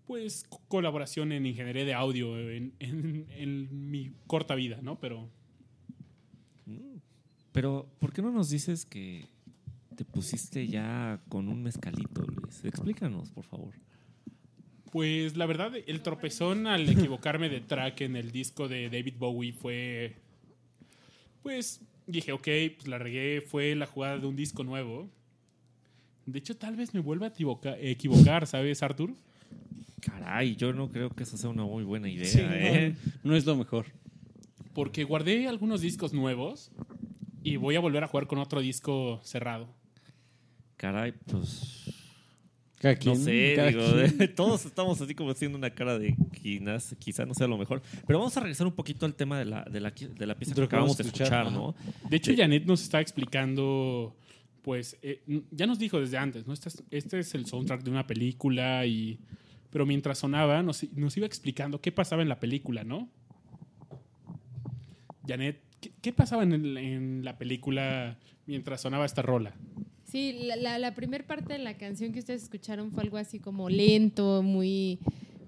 pues 0.08 0.44
co- 0.50 0.60
colaboración 0.68 1.32
en 1.34 1.46
ingeniería 1.46 1.86
de 1.86 1.94
audio 1.94 2.40
en, 2.50 2.74
en- 2.80 3.28
en 3.30 3.92
mi 3.92 4.12
corta 4.26 4.56
vida, 4.56 4.80
¿no? 4.82 5.00
Pero 5.00 5.30
Pero, 7.52 7.88
¿por 8.00 8.12
qué 8.12 8.24
no 8.24 8.32
nos 8.32 8.50
dices 8.50 8.88
que 8.88 9.28
te 9.96 10.04
pusiste 10.04 10.66
ya 10.66 11.22
con 11.30 11.48
un 11.48 11.62
mezcalito, 11.62 12.24
Luis? 12.24 12.66
Explícanos, 12.66 13.30
por 13.30 13.46
favor. 13.46 13.76
Pues 14.98 15.38
la 15.38 15.46
verdad, 15.46 15.74
el 15.86 16.02
tropezón 16.02 16.66
al 16.66 16.90
equivocarme 16.90 17.50
de 17.50 17.62
track 17.62 18.02
en 18.02 18.16
el 18.16 18.32
disco 18.32 18.68
de 18.68 18.90
David 18.90 19.14
Bowie 19.20 19.54
fue. 19.54 20.16
Pues 21.44 21.82
dije, 22.08 22.32
ok, 22.32 22.48
pues 22.76 22.88
la 22.88 22.98
regué, 22.98 23.42
fue 23.42 23.76
la 23.76 23.86
jugada 23.86 24.18
de 24.18 24.26
un 24.26 24.36
disco 24.36 24.64
nuevo. 24.64 25.08
De 26.26 26.40
hecho, 26.40 26.58
tal 26.58 26.76
vez 26.76 26.96
me 26.96 27.00
vuelva 27.00 27.28
a 27.28 27.30
equivoca- 27.30 27.78
equivocar, 27.80 28.48
¿sabes, 28.48 28.82
Arthur? 28.82 29.12
Caray, 30.02 30.56
yo 30.56 30.74
no 30.74 30.90
creo 30.90 31.12
que 31.12 31.22
esa 31.22 31.38
sea 31.38 31.52
una 31.52 31.64
muy 31.64 31.84
buena 31.84 32.10
idea, 32.10 32.26
Sí, 32.26 32.42
no, 32.42 32.52
¿eh? 32.52 32.96
no 33.24 33.36
es 33.36 33.46
lo 33.46 33.56
mejor. 33.56 33.86
Porque 34.74 35.04
guardé 35.04 35.48
algunos 35.48 35.82
discos 35.82 36.12
nuevos 36.12 36.72
y 37.44 37.58
voy 37.58 37.76
a 37.76 37.80
volver 37.82 38.04
a 38.04 38.08
jugar 38.08 38.26
con 38.26 38.40
otro 38.40 38.62
disco 38.62 39.22
cerrado. 39.24 39.68
Caray, 40.76 41.12
pues. 41.28 41.84
No 43.10 43.16
sé, 43.16 43.56
digo, 43.70 43.82
todos 44.36 44.66
estamos 44.66 45.02
así 45.02 45.16
como 45.16 45.32
haciendo 45.32 45.58
una 45.58 45.70
cara 45.72 45.98
de 45.98 46.16
quizás, 46.42 46.96
quizá 47.00 47.26
no 47.26 47.34
sea 47.34 47.48
lo 47.48 47.58
mejor. 47.58 47.82
Pero 48.06 48.20
vamos 48.20 48.38
a 48.38 48.40
regresar 48.40 48.68
un 48.68 48.74
poquito 48.74 49.06
al 49.06 49.16
tema 49.16 49.40
de 49.40 49.46
la, 49.46 49.64
de 49.64 49.80
la, 49.80 49.92
de 49.92 50.26
la 50.28 50.36
pieza 50.36 50.54
De 50.54 50.62
que 50.62 50.66
acabamos 50.66 50.96
vamos 50.96 50.98
de 50.98 51.04
a 51.04 51.06
escuchar, 51.08 51.48
escuchar, 51.48 51.52
¿no? 51.52 51.76
De 52.10 52.18
hecho, 52.18 52.32
Janet 52.38 52.66
nos 52.66 52.84
está 52.84 53.02
explicando, 53.02 54.16
pues, 54.62 54.98
eh, 55.02 55.24
ya 55.52 55.66
nos 55.66 55.80
dijo 55.80 56.00
desde 56.00 56.18
antes, 56.18 56.46
¿no? 56.46 56.54
Este 56.54 56.70
es, 56.70 56.84
este 56.92 57.20
es 57.20 57.34
el 57.34 57.46
soundtrack 57.48 57.82
de 57.84 57.90
una 57.92 58.06
película 58.06 58.86
y... 58.86 59.20
Pero 59.70 59.86
mientras 59.86 60.20
sonaba, 60.20 60.62
nos, 60.64 60.84
nos 60.94 61.18
iba 61.18 61.26
explicando 61.26 61.82
qué 61.82 61.92
pasaba 61.92 62.22
en 62.22 62.30
la 62.30 62.40
película, 62.40 62.84
¿no? 62.86 63.10
Janet, 65.28 65.62
¿qué, 65.82 65.92
qué 66.02 66.14
pasaba 66.14 66.44
en, 66.44 66.54
el- 66.54 66.78
en 66.78 67.26
la 67.26 67.38
película 67.38 68.18
mientras 68.46 68.82
sonaba 68.82 69.06
esta 69.06 69.22
rola? 69.22 69.56
Sí, 70.10 70.40
la, 70.44 70.56
la, 70.56 70.80
la 70.80 70.96
primera 70.96 71.26
parte 71.28 71.54
de 71.54 71.60
la 71.60 71.78
canción 71.78 72.14
que 72.14 72.20
ustedes 72.20 72.44
escucharon 72.44 72.92
fue 72.92 73.04
algo 73.04 73.18
así 73.18 73.40
como 73.40 73.70
lento, 73.70 74.42
muy, 74.42 75.00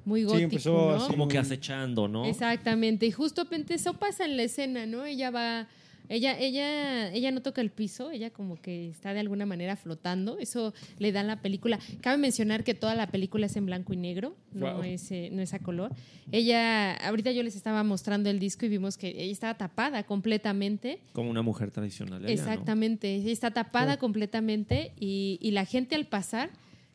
muy 0.04 0.24
gótico, 0.24 0.44
empezó 0.44 0.74
¿no? 0.74 0.96
así 0.96 1.12
Como 1.12 1.30
que 1.30 1.38
acechando, 1.38 2.10
¿no? 2.10 2.26
Exactamente, 2.26 3.06
y 3.06 3.12
justo 3.12 3.48
eso 3.70 3.94
pasa 3.94 4.26
en 4.26 4.36
la 4.36 4.44
escena, 4.44 4.86
¿no? 4.86 5.06
Ella 5.06 5.32
va, 5.32 5.70
ella, 6.10 6.38
ella, 6.40 7.14
ella 7.14 7.32
no 7.32 7.42
toca 7.42 7.62
el 7.62 7.70
piso, 7.70 8.10
ella 8.10 8.32
como 8.32 8.60
que 8.60 8.90
está 8.90 9.14
de 9.14 9.20
alguna 9.20 9.46
manera 9.46 9.76
flotando, 9.76 10.40
eso 10.40 10.74
le 10.98 11.12
da 11.12 11.22
a 11.22 11.24
la 11.24 11.42
película. 11.42 11.80
Cabe 12.02 12.18
mencionar 12.18 12.64
que 12.64 12.74
toda 12.74 12.96
la 12.96 13.08
película 13.08 13.46
es 13.46 13.56
en 13.56 13.68
blanco 13.68 13.94
y 13.94 13.98
negro, 13.98 14.36
no, 14.52 14.84
es, 14.84 15.12
eh, 15.12 15.30
no 15.32 15.42
es 15.42 15.54
a 15.54 15.60
color. 15.60 15.92
Ella, 16.32 16.94
ahorita 16.96 17.32
yo 17.32 17.44
les 17.44 17.56
estaba 17.56 17.84
mostrando 17.84 18.30
el 18.30 18.40
disco 18.40 18.66
y 18.66 18.70
vimos 18.70 18.98
que 18.98 19.10
ella 19.10 19.32
estaba 19.32 19.56
tapada 19.56 20.04
completamente. 20.04 21.00
Como 21.14 21.30
una 21.30 21.44
mujer 21.44 21.70
tradicional. 21.70 22.24
¿no? 22.24 22.28
Exactamente, 22.28 23.16
ella 23.16 23.32
está 23.32 23.52
tapada 23.52 23.98
completamente 23.98 24.94
y, 25.00 25.38
y 25.42 25.52
la 25.52 25.66
gente 25.66 25.96
al 25.96 26.08
pasar 26.08 26.50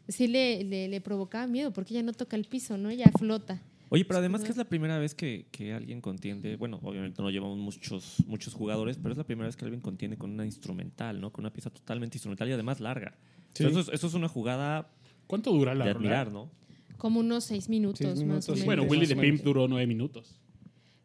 sí 0.09 0.27
le, 0.27 0.65
le, 0.65 0.89
le 0.89 1.01
provocaba 1.01 1.47
miedo 1.47 1.73
porque 1.73 1.95
ella 1.95 2.03
no 2.03 2.13
toca 2.13 2.37
el 2.37 2.45
piso, 2.47 2.77
¿no? 2.77 2.91
Ella 2.91 3.11
flota. 3.17 3.63
Oye, 3.91 4.05
pero 4.05 4.19
además 4.19 4.43
que 4.43 4.51
es 4.51 4.57
la 4.57 4.65
primera 4.65 4.99
vez 4.99 5.15
que, 5.15 5.47
que 5.51 5.73
alguien 5.73 6.01
contiende, 6.01 6.57
bueno, 6.57 6.81
obviamente 6.83 7.23
no 7.23 7.31
llevamos 7.31 7.59
muchos, 7.59 8.17
muchos 8.27 8.55
jugadores, 8.55 8.97
pero 8.97 9.13
es 9.13 9.19
la 9.19 9.25
primera 9.25 9.47
vez 9.47 9.57
que 9.57 9.65
alguien 9.65 9.81
contiende 9.81 10.17
con 10.17 10.31
una 10.31 10.45
instrumental, 10.45 11.21
¿no? 11.21 11.33
Con 11.33 11.45
una 11.45 11.53
pieza 11.53 11.71
totalmente 11.71 12.17
instrumental 12.17 12.49
y 12.49 12.53
además 12.53 12.81
larga. 12.81 13.15
O 13.53 13.57
sea, 13.57 13.67
Sí. 13.69 13.73
eso, 13.73 13.81
es, 13.81 13.89
eso 13.89 14.07
es 14.07 14.15
una 14.15 14.29
jugada 14.29 14.91
¿Cuánto 15.27 15.53
dura 15.53 15.75
la 15.75 15.85
de 15.87 15.91
admirar, 15.93 16.31
¿no? 16.33 16.51
Como 16.99 17.21
unos 17.21 17.45
seis 17.45 17.69
minutos, 17.69 17.99
Seis 17.99 18.11
más 18.11 18.21
o 18.21 18.25
minutos, 18.27 18.49
menos. 18.51 18.67
Bueno, 18.67 18.83
Willy 18.85 19.07
the. 19.07 19.17
Pimp 19.17 19.43
duró 19.43 19.69
nueve 19.69 19.87
minutos. 19.87 20.39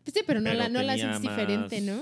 Pues 0.03 0.13
sí, 0.13 0.21
pero 0.25 0.41
no 0.41 0.53
la, 0.53 0.67
no 0.69 0.81
la 0.81 0.93
haces 0.93 1.21
diferente, 1.21 1.81
¿no? 1.81 1.99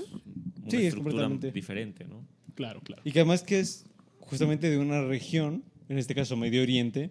Una 0.62 0.70
Sí, 0.70 0.76
es 0.86 0.94
completamente. 0.94 1.52
diferente, 1.52 2.04
¿no? 2.06 2.24
Claro, 2.54 2.80
claro. 2.80 3.02
Y 3.04 3.12
que 3.12 3.20
además 3.20 3.42
que 3.42 3.60
es 3.60 3.84
justamente 4.20 4.68
de 4.70 4.78
una 4.78 5.02
región, 5.04 5.64
en 5.88 5.98
este 5.98 6.14
caso 6.14 6.36
Medio 6.36 6.62
Oriente, 6.62 7.10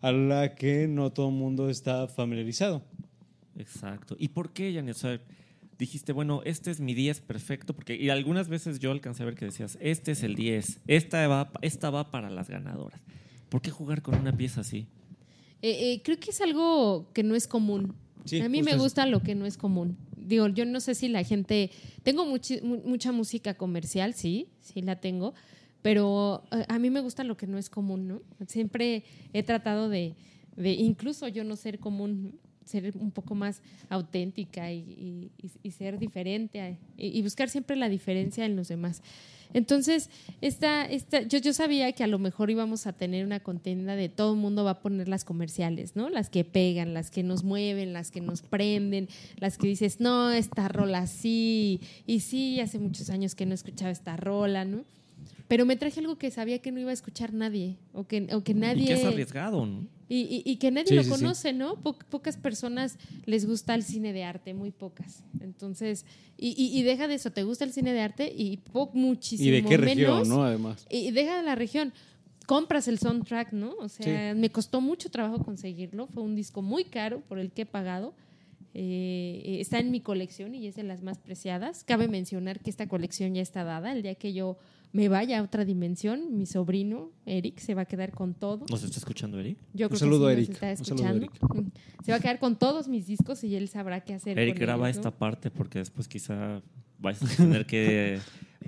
a 0.00 0.12
la 0.12 0.54
que 0.54 0.88
no 0.88 1.10
todo 1.12 1.28
el 1.28 1.34
mundo 1.34 1.68
está 1.68 2.08
familiarizado. 2.08 2.82
Exacto. 3.56 4.16
¿Y 4.18 4.28
por 4.28 4.52
qué, 4.52 4.72
Janet? 4.72 4.96
O 4.96 4.98
sea, 4.98 5.20
dijiste, 5.78 6.12
bueno, 6.12 6.42
este 6.44 6.70
es 6.70 6.80
mi 6.80 6.94
10 6.94 7.20
perfecto, 7.22 7.74
porque 7.74 7.96
y 7.96 8.10
algunas 8.10 8.48
veces 8.48 8.78
yo 8.78 8.90
alcancé 8.92 9.22
a 9.22 9.26
ver 9.26 9.34
que 9.34 9.46
decías, 9.46 9.78
este 9.80 10.12
es 10.12 10.22
el 10.22 10.34
10, 10.34 10.80
esta 10.86 11.26
va, 11.26 11.50
esta 11.62 11.90
va 11.90 12.10
para 12.10 12.30
las 12.30 12.48
ganadoras. 12.48 13.00
¿Por 13.48 13.62
qué 13.62 13.70
jugar 13.70 14.02
con 14.02 14.14
una 14.14 14.36
pieza 14.36 14.60
así? 14.60 14.86
Eh, 15.62 15.92
eh, 15.92 16.02
creo 16.04 16.18
que 16.18 16.30
es 16.30 16.40
algo 16.40 17.10
que 17.12 17.22
no 17.22 17.34
es 17.34 17.46
común. 17.48 17.94
Sí, 18.24 18.40
a 18.40 18.48
mí 18.48 18.62
me 18.62 18.72
eso. 18.72 18.80
gusta 18.80 19.06
lo 19.06 19.20
que 19.22 19.34
no 19.34 19.46
es 19.46 19.56
común. 19.56 19.96
Digo, 20.16 20.46
yo 20.48 20.64
no 20.64 20.80
sé 20.80 20.94
si 20.94 21.08
la 21.08 21.24
gente... 21.24 21.70
Tengo 22.02 22.24
mucha 22.26 23.12
música 23.12 23.54
comercial, 23.54 24.14
sí, 24.14 24.48
sí 24.60 24.82
la 24.82 25.00
tengo, 25.00 25.34
pero 25.82 26.44
eh, 26.52 26.64
a 26.68 26.78
mí 26.78 26.90
me 26.90 27.00
gusta 27.00 27.24
lo 27.24 27.36
que 27.36 27.46
no 27.46 27.58
es 27.58 27.70
común, 27.70 28.08
¿no? 28.08 28.22
Siempre 28.46 29.04
he 29.32 29.42
tratado 29.42 29.88
de, 29.88 30.14
de 30.56 30.72
incluso 30.72 31.28
yo 31.28 31.44
no 31.44 31.56
ser 31.56 31.78
común. 31.78 32.38
ser 32.64 32.92
un 32.96 33.10
poco 33.10 33.34
más 33.34 33.62
auténtica 33.88 34.70
y, 34.70 35.32
ser 35.76 35.98
diferente 35.98 36.78
y 36.96 37.20
buscar 37.22 37.48
siempre 37.48 37.74
la 37.74 37.88
diferencia 37.88 38.44
en 38.44 38.54
los 38.54 38.68
demás. 38.68 39.02
Entonces, 39.52 40.10
esta, 40.40 40.84
esta, 40.84 41.22
yo, 41.22 41.38
yo 41.38 41.52
sabía 41.52 41.90
que 41.92 42.04
a 42.04 42.06
lo 42.06 42.18
mejor 42.18 42.50
íbamos 42.50 42.86
a 42.86 42.92
tener 42.92 43.24
una 43.24 43.40
contienda 43.40 43.96
de 43.96 44.08
todo 44.08 44.34
el 44.34 44.38
mundo 44.38 44.64
va 44.64 44.72
a 44.72 44.80
poner 44.80 45.08
las 45.08 45.24
comerciales, 45.24 45.96
¿no? 45.96 46.08
Las 46.08 46.30
que 46.30 46.44
pegan, 46.44 46.94
las 46.94 47.10
que 47.10 47.22
nos 47.22 47.42
mueven, 47.42 47.92
las 47.92 48.10
que 48.10 48.20
nos 48.20 48.42
prenden, 48.42 49.08
las 49.38 49.58
que 49.58 49.66
dices, 49.66 50.00
no, 50.00 50.30
esta 50.30 50.68
rola 50.68 51.06
sí, 51.06 51.80
y 52.06 52.20
sí, 52.20 52.60
hace 52.60 52.78
muchos 52.78 53.10
años 53.10 53.34
que 53.34 53.46
no 53.46 53.54
escuchaba 53.54 53.90
esta 53.90 54.16
rola, 54.16 54.64
¿no? 54.64 54.84
Pero 55.50 55.66
me 55.66 55.74
traje 55.74 55.98
algo 55.98 56.16
que 56.16 56.30
sabía 56.30 56.60
que 56.60 56.70
no 56.70 56.78
iba 56.78 56.90
a 56.90 56.94
escuchar 56.94 57.34
nadie, 57.34 57.76
o 57.92 58.04
que, 58.04 58.28
o 58.32 58.44
que 58.44 58.54
nadie... 58.54 58.84
Y 58.84 58.86
que 58.86 58.92
es 58.92 59.04
arriesgado, 59.04 59.66
¿no? 59.66 59.88
Y, 60.08 60.20
y- 60.20 60.42
y 60.48 60.56
que 60.58 60.70
nadie 60.70 60.86
Sí, 60.90 60.94
lo 60.94 61.02
sí, 61.02 61.08
sí. 61.10 61.14
conoce, 61.16 61.52
¿no? 61.52 61.74
Po- 61.82 61.98
pocas 62.08 62.36
personas 62.36 62.98
les 63.26 63.46
gusta 63.46 63.74
el 63.74 63.82
cine 63.82 64.12
de 64.12 64.22
arte, 64.22 64.54
muy 64.54 64.70
pocas. 64.70 65.24
Entonces, 65.40 66.06
y, 66.38 66.50
y- 66.56 66.78
y 66.78 66.82
deja 66.84 67.08
de 67.08 67.14
eso, 67.14 67.32
te 67.32 67.42
gusta 67.42 67.64
el 67.64 67.72
cine 67.72 67.92
de 67.92 68.00
arte 68.00 68.32
y 68.32 68.58
po- 68.58 68.90
muchísimo 68.94 69.48
¿Y 69.48 69.52
de 69.52 69.64
qué 69.64 69.76
región, 69.76 70.12
menos- 70.22 70.28
no? 70.28 70.44
Además. 70.44 70.86
Y, 70.88 71.10
deja 71.10 71.36
de 71.36 71.42
la 71.42 71.56
región. 71.56 71.92
Compras 72.46 72.86
el 72.88 72.98
soundtrack, 73.00 73.52
¿no? 73.52 73.74
O 73.80 73.88
sea, 73.88 74.34
me 74.34 74.50
costó 74.50 74.80
mucho 74.80 75.10
trabajo 75.10 75.44
conseguirlo. 75.44 76.06
Fue 76.06 76.22
un 76.22 76.34
disco 76.36 76.62
muy 76.62 76.84
caro 76.84 77.20
por 77.28 77.38
el 77.40 77.50
que 77.52 77.62
he 77.62 77.66
pagado. 77.66 78.14
Eh, 78.74 79.58
está 79.60 79.78
en 79.80 79.90
mi 79.90 80.00
colección 80.00 80.54
y 80.54 80.66
es 80.66 80.76
de 80.76 80.82
las 80.84 81.02
más 81.02 81.18
preciadas. 81.18 81.82
Cabe 81.84 82.06
mencionar 82.08 82.60
que 82.60 82.70
esta 82.70 82.86
colección 82.88 83.34
ya 83.34 83.42
está 83.42 83.64
dada. 83.64 83.92
El 83.92 84.02
día 84.02 84.14
que 84.14 84.32
yo 84.32 84.58
me 84.92 85.08
vaya 85.08 85.38
a 85.38 85.42
otra 85.42 85.64
dimensión, 85.64 86.36
mi 86.36 86.46
sobrino 86.46 87.10
Eric 87.26 87.58
se 87.60 87.74
va 87.74 87.82
a 87.82 87.84
quedar 87.84 88.10
con 88.12 88.34
todo. 88.34 88.66
¿Nos 88.70 88.82
está 88.82 88.98
escuchando, 88.98 89.38
Eric? 89.38 89.58
Yo 89.72 89.88
Un 89.88 89.96
saludo 89.96 90.26
que 90.26 90.32
a 90.32 90.36
sí 90.36 90.42
Eric. 90.42 90.48
nos 90.48 90.56
está 90.62 90.68
Un 90.70 90.98
saludo 90.98 91.06
a 91.06 91.24
escuchando. 91.34 91.70
Se 92.04 92.12
va 92.12 92.16
a 92.16 92.20
quedar 92.20 92.38
con 92.38 92.58
todos 92.58 92.88
mis 92.88 93.06
discos 93.06 93.44
y 93.44 93.54
él 93.54 93.68
sabrá 93.68 94.00
qué 94.02 94.14
hacer. 94.14 94.38
Eric, 94.38 94.54
con 94.56 94.60
graba 94.62 94.88
ellos, 94.88 94.96
¿no? 94.96 95.00
esta 95.08 95.18
parte 95.18 95.50
porque 95.50 95.78
después 95.78 96.08
quizá 96.08 96.60
vais 96.98 97.22
a 97.22 97.26
tener 97.36 97.66
que, 97.66 98.18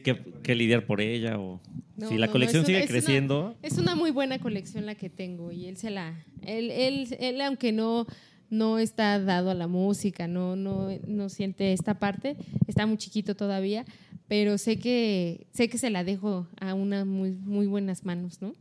que, 0.04 0.16
que 0.42 0.54
lidiar 0.54 0.86
por 0.86 1.00
ella 1.00 1.38
o 1.38 1.60
No, 1.96 2.08
si 2.08 2.14
la 2.18 2.26
no, 2.26 2.26
no, 2.26 2.32
colección 2.32 2.60
una- 2.60 2.66
sigue 2.66 2.78
es 2.78 2.84
una- 2.84 2.90
creciendo. 2.92 3.56
es 3.62 3.78
una 3.78 3.94
muy 3.94 4.10
buena 4.10 4.38
colección 4.38 4.86
la 4.86 4.94
que 4.94 5.10
tengo 5.10 5.50
y 5.50 5.66
él 5.66 5.76
se 5.76 5.90
la. 5.90 6.24
Él, 6.42 6.70
él, 6.70 7.08
él 7.20 7.40
aunque 7.40 7.72
no, 7.72 8.06
no 8.50 8.78
está 8.78 9.18
dado 9.18 9.50
a 9.50 9.54
la 9.54 9.66
música, 9.66 10.28
no, 10.28 10.54
no, 10.56 10.88
no 11.06 11.28
siente 11.30 11.72
esta 11.72 11.98
parte, 11.98 12.36
está 12.68 12.86
muy 12.86 12.98
chiquito 12.98 13.34
todavía, 13.34 13.84
pero 14.28 14.58
sé 14.58 14.78
que, 14.78 15.46
sé 15.52 15.68
que 15.68 15.78
se 15.78 15.90
la 15.90 16.04
dejo 16.04 16.46
a 16.60 16.74
unas 16.74 17.06
muy, 17.06 17.32
muy 17.32 17.66
buenas 17.66 18.04
manos, 18.04 18.40
¿no? 18.40 18.54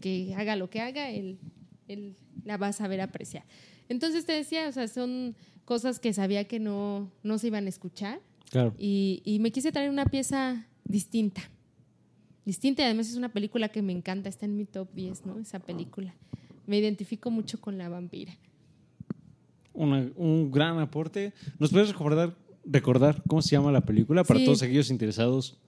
Que 0.00 0.34
haga 0.36 0.56
lo 0.56 0.68
que 0.70 0.80
haga, 0.80 1.10
él, 1.10 1.38
él 1.88 2.16
la 2.44 2.56
va 2.56 2.68
a 2.68 2.72
saber 2.72 3.00
apreciar. 3.00 3.44
Entonces 3.88 4.26
te 4.26 4.32
decía, 4.32 4.68
o 4.68 4.72
sea, 4.72 4.88
son 4.88 5.34
cosas 5.64 5.98
que 6.00 6.12
sabía 6.12 6.44
que 6.46 6.58
no, 6.60 7.10
no 7.22 7.38
se 7.38 7.46
iban 7.48 7.66
a 7.66 7.68
escuchar. 7.68 8.20
Claro. 8.50 8.74
Y, 8.78 9.22
y 9.24 9.38
me 9.38 9.50
quise 9.52 9.72
traer 9.72 9.90
una 9.90 10.06
pieza 10.06 10.66
distinta. 10.84 11.42
Distinta, 12.44 12.82
y 12.82 12.84
además 12.84 13.08
es 13.08 13.16
una 13.16 13.32
película 13.32 13.68
que 13.70 13.82
me 13.82 13.92
encanta, 13.92 14.28
está 14.28 14.46
en 14.46 14.56
mi 14.56 14.66
top 14.66 14.88
10, 14.94 15.26
¿no? 15.26 15.38
Esa 15.38 15.58
película. 15.58 16.14
Me 16.66 16.78
identifico 16.78 17.30
mucho 17.30 17.60
con 17.60 17.76
la 17.78 17.88
vampira. 17.88 18.36
Una- 19.72 20.10
un 20.16 20.50
gran 20.50 20.78
aporte. 20.78 21.32
¿Nos 21.58 21.70
puedes 21.70 21.88
recordar, 21.90 22.34
recordar 22.66 23.22
cómo 23.28 23.40
se 23.42 23.50
llama 23.50 23.70
la 23.72 23.80
película 23.82 24.24
para 24.24 24.40
Sí. 24.40 24.44
todos 24.46 24.62
aquellos 24.62 24.90
interesados? 24.90 25.58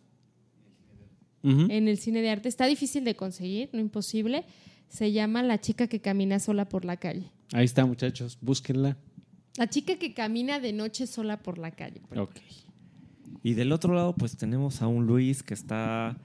En 1.43 1.89
el 1.89 1.99
cine 1.99 2.21
de 2.21 2.29
arte 2.31 2.49
está 2.49 2.67
difícil 2.67 3.05
de 3.05 3.15
conseguir, 3.15 3.71
no 3.73 3.81
imposible. 3.81 4.45
Se 4.89 5.13
llama 5.13 5.43
La 5.43 5.61
chica 5.61 5.87
que 5.87 6.01
camina 6.01 6.41
sola 6.41 6.69
por 6.69 6.85
la 6.85 6.97
calle. 6.97 7.31
Ahí 7.53 7.65
está, 7.65 7.87
muchachos. 7.87 8.37
Búsquenla. 8.41 8.97
La 9.57 9.69
chica 9.71 9.97
que 9.97 10.13
camina 10.15 10.61
de 10.61 10.73
noche 10.73 11.07
sola 11.07 11.43
por 11.43 11.59
la 11.59 11.71
calle. 11.71 12.03
Ok. 12.17 12.37
Y 13.43 13.55
del 13.55 13.73
otro 13.73 13.95
lado, 13.95 14.15
pues 14.15 14.37
tenemos 14.37 14.83
a 14.83 14.89
un 14.89 15.07
Luis 15.07 15.43
que 15.43 15.55
está 15.55 16.19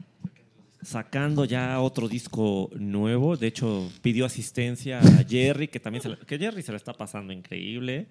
sacando 0.81 1.45
ya 1.45 1.79
otro 1.79 2.09
disco 2.09 2.69
nuevo. 2.77 3.37
De 3.37 3.47
hecho, 3.47 3.89
pidió 4.01 4.25
asistencia 4.25 4.99
a 4.99 5.23
Jerry, 5.23 5.67
que 5.69 5.79
también 5.79 6.01
se 6.01 6.09
la- 6.09 6.17
que 6.17 6.37
Jerry 6.37 6.61
se 6.63 6.71
la 6.71 6.77
está 6.77 6.93
pasando 6.93 7.31
increíble. 7.31 8.07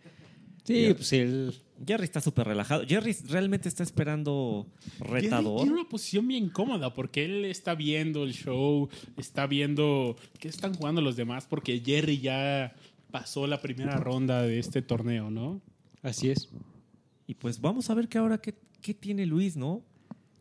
Sí, 0.65 0.75
Jerry- 0.75 0.95
pues 0.95 1.13
él. 1.13 1.55
Jerry 1.85 2.05
está 2.05 2.21
súper 2.21 2.47
relajado. 2.47 2.85
Jerry 2.87 3.17
realmente 3.29 3.69
está 3.69 3.83
esperando 3.83 4.67
Jerry 4.99 5.11
retador. 5.23 5.63
Tiene 5.63 5.73
una 5.81 5.89
posición 5.89 6.29
bien 6.29 6.49
cómoda 6.49 6.95
porque 6.95 7.25
él 7.25 7.45
está 7.45 7.75
viendo 7.75 8.23
el 8.23 8.33
show, 8.35 8.89
está 9.17 9.49
viendo 9.49 10.17
qué 10.39 10.47
están 10.49 10.75
jugando 10.75 11.01
los 11.01 11.17
demás 11.17 11.47
porque 11.49 11.83
Jerry 11.85 12.21
ya 12.21 12.73
pasó 13.11 13.49
la 13.49 13.61
primera 13.61 13.97
ronda 13.97 14.43
de 14.43 14.61
este 14.61 14.81
torneo, 14.81 15.29
¿no? 15.31 15.61
Así 16.03 16.31
es. 16.31 16.49
Y 17.27 17.35
pues 17.35 17.61
vamos 17.61 17.91
a 17.91 17.95
ver 17.95 18.09
qué 18.09 18.19
ahora 18.19 18.39
qué, 18.39 18.55
qué 18.81 18.95
tiene 18.95 19.27
Luis, 19.27 19.57
¿no? 19.57 19.83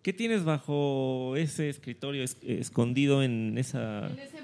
¿Qué 0.04 0.14
tienes 0.14 0.44
bajo 0.44 1.36
ese 1.36 1.70
escritorio 1.70 2.24
es- 2.24 2.38
escondido 2.44 3.24
en 3.24 3.58
esa 3.58 4.08
en 4.10 4.20
ese 4.20 4.42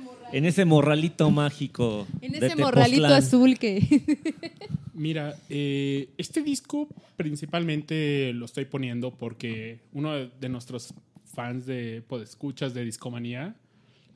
morralito 0.66 1.32
mágico? 1.32 2.08
En 2.22 2.32
de 2.34 2.48
ese 2.48 2.56
morralito 2.56 3.06
azul 3.08 3.58
que... 3.58 3.82
Mira, 4.94 5.36
eh, 5.50 6.10
este 6.18 6.42
disco 6.42 6.88
principalmente 7.18 8.34
lo 8.34 8.46
estoy 8.46 8.66
poniendo 8.66 9.12
porque 9.12 9.80
uno 9.94 10.14
de 10.14 10.50
nuestros 10.50 10.94
fans 11.26 11.66
de 11.68 12.02
Podescuchas 12.08 12.74
de 12.74 12.84
Discomanía 12.84 13.56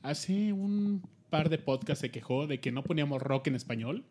hace 0.02 0.52
un 0.52 1.02
par 1.30 1.48
de 1.50 1.58
podcasts 1.58 2.00
se 2.00 2.10
quejó 2.10 2.46
de 2.46 2.58
que 2.58 2.72
no 2.72 2.82
poníamos 2.82 3.22
rock 3.22 3.46
en 3.46 3.54
español. 3.54 4.04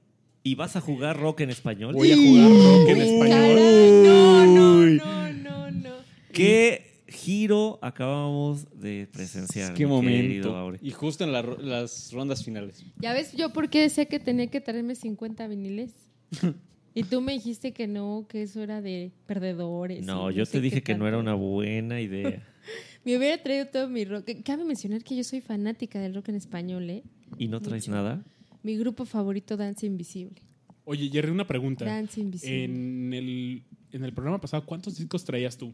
¿Y 0.43 0.55
vas 0.55 0.75
a 0.75 0.81
jugar 0.81 1.19
rock 1.19 1.41
en 1.41 1.49
español? 1.49 1.93
Voy 1.93 2.11
a 2.11 2.15
jugar 2.15 2.49
rock 2.49 2.89
en 2.89 3.01
español. 3.01 4.03
no, 4.03 4.45
no, 4.45 4.85
no, 4.85 5.31
no, 5.31 5.71
no. 5.71 5.95
¿Qué 6.31 6.90
giro 7.21 7.79
acabamos 7.81 8.67
de 8.79 9.07
presenciar? 9.11 9.73
Qué 9.73 9.85
momento. 9.85 10.55
Aure? 10.55 10.79
Y 10.81 10.91
justo 10.91 11.23
en 11.23 11.31
la 11.31 11.41
las 11.41 12.11
rondas 12.11 12.43
finales. 12.43 12.83
Ya 12.99 13.13
ves 13.13 13.33
yo 13.33 13.53
por 13.53 13.69
qué 13.69 13.81
decía 13.81 14.05
que 14.05 14.19
tenía 14.19 14.47
que 14.47 14.61
traerme 14.61 14.95
50 14.95 15.47
viniles. 15.47 15.93
Y 16.93 17.03
tú 17.03 17.21
me 17.21 17.31
dijiste 17.31 17.71
que 17.71 17.87
no, 17.87 18.25
que 18.27 18.41
eso 18.41 18.61
era 18.61 18.81
de 18.81 19.13
perdedores. 19.25 20.05
No, 20.05 20.29
yo 20.29 20.45
te 20.45 20.59
dije 20.59 20.83
que 20.83 20.93
no 20.95 21.07
era 21.07 21.17
una 21.17 21.33
buena 21.35 22.01
idea. 22.01 22.45
Me 23.05 23.17
hubiera 23.17 23.41
traído 23.41 23.67
todo 23.67 23.87
mi 23.87 24.03
rock. 24.03 24.29
Cabe 24.43 24.65
mencionar 24.65 25.01
que 25.03 25.15
yo 25.15 25.23
soy 25.23 25.41
fanática 25.41 25.99
del 25.99 26.13
rock 26.13 26.29
en 26.29 26.35
español, 26.35 26.89
¿eh? 26.89 27.03
¿Y 27.37 27.47
no 27.47 27.61
traes 27.61 27.87
Mucho. 27.87 27.95
nada? 27.95 28.23
Mi 28.61 28.77
grupo 28.77 29.05
favorito, 29.05 29.55
Danza 29.57 29.85
Invisible. 29.85 30.41
Oye, 30.83 31.09
Jerry, 31.09 31.31
una 31.31 31.47
pregunta. 31.47 31.85
Dance 31.85 32.19
Invisible. 32.19 32.63
En 32.65 33.13
el, 33.13 33.63
en 33.91 34.03
el 34.03 34.13
programa 34.13 34.41
pasado, 34.41 34.65
¿cuántos 34.65 34.97
discos 34.97 35.23
traías 35.23 35.57
tú? 35.57 35.73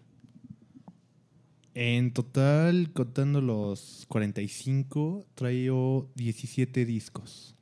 En 1.79 2.11
total, 2.11 2.91
contando 2.91 3.39
los 3.39 4.05
45, 4.07 5.27
traigo 5.35 6.09
17 6.15 6.85
discos. 6.87 7.55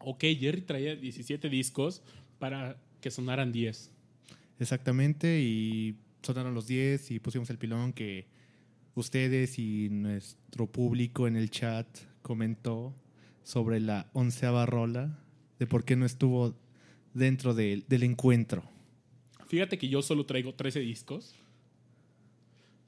Ok, 0.00 0.24
Jerry 0.40 0.62
traía 0.62 0.96
17 0.96 1.48
discos 1.48 2.02
para 2.40 2.76
que 3.00 3.12
sonaran 3.12 3.52
10. 3.52 3.92
Exactamente, 4.58 5.40
y 5.40 5.94
sonaron 6.22 6.52
los 6.52 6.66
10 6.66 7.12
y 7.12 7.20
pusimos 7.20 7.48
el 7.50 7.58
pilón 7.58 7.92
que 7.92 8.26
ustedes 8.96 9.56
y 9.60 9.88
nuestro 9.90 10.66
público 10.66 11.28
en 11.28 11.36
el 11.36 11.50
chat 11.50 11.86
comentó 12.22 12.92
sobre 13.44 13.78
la 13.78 14.10
onceava 14.14 14.66
rola, 14.66 15.16
de 15.60 15.68
por 15.68 15.84
qué 15.84 15.94
no 15.94 16.06
estuvo 16.06 16.56
dentro 17.14 17.54
del- 17.54 17.84
del 17.86 18.02
encuentro. 18.02 18.64
Fíjate 19.46 19.78
que 19.78 19.88
yo 19.88 20.02
solo 20.02 20.26
traigo 20.26 20.54
13 20.54 20.80
discos. 20.80 21.36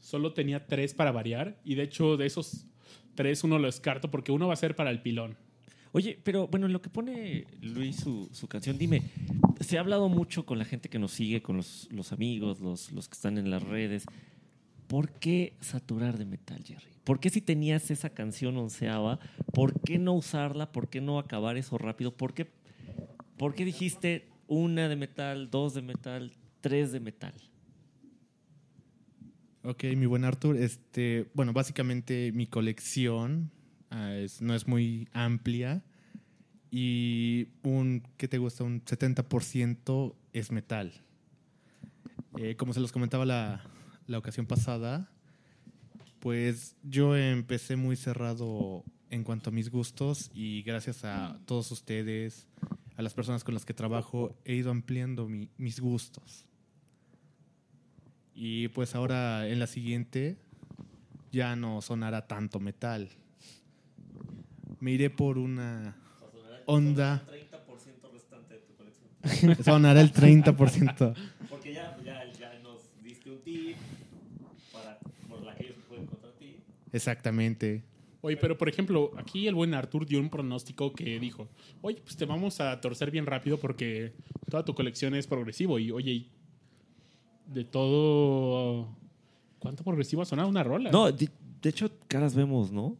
Solo 0.01 0.33
tenía 0.33 0.67
3 0.67 0.95
para 0.95 1.13
variar. 1.13 1.59
Y 1.65 1.75
de 1.75 1.83
hecho, 1.83 2.17
de 2.17 2.27
esos 2.27 2.67
3, 3.15 3.45
uno 3.45 3.59
lo 3.59 3.67
descarto 3.67 4.11
porque 4.11 4.33
uno 4.33 4.47
va 4.47 4.55
a 4.55 4.57
ser 4.57 4.77
para 4.77 4.91
el 4.91 5.03
pilón. 5.03 5.37
Oye, 5.93 6.19
pero 6.23 6.47
bueno, 6.49 6.67
en 6.67 6.73
lo 6.73 6.83
que 6.83 6.91
pone 6.91 7.47
Luis 7.63 7.97
su, 7.97 8.29
su 8.33 8.49
canción, 8.49 8.77
dime, 8.77 9.03
se 9.61 9.79
ha 9.79 9.81
hablado 9.81 10.09
mucho 10.09 10.45
con 10.45 10.59
la 10.59 10.67
gente 10.67 10.91
que 10.91 10.99
nos 10.99 11.13
sigue, 11.13 11.41
con 11.41 11.57
los, 11.57 11.89
los 11.91 12.13
amigos, 12.13 12.61
los, 12.61 12.93
los 12.93 13.09
que 13.09 13.15
están 13.15 13.39
en 13.39 13.51
las 13.51 13.63
redes. 13.63 14.05
¿Por 14.89 15.11
qué 15.11 15.55
saturar 15.61 16.19
de 16.19 16.27
metal, 16.27 16.63
Jerry? 16.63 16.93
¿Por 17.03 17.19
qué 17.19 17.31
si 17.31 17.41
tenías 17.41 17.91
esa 17.91 18.11
canción 18.11 18.57
onceava, 18.57 19.19
por 19.53 19.81
qué 19.81 19.99
no 19.99 20.13
usarla? 20.13 20.71
¿Por 20.71 20.89
qué 20.89 21.01
no 21.01 21.19
acabar 21.19 21.57
eso 21.57 21.79
rápido? 21.79 22.15
¿Por 22.15 22.35
qué, 22.35 22.47
por 23.37 23.55
qué 23.55 23.65
dijiste 23.65 24.29
una 24.49 24.89
de 24.89 24.97
metal, 24.97 25.51
dos 25.51 25.75
de 25.75 25.83
metal, 25.83 26.33
tres 26.61 26.93
de 26.93 27.01
metal? 27.01 27.33
Ok, 29.67 29.83
mi 29.97 30.07
buen 30.07 30.25
Arthur, 30.25 30.57
este, 30.57 31.29
bueno, 31.35 31.53
básicamente 31.53 32.31
mi 32.33 32.47
colección 32.47 33.51
ah, 33.91 34.15
no 34.41 34.55
es 34.55 34.69
muy 34.69 35.09
amplia 35.13 35.83
y 36.71 37.49
un, 37.65 38.03
¿qué 38.17 38.29
te 38.29 38.39
gusta? 38.39 38.63
Un 38.63 38.81
70% 38.85 40.15
es 40.33 40.53
metal. 40.53 40.93
Eh, 42.37 42.55
como 42.57 42.75
se 42.75 42.81
los 42.81 42.93
comentaba 42.93 43.25
la, 43.27 43.65
la 44.07 44.19
ocasión 44.19 44.47
pasada, 44.47 45.11
pues 46.21 46.77
yo 46.85 47.17
empecé 47.17 47.75
muy 47.75 47.97
cerrado 47.97 48.85
en 49.11 49.25
cuanto 49.25 49.51
a 49.51 49.53
mis 49.53 49.71
gustos 49.71 50.31
y 50.33 50.63
gracias 50.63 51.05
a 51.05 51.41
todos 51.45 51.73
ustedes, 51.73 52.47
a 52.97 53.03
las 53.03 53.15
personas 53.15 53.43
con 53.43 53.55
las 53.55 53.65
que 53.65 53.75
trabajo, 53.75 54.37
he 54.45 54.55
ido 54.55 54.71
ampliando 54.71 55.29
mi- 55.29 55.49
mis 55.59 55.81
gustos. 55.81 56.47
Y 58.37 58.69
pues 58.69 58.95
ahora 58.95 59.49
en 59.49 59.59
la 59.59 59.67
siguiente 59.67 60.37
ya 61.33 61.57
no 61.57 61.81
sonará 61.81 62.27
tanto 62.27 62.61
metal. 62.61 63.09
Me 64.79 64.93
iré 64.93 65.09
por 65.09 65.39
una 65.39 65.97
onda. 66.67 67.25
30% 67.27 68.13
restante 68.13 68.55
de 68.55 68.61
tu 68.61 68.75
colección. 68.75 69.65
Sonará 69.65 70.03
el 70.03 70.13
30%. 70.13 71.15
Porque 71.49 71.73
ya, 71.73 71.97
ya, 72.05 72.31
ya 72.39 72.59
nos 72.63 72.83
diste 73.03 73.31
un 73.31 73.39
tip 73.39 73.77
para, 74.71 74.99
por 75.31 75.43
la 75.43 75.55
que 75.55 75.65
ellos 75.65 75.77
pueden 75.89 76.05
contra 76.05 76.31
ti. 76.33 76.57
Exactamente. 76.93 77.85
Oye, 78.21 78.37
pero 78.37 78.59
por 78.59 78.69
ejemplo, 78.69 79.13
aquí 79.17 79.47
el 79.47 79.55
buen 79.55 79.73
Artur 79.73 80.05
dio 80.05 80.21
un 80.21 80.29
pronóstico 80.29 80.93
que 80.93 81.19
dijo, 81.19 81.49
oye, 81.81 82.03
pues 82.03 82.17
te 82.17 82.27
vamos 82.27 82.61
a 82.61 82.79
torcer 82.83 83.11
bien 83.11 83.25
rápido 83.25 83.59
porque 83.59 84.13
toda 84.51 84.63
tu 84.63 84.75
colección 84.75 85.15
es 85.15 85.27
progresivo. 85.27 85.79
Y 85.79 85.91
oye, 85.91 86.11
y 86.11 86.31
de 87.47 87.65
todo... 87.65 88.89
¿Cuánto 89.59 89.83
progresivo 89.85 90.23
ha 90.23 90.27
sonado 90.27 90.49
una 90.49 90.63
rola? 90.63 90.91
No, 90.91 91.11
de, 91.11 91.29
de 91.63 91.71
hecho, 91.71 91.91
caras 92.09 92.35
vemos, 92.35 92.71
¿no? 92.71 92.97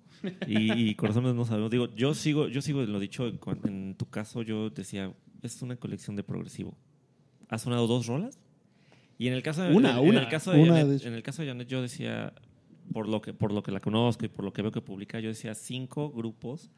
Y, 0.47 0.91
y 0.91 0.95
corazones 0.97 1.35
no 1.35 1.45
sabemos. 1.45 1.71
Digo, 1.71 1.95
yo 1.95 2.15
sigo, 2.15 2.49
yo 2.49 2.63
sigo 2.63 2.83
lo 2.83 2.99
dicho. 2.99 3.27
En, 3.27 3.39
en 3.65 3.95
tu 3.95 4.07
caso, 4.07 4.43
yo 4.43 4.71
decía, 4.71 5.13
es 5.43 5.63
una 5.63 5.77
colección 5.77 6.17
de 6.17 6.23
progresivo. 6.23 6.75
¿Ha 7.49 7.59
sonado 7.59 7.87
dos 7.87 8.07
rolas? 8.07 8.41
Y 9.19 9.29
en 9.29 9.35
el 9.35 9.43
caso 9.43 9.63
de, 9.63 9.75
Una, 9.75 9.93
en, 9.93 9.99
en 9.99 10.09
una. 10.11 10.21
el 10.21 10.29
caso 10.29 10.53
de 10.53 10.61
Una, 10.61 10.75
Janet, 10.79 11.03
de 11.03 11.09
en 11.09 11.15
el 11.15 11.23
caso 11.23 11.43
de 11.43 11.49
Janet, 11.49 11.69
yo 11.69 11.81
decía, 11.81 12.33
por 12.93 13.09
lo 13.09 13.23
que, 13.23 13.33
por 13.33 13.53
lo 13.53 13.63
que 13.63 13.71
la 13.73 13.81
conozco 13.81 14.25
y 14.25 14.29
por 14.29 14.45
lo 14.45 14.53
que 14.53 14.63
veo 14.63 14.73
que 14.73 14.81
publica, 14.81 15.21
yo 15.21 15.29
decía 15.29 15.55
cinco 15.55 16.11
grupos 16.11 16.71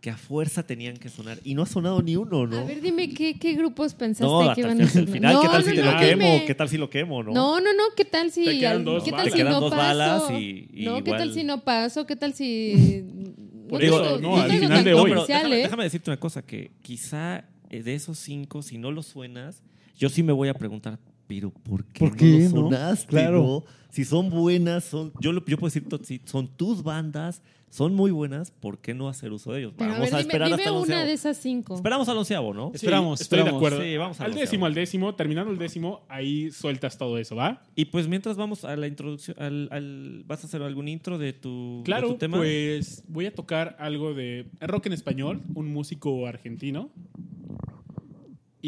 que 0.00 0.10
a 0.10 0.16
fuerza 0.16 0.64
tenían 0.64 0.96
que 0.96 1.08
sonar. 1.08 1.38
Y 1.42 1.54
no 1.54 1.62
ha 1.62 1.66
sonado 1.66 2.00
ni 2.02 2.16
uno, 2.16 2.46
¿no? 2.46 2.58
A 2.60 2.64
ver, 2.64 2.80
dime, 2.80 3.08
¿qué, 3.12 3.38
qué 3.38 3.54
grupos 3.54 3.94
pensaste 3.94 4.26
no, 4.26 4.54
que 4.54 4.60
iban 4.60 4.80
a 4.80 4.86
sonar? 4.88 5.08
final, 5.12 5.38
¿qué 5.40 5.46
No, 5.46 5.52
tal 5.52 5.64
no, 5.64 5.68
si 5.70 5.74
te 5.76 5.82
no, 5.82 5.92
lo 5.92 5.98
quemo? 5.98 6.24
dime. 6.32 6.44
¿Qué 6.46 6.54
tal 6.54 6.68
si 6.68 6.76
lo 6.78 6.90
quemo, 6.90 7.22
no? 7.22 7.32
No, 7.32 7.60
no, 7.60 7.72
no, 7.72 7.82
¿qué 7.96 8.04
tal 8.04 8.30
si... 8.30 8.44
Te 8.44 8.58
quedan 8.58 8.76
al- 8.76 8.84
dos 8.84 9.02
¿Qué 9.04 9.10
tal 9.10 9.30
si 9.32 9.42
no 9.42 9.60
dos 9.60 9.70
paso? 9.70 9.76
balas 9.76 10.30
y- 10.38 10.68
y 10.72 10.84
no, 10.84 11.02
¿qué 11.02 11.10
tal 11.12 11.32
si 11.32 11.44
no 11.44 11.64
paso? 11.64 12.06
¿Qué 12.06 12.16
tal 12.16 12.34
si... 12.34 13.04
Por 13.68 13.80
no 13.80 13.86
eso, 13.86 14.04
no, 14.20 14.36
no 14.36 14.36
al 14.40 14.52
final 14.52 14.84
de 14.84 14.94
hoy. 14.94 15.10
No, 15.12 15.26
déjame, 15.26 15.56
déjame 15.56 15.82
decirte 15.84 16.10
una 16.10 16.20
cosa, 16.20 16.42
que 16.42 16.70
quizá 16.82 17.44
eh, 17.70 17.82
de 17.82 17.94
esos 17.96 18.16
cinco, 18.18 18.62
si 18.62 18.78
no 18.78 18.92
los 18.92 19.06
suenas, 19.06 19.62
yo 19.98 20.08
sí 20.08 20.22
me 20.22 20.32
voy 20.32 20.48
a 20.48 20.54
preguntar, 20.54 21.00
pero 21.26 21.50
¿por 21.50 21.84
qué, 21.84 22.00
¿Por 22.08 22.16
no 22.22 22.38
no? 22.62 22.70
sonaste? 22.70 23.06
Claro. 23.08 23.42
no? 23.42 23.64
Si 23.90 24.04
son 24.04 24.28
buenas, 24.30 24.84
son, 24.84 25.12
yo, 25.20 25.32
lo- 25.32 25.44
yo 25.46 25.56
puedo 25.58 25.72
decir, 25.72 25.84
si 26.04 26.20
son 26.24 26.48
tus 26.48 26.82
bandas, 26.82 27.40
son 27.70 27.94
muy 27.94 28.10
buenas, 28.10 28.50
¿por 28.50 28.78
qué 28.78 28.94
no 28.94 29.08
hacer 29.08 29.32
uso 29.32 29.52
de 29.52 29.60
ellos? 29.60 29.72
Pero 29.76 29.90
a 29.90 29.94
Vamos 29.94 30.06
ver, 30.10 30.14
a 30.14 30.18
dime, 30.18 30.28
esperar 30.28 30.48
dime 30.48 30.62
hasta 30.62 30.70
el 30.70 30.82
una 30.82 31.04
de 31.04 31.12
esas 31.12 31.36
cinco. 31.38 31.74
Esperamos 31.74 32.08
al 32.08 32.16
onceavo, 32.18 32.54
¿no? 32.54 32.68
Sí, 32.70 32.76
Esperamos, 32.76 33.20
estoy 33.20 33.42
de 33.42 33.50
acuerdo. 33.50 33.82
Sí, 33.82 33.96
vamos 33.96 34.20
al 34.20 34.34
décimo, 34.34 34.66
al 34.66 34.74
décimo, 34.74 35.14
terminando 35.14 35.50
el 35.50 35.58
décimo, 35.58 36.02
ahí 36.08 36.50
sueltas 36.52 36.96
todo 36.98 37.18
eso, 37.18 37.36
¿va? 37.36 37.62
Y 37.74 37.86
pues 37.86 38.06
mientras 38.06 38.36
vamos 38.36 38.64
a 38.64 38.76
la 38.76 38.86
introducción, 38.86 39.36
al, 39.40 39.68
al- 39.72 40.24
¿vas 40.26 40.44
a 40.44 40.46
hacer 40.46 40.62
algún 40.62 40.88
intro 40.88 41.18
de 41.18 41.32
tu, 41.32 41.78
de 41.78 41.84
Claro, 41.84 42.08
tu 42.08 42.18
tema? 42.18 42.36
pues 42.38 43.02
voy 43.08 43.26
a 43.26 43.34
tocar 43.34 43.76
algo 43.80 44.14
de 44.14 44.46
rock 44.60 44.86
en 44.86 44.92
español, 44.92 45.40
un 45.54 45.66
músico 45.72 46.26
argentino. 46.26 46.90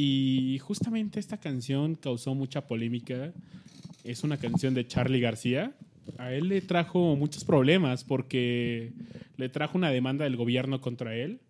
Y 0.01 0.61
justamente 0.61 1.19
esta 1.19 1.39
canción 1.39 1.97
causó 1.97 2.33
mucha 2.37 2.69
polémica. 2.69 3.33
Es 4.05 4.23
una 4.23 4.37
canción 4.37 4.73
de 4.73 4.87
Charlie 4.87 5.19
García. 5.19 5.75
A 6.19 6.33
él 6.33 6.47
le 6.47 6.61
trajo 6.61 7.17
muchos 7.17 7.43
problemas 7.43 8.05
porque 8.05 8.93
le 9.37 9.49
trajo 9.49 9.77
una 9.77 9.91
demanda 9.91 10.23
del 10.23 10.37
gobierno 10.37 10.81
contra 10.81 11.17
él 11.17 11.41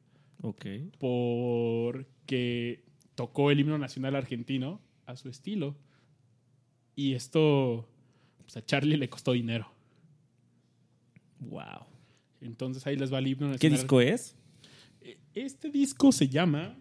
Ok. 0.40 0.64
porque 0.98 2.84
tocó 3.14 3.50
el 3.50 3.60
himno 3.60 3.76
nacional 3.76 4.16
argentino 4.16 4.80
a 5.04 5.14
su 5.16 5.28
estilo. 5.28 5.76
Y 6.96 7.12
esto 7.12 7.86
pues 8.38 8.56
a 8.56 8.64
Charlie 8.64 8.96
le 8.96 9.10
costó 9.10 9.32
dinero. 9.32 9.70
Wow. 11.40 11.84
Entonces 12.40 12.86
ahí 12.86 12.96
les 12.96 13.12
va 13.12 13.18
el 13.18 13.26
himno 13.26 13.48
nacional. 13.48 13.58
¿Qué 13.60 13.68
disco 13.68 14.00
es? 14.00 14.36
Este 15.34 15.68
disco 15.68 16.12
se 16.12 16.30
llama. 16.30 16.74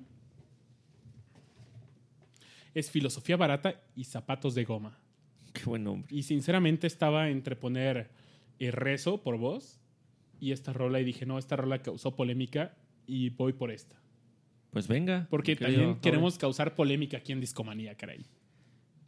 Es 2.77 2.91
Filosofía 2.91 3.38
Barata 3.38 3.81
y 3.95 4.03
Zapatos 4.03 4.53
de 4.53 4.64
Goma. 4.64 4.99
Qué 5.51 5.64
buen 5.64 5.83
nombre. 5.83 6.15
Y 6.15 6.22
sinceramente 6.22 6.85
estaba 6.85 7.31
entre 7.31 7.56
poner 7.56 8.11
el 8.59 8.72
rezo 8.72 9.23
por 9.23 9.39
voz 9.39 9.80
y 10.39 10.51
esta 10.51 10.73
rola. 10.73 10.99
Y 10.99 11.03
dije, 11.03 11.25
no, 11.25 11.39
esta 11.39 11.56
rola 11.56 11.81
causó 11.81 12.15
polémica 12.15 12.77
y 13.07 13.31
voy 13.31 13.53
por 13.53 13.72
esta. 13.72 13.99
Pues 14.69 14.88
venga. 14.88 15.25
Porque 15.31 15.56
también 15.56 15.99
queremos 16.01 16.38
causar 16.38 16.75
polémica 16.75 17.17
aquí 17.17 17.31
en 17.31 17.39
Discomanía, 17.39 17.95
caray. 17.95 18.27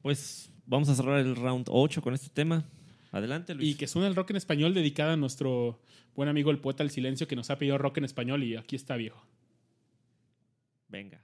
Pues 0.02 0.52
vamos 0.66 0.90
a 0.90 0.96
cerrar 0.96 1.20
el 1.20 1.36
round 1.36 1.68
8 1.70 2.02
con 2.02 2.16
este 2.16 2.30
tema. 2.32 2.66
Adelante, 3.12 3.54
Luis. 3.54 3.70
Y 3.70 3.76
que 3.76 3.86
suena 3.86 4.08
el 4.08 4.16
rock 4.16 4.32
en 4.32 4.38
español 4.38 4.74
dedicada 4.74 5.14
a 5.14 5.18
nuestro 5.18 5.80
buen 6.16 6.28
amigo 6.28 6.50
el 6.50 6.58
poeta 6.58 6.82
El 6.82 6.90
Silencio 6.90 7.28
que 7.28 7.36
nos 7.36 7.52
ha 7.52 7.60
pedido 7.60 7.78
rock 7.78 8.00
en 8.00 8.06
español 8.06 8.44
y 8.44 8.56
aquí 8.56 8.76
está 8.76 8.96
viejo. 8.96 9.24
Venga. 10.88 11.22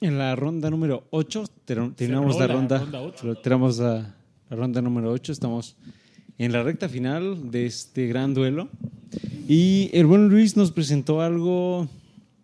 En 0.00 0.18
la 0.18 0.34
ronda 0.36 0.70
número 0.70 1.06
8. 1.10 1.44
Terminamos 1.64 2.38
la 2.38 2.46
la 2.46 2.54
ronda. 2.54 2.86
Tenemos 3.42 3.78
la, 3.78 4.14
la 4.48 4.56
ronda 4.56 4.82
número 4.82 5.10
8. 5.12 5.32
Estamos 5.32 5.76
en 6.38 6.52
la 6.52 6.62
recta 6.62 6.88
final 6.88 7.50
de 7.50 7.66
este 7.66 8.06
gran 8.06 8.34
duelo. 8.34 8.68
Y 9.48 9.90
el 9.92 10.06
buen 10.06 10.28
Luis 10.28 10.56
nos 10.56 10.72
presentó 10.72 11.20
algo 11.20 11.88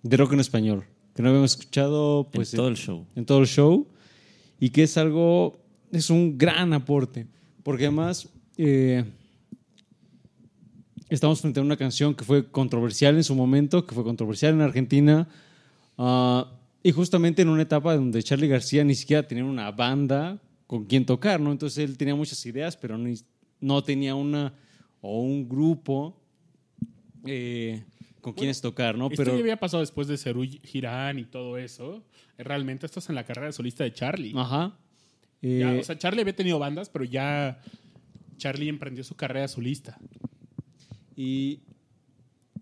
de 0.02 0.16
rock 0.16 0.34
en 0.34 0.40
español 0.40 0.84
que 1.14 1.22
no 1.22 1.30
habíamos 1.30 1.52
escuchado 1.52 2.28
pues, 2.30 2.52
En 2.52 2.58
todo 2.58 2.68
el 2.68 2.76
show. 2.76 3.06
En 3.16 3.24
todo 3.24 3.38
el 3.38 3.46
show. 3.46 3.86
Y 4.60 4.68
que 4.68 4.82
es 4.82 4.98
algo, 4.98 5.58
es 5.90 6.10
un 6.10 6.36
gran 6.36 6.74
aporte. 6.74 7.26
Porque 7.62 7.86
además 7.86 8.28
eh, 8.58 9.02
estamos 11.08 11.40
frente 11.40 11.60
a 11.60 11.62
una 11.62 11.78
canción 11.78 12.14
que 12.14 12.22
fue 12.22 12.50
controversial 12.50 13.16
en 13.16 13.24
su 13.24 13.34
momento, 13.34 13.86
que 13.86 13.94
fue 13.94 14.04
controversial 14.04 14.52
en 14.52 14.60
Argentina. 14.60 15.26
ah, 15.96 16.52
y 16.86 16.92
justamente 16.92 17.42
en 17.42 17.48
una 17.48 17.62
etapa 17.62 17.96
donde 17.96 18.22
Charlie 18.22 18.46
García 18.46 18.84
ni 18.84 18.94
siquiera 18.94 19.26
tenía 19.26 19.44
una 19.44 19.72
banda 19.72 20.40
con 20.68 20.84
quien 20.84 21.04
tocar, 21.04 21.40
¿no? 21.40 21.50
Entonces 21.50 21.78
él 21.78 21.98
tenía 21.98 22.14
muchas 22.14 22.46
ideas, 22.46 22.76
pero 22.76 22.96
no, 22.96 23.12
no 23.58 23.82
tenía 23.82 24.14
una 24.14 24.54
o 25.00 25.20
un 25.20 25.48
grupo 25.48 26.16
eh, 27.24 27.82
con 28.20 28.34
quienes 28.34 28.60
tocar, 28.60 28.96
¿no? 28.96 29.06
Esto 29.06 29.16
Pero 29.16 29.34
ya 29.34 29.40
había 29.40 29.56
pasado 29.58 29.80
después 29.80 30.06
de 30.06 30.16
Cerú 30.16 30.44
Girán 30.44 31.18
y 31.18 31.24
todo 31.24 31.58
eso. 31.58 32.04
Realmente 32.38 32.86
esto 32.86 33.00
es 33.00 33.08
en 33.08 33.16
la 33.16 33.24
carrera 33.24 33.50
solista 33.50 33.82
de 33.82 33.92
Charlie. 33.92 34.32
Ajá. 34.36 34.78
Ya, 35.42 35.74
Eh, 35.74 35.80
o 35.80 35.82
sea, 35.82 35.98
Charlie 35.98 36.20
había 36.20 36.36
tenido 36.36 36.60
bandas, 36.60 36.88
pero 36.88 37.04
ya 37.04 37.60
Charlie 38.36 38.68
emprendió 38.68 39.02
su 39.02 39.16
carrera 39.16 39.48
solista. 39.48 39.98
Y 41.16 41.62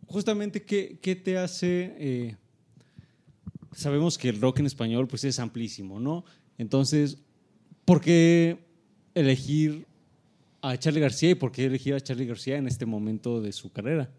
justamente, 0.06 0.62
¿qué, 0.62 0.98
qué 1.02 1.14
te 1.14 1.36
hace? 1.36 1.94
eh, 1.98 2.36
sabemos 3.74 4.18
que 4.18 4.28
el 4.28 4.40
rock 4.40 4.60
en 4.60 4.66
español 4.66 5.06
pues 5.08 5.24
es 5.24 5.38
amplísimo, 5.38 6.00
¿no? 6.00 6.24
Entonces, 6.58 7.18
¿por 7.84 8.00
qué 8.00 8.58
elegir 9.14 9.86
a 10.62 10.76
Charlie 10.78 11.00
García 11.00 11.30
y 11.30 11.34
por 11.34 11.52
qué 11.52 11.66
elegir 11.66 11.94
a 11.94 12.00
Charlie 12.00 12.26
García 12.26 12.56
en 12.56 12.66
este 12.66 12.86
momento 12.86 13.40
de 13.40 13.52
su 13.52 13.72
carrera? 13.72 14.10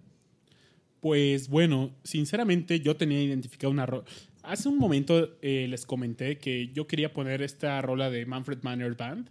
Pues 1.00 1.50
bueno, 1.50 1.95
sinceramente 2.03 2.80
yo 2.80 2.95
tenía 2.95 3.22
identificado 3.22 3.72
una 3.72 3.85
rola. 3.85 4.06
Hace 4.43 4.69
un 4.69 4.77
momento 4.77 5.38
eh, 5.42 5.67
les 5.67 5.85
comenté 5.85 6.38
que 6.38 6.72
yo 6.74 6.88
quería 6.88 7.14
poner 7.14 7.42
esta 7.42 7.82
rola 7.82 8.09
de 8.09 8.25
Manfred 8.25 8.59
Manner 8.61 8.95
Band, 8.95 9.30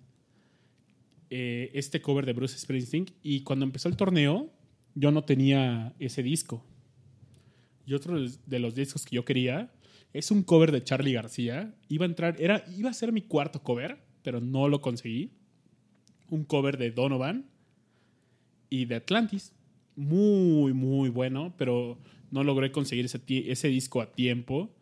eh, 1.30 1.70
este 1.74 2.00
cover 2.00 2.26
de 2.26 2.32
Bruce 2.32 2.58
Springsteen, 2.58 3.06
y 3.22 3.40
cuando 3.42 3.64
empezó 3.64 3.88
el 3.88 3.96
torneo 3.96 4.50
yo 4.94 5.10
no 5.10 5.24
tenía 5.24 5.94
ese 5.98 6.22
disco. 6.22 6.64
Y 7.86 7.94
otro 7.94 8.18
de 8.20 8.58
los 8.58 8.74
discos 8.74 9.04
que 9.04 9.16
yo 9.16 9.24
quería 9.24 9.70
es 10.14 10.30
un 10.30 10.44
cover 10.44 10.72
de 10.72 10.82
Charlie 10.82 11.12
García. 11.12 11.74
Iba 11.88 12.06
a 12.06 12.08
entrar, 12.08 12.36
era, 12.40 12.64
iba 12.74 12.88
a 12.88 12.94
ser 12.94 13.12
mi 13.12 13.22
cuarto 13.22 13.62
cover, 13.62 13.98
pero 14.22 14.40
no 14.40 14.68
lo 14.68 14.80
conseguí. 14.80 15.32
Un 16.30 16.44
cover 16.44 16.78
de 16.78 16.92
Donovan 16.92 17.50
y 18.70 18.86
de 18.86 18.94
Atlantis. 18.94 19.52
Muy, 19.96 20.72
muy 20.72 21.08
bueno, 21.08 21.54
pero 21.58 21.98
no 22.30 22.44
logré 22.44 22.70
conseguir 22.70 23.04
ese, 23.04 23.20
ese 23.26 23.68
disco 23.68 24.00
a 24.00 24.12
tiempo. 24.12 24.72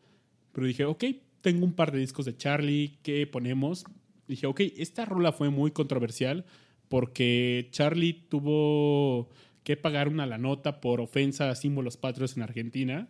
Pero 0.52 0.66
dije, 0.66 0.84
ok, 0.84 1.04
tengo 1.40 1.64
un 1.64 1.72
par 1.72 1.92
de 1.92 1.98
discos 1.98 2.26
de 2.26 2.36
Charlie, 2.36 2.98
¿qué 3.02 3.26
ponemos? 3.26 3.84
Dije, 4.28 4.46
ok, 4.46 4.60
esta 4.76 5.06
rola 5.06 5.32
fue 5.32 5.48
muy 5.48 5.70
controversial 5.70 6.44
porque 6.90 7.68
Charlie 7.70 8.12
tuvo 8.28 9.30
que 9.64 9.78
pagar 9.78 10.08
una 10.08 10.26
la 10.26 10.36
nota 10.36 10.82
por 10.82 11.00
ofensa 11.00 11.48
a 11.48 11.54
símbolos 11.54 11.96
patrios 11.96 12.36
en 12.36 12.42
Argentina. 12.42 13.08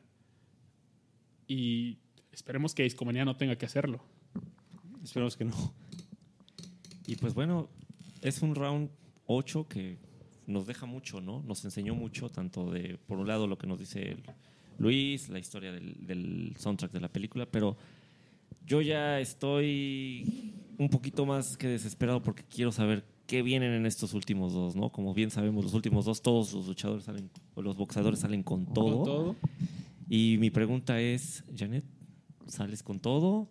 Y 1.49 1.99
esperemos 2.33 2.75
que 2.75 2.83
Discomanía 2.83 3.25
no 3.25 3.36
tenga 3.36 3.57
que 3.57 3.67
hacerlo. 3.67 4.01
Esperemos 5.02 5.36
que 5.36 5.44
no. 5.44 5.75
Y 7.07 7.17
pues 7.17 7.35
bueno, 7.35 7.69
es 8.20 8.43
un 8.43 8.55
round 8.55 8.91
8 9.27 9.69
que 9.69 9.99
nos 10.47 10.67
deja 10.67 10.86
mucho, 10.86 11.20
¿no? 11.20 11.43
Nos 11.43 11.65
enseñó 11.65 11.94
mucho, 11.94 12.28
tanto 12.28 12.70
de, 12.70 12.99
por 13.07 13.19
un 13.19 13.27
lado, 13.27 13.47
lo 13.47 13.59
que 13.59 13.67
nos 13.67 13.78
dice 13.78 14.17
Luis, 14.78 15.28
la 15.28 15.39
historia 15.39 15.73
del, 15.73 16.07
del 16.07 16.55
soundtrack 16.59 16.93
de 16.93 17.01
la 17.01 17.09
película, 17.09 17.47
pero 17.47 17.77
yo 18.67 18.81
ya 18.81 19.20
estoy 19.20 20.55
un 20.78 20.89
poquito 20.89 21.27
más 21.27 21.57
que 21.57 21.69
desesperado 21.69 22.23
porque 22.23 22.44
quiero 22.44 22.73
saber 22.73 23.05
qué 23.27 23.43
vienen 23.43 23.73
en 23.73 23.86
estos 23.86 24.15
últimos 24.15 24.52
dos, 24.52 24.77
¿no? 24.77 24.91
Como 24.91 25.15
bien 25.15 25.31
sabemos, 25.31 25.65
los 25.65 25.75
últimos 25.75 26.05
dos, 26.05 26.23
todos 26.23 26.52
los 26.52 26.67
luchadores 26.67 27.05
salen, 27.05 27.31
o 27.55 27.62
los 27.62 27.77
boxeadores 27.77 28.20
salen 28.20 28.43
con 28.43 28.67
todo. 28.67 28.97
Con 28.97 29.05
todo. 29.05 29.36
Y 30.09 30.36
mi 30.39 30.51
pregunta 30.51 31.01
es, 31.01 31.44
Janet, 31.57 31.85
¿sales 32.49 32.83
con 32.83 33.01
todo? 33.01 33.49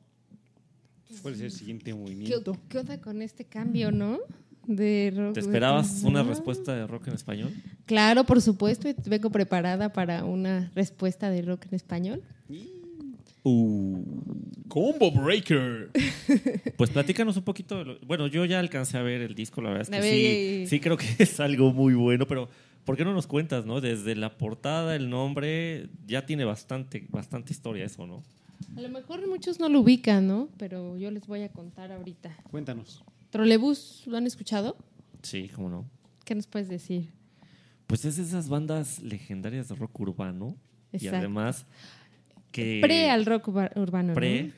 ¿Cuál 1.22 1.34
es 1.36 1.42
el 1.42 1.52
siguiente 1.52 1.86
¿Qué, 1.86 1.94
movimiento? 1.94 2.58
qué 2.70 2.78
onda 2.80 3.00
con 3.02 3.22
este 3.22 3.44
cambio, 3.46 3.92
no? 3.92 4.20
De 4.66 5.12
rock- 5.16 5.34
¿Te 5.34 5.40
esperabas 5.42 6.04
una 6.04 6.24
respuesta 6.24 6.74
de 6.76 6.88
rock 6.88 7.08
en 7.08 7.14
español? 7.16 7.52
Claro, 7.86 8.24
por 8.24 8.42
supuesto, 8.42 8.88
y 8.88 8.96
vengo 9.08 9.30
preparada 9.30 9.92
para 9.92 10.24
una 10.24 10.72
respuesta 10.76 11.30
de 11.30 11.42
rock 11.42 11.66
en 11.68 11.76
español. 11.76 12.22
Combo 14.68 15.12
Breaker. 15.12 15.90
Pues 16.78 16.90
platícanos 16.90 17.38
un 17.38 17.44
poquito. 17.44 17.78
de 17.78 17.86
lo- 17.86 18.00
bueno, 18.00 18.28
yo 18.28 18.46
ya 18.46 18.60
alcancé 18.60 18.98
a 18.98 19.02
ver 19.04 19.22
el 19.22 19.36
disco, 19.36 19.62
la 19.62 19.70
verdad 19.70 19.84
es 19.84 19.90
que 19.90 20.00
ver, 20.00 20.36
sí, 20.66 20.68
sí 20.68 20.80
creo 20.80 20.98
que 20.98 21.06
es 21.20 21.40
algo 21.40 21.72
muy 21.74 21.94
bueno, 21.94 22.26
pero 22.28 22.50
¿por 22.86 22.98
qué 22.98 23.04
no 23.06 23.14
nos 23.14 23.28
cuentas, 23.28 23.66
no? 23.66 23.82
Desde 23.82 24.16
la 24.16 24.38
portada, 24.38 24.96
el 24.96 25.10
nombre, 25.10 25.90
ya 26.08 26.26
tiene 26.26 26.44
bastante, 26.46 27.06
bastante 27.10 27.54
historia 27.54 27.86
eso, 27.86 28.08
¿no? 28.08 28.24
A 28.78 28.82
lo 28.82 28.90
mejor 28.90 29.28
muchos 29.28 29.60
no 29.60 29.70
lo 29.70 29.80
ubican, 29.82 30.28
¿no? 30.28 30.50
Pero 30.58 30.98
yo 30.98 31.12
les 31.12 31.26
voy 31.28 31.42
a 31.44 31.50
contar 31.50 31.92
ahorita. 31.92 32.36
Cuéntanos. 32.50 33.04
¿Trolebús 33.30 34.04
lo 34.08 34.18
han 34.18 34.28
escuchado? 34.28 34.76
Sí, 35.24 35.50
cómo 35.54 35.70
no. 35.70 35.86
¿Qué 36.26 36.36
nos 36.36 36.48
puedes 36.48 36.68
decir? 36.70 37.10
Pues 37.88 38.06
es 38.06 38.18
de 38.18 38.24
esas 38.24 38.50
bandas 38.50 39.00
legendarias 39.02 39.70
de 39.70 39.76
rock 39.76 40.00
urbano 40.00 40.56
y 40.92 40.98
Exacto. 40.98 41.18
además 41.18 41.66
que 42.52 42.80
Pre 42.82 43.10
al 43.10 43.26
rock 43.26 43.48
urba- 43.50 43.72
urbano, 43.76 44.14
pre 44.14 44.44
¿no? 44.44 44.52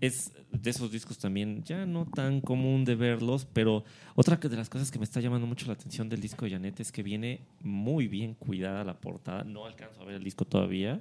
es 0.00 0.32
de 0.52 0.70
esos 0.70 0.90
discos 0.90 1.18
también 1.18 1.62
ya 1.64 1.84
no 1.86 2.06
tan 2.06 2.40
común 2.40 2.84
de 2.84 2.94
verlos, 2.96 3.46
pero 3.52 3.84
otra 4.14 4.36
de 4.36 4.56
las 4.56 4.68
cosas 4.70 4.90
que 4.90 4.98
me 4.98 5.04
está 5.04 5.20
llamando 5.20 5.46
mucho 5.46 5.66
la 5.66 5.74
atención 5.74 6.08
del 6.08 6.20
disco 6.20 6.44
de 6.46 6.52
Janet 6.52 6.80
es 6.80 6.90
que 6.92 7.02
viene 7.02 7.40
muy 7.62 8.08
bien 8.08 8.34
cuidada 8.34 8.82
la 8.84 8.98
portada. 8.98 9.44
No 9.44 9.66
alcanzo 9.66 10.00
a 10.02 10.04
ver 10.04 10.16
el 10.16 10.24
disco 10.24 10.44
todavía. 10.44 11.00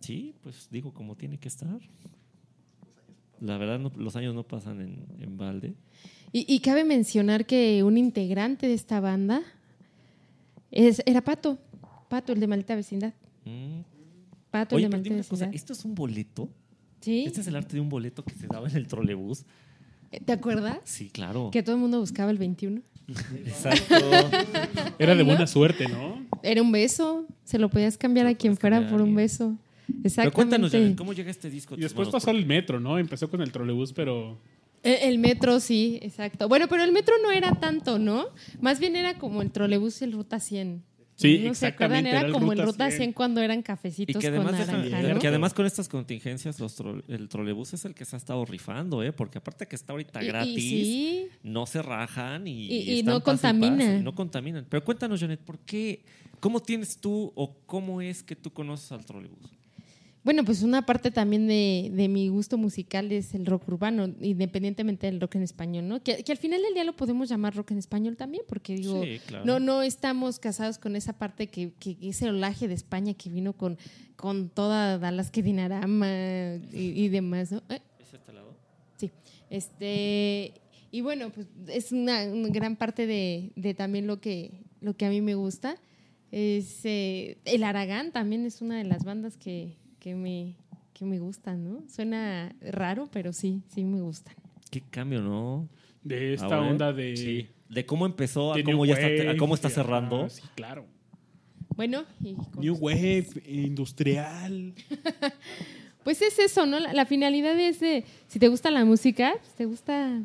Sí, 0.00 0.34
pues 0.42 0.68
digo 0.70 0.92
como 0.92 1.16
tiene 1.16 1.38
que 1.38 1.48
estar. 1.48 1.78
La 3.40 3.56
verdad, 3.58 3.78
no- 3.78 3.92
los 3.96 4.16
años 4.16 4.34
no 4.34 4.42
pasan 4.42 4.80
en, 4.80 5.06
en 5.20 5.36
balde. 5.36 5.74
Y, 6.32 6.44
y 6.52 6.60
cabe 6.60 6.84
mencionar 6.84 7.46
que 7.46 7.82
un 7.82 7.96
integrante 7.96 8.66
de 8.66 8.74
esta 8.74 9.00
banda 9.00 9.42
es, 10.70 11.02
era 11.06 11.22
Pato. 11.22 11.58
Pato, 12.08 12.32
el 12.32 12.40
de 12.40 12.46
Maldita 12.46 12.74
Vecindad. 12.74 13.14
Mm. 13.44 13.80
Pato, 14.50 14.76
Oye, 14.76 14.86
el 14.86 14.90
de 14.90 14.96
pero 14.96 15.02
dime 15.04 15.14
Maldita 15.14 15.14
una 15.14 15.22
cosa, 15.24 15.34
Vecindad. 15.46 15.54
¿esto 15.54 15.72
es 15.72 15.84
un 15.84 15.94
boleto? 15.94 16.48
¿Sí? 17.00 17.24
Este 17.26 17.40
es 17.42 17.46
el 17.46 17.56
arte 17.56 17.74
de 17.74 17.80
un 17.80 17.88
boleto 17.88 18.24
que 18.24 18.34
se 18.34 18.46
daba 18.46 18.68
en 18.68 18.76
el 18.76 18.86
trolebús. 18.88 19.44
¿Te 20.24 20.32
acuerdas? 20.32 20.78
Sí, 20.84 21.10
claro. 21.10 21.50
Que 21.52 21.62
todo 21.62 21.76
el 21.76 21.80
mundo 21.80 22.00
buscaba 22.00 22.30
el 22.30 22.38
21. 22.38 22.80
Exacto. 23.44 23.94
Era 24.98 25.14
de 25.14 25.22
buena 25.22 25.46
suerte, 25.46 25.86
¿no? 25.86 26.26
Era 26.42 26.60
un 26.62 26.72
beso. 26.72 27.26
Se 27.44 27.58
lo 27.58 27.68
podías 27.70 27.96
cambiar 27.98 28.26
a 28.26 28.34
quien 28.34 28.56
fuera 28.56 28.88
por 28.88 29.00
un 29.02 29.14
beso. 29.14 29.56
Exactamente. 29.88 30.14
Pero 30.16 30.32
cuéntanos, 30.32 30.72
Janet, 30.72 30.96
¿cómo 30.96 31.12
llega 31.12 31.30
este 31.30 31.50
disco? 31.50 31.74
Y 31.76 31.80
después 31.80 32.08
pasó 32.08 32.30
el 32.30 32.44
metro, 32.46 32.78
¿no? 32.80 32.98
Empezó 32.98 33.28
con 33.30 33.40
el 33.42 33.50
trolebús, 33.52 33.92
pero 33.92 34.38
El, 34.82 34.94
el 35.12 35.18
metro, 35.18 35.58
sí, 35.60 35.98
exacto. 36.02 36.48
Bueno, 36.48 36.66
pero 36.68 36.84
el 36.84 36.92
metro 36.92 37.14
no 37.22 37.30
era 37.32 37.52
tanto, 37.52 37.98
¿no? 37.98 38.26
Más 38.60 38.78
bien 38.80 38.96
era 38.96 39.14
como 39.18 39.42
el 39.42 39.50
trolebús 39.50 40.00
y 40.00 40.04
el 40.04 40.12
Ruta 40.12 40.38
100. 40.40 40.84
Sí, 41.16 41.40
¿No 41.44 41.52
se 41.52 41.66
acuerdan? 41.66 42.06
exactamente, 42.06 42.10
Era, 42.10 42.18
era 42.20 42.28
el 42.28 42.32
como 42.32 42.52
el 42.52 42.58
Ruta 42.60 42.70
Ruta 42.70 42.86
100. 42.90 42.96
100 42.98 43.12
cuando 43.12 43.40
eran 43.40 43.58
Y 43.58 43.62
cafecitos 43.64 44.22
que 44.22 44.28
con 44.30 44.36
además, 44.46 44.52
naranja, 44.68 44.98
deja- 45.00 45.14
¿no? 45.14 45.20
que 45.20 45.26
además 45.26 45.52
con 45.52 45.66
estas 45.66 45.88
contingencias 45.88 46.60
los 46.60 46.78
tro- 46.78 47.02
el 47.08 47.28
trolebús 47.28 47.74
es 47.74 47.84
el 47.84 47.94
que 47.96 48.04
se 48.04 48.14
ha 48.14 48.18
estado 48.18 48.44
rifando, 48.44 49.02
¿eh? 49.02 49.12
porque 49.12 49.38
aparte 49.38 49.66
que 49.66 49.74
está 49.74 49.94
ahorita 49.94 50.22
Y- 50.22 50.24
y 50.24 50.28
gratis, 50.28 50.62
sí. 50.62 51.26
no 51.42 51.66
se 51.66 51.82
rajan 51.82 52.46
y, 52.46 52.66
Y- 52.66 52.76
y 52.82 52.98
están 53.00 53.14
no 53.14 53.18
y 53.18 53.22
contaminan. 53.22 53.98
y 53.98 54.02
no 54.04 54.14
contaminan. 54.14 54.64
Pero 54.68 54.84
cuéntanos, 54.84 55.18
Janet, 55.18 55.40
¿por 55.40 55.58
qué? 55.58 56.04
¿Cómo 56.38 56.60
tienes 56.60 56.96
tú 56.98 57.32
o 57.34 57.52
cómo 57.66 58.00
es 58.00 58.22
que 58.22 58.36
tú 58.36 58.52
conoces 58.52 58.92
al 58.92 59.04
trolebús? 59.04 59.57
Bueno, 60.24 60.44
pues 60.44 60.62
una 60.62 60.84
parte 60.84 61.10
también 61.10 61.46
de, 61.46 61.90
de 61.94 62.08
mi 62.08 62.28
gusto 62.28 62.58
musical 62.58 63.10
es 63.12 63.34
el 63.34 63.46
rock 63.46 63.68
urbano, 63.68 64.06
independientemente 64.20 65.06
del 65.06 65.20
rock 65.20 65.36
en 65.36 65.42
español, 65.42 65.88
¿no? 65.88 66.02
Que, 66.02 66.22
que 66.22 66.32
al 66.32 66.38
final 66.38 66.60
del 66.60 66.74
día 66.74 66.84
lo 66.84 66.96
podemos 66.96 67.28
llamar 67.28 67.54
rock 67.54 67.70
en 67.70 67.78
español 67.78 68.16
también, 68.16 68.42
porque 68.48 68.74
digo, 68.74 69.02
Sí, 69.02 69.20
claro. 69.26 69.44
no, 69.46 69.60
no 69.60 69.82
estamos 69.82 70.38
casados 70.38 70.78
con 70.78 70.96
esa 70.96 71.14
parte 71.18 71.46
que, 71.46 71.72
que 71.78 71.96
ese 72.02 72.28
olaje 72.28 72.68
de 72.68 72.74
España 72.74 73.14
que 73.14 73.30
vino 73.30 73.52
con, 73.54 73.78
con 74.16 74.50
toda 74.50 74.98
Dallas 74.98 75.30
que 75.30 75.42
Dinarama 75.42 76.08
y, 76.72 76.92
y 77.04 77.08
demás, 77.08 77.52
¿no? 77.52 77.62
Eh, 77.70 77.80
¿Es 78.00 78.12
este 78.12 78.32
lado? 78.32 78.54
Sí. 78.96 79.10
Este, 79.50 80.52
y 80.90 81.00
bueno, 81.00 81.30
pues 81.30 81.46
es 81.68 81.92
una, 81.92 82.24
una 82.24 82.48
gran 82.48 82.76
parte 82.76 83.06
de, 83.06 83.52
de 83.56 83.72
también 83.74 84.06
lo 84.06 84.20
que, 84.20 84.62
lo 84.80 84.96
que 84.96 85.06
a 85.06 85.10
mí 85.10 85.20
me 85.20 85.36
gusta. 85.36 85.76
Es, 86.32 86.80
eh, 86.84 87.38
el 87.46 87.62
Aragán 87.64 88.12
también 88.12 88.44
es 88.44 88.60
una 88.60 88.76
de 88.76 88.84
las 88.84 89.04
bandas 89.04 89.36
que, 89.36 89.76
que 89.98 90.14
me, 90.14 90.54
que 90.94 91.04
me 91.04 91.18
gustan, 91.18 91.64
¿no? 91.64 91.82
Suena 91.88 92.54
raro, 92.60 93.08
pero 93.12 93.32
sí, 93.32 93.62
sí 93.68 93.84
me 93.84 94.00
gustan. 94.00 94.34
Qué 94.70 94.80
cambio, 94.82 95.20
¿no? 95.22 95.68
De 96.02 96.34
esta 96.34 96.46
Ahora, 96.46 96.70
onda 96.70 96.92
de. 96.92 97.16
sí. 97.16 97.48
De 97.68 97.84
cómo 97.84 98.06
empezó 98.06 98.54
a 98.54 98.62
cómo, 98.62 98.86
ya 98.86 98.94
está, 98.94 99.30
a 99.32 99.36
cómo 99.36 99.54
está 99.54 99.68
cerrando. 99.68 100.24
ah, 100.24 100.30
sí, 100.30 100.42
claro. 100.54 100.86
Bueno, 101.76 102.04
y 102.24 102.34
New 102.58 102.76
Wave, 102.76 103.26
industrial. 103.46 104.72
pues 106.02 106.22
es 106.22 106.38
eso, 106.38 106.64
¿no? 106.64 106.80
La, 106.80 106.94
la 106.94 107.04
finalidad 107.04 107.58
es 107.60 107.78
de, 107.80 108.04
si 108.26 108.38
te 108.38 108.48
gusta 108.48 108.70
la 108.70 108.84
música, 108.86 109.34
pues 109.38 109.54
te 109.54 109.66
gusta, 109.66 110.22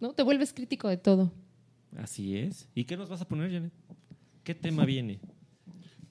¿no? 0.00 0.12
Te 0.12 0.22
vuelves 0.22 0.52
crítico 0.52 0.88
de 0.88 0.96
todo. 0.98 1.32
Así 1.96 2.36
es. 2.36 2.68
¿Y 2.74 2.84
qué 2.84 2.96
nos 2.96 3.08
vas 3.08 3.20
a 3.22 3.26
poner, 3.28 3.50
Janet? 3.50 3.72
¿Qué 4.44 4.54
tema 4.54 4.84
viene? 4.84 5.18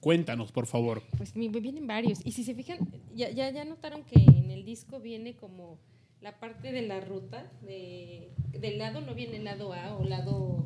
Cuéntanos, 0.00 0.50
por 0.52 0.66
favor. 0.66 1.02
Pues 1.16 1.36
mi- 1.36 1.48
vienen 1.48 1.86
varios. 1.86 2.20
Y 2.24 2.32
si 2.32 2.42
se 2.44 2.54
fijan, 2.54 2.78
ya, 3.14 3.30
ya, 3.30 3.50
ya 3.50 3.64
notaron 3.64 4.02
que 4.04 4.18
en 4.20 4.50
el 4.50 4.64
disco 4.64 4.98
viene 5.00 5.34
como 5.34 5.78
la 6.22 6.38
parte 6.40 6.72
de 6.72 6.82
la 6.82 7.00
ruta, 7.00 7.50
de, 7.62 8.30
del 8.58 8.78
lado 8.78 9.00
no 9.02 9.14
viene 9.14 9.38
lado 9.40 9.72
A 9.74 9.96
o 9.96 10.04
lado, 10.04 10.64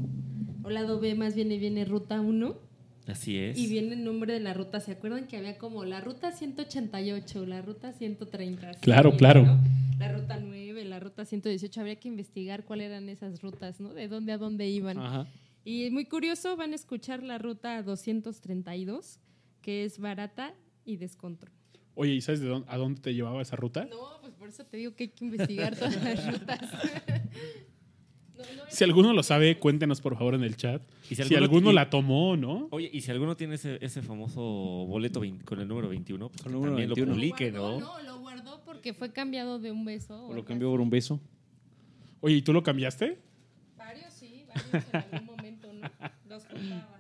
o 0.63 0.71
lado 0.71 1.01
B, 1.01 1.15
más 1.15 1.35
viene, 1.35 1.59
viene 1.59 1.85
ruta 1.85 2.21
1. 2.21 2.57
Así 3.07 3.37
es. 3.39 3.59
Y 3.59 3.67
viene 3.67 3.95
el 3.95 4.05
nombre 4.05 4.33
de 4.33 4.41
la 4.41 4.55
ruta. 4.55 4.81
¿Se 4.81 4.93
acuerdan 4.93 5.27
que 5.27 5.37
había 5.37 5.59
como 5.59 5.85
la 5.85 6.01
ruta 6.01 6.33
188, 6.33 7.45
la 7.45 7.61
ruta 7.61 7.93
130? 7.93 8.71
así 8.71 8.81
Claro, 8.81 9.11
viene, 9.11 9.19
claro. 9.19 9.43
¿no? 9.45 9.59
La 9.99 10.11
ruta 10.13 10.39
9, 10.41 10.85
la 10.87 11.01
ruta 11.01 11.25
118. 11.25 11.81
Habría 11.81 11.97
que 11.97 12.09
investigar 12.09 12.65
cuáles 12.65 12.87
eran 12.87 13.09
esas 13.09 13.43
rutas, 13.43 13.79
¿no? 13.81 13.93
De 13.93 14.09
dónde 14.09 14.33
a 14.33 14.39
dónde 14.39 14.69
iban. 14.69 14.97
Ajá. 14.99 15.27
Y 15.67 15.91
muy 15.91 16.05
curioso, 16.07 16.57
van 16.57 16.73
a 16.73 16.75
escuchar 16.75 17.23
la 17.23 17.39
ruta 17.39 17.83
232, 17.83 19.19
que 19.65 19.85
es 19.85 19.99
barata 19.99 20.55
y 20.85 20.97
descontrol. 20.99 21.51
Oye, 21.95 22.13
¿y 22.13 22.21
sabes 22.21 22.41
de 22.41 22.49
dónde, 22.49 22.67
a 22.71 22.77
dónde 22.77 23.01
te 23.01 23.15
llevaba 23.15 23.41
esa 23.41 23.57
ruta? 23.57 23.87
No, 23.87 24.21
pues 24.21 24.35
por 24.35 24.49
eso 24.49 24.65
te 24.67 24.77
digo 24.77 24.95
que 24.95 25.05
hay 25.05 25.09
que 25.11 25.25
investigar 25.25 25.75
todas 25.75 26.03
las 26.05 26.33
rutas. 26.41 26.61
Si 28.69 28.85
alguno 28.85 29.13
lo 29.15 29.23
sabe, 29.23 29.59
cuéntenos 29.59 30.01
por 30.01 30.17
favor 30.19 30.35
en 30.35 30.43
el 30.43 30.57
chat. 30.57 30.83
Y 31.09 31.15
si, 31.15 31.23
si 31.23 31.35
alguno- 31.37 31.73
la 31.73 31.89
tomó, 31.89 32.37
¿no? 32.37 32.69
Oye, 32.73 32.91
y 32.93 33.01
si 33.01 33.11
alguno 33.11 33.37
tiene 33.37 33.55
ese, 33.55 33.79
ese 33.81 34.03
famoso 34.03 34.43
boleto 34.43 35.21
20 35.21 35.45
con 35.45 35.61
el 35.61 35.69
número 35.69 35.89
21, 35.89 36.29
pues 36.29 36.45
número 36.47 36.73
también 36.73 36.89
21. 36.91 37.07
lo 37.07 37.15
publique, 37.15 37.53
No, 37.53 37.79
¿no? 37.79 37.81
no, 37.81 38.03
lo 38.03 38.19
guardó 38.21 38.63
porque 38.65 38.93
fue 38.93 39.13
cambiado 39.13 39.59
de 39.61 39.71
un 39.71 39.85
beso. 39.85 40.27
O 40.27 40.35
lo 40.35 40.45
cambió 40.45 40.71
por 40.71 40.81
un 40.81 40.91
beso. 40.91 41.21
Oye, 42.21 42.37
¿y 42.37 42.43
tú 42.43 42.53
lo 42.53 42.63
cambiaste? 42.63 43.19
Varios 43.79 44.13
sí, 44.13 44.45
varios 44.49 44.85
en 44.93 44.97
algún 45.15 45.37
momento, 45.37 45.73
¿no? 45.73 45.89
Los 46.29 46.45
juntaba. 46.47 46.94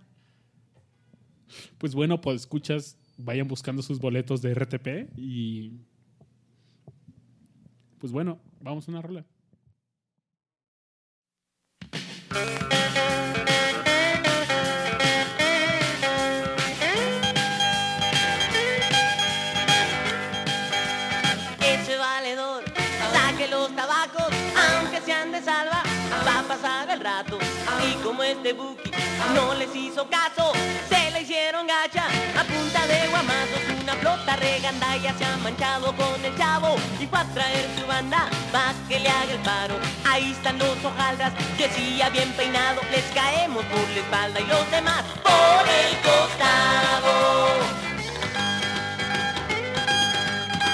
Pues 1.84 1.94
bueno, 1.94 2.18
pues 2.18 2.40
escuchas, 2.40 2.96
vayan 3.18 3.46
buscando 3.46 3.82
sus 3.82 4.00
boletos 4.00 4.40
de 4.40 4.54
RTP 4.54 5.18
y. 5.18 5.72
Pues 7.98 8.10
bueno, 8.10 8.40
vamos 8.58 8.88
a 8.88 8.90
una 8.90 9.02
rola. 9.02 9.26
Ese 21.60 21.98
valedor 21.98 22.64
saque 23.12 23.46
los 23.48 23.76
tabacos, 23.76 24.32
aunque 24.56 25.02
sean 25.02 25.32
de 25.32 25.42
salva, 25.42 25.73
pasar 26.44 26.90
el 26.90 27.00
rato. 27.00 27.38
Y 27.88 27.94
como 28.02 28.22
este 28.22 28.52
buki 28.52 28.90
no 29.34 29.54
les 29.54 29.74
hizo 29.74 30.08
caso, 30.08 30.52
se 30.88 31.10
le 31.10 31.22
hicieron 31.22 31.66
gacha 31.66 32.04
a 32.38 32.44
punta 32.44 32.86
de 32.86 33.08
guamazos. 33.08 33.60
Una 33.82 33.94
flota 33.94 34.36
regandalla 34.36 35.14
se 35.16 35.24
ha 35.24 35.36
manchado 35.38 35.94
con 35.96 36.24
el 36.24 36.36
chavo 36.36 36.76
y 37.00 37.06
fue 37.06 37.18
a 37.18 37.24
traer 37.24 37.68
su 37.78 37.86
banda 37.86 38.28
pa' 38.52 38.74
que 38.88 39.00
le 39.00 39.08
haga 39.08 39.32
el 39.32 39.38
paro. 39.40 39.74
Ahí 40.04 40.32
están 40.32 40.58
los 40.58 40.84
hojaldras 40.84 41.32
que 41.56 41.68
si 41.70 41.96
ya 41.96 42.08
bien 42.10 42.30
peinado 42.32 42.80
les 42.90 43.04
caemos 43.14 43.64
por 43.66 43.88
la 43.90 44.00
espalda 44.00 44.40
y 44.40 44.46
los 44.46 44.70
demás 44.70 45.02
por 45.22 45.68
el 45.68 45.96
costado. 46.08 47.14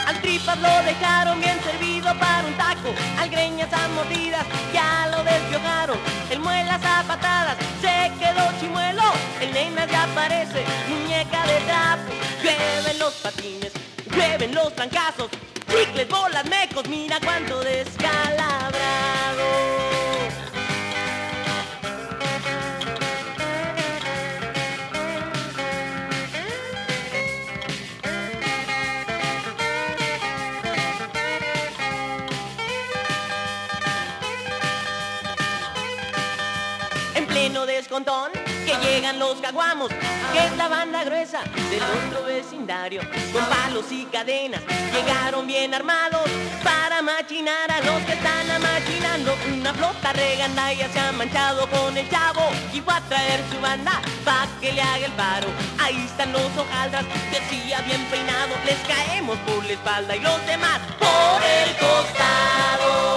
Al 0.07 0.21
tripas 0.21 0.59
lo 0.59 0.83
dejaron 0.83 1.41
bien 1.41 1.59
servido 1.63 2.07
para 2.19 2.47
un 2.47 2.55
taco. 2.55 2.70
Al 3.19 3.29
greñas 3.29 3.73
a 3.73 3.89
mordidas 3.89 4.45
ya 4.73 5.09
lo 5.11 5.23
despiojaron. 5.23 5.99
El 6.31 6.41
muelas 6.41 6.81
a 6.85 7.03
patadas 7.07 7.57
se 7.81 8.11
quedó 8.19 8.51
chimuelo. 8.59 9.03
El 9.41 9.53
nena 9.53 9.87
ya 9.87 10.07
parece 10.15 10.65
muñeca 10.89 11.45
de 11.47 11.61
trapo. 11.67 12.11
Llueven 12.43 12.99
los 12.99 13.15
patines, 13.15 13.73
llueven 14.11 14.55
los 14.55 14.75
trancazos. 14.75 15.29
Chicles, 15.69 16.09
bolas, 16.09 16.45
mecos, 16.47 16.89
mira 16.89 17.19
cuánto 17.21 17.61
descalabrado. 17.61 19.20
Pleno 37.91 38.05
descontón 38.05 38.31
que 38.65 38.75
llegan 38.87 39.19
los 39.19 39.41
caguamos, 39.41 39.89
que 40.33 40.39
es 40.39 40.57
la 40.57 40.69
banda 40.69 41.03
gruesa 41.05 41.41
del 41.71 41.83
otro 41.83 42.25
vecindario, 42.25 43.03
con 43.33 43.45
palos 43.47 43.91
y 43.91 44.05
cadenas, 44.05 44.61
llegaron 44.93 45.47
bien 45.47 45.75
armados 45.75 46.23
para 46.63 47.03
machinar 47.03 47.71
a 47.71 47.81
los 47.81 48.01
que 48.03 48.13
están 48.13 48.49
amachinando. 48.51 49.35
Una 49.53 49.75
flota 49.75 50.13
regandaya 50.13 50.89
se 50.89 51.01
ha 51.01 51.13
manchado 51.13 51.69
con 51.69 51.97
el 51.97 52.09
chavo 52.09 52.43
y 52.73 52.81
va 52.81 52.97
a 52.97 53.01
traer 53.03 53.41
su 53.51 53.61
banda 53.61 54.01
pa' 54.25 54.47
que 54.61 54.73
le 54.73 54.83
haga 54.83 55.07
el 55.07 55.13
paro. 55.13 55.49
Ahí 55.79 56.05
están 56.05 56.33
los 56.33 56.57
hojaldras, 56.57 57.05
decía 57.33 57.81
bien 57.83 58.05
peinado, 58.07 58.55
les 58.67 58.79
caemos 58.87 59.37
por 59.39 59.65
la 59.65 59.73
espalda 59.73 60.17
y 60.17 60.21
los 60.21 60.47
demás 60.47 60.81
por 60.99 61.43
el 61.43 61.77
costado. 61.77 63.10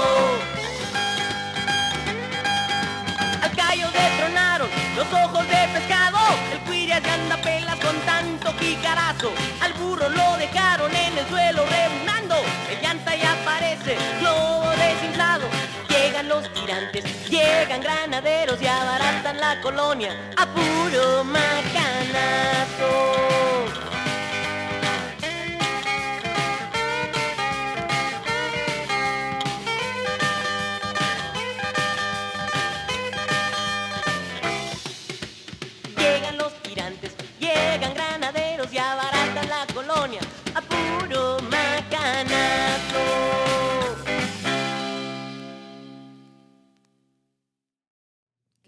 Al 9.61 9.73
burro 9.75 10.09
lo 10.09 10.37
dejaron 10.37 10.93
en 10.93 11.17
el 11.17 11.25
suelo 11.27 11.63
rebunando. 11.65 12.35
El 12.69 12.81
llanta 12.81 13.15
ya 13.15 13.33
parece 13.45 13.95
globo 14.19 14.69
desinflado. 14.71 15.45
Llegan 15.87 16.27
los 16.27 16.51
tirantes, 16.53 17.05
llegan 17.29 17.79
granaderos 17.79 18.61
y 18.61 18.67
abaratan 18.67 19.39
la 19.39 19.61
colonia 19.61 20.11
a 20.35 20.45
puro 20.47 21.23
macanazo. 21.23 22.73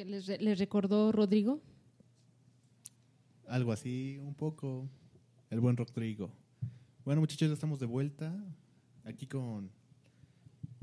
¿Qué 0.06 0.12
les, 0.12 0.28
re- 0.28 0.38
les 0.40 0.60
recordó 0.60 1.12
Rodrigo? 1.12 1.60
Algo 3.48 3.72
así, 3.72 4.20
un 4.22 4.36
poco. 4.36 4.88
El 5.50 5.60
buen 5.62 5.76
Rodrigo. 5.78 6.30
Bueno, 7.04 7.22
muchachos, 7.22 7.48
ya 7.48 7.54
estamos 7.56 7.80
de 7.80 7.88
vuelta. 7.88 8.32
Aquí 9.04 9.26
con 9.26 9.72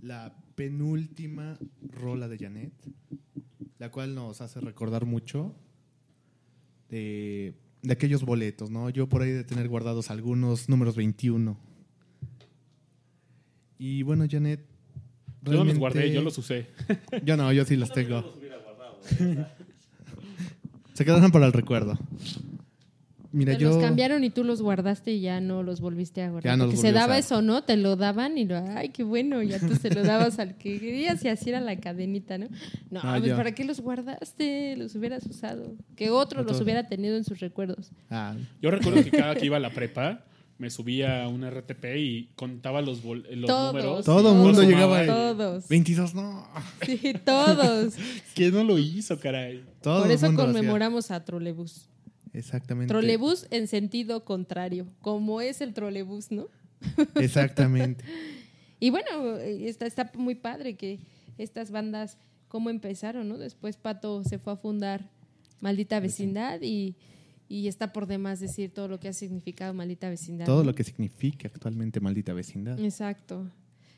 la 0.00 0.34
penúltima 0.56 1.56
rola 1.88 2.26
de 2.26 2.36
Janet, 2.36 2.72
la 3.78 3.92
cual 3.92 4.16
nos 4.16 4.40
hace 4.40 4.60
recordar 4.60 5.06
mucho 5.06 5.54
de, 6.88 7.54
de 7.82 7.92
aquellos 7.92 8.24
boletos, 8.24 8.70
¿no? 8.70 8.90
Yo 8.90 9.08
por 9.08 9.22
ahí 9.22 9.30
de 9.30 9.44
tener 9.44 9.68
guardados 9.68 10.10
algunos 10.10 10.68
números 10.68 10.96
21. 10.96 11.56
Y 13.78 14.02
bueno, 14.02 14.26
Janet. 14.28 14.66
Yo 15.42 15.52
no 15.52 15.64
los 15.64 15.78
guardé, 15.78 16.12
yo 16.12 16.22
los 16.22 16.36
usé. 16.38 16.66
Yo 17.24 17.36
no, 17.36 17.52
yo 17.52 17.64
sí 17.64 17.76
los 17.76 17.92
tengo. 17.92 18.41
Se 20.94 21.04
quedaron 21.04 21.30
para 21.32 21.46
el 21.46 21.52
recuerdo. 21.52 21.98
Mira, 23.34 23.54
Te 23.54 23.60
yo. 23.62 23.70
los 23.70 23.78
cambiaron 23.78 24.22
y 24.24 24.28
tú 24.30 24.44
los 24.44 24.60
guardaste 24.60 25.12
y 25.12 25.22
ya 25.22 25.40
no 25.40 25.62
los 25.62 25.80
volviste 25.80 26.20
a 26.22 26.28
guardar. 26.30 26.52
Ya 26.52 26.56
no 26.58 26.66
los 26.66 26.78
se 26.78 26.92
daba 26.92 27.14
usar. 27.14 27.18
eso, 27.20 27.40
¿no? 27.40 27.62
Te 27.64 27.78
lo 27.78 27.96
daban 27.96 28.36
y 28.36 28.44
lo, 28.44 28.58
ay, 28.76 28.90
qué 28.90 29.04
bueno, 29.04 29.42
ya 29.42 29.58
tú 29.58 29.74
se 29.74 29.88
lo 29.88 30.02
dabas 30.02 30.38
al 30.38 30.58
que 30.58 30.78
querías 30.78 31.24
y 31.24 31.28
así 31.28 31.48
era 31.48 31.62
la 31.62 31.74
cadenita, 31.80 32.36
¿no? 32.36 32.48
No, 32.90 33.02
No, 33.02 33.10
pues, 33.18 33.24
yo- 33.30 33.36
¿para 33.38 33.52
qué 33.52 33.64
los 33.64 33.80
guardaste? 33.80 34.76
Los 34.76 34.94
hubieras 34.96 35.24
usado. 35.24 35.76
Que 35.96 36.10
otro 36.10 36.42
los 36.42 36.60
hubiera 36.60 36.86
tenido 36.86 37.16
en 37.16 37.24
sus 37.24 37.40
recuerdos. 37.40 37.90
Ah, 38.10 38.34
Yo 38.60 38.70
recuerdo 38.70 39.02
que 39.02 39.10
cada 39.10 39.34
que 39.34 39.46
iba 39.46 39.56
a 39.56 39.60
la 39.60 39.70
prepa, 39.70 40.22
me 40.58 40.70
subía 40.70 41.24
a 41.24 41.28
un 41.28 41.44
RTP 41.48 41.84
y 41.96 42.28
contaba 42.36 42.82
los, 42.82 43.02
bol- 43.02 43.26
los 43.32 43.46
Todos. 43.48 43.72
números. 43.74 44.04
todo 44.04 44.32
el 44.32 44.38
mundo 44.38 44.62
llegaba. 44.62 45.02
y- 45.02 45.06
Todos. 45.06 45.68
22, 45.68 46.14
no. 46.14 46.46
Sí, 46.86 47.14
todos. 47.24 47.94
¿Quién 48.34 48.52
no 48.54 48.62
lo 48.64 48.78
hizo, 48.78 49.18
caray? 49.18 49.64
Todo 49.82 50.02
Por 50.02 50.10
eso 50.12 50.32
conmemoramos 50.34 51.10
a 51.10 51.24
trolebús. 51.24 51.88
Exactamente. 52.32 52.88
Trolebús 52.92 53.46
en 53.50 53.66
sentido 53.66 54.24
contrario, 54.24 54.86
como 55.00 55.40
es 55.40 55.60
el 55.60 55.74
trolebús, 55.74 56.30
¿no? 56.30 56.46
Exactamente. 57.16 58.04
Y 58.80 58.90
bueno, 58.90 59.36
eh, 59.38 59.68
está, 59.68 59.86
está 59.86 60.10
muy 60.14 60.34
padre 60.34 60.74
que 60.74 60.98
estas 61.38 61.70
bandas, 61.70 62.18
cómo 62.48 62.70
empezaron, 62.70 63.28
¿no? 63.28 63.38
Después 63.38 63.76
Pato 63.76 64.22
se 64.24 64.38
fue 64.38 64.52
a 64.54 64.56
fundar 64.56 65.08
Maldita 65.60 66.00
Vecindad 66.00 66.60
y, 66.62 66.96
y 67.52 67.68
está 67.68 67.92
por 67.92 68.06
demás 68.06 68.40
decir 68.40 68.72
todo 68.72 68.88
lo 68.88 68.98
que 68.98 69.08
ha 69.08 69.12
significado 69.12 69.74
Maldita 69.74 70.08
Vecindad. 70.08 70.46
Todo 70.46 70.64
lo 70.64 70.74
que 70.74 70.84
significa 70.84 71.48
actualmente 71.48 72.00
maldita 72.00 72.32
vecindad. 72.32 72.80
Exacto. 72.80 73.46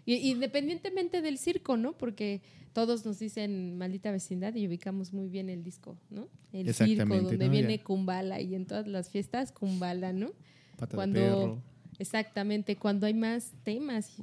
Y, 0.04 0.32
independientemente 0.32 1.22
del 1.22 1.38
circo, 1.38 1.76
¿no? 1.76 1.92
Porque 1.92 2.42
todos 2.72 3.06
nos 3.06 3.20
dicen 3.20 3.78
Maldita 3.78 4.10
Vecindad 4.10 4.56
y 4.56 4.66
ubicamos 4.66 5.12
muy 5.12 5.28
bien 5.28 5.48
el 5.50 5.62
disco, 5.62 5.96
¿no? 6.10 6.26
El 6.52 6.74
circo, 6.74 7.14
donde 7.14 7.46
¿no? 7.46 7.50
viene. 7.52 7.80
Kumbala 7.80 8.40
y 8.40 8.56
en 8.56 8.66
todas 8.66 8.88
las 8.88 9.08
fiestas 9.08 9.52
Kumbala, 9.52 10.12
¿no? 10.12 10.32
Pata 10.76 10.90
de 10.90 10.96
cuando 10.96 11.20
perro. 11.20 11.62
exactamente 12.00 12.74
cuando 12.74 13.06
hay 13.06 13.14
más 13.14 13.52
temas 13.62 14.16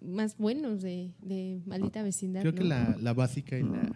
más 0.00 0.38
buenos 0.38 0.82
de, 0.82 1.10
de 1.20 1.60
maldita 1.66 2.04
vecindad 2.04 2.42
Creo 2.42 2.54
que 2.54 2.62
la, 2.62 2.96
la 3.00 3.12
básica 3.12 3.58
y 3.58 3.64
la, 3.64 3.90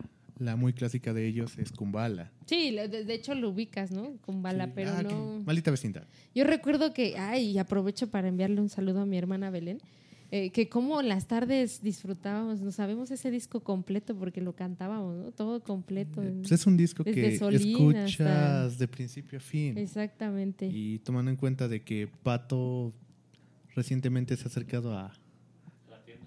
la 0.45 0.57
muy 0.57 0.73
clásica 0.73 1.12
de 1.12 1.27
ellos 1.27 1.57
es 1.59 1.73
Kumbala. 1.73 2.31
sí 2.47 2.71
de, 2.75 3.15
hecho 3.15 3.35
lo 3.35 3.51
ubicas 3.51 3.91
no 3.91 4.17
Kumbala 4.25 4.67
Sí, 4.67 4.73
pero 4.75 4.91
ah, 4.95 5.03
no 5.03 5.43
Maldita 5.47 5.71
vecindad. 5.71 6.05
yo 6.35 6.45
recuerdo 6.45 6.93
que 6.93 7.17
ay 7.19 7.57
aprovecho 7.59 8.11
para 8.11 8.29
enviarle 8.29 8.61
un 8.61 8.69
saludo 8.69 9.01
a 9.01 9.07
mi 9.07 9.17
hermana 9.19 9.51
Belén 9.51 9.79
eh, 10.35 10.49
que 10.51 10.71
como 10.71 11.03
las 11.03 11.27
tardes 11.27 11.83
disfrutábamos, 11.83 12.62
no 12.62 12.73
sabemos 12.73 13.11
ese 13.11 13.31
disco 13.31 13.61
completo 13.61 14.17
porque 14.17 14.41
lo 14.41 14.55
cantábamos, 14.55 15.15
¿no? 15.15 15.31
Todo 15.31 15.62
completo. 15.62 16.23
Pues 16.23 16.51
es 16.53 16.67
un 16.67 16.79
disco 16.79 17.05
Desde 17.05 17.21
que 17.21 17.37
Solín 17.39 17.69
escuchas 17.77 18.21
hasta- 18.23 18.69
de 18.71 18.89
principio 18.89 19.37
a 19.37 19.43
fin. 19.43 19.77
Exactamente. 19.77 20.71
Y 20.73 21.01
tomando 21.01 21.31
en 21.31 21.37
cuenta 21.37 21.69
de 21.69 21.83
que 21.83 22.09
Pato 22.23 22.95
recientemente 23.77 24.35
se 24.39 24.45
ha 24.45 24.47
acercado 24.47 24.97
a, 24.97 25.12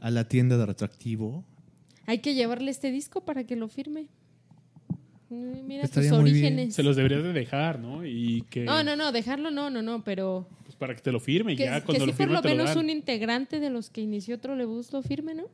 a 0.02 0.12
la 0.12 0.28
tienda 0.28 0.56
de 0.60 0.68
retroactivo. 0.68 1.44
Hay 2.06 2.20
que 2.20 2.34
llevarle 2.36 2.72
este 2.72 2.92
disco 2.92 3.26
para 3.26 3.46
que 3.46 3.56
lo 3.56 3.68
firme. 3.68 4.08
Eh, 5.32 5.64
Mira 5.66 5.84
Estaría 5.84 6.12
tus 6.12 6.20
orígenes. 6.20 6.76
Se 6.76 6.84
los 6.84 6.96
deberías 6.96 7.24
de 7.24 7.34
dejar, 7.34 7.80
¿no? 7.80 8.06
Y 8.06 8.44
que 8.50 8.64
No, 8.64 8.84
no, 8.84 8.96
no, 8.96 9.12
dejarlo 9.12 9.50
no, 9.52 9.70
no, 9.70 9.82
no, 9.82 10.04
pero 10.04 10.48
pues, 10.64 10.76
para 10.76 10.96
que 10.96 11.02
te 11.02 11.12
lo 11.12 11.20
firme 11.20 11.54
y 11.54 11.56
que, 11.56 11.66
ya 11.66 11.80
que 11.80 11.86
cuando 11.86 12.06
si 12.06 12.12
lo 12.12 12.14
por 12.14 12.18
firme 12.18 12.34
lo 12.34 12.42
te 12.42 12.50
lo 12.50 12.56
menos 12.64 12.76
un 12.76 12.90
integrante 12.90 13.60
de 13.60 13.70
los 13.70 13.90
que 13.90 14.02
inició 14.02 14.40
Trolebús 14.40 14.94
lo 14.94 15.02
firme, 15.02 15.34
¿no? 15.34 15.46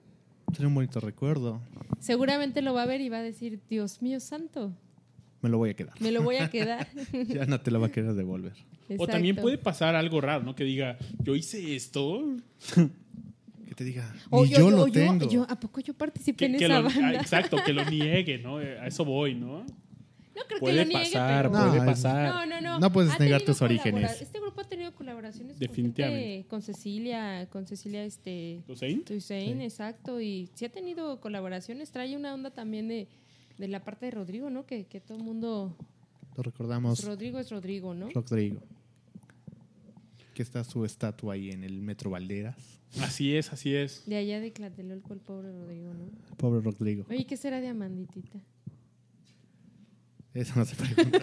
Sería 0.52 0.68
un 0.68 0.76
bonito 0.76 1.00
recuerdo. 1.00 1.62
Seguramente 2.00 2.62
lo 2.62 2.74
va 2.74 2.84
a 2.84 2.86
ver 2.86 3.00
y 3.00 3.08
va 3.08 3.20
a 3.20 3.24
decir, 3.24 3.60
Dios 3.70 4.02
mío 4.02 4.20
santo, 4.20 4.74
Me 5.42 5.48
lo 5.50 5.58
voy 5.58 5.70
a 5.70 5.74
quedar. 5.76 5.94
me 6.02 6.12
lo 6.12 6.22
voy 6.22 6.36
a 6.38 6.50
quedar. 6.50 6.88
ya 7.28 7.46
no 7.46 7.62
te 7.62 7.72
lo 7.72 7.80
va 7.80 7.88
a 7.88 7.92
querer 7.92 8.14
devolver. 8.14 8.54
O 8.98 9.08
también 9.08 9.38
puede 9.38 9.58
pasar 9.58 9.96
algo 9.96 10.20
raro, 10.20 10.44
¿no? 10.44 10.54
Que 10.54 10.66
diga, 10.66 10.98
yo 11.24 11.34
hice 11.36 11.78
esto. 11.78 12.26
Te 13.82 13.86
diga, 13.86 14.14
O 14.30 14.44
ni 14.46 14.52
yo, 14.52 14.70
lo 14.70 14.86
yo, 14.88 14.94
tengo. 14.94 15.28
yo- 15.28 15.48
¿A 15.50 15.60
poco 15.60 15.82
yo 15.82 15.96
participé 15.96 16.38
Que, 16.38 16.46
en 16.46 16.58
que 16.60 16.66
esa 16.66 16.80
lo, 16.82 16.88
ah, 16.88 16.92
banda? 16.96 17.20
exacto, 17.20 17.58
que 17.66 17.74
lo 17.74 17.84
niegue, 17.90 18.38
¿no? 18.38 18.62
Eh, 18.62 18.78
A 18.80 18.86
eso 18.86 19.04
voy, 19.04 19.34
¿no? 19.34 19.64
No 19.64 20.44
creo 20.48 20.60
puede 20.60 20.76
que 20.78 20.86
lo 20.86 20.86
niegue, 21.00 21.04
pasar, 21.14 21.50
pero- 21.52 21.52
puede 21.64 21.80
No, 21.80 21.86
pasar. 21.86 22.30
No, 22.30 22.46
no, 22.46 22.62
no. 22.62 22.80
No 22.80 22.92
puedes 22.92 23.12
Ha 23.14 23.18
negar 23.18 23.42
tus 23.42 23.60
orígenes. 23.64 24.22
Este 24.22 24.40
grupo 24.40 24.62
ha 24.62 24.66
tenido 24.66 24.94
colaboraciones 24.94 25.54
con 25.54 25.60
Definitivamente. 25.60 26.26
gente- 26.36 26.48
con 26.48 26.62
Cecilia, 26.62 27.48
con 27.50 27.66
Cecilia 27.66 28.04
este 28.06 28.62
¿Hussein? 28.68 29.04
Hussein, 29.10 29.58
Sí. 29.58 29.64
exacto, 29.64 30.22
y 30.22 30.48
sí 30.54 30.66
ha 30.66 30.70
tenido 30.72 31.20
colaboraciones, 31.20 31.92
trae 31.92 32.16
una 32.16 32.36
onda 32.36 32.52
también 32.52 32.88
de, 32.88 33.08
de 33.58 33.68
la 33.68 33.84
parte 33.84 34.06
de 34.06 34.12
Rodrigo, 34.12 34.52
¿no? 34.52 34.68
Que, 34.68 34.86
que 34.86 35.00
todo 35.02 35.18
el 35.18 35.24
mundo 35.24 35.76
Lo 36.38 36.44
recordamos. 36.44 37.04
Rodrigo 37.04 37.40
es 37.40 37.50
Rodrigo, 37.50 37.96
¿no? 37.96 38.10
Rodrigo. 38.12 38.62
Que 40.34 40.44
está 40.44 40.64
su 40.64 40.86
estatua 40.86 41.34
ahí 41.34 41.52
en 41.52 41.64
el 41.64 41.82
Metro 41.82 42.10
Valderas. 42.12 42.56
Así 43.02 43.36
es, 43.36 43.52
así 43.54 43.74
es. 43.76 44.04
De 44.06 44.16
allá 44.18 44.40
de 44.40 44.52
Tlatelolco, 44.52 45.14
el 45.14 45.20
pobre 45.20 45.52
Rodrigo, 45.52 45.94
¿no? 45.94 46.36
Pobre 46.38 46.62
Rodrigo. 46.62 47.06
Oye, 47.10 47.26
¿qué 47.26 47.38
será 47.38 47.62
de 47.62 47.68
Amanditita? 47.68 48.40
Eso 50.34 50.54
no 50.56 50.64
se 50.66 50.76
pregunta. 50.78 51.20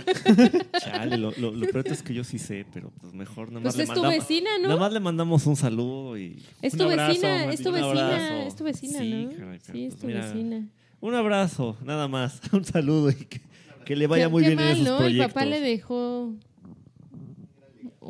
Chale, 0.81 1.17
lo, 1.17 1.31
lo, 1.39 1.51
lo 1.51 1.67
peor 1.69 1.89
es 1.89 2.03
que 2.03 2.12
yo 2.12 2.25
sí 2.25 2.39
sé, 2.39 2.67
pero 2.75 2.91
pues 3.01 3.15
mejor 3.15 3.49
nada 3.49 3.61
más 3.65 3.75
Pues 3.75 3.89
le 3.89 3.95
es 3.95 4.01
tu 4.01 4.07
vecina, 4.07 4.51
¿no? 4.61 4.69
Nada 4.69 4.81
más 4.81 4.93
le 4.93 5.01
mandamos 5.01 5.47
un 5.47 5.57
saludo 5.57 6.19
y... 6.19 6.43
Es 6.61 6.75
Un 6.75 6.78
tu 6.81 6.85
abrazo, 6.85 7.09
vecina, 7.12 7.45
es 7.53 7.62
tu 7.62 7.73
vecina, 7.73 8.47
es 8.47 8.57
tu 8.57 8.65
vecina, 8.65 8.99
Sí, 9.01 9.25
¿no? 9.25 9.31
caray, 9.37 9.61
sí, 9.61 9.85
es 9.85 9.95
pues 9.95 10.01
tu 10.01 10.07
mira, 10.09 10.27
vecina. 10.27 10.69
Un 11.01 11.15
abrazo, 11.15 11.78
nada 11.85 12.07
más. 12.07 12.41
Un 12.53 12.65
saludo 12.67 13.09
y 13.11 13.15
que, 13.15 13.41
que 13.87 13.97
le 13.97 14.07
vaya 14.07 14.27
Qué- 14.27 14.31
muy 14.31 14.43
qué 14.43 14.49
bien 14.51 14.61
en 14.61 14.65
mal, 14.67 14.75
esos 14.75 14.87
¿no? 14.87 14.95
El 14.97 15.03
proyectos. 15.05 15.33
papá 15.33 15.47
le 15.47 15.61
dejó 15.61 16.35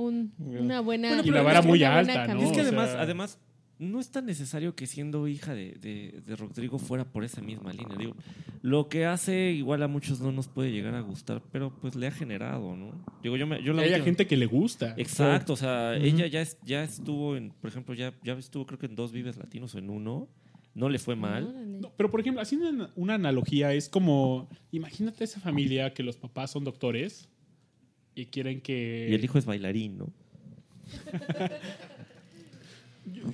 un- 0.03 0.33
una 0.39 0.81
buena... 0.81 1.09
Bueno, 1.09 1.23
Y 1.25 1.31
la 1.31 1.43
vara 1.43 1.63
muy 1.63 1.83
alta, 1.85 2.27
¿no? 2.35 2.41
Es 2.43 2.53
que 2.53 2.61
O 2.61 2.63
además, 2.63 2.91
sea- 2.91 3.01
además, 3.03 3.39
no 3.79 4.01
es 4.01 4.11
tan 4.11 4.27
necesario 4.27 4.75
que 4.75 4.87
siendo 4.89 5.29
hija 5.29 5.55
de, 5.55 5.73
de, 5.81 6.21
de 6.27 6.37
Rodrigo 6.37 6.79
fuera 6.79 7.05
por 7.05 7.23
esa 7.25 7.41
misma 7.41 7.73
línea. 7.73 7.97
Digo, 7.97 8.17
lo 8.61 8.89
que 8.89 9.07
hace 9.07 9.53
igual 9.53 9.83
a 9.85 9.89
muchos 9.89 10.21
no 10.21 10.33
nos 10.33 10.49
puede 10.49 10.73
llegar 10.73 10.95
a 10.97 11.01
gustar, 11.01 11.43
pero 11.53 11.73
pues 11.81 11.95
le 11.95 12.09
ha 12.09 12.11
generado, 12.11 12.75
¿no? 12.75 12.91
Digo, 13.23 13.37
yo, 13.37 13.47
me, 13.47 13.63
yo 13.63 13.73
la 13.73 13.83
Hay 13.83 13.89
última- 13.91 14.05
gente 14.05 14.27
que 14.27 14.37
le 14.37 14.47
gusta. 14.47 14.95
Exacto, 14.97 15.53
o 15.53 15.57
sea, 15.57 15.95
ella 15.97 16.27
ya, 16.27 16.41
es- 16.41 16.59
ya 16.65 16.83
estuvo 16.83 17.37
en, 17.37 17.51
por 17.51 17.71
ejemplo, 17.71 17.95
ya, 17.95 18.13
ya 18.25 18.33
estuvo 18.35 18.67
creo 18.67 18.79
que 18.81 18.87
en 18.87 18.97
dos 18.97 19.13
Vives 19.13 19.37
Latinos 19.37 19.75
o 19.75 19.79
en 19.79 19.91
uno. 19.91 20.29
No 20.75 20.89
le 20.89 21.01
fue 21.01 21.17
mal. 21.17 21.81
No, 21.81 21.91
pero 21.97 22.09
por 22.09 22.21
ejemplo, 22.21 22.41
haciendo 22.41 22.91
una 22.95 23.15
analogía, 23.15 23.73
es 23.75 23.89
como, 23.89 24.49
imagínate 24.71 25.25
esa 25.25 25.41
familia 25.41 25.93
que 25.93 26.05
los 26.05 26.17
papás 26.17 26.53
son 26.53 26.63
doctores 26.63 27.29
y 28.19 28.27
quieren 28.27 28.61
que... 28.61 29.09
Y 29.11 29.15
el 29.15 29.23
hijo 29.23 29.39
es 29.39 29.47
bailarín, 29.47 29.99
¿no? 29.99 30.13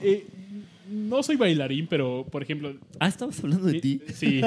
Eh, 0.00 0.24
no 0.88 1.20
soy 1.24 1.34
bailarín, 1.34 1.88
pero 1.88 2.24
por 2.30 2.44
ejemplo... 2.44 2.78
Ah, 3.00 3.08
estabas 3.08 3.40
hablando 3.40 3.66
de 3.66 3.80
ti. 3.80 4.00
Sí. 4.12 4.40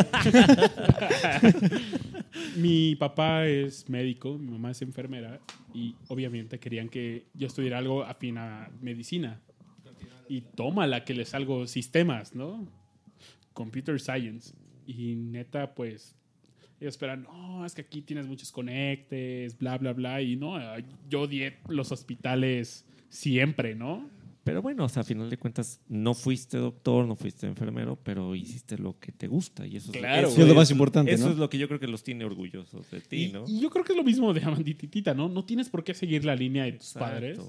mi 2.56 2.95
papá 2.95 3.45
es 3.45 3.90
médico, 3.90 4.38
mi 4.38 4.51
mamá 4.51 4.72
es 4.72 4.82
enfermera 4.82 5.41
y 5.74 5.95
obviamente 6.07 6.59
querían 6.59 6.88
que 6.88 7.25
yo 7.33 7.48
estudiara 7.48 7.80
algo 7.80 8.03
afín 8.03 8.38
a 8.38 8.72
medicina. 8.82 9.41
Y 10.30 10.41
tómala 10.41 11.03
que 11.03 11.14
les 11.14 11.30
salgo 11.30 11.67
sistemas, 11.67 12.33
¿no? 12.33 12.66
Computer 13.51 13.99
Science. 13.99 14.53
Y 14.85 15.16
neta, 15.16 15.75
pues, 15.75 16.16
ellos 16.80 16.93
esperan, 16.93 17.23
no, 17.23 17.65
es 17.65 17.73
que 17.73 17.81
aquí 17.81 18.01
tienes 18.01 18.27
muchos 18.27 18.51
conectes, 18.51 19.57
bla, 19.57 19.77
bla, 19.77 19.93
bla. 19.93 20.22
Y 20.22 20.35
no, 20.35 20.57
yo 21.09 21.22
odié 21.22 21.57
los 21.67 21.91
hospitales 21.91 22.85
siempre, 23.09 23.75
¿no? 23.75 24.09
Pero 24.43 24.61
bueno, 24.61 24.85
o 24.85 24.89
sea, 24.89 25.01
a 25.01 25.03
final 25.03 25.30
de 25.30 25.38
cuentas, 25.38 25.81
no 25.89 26.14
fuiste 26.14 26.57
doctor, 26.57 27.06
no 27.06 27.17
fuiste 27.17 27.47
enfermero, 27.47 27.97
pero 28.01 28.33
hiciste 28.33 28.77
lo 28.77 28.97
que 28.97 29.11
te 29.11 29.27
gusta. 29.27 29.67
Y 29.67 29.75
eso, 29.75 29.91
Claro. 29.91 30.27
eso 30.27 30.35
Sí, 30.38 30.41
es 30.43 30.47
lo 30.47 30.56
más 30.56 30.72
importante, 30.72 31.11
Eso 31.11 31.25
¿no? 31.25 31.31
es 31.33 31.38
lo 31.38 31.49
que 31.49 31.57
yo 31.57 31.67
creo 31.67 31.81
que 31.81 31.88
los 31.88 32.01
tiene 32.01 32.23
orgullosos 32.23 32.89
de 32.89 33.01
ti, 33.01 33.25
Y, 33.25 33.31
¿no? 33.33 33.43
y 33.45 33.59
yo 33.59 33.69
creo 33.69 33.83
que 33.83 33.91
es 33.91 33.97
lo 33.97 34.06
mismo 34.06 34.33
de 34.33 34.41
Amandititita, 34.43 35.14
¿no? 35.14 35.27
No 35.27 35.43
tienes 35.43 35.67
por 35.69 35.83
qué 35.83 35.93
seguir 35.93 36.23
la 36.23 36.35
línea 36.35 36.64
de 36.64 36.73
tus 36.73 36.95
Exacto. 36.95 37.09
padres. 37.09 37.39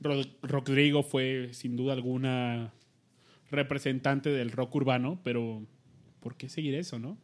Rod- 0.00 0.26
Rodrigo 0.42 1.04
fue 1.04 1.50
sin 1.52 1.76
duda 1.76 1.92
alguna 1.92 2.72
representante 3.50 4.30
del 4.30 4.50
rock 4.50 4.74
urbano, 4.74 5.20
pero 5.22 5.64
¿por 6.20 6.36
qué 6.36 6.48
seguir 6.48 6.74
eso, 6.74 6.98
no? 6.98 7.16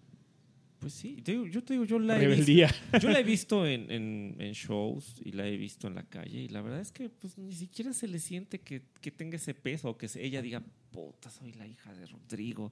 Pues 0.82 0.92
sí, 0.94 1.16
te 1.22 1.32
digo- 1.32 1.46
yo 1.46 1.62
te 1.62 1.72
digo, 1.74 1.84
yo 1.84 1.98
la 1.98 2.16
he 2.20 2.26
visto, 2.26 2.52
yo 3.00 3.08
la 3.10 3.20
he 3.20 3.22
visto 3.22 3.66
en, 3.66 3.90
en- 3.90 4.36
en 4.38 4.52
shows 4.52 5.14
y 5.24 5.32
la 5.32 5.46
he 5.46 5.56
visto 5.56 5.86
en 5.86 5.94
la 5.94 6.02
calle 6.02 6.42
y 6.42 6.48
la 6.48 6.60
verdad 6.60 6.80
es 6.80 6.92
que 6.92 7.08
pues 7.08 7.38
ni 7.38 7.52
siquiera 7.54 7.92
se 7.94 8.06
le 8.08 8.18
siente 8.18 8.58
que, 8.60 8.82
que 9.00 9.10
tenga 9.10 9.36
ese 9.36 9.54
peso 9.54 9.88
o 9.90 9.96
que 9.96 10.08
ella 10.16 10.42
diga, 10.42 10.60
puta, 10.90 11.30
soy 11.30 11.52
la 11.52 11.66
hija 11.66 11.94
de 11.94 12.04
Rodrigo 12.06 12.70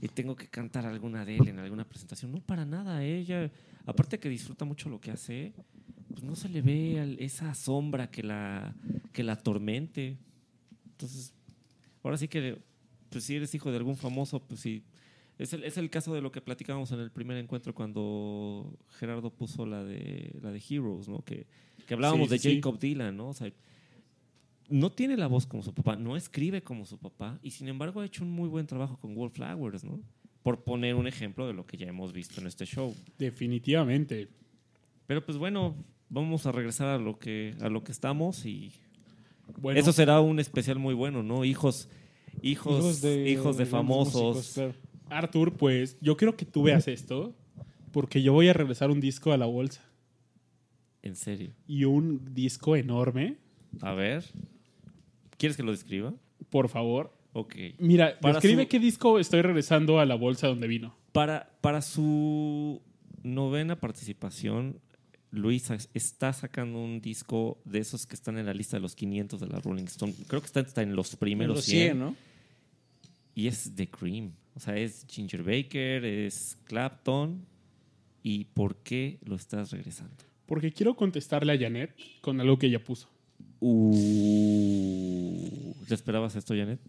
y 0.00 0.08
tengo 0.08 0.34
que 0.36 0.46
cantar 0.48 0.86
alguna 0.86 1.24
de 1.24 1.36
él 1.36 1.48
en 1.48 1.58
alguna 1.58 1.84
presentación. 1.84 2.30
No, 2.32 2.40
para 2.40 2.64
nada, 2.64 3.04
ella, 3.04 3.50
aparte 3.84 4.18
que 4.18 4.28
disfruta 4.30 4.64
mucho 4.64 4.88
lo 4.88 5.00
que 5.00 5.10
hace, 5.10 5.52
pues 6.08 6.22
no 6.22 6.34
se 6.36 6.48
le 6.48 6.62
ve 6.62 7.16
esa 7.18 7.52
sombra 7.54 8.10
que 8.10 8.22
la, 8.22 8.74
que 9.12 9.22
la 9.24 9.32
atormente. 9.32 10.16
Entonces, 10.92 11.34
ahora 12.02 12.16
sí 12.16 12.28
que, 12.28 12.58
pues 13.10 13.24
si 13.24 13.34
eres 13.34 13.54
hijo 13.54 13.70
de 13.70 13.76
algún 13.76 13.96
famoso, 13.96 14.40
pues 14.40 14.60
sí, 14.60 14.82
Es 15.40 15.54
el, 15.54 15.64
es 15.64 15.78
el 15.78 15.88
caso 15.88 16.12
de 16.12 16.20
lo 16.20 16.30
que 16.30 16.42
platicábamos 16.42 16.92
en 16.92 17.00
el 17.00 17.10
primer 17.10 17.38
encuentro 17.38 17.74
cuando 17.74 18.76
Gerardo 18.98 19.30
puso 19.30 19.64
la 19.64 19.82
de, 19.82 20.36
la 20.42 20.50
de 20.52 20.62
Heroes, 20.68 21.08
¿no? 21.08 21.22
Que, 21.24 21.46
que 21.86 21.94
hablábamos 21.94 22.28
Sí, 22.28 22.34
de 22.34 22.38
sí. 22.38 22.54
Jacob 22.56 22.78
Dylan, 22.78 23.16
¿no? 23.16 23.28
O 23.28 23.32
sea, 23.32 23.50
no 24.68 24.92
tiene 24.92 25.16
la 25.16 25.28
voz 25.28 25.46
como 25.46 25.62
su 25.62 25.72
papá, 25.72 25.96
no 25.96 26.14
escribe 26.14 26.62
como 26.62 26.84
su 26.84 26.98
papá, 26.98 27.38
y 27.42 27.52
sin 27.52 27.68
embargo 27.68 28.00
ha 28.00 28.04
hecho 28.04 28.22
un 28.22 28.30
muy 28.32 28.48
buen 28.50 28.66
trabajo 28.66 28.98
con 28.98 29.16
Wallflowers, 29.16 29.82
¿no? 29.82 29.98
Por 30.42 30.62
poner 30.62 30.94
un 30.94 31.06
ejemplo 31.06 31.46
de 31.46 31.54
lo 31.54 31.64
que 31.66 31.78
ya 31.78 31.86
hemos 31.86 32.12
visto 32.12 32.40
en 32.42 32.46
este 32.46 32.66
show. 32.66 32.94
Definitivamente. 33.18 34.28
Pero 35.06 35.24
pues 35.24 35.38
bueno, 35.38 35.74
vamos 36.10 36.44
a 36.44 36.52
regresar 36.52 36.88
a 36.88 36.98
lo 36.98 37.18
que, 37.18 37.54
a 37.62 37.70
lo 37.70 37.82
que 37.82 37.92
estamos 37.92 38.44
y 38.44 38.72
Bueno. 39.58 39.80
eso 39.80 39.92
será 39.92 40.20
un 40.20 40.38
especial 40.38 40.78
muy 40.78 40.92
bueno, 40.94 41.22
¿no? 41.22 41.46
Hijos, 41.46 41.88
hijos, 42.42 43.02
hijos 43.04 43.56
de, 43.56 43.66
famosos. 43.66 44.36
músicos, 44.36 44.52
claro. 44.54 44.89
Arthur, 45.10 45.52
pues 45.54 45.96
yo 46.00 46.16
quiero 46.16 46.36
que 46.36 46.44
tú 46.46 46.62
veas 46.62 46.88
esto, 46.88 47.34
porque 47.92 48.22
yo 48.22 48.32
voy 48.32 48.48
a 48.48 48.52
regresar 48.52 48.90
un 48.90 49.00
disco 49.00 49.32
a 49.32 49.36
la 49.36 49.46
bolsa. 49.46 49.82
En 51.02 51.16
serio. 51.16 51.52
Y 51.66 51.84
un 51.84 52.34
disco 52.34 52.76
enorme. 52.76 53.38
A 53.80 53.92
ver. 53.94 54.24
¿Quieres 55.38 55.56
que 55.56 55.62
lo 55.62 55.70
describa? 55.72 56.14
Por 56.50 56.68
favor. 56.68 57.16
Ok. 57.32 57.54
Mira, 57.78 58.18
Para 58.20 58.34
describe 58.34 58.64
su- 58.64 58.68
qué 58.68 58.78
disco 58.78 59.18
estoy 59.18 59.42
regresando 59.42 59.98
a 60.00 60.04
la 60.06 60.14
bolsa 60.16 60.48
donde 60.48 60.66
vino. 60.66 60.94
Para, 61.12 61.50
para 61.60 61.80
su 61.82 62.82
novena 63.22 63.80
participación, 63.80 64.80
Luis 65.30 65.70
está 65.94 66.32
sacando 66.32 66.78
un 66.82 67.00
disco 67.00 67.58
de 67.64 67.78
esos 67.78 68.06
que 68.06 68.14
están 68.14 68.36
en 68.38 68.46
la 68.46 68.52
lista 68.54 68.76
de 68.76 68.80
los 68.80 68.94
500 68.96 69.40
de 69.40 69.46
la 69.46 69.60
Rolling 69.60 69.84
Stone. 69.84 70.12
Creo 70.26 70.40
que 70.40 70.46
está, 70.46 70.60
está 70.60 70.82
en 70.82 70.94
los 70.96 71.16
primeros 71.16 71.56
los 71.56 71.64
100. 71.64 71.82
100, 71.92 71.98
¿no? 71.98 72.16
Y 73.34 73.46
es 73.46 73.72
The 73.74 73.88
Cream. 73.88 74.32
O 74.54 74.60
sea, 74.60 74.76
es 74.76 75.06
Ginger 75.08 75.42
Baker, 75.42 76.04
es 76.04 76.58
Clapton. 76.64 77.46
¿Y 78.22 78.44
por 78.46 78.76
qué 78.76 79.18
lo 79.24 79.36
estás 79.36 79.70
regresando? 79.72 80.14
Porque 80.46 80.72
quiero 80.72 80.94
contestarle 80.96 81.52
a 81.52 81.58
Janet 81.58 81.94
con 82.20 82.40
algo 82.40 82.58
que 82.58 82.66
ella 82.66 82.82
puso. 82.82 83.08
Uh, 84.30 85.72
¿Te 85.86 85.94
esperabas 85.94 86.34
esto, 86.36 86.54
Janet? 86.54 86.80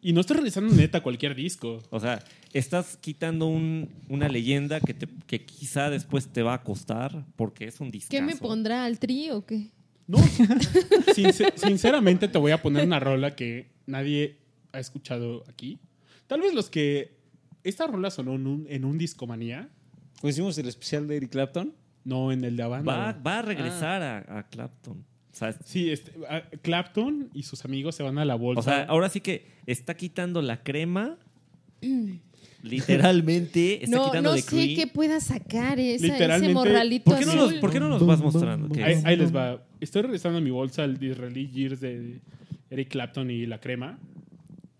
Y 0.00 0.12
no 0.12 0.20
estoy 0.20 0.36
regresando 0.36 0.72
neta 0.74 1.02
cualquier 1.02 1.34
disco. 1.34 1.82
O 1.90 1.98
sea, 1.98 2.22
estás 2.52 2.96
quitando 2.96 3.46
un- 3.46 3.88
una 4.08 4.28
leyenda 4.28 4.80
que, 4.80 4.94
te- 4.94 5.08
que 5.26 5.44
quizá 5.44 5.90
después 5.90 6.28
te 6.28 6.42
va 6.42 6.54
a 6.54 6.62
costar 6.62 7.24
porque 7.36 7.64
es 7.66 7.80
un 7.80 7.90
disco. 7.90 8.10
¿Qué 8.10 8.22
me 8.22 8.36
pondrá 8.36 8.84
al 8.84 8.98
tri 9.00 9.30
o 9.30 9.44
qué? 9.44 9.66
No, 10.06 10.18
Sincer- 11.14 11.52
sinceramente 11.56 12.28
te 12.28 12.38
voy 12.38 12.52
a 12.52 12.62
poner 12.62 12.86
una 12.86 13.00
rola 13.00 13.34
que 13.34 13.66
nadie 13.86 14.36
ha 14.72 14.78
escuchado 14.78 15.44
aquí. 15.48 15.78
Tal 16.28 16.40
vez 16.40 16.54
los 16.54 16.70
que... 16.70 17.18
Esta 17.64 17.88
rola 17.88 18.10
sonó 18.12 18.34
en 18.36 18.46
un, 18.46 18.66
en 18.70 18.84
un 18.84 18.96
discomanía. 18.98 19.68
¿O 20.22 20.28
hicimos 20.28 20.56
el 20.58 20.68
especial 20.68 21.08
de 21.08 21.16
Eric 21.16 21.30
Clapton? 21.30 21.74
No, 22.04 22.30
en 22.32 22.44
el 22.44 22.56
de 22.56 22.62
Habana. 22.62 22.84
Va, 22.84 23.12
va 23.12 23.38
a 23.40 23.42
regresar 23.42 24.00
a, 24.02 24.38
a 24.38 24.48
Clapton. 24.48 24.98
O 24.98 25.36
sea, 25.36 25.52
Sí, 25.64 25.90
este, 25.90 26.12
a- 26.28 26.48
Clapton 26.62 27.28
y 27.34 27.42
sus 27.42 27.64
amigos 27.64 27.94
se 27.96 28.02
van 28.04 28.18
a 28.18 28.24
la 28.24 28.36
bolsa. 28.36 28.60
o 28.60 28.62
sea, 28.62 28.84
ahora 28.84 29.08
sí 29.08 29.20
que 29.20 29.46
está 29.66 29.94
quitando 29.96 30.40
la 30.40 30.62
crema. 30.62 31.18
Literalmente 32.62 33.84
está 33.84 33.96
no 33.96 34.04
quitando 34.06 34.30
no 34.30 34.34
de 34.36 34.42
sé 34.42 34.48
Cream. 34.48 34.76
qué 34.76 34.86
pueda 34.88 35.20
sacar 35.20 35.78
esa, 35.78 36.04
ese 36.06 36.12
Literalmente- 36.14 36.54
morralito 36.54 37.04
¿Por 37.10 37.18
qué, 37.20 37.26
no 37.26 37.32
azul. 37.32 37.50
nos, 37.52 37.60
¿Por 37.60 37.70
qué 37.72 37.80
no 37.80 37.88
nos 37.88 38.04
vas 38.06 38.20
mostrando? 38.20 38.68
qué 38.68 38.82
Ahí, 38.82 38.92
es? 38.94 39.04
ahí 39.04 39.16
les 39.16 39.34
va. 39.34 39.62
Estoy 39.80 40.02
regresando 40.02 40.38
a 40.38 40.40
mi 40.40 40.50
bolsa 40.50 40.84
el 40.84 40.98
Disraeli 40.98 41.48
Years 41.50 41.80
de 41.80 42.20
Eric 42.70 42.88
Clapton 42.88 43.30
y 43.30 43.46
la 43.46 43.60
crema. 43.60 43.98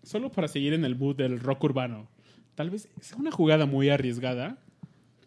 Solo 0.09 0.31
para 0.31 0.47
seguir 0.47 0.73
en 0.73 0.85
el 0.85 0.95
mood 0.97 1.15
del 1.17 1.39
rock 1.39 1.65
urbano. 1.65 2.07
Tal 2.55 2.71
vez 2.71 2.87
sea 2.99 3.15
una 3.15 3.29
jugada 3.29 3.67
muy 3.67 3.89
arriesgada, 3.89 4.57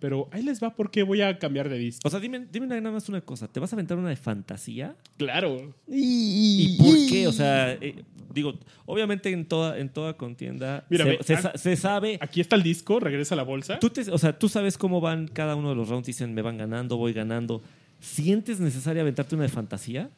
pero 0.00 0.28
ahí 0.32 0.42
les 0.42 0.60
va 0.60 0.74
porque 0.74 1.04
voy 1.04 1.20
a 1.20 1.38
cambiar 1.38 1.68
de 1.68 1.78
disco. 1.78 2.00
O 2.04 2.10
sea, 2.10 2.18
dime, 2.18 2.48
dime 2.50 2.66
nada 2.66 2.90
más 2.90 3.08
una 3.08 3.20
cosa. 3.20 3.46
¿Te 3.46 3.60
vas 3.60 3.72
a 3.72 3.76
aventar 3.76 3.96
una 3.96 4.08
de 4.08 4.16
fantasía? 4.16 4.96
Claro. 5.18 5.72
¿Y 5.86 6.76
por 6.78 6.96
qué? 7.08 7.28
O 7.28 7.32
sea, 7.32 7.74
eh, 7.74 8.02
digo, 8.34 8.54
obviamente 8.84 9.30
en 9.30 9.46
toda, 9.46 9.78
en 9.78 9.88
toda 9.88 10.16
contienda 10.16 10.84
Mira, 10.90 11.04
se, 11.04 11.10
ve, 11.10 11.18
se 11.22 11.34
ah, 11.34 11.52
se 11.54 11.76
sabe. 11.76 12.18
Aquí 12.20 12.40
está 12.40 12.56
el 12.56 12.64
disco, 12.64 12.98
regresa 12.98 13.36
a 13.36 13.36
la 13.36 13.44
bolsa. 13.44 13.78
Tú 13.78 13.88
te- 13.88 14.10
o 14.10 14.18
sea, 14.18 14.36
tú 14.36 14.48
sabes 14.48 14.76
cómo 14.76 15.00
van 15.00 15.28
cada 15.28 15.54
uno 15.54 15.68
de 15.68 15.76
los 15.76 15.88
rounds. 15.90 16.08
Dicen, 16.08 16.34
me 16.34 16.42
van 16.42 16.58
ganando, 16.58 16.96
voy 16.96 17.12
ganando. 17.12 17.62
¿Sientes 18.00 18.58
necesario 18.58 19.00
aventarte 19.02 19.36
una 19.36 19.44
de 19.44 19.48
fantasía? 19.50 20.10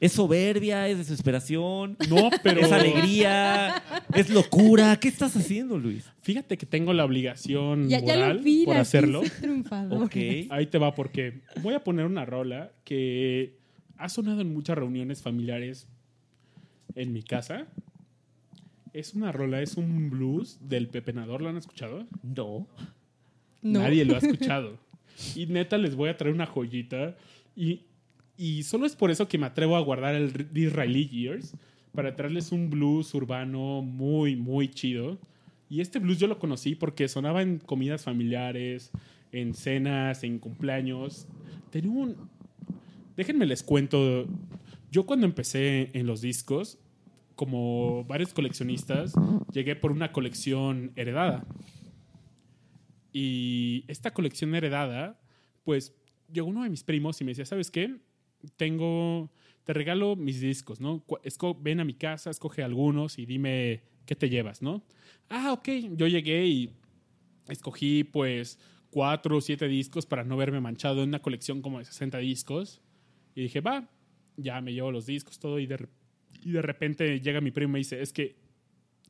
¿Es 0.00 0.12
soberbia? 0.12 0.86
¿Es 0.88 0.98
desesperación? 0.98 1.96
No, 2.08 2.30
pero. 2.42 2.60
¿Es 2.60 2.70
alegría? 2.70 3.82
¿Es 4.14 4.30
locura? 4.30 4.96
¿Qué 5.00 5.08
estás 5.08 5.36
haciendo, 5.36 5.76
Luis? 5.76 6.08
Fíjate 6.22 6.56
que 6.56 6.66
tengo 6.66 6.92
la 6.92 7.04
obligación 7.04 7.88
Ya, 7.88 7.98
ya 8.00 8.14
moral 8.14 8.36
lo 8.36 8.42
vi, 8.42 8.64
por 8.64 8.76
hacerlo. 8.76 9.22
quise 9.22 9.40
triunfadora. 9.40 10.04
Ok. 10.04 10.16
Ahí 10.50 10.66
te 10.70 10.78
va 10.78 10.94
porque 10.94 11.40
voy 11.62 11.74
a 11.74 11.82
poner 11.82 12.06
una 12.06 12.24
rola 12.24 12.70
que 12.84 13.56
ha 13.96 14.08
sonado 14.08 14.40
en 14.40 14.52
muchas 14.54 14.78
reuniones 14.78 15.20
familiares 15.22 15.88
en 16.94 17.12
mi 17.12 17.22
casa. 17.24 17.66
Es 18.92 19.14
una 19.14 19.32
rola, 19.32 19.60
es 19.62 19.76
un 19.76 20.10
blues 20.10 20.58
del 20.60 20.88
Pepenador. 20.88 21.42
¿Lo 21.42 21.48
han 21.48 21.56
escuchado? 21.56 22.06
No. 22.22 22.68
No. 23.62 23.80
Nadie 23.80 24.04
lo 24.04 24.14
ha 24.14 24.18
escuchado. 24.22 24.78
Y 25.34 25.46
neta 25.46 25.76
les 25.76 25.96
voy 25.96 26.08
a 26.08 26.16
traer 26.16 26.32
una 26.34 26.46
joyita. 26.46 27.16
Y, 27.56 27.82
y 28.38 28.62
solo 28.62 28.86
es 28.86 28.94
por 28.94 29.10
eso 29.10 29.26
que 29.26 29.36
me 29.36 29.46
atrevo 29.46 29.76
a 29.76 29.80
guardar 29.80 30.14
el 30.14 30.52
Disraeli 30.52 31.08
Years 31.08 31.54
para 31.92 32.14
traerles 32.14 32.52
un 32.52 32.70
blues 32.70 33.12
urbano 33.12 33.82
muy, 33.82 34.36
muy 34.36 34.68
chido. 34.68 35.18
Y 35.68 35.80
este 35.80 35.98
blues 35.98 36.20
yo 36.20 36.28
lo 36.28 36.38
conocí 36.38 36.76
porque 36.76 37.08
sonaba 37.08 37.42
en 37.42 37.58
comidas 37.58 38.04
familiares, 38.04 38.92
en 39.32 39.54
cenas, 39.54 40.22
en 40.22 40.38
cumpleaños. 40.38 41.26
Tenía 41.70 41.90
un... 41.90 42.16
Déjenme 43.16 43.44
les 43.44 43.64
cuento. 43.64 44.28
Yo 44.92 45.04
cuando 45.04 45.26
empecé 45.26 45.90
en 45.92 46.06
los 46.06 46.20
discos, 46.20 46.78
como 47.34 48.04
varios 48.04 48.32
coleccionistas, 48.32 49.14
llegué 49.52 49.74
por 49.74 49.90
una 49.90 50.12
colección 50.12 50.92
heredada. 50.94 51.44
Y 53.12 53.84
esta 53.88 54.12
colección 54.12 54.54
heredada, 54.54 55.18
pues 55.64 55.92
llegó 56.32 56.46
uno 56.46 56.62
de 56.62 56.70
mis 56.70 56.84
primos 56.84 57.20
y 57.20 57.24
me 57.24 57.32
decía, 57.32 57.44
¿sabes 57.44 57.72
qué? 57.72 57.96
Tengo, 58.56 59.30
te 59.64 59.72
regalo 59.72 60.16
mis 60.16 60.40
discos, 60.40 60.80
¿no? 60.80 61.04
Esco- 61.24 61.56
ven 61.60 61.80
a 61.80 61.84
mi 61.84 61.94
casa, 61.94 62.30
escoge 62.30 62.62
algunos 62.62 63.18
y 63.18 63.26
dime 63.26 63.82
qué 64.06 64.14
te 64.16 64.28
llevas, 64.30 64.62
¿no? 64.62 64.82
Ah, 65.28 65.52
ok. 65.52 65.68
Yo 65.96 66.06
llegué 66.06 66.46
y 66.46 66.70
escogí 67.48 68.04
pues 68.04 68.58
cuatro 68.90 69.36
o 69.36 69.40
siete 69.40 69.68
discos 69.68 70.06
para 70.06 70.24
no 70.24 70.36
verme 70.36 70.60
manchado 70.60 71.02
en 71.02 71.10
una 71.10 71.20
colección 71.20 71.60
como 71.62 71.78
de 71.78 71.84
60 71.84 72.18
discos. 72.18 72.80
Y 73.34 73.42
dije, 73.42 73.60
va, 73.60 73.88
ya 74.36 74.60
me 74.60 74.72
llevo 74.72 74.90
los 74.92 75.06
discos, 75.06 75.38
todo. 75.38 75.58
Y 75.58 75.66
de, 75.66 75.86
y 76.42 76.52
de 76.52 76.62
repente 76.62 77.20
llega 77.20 77.40
mi 77.40 77.50
primo 77.50 77.70
y 77.70 77.72
me 77.74 77.78
dice, 77.78 78.00
es 78.00 78.12
que 78.12 78.36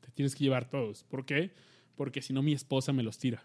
te 0.01 0.11
tienes 0.11 0.35
que 0.35 0.43
llevar 0.43 0.69
todos. 0.69 1.03
¿Por 1.03 1.25
qué? 1.25 1.51
Porque 1.95 2.21
si 2.21 2.33
no 2.33 2.41
mi 2.41 2.53
esposa 2.53 2.91
me 2.93 3.03
los 3.03 3.17
tira. 3.19 3.43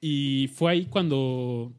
Y 0.00 0.48
fue 0.54 0.72
ahí 0.72 0.86
cuando 0.86 1.72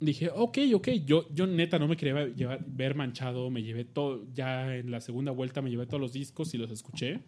dije, 0.00 0.30
ok, 0.34 0.58
ok, 0.74 0.88
yo, 1.04 1.26
yo 1.34 1.46
neta 1.46 1.78
no 1.78 1.86
me 1.88 1.96
quería 1.96 2.26
llevar- 2.28 2.64
ver 2.66 2.94
manchado, 2.94 3.50
me 3.50 3.62
llevé 3.62 3.84
todo, 3.84 4.24
ya 4.34 4.76
en 4.76 4.90
la 4.90 5.00
segunda 5.00 5.30
vuelta 5.32 5.60
me 5.62 5.70
llevé 5.70 5.86
todos 5.86 6.00
los 6.00 6.12
discos 6.12 6.54
y 6.54 6.58
los 6.58 6.70
escuché. 6.70 7.20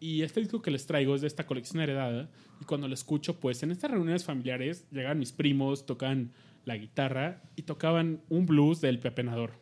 Y 0.00 0.22
este 0.22 0.40
disco 0.40 0.60
que 0.60 0.70
les 0.70 0.86
traigo 0.86 1.14
es 1.14 1.20
de 1.22 1.26
esta 1.28 1.46
colección 1.46 1.82
heredada. 1.82 2.30
Y 2.60 2.64
cuando 2.64 2.88
lo 2.88 2.94
escucho, 2.94 3.40
pues 3.40 3.62
en 3.62 3.70
estas 3.70 3.90
reuniones 3.90 4.24
familiares 4.24 4.86
llegan 4.90 5.18
mis 5.18 5.32
primos, 5.32 5.86
tocan 5.86 6.30
la 6.66 6.76
guitarra 6.76 7.42
y 7.56 7.62
tocaban 7.62 8.20
un 8.28 8.44
blues 8.46 8.80
del 8.80 8.98
Pepenador. 8.98 9.52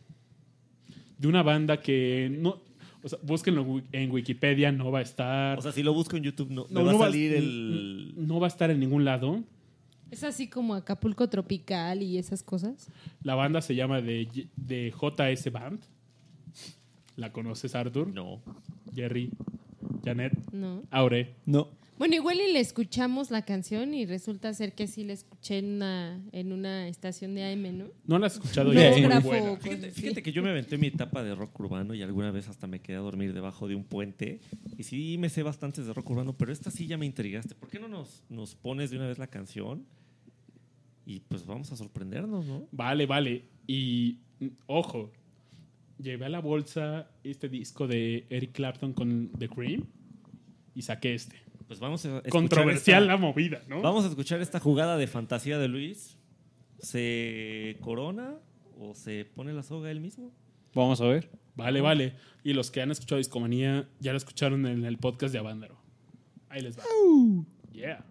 De 1.18 1.28
una 1.28 1.42
banda 1.42 1.80
que 1.80 2.28
no. 2.36 2.60
O 3.04 3.08
sea, 3.08 3.18
búsquenlo 3.22 3.82
en 3.92 4.10
Wikipedia, 4.12 4.70
no 4.72 4.90
va 4.92 5.00
a 5.00 5.02
estar. 5.02 5.58
O 5.58 5.62
sea, 5.62 5.72
si 5.72 5.82
lo 5.82 5.92
busco 5.92 6.16
en 6.16 6.22
YouTube, 6.24 6.50
no, 6.50 6.66
No, 6.70 6.84
va 6.84 6.90
a 6.92 6.94
va- 6.94 7.06
salir 7.06 7.32
el. 7.34 8.14
no 8.16 8.38
va 8.40 8.46
a 8.46 8.48
estar 8.48 8.70
en 8.70 8.78
ningún 8.80 9.04
lado. 9.04 9.42
Es 10.12 10.22
así 10.24 10.46
como 10.46 10.74
Acapulco 10.74 11.28
Tropical 11.30 12.02
y 12.02 12.18
esas 12.18 12.42
cosas. 12.42 12.88
La 13.22 13.34
banda 13.34 13.62
se 13.62 13.74
llama 13.74 14.02
de, 14.02 14.46
de 14.56 14.90
JS 14.92 15.50
Band. 15.50 15.80
¿La 17.16 17.32
conoces, 17.32 17.74
Arthur? 17.74 18.08
No. 18.08 18.42
Jerry, 18.94 19.30
Janet, 20.04 20.34
No. 20.52 20.82
Aure. 20.90 21.34
No. 21.46 21.68
Bueno, 21.98 22.14
igual 22.16 22.38
y 22.40 22.52
le 22.52 22.60
escuchamos 22.60 23.30
la 23.30 23.42
canción 23.46 23.94
y 23.94 24.04
resulta 24.06 24.52
ser 24.52 24.74
que 24.74 24.86
sí 24.86 25.04
la 25.04 25.14
escuché 25.14 25.58
en 25.58 25.74
una, 25.76 26.20
en 26.32 26.52
una 26.52 26.88
estación 26.88 27.34
de 27.34 27.50
AM, 27.50 27.78
¿no? 27.78 27.86
No 28.06 28.18
la 28.18 28.26
has 28.26 28.34
escuchado 28.34 28.72
No, 28.72 28.80
ya. 28.80 28.88
es 28.90 28.96
muy 28.98 29.02
grafo, 29.06 29.28
buena. 29.28 29.56
Fíjate, 29.56 29.90
fíjate 29.92 30.22
que 30.22 30.32
yo 30.32 30.42
me 30.42 30.50
aventé 30.50 30.76
mi 30.78 30.88
etapa 30.88 31.22
de 31.22 31.34
rock 31.34 31.58
urbano 31.60 31.94
y 31.94 32.02
alguna 32.02 32.30
vez 32.32 32.48
hasta 32.48 32.66
me 32.66 32.80
quedé 32.80 32.96
a 32.96 33.00
dormir 33.00 33.32
debajo 33.32 33.66
de 33.68 33.76
un 33.76 33.84
puente. 33.84 34.40
Y 34.76 34.82
sí 34.82 35.16
me 35.18 35.30
sé 35.30 35.42
bastantes 35.42 35.86
de 35.86 35.92
rock 35.94 36.10
urbano, 36.10 36.34
pero 36.36 36.52
esta 36.52 36.70
sí 36.70 36.86
ya 36.86 36.98
me 36.98 37.06
intrigaste. 37.06 37.54
¿Por 37.54 37.70
qué 37.70 37.78
no 37.78 37.88
nos, 37.88 38.24
nos 38.28 38.56
pones 38.56 38.90
de 38.90 38.96
una 38.98 39.06
vez 39.06 39.18
la 39.18 39.28
canción? 39.28 39.86
Y 41.04 41.20
pues 41.20 41.44
vamos 41.46 41.70
a 41.72 41.76
sorprendernos, 41.76 42.46
¿no? 42.46 42.66
Vale, 42.72 43.06
vale. 43.06 43.44
Y 43.66 44.18
ojo, 44.66 45.10
llevé 45.98 46.26
a 46.26 46.28
la 46.28 46.40
bolsa 46.40 47.10
este 47.24 47.48
disco 47.48 47.86
de 47.86 48.26
Eric 48.30 48.52
Clapton 48.52 48.92
con 48.92 49.30
The 49.38 49.48
Cream. 49.48 49.84
y 50.74 50.82
saqué 50.82 51.14
este. 51.14 51.36
Pues 51.66 51.80
vamos 51.80 52.04
a 52.04 52.08
escuchar 52.08 52.30
Controversial 52.30 53.02
esta- 53.02 53.12
la 53.14 53.18
movida, 53.18 53.62
¿no? 53.68 53.82
Vamos 53.82 54.04
a 54.04 54.08
escuchar 54.08 54.40
esta 54.40 54.58
jugada 54.60 54.96
de 54.96 55.06
fantasía 55.06 55.58
de 55.58 55.68
Luis. 55.68 56.18
¿Se 56.78 57.76
corona 57.80 58.34
o 58.78 58.94
se 58.94 59.24
pone 59.24 59.52
la 59.52 59.62
soga 59.62 59.90
él 59.90 60.00
mismo? 60.00 60.32
Vamos 60.74 61.00
a 61.00 61.06
ver. 61.06 61.30
Vale, 61.54 61.80
vale. 61.80 62.14
Y 62.42 62.54
los 62.54 62.70
que 62.70 62.80
han 62.80 62.90
escuchado 62.90 63.18
Discomanía 63.18 63.88
ya 64.00 64.12
lo 64.12 64.16
escucharon 64.18 64.66
en 64.66 64.84
el 64.84 64.98
podcast 64.98 65.32
de 65.32 65.38
Avándaro. 65.38 65.76
Ahí 66.48 66.60
les 66.62 66.76
va. 66.78 66.82
Yeah. 67.72 68.04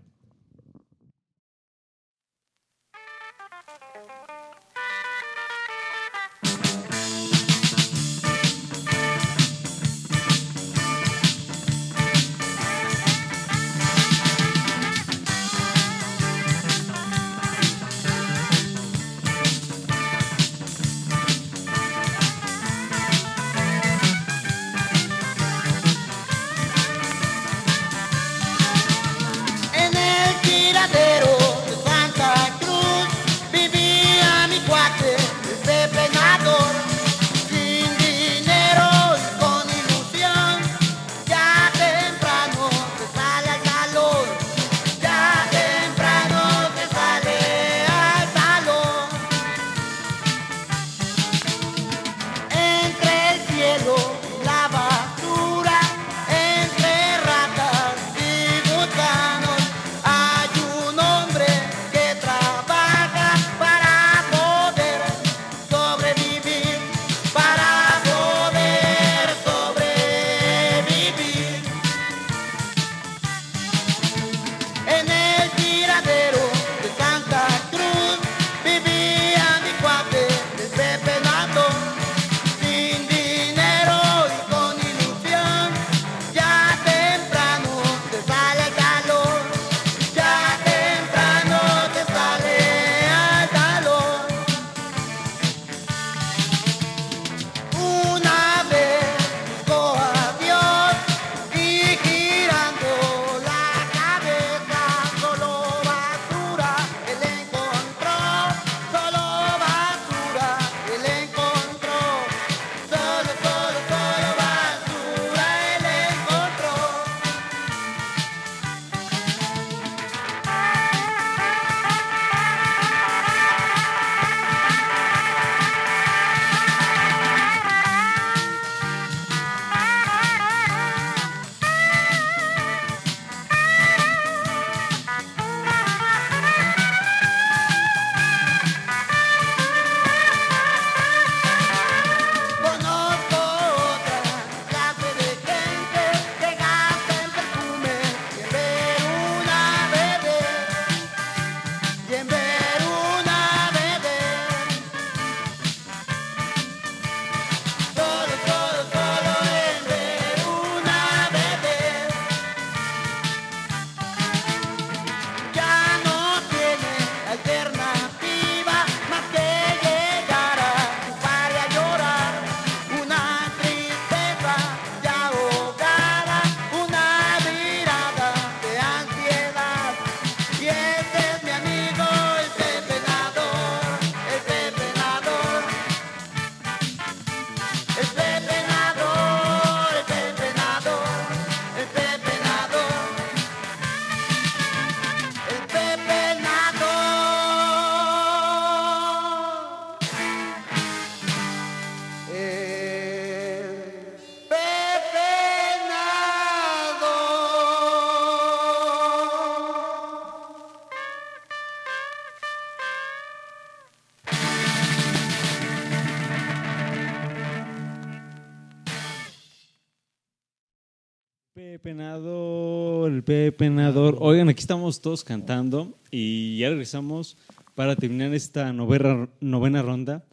Pepenador, 223.31 223.53
pepenador. 223.53 224.17
Oigan, 224.19 224.49
aquí 224.49 224.59
estamos 224.59 224.99
todos 224.99 225.23
cantando 225.23 225.97
y 226.11 226.57
ya 226.57 226.67
regresamos 226.67 227.37
para 227.75 227.95
terminar 227.95 228.33
esta 228.33 228.73
novena, 228.73 229.29
novena 229.39 229.81
ronda. 229.81 230.25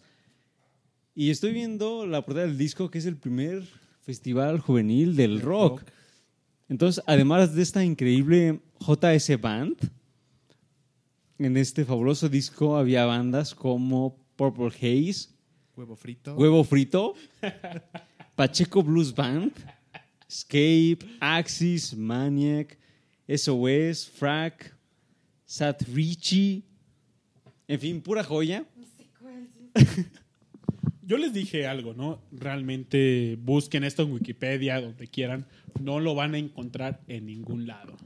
Y 1.15 1.31
estoy 1.31 1.52
viendo 1.52 2.07
la 2.07 2.23
portada 2.23 2.47
del 2.49 2.59
disco, 2.59 2.91
que 2.91 2.99
es 2.99 3.07
el 3.07 3.17
primer 3.17 3.62
festival 4.01 4.59
juvenil 4.59 5.15
del 5.15 5.41
rock. 5.41 5.85
Entonces, 6.68 7.05
además 7.07 7.55
de 7.55 7.62
esta 7.62 7.85
increíble 7.85 8.59
JS 8.81 9.41
Band, 9.41 9.77
en 11.39 11.57
este 11.57 11.85
fabuloso 11.85 12.28
disco 12.28 12.77
había 12.77 13.05
bandas 13.05 13.55
como 13.55 14.18
Purple 14.35 14.73
Haze, 14.77 15.28
Huevo 15.77 15.94
frito. 15.94 16.35
Huevo 16.35 16.65
Frito, 16.65 17.15
Pacheco 18.35 18.83
Blues 18.83 19.15
Band, 19.15 19.52
Escape, 20.28 20.99
Axis, 21.20 21.97
Maniac, 21.97 22.77
SOS, 23.29 24.09
Frack, 24.09 24.75
Sat 25.45 25.83
Richie, 25.95 26.63
en 27.69 27.81
fin, 27.81 28.01
pura 28.01 28.25
joya. 28.25 28.65
Yo 31.03 31.17
les 31.17 31.33
dije 31.33 31.67
algo, 31.67 31.95
¿no? 31.95 32.21
Realmente 32.33 33.39
busquen 33.41 33.85
esto 33.85 34.03
en 34.03 34.13
Wikipedia, 34.13 34.81
donde 34.81 35.07
quieran. 35.07 35.47
No 35.81 36.01
lo 36.01 36.15
van 36.15 36.35
a 36.35 36.39
encontrar 36.39 37.01
en 37.09 37.27
ningún 37.27 37.67
lado. 37.67 37.97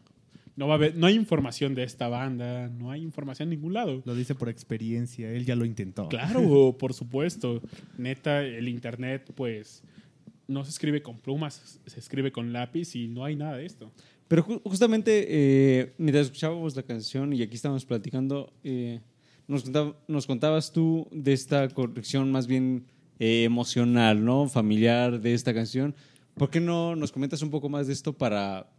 No, 0.54 0.66
va 0.66 0.74
a 0.74 0.76
haber, 0.76 0.96
no 0.96 1.06
hay 1.06 1.14
información 1.14 1.74
de 1.74 1.84
esta 1.84 2.08
banda, 2.08 2.68
no 2.68 2.90
hay 2.90 3.02
información 3.02 3.46
en 3.46 3.58
ningún 3.58 3.72
lado. 3.72 4.02
Lo 4.04 4.14
dice 4.14 4.34
por 4.34 4.48
experiencia, 4.48 5.32
él 5.32 5.46
ya 5.46 5.56
lo 5.56 5.64
intentó. 5.64 6.08
Claro, 6.08 6.76
por 6.78 6.92
supuesto. 6.92 7.62
Neta, 7.96 8.44
el 8.44 8.68
internet, 8.68 9.32
pues, 9.34 9.82
no 10.46 10.64
se 10.64 10.70
escribe 10.70 11.02
con 11.02 11.18
plumas, 11.18 11.80
se 11.86 11.98
escribe 11.98 12.32
con 12.32 12.52
lápiz 12.52 12.94
y 12.94 13.08
no 13.08 13.24
hay 13.24 13.36
nada 13.36 13.56
de 13.56 13.66
esto. 13.66 13.90
Pero 14.32 14.44
ju- 14.44 14.62
justamente 14.64 15.26
eh, 15.28 15.92
mientras 15.98 16.24
escuchábamos 16.28 16.74
la 16.74 16.82
canción 16.84 17.34
y 17.34 17.42
aquí 17.42 17.54
estábamos 17.54 17.84
platicando, 17.84 18.50
eh, 18.64 19.00
nos, 19.46 19.66
contab- 19.70 19.94
nos 20.08 20.26
contabas 20.26 20.72
tú 20.72 21.06
de 21.12 21.34
esta 21.34 21.68
corrección 21.68 22.32
más 22.32 22.46
bien 22.46 22.86
eh, 23.18 23.44
emocional, 23.44 24.24
¿no? 24.24 24.48
Familiar 24.48 25.20
de 25.20 25.34
esta 25.34 25.52
canción. 25.52 25.94
¿Por 26.34 26.48
qué 26.48 26.60
no 26.60 26.96
nos 26.96 27.12
comentas 27.12 27.42
un 27.42 27.50
poco 27.50 27.68
más 27.68 27.88
de 27.88 27.92
esto 27.92 28.14
para 28.16 28.70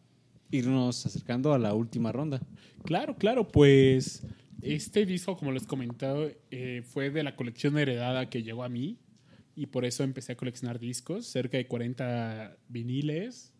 irnos 0.49 1.06
acercando 1.06 1.53
a 1.53 1.59
la 1.59 1.75
última 1.75 2.11
ronda? 2.11 2.41
Claro, 2.83 3.15
claro, 3.15 3.48
pues 3.48 4.23
este 4.64 5.06
disco, 5.06 5.38
como 5.38 5.51
les 5.51 5.67
comentaba, 5.67 6.25
eh, 6.49 6.82
fue 6.83 7.11
de 7.11 7.22
la 7.22 7.35
colección 7.35 7.77
heredada 7.77 8.27
que 8.27 8.41
llegó 8.41 8.64
a 8.64 8.69
mí 8.69 8.98
y 9.56 9.67
por 9.67 9.85
eso 9.85 10.03
empecé 10.03 10.32
a 10.32 10.35
coleccionar 10.35 10.80
discos, 10.80 11.27
cerca 11.27 11.57
de 11.57 11.67
40 11.67 12.57
viniles. 12.69 13.52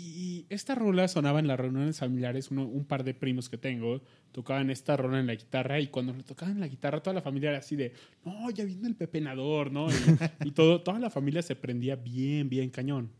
Y 0.00 0.46
esta 0.48 0.76
rola 0.76 1.08
sonaba 1.08 1.40
en 1.40 1.48
las 1.48 1.58
reuniones 1.58 1.98
familiares, 1.98 2.52
uno- 2.52 2.66
un 2.66 2.84
par 2.84 3.02
de 3.02 3.14
primos 3.14 3.48
que 3.48 3.58
tengo 3.58 4.00
tocaban 4.30 4.70
esta 4.70 4.96
rola 4.96 5.18
en 5.18 5.26
la 5.26 5.34
guitarra 5.34 5.80
y 5.80 5.88
cuando 5.88 6.12
le 6.12 6.22
tocaban 6.22 6.60
la 6.60 6.68
guitarra 6.68 7.02
toda 7.02 7.14
la 7.14 7.20
familia 7.22 7.48
era 7.50 7.58
así 7.58 7.74
de, 7.74 7.92
no, 8.24 8.48
ya 8.50 8.64
viene 8.64 8.86
el 8.86 8.94
pepenador, 8.94 9.72
¿no? 9.72 9.88
Y, 9.90 9.94
y 10.44 10.50
todo, 10.52 10.82
toda 10.82 11.00
la 11.00 11.10
familia 11.10 11.42
se 11.42 11.56
prendía 11.56 11.96
bien, 11.96 12.48
bien 12.48 12.70
cañón. 12.70 13.10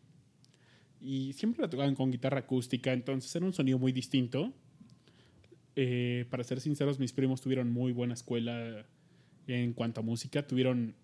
Y 1.00 1.32
siempre 1.32 1.62
la 1.62 1.68
tocaban 1.70 1.96
con 1.96 2.12
guitarra 2.12 2.38
acústica, 2.40 2.92
entonces 2.92 3.34
era 3.34 3.44
un 3.44 3.52
sonido 3.52 3.78
muy 3.80 3.90
distinto. 3.90 4.52
Eh, 5.74 6.26
para 6.30 6.44
ser 6.44 6.60
sinceros, 6.60 6.98
mis 7.00 7.12
primos 7.12 7.40
tuvieron 7.40 7.70
muy 7.72 7.90
buena 7.92 8.14
escuela 8.14 8.84
en 9.48 9.72
cuanto 9.72 10.00
a 10.00 10.04
música. 10.04 10.46
Tuvieron. 10.46 10.94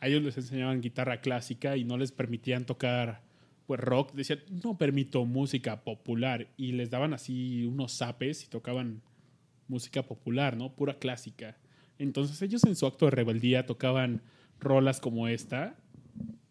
A 0.00 0.08
ellos 0.08 0.22
les 0.22 0.36
enseñaban 0.38 0.80
guitarra 0.80 1.20
clásica 1.20 1.76
y 1.76 1.84
no 1.84 1.96
les 1.98 2.12
permitían 2.12 2.64
tocar 2.66 3.22
pues 3.66 3.80
rock. 3.80 4.12
Decían, 4.14 4.40
no 4.62 4.76
permito 4.78 5.24
música 5.24 5.82
popular. 5.84 6.48
Y 6.56 6.72
les 6.72 6.90
daban 6.90 7.14
así 7.14 7.64
unos 7.64 7.92
zapes 7.92 8.44
y 8.44 8.48
tocaban 8.48 9.02
música 9.68 10.02
popular, 10.02 10.56
¿no? 10.56 10.74
Pura 10.74 10.94
clásica. 10.98 11.56
Entonces 11.98 12.40
ellos 12.42 12.64
en 12.64 12.76
su 12.76 12.86
acto 12.86 13.04
de 13.06 13.12
rebeldía 13.12 13.66
tocaban 13.66 14.22
rolas 14.60 15.00
como 15.00 15.28
esta. 15.28 15.76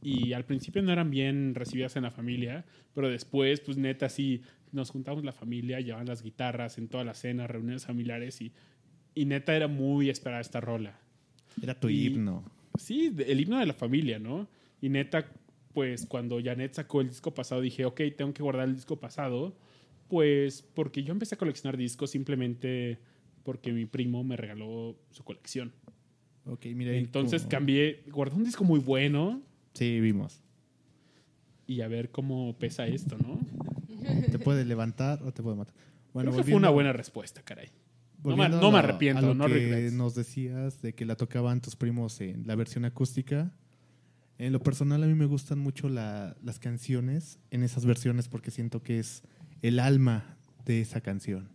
Y 0.02 0.34
al 0.34 0.46
principio 0.46 0.82
no 0.82 0.92
eran 0.92 1.12
bien 1.12 1.54
recibidas 1.54 1.96
en 1.96 2.04
la 2.04 2.10
familia, 2.12 2.66
pero 2.96 3.08
después, 3.08 3.60
pues 3.60 3.78
neta, 3.78 4.10
sí, 4.10 4.42
nos 4.72 4.90
juntamos 4.90 5.24
la 5.24 5.32
familia, 5.32 5.80
llevaban 5.80 6.08
las 6.08 6.24
guitarras 6.24 6.80
en 6.80 6.88
todas 6.88 7.06
las 7.06 7.20
cenas, 7.20 7.50
reuniones 7.52 7.86
familiares 7.86 8.42
y, 8.42 8.52
y 9.14 9.26
neta 9.26 9.56
era 9.56 9.68
muy 9.68 10.10
esperada 10.10 10.42
esta 10.42 10.60
rola. 10.60 11.00
Era 11.62 11.80
tu 11.80 11.90
Y- 11.90 12.08
himno. 12.08 12.44
Sí, 12.80 13.14
el 13.28 13.42
himno 13.42 13.60
de 13.60 13.66
la 13.68 13.74
familia, 13.74 14.18
¿no? 14.18 14.48
Y 14.82 14.90
neta, 14.90 15.30
pues 15.74 16.06
cuando 16.06 16.40
Janet 16.44 16.74
sacó 16.74 17.02
el 17.02 17.10
disco 17.10 17.34
pasado 17.34 17.62
dije, 17.62 17.86
ok, 17.86 18.02
tengo 18.18 18.34
que 18.34 18.44
guardar 18.44 18.68
el 18.68 18.76
disco 18.76 19.00
pasado, 19.00 19.56
pues 20.08 20.62
porque 20.62 21.04
yo 21.04 21.12
empecé 21.14 21.36
a 21.36 21.38
coleccionar 21.38 21.78
discos 21.78 22.12
simplemente 22.12 23.00
porque 23.44 23.72
mi 23.72 23.86
primo 23.86 24.24
me 24.24 24.36
regaló 24.38 24.98
su 25.12 25.24
colección. 25.24 25.74
Ok, 26.46 26.66
mira. 26.76 26.94
Entonces 26.94 27.44
como- 27.44 27.50
cambié, 27.52 28.04
guardé 28.12 28.36
un 28.36 28.44
disco 28.44 28.64
muy 28.64 28.80
bueno 28.80 29.42
Sí, 29.74 30.00
vimos. 30.02 30.42
y 31.68 31.82
a 31.82 31.88
ver 31.88 32.10
cómo 32.12 32.58
pesa 32.58 32.88
esto, 32.88 33.18
¿no? 33.18 33.40
Te 34.32 34.40
puede 34.40 34.66
levantar 34.66 35.22
o 35.24 35.32
te 35.32 35.42
puede 35.44 35.56
matar. 35.56 35.74
Bueno, 36.14 36.32
Creo 36.32 36.44
que 36.44 36.50
fue 36.52 36.58
una 36.58 36.70
buena 36.70 36.92
respuesta, 36.92 37.42
caray. 37.44 37.70
No 38.24 38.36
me, 38.36 38.50
no 38.50 38.72
me 38.72 38.80
arrepiento, 38.80 39.20
a 39.20 39.22
lo 39.30 39.34
no 39.34 39.48
que 39.48 39.54
regrets. 39.54 39.94
nos 39.94 40.14
decías 40.14 40.82
de 40.82 40.94
que 40.94 41.06
la 41.06 41.16
tocaban 41.16 41.62
tus 41.62 41.76
primos 41.76 42.20
en 42.22 42.46
la 42.46 42.56
versión 42.56 42.86
acústica. 42.86 43.52
En 44.42 44.54
lo 44.54 44.60
personal 44.60 45.04
a 45.04 45.06
mí 45.06 45.14
me 45.14 45.28
gustan 45.28 45.60
mucho 45.60 45.88
la- 45.88 46.36
las 46.42 46.58
canciones 46.58 47.38
en 47.52 47.62
esas 47.62 47.86
versiones 47.86 48.28
porque 48.28 48.50
siento 48.50 48.82
que 48.82 48.98
es 48.98 49.22
el 49.62 49.80
alma 49.80 50.36
de 50.66 50.82
esa 50.82 51.00
canción. 51.00 51.50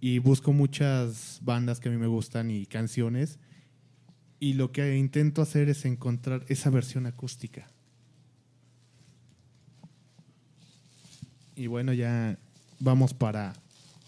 Y 0.00 0.18
busco 0.18 0.54
muchas 0.54 1.38
bandas 1.42 1.78
que 1.78 1.90
a 1.90 1.92
mí 1.92 1.98
me 1.98 2.06
gustan 2.06 2.50
y 2.50 2.64
canciones 2.64 3.38
y 4.40 4.54
lo 4.54 4.72
que 4.72 4.96
intento 4.96 5.42
hacer 5.42 5.68
es 5.68 5.84
encontrar 5.84 6.46
esa 6.48 6.70
versión 6.70 7.04
acústica. 7.04 7.66
Y 11.56 11.66
bueno, 11.66 11.92
ya 11.92 12.38
vamos 12.80 13.12
para 13.12 13.52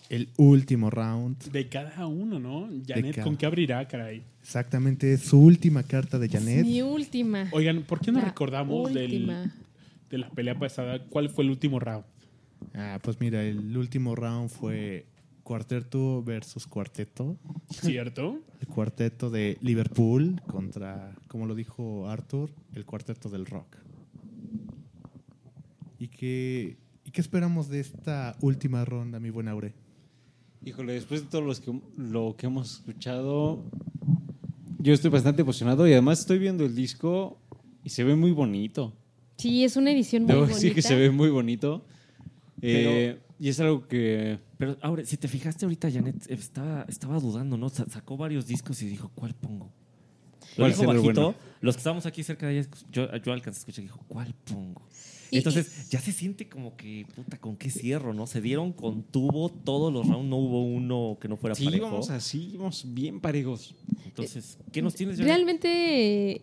el 0.08 0.28
último 0.36 0.90
round. 0.90 1.36
De 1.50 1.68
cada 1.68 2.06
uno, 2.06 2.38
¿no? 2.38 2.68
Janet, 2.86 3.16
cada- 3.16 3.24
¿con 3.24 3.36
qué 3.36 3.46
abrirá, 3.46 3.86
caray? 3.86 4.22
Exactamente, 4.42 5.12
es 5.12 5.20
su 5.22 5.38
última 5.40 5.82
carta 5.82 6.18
de 6.18 6.28
Janet. 6.28 6.64
Mi 6.64 6.80
última. 6.82 7.48
Oigan, 7.52 7.82
¿por 7.82 8.00
qué 8.00 8.10
no 8.12 8.20
La 8.20 8.26
recordamos 8.26 8.92
del, 8.94 9.26
de 10.10 10.18
la 10.18 10.30
pelea 10.30 10.58
pasada? 10.58 11.04
¿Cuál 11.04 11.28
fue 11.28 11.44
el 11.44 11.50
último 11.50 11.78
round? 11.78 12.04
Ah, 12.74 12.98
pues 13.02 13.20
mira, 13.20 13.42
el 13.44 13.76
último 13.76 14.14
round 14.16 14.48
fue 14.50 15.04
cuarteto 15.42 16.22
versus 16.22 16.66
cuarteto. 16.66 17.36
¿Cierto? 17.70 18.40
El 18.60 18.66
cuarteto 18.68 19.30
de 19.30 19.56
Liverpool 19.60 20.40
contra, 20.46 21.14
como 21.28 21.46
lo 21.46 21.54
dijo 21.54 22.08
Arthur, 22.08 22.50
el 22.74 22.84
cuarteto 22.84 23.28
del 23.28 23.46
rock. 23.46 23.76
¿Y 25.98 26.08
qué, 26.08 26.76
¿y 27.04 27.10
qué 27.10 27.20
esperamos 27.20 27.68
de 27.68 27.80
esta 27.80 28.36
última 28.40 28.84
ronda, 28.84 29.18
mi 29.20 29.30
buen 29.30 29.48
Aure? 29.48 29.72
Híjole, 30.64 30.92
después 30.94 31.22
de 31.22 31.28
todo 31.28 31.40
los 31.42 31.60
que, 31.60 31.72
lo 31.96 32.34
que 32.36 32.46
hemos 32.46 32.74
escuchado, 32.74 33.62
yo 34.78 34.92
estoy 34.92 35.10
bastante 35.10 35.42
emocionado 35.42 35.86
y 35.88 35.92
además 35.92 36.20
estoy 36.20 36.38
viendo 36.38 36.64
el 36.64 36.74
disco 36.74 37.38
y 37.84 37.90
se 37.90 38.04
ve 38.04 38.14
muy 38.16 38.32
bonito. 38.32 38.92
Sí, 39.36 39.64
es 39.64 39.76
una 39.76 39.92
edición 39.92 40.22
muy 40.24 40.28
Debo 40.32 40.40
bonita. 40.42 40.56
decir 40.56 40.74
que 40.74 40.82
se 40.82 40.94
ve 40.96 41.10
muy 41.10 41.30
bonito. 41.30 41.84
Pero- 42.60 42.90
Eh, 42.90 43.18
y 43.40 43.48
es 43.48 43.60
algo 43.60 43.86
que... 43.86 44.40
Pero 44.58 44.76
ahora, 44.82 45.04
si 45.04 45.16
te 45.16 45.28
fijaste 45.28 45.64
ahorita, 45.64 45.90
Janet 45.92 46.28
estaba, 46.28 46.84
estaba 46.88 47.20
dudando, 47.20 47.56
¿no? 47.56 47.68
Sa- 47.68 47.88
Sacó 47.88 48.16
varios 48.16 48.46
discos 48.48 48.82
y 48.82 48.86
dijo, 48.86 49.12
¿cuál 49.14 49.34
pongo? 49.34 49.66
Lo 50.56 50.64
¿Cuál 50.64 50.72
dijo 50.72 50.86
bajito. 50.86 51.04
bueno? 51.22 51.34
Los 51.60 51.76
que 51.76 51.78
estábamos 51.78 52.04
aquí 52.04 52.24
cerca 52.24 52.48
de 52.48 52.58
ella, 52.58 52.68
yo, 52.90 53.16
yo 53.16 53.32
alcancé 53.32 53.58
a 53.58 53.60
escuchar 53.60 53.84
y 53.84 53.86
dijo, 53.86 54.00
¿cuál 54.08 54.34
pongo? 54.44 54.82
Y- 55.30 55.38
Entonces, 55.38 55.88
ya 55.90 56.00
se 56.00 56.12
siente 56.12 56.48
como 56.48 56.76
que, 56.76 57.06
puta, 57.14 57.36
¿con 57.38 57.56
qué 57.56 57.70
cierro, 57.70 58.14
no? 58.14 58.26
Se 58.26 58.40
dieron 58.40 58.72
con 58.72 59.02
tubo 59.02 59.48
todos 59.50 59.92
los 59.92 60.06
rounds, 60.08 60.28
no 60.28 60.36
hubo 60.36 60.62
uno 60.64 61.18
que 61.20 61.28
no 61.28 61.36
fuera 61.36 61.54
Sí, 61.54 61.64
parejo. 61.66 61.84
vamos 61.86 62.10
así, 62.10 62.54
vamos 62.56 62.84
bien 62.88 63.20
parejos. 63.20 63.74
Entonces, 64.06 64.58
¿qué 64.72 64.80
nos 64.82 64.94
tienes? 64.94 65.18
Realmente 65.18 66.40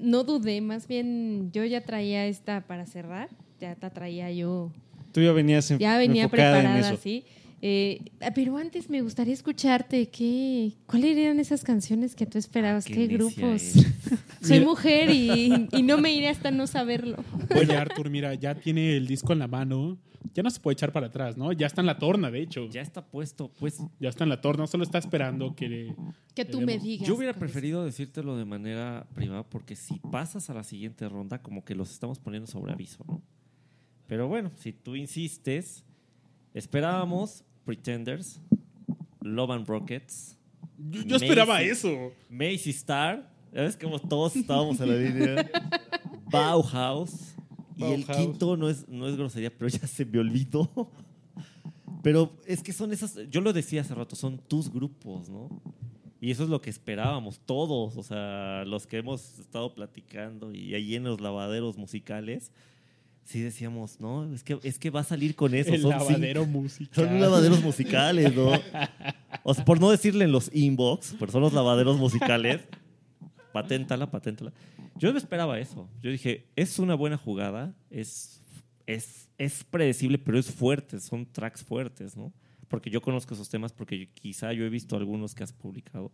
no 0.00 0.24
dudé, 0.24 0.60
más 0.60 0.86
bien 0.88 1.50
yo 1.52 1.64
ya 1.64 1.82
traía 1.82 2.26
esta 2.26 2.66
para 2.66 2.86
cerrar, 2.86 3.28
ya 3.60 3.76
la 3.80 3.90
traía 3.90 4.30
yo, 4.32 4.72
Tú 5.12 5.22
ya 5.22 5.32
venías 5.32 5.70
en- 5.70 5.78
ya 5.78 5.96
venía 5.98 6.24
enfocada 6.24 6.56
en 6.58 6.62
preparada 6.64 6.86
eso. 6.90 6.98
así. 7.00 7.24
Eh, 7.62 8.00
pero 8.34 8.58
antes 8.58 8.90
me 8.90 9.00
gustaría 9.00 9.32
escucharte, 9.32 10.08
¿qué, 10.10 10.74
¿cuáles 10.86 11.16
eran 11.16 11.40
esas 11.40 11.64
canciones 11.64 12.14
que 12.14 12.26
tú 12.26 12.36
esperabas? 12.38 12.84
qué 12.84 12.94
¿Qué, 12.94 13.06
grupos? 13.06 13.36
eres. 13.38 13.86
Soy 14.42 14.60
mujer 14.60 15.10
y, 15.10 15.68
y 15.72 15.82
no 15.82 15.98
me 15.98 16.12
iré 16.12 16.28
hasta 16.28 16.50
no 16.50 16.66
saberlo. 16.66 17.16
Oye, 17.58 17.74
Arthur, 17.76 18.10
mira, 18.10 18.34
ya 18.34 18.54
tiene 18.54 18.96
el 18.96 19.06
disco 19.06 19.32
en 19.32 19.38
la 19.40 19.48
mano. 19.48 19.98
Ya 20.34 20.42
no 20.42 20.50
se 20.50 20.60
puede 20.60 20.74
echar 20.74 20.92
para 20.92 21.06
atrás, 21.06 21.36
¿no? 21.36 21.52
Ya 21.52 21.66
está 21.66 21.80
en 21.80 21.86
la 21.86 21.98
torna, 21.98 22.30
de 22.30 22.42
hecho. 22.42 22.68
Ya 22.68 22.82
está 22.82 23.06
puesto, 23.06 23.50
pues. 23.58 23.78
Ya 24.00 24.08
está 24.10 24.24
en 24.24 24.30
la 24.30 24.40
torna, 24.40 24.66
solo 24.66 24.82
está 24.84 24.98
esperando 24.98 25.54
que 25.54 25.68
le- 25.68 25.96
Que 26.34 26.44
tú 26.44 26.60
le 26.60 26.66
me 26.66 26.78
digas. 26.78 27.08
Yo 27.08 27.14
hubiera 27.14 27.32
preferido 27.32 27.84
decírtelo 27.84 28.36
de 28.36 28.44
manera 28.44 29.06
privada 29.14 29.44
porque 29.44 29.76
si 29.76 29.98
pasas 30.00 30.50
a 30.50 30.54
la 30.54 30.62
siguiente 30.64 31.08
ronda, 31.08 31.40
como 31.42 31.64
que 31.64 31.74
los 31.74 31.90
estamos 31.92 32.18
poniendo 32.18 32.46
sobre 32.48 32.72
aviso, 32.72 33.02
¿no? 33.08 33.22
Pero 34.08 34.28
bueno, 34.28 34.50
si 34.56 34.72
tú 34.72 34.94
insistes, 34.96 35.84
esperábamos 36.58 37.44
Pretenders, 37.64 38.40
Love 39.20 39.50
and 39.50 39.66
Rockets. 39.68 40.36
Yo, 40.78 41.02
yo 41.02 41.16
esperaba 41.16 41.58
Macy- 41.58 41.70
eso. 41.70 42.12
Macy 42.30 42.70
Star, 42.70 43.30
ves 43.52 43.76
como 43.76 43.98
todos 43.98 44.36
estábamos 44.36 44.80
en 44.80 44.88
la 44.88 44.96
línea. 44.96 45.50
Bauhaus. 46.30 47.34
Y 47.76 47.84
el 47.84 48.04
Bauhaus. 48.04 48.16
quinto 48.26 48.56
no 48.56 48.68
es, 48.68 48.88
no 48.88 49.06
es 49.08 49.16
grosería, 49.16 49.50
pero 49.56 49.68
ya 49.68 49.86
se 49.86 50.04
me 50.04 50.18
olvidó. 50.18 50.90
Pero 52.02 52.32
es 52.46 52.62
que 52.62 52.72
son 52.72 52.92
esas, 52.92 53.18
yo 53.30 53.40
lo 53.40 53.52
decía 53.52 53.80
hace 53.80 53.94
rato, 53.94 54.14
son 54.16 54.38
tus 54.38 54.72
grupos, 54.72 55.28
¿no? 55.28 55.48
Y 56.20 56.30
eso 56.30 56.44
es 56.44 56.48
lo 56.48 56.60
que 56.60 56.70
esperábamos 56.70 57.40
todos, 57.40 57.96
o 57.96 58.02
sea, 58.02 58.64
los 58.64 58.86
que 58.86 58.98
hemos 58.98 59.38
estado 59.38 59.74
platicando 59.74 60.52
y 60.52 60.74
ahí 60.74 60.94
en 60.94 61.04
los 61.04 61.20
lavaderos 61.20 61.76
musicales, 61.76 62.52
sí 63.26 63.40
decíamos, 63.40 64.00
no, 64.00 64.32
es 64.32 64.42
que, 64.42 64.58
es 64.62 64.78
que 64.78 64.88
va 64.90 65.00
a 65.00 65.04
salir 65.04 65.34
con 65.34 65.54
eso. 65.54 65.74
El 65.74 65.82
son 65.82 65.90
lavadero 65.90 66.44
cinco- 66.44 66.58
musical. 66.60 66.94
Son 66.94 67.20
lavaderos 67.20 67.62
musicales, 67.62 68.34
¿no? 68.34 68.52
O 69.42 69.52
sea, 69.52 69.64
por 69.64 69.80
no 69.80 69.90
decirle 69.90 70.24
en 70.24 70.32
los 70.32 70.50
inbox, 70.54 71.16
pero 71.18 71.30
son 71.32 71.42
los 71.42 71.52
lavaderos 71.52 71.98
musicales. 71.98 72.62
Paténtala, 73.52 74.10
paténtala. 74.10 74.52
Yo 74.96 75.12
no 75.12 75.18
esperaba 75.18 75.58
eso. 75.58 75.88
Yo 76.02 76.10
dije, 76.10 76.46
es 76.56 76.78
una 76.78 76.94
buena 76.94 77.16
jugada, 77.16 77.74
es, 77.90 78.40
es, 78.86 79.28
es 79.38 79.64
predecible, 79.64 80.18
pero 80.18 80.38
es 80.38 80.50
fuerte, 80.50 81.00
son 81.00 81.26
tracks 81.26 81.64
fuertes, 81.64 82.16
¿no? 82.16 82.32
Porque 82.68 82.90
yo 82.90 83.00
conozco 83.00 83.34
esos 83.34 83.48
temas, 83.48 83.72
porque 83.72 84.10
quizá 84.12 84.52
yo 84.52 84.64
he 84.64 84.68
visto 84.68 84.96
algunos 84.96 85.34
que 85.34 85.42
has 85.42 85.52
publicado. 85.52 86.12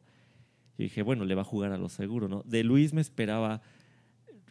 Y 0.78 0.84
dije, 0.84 1.02
bueno, 1.02 1.24
le 1.24 1.34
va 1.34 1.42
a 1.42 1.44
jugar 1.44 1.72
a 1.72 1.78
lo 1.78 1.88
seguro, 1.88 2.28
¿no? 2.28 2.42
De 2.46 2.62
Luis 2.64 2.92
me 2.92 3.00
esperaba 3.00 3.60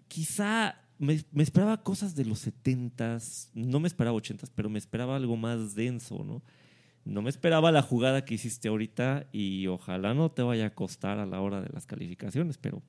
quizá 0.08 0.76
me, 1.02 1.20
me 1.32 1.42
esperaba 1.42 1.82
cosas 1.82 2.16
de 2.16 2.26
los 2.26 2.48
70s, 2.48 3.50
no 3.56 3.80
me 3.80 3.88
esperaba 3.88 4.16
80s, 4.16 4.52
pero 4.54 4.70
me 4.70 4.78
esperaba 4.78 5.16
algo 5.16 5.36
más 5.36 5.74
denso, 5.74 6.24
¿no? 6.24 6.44
No 7.06 7.24
me 7.24 7.32
esperaba 7.32 7.72
la 7.72 7.82
jugada 7.82 8.24
que 8.24 8.36
hiciste 8.36 8.68
ahorita 8.68 9.28
y 9.32 9.66
ojalá 9.66 10.14
no 10.14 10.30
te 10.30 10.44
vaya 10.44 10.68
a 10.68 10.76
costar 10.76 11.18
a 11.18 11.26
la 11.26 11.42
hora 11.42 11.60
de 11.60 11.70
las 11.74 11.88
calificaciones, 11.88 12.60
pero 12.60 12.84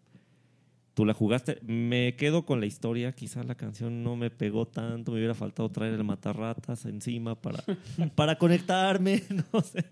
tú 0.93 1.07
la 1.07 1.15
jugaste. 1.15 1.59
Me 1.63 2.15
quedo 2.17 2.45
con 2.45 2.61
la 2.61 2.67
historia, 2.67 3.13
quizá 3.13 3.43
la 3.45 3.55
canción 3.55 4.05
no 4.05 4.15
me 4.15 4.29
pegó 4.29 4.69
tanto, 4.69 5.13
me 5.13 5.17
hubiera 5.17 5.35
faltado 5.35 5.71
traer 5.71 5.95
el 5.95 6.05
matarratas 6.05 6.85
encima 6.85 7.41
para, 7.41 7.65
para 8.15 8.37
conectarme, 8.37 9.23
no 9.55 9.63
sé, 9.63 9.87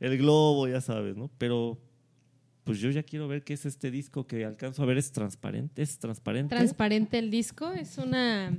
el 0.00 0.18
globo, 0.18 0.66
ya 0.66 0.80
sabes, 0.80 1.16
¿no? 1.16 1.30
Pero 1.38 1.78
pues 2.70 2.80
yo 2.80 2.90
ya 2.90 3.02
quiero 3.02 3.26
ver 3.28 3.42
qué 3.42 3.54
es 3.54 3.66
este 3.66 3.90
disco 3.90 4.26
que 4.26 4.44
alcanzo 4.44 4.82
a 4.82 4.86
ver, 4.86 4.96
es 4.98 5.12
transparente, 5.12 5.82
es 5.82 5.98
transparente. 5.98 6.54
Transparente 6.54 7.18
el 7.18 7.30
disco, 7.30 7.72
es 7.72 7.98
una, 7.98 8.56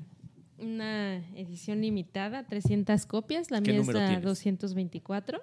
una 0.59 1.17
edición 1.35 1.81
limitada, 1.81 2.45
300 2.45 3.05
copias, 3.05 3.51
la 3.51 3.61
¿Qué 3.61 3.71
mía 3.71 3.81
es 3.81 3.87
la 3.87 4.05
tienes? 4.07 4.23
224. 4.25 5.39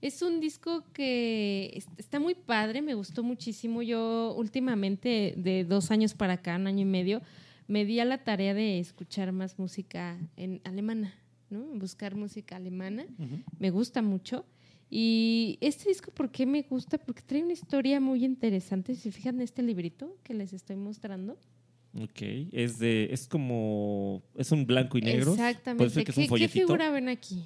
Es 0.00 0.22
un 0.22 0.40
disco 0.40 0.84
que 0.92 1.72
es- 1.74 1.88
está 1.96 2.20
muy 2.20 2.34
padre, 2.34 2.82
me 2.82 2.94
gustó 2.94 3.22
muchísimo. 3.24 3.82
Yo 3.82 4.34
últimamente, 4.36 5.34
de 5.36 5.64
dos 5.64 5.90
años 5.90 6.14
para 6.14 6.34
acá, 6.34 6.56
un 6.56 6.66
año 6.68 6.82
y 6.82 6.84
medio, 6.84 7.20
me 7.66 7.84
di 7.84 7.98
a 8.00 8.04
la 8.04 8.18
tarea 8.24 8.54
de 8.54 8.78
escuchar 8.78 9.32
más 9.32 9.58
música 9.58 10.16
en 10.36 10.60
alemana, 10.64 11.14
¿no? 11.50 11.60
Buscar 11.74 12.14
música 12.14 12.56
alemana. 12.56 13.06
Me 13.58 13.70
gusta 13.70 14.00
mucho. 14.02 14.44
Y 14.90 15.58
este 15.60 15.88
disco, 15.90 16.10
¿por 16.12 16.30
qué 16.30 16.46
me 16.46 16.62
gusta? 16.62 16.98
Porque 16.98 17.22
trae 17.22 17.42
una 17.42 17.52
historia 17.52 18.00
muy 18.00 18.24
interesante. 18.24 18.94
Si 18.94 19.02
se 19.02 19.12
fijan 19.12 19.36
en 19.36 19.42
este 19.42 19.62
librito 19.62 20.16
que 20.22 20.34
les 20.34 20.52
estoy 20.52 20.76
mostrando. 20.76 21.38
Ok, 21.94 22.20
es 22.52 22.78
de, 22.78 23.08
es 23.12 23.26
como, 23.26 24.22
es 24.34 24.50
un 24.52 24.66
blanco 24.66 24.98
y 24.98 25.02
negro. 25.02 25.34
Puede 25.34 25.48
Exactamente. 25.50 25.90
ser 25.94 26.04
que 26.04 26.10
es 26.10 26.16
¿Qué, 26.16 26.32
un 26.32 26.38
qué 26.38 26.48
figura 26.48 26.90
ven 26.90 27.08
aquí? 27.08 27.44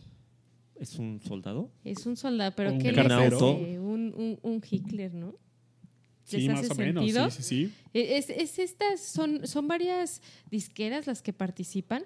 ¿Es 0.78 0.98
un 0.98 1.20
soldado? 1.20 1.70
Es 1.84 2.06
un 2.06 2.16
soldado, 2.16 2.52
pero 2.56 2.72
Un 2.72 2.78
¿qué 2.78 2.92
les 2.92 3.10
auto. 3.10 3.54
hace? 3.54 3.78
Un, 3.78 4.12
un, 4.16 4.38
un 4.42 4.62
Hitler, 4.68 5.14
¿no? 5.14 5.34
Sí, 6.24 6.38
¿Les 6.42 6.48
más 6.48 6.64
hace 6.64 6.72
o 6.72 6.76
menos, 6.76 7.04
sentido? 7.04 7.30
sí, 7.30 7.42
sí, 7.42 7.66
sí. 7.66 7.72
E- 7.94 8.16
Es, 8.16 8.30
es 8.30 8.58
estas, 8.58 9.00
son, 9.00 9.46
son 9.46 9.66
varias 9.68 10.22
disqueras 10.50 11.06
las 11.06 11.20
que 11.22 11.32
participan 11.32 12.04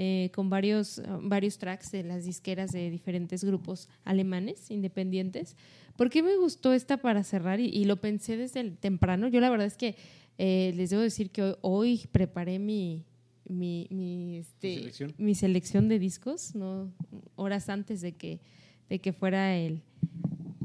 eh, 0.00 0.30
con 0.32 0.48
varios, 0.48 1.02
varios 1.22 1.58
tracks 1.58 1.90
de 1.90 2.04
las 2.04 2.24
disqueras 2.24 2.70
de 2.70 2.88
diferentes 2.88 3.42
grupos 3.42 3.88
alemanes 4.04 4.70
independientes. 4.70 5.56
¿Por 5.96 6.08
qué 6.08 6.22
me 6.22 6.36
gustó 6.36 6.72
esta 6.72 6.98
para 6.98 7.24
cerrar? 7.24 7.58
Y, 7.58 7.66
y 7.66 7.84
lo 7.84 7.96
pensé 7.96 8.36
desde 8.36 8.60
el 8.60 8.78
temprano. 8.78 9.26
Yo 9.26 9.40
la 9.40 9.50
verdad 9.50 9.66
es 9.66 9.76
que 9.76 9.96
eh, 10.38 10.72
les 10.76 10.90
debo 10.90 11.02
decir 11.02 11.30
que 11.30 11.42
hoy, 11.42 11.54
hoy 11.62 12.06
preparé 12.12 12.60
mi, 12.60 13.06
mi, 13.48 13.88
mi, 13.90 14.36
este, 14.36 14.76
selección? 14.76 15.14
mi 15.18 15.34
selección 15.34 15.88
de 15.88 15.98
discos, 15.98 16.54
¿no? 16.54 16.92
horas 17.34 17.68
antes 17.68 18.00
de 18.00 18.12
que, 18.12 18.38
de 18.88 19.00
que 19.00 19.12
fuera 19.12 19.56
el, 19.56 19.82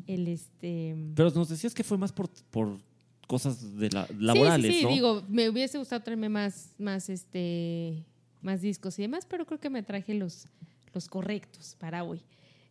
el 0.06 0.28
este 0.28 0.96
Pero 1.16 1.32
nos 1.32 1.50
decías 1.50 1.74
que 1.74 1.84
fue 1.84 1.98
más 1.98 2.12
por, 2.12 2.30
por 2.52 2.78
cosas 3.26 3.80
de 3.80 3.90
la, 3.90 4.08
laborales, 4.20 4.68
sí, 4.68 4.74
sí, 4.74 4.80
sí, 4.82 4.86
¿no? 4.86 4.92
digo, 4.92 5.24
me 5.28 5.50
hubiese 5.50 5.80
gustado 5.80 6.04
traerme 6.04 6.30
más, 6.30 6.76
más, 6.78 7.10
este, 7.10 8.06
más 8.44 8.62
discos 8.62 9.00
y 9.00 9.04
demás, 9.04 9.26
pero 9.26 9.46
creo 9.46 9.60
que 9.60 9.70
me 9.70 9.84
traje 9.84 10.14
los, 10.14 10.48
los 10.94 11.08
correctos 11.08 11.76
para 11.80 12.04
hoy. 12.04 12.22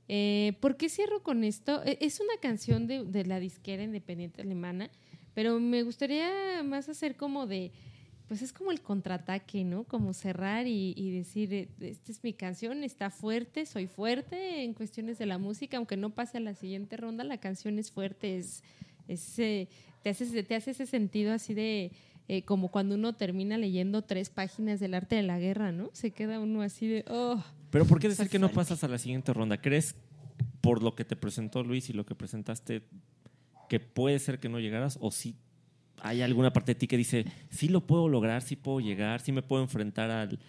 Eh, 0.08 0.52
¿Por 0.60 0.76
qué 0.76 0.88
cierro 0.88 1.22
con 1.22 1.44
esto? 1.44 1.82
Eh, 1.84 1.98
Es 2.00 2.20
una 2.20 2.36
canción 2.40 2.86
de, 2.86 3.04
de 3.04 3.24
la 3.24 3.40
disquera 3.40 3.82
independiente 3.82 4.42
alemana, 4.42 4.90
pero 5.34 5.58
me 5.58 5.82
gustaría 5.82 6.62
más 6.62 6.88
hacer 6.88 7.16
como 7.16 7.46
de, 7.46 7.72
pues 8.28 8.42
es 8.42 8.52
como 8.52 8.70
el 8.70 8.80
contraataque, 8.80 9.64
¿no? 9.64 9.84
Como 9.84 10.12
cerrar 10.12 10.66
y, 10.66 10.92
y 10.96 11.10
decir, 11.10 11.54
eh, 11.54 11.68
esta 11.80 12.12
es 12.12 12.22
mi 12.22 12.32
canción, 12.32 12.84
está 12.84 13.10
fuerte, 13.10 13.64
soy 13.64 13.86
fuerte 13.86 14.62
en 14.64 14.74
cuestiones 14.74 15.18
de 15.18 15.26
la 15.26 15.38
música, 15.38 15.76
aunque 15.78 15.96
no 15.96 16.10
pase 16.10 16.38
a 16.38 16.40
la 16.40 16.54
siguiente 16.54 16.96
ronda, 16.96 17.24
la 17.24 17.38
canción 17.38 17.78
es 17.78 17.90
fuerte, 17.90 18.36
es, 18.36 18.62
es, 19.08 19.38
eh, 19.38 19.68
te, 20.02 20.10
hace, 20.10 20.42
te 20.42 20.54
hace 20.54 20.72
ese 20.72 20.86
sentido 20.86 21.32
así 21.32 21.54
de, 21.54 21.92
eh, 22.28 22.42
como 22.42 22.68
cuando 22.70 22.94
uno 22.94 23.14
termina 23.14 23.58
leyendo 23.58 24.02
tres 24.02 24.30
páginas 24.30 24.80
del 24.80 24.94
arte 24.94 25.16
de 25.16 25.22
la 25.22 25.38
guerra, 25.38 25.72
¿no? 25.72 25.90
Se 25.92 26.10
queda 26.12 26.40
uno 26.40 26.62
así 26.62 26.86
de, 26.88 27.04
oh. 27.08 27.42
Pero 27.70 27.84
¿por 27.86 27.98
qué 28.00 28.08
decir 28.08 28.28
que 28.28 28.38
no 28.38 28.48
pasas 28.50 28.84
a 28.84 28.88
la 28.88 28.98
siguiente 28.98 29.32
ronda? 29.32 29.60
¿Crees 29.60 29.94
por 30.60 30.82
lo 30.82 30.94
que 30.94 31.04
te 31.04 31.16
presentó 31.16 31.62
Luis 31.64 31.90
y 31.90 31.92
lo 31.92 32.06
que 32.06 32.14
presentaste 32.14 32.82
que 33.68 33.80
puede 33.80 34.18
ser 34.18 34.38
que 34.38 34.48
no 34.48 34.60
llegaras 34.60 34.98
o 35.00 35.10
sí 35.10 35.34
hay 36.04 36.20
alguna 36.20 36.52
parte 36.52 36.72
de 36.72 36.80
ti 36.80 36.86
que 36.88 36.96
dice, 36.96 37.26
sí 37.48 37.68
lo 37.68 37.86
puedo 37.86 38.08
lograr, 38.08 38.42
sí 38.42 38.56
puedo 38.56 38.80
llegar, 38.80 39.20
sí 39.20 39.30
me 39.30 39.40
puedo 39.42 39.62
enfrentar 39.62 40.10
al, 40.10 40.40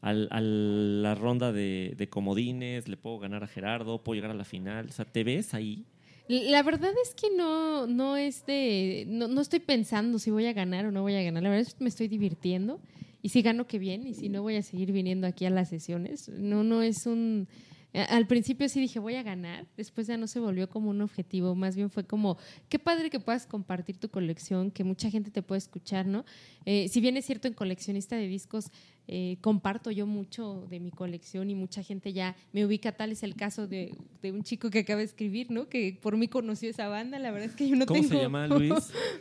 al- 0.00 0.26
a 0.32 0.40
la 0.40 1.14
ronda 1.14 1.52
de, 1.52 1.94
de 1.96 2.08
comodines, 2.08 2.88
le 2.88 2.96
puedo 2.96 3.20
ganar 3.20 3.44
a 3.44 3.46
Gerardo, 3.46 4.02
puedo 4.02 4.16
llegar 4.16 4.32
a 4.32 4.34
la 4.34 4.44
final? 4.44 4.86
O 4.88 4.92
sea, 4.92 5.04
¿te 5.04 5.22
ves 5.22 5.54
ahí? 5.54 5.86
La 6.28 6.62
verdad 6.62 6.90
es 7.04 7.14
que 7.14 7.28
no, 7.36 7.86
no 7.86 8.16
es 8.16 8.44
de. 8.46 9.04
No, 9.08 9.28
no 9.28 9.40
estoy 9.40 9.60
pensando 9.60 10.18
si 10.18 10.30
voy 10.30 10.46
a 10.46 10.52
ganar 10.52 10.86
o 10.86 10.90
no 10.90 11.02
voy 11.02 11.14
a 11.14 11.22
ganar. 11.22 11.42
La 11.42 11.50
verdad 11.50 11.66
es 11.68 11.74
que 11.74 11.84
me 11.84 11.88
estoy 11.88 12.08
divirtiendo. 12.08 12.80
Y 13.22 13.28
si 13.28 13.42
gano, 13.42 13.66
qué 13.66 13.78
bien. 13.78 14.06
Y 14.06 14.14
si 14.14 14.28
no, 14.28 14.42
voy 14.42 14.56
a 14.56 14.62
seguir 14.62 14.92
viniendo 14.92 15.26
aquí 15.26 15.46
a 15.46 15.50
las 15.50 15.68
sesiones. 15.68 16.28
No, 16.28 16.64
no 16.64 16.82
es 16.82 17.06
un. 17.06 17.46
a- 17.94 18.02
Al 18.16 18.26
principio 18.26 18.68
sí 18.68 18.80
dije, 18.80 18.98
voy 18.98 19.14
a 19.14 19.22
ganar. 19.22 19.66
Después 19.76 20.08
ya 20.08 20.16
no 20.16 20.26
se 20.26 20.40
volvió 20.40 20.68
como 20.68 20.90
un 20.90 21.00
objetivo. 21.00 21.54
Más 21.54 21.76
bien 21.76 21.90
fue 21.90 22.04
como, 22.04 22.38
qué 22.68 22.78
padre 22.80 23.08
que 23.08 23.20
puedas 23.20 23.46
compartir 23.46 23.96
tu 23.98 24.08
colección, 24.08 24.70
que 24.72 24.82
mucha 24.82 25.10
gente 25.10 25.30
te 25.30 25.42
pueda 25.42 25.58
escuchar, 25.58 26.06
¿no? 26.06 26.24
Eh, 26.64 26.88
si 26.88 27.00
bien 27.00 27.16
es 27.16 27.24
cierto, 27.24 27.46
en 27.46 27.54
coleccionista 27.54 28.16
de 28.16 28.26
discos 28.26 28.66
eh, 29.08 29.36
comparto 29.40 29.90
yo 29.90 30.06
mucho 30.06 30.66
de 30.68 30.80
mi 30.80 30.90
colección 30.90 31.48
y 31.50 31.54
mucha 31.54 31.82
gente 31.82 32.12
ya 32.12 32.34
me 32.52 32.64
ubica. 32.66 32.92
Tal 32.92 33.12
es 33.12 33.22
el 33.22 33.34
caso 33.36 33.66
de, 33.66 33.94
de 34.22 34.32
un 34.32 34.42
chico 34.42 34.68
que 34.70 34.80
acaba 34.80 34.98
de 34.98 35.04
escribir, 35.04 35.50
¿no? 35.50 35.68
Que 35.68 35.96
por 36.02 36.16
mí 36.16 36.28
conoció 36.28 36.68
esa 36.70 36.88
banda. 36.88 37.18
La 37.18 37.30
verdad 37.30 37.48
es 37.50 37.54
que 37.56 37.68
yo 37.68 37.76
no 37.76 37.86
¿Cómo 37.86 38.00
tengo. 38.00 38.14
se 38.14 38.20
llama, 38.22 38.46
Luis? 38.48 38.72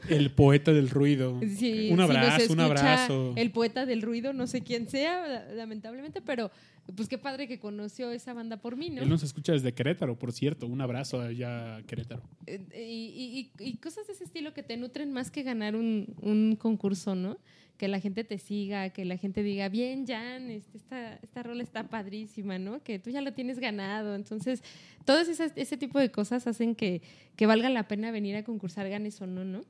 El 0.09 0.31
poeta 0.31 0.73
del 0.73 0.89
ruido. 0.89 1.39
Sí, 1.41 1.89
un 1.91 1.97
si 1.97 2.03
abrazo, 2.03 2.53
un 2.53 2.59
abrazo. 2.59 3.33
El 3.35 3.51
poeta 3.51 3.85
del 3.85 4.01
ruido, 4.01 4.33
no 4.33 4.47
sé 4.47 4.61
quién 4.61 4.87
sea, 4.89 5.27
la- 5.27 5.53
lamentablemente, 5.53 6.21
pero 6.21 6.49
pues 6.95 7.07
qué 7.07 7.17
padre 7.17 7.47
que 7.47 7.57
conoció 7.59 8.11
esa 8.11 8.33
banda 8.33 8.57
por 8.57 8.75
mí, 8.77 8.89
¿no? 8.91 9.01
Él 9.01 9.09
nos 9.09 9.23
escucha 9.23 9.53
desde 9.53 9.73
Querétaro, 9.73 10.17
por 10.19 10.31
cierto. 10.31 10.67
Un 10.67 10.81
abrazo 10.81 11.19
allá 11.21 11.77
a 11.77 11.83
Querétaro. 11.83 12.21
Eh, 12.47 12.59
y, 12.75 13.51
y- 13.59 13.63
y 13.69 13.77
cosas 13.77 14.05
de 14.07 14.13
ese 14.13 14.23
estilo 14.23 14.53
que 14.53 14.61
te 14.63 14.77
nutren 14.77 15.11
más 15.11 15.31
que 15.31 15.43
ganar 15.43 15.75
un, 15.75 16.13
un 16.21 16.55
concurso, 16.55 17.15
¿no? 17.15 17.37
Que 17.77 17.87
la 17.89 17.99
gente 17.99 18.23
te 18.23 18.37
siga, 18.37 18.89
que 18.91 19.03
la 19.03 19.17
gente 19.17 19.43
diga, 19.43 19.67
bien, 19.67 20.05
Jan, 20.07 20.49
este, 20.49 20.77
esta, 20.77 21.15
esta 21.15 21.43
rola 21.43 21.61
está 21.61 21.89
padrísima, 21.89 22.57
¿no? 22.57 22.81
Que 22.83 22.99
tú 22.99 23.09
ya 23.09 23.19
lo 23.21 23.33
tienes 23.33 23.59
ganado. 23.59 24.15
Entonces, 24.15 24.63
todas 25.03 25.27
esas, 25.27 25.51
ese 25.57 25.75
tipo 25.75 25.99
de 25.99 26.09
cosas 26.09 26.47
hacen 26.47 26.73
que, 26.75 27.01
que 27.35 27.45
valga 27.45 27.69
la 27.69 27.87
pena 27.87 28.11
venir 28.11 28.35
a 28.37 28.43
concursar, 28.43 28.87
ganes 28.89 29.19
o 29.21 29.27
no, 29.27 29.43
¿no? 29.43 29.61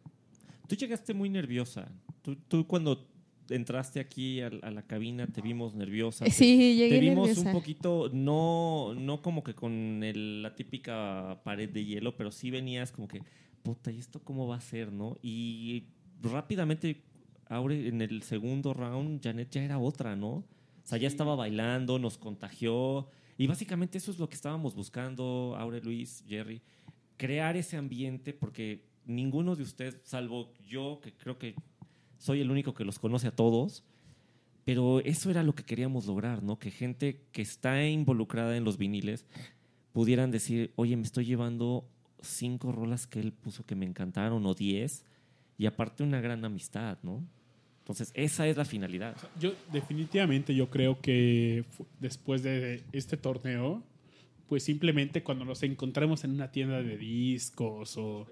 Tú 0.67 0.75
llegaste 0.75 1.13
muy 1.15 1.29
nerviosa. 1.29 1.91
Tú, 2.21 2.35
tú 2.35 2.67
cuando 2.67 3.07
entraste 3.49 3.99
aquí 3.99 4.41
a, 4.41 4.47
a 4.61 4.71
la 4.71 4.81
cabina 4.83 5.25
te 5.27 5.41
vimos 5.41 5.73
nerviosa. 5.75 6.25
Sí, 6.29 6.57
Te- 6.57 6.75
llegué 6.75 6.95
Te 6.95 6.99
vimos 6.99 7.27
nerviosa. 7.29 7.49
un 7.49 7.53
poquito, 7.55 8.09
no, 8.13 8.93
no 8.95 9.21
como 9.23 9.43
que 9.43 9.55
con 9.55 10.03
el- 10.03 10.43
la 10.43 10.55
típica 10.55 11.41
pared 11.43 11.69
de 11.69 11.83
hielo, 11.85 12.15
pero 12.15 12.31
sí 12.31 12.51
venías 12.51 12.91
como 12.91 13.07
que, 13.07 13.21
puta, 13.63 13.91
¿y 13.91 13.97
esto 13.97 14.19
cómo 14.23 14.47
va 14.47 14.57
a 14.57 14.61
ser, 14.61 14.91
no? 14.91 15.17
Y 15.23 15.85
rápidamente, 16.21 17.01
ahora 17.47 17.75
en 17.75 18.01
el 18.01 18.23
segundo 18.23 18.73
round, 18.73 19.21
Janet 19.23 19.49
ya 19.51 19.63
era 19.63 19.79
otra, 19.79 20.15
¿no? 20.15 20.29
O 20.29 20.45
sea, 20.83 20.97
ya 20.97 21.07
estaba 21.07 21.35
bailando, 21.35 21.99
nos 21.99 22.17
contagió. 22.17 23.07
Y 23.37 23.47
básicamente 23.47 23.97
eso 23.97 24.11
es 24.11 24.19
lo 24.19 24.29
que 24.29 24.35
estábamos 24.35 24.75
buscando, 24.75 25.55
Aure, 25.57 25.81
Luis, 25.81 26.23
Jerry, 26.27 26.61
crear 27.17 27.57
ese 27.57 27.77
ambiente 27.77 28.33
porque 28.33 28.85
ninguno 29.05 29.55
de 29.55 29.63
ustedes, 29.63 29.99
salvo 30.03 30.53
yo, 30.67 30.99
que 31.01 31.13
creo 31.13 31.37
que 31.37 31.55
soy 32.17 32.41
el 32.41 32.51
único 32.51 32.73
que 32.73 32.85
los 32.85 32.99
conoce 32.99 33.27
a 33.27 33.35
todos, 33.35 33.83
pero 34.63 34.99
eso 35.01 35.29
era 35.29 35.43
lo 35.43 35.53
que 35.53 35.63
queríamos 35.63 36.05
lograr, 36.07 36.43
¿no? 36.43 36.57
Que 36.57 36.71
gente 36.71 37.21
que 37.31 37.41
está 37.41 37.85
involucrada 37.87 38.57
en 38.57 38.63
los 38.63 38.77
viniles 38.77 39.25
pudieran 39.91 40.31
decir, 40.31 40.73
oye, 40.75 40.97
me 40.97 41.03
estoy 41.03 41.25
llevando 41.25 41.87
cinco 42.21 42.71
rolas 42.71 43.05
que 43.05 43.19
él 43.19 43.31
puso 43.31 43.65
que 43.65 43.75
me 43.75 43.85
encantaron 43.85 44.45
o 44.45 44.53
diez, 44.53 45.05
y 45.57 45.67
aparte 45.67 46.03
una 46.03 46.19
gran 46.19 46.43
amistad, 46.43 46.97
¿no? 47.03 47.25
Entonces, 47.85 48.11
esa 48.15 48.47
es 48.47 48.57
la 48.57 48.65
finalidad. 48.65 49.15
Yo 49.39 49.53
definitivamente 49.71 50.55
yo 50.55 50.71
creo 50.71 50.99
que 51.01 51.65
después 51.99 52.41
de 52.41 52.81
este 52.93 53.15
torneo, 53.15 53.83
pues 54.47 54.63
simplemente 54.63 55.21
cuando 55.21 55.45
nos 55.45 55.61
encontremos 55.61 56.23
en 56.23 56.31
una 56.31 56.51
tienda 56.51 56.81
de 56.81 56.97
discos 56.97 57.95
o 57.97 58.25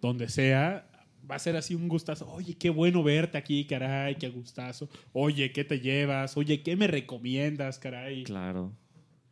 donde 0.00 0.28
sea, 0.28 0.90
va 1.30 1.36
a 1.36 1.38
ser 1.38 1.54
así 1.54 1.76
un 1.76 1.86
gustazo. 1.86 2.28
Oye, 2.32 2.54
qué 2.54 2.68
bueno 2.68 3.04
verte 3.04 3.38
aquí, 3.38 3.64
caray, 3.64 4.16
qué 4.16 4.28
gustazo. 4.28 4.88
Oye, 5.12 5.52
¿qué 5.52 5.62
te 5.62 5.78
llevas? 5.78 6.36
Oye, 6.36 6.64
¿qué 6.64 6.74
me 6.74 6.88
recomiendas, 6.88 7.78
caray? 7.78 8.24
Claro. 8.24 8.72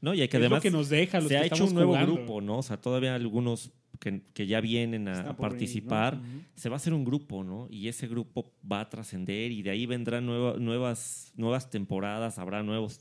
No, 0.00 0.14
y 0.14 0.20
hay 0.20 0.28
que 0.28 0.36
Es 0.36 0.40
lo 0.40 0.46
además 0.46 0.62
que 0.62 0.70
nos 0.70 0.88
deja 0.88 1.18
los 1.18 1.28
se 1.28 1.34
que 1.34 1.38
ha 1.40 1.46
hecho 1.46 1.64
un 1.64 1.74
nuevo 1.74 1.94
jugando. 1.94 2.14
grupo, 2.14 2.40
¿no? 2.40 2.58
O 2.58 2.62
sea, 2.62 2.76
todavía 2.76 3.16
algunos 3.16 3.72
que, 4.00 4.22
que 4.34 4.46
ya 4.46 4.60
vienen 4.60 5.08
a, 5.08 5.20
participar, 5.36 6.14
se 6.54 6.68
va 6.68 6.74
a 6.74 6.78
hacer 6.78 6.92
un 6.94 7.04
grupo, 7.04 7.44
¿no? 7.44 7.68
Y 7.70 7.88
ese 7.88 8.06
grupo 8.08 8.52
va 8.70 8.80
a 8.80 8.88
trascender 8.88 9.50
y 9.52 9.62
de 9.62 9.70
ahí 9.70 9.86
vendrán 9.86 10.26
nueva- 10.26 10.58
nuevas, 10.58 11.32
nuevas 11.36 11.70
temporadas, 11.70 12.38
habrá 12.38 12.62
nuevos, 12.62 13.00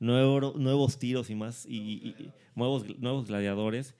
nuevo- 0.00 0.54
nuevos 0.56 0.98
tiros 0.98 1.30
y 1.30 1.34
más, 1.34 1.66
y, 1.66 1.76
y- 1.76 2.14
y 2.18 2.30
nuevos, 2.54 2.84
nuevos 2.98 3.26
gladiadores. 3.26 3.94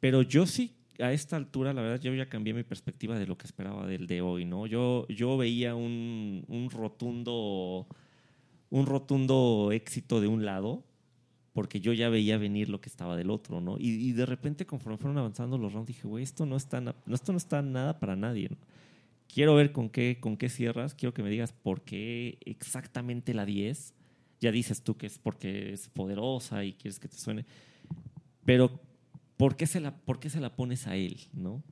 Pero 0.00 0.22
yo 0.22 0.46
sí, 0.46 0.74
a 0.98 1.12
esta 1.12 1.36
altura, 1.36 1.72
la 1.72 1.82
verdad, 1.82 2.00
yo 2.00 2.14
ya 2.14 2.28
cambié 2.28 2.54
mi 2.54 2.62
perspectiva 2.64 3.18
de 3.18 3.26
lo 3.26 3.36
que 3.38 3.46
esperaba 3.46 3.86
del 3.86 4.06
de 4.06 4.20
hoy, 4.20 4.44
¿no? 4.44 4.66
Yo, 4.66 5.06
yo 5.08 5.36
veía 5.36 5.74
un, 5.74 6.44
un 6.48 6.70
rotundo 6.70 7.86
un 8.70 8.86
rotundo 8.86 9.68
éxito 9.70 10.20
de 10.22 10.28
un 10.28 10.46
lado, 10.46 10.82
porque 11.52 11.80
yo 11.80 11.92
ya 11.92 12.08
veía 12.08 12.38
venir 12.38 12.68
lo 12.68 12.80
que 12.80 12.88
estaba 12.88 13.16
del 13.16 13.30
otro, 13.30 13.60
¿no? 13.60 13.76
Y, 13.78 13.90
y 13.90 14.12
de 14.12 14.26
repente, 14.26 14.66
conforme 14.66 14.98
fueron 14.98 15.18
avanzando 15.18 15.58
los 15.58 15.72
rounds, 15.72 15.88
dije, 15.88 16.08
güey, 16.08 16.24
esto 16.24 16.46
no 16.46 16.56
está, 16.56 16.80
no, 16.80 16.94
esto 17.12 17.32
no 17.32 17.38
está 17.38 17.60
nada 17.62 17.98
para 17.98 18.16
nadie, 18.16 18.48
¿no? 18.50 18.56
Quiero 19.32 19.54
ver 19.54 19.72
con 19.72 19.88
qué, 19.88 20.18
con 20.20 20.36
qué 20.36 20.50
cierras, 20.50 20.94
quiero 20.94 21.14
que 21.14 21.22
me 21.22 21.30
digas 21.30 21.52
por 21.52 21.82
qué 21.82 22.38
exactamente 22.44 23.32
la 23.32 23.46
10. 23.46 23.94
Ya 24.40 24.52
dices 24.52 24.82
tú 24.82 24.96
que 24.98 25.06
es 25.06 25.18
porque 25.18 25.72
es 25.72 25.88
poderosa 25.88 26.64
y 26.64 26.74
quieres 26.74 26.98
que 26.98 27.08
te 27.08 27.16
suene. 27.16 27.46
Pero, 28.44 28.78
¿por 29.38 29.56
qué 29.56 29.66
se 29.66 29.80
la, 29.80 29.96
por 29.96 30.20
qué 30.20 30.28
se 30.28 30.40
la 30.40 30.54
pones 30.54 30.86
a 30.86 30.96
él, 30.96 31.18
no? 31.32 31.62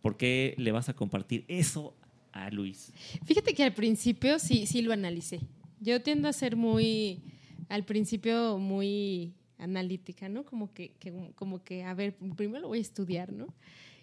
¿Por 0.00 0.16
qué 0.16 0.54
le 0.56 0.72
vas 0.72 0.88
a 0.88 0.94
compartir 0.94 1.44
eso 1.46 1.94
a 2.32 2.50
Luis? 2.50 2.92
Fíjate 3.26 3.52
que 3.52 3.64
al 3.64 3.74
principio 3.74 4.38
sí, 4.38 4.66
sí 4.66 4.80
lo 4.80 4.94
analicé. 4.94 5.40
Yo 5.78 6.02
tiendo 6.02 6.26
a 6.26 6.32
ser 6.32 6.56
muy, 6.56 7.22
al 7.68 7.84
principio 7.84 8.58
muy 8.58 9.32
analítica, 9.58 10.28
¿no? 10.28 10.44
Como 10.44 10.72
que, 10.72 10.92
que- 10.98 11.32
como 11.34 11.62
que, 11.62 11.84
a 11.84 11.94
ver, 11.94 12.14
primero 12.36 12.60
lo 12.62 12.68
voy 12.68 12.78
a 12.78 12.82
estudiar, 12.82 13.32
¿no? 13.32 13.46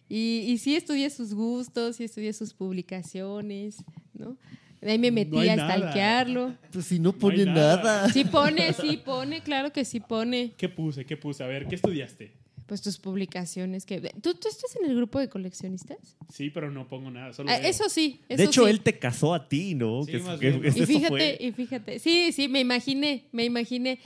Y, 0.07 0.45
y 0.47 0.57
sí 0.57 0.75
estudié 0.75 1.09
sus 1.09 1.33
gustos, 1.33 1.97
sí 1.97 2.03
estudié 2.05 2.33
sus 2.33 2.53
publicaciones, 2.53 3.83
¿no? 4.13 4.37
De 4.81 4.91
ahí 4.91 4.97
me 4.99 5.11
metí 5.11 5.31
No 5.35 5.41
a 5.41 5.55
stalkearlo. 5.55 6.55
Pues 6.71 6.85
si 6.85 6.99
no 6.99 7.11
pone 7.13 7.45
nada. 7.45 8.09
Sí 8.09 8.23
pone, 8.23 8.71
sí 8.73 8.97
pone, 8.97 9.41
claro 9.41 9.73
que 9.73 9.83
sí 9.83 9.99
pone. 9.99 10.53
¿Qué 10.57 10.69
puse? 10.69 11.05
¿Qué 11.05 11.17
puse? 11.17 11.43
A 11.43 11.47
ver, 11.47 11.67
¿qué 11.67 11.75
estudiaste? 11.75 12.31
Pues 12.69 12.81
tus 12.83 12.99
publicaciones 12.99 13.83
que... 13.85 13.99
¿Tú, 14.21 14.35
tú 14.35 14.47
estás 14.47 14.75
en 14.79 14.89
el 14.89 14.95
grupo 14.95 15.17
de 15.19 15.27
coleccionistas? 15.27 15.97
Sí, 16.31 16.51
pero 16.51 16.69
no 16.69 16.87
pongo 16.87 17.09
nada. 17.09 17.33
Solo 17.33 17.49
Ah, 17.49 17.57
eso 17.57 17.89
sí, 17.89 18.21
De 18.29 18.43
hecho, 18.43 18.65
sí. 18.65 18.69
él 18.69 18.81
te 18.81 18.99
casó 18.99 19.33
a 19.33 19.49
ti, 19.49 19.73
¿no? 19.73 20.03
Sí, 20.03 20.11
Que- 20.11 20.19
más 20.19 20.39
que- 20.39 20.51
bien. 20.51 20.61
que 20.61 20.79
Y 20.79 20.85
fíjate, 20.85 21.07
fue. 21.09 21.37
y 21.39 21.51
fíjate. 21.51 21.97
Sí, 21.99 22.31
sí, 22.31 22.47
me 22.47 22.59
imaginé, 22.59 23.25
me 23.31 23.43
imaginé. 23.43 23.99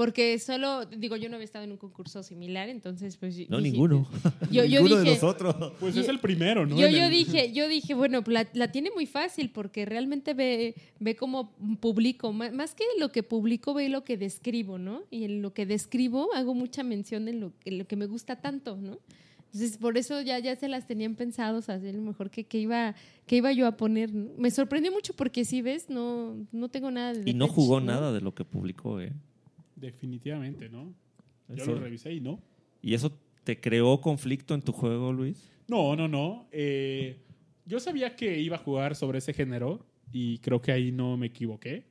Porque 0.00 0.38
solo, 0.38 0.86
digo, 0.86 1.14
yo 1.16 1.28
no 1.28 1.34
había 1.34 1.44
estado 1.44 1.62
en 1.66 1.72
un 1.72 1.76
concurso 1.76 2.22
similar, 2.22 2.70
entonces 2.70 3.18
pues... 3.18 3.36
No, 3.50 3.58
dije- 3.58 3.72
ninguno. 3.72 4.08
Yo, 4.50 4.64
yo 4.64 4.80
Ninguno 4.80 4.96
de 4.96 5.02
dije, 5.02 5.14
nosotros. 5.16 5.72
Pues 5.78 5.94
es 5.94 6.08
el 6.08 6.20
primero, 6.20 6.64
¿no? 6.64 6.74
Yo, 6.74 6.88
yo 6.88 7.04
el- 7.04 7.10
dije, 7.10 7.52
yo 7.52 7.68
dije, 7.68 7.92
bueno, 7.92 8.22
la, 8.26 8.48
la 8.54 8.72
tiene 8.72 8.90
muy 8.94 9.04
fácil 9.04 9.50
porque 9.50 9.84
realmente 9.84 10.32
ve, 10.32 10.74
ve 11.00 11.16
cómo 11.16 11.52
publico. 11.80 12.32
Má- 12.32 12.50
Más 12.50 12.74
que 12.74 12.84
lo 12.98 13.12
que 13.12 13.22
publico, 13.22 13.74
ve 13.74 13.90
lo 13.90 14.02
que 14.02 14.16
describo, 14.16 14.78
¿no? 14.78 15.02
Y 15.10 15.24
en 15.24 15.42
lo 15.42 15.52
que 15.52 15.66
describo 15.66 16.32
hago 16.34 16.54
mucha 16.54 16.82
mención 16.82 17.28
en 17.28 17.40
lo, 17.40 17.52
en 17.66 17.76
lo 17.76 17.86
que 17.86 17.96
me 17.96 18.06
gusta 18.06 18.36
tanto, 18.40 18.78
¿no? 18.78 18.98
Entonces, 19.52 19.76
por 19.76 19.98
eso 19.98 20.22
ya, 20.22 20.38
ya 20.38 20.56
se 20.56 20.68
las 20.68 20.86
tenían 20.86 21.14
pensados, 21.14 21.68
así 21.68 21.88
a 21.88 21.92
lo 21.92 22.00
mejor 22.00 22.30
que, 22.30 22.44
que 22.44 22.56
iba, 22.58 22.94
que 23.26 23.36
iba 23.36 23.52
yo 23.52 23.66
a 23.66 23.76
poner. 23.76 24.10
Me 24.14 24.50
sorprendió 24.50 24.92
mucho 24.92 25.12
porque, 25.12 25.44
si 25.44 25.60
ves, 25.60 25.90
no, 25.90 26.36
no 26.52 26.68
tengo 26.70 26.90
nada 26.90 27.12
de 27.12 27.28
Y 27.28 27.34
no 27.34 27.48
jugó 27.48 27.80
¿no? 27.80 27.86
nada 27.86 28.12
de 28.12 28.20
lo 28.22 28.32
que 28.34 28.44
publicó, 28.44 28.98
¿eh? 29.00 29.12
Definitivamente, 29.80 30.68
¿no? 30.68 30.94
Yo 31.48 31.64
lo 31.66 31.80
revisé 31.80 32.12
y 32.12 32.20
no. 32.20 32.40
¿Y 32.82 32.94
eso 32.94 33.12
te 33.44 33.60
creó 33.60 34.00
conflicto 34.00 34.54
en 34.54 34.62
tu 34.62 34.72
juego, 34.72 35.12
Luis? 35.12 35.50
No, 35.68 35.96
no, 35.96 36.06
no. 36.06 36.46
Eh, 36.52 37.16
yo 37.64 37.80
sabía 37.80 38.14
que 38.14 38.38
iba 38.40 38.56
a 38.56 38.60
jugar 38.60 38.94
sobre 38.94 39.18
ese 39.18 39.32
género 39.32 39.84
y 40.12 40.38
creo 40.38 40.60
que 40.60 40.72
ahí 40.72 40.92
no 40.92 41.16
me 41.16 41.26
equivoqué. 41.26 41.84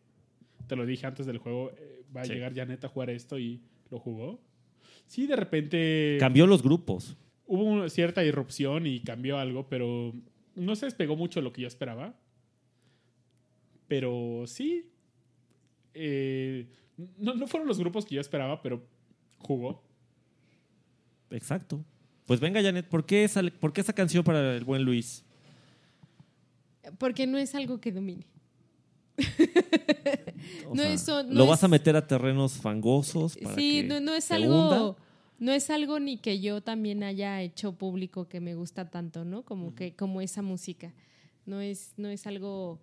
Te 0.67 0.75
lo 0.75 0.85
dije 0.85 1.07
antes 1.07 1.25
del 1.25 1.39
juego, 1.39 1.71
eh, 1.71 2.03
va 2.15 2.21
a 2.21 2.25
llegar 2.25 2.53
Janet 2.53 2.83
a 2.85 2.89
jugar 2.89 3.09
esto 3.09 3.39
y 3.39 3.61
lo 3.89 3.99
jugó. 3.99 4.39
Sí, 5.07 5.25
de 5.25 5.35
repente 5.35 6.17
Cambió 6.19 6.45
los 6.45 6.61
grupos. 6.61 7.17
hubo 7.47 7.63
una 7.63 7.89
cierta 7.89 8.23
irrupción 8.23 8.85
y 8.85 8.99
cambió 8.99 9.37
algo, 9.39 9.67
pero 9.67 10.13
no 10.55 10.75
se 10.75 10.85
despegó 10.85 11.15
mucho 11.15 11.39
de 11.39 11.43
lo 11.45 11.51
que 11.51 11.63
yo 11.63 11.67
esperaba. 11.67 12.15
Pero 13.87 14.43
sí, 14.45 14.85
eh, 15.95 16.48
no, 17.17 17.33
no 17.35 17.47
fueron 17.47 17.67
los 17.67 17.77
grupos 17.79 18.05
que 18.05 18.15
yo 18.15 18.21
esperaba, 18.21 18.61
pero 18.61 18.83
jugó. 19.39 19.81
Exacto. 21.31 21.83
Pues 22.25 22.39
venga, 22.39 22.61
Janet, 22.61 22.87
¿por 22.87 23.05
qué, 23.05 23.23
esa, 23.23 23.41
¿por 23.59 23.73
qué 23.73 23.81
esa 23.81 23.93
canción 23.93 24.23
para 24.23 24.55
el 24.55 24.63
buen 24.63 24.83
Luis? 24.83 25.23
Porque 26.97 27.25
no 27.27 27.37
es 27.37 27.55
algo 27.55 27.79
que 27.79 27.91
domine. 27.91 28.25
O 30.67 30.75
no 30.75 30.83
sea, 30.83 30.93
es, 30.93 31.07
no 31.07 31.23
¿Lo 31.23 31.43
es- 31.43 31.49
vas 31.49 31.63
a 31.63 31.67
meter 31.67 31.95
a 31.95 32.05
terrenos 32.07 32.53
fangosos? 32.53 33.37
Para 33.37 33.55
Sí, 33.55 33.81
que 33.81 33.87
no, 33.87 33.99
no 33.99 34.13
es 34.13 34.31
algo. 34.31 34.55
hunda? 34.89 34.95
No 35.39 35.51
es 35.53 35.69
algo 35.69 35.99
ni 35.99 36.17
que 36.17 36.39
yo 36.41 36.61
también 36.61 37.01
haya 37.03 37.41
hecho 37.41 37.71
público 37.73 38.27
que 38.27 38.39
me 38.41 38.55
gusta 38.55 38.89
tanto, 38.89 39.23
¿no? 39.23 39.43
Como 39.43 39.73
que, 39.73 39.95
como 39.95 40.21
esa 40.21 40.41
música. 40.41 40.93
No 41.45 41.61
es, 41.61 41.93
no 41.97 42.09
es 42.09 42.27
algo. 42.27 42.79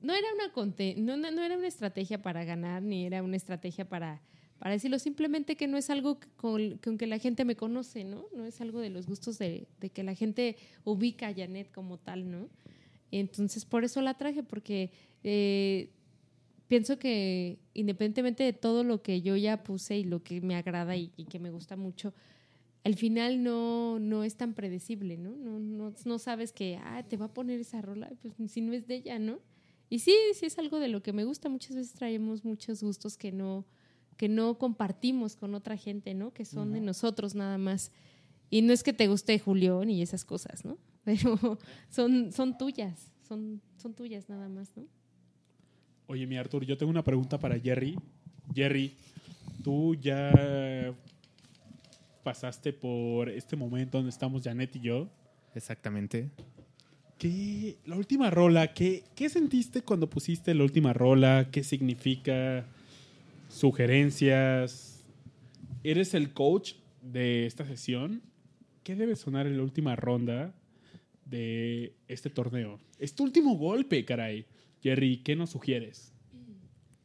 No 0.00 0.14
era 0.14 0.26
una 0.34 0.52
no, 0.96 1.16
no, 1.16 1.30
no 1.30 1.42
era 1.42 1.56
una 1.56 1.66
estrategia 1.66 2.22
para 2.22 2.44
ganar, 2.44 2.82
ni 2.82 3.06
era 3.06 3.22
una 3.22 3.36
estrategia 3.36 3.88
para, 3.88 4.22
para 4.58 4.72
decirlo. 4.72 4.98
Simplemente 4.98 5.56
que 5.56 5.66
no 5.66 5.76
es 5.76 5.90
algo 5.90 6.20
con, 6.36 6.78
con 6.78 6.98
que 6.98 7.06
la 7.06 7.18
gente 7.18 7.44
me 7.44 7.56
conoce, 7.56 8.04
¿no? 8.04 8.26
No 8.34 8.44
es 8.44 8.60
algo 8.60 8.80
de 8.80 8.90
los 8.90 9.06
gustos 9.06 9.38
de, 9.38 9.66
de 9.80 9.90
que 9.90 10.02
la 10.02 10.14
gente 10.14 10.56
ubica 10.84 11.28
a 11.28 11.34
Janet 11.34 11.72
como 11.72 11.98
tal, 11.98 12.30
¿no? 12.30 12.48
Entonces, 13.10 13.64
por 13.64 13.84
eso 13.84 14.00
la 14.00 14.14
traje, 14.14 14.42
porque 14.42 14.92
eh, 15.24 15.90
pienso 16.68 16.98
que 16.98 17.58
independientemente 17.74 18.44
de 18.44 18.52
todo 18.52 18.84
lo 18.84 19.02
que 19.02 19.22
yo 19.22 19.36
ya 19.36 19.62
puse 19.64 19.98
y 19.98 20.04
lo 20.04 20.22
que 20.22 20.40
me 20.40 20.54
agrada 20.54 20.96
y, 20.96 21.12
y 21.16 21.24
que 21.24 21.38
me 21.38 21.50
gusta 21.50 21.76
mucho, 21.76 22.14
al 22.84 22.94
final 22.94 23.42
no, 23.42 23.98
no 23.98 24.24
es 24.24 24.36
tan 24.36 24.54
predecible, 24.54 25.16
¿no? 25.16 25.30
No, 25.36 25.58
no, 25.58 25.94
no 26.04 26.18
sabes 26.18 26.52
que, 26.52 26.78
ah, 26.82 27.04
te 27.08 27.16
va 27.16 27.26
a 27.26 27.34
poner 27.34 27.60
esa 27.60 27.82
rola, 27.82 28.10
pues 28.20 28.34
si 28.50 28.60
no 28.60 28.72
es 28.72 28.86
de 28.86 28.96
ella, 28.96 29.18
¿no? 29.18 29.40
Y 29.90 30.00
sí, 30.00 30.14
sí 30.34 30.46
es 30.46 30.58
algo 30.58 30.80
de 30.80 30.88
lo 30.88 31.02
que 31.02 31.12
me 31.12 31.24
gusta. 31.24 31.48
Muchas 31.48 31.76
veces 31.76 31.92
traemos 31.94 32.44
muchos 32.44 32.82
gustos 32.82 33.16
que 33.16 33.32
no, 33.32 33.64
que 34.16 34.28
no 34.28 34.58
compartimos 34.58 35.36
con 35.36 35.54
otra 35.54 35.76
gente, 35.76 36.14
¿no? 36.14 36.32
Que 36.32 36.44
son 36.44 36.72
de 36.72 36.80
nosotros 36.80 37.34
nada 37.34 37.56
más. 37.56 37.90
Y 38.50 38.62
no 38.62 38.72
es 38.72 38.82
que 38.82 38.92
te 38.92 39.06
guste 39.06 39.38
Julián 39.38 39.90
y 39.90 40.02
esas 40.02 40.24
cosas, 40.24 40.64
¿no? 40.64 40.78
Pero 41.04 41.58
son, 41.88 42.32
son 42.32 42.58
tuyas, 42.58 43.12
son, 43.26 43.62
son 43.76 43.94
tuyas 43.94 44.28
nada 44.28 44.48
más, 44.48 44.76
¿no? 44.76 44.84
Oye, 46.06 46.26
mi 46.26 46.36
Artur, 46.36 46.64
yo 46.64 46.76
tengo 46.76 46.90
una 46.90 47.04
pregunta 47.04 47.38
para 47.38 47.58
Jerry. 47.58 47.96
Jerry, 48.54 48.94
tú 49.62 49.94
ya 49.94 50.94
pasaste 52.22 52.72
por 52.72 53.28
este 53.28 53.56
momento 53.56 53.98
donde 53.98 54.10
estamos 54.10 54.42
Janet 54.42 54.76
y 54.76 54.80
yo. 54.80 55.08
Exactamente. 55.54 56.30
¿Qué, 57.18 57.78
la 57.84 57.96
última 57.96 58.30
rola, 58.30 58.72
¿qué, 58.74 59.02
¿qué 59.16 59.28
sentiste 59.28 59.82
cuando 59.82 60.08
pusiste 60.08 60.54
la 60.54 60.62
última 60.62 60.92
rola? 60.92 61.48
¿Qué 61.50 61.64
significa? 61.64 62.64
¿Sugerencias? 63.48 65.04
¿Eres 65.82 66.14
el 66.14 66.32
coach 66.32 66.74
de 67.02 67.46
esta 67.46 67.66
sesión? 67.66 68.22
¿Qué 68.84 68.94
debe 68.94 69.16
sonar 69.16 69.46
en 69.46 69.56
la 69.56 69.62
última 69.64 69.96
ronda 69.96 70.54
de 71.24 71.92
este 72.06 72.30
torneo? 72.30 72.78
Es 72.98 73.14
tu 73.14 73.24
último 73.24 73.56
golpe, 73.56 74.04
caray. 74.04 74.46
Jerry, 74.82 75.18
¿qué 75.18 75.34
nos 75.34 75.50
sugieres? 75.50 76.12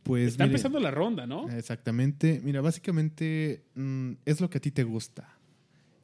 Pues 0.04 0.30
Está 0.30 0.44
mire, 0.44 0.54
empezando 0.54 0.80
la 0.80 0.92
ronda, 0.92 1.26
¿no? 1.26 1.50
Exactamente. 1.50 2.40
Mira, 2.44 2.62
básicamente 2.62 3.64
mm, 3.76 4.12
es 4.26 4.42
lo 4.42 4.50
que 4.50 4.60
a 4.60 4.62
ti 4.62 4.70
te 4.70 4.84
gusta. 4.84 5.38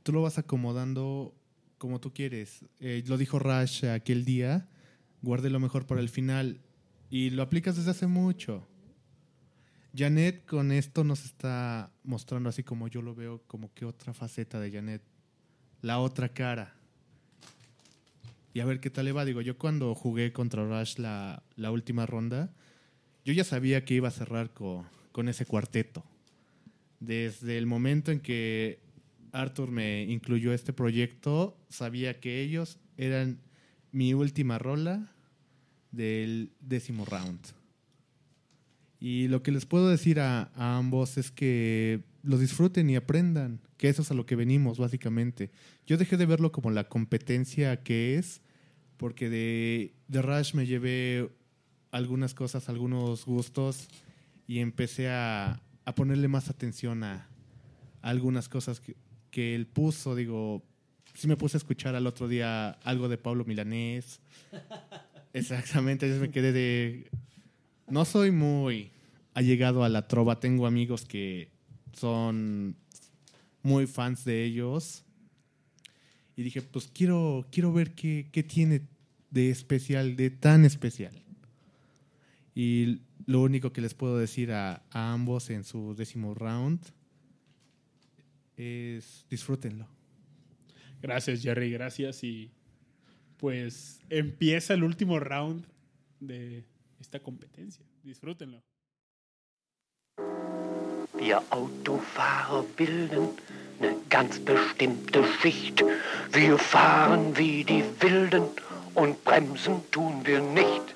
Tú 0.04 0.14
lo 0.14 0.22
vas 0.22 0.38
acomodando 0.40 1.36
como 1.80 2.00
tú 2.00 2.14
quieres. 2.14 2.64
Eh, 2.80 3.04
lo 3.08 3.18
dijo 3.18 3.40
Rash 3.40 3.86
aquel 3.86 4.24
día, 4.26 4.70
guarde 5.24 5.50
lo 5.50 5.60
mejor 5.60 5.88
para 5.88 6.02
el 6.02 6.10
final. 6.10 6.62
Y 7.10 7.32
lo 7.32 7.42
aplicas 7.42 7.76
desde 7.76 7.90
hace 7.90 8.06
mucho. 8.06 8.68
Janet 9.98 10.46
con 10.46 10.72
esto 10.72 11.04
nos 11.04 11.26
está 11.26 11.92
mostrando 12.04 12.50
así 12.50 12.62
como 12.62 12.88
yo 12.88 13.02
lo 13.02 13.16
veo, 13.16 13.42
como 13.48 13.74
que 13.74 13.86
otra 13.86 14.14
faceta 14.14 14.60
de 14.60 14.72
Janet. 14.72 15.02
La 15.82 15.98
otra 16.00 16.30
cara. 16.30 16.76
Y 18.54 18.60
a 18.60 18.66
ver 18.66 18.80
qué 18.80 18.90
tal 18.90 19.06
le 19.06 19.12
va. 19.12 19.26
Digo, 19.26 19.42
yo 19.42 19.58
cuando 19.58 19.96
jugué 19.96 20.32
contra 20.34 20.64
Rush 20.68 20.98
la, 20.98 21.42
la 21.56 21.72
última 21.72 22.06
ronda, 22.06 22.52
yo 23.26 23.34
ya 23.34 23.44
sabía 23.44 23.86
que 23.86 23.96
iba 23.96 24.08
a 24.10 24.12
cerrar 24.12 24.52
co- 24.54 24.86
con 25.12 25.30
ese 25.30 25.46
cuarteto. 25.46 26.04
Desde 27.00 27.58
el 27.58 27.66
momento 27.66 28.12
en 28.12 28.20
que 28.20 28.80
Arthur 29.32 29.72
me 29.72 30.04
incluyó 30.04 30.54
este 30.54 30.74
proyecto, 30.74 31.58
sabía 31.70 32.20
que 32.20 32.42
ellos 32.42 32.80
eran 32.98 33.40
mi 33.92 34.14
última 34.14 34.58
rola 34.60 35.12
del 35.92 36.52
décimo 36.60 37.06
round. 37.06 37.40
Y 39.00 39.28
lo 39.30 39.42
que 39.42 39.52
les 39.52 39.66
puedo 39.66 39.90
decir 39.90 40.20
a, 40.20 40.52
ambos 40.56 41.18
es 41.18 41.32
que 41.32 42.02
lo 42.22 42.38
disfruten 42.38 42.90
y 42.90 42.98
aprendan, 42.98 43.62
que 43.78 43.88
eso 43.88 44.02
es 44.02 44.12
a 44.12 44.14
lo 44.14 44.26
que 44.26 44.36
venimos, 44.36 44.78
básicamente. 44.78 45.52
Yo 45.88 45.98
dejé 45.98 46.18
de 46.18 46.26
verlo 46.26 46.52
como 46.52 46.70
la 46.70 46.90
competencia 46.90 47.82
que 47.82 48.18
es, 48.18 48.42
porque 48.98 49.30
de, 49.30 49.94
de 50.10 50.22
Rush 50.22 50.54
me 50.54 50.66
llevé 50.68 51.30
algunas 51.92 52.34
cosas, 52.34 52.68
algunos 52.68 53.26
gustos, 53.26 53.88
y 54.48 54.60
empecé 54.60 55.10
a, 55.10 55.62
a 55.86 55.96
ponerle 55.96 56.28
más 56.28 56.50
atención 56.50 57.04
a, 57.04 57.30
a 58.02 58.10
algunas 58.10 58.50
cosas 58.50 58.82
que, 58.82 58.98
que 59.32 59.56
él 59.56 59.68
puso. 59.68 60.16
Digo, 60.16 60.64
sí 61.14 61.28
me 61.28 61.38
puse 61.38 61.58
a 61.58 61.60
escuchar 61.60 61.96
al 61.96 62.08
otro 62.08 62.28
día 62.28 62.72
algo 62.84 63.10
de 63.10 63.18
Pablo 63.18 63.46
Milanés. 63.46 64.20
Exactamente, 65.34 66.10
yo 66.10 66.20
me 66.20 66.32
quedé 66.32 66.52
de... 66.52 67.10
No 67.88 68.06
soy 68.06 68.32
muy 68.32 68.92
allegado 69.34 69.84
a 69.84 69.90
la 69.90 70.08
trova, 70.08 70.40
tengo 70.40 70.66
amigos 70.66 71.06
que 71.06 71.50
son 71.94 72.76
muy 73.64 73.88
fans 73.88 74.26
de 74.26 74.44
ellos. 74.44 75.04
Y 76.36 76.44
dije, 76.44 76.62
pues 76.62 76.88
quiero, 76.88 77.46
quiero 77.52 77.74
ver 77.74 77.94
qué, 77.94 78.28
qué 78.32 78.44
tiene 78.44 78.82
de 79.30 79.50
especial, 79.50 80.16
de 80.16 80.30
tan 80.30 80.66
especial. 80.66 81.14
Y 82.56 83.02
lo 83.26 83.42
único 83.42 83.72
que 83.72 83.82
les 83.82 83.94
puedo 83.94 84.18
decir 84.18 84.52
a, 84.52 84.84
a 84.92 85.14
ambos 85.14 85.50
en 85.50 85.64
su 85.64 85.96
décimo 85.96 86.34
round 86.34 86.80
es 88.60 89.26
disfrútenlo. 89.30 89.88
Gracias, 91.02 91.42
Jerry, 91.42 91.72
gracias. 91.72 92.24
Y 92.24 92.52
pues 93.38 94.02
empieza 94.10 94.74
el 94.74 94.84
último 94.84 95.20
round 95.20 95.66
de 96.20 96.66
esta 97.00 97.20
competencia. 97.20 97.86
Disfrútenlo. 98.04 98.62
Wir 101.18 101.42
Autofahrer 101.50 102.64
bilden 102.78 103.30
eine 103.80 103.96
ganz 104.10 104.40
bestimmte 104.40 105.24
Schicht. 105.42 105.84
Wir 106.32 106.58
fahren 106.58 107.36
wie 107.38 107.64
die 107.64 107.84
Wilden 108.00 108.44
und 108.96 109.24
bremsen 109.24 109.82
tun 109.92 110.26
wir 110.26 110.42
nicht. 110.42 110.96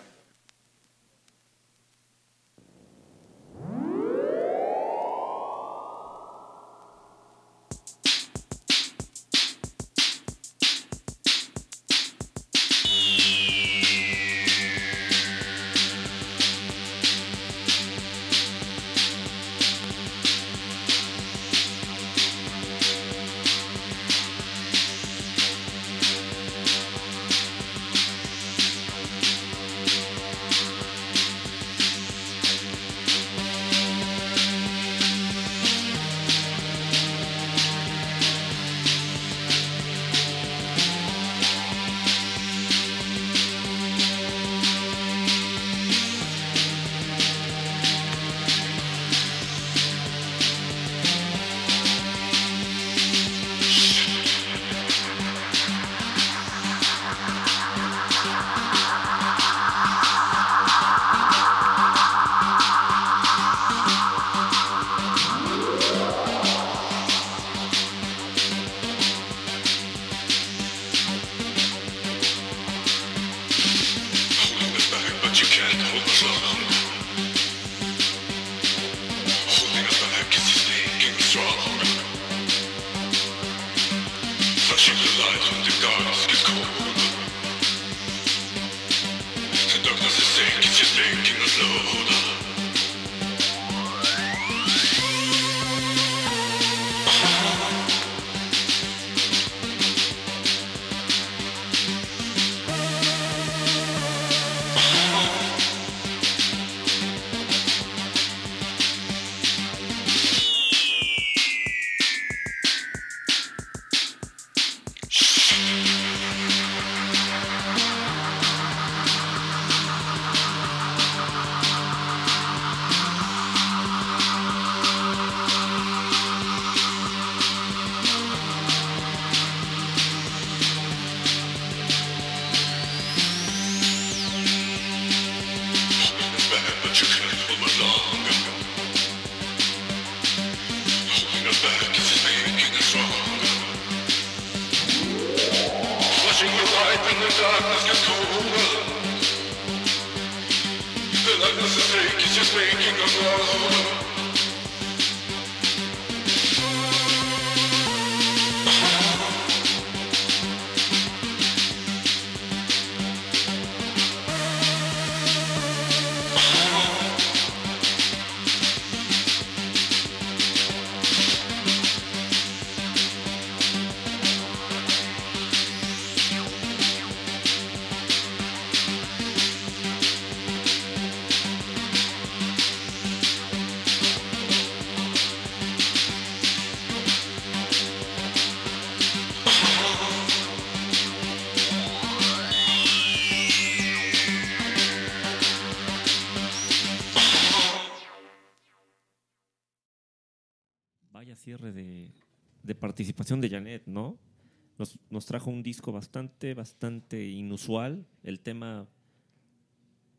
Trajo 205.33 205.49
un 205.49 205.63
disco 205.63 205.91
bastante, 205.91 206.53
bastante 206.53 207.27
inusual. 207.27 208.05
El 208.21 208.39
tema, 208.39 208.87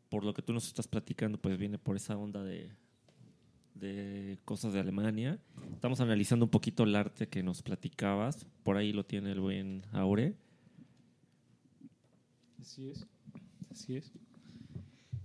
por 0.09 0.25
lo 0.25 0.33
que 0.33 0.41
tú 0.41 0.51
nos 0.51 0.67
estás 0.67 0.89
platicando, 0.89 1.37
pues 1.37 1.57
viene 1.57 1.79
por 1.79 1.95
esa 1.95 2.17
onda 2.17 2.43
de, 2.43 2.69
de 3.75 4.37
cosas 4.43 4.73
de 4.73 4.81
Alemania. 4.81 5.39
Estamos 5.71 6.01
analizando 6.01 6.43
un 6.43 6.51
poquito 6.51 6.83
el 6.83 6.97
arte 6.97 7.29
que 7.29 7.43
nos 7.43 7.61
platicabas. 7.61 8.45
Por 8.63 8.75
ahí 8.75 8.91
lo 8.91 9.05
tiene 9.05 9.31
el 9.31 9.39
buen 9.39 9.83
Aure. 9.93 10.35
Así 12.59 12.89
es. 12.89 13.07
Así 13.71 13.95
es. 13.95 14.11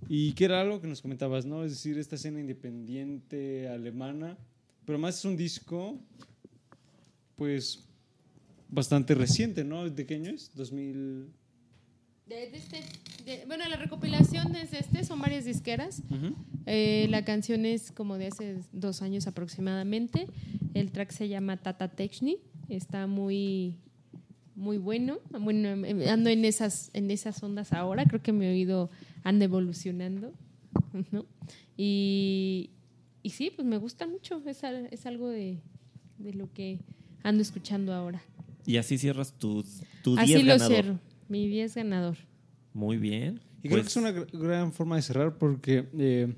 Y 0.09 0.35
que 0.35 0.45
era 0.45 0.61
algo 0.61 0.81
que 0.81 0.87
nos 0.87 1.03
comentabas, 1.03 1.47
¿no? 1.47 1.65
Es 1.65 1.73
decir, 1.73 1.99
esta 1.99 2.15
escena 2.15 2.39
independiente 2.39 3.69
alemana 3.69 4.39
Pero 4.87 5.01
más 5.01 5.19
es 5.19 5.25
un 5.25 5.37
disco, 5.37 5.99
pues, 7.35 7.90
bastante 8.71 9.15
reciente, 9.15 9.65
¿no? 9.65 9.89
¿De 9.89 10.07
qué 10.07 10.15
año 10.15 10.31
es? 10.31 10.55
2000... 10.55 11.27
De- 12.27 12.51
de 12.51 12.57
este- 12.57 12.85
de- 13.25 13.45
bueno, 13.47 13.69
la 13.69 13.77
recopilación 13.77 14.55
es 14.55 14.71
de 14.71 14.79
este, 14.79 15.03
son 15.05 15.21
varias 15.21 15.45
disqueras. 15.45 16.03
Eh, 16.67 17.07
la 17.11 17.25
canción 17.25 17.67
es 17.67 17.91
como 17.91 18.19
de 18.19 18.29
hace 18.29 18.61
dos 18.73 19.03
años 19.03 19.27
aproximadamente. 19.27 20.27
El 20.75 20.93
track 20.93 21.11
se 21.11 21.29
llama 21.29 21.57
Tata 21.57 21.89
Techni. 21.89 22.39
Está 22.69 23.09
muy, 23.09 23.79
muy 24.55 24.79
bueno. 24.79 25.19
Bueno, 25.41 25.71
ando 26.09 26.31
en 26.31 26.45
esas, 26.45 26.91
en 26.93 27.11
esas 27.11 27.43
ondas 27.43 27.73
ahora. 27.73 28.05
Creo 28.05 28.23
que 28.23 28.33
mi 28.33 28.47
oído 28.47 28.91
anda 29.25 29.45
evolucionando. 29.47 30.33
¿no? 31.11 31.27
Y, 31.77 32.71
y 33.25 33.31
sí, 33.31 33.51
pues 33.55 33.67
me 33.67 33.77
gusta 33.79 34.07
mucho. 34.07 34.41
Es, 34.47 34.63
es 34.63 35.07
algo 35.07 35.29
de, 35.29 35.59
de 36.19 36.33
lo 36.35 36.53
que 36.53 36.79
ando 37.25 37.43
escuchando 37.43 37.93
ahora. 37.93 38.23
Y 38.67 38.77
así 38.77 38.99
cierras 38.99 39.33
tu, 39.39 39.65
tu 40.03 40.17
10 40.17 40.19
Así 40.25 40.43
lo 40.43 40.53
ganador. 40.53 40.73
cierro. 40.73 40.99
Mi 41.29 41.49
10 41.49 41.75
ganador. 41.75 42.17
Muy 42.75 42.97
bien. 42.99 43.41
Y 43.63 43.69
creo 43.69 43.83
Pues, 43.83 43.83
que 43.83 43.89
es 43.89 43.97
una 43.97 44.11
gr- 44.13 44.31
gran 44.33 44.73
forma 44.73 44.97
de 44.97 45.03
cerrar 45.03 45.37
porque, 45.39 45.89
eh, 45.99 46.33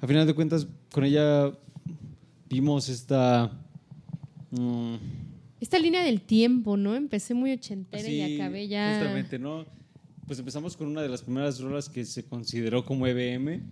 a 0.00 0.06
final 0.06 0.26
de 0.26 0.34
cuentas, 0.34 0.66
con 0.90 1.04
ella 1.04 1.52
vimos 2.48 2.88
esta... 2.88 3.50
mm, 4.50 4.94
Esta 5.60 5.78
línea 5.78 6.02
del 6.02 6.22
tiempo, 6.22 6.76
¿no? 6.76 6.96
Empecé 6.96 7.34
muy 7.34 7.52
ochentera 7.52 8.08
y 8.08 8.20
así, 8.22 8.40
acabé 8.40 8.66
ya. 8.68 8.94
Justamente, 8.98 9.38
¿no? 9.38 9.66
Pues 10.26 10.38
empezamos 10.38 10.76
con 10.76 10.86
una 10.88 11.02
de 11.02 11.08
las 11.08 11.22
primeras 11.22 11.60
rolas 11.60 11.88
que 11.88 12.04
se 12.04 12.24
consideró 12.24 12.84
como 12.84 13.06
EBM, 13.06 13.62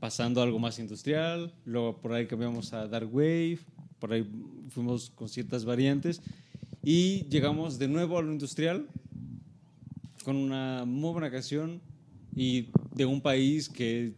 pasando 0.00 0.40
a 0.40 0.44
algo 0.44 0.58
más 0.58 0.78
industrial, 0.78 1.52
luego 1.66 1.98
por 2.00 2.12
ahí 2.14 2.26
cambiamos 2.26 2.72
a 2.72 2.88
Dark 2.88 3.14
Wave, 3.14 3.58
por 3.98 4.12
ahí 4.12 4.26
fuimos 4.70 5.10
con 5.10 5.28
ciertas 5.28 5.64
variantes 5.66 6.22
y 6.82 7.24
llegamos 7.28 7.78
de 7.78 7.88
nuevo 7.88 8.18
a 8.18 8.22
lo 8.22 8.32
industrial 8.32 8.86
con 10.24 10.36
una 10.36 10.84
muy 10.86 11.12
buena 11.12 11.30
canción 11.30 11.80
y 12.34 12.68
de 12.94 13.06
un 13.06 13.20
país 13.20 13.68
que 13.68 14.12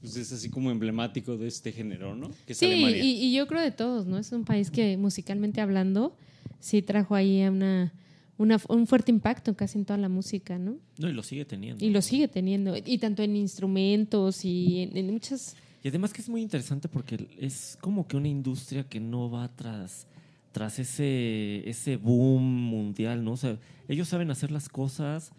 pues, 0.00 0.16
es 0.16 0.32
así 0.32 0.48
como 0.50 0.70
emblemático 0.70 1.36
de 1.36 1.48
este 1.48 1.72
género, 1.72 2.14
¿no? 2.14 2.30
Que 2.46 2.52
es 2.52 2.58
Sí, 2.58 2.66
Alemania. 2.66 3.02
y, 3.02 3.10
y 3.24 3.34
yo 3.34 3.46
creo 3.46 3.60
de 3.62 3.70
todos, 3.72 4.06
¿no? 4.06 4.18
Es 4.18 4.30
un 4.32 4.44
país 4.44 4.70
que 4.70 4.96
musicalmente 4.96 5.60
hablando 5.60 6.16
sí 6.60 6.82
trajo 6.82 7.14
ahí 7.14 7.42
una, 7.42 7.92
una- 8.36 8.60
un 8.68 8.86
fuerte 8.86 9.10
impacto 9.10 9.56
casi 9.56 9.78
en 9.78 9.84
toda 9.84 9.98
la 9.98 10.08
música, 10.08 10.58
¿no? 10.58 10.76
No, 10.98 11.08
y 11.08 11.12
lo 11.12 11.22
sigue 11.22 11.44
teniendo. 11.44 11.84
Y 11.84 11.90
lo 11.90 12.00
sigue 12.02 12.28
teniendo, 12.28 12.74
y 12.76 12.98
tanto 12.98 13.22
en 13.22 13.34
instrumentos 13.36 14.44
y 14.44 14.80
en, 14.82 14.96
en 14.96 15.12
muchas... 15.12 15.56
Y 15.82 15.88
además 15.88 16.12
que 16.12 16.20
es 16.20 16.28
muy 16.28 16.42
interesante 16.42 16.88
porque 16.88 17.28
es 17.38 17.78
como 17.80 18.06
que 18.06 18.16
una 18.16 18.28
industria 18.28 18.84
que 18.84 18.98
no 19.00 19.30
va 19.30 19.48
tras, 19.54 20.06
tras 20.52 20.78
ese, 20.78 21.68
ese 21.68 21.96
boom 21.96 22.42
mundial, 22.42 23.24
¿no? 23.24 23.32
O 23.32 23.36
sea, 23.36 23.58
ellos 23.88 24.08
saben 24.08 24.30
hacer 24.30 24.50
las 24.50 24.68
cosas, 24.68 25.32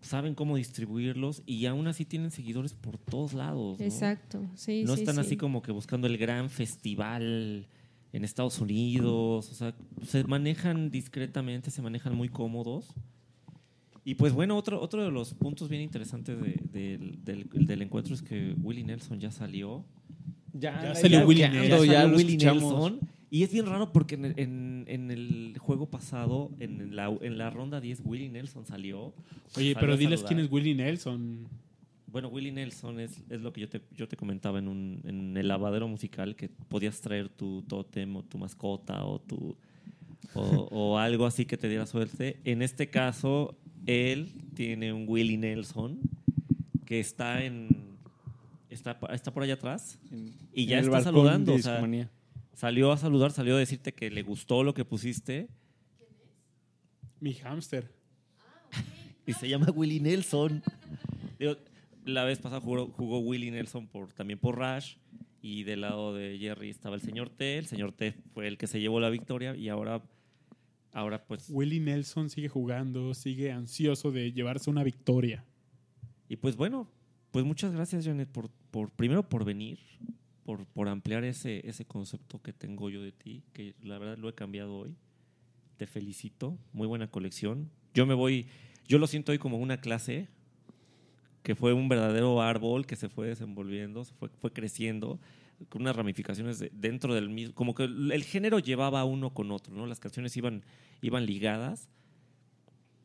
saben 0.00 0.34
cómo 0.34 0.56
distribuirlos 0.56 1.42
y 1.46 1.66
aún 1.66 1.86
así 1.86 2.04
tienen 2.04 2.30
seguidores 2.30 2.72
por 2.74 2.98
todos 2.98 3.32
lados. 3.34 3.78
¿no? 3.78 3.84
Exacto, 3.84 4.40
sí, 4.54 4.84
No 4.86 4.94
sí, 4.94 5.00
están 5.02 5.16
sí. 5.16 5.20
así 5.22 5.36
como 5.36 5.62
que 5.62 5.72
buscando 5.72 6.06
el 6.06 6.16
gran 6.18 6.50
festival 6.50 7.66
en 8.12 8.24
Estados 8.24 8.60
Unidos, 8.60 9.50
o 9.50 9.54
sea, 9.54 9.74
se 10.06 10.24
manejan 10.24 10.90
discretamente, 10.90 11.70
se 11.70 11.80
manejan 11.82 12.14
muy 12.14 12.28
cómodos. 12.28 12.86
Y 14.04 14.14
pues 14.14 14.32
bueno, 14.32 14.56
otro, 14.56 14.80
otro 14.80 15.04
de 15.04 15.10
los 15.10 15.34
puntos 15.34 15.68
bien 15.68 15.82
interesantes 15.82 16.40
de- 16.40 16.60
del, 16.72 17.22
del- 17.24 17.66
del 17.66 17.82
encuentro 17.82 18.14
es 18.14 18.22
que 18.22 18.54
Willie 18.62 18.82
Nelson 18.84 19.20
ya 19.20 19.30
salió. 19.30 19.84
Ya, 20.52 20.82
Ya 20.82 20.94
salió 20.94 21.26
Willie 21.26 21.42
ya 21.42 21.50
Nelson. 21.50 21.78
salió 21.78 21.92
ya 21.92 22.04
lo 22.06 22.16
Willie 22.16 22.36
escuchamos. 22.36 22.62
Nelson. 22.92 23.10
Y 23.32 23.44
es 23.44 23.52
bien 23.52 23.66
raro 23.66 23.92
porque 23.92 24.16
en, 24.16 24.24
el- 24.24 24.34
en- 24.38 24.84
en 24.88 25.10
el 25.10 25.56
juego 25.58 25.88
pasado, 25.88 26.50
en 26.58 26.96
la, 26.96 27.16
en 27.20 27.38
la 27.38 27.50
ronda 27.50 27.80
10, 27.80 28.02
Willie 28.04 28.28
Nelson 28.28 28.66
salió. 28.66 29.06
Oye, 29.06 29.14
Salió 29.72 29.76
pero 29.78 29.96
diles 29.96 30.20
saludar. 30.20 30.34
quién 30.36 30.44
es 30.46 30.52
Willie 30.52 30.74
Nelson. 30.74 31.46
Bueno, 32.08 32.26
Willie 32.28 32.50
Nelson 32.50 32.98
es, 32.98 33.22
es 33.30 33.40
lo 33.40 33.52
que 33.52 33.60
yo 33.60 33.68
te, 33.68 33.82
yo 33.96 34.08
te 34.08 34.16
comentaba 34.16 34.58
en, 34.58 34.66
un, 34.66 35.00
en 35.04 35.36
el 35.36 35.46
lavadero 35.46 35.86
musical, 35.86 36.34
que 36.34 36.48
podías 36.48 37.00
traer 37.00 37.28
tu 37.28 37.62
tótem 37.62 38.16
o 38.16 38.24
tu 38.24 38.36
mascota 38.36 39.04
o, 39.04 39.20
tu, 39.20 39.56
o, 40.34 40.40
o 40.72 40.98
algo 40.98 41.24
así 41.24 41.44
que 41.44 41.56
te 41.56 41.68
diera 41.68 41.86
suerte. 41.86 42.40
En 42.44 42.62
este 42.62 42.90
caso, 42.90 43.54
él 43.86 44.28
tiene 44.54 44.92
un 44.92 45.04
Willie 45.08 45.38
Nelson 45.38 46.00
que 46.84 46.98
está 46.98 47.44
en 47.44 47.68
está, 48.70 48.98
está 49.12 49.32
por 49.32 49.44
allá 49.44 49.54
atrás 49.54 50.00
En- 50.10 50.32
y 50.52 50.66
ya 50.66 50.80
está 50.80 51.02
saludando. 51.02 51.54
o 51.54 51.58
sea. 51.58 51.80
Salió 52.60 52.92
a 52.92 52.98
saludar, 52.98 53.32
salió 53.32 53.56
a 53.56 53.58
decirte 53.58 53.94
que 53.94 54.10
le 54.10 54.22
gustó 54.22 54.62
lo 54.62 54.74
que 54.74 54.84
pusiste 54.84 55.48
Mi 57.18 57.32
hámster. 57.32 57.90
y 59.26 59.32
se 59.32 59.48
llama 59.48 59.70
Willie 59.74 59.98
Nelson. 59.98 60.62
Digo, 61.38 61.56
la 62.04 62.24
vez 62.24 62.38
pasada 62.38 62.60
jugó, 62.60 62.88
jugó 62.88 63.20
Willie 63.20 63.50
Nelson 63.50 63.86
por, 63.86 64.12
también 64.12 64.38
por 64.38 64.58
Rush 64.58 64.96
y 65.40 65.62
del 65.62 65.80
lado 65.80 66.14
de 66.14 66.36
Jerry 66.38 66.68
estaba 66.68 66.96
el 66.96 67.00
señor 67.00 67.30
T. 67.30 67.56
El 67.56 67.64
señor 67.64 67.92
T 67.92 68.12
fue 68.34 68.46
el 68.46 68.58
que 68.58 68.66
se 68.66 68.78
llevó 68.78 69.00
la 69.00 69.08
victoria 69.08 69.56
y 69.56 69.70
ahora, 69.70 70.02
ahora 70.92 71.24
pues... 71.24 71.48
Willie 71.48 71.80
Nelson 71.80 72.28
sigue 72.28 72.50
jugando, 72.50 73.14
sigue 73.14 73.52
ansioso 73.52 74.10
de 74.10 74.32
llevarse 74.32 74.68
una 74.68 74.84
victoria. 74.84 75.46
Y 76.28 76.36
pues 76.36 76.56
bueno, 76.56 76.90
pues 77.30 77.46
muchas 77.46 77.72
gracias 77.72 78.04
Janet 78.04 78.28
por, 78.28 78.50
por 78.70 78.90
primero 78.90 79.26
por 79.26 79.46
venir, 79.46 79.78
por, 80.50 80.66
por 80.66 80.88
ampliar 80.88 81.22
ese, 81.22 81.62
ese 81.68 81.84
concepto 81.84 82.42
que 82.42 82.52
tengo 82.52 82.90
yo 82.90 83.00
de 83.02 83.12
ti, 83.12 83.44
que 83.52 83.74
la 83.82 83.98
verdad 83.98 84.18
lo 84.18 84.28
he 84.28 84.34
cambiado 84.34 84.76
hoy. 84.76 84.96
Te 85.76 85.86
felicito, 85.86 86.58
muy 86.72 86.88
buena 86.88 87.08
colección. 87.08 87.70
Yo 87.94 88.04
me 88.04 88.14
voy, 88.14 88.46
yo 88.88 88.98
lo 88.98 89.06
siento 89.06 89.30
hoy 89.30 89.38
como 89.38 89.58
una 89.58 89.80
clase, 89.80 90.26
que 91.44 91.54
fue 91.54 91.72
un 91.72 91.88
verdadero 91.88 92.42
árbol 92.42 92.84
que 92.84 92.96
se 92.96 93.08
fue 93.08 93.28
desenvolviendo, 93.28 94.04
se 94.04 94.12
fue, 94.14 94.28
fue 94.40 94.52
creciendo, 94.52 95.20
con 95.68 95.82
unas 95.82 95.94
ramificaciones 95.94 96.58
de- 96.58 96.72
dentro 96.74 97.14
del 97.14 97.28
mismo, 97.28 97.54
como 97.54 97.74
que 97.76 97.84
el, 97.84 98.10
el 98.10 98.24
género 98.24 98.58
llevaba 98.58 99.04
uno 99.04 99.32
con 99.32 99.52
otro, 99.52 99.72
¿no? 99.72 99.86
Las 99.86 100.00
canciones 100.00 100.36
iban, 100.36 100.64
iban 101.00 101.26
ligadas. 101.26 101.88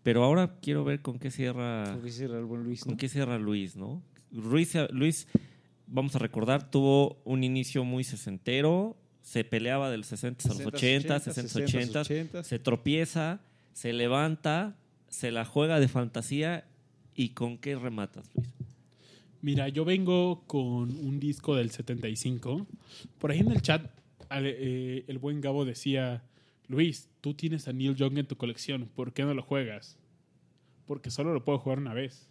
Pero 0.02 0.24
ahora 0.24 0.58
quiero 0.62 0.84
ver 0.84 1.02
con 1.04 1.20
qué 1.20 1.30
cierra. 1.30 1.92
Con 1.94 2.02
qué 2.02 2.12
cierra 2.12 2.40
el 2.40 2.46
buen 2.46 2.64
Luis, 2.64 2.82
Con 2.84 2.94
¿no? 2.94 2.98
qué 2.98 3.08
cierra 3.08 3.38
Luis, 3.38 3.76
¿no? 3.76 4.02
Luis, 4.32 4.76
Luis, 4.92 5.28
vamos 5.88 6.16
a 6.16 6.20
recordar, 6.20 6.70
tuvo 6.70 7.22
un 7.26 7.44
inicio 7.44 7.84
muy 7.84 8.04
sesentero, 8.04 8.98
se 9.22 9.44
peleaba 9.44 9.90
de 9.90 9.98
los 9.98 10.08
60 10.08 10.50
a 10.50 10.54
los 10.54 10.66
80, 10.66 11.20
60, 11.20 11.60
80, 11.64 12.02
80. 12.02 12.44
se 12.44 12.60
tropieza, 12.60 13.42
se 13.74 13.94
levanta, 13.94 14.78
se 15.10 15.32
la 15.32 15.46
juega 15.46 15.80
de 15.80 15.88
fantasía 15.88 16.66
y 17.16 17.30
¿con 17.30 17.58
qué 17.58 17.76
rematas, 17.76 18.30
Luis? 18.36 18.50
Mira, 19.42 19.70
yo 19.70 19.86
vengo 19.86 20.44
con 20.48 20.90
un 20.90 21.20
disco 21.20 21.56
del 21.56 21.70
75. 21.70 22.66
Por 23.20 23.30
ahí 23.32 23.40
en 23.40 23.52
el 23.52 23.62
chat, 23.62 23.92
eh, 24.32 25.06
el 25.08 25.20
buen 25.20 25.40
Gabo 25.40 25.66
decía, 25.66 26.24
Luis, 26.68 27.10
tú 27.22 27.36
tienes 27.36 27.68
a 27.68 27.74
Neil 27.74 27.96
Young 27.96 28.18
en 28.18 28.28
tu 28.28 28.38
colección, 28.38 28.90
¿por 28.96 29.14
qué 29.14 29.24
no 29.24 29.34
lo 29.36 29.44
juegas? 29.44 30.00
Porque 30.88 31.12
solo 31.12 31.32
lo 31.34 31.46
puedo 31.46 31.60
jugar 31.60 31.78
una 31.78 31.94
vez. 31.94 32.28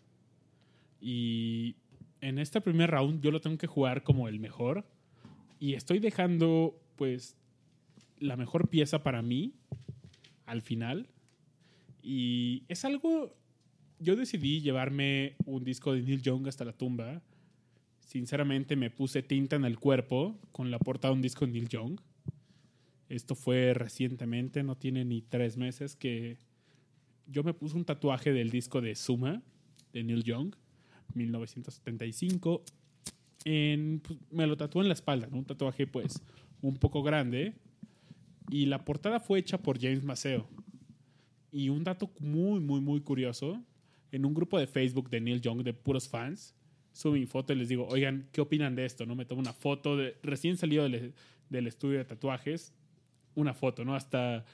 Y 1.01 1.77
en 2.25 2.39
este 2.39 2.61
primer 2.61 2.91
round 2.91 3.23
yo 3.23 3.31
lo 3.31 3.41
tengo 3.41 3.59
que 3.59 3.67
jugar 3.67 4.03
como 4.03 4.29
el 4.29 4.41
mejor. 4.41 4.85
Y 5.61 5.75
estoy 5.75 5.99
dejando, 5.99 6.81
pues, 6.97 7.37
la 8.19 8.37
mejor 8.37 8.69
pieza 8.69 9.03
para 9.03 9.23
mí 9.23 9.55
al 10.47 10.63
final. 10.63 11.09
Y 12.03 12.65
es 12.69 12.85
algo 12.85 13.35
yo 13.99 14.17
decidí 14.17 14.61
llevarme 14.61 15.37
un 15.47 15.65
disco 15.65 15.93
de 15.93 16.03
Neil 16.03 16.23
Young 16.23 16.49
hasta 16.49 16.65
la 16.65 16.73
tumba. 16.73 17.23
Sinceramente 18.01 18.77
me 18.77 18.91
puse 18.91 19.23
tinta 19.23 19.57
en 19.57 19.65
el 19.65 19.79
cuerpo 19.79 20.39
con 20.53 20.71
la 20.71 20.79
portada 20.79 21.13
de 21.13 21.17
un 21.17 21.23
disco 21.23 21.47
de 21.47 21.53
Neil 21.53 21.69
Young. 21.69 22.01
Esto 23.09 23.35
fue 23.35 23.75
recientemente, 23.75 24.63
no 24.63 24.77
tiene 24.77 25.05
ni 25.05 25.23
tres 25.23 25.57
meses 25.57 25.97
que 25.97 26.39
yo 27.27 27.43
me 27.43 27.55
puse 27.55 27.77
un 27.77 27.85
tatuaje 27.85 28.33
del 28.33 28.51
disco 28.51 28.81
de 28.81 28.95
Suma 28.95 29.43
de 29.93 30.05
Neil 30.05 30.25
Young, 30.25 30.55
1975. 31.15 32.63
En, 33.45 34.01
pues, 34.01 34.19
me 34.31 34.47
lo 34.47 34.57
tatué 34.57 34.83
en 34.83 34.89
la 34.89 34.95
espalda, 34.95 35.29
¿no? 35.31 35.39
un 35.39 35.45
tatuaje 35.45 35.87
pues 35.87 36.23
un 36.63 36.77
poco 36.77 37.03
grande. 37.03 37.55
Y 38.51 38.67
la 38.67 38.85
portada 38.85 39.21
fue 39.21 39.39
hecha 39.39 39.59
por 39.59 39.81
James 39.81 40.05
Maceo. 40.05 40.47
Y 41.51 41.69
un 41.69 41.85
dato 41.85 42.11
muy, 42.21 42.61
muy, 42.61 42.81
muy 42.81 43.01
curioso, 43.01 43.63
en 44.13 44.25
un 44.25 44.35
grupo 44.35 44.59
de 44.59 44.67
Facebook 44.67 45.09
de 45.11 45.21
Neil 45.21 45.41
Young 45.41 45.63
de 45.63 45.73
puros 45.73 46.09
fans, 46.09 46.55
subo 46.93 47.15
mi 47.15 47.27
foto 47.27 47.53
y 47.53 47.57
les 47.57 47.69
digo, 47.69 47.87
oigan, 47.89 48.29
¿qué 48.33 48.41
opinan 48.41 48.75
de 48.77 48.85
esto? 48.87 49.07
¿No? 49.07 49.15
Me 49.15 49.25
tomo 49.25 49.41
una 49.41 49.53
foto 49.53 49.97
de 49.97 50.17
recién 50.23 50.57
salido 50.57 50.85
del, 50.85 51.15
del 51.49 51.67
estudio 51.67 51.99
de 51.99 52.05
tatuajes, 52.05 52.73
una 53.35 53.55
foto, 53.55 53.85
¿no? 53.85 53.95
Hasta 53.95 54.45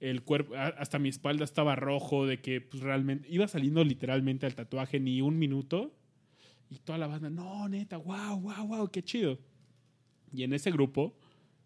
el 0.00 0.22
cuerpo, 0.22 0.54
hasta 0.54 0.98
mi 0.98 1.08
espalda 1.08 1.44
estaba 1.44 1.74
rojo 1.74 2.26
de 2.26 2.40
que 2.40 2.60
pues, 2.60 2.82
realmente 2.82 3.26
iba 3.30 3.48
saliendo 3.48 3.82
literalmente 3.82 4.46
al 4.46 4.54
tatuaje 4.54 5.00
ni 5.00 5.22
un 5.22 5.38
minuto 5.38 5.94
y 6.70 6.78
toda 6.78 6.98
la 6.98 7.06
banda, 7.06 7.30
no, 7.30 7.68
neta, 7.68 7.96
wow, 7.96 8.40
wow, 8.40 8.66
wow, 8.66 8.90
qué 8.90 9.02
chido. 9.02 9.38
Y 10.32 10.42
en 10.42 10.52
ese 10.52 10.70
grupo 10.70 11.14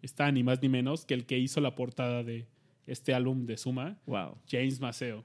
está 0.03 0.31
ni 0.31 0.43
más 0.43 0.61
ni 0.63 0.69
menos 0.69 1.05
que 1.05 1.15
el 1.15 1.27
que 1.27 1.39
hizo 1.39 1.61
la 1.61 1.75
portada 1.75 2.23
de 2.23 2.47
este 2.87 3.15
álbum 3.15 3.47
de 3.47 3.57
Suma, 3.57 3.99
Wow. 4.07 4.39
James 4.49 4.81
Maceo. 4.81 5.25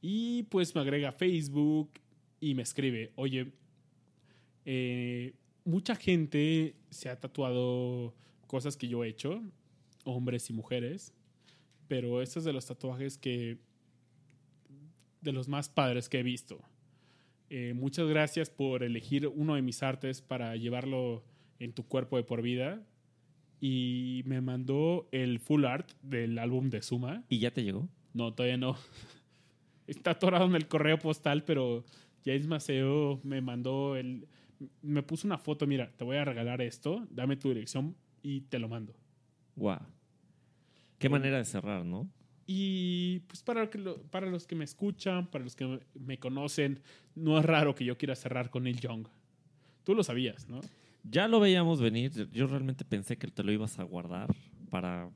Y 0.00 0.44
pues 0.44 0.74
me 0.74 0.80
agrega 0.80 1.10
a 1.10 1.12
Facebook 1.12 1.90
y 2.40 2.54
me 2.54 2.62
escribe, 2.62 3.12
oye, 3.16 3.52
eh, 4.64 5.34
mucha 5.64 5.94
gente 5.94 6.74
se 6.90 7.08
ha 7.10 7.20
tatuado 7.20 8.14
cosas 8.46 8.76
que 8.76 8.88
yo 8.88 9.04
he 9.04 9.08
hecho, 9.08 9.42
hombres 10.04 10.48
y 10.48 10.52
mujeres, 10.54 11.12
pero 11.86 12.22
este 12.22 12.38
es 12.38 12.44
de 12.44 12.52
los 12.52 12.66
tatuajes 12.66 13.18
que, 13.18 13.58
de 15.20 15.32
los 15.32 15.48
más 15.48 15.68
padres 15.68 16.08
que 16.08 16.20
he 16.20 16.22
visto. 16.22 16.60
Eh, 17.50 17.74
muchas 17.74 18.06
gracias 18.06 18.48
por 18.48 18.84
elegir 18.84 19.26
uno 19.26 19.56
de 19.56 19.62
mis 19.62 19.82
artes 19.82 20.22
para 20.22 20.54
llevarlo 20.54 21.24
en 21.58 21.72
tu 21.72 21.84
cuerpo 21.84 22.16
de 22.16 22.22
por 22.22 22.42
vida. 22.42 22.80
Y 23.60 24.22
me 24.24 24.40
mandó 24.40 25.08
el 25.10 25.40
full 25.40 25.64
art 25.64 25.90
del 26.02 26.38
álbum 26.38 26.70
de 26.70 26.80
Suma. 26.80 27.24
¿Y 27.28 27.40
ya 27.40 27.50
te 27.50 27.64
llegó? 27.64 27.88
No, 28.14 28.32
todavía 28.32 28.56
no. 28.56 28.76
Está 29.88 30.12
atorado 30.12 30.46
en 30.46 30.54
el 30.54 30.68
correo 30.68 30.98
postal, 30.98 31.44
pero 31.44 31.84
James 32.24 32.46
Maceo 32.46 33.20
me 33.24 33.40
mandó 33.40 33.96
el. 33.96 34.28
Me 34.80 35.02
puso 35.02 35.26
una 35.26 35.36
foto. 35.36 35.66
Mira, 35.66 35.90
te 35.96 36.04
voy 36.04 36.16
a 36.16 36.24
regalar 36.24 36.62
esto. 36.62 37.06
Dame 37.10 37.36
tu 37.36 37.48
dirección 37.48 37.96
y 38.22 38.42
te 38.42 38.60
lo 38.60 38.68
mando. 38.68 38.94
Wow. 39.56 39.80
Qué 40.98 41.08
manera 41.08 41.38
de 41.38 41.44
cerrar, 41.44 41.84
¿no? 41.84 42.08
Y 42.52 43.20
pues 43.28 43.44
para, 43.44 43.70
que 43.70 43.78
lo- 43.78 44.02
para 44.10 44.26
los 44.26 44.44
que 44.44 44.56
me 44.56 44.64
escuchan, 44.64 45.28
para 45.28 45.44
los 45.44 45.54
que 45.54 45.78
me- 45.94 46.18
conocen, 46.18 46.80
no 47.14 47.38
es 47.38 47.44
raro 47.44 47.76
que 47.76 47.84
yo 47.84 47.96
quiera 47.96 48.16
cerrar 48.16 48.50
con 48.50 48.64
Neil 48.64 48.80
Young. 48.80 49.06
Tú 49.84 49.94
lo 49.94 50.02
sabías, 50.02 50.48
¿no? 50.48 50.60
Ya 51.04 51.28
lo 51.28 51.38
veíamos 51.38 51.80
venir. 51.80 52.10
Yo 52.32 52.48
realmente 52.48 52.84
pensé 52.84 53.16
que 53.16 53.28
te 53.28 53.44
lo 53.44 53.52
ibas 53.52 53.78
a 53.78 53.84
guardar 53.84 54.34
para. 54.68 55.08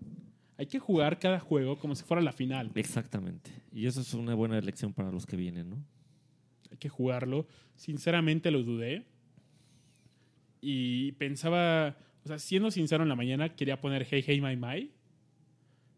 Hay 0.59 0.67
que 0.67 0.79
jugar 0.79 1.19
cada 1.19 1.41
juego 1.41 1.77
como 1.77 1.97
si 1.97 2.05
fuera 2.05 2.23
la 2.23 2.33
final. 2.33 2.71
Exactamente. 2.77 3.51
Y 3.73 3.87
eso 3.87 4.01
es 4.03 4.15
una 4.15 4.35
buena 4.37 4.57
elección 4.57 4.93
para 4.93 5.11
los 5.11 5.27
que 5.27 5.37
vienen, 5.37 5.71
¿no? 5.71 5.85
hay 6.71 6.79
que 6.79 6.89
jugarlo. 6.89 7.49
Sinceramente 7.75 8.53
lo 8.53 8.63
dudé. 8.63 9.07
Y 10.61 11.13
pensaba, 11.13 11.97
o 12.25 12.29
sea, 12.29 12.39
siendo 12.39 12.71
sincero 12.71 13.03
en 13.03 13.09
la 13.09 13.17
mañana, 13.17 13.49
quería 13.57 13.81
poner 13.81 14.07
Hey 14.09 14.23
Hey 14.25 14.41
My 14.41 14.57
My. 14.57 14.93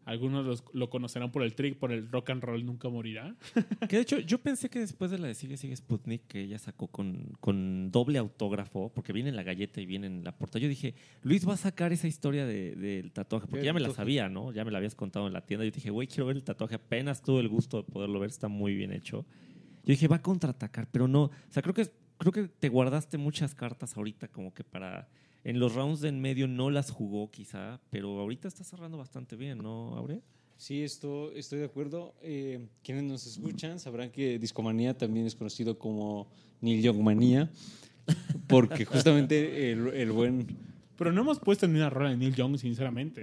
Algunos 0.07 0.45
los- 0.45 0.63
lo 0.73 0.89
conocerán 0.89 1.31
por 1.33 1.43
el 1.43 1.53
trick, 1.53 1.75
por 1.77 1.91
el 1.91 2.09
rock 2.09 2.29
and 2.29 2.41
roll 2.41 2.65
nunca 2.65 2.87
morirá. 2.89 3.35
Que 3.89 3.97
de 3.97 4.01
hecho, 4.03 4.19
yo 4.19 4.37
pensé 4.39 4.69
que 4.69 4.79
después 4.79 5.11
de 5.11 5.19
la 5.19 5.27
de 5.27 5.35
Sigue 5.35 5.57
Sigue 5.57 5.75
Sputnik, 5.75 6.25
que 6.27 6.41
ella 6.41 6.57
sacó 6.59 6.87
con, 6.87 7.33
con 7.41 7.91
doble 7.91 8.17
autógrafo, 8.17 8.89
porque 8.95 9.11
viene 9.11 9.29
en 9.29 9.35
la 9.35 9.43
galleta 9.43 9.81
y 9.81 9.85
viene 9.85 10.07
en 10.07 10.23
la 10.23 10.31
portada, 10.31 10.61
yo 10.63 10.69
dije, 10.69 10.95
Luis 11.23 11.45
va 11.47 11.55
a 11.55 11.57
sacar 11.57 11.91
esa 11.91 12.07
historia 12.07 12.45
de- 12.45 12.75
del 12.77 13.11
tatuaje, 13.11 13.47
porque 13.47 13.59
¿Qué 13.61 13.65
ya 13.65 13.73
me 13.73 13.81
la 13.81 13.89
sabía, 13.91 14.29
¿no? 14.29 14.53
Ya 14.53 14.63
me 14.63 14.71
la 14.71 14.77
habías 14.77 14.95
contado 14.95 15.27
en 15.27 15.33
la 15.33 15.45
tienda. 15.45 15.65
Yo 15.65 15.71
dije, 15.71 15.89
güey, 15.89 16.07
quiero 16.07 16.27
ver 16.27 16.37
el 16.37 16.43
tatuaje. 16.43 16.75
Apenas 16.75 17.21
tuve 17.21 17.41
el 17.41 17.49
gusto 17.49 17.83
de 17.83 17.83
poderlo 17.91 18.19
ver, 18.21 18.29
está 18.29 18.47
muy 18.47 18.75
bien 18.75 18.93
hecho. 18.93 19.25
Yo 19.83 19.91
dije, 19.91 20.07
va 20.07 20.15
a 20.15 20.21
contraatacar, 20.21 20.87
pero 20.89 21.07
no. 21.09 21.23
O 21.23 21.31
sea, 21.49 21.61
creo 21.61 21.73
que, 21.73 21.85
creo 22.17 22.31
que 22.31 22.47
te 22.47 22.69
guardaste 22.69 23.17
muchas 23.17 23.53
cartas 23.53 23.97
ahorita, 23.97 24.29
como 24.29 24.53
que 24.53 24.63
para. 24.63 25.09
En 25.43 25.59
los 25.59 25.75
rounds 25.75 26.01
de 26.01 26.09
en 26.09 26.19
medio 26.19 26.47
no 26.47 26.69
las 26.69 26.91
jugó, 26.91 27.31
quizá, 27.31 27.79
pero 27.89 28.19
ahorita 28.19 28.47
está 28.47 28.63
cerrando 28.63 28.97
bastante 28.97 29.35
bien, 29.35 29.59
¿no, 29.59 29.95
Aure? 29.95 30.21
Sí, 30.57 30.81
esto, 30.83 31.31
estoy 31.33 31.59
de 31.59 31.65
acuerdo. 31.65 32.15
Eh, 32.21 32.67
quienes 32.83 33.03
nos 33.03 33.25
escuchan 33.27 33.79
sabrán 33.79 34.09
que 34.11 34.39
Discomanía 34.39 34.97
también 34.97 35.25
es 35.27 35.35
conocido 35.35 35.77
como 35.77 36.27
Neil 36.61 36.81
Young 36.81 36.99
Manía, 37.01 37.49
porque 38.47 38.83
justamente 38.85 39.71
el, 39.71 39.87
el 39.89 40.11
buen... 40.11 40.47
Pero 40.97 41.11
no 41.11 41.21
hemos 41.21 41.39
puesto 41.39 41.67
ni 41.67 41.75
una 41.75 41.89
rola 41.91 42.09
de 42.09 42.17
Neil 42.17 42.33
Young, 42.33 42.57
sinceramente. 42.57 43.21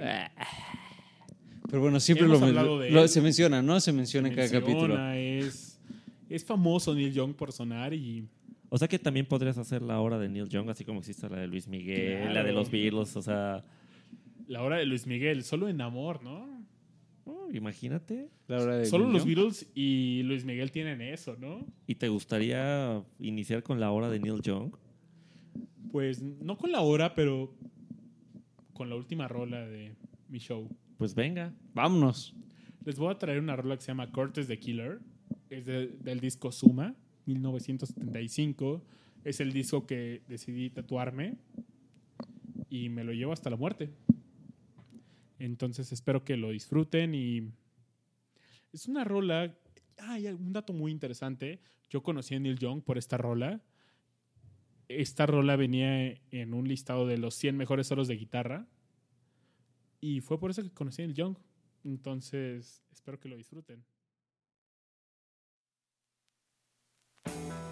Pero 1.68 1.83
bueno, 1.83 1.99
siempre 1.99 2.28
lo, 2.28 2.39
lo- 2.39 2.83
él. 2.84 3.09
se 3.09 3.20
menciona, 3.20 3.60
¿no? 3.62 3.81
Se 3.81 3.93
menciona 3.93 4.28
en 4.28 4.34
cada 4.34 4.49
Menciona, 4.49 4.67
capítulo. 4.67 5.10
Es, 5.12 5.81
es 6.28 6.44
famoso 6.44 6.94
Neil 6.94 7.12
Young 7.12 7.34
por 7.34 7.51
sonar 7.52 7.93
y 7.93 8.28
O 8.70 8.78
sea 8.78 8.89
que 8.89 8.99
también 8.99 9.26
podrías 9.26 9.57
hacer 9.59 9.83
la 9.83 10.01
hora 10.01 10.18
de 10.18 10.28
Neil 10.28 10.49
Young, 10.49 10.68
así 10.70 10.84
como 10.84 10.99
existe 11.01 11.28
la 11.28 11.39
de 11.39 11.47
Luis 11.47 11.68
Miguel, 11.68 12.34
la 12.34 12.43
de 12.43 12.52
los 12.52 12.70
Beatles, 12.70 13.17
o 13.17 13.23
sea, 13.23 13.65
la 14.49 14.62
hora 14.62 14.76
de 14.78 14.86
Luis 14.86 15.07
Miguel, 15.07 15.44
solo 15.44 15.68
en 15.68 15.81
amor, 15.81 16.23
¿no? 16.23 16.49
oh, 17.26 17.49
imagínate. 17.52 18.28
La 18.49 18.60
hora 18.60 18.76
de 18.78 18.84
Solo 18.86 19.05
Neil 19.05 19.15
los 19.15 19.25
Young. 19.25 19.34
Beatles 19.34 19.70
y 19.75 20.23
Luis 20.25 20.44
Miguel 20.44 20.70
tienen 20.73 21.01
eso, 21.01 21.36
¿no? 21.39 21.65
¿Y 21.86 21.94
te 21.94 22.09
gustaría 22.09 23.02
iniciar 23.20 23.62
con 23.62 23.81
la 23.81 23.91
hora 23.93 24.10
de 24.10 24.18
Neil 24.20 24.43
Young? 24.43 24.75
Pues 25.93 26.20
no 26.23 26.57
con 26.59 26.73
la 26.73 26.81
hora, 26.81 27.15
pero 27.15 27.55
con 28.73 28.89
la 28.91 28.97
última 28.97 29.28
rola 29.28 29.65
de 29.67 29.94
mi 30.28 30.39
show. 30.39 30.68
Pues 30.99 31.15
venga. 31.15 31.55
Vámonos. 31.75 32.34
Les 32.84 32.99
voy 32.99 33.10
a 33.12 33.18
traer 33.18 33.39
una 33.41 33.55
rola 33.57 33.76
que 33.76 33.83
se 33.83 33.89
llama 33.89 34.10
Cortes 34.10 34.47
the 34.49 34.59
Killer. 34.59 34.99
Es 35.49 35.65
de- 35.65 35.89
del 36.02 36.20
disco 36.20 36.51
Suma, 36.51 36.94
1975. 37.27 38.83
Es 39.25 39.41
el 39.41 39.53
disco 39.53 39.86
que 39.86 40.23
decidí 40.28 40.70
tatuarme 40.70 41.36
y 42.69 42.89
me 42.89 43.05
lo 43.05 43.12
llevo 43.12 43.33
hasta 43.33 43.51
la 43.51 43.57
muerte. 43.57 43.91
Entonces 45.39 45.93
espero 45.93 46.25
que 46.25 46.36
lo 46.36 46.51
disfruten 46.51 47.15
y 47.15 47.53
es 48.73 48.89
una 48.89 49.05
rola. 49.05 49.57
Hay 49.99 50.27
un 50.27 50.53
dato 50.53 50.73
muy 50.73 50.91
interesante. 50.91 51.61
Yo 51.89 52.03
conocí 52.03 52.35
a 52.35 52.41
Neil 52.41 52.59
Young 52.59 52.83
por 52.83 52.99
esta 52.99 53.17
rola. 53.17 53.62
Esta 54.89 55.27
rola 55.27 55.57
venía 55.57 56.20
en 56.31 56.55
un 56.55 56.69
listado 56.69 57.07
de 57.07 57.19
los 57.19 57.35
100 57.35 57.57
mejores 57.57 57.86
solos 57.86 58.09
de 58.09 58.17
guitarra. 58.17 58.67
Y 60.01 60.20
fue 60.20 60.39
por 60.39 60.51
eso 60.51 60.62
que 60.62 60.70
conocí 60.70 61.03
a 61.03 61.07
Neil 61.07 61.17
Young. 61.17 61.36
Entonces, 61.85 62.83
espero 62.93 63.20
que 63.20 63.28
lo 63.28 63.36
disfruten. 63.36 63.85
thank 67.25 67.36
you 67.36 67.64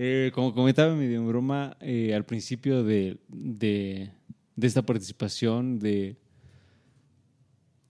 Eh, 0.00 0.30
como 0.32 0.54
comentaba 0.54 0.94
medio 0.94 1.18
en 1.18 1.26
broma 1.26 1.76
eh, 1.80 2.14
al 2.14 2.24
principio 2.24 2.84
de, 2.84 3.18
de, 3.26 4.12
de 4.54 4.66
esta 4.66 4.82
participación 4.82 5.80
de 5.80 6.16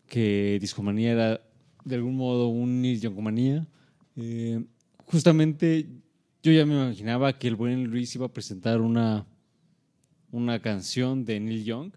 que 0.06 0.56
Discomanía 0.58 1.12
era 1.12 1.40
de 1.84 1.94
algún 1.94 2.16
modo 2.16 2.48
un 2.48 2.80
Neil 2.80 2.98
Youngomanía, 2.98 3.68
eh, 4.16 4.64
justamente 5.04 5.86
yo 6.42 6.50
ya 6.50 6.64
me 6.64 6.74
imaginaba 6.74 7.38
que 7.38 7.46
el 7.46 7.56
buen 7.56 7.84
Luis 7.84 8.14
iba 8.14 8.24
a 8.24 8.32
presentar 8.32 8.80
una, 8.80 9.26
una 10.30 10.60
canción 10.60 11.26
de 11.26 11.40
Neil 11.40 11.64
Young. 11.64 11.92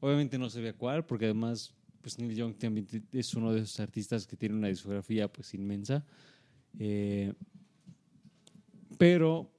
Obviamente 0.00 0.38
no 0.38 0.50
sabía 0.50 0.74
cuál, 0.74 1.06
porque 1.06 1.24
además 1.24 1.74
pues 2.02 2.18
Neil 2.18 2.36
Young 2.36 2.54
también 2.56 2.86
es 3.10 3.34
uno 3.34 3.54
de 3.54 3.60
esos 3.62 3.80
artistas 3.80 4.26
que 4.26 4.36
tiene 4.36 4.54
una 4.54 4.68
discografía 4.68 5.32
pues 5.32 5.54
inmensa. 5.54 6.04
Eh, 6.78 7.32
pero 8.98 9.50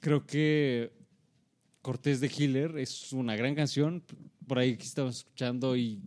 creo 0.00 0.26
que 0.26 0.92
Cortés 1.82 2.20
de 2.20 2.30
Hiller 2.34 2.78
es 2.78 3.12
una 3.12 3.36
gran 3.36 3.54
canción. 3.54 4.02
Por 4.46 4.58
ahí 4.58 4.76
que 4.76 4.84
estamos 4.84 5.18
escuchando 5.18 5.76
y 5.76 6.00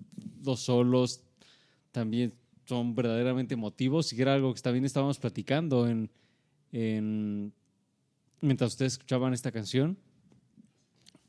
los 0.43 0.61
solos 0.61 1.22
también 1.91 2.33
son 2.66 2.95
verdaderamente 2.95 3.53
emotivos 3.53 4.11
y 4.14 4.22
era 4.22 4.33
algo 4.33 4.53
que 4.53 4.61
también 4.61 4.85
estábamos 4.85 5.19
platicando 5.19 5.88
en, 5.88 6.09
en- 6.72 7.51
mientras 8.40 8.72
ustedes 8.72 8.93
escuchaban 8.93 9.33
esta 9.33 9.51
canción. 9.51 9.98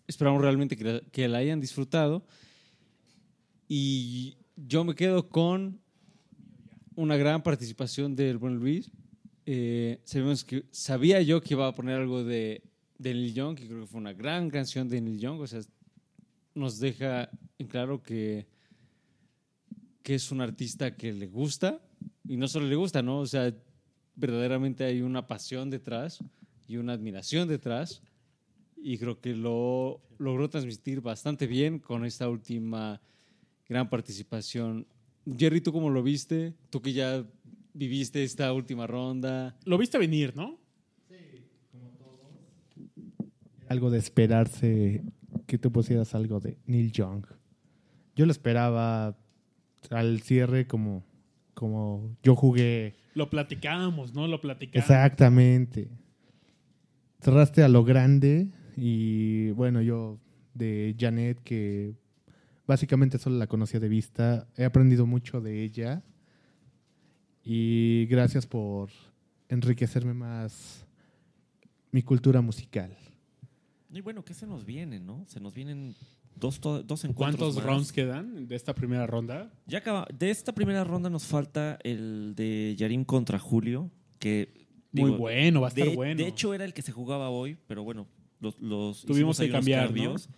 Esperamos 0.07 0.41
realmente 0.43 0.77
que 0.77 0.85
la, 0.85 1.01
que 1.01 1.29
la 1.29 1.39
hayan 1.39 1.61
disfrutado. 1.61 2.25
Y 3.69 4.37
yo 4.57 4.85
me 4.85 4.95
quedo 4.95 5.29
con 5.29 5.81
una 6.95 7.17
gran 7.17 7.43
participación 7.43 8.15
del 8.15 8.39
buen 8.39 8.57
Luis. 8.57 8.91
Eh, 9.55 10.01
sabemos 10.05 10.45
que, 10.45 10.65
sabía 10.71 11.21
yo 11.21 11.43
que 11.43 11.53
iba 11.53 11.69
a 11.69 11.75
poner 11.75 12.01
algo 12.01 12.25
de, 12.25 12.63
de 12.97 13.13
Neil 13.13 13.35
Young, 13.35 13.55
que 13.55 13.67
creo 13.67 13.81
que 13.81 13.87
fue 13.87 14.01
una 14.01 14.15
gran 14.15 14.49
canción 14.49 14.89
de 14.89 14.99
Neil 14.99 15.19
Young. 15.19 15.43
O 15.43 15.47
sea, 15.47 15.61
nos 16.55 16.79
deja 16.79 17.29
en 17.59 17.67
claro 17.67 18.03
que, 18.03 18.47
que 20.03 20.15
es 20.15 20.33
un 20.33 20.41
artista 20.41 20.97
que 20.97 21.13
le 21.13 21.27
gusta 21.27 21.83
y 22.27 22.39
no 22.39 22.49
solo 22.49 22.67
le 22.67 22.77
gusta, 22.77 23.03
¿no? 23.03 23.19
O 23.19 23.27
sea, 23.27 23.55
verdaderamente 24.17 24.85
hay 24.85 25.03
una 25.03 25.27
pasión 25.27 25.69
detrás 25.69 26.25
y 26.67 26.79
una 26.79 26.95
admiración 26.95 27.47
detrás 27.47 28.01
y 28.79 28.97
creo 28.97 29.21
que 29.21 29.35
lo 29.35 30.01
logró 30.17 30.49
transmitir 30.49 31.03
bastante 31.03 31.47
bien 31.47 31.79
con 31.79 32.07
esta 32.07 32.27
última 32.27 33.03
gran 33.69 33.91
participación. 33.91 34.87
Jerry, 35.27 35.61
¿tú 35.61 35.73
cómo 35.73 35.91
lo 35.91 36.03
viste? 36.03 36.55
Tú 36.71 36.81
que 36.81 36.95
ya 36.95 37.23
viviste 37.75 38.23
esta 38.23 38.53
última 38.53 38.87
ronda. 38.87 39.57
Lo 39.65 39.79
viste 39.79 39.99
venir, 39.99 40.35
¿no? 40.37 40.59
Algo 43.69 43.91
de 43.91 43.99
esperarse 43.99 45.03
que 45.47 45.59
tú 45.59 45.73
pusieras 45.73 46.15
algo 46.15 46.41
de 46.41 46.59
Neil 46.67 46.93
Young. 46.93 47.25
Yo 48.15 48.27
lo 48.27 48.33
esperaba 48.33 49.17
al 49.91 50.21
cierre 50.21 50.67
como, 50.67 51.05
como 51.55 52.15
yo 52.23 52.35
jugué. 52.35 52.95
Lo 53.15 53.31
platicábamos, 53.31 54.15
¿no? 54.15 54.27
Lo 54.27 54.41
platicábamos. 54.41 54.91
Exactamente. 54.91 55.89
Cerraste 57.21 57.63
a 57.63 57.69
lo 57.69 57.85
grande 57.85 58.51
y 58.77 59.51
bueno, 59.53 59.81
yo 59.81 60.19
de 60.55 60.95
Janet 60.99 61.41
que 61.43 61.95
básicamente 62.67 63.19
solo 63.19 63.39
la 63.39 63.47
conocía 63.47 63.81
de 63.81 63.89
vista, 63.89 64.49
he 64.57 64.65
aprendido 64.65 65.07
mucho 65.07 65.41
de 65.41 65.63
ella 65.63 66.03
y 67.45 68.07
gracias 68.07 68.47
por 68.47 68.91
enriquecerme 69.49 70.15
más 70.15 70.87
mi 71.91 72.03
cultura 72.03 72.41
musical. 72.41 72.97
Y 73.93 74.01
bueno, 74.01 74.25
¿qué 74.25 74.33
se 74.35 74.47
nos 74.47 74.65
viene, 74.65 74.99
no? 75.01 75.25
Se 75.27 75.39
nos 75.41 75.53
vienen 75.53 75.95
dos, 76.37 76.61
dos 76.61 77.05
encuentros 77.05 77.15
¿Cuántos 77.15 77.57
más. 77.57 77.65
rounds 77.65 77.93
quedan 77.93 78.47
de 78.49 78.57
esta 78.57 78.75
primera 78.75 79.07
ronda? 79.07 79.53
Ya 79.67 79.79
acaba. 79.79 80.07
De 80.19 80.31
esta 80.31 80.53
primera 80.55 80.83
ronda 80.85 81.11
nos 81.11 81.25
falta 81.25 81.79
el 81.85 82.33
de 82.35 82.75
Yarim 82.79 83.05
contra 83.05 83.39
Julio, 83.39 83.91
que... 84.19 84.63
Muy 84.95 85.11
bueno, 85.11 85.63
va 85.63 85.69
a 85.69 85.71
estar 85.71 85.89
de- 85.89 85.95
bueno. 85.97 86.17
De 86.23 86.29
hecho, 86.29 86.53
era 86.53 86.65
el 86.67 86.75
que 86.75 86.83
se 86.83 86.93
jugaba 86.93 87.31
hoy, 87.31 87.57
pero 87.67 87.83
bueno, 87.83 88.07
los, 88.41 88.59
los 88.61 89.05
Tuvimos 89.07 89.39
que 89.39 89.49
cambiar, 89.51 89.87
cambios. 89.87 90.29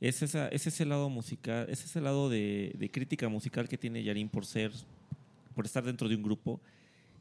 Es, 0.00 0.20
esa, 0.22 0.48
es 0.48 0.66
ese 0.66 0.84
lado 0.84 1.08
musical, 1.08 1.66
es 1.70 1.82
ese 1.84 2.00
lado 2.02 2.28
de, 2.28 2.74
de 2.78 2.90
crítica 2.90 3.28
musical 3.30 3.66
que 3.66 3.78
tiene 3.78 4.02
Yarim 4.04 4.28
por 4.28 4.44
ser, 4.44 4.72
por 5.58 5.66
estar 5.66 5.82
dentro 5.82 6.08
de 6.08 6.14
un 6.14 6.22
grupo. 6.22 6.60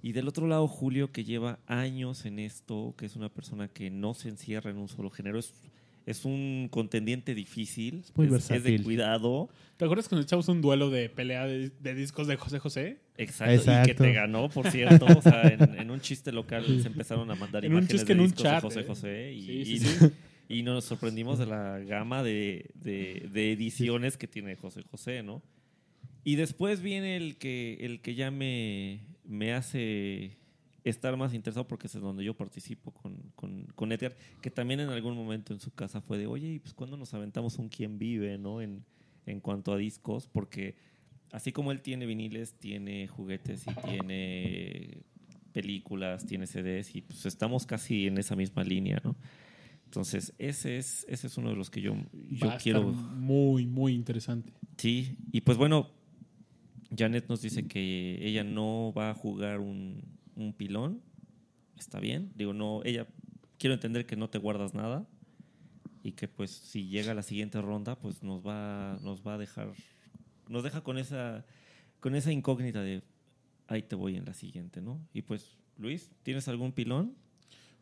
Y 0.04 0.12
del 0.12 0.28
otro 0.28 0.46
lado, 0.48 0.68
Julio, 0.68 1.12
que 1.12 1.24
lleva 1.24 1.58
años 1.66 2.26
en 2.28 2.38
esto, 2.38 2.94
que 3.00 3.08
es 3.08 3.16
una 3.16 3.30
persona 3.30 3.68
que 3.68 3.90
no 3.90 4.14
se 4.14 4.30
encierra 4.30 4.70
en 4.70 4.78
un 4.78 4.88
solo 4.88 5.10
género. 5.10 5.40
Es, 5.40 5.52
es 6.06 6.24
un 6.24 6.68
contendiente 6.70 7.34
difícil. 7.34 8.04
muy 8.16 8.28
es, 8.28 8.52
es 8.52 8.64
de 8.64 8.80
cuidado. 8.84 9.50
¿Te 9.76 9.86
acuerdas 9.86 10.08
cuando 10.08 10.24
echamos 10.24 10.48
un 10.50 10.62
duelo 10.62 10.92
de 10.92 11.10
pelea 11.10 11.48
de, 11.48 11.72
de 11.82 11.96
discos 11.96 12.28
de 12.28 12.36
José 12.36 12.60
José? 12.60 13.00
Exacto, 13.18 13.54
y 13.54 13.58
Exacto. 13.58 13.88
que 13.88 13.94
te 13.96 14.14
ganó, 14.14 14.50
por 14.50 14.70
cierto. 14.72 15.08
O 15.08 15.22
sea, 15.24 15.42
en, 15.48 15.64
en 15.80 15.90
un 15.90 16.00
chiste 16.00 16.32
local 16.32 16.64
se 16.80 16.88
empezaron 16.90 17.32
a 17.32 17.36
mandar 17.36 17.66
En 17.66 17.72
un 17.72 17.80
imágenes 17.80 18.02
chiste 18.02 18.14
de 18.14 18.14
en 18.14 18.20
un 18.20 18.26
discos 18.28 18.44
chat, 18.44 18.56
de 18.64 18.70
José 18.70 18.80
¿eh? 18.82 18.86
José. 18.86 19.34
Y, 19.34 19.42
Sí, 19.66 19.66
sí, 19.66 19.74
y- 19.74 19.80
sí. 19.80 20.06
y 20.60 20.62
nos 20.64 20.86
sorprendimos 20.86 21.40
de 21.40 21.48
la 21.48 21.80
gama 21.80 22.22
de, 22.22 22.70
de- 22.76 23.30
de 23.34 23.52
ediciones 23.52 24.16
que 24.16 24.28
tiene 24.28 24.56
José 24.56 24.84
José, 24.92 25.24
¿no? 25.24 25.42
Y 26.28 26.36
después 26.36 26.82
viene 26.82 27.16
el 27.16 27.38
que, 27.38 27.78
el 27.80 28.02
que 28.02 28.14
ya 28.14 28.32
me, 28.32 29.00
me 29.24 29.54
hace 29.54 30.36
estar 30.84 31.16
más 31.16 31.34
interesado 31.34 31.66
porque 31.70 31.88
es 31.88 31.94
donde 31.94 32.26
yo 32.26 32.34
participo 32.36 32.92
con, 32.92 33.16
con, 33.34 33.64
con 33.76 33.94
Edgar, 33.94 34.14
que 34.42 34.52
también 34.52 34.82
en 34.82 34.90
algún 34.90 35.16
momento 35.16 35.54
en 35.54 35.62
su 35.62 35.72
casa 35.72 36.02
fue 36.02 36.18
de, 36.18 36.28
oye, 36.28 36.56
¿y 36.56 36.60
pues 36.60 36.74
cuando 36.74 36.98
nos 36.98 37.14
aventamos 37.14 37.58
un 37.60 37.70
quién 37.70 37.98
vive, 37.98 38.38
¿no? 38.38 38.62
En, 38.62 38.84
en 39.26 39.40
cuanto 39.40 39.72
a 39.72 39.78
discos, 39.78 40.28
porque 40.28 40.76
así 41.32 41.54
como 41.54 41.72
él 41.72 41.80
tiene 41.80 42.06
viniles, 42.06 42.56
tiene 42.60 43.08
juguetes 43.08 43.64
y 43.66 43.74
tiene 43.90 45.04
películas, 45.54 46.26
tiene 46.26 46.46
CDs 46.46 46.94
y 46.94 47.04
pues 47.04 47.26
estamos 47.26 47.66
casi 47.66 48.08
en 48.08 48.18
esa 48.18 48.36
misma 48.36 48.66
línea, 48.66 49.00
¿no? 49.02 49.16
Entonces, 49.86 50.34
ese 50.40 50.76
es, 50.76 51.06
ese 51.08 51.28
es 51.28 51.38
uno 51.38 51.52
de 51.52 51.56
los 51.56 51.70
que 51.70 51.80
yo, 51.80 51.96
yo 52.30 52.48
Va 52.48 52.56
a 52.56 52.58
quiero... 52.58 52.90
estar 52.92 53.02
muy, 53.16 53.66
muy 53.66 53.94
interesante. 53.94 54.52
Sí, 54.76 55.16
y 55.32 55.40
pues 55.40 55.58
bueno, 55.58 55.96
Janet 56.96 57.28
nos 57.28 57.42
dice 57.42 57.68
que 57.68 58.20
ella 58.22 58.44
no 58.44 58.94
va 58.96 59.10
a 59.10 59.14
jugar 59.14 59.60
un, 59.60 60.04
un 60.36 60.54
pilón. 60.54 61.02
Está 61.78 62.00
bien. 62.00 62.32
Digo, 62.36 62.54
no, 62.54 62.82
ella, 62.84 63.08
quiero 63.58 63.74
entender 63.74 64.06
que 64.06 64.16
no 64.16 64.30
te 64.30 64.38
guardas 64.38 64.74
nada 64.74 65.08
y 66.04 66.14
que 66.14 66.28
pues 66.28 66.52
si 66.52 66.88
llega 66.88 67.12
a 67.12 67.16
la 67.16 67.24
siguiente 67.24 67.62
ronda, 67.62 68.00
pues 68.00 68.24
nos 68.24 68.46
va, 68.46 68.98
nos 69.02 69.26
va 69.26 69.34
a 69.34 69.38
dejar, 69.38 69.74
nos 70.48 70.64
deja 70.64 70.82
con 70.82 70.98
esa, 70.98 71.46
con 72.00 72.16
esa 72.16 72.32
incógnita 72.32 72.82
de 72.82 73.04
ahí 73.68 73.82
te 73.82 73.96
voy 73.96 74.16
en 74.16 74.26
la 74.26 74.34
siguiente, 74.34 74.82
¿no? 74.82 75.06
Y 75.14 75.24
pues, 75.24 75.58
Luis, 75.78 76.10
¿tienes 76.24 76.48
algún 76.48 76.72
pilón? 76.72 77.16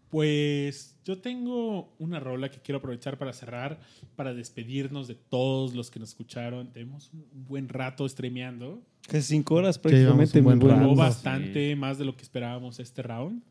Pues 0.09 0.98
yo 1.03 1.17
tengo 1.17 1.93
una 2.00 2.19
rola 2.19 2.50
que 2.50 2.59
quiero 2.59 2.77
aprovechar 2.77 3.17
para 3.17 3.34
cerrar, 3.34 3.80
para 4.16 4.34
despedirnos 4.34 5.08
de 5.08 5.16
todos 5.16 5.74
los 5.74 5.92
que 5.92 6.00
nos 6.00 6.09
escucharon. 6.09 6.72
Tenemos 6.72 7.11
un 7.14 7.45
buen 7.48 7.69
rato 7.69 8.08
streameando. 8.08 8.82
Casi 9.08 9.27
cinco 9.27 9.56
horas 9.56 9.77
prácticamente. 9.77 10.40
un 10.40 10.45
buen 10.45 10.61
rato. 10.61 10.82
Duró 10.82 10.95
bastante, 10.95 11.75
más 11.75 11.98
de 11.98 12.06
lo 12.06 12.16
que 12.16 12.24
esperábamos 12.24 12.80
este 12.80 13.01
round. 13.01 13.43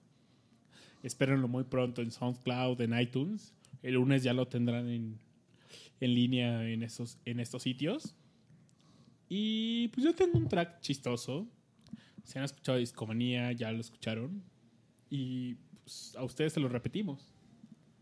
Espérenlo 1.03 1.49
muy 1.49 1.65
pronto 1.65 2.01
en 2.01 2.11
SoundCloud, 2.11 2.81
en 2.81 2.99
iTunes. 2.99 3.53
El 3.83 3.95
lunes 3.95 4.23
ya 4.23 4.33
lo 4.33 4.49
tendrán 4.49 4.89
en, 4.89 5.19
en 6.01 6.15
línea 6.15 6.67
en 6.69 6.83
estos, 6.83 7.19
en 7.25 7.41
estos 7.41 7.63
sitios. 7.63 8.17
Y 9.29 9.89
pues 9.89 10.05
yo 10.05 10.15
tengo 10.15 10.39
un 10.39 10.49
track 10.49 10.81
chistoso. 10.81 11.47
Si 12.23 12.39
han 12.39 12.45
escuchado 12.45 12.79
Discomanía, 12.79 13.53
ya 13.53 13.71
lo 13.71 13.81
escucharon. 13.81 14.43
Y 15.11 15.57
pues, 15.85 16.15
a 16.17 16.25
ustedes 16.25 16.53
se 16.53 16.61
lo 16.61 16.69
repetimos. 16.69 17.31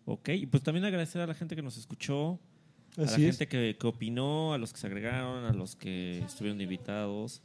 Ok, 0.05 0.31
y 0.31 0.47
pues 0.47 0.63
también 0.63 0.85
agradecer 0.85 1.21
a 1.21 1.27
la 1.27 1.35
gente 1.35 1.55
que 1.55 1.63
nos 1.63 1.77
escuchó, 1.77 2.41
a 2.97 3.03
la 3.03 3.07
es. 3.07 3.17
gente 3.17 3.47
que, 3.47 3.77
que 3.79 3.87
opinó, 3.87 4.53
a 4.53 4.59
los 4.59 4.73
que 4.73 4.81
se 4.81 4.87
agregaron, 4.89 5.45
a 5.45 5.53
los 5.53 5.77
que 5.77 6.19
estuvieron 6.21 6.61
invitados. 6.61 7.43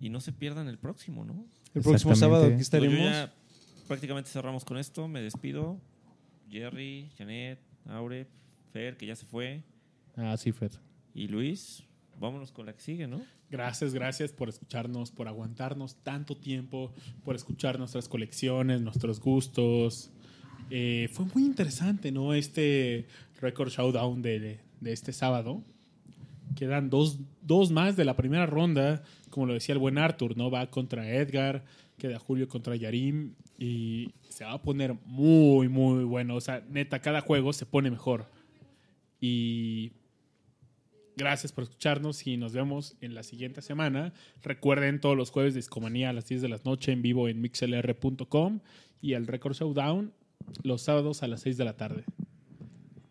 Y 0.00 0.08
no 0.08 0.20
se 0.20 0.32
pierdan 0.32 0.66
el 0.68 0.78
próximo, 0.78 1.24
¿no? 1.24 1.44
El 1.74 1.82
próximo 1.82 2.16
sábado 2.16 2.46
aquí 2.46 2.60
estaremos. 2.62 2.98
yo 2.98 3.04
ya 3.04 3.32
prácticamente 3.86 4.30
cerramos 4.30 4.64
con 4.64 4.78
esto, 4.78 5.06
me 5.08 5.20
despido. 5.20 5.78
Jerry, 6.50 7.10
Janet, 7.16 7.60
Aure, 7.86 8.26
Fer, 8.72 8.96
que 8.96 9.06
ya 9.06 9.14
se 9.14 9.24
fue, 9.26 9.62
Ah, 10.16 10.36
sí, 10.36 10.50
Fer. 10.52 10.72
y 11.14 11.28
Luis. 11.28 11.84
Vámonos 12.20 12.52
con 12.52 12.66
la 12.66 12.74
que 12.74 12.80
sigue, 12.80 13.06
¿no? 13.06 13.22
Gracias, 13.50 13.94
gracias 13.94 14.30
por 14.30 14.50
escucharnos, 14.50 15.10
por 15.10 15.26
aguantarnos 15.26 15.96
tanto 16.02 16.36
tiempo, 16.36 16.92
por 17.24 17.34
escuchar 17.34 17.78
nuestras 17.78 18.08
colecciones, 18.08 18.82
nuestros 18.82 19.20
gustos. 19.20 20.10
Eh, 20.68 21.08
fue 21.12 21.24
muy 21.34 21.44
interesante, 21.44 22.12
¿no? 22.12 22.34
Este 22.34 23.06
Record 23.40 23.70
Showdown 23.70 24.20
de, 24.20 24.60
de 24.80 24.92
este 24.92 25.14
sábado. 25.14 25.62
Quedan 26.56 26.90
dos, 26.90 27.20
dos 27.40 27.70
más 27.70 27.96
de 27.96 28.04
la 28.04 28.16
primera 28.16 28.44
ronda, 28.44 29.02
como 29.30 29.46
lo 29.46 29.54
decía 29.54 29.72
el 29.72 29.78
buen 29.78 29.96
Arthur, 29.96 30.36
¿no? 30.36 30.50
Va 30.50 30.70
contra 30.70 31.10
Edgar, 31.10 31.64
queda 31.96 32.18
Julio 32.18 32.48
contra 32.48 32.76
Yarim 32.76 33.34
y 33.58 34.12
se 34.28 34.44
va 34.44 34.52
a 34.52 34.62
poner 34.62 34.94
muy, 35.06 35.70
muy 35.70 36.04
bueno. 36.04 36.36
O 36.36 36.40
sea, 36.42 36.62
neta, 36.68 37.00
cada 37.00 37.22
juego 37.22 37.54
se 37.54 37.64
pone 37.64 37.90
mejor. 37.90 38.26
Y 39.22 39.92
Gracias 41.16 41.52
por 41.52 41.64
escucharnos 41.64 42.26
y 42.26 42.36
nos 42.36 42.52
vemos 42.52 42.96
en 43.00 43.14
la 43.14 43.22
siguiente 43.22 43.62
semana. 43.62 44.12
Recuerden 44.42 45.00
todos 45.00 45.16
los 45.16 45.30
jueves 45.30 45.54
de 45.54 45.58
Discomanía 45.58 46.10
a 46.10 46.12
las 46.12 46.26
10 46.26 46.42
de 46.42 46.48
la 46.48 46.60
noche 46.64 46.92
en 46.92 47.02
vivo 47.02 47.28
en 47.28 47.40
mixlr.com 47.40 48.60
y 49.02 49.12
el 49.14 49.26
Record 49.26 49.54
Showdown 49.54 50.12
los 50.62 50.82
sábados 50.82 51.22
a 51.22 51.28
las 51.28 51.40
6 51.42 51.56
de 51.56 51.64
la 51.64 51.76
tarde. 51.76 52.04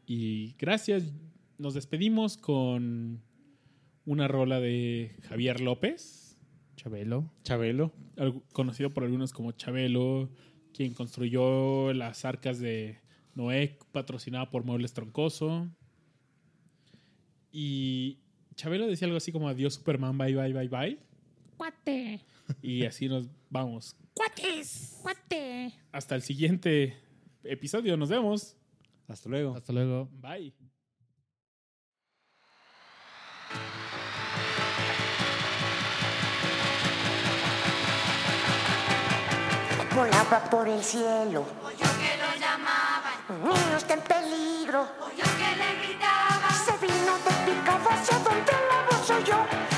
Y 0.06 0.56
gracias. 0.58 1.12
Nos 1.58 1.74
despedimos 1.74 2.38
con 2.38 3.22
una 4.06 4.28
rola 4.28 4.60
de 4.60 5.16
Javier 5.24 5.62
López, 5.62 6.38
Chabelo. 6.76 7.32
Chabelo, 7.44 7.94
conocido 8.54 8.90
por 8.92 9.04
algunos 9.04 9.34
como 9.34 9.52
Chabelo, 9.52 10.30
quien 10.74 10.94
construyó 10.94 11.94
las 11.94 12.24
arcas 12.26 12.60
de 12.60 13.00
Noé, 13.36 13.78
patrocinada 13.92 14.50
por 14.50 14.64
Muebles 14.64 14.94
Troncoso. 14.94 15.68
Y 17.52 18.20
Chabelo 18.56 18.88
decía 18.88 19.06
algo 19.06 19.18
así 19.18 19.32
como 19.32 19.48
adiós 19.50 19.74
Superman, 19.76 20.18
bye, 20.18 20.36
bye, 20.36 20.54
bye, 20.54 20.68
bye. 20.68 21.00
Cuate. 21.58 22.22
Y 22.62 22.86
así 22.86 23.08
nos 23.08 23.28
vamos. 23.50 23.96
Cuates. 24.14 25.00
Cuate. 25.02 25.74
Hasta 25.92 26.16
el 26.16 26.22
siguiente 26.22 26.98
episodio. 27.44 27.96
Nos 27.98 28.10
vemos. 28.10 28.56
Hasta 29.08 29.30
luego. 29.30 29.56
Hasta 29.56 29.74
luego. 29.74 30.10
Bye. 30.12 30.54
Volaba 39.96 40.40
por 40.50 40.68
el 40.68 40.82
cielo. 40.84 41.46
Oyó 41.64 41.78
que 41.78 42.12
lo 42.22 42.40
llamaban, 42.40 43.14
Niños 43.44 43.84
que 43.84 43.94
en 43.94 44.02
peligro. 44.02 44.82
oyó 45.02 45.24
que 45.38 45.56
le 45.58 45.88
gritaban. 45.88 46.29
donde 47.24 47.52
picaba, 47.52 47.94
hacia 47.94 48.18
donde 48.20 48.52
la 48.52 48.84
voz 48.90 49.06
soy 49.06 49.24
yo. 49.24 49.69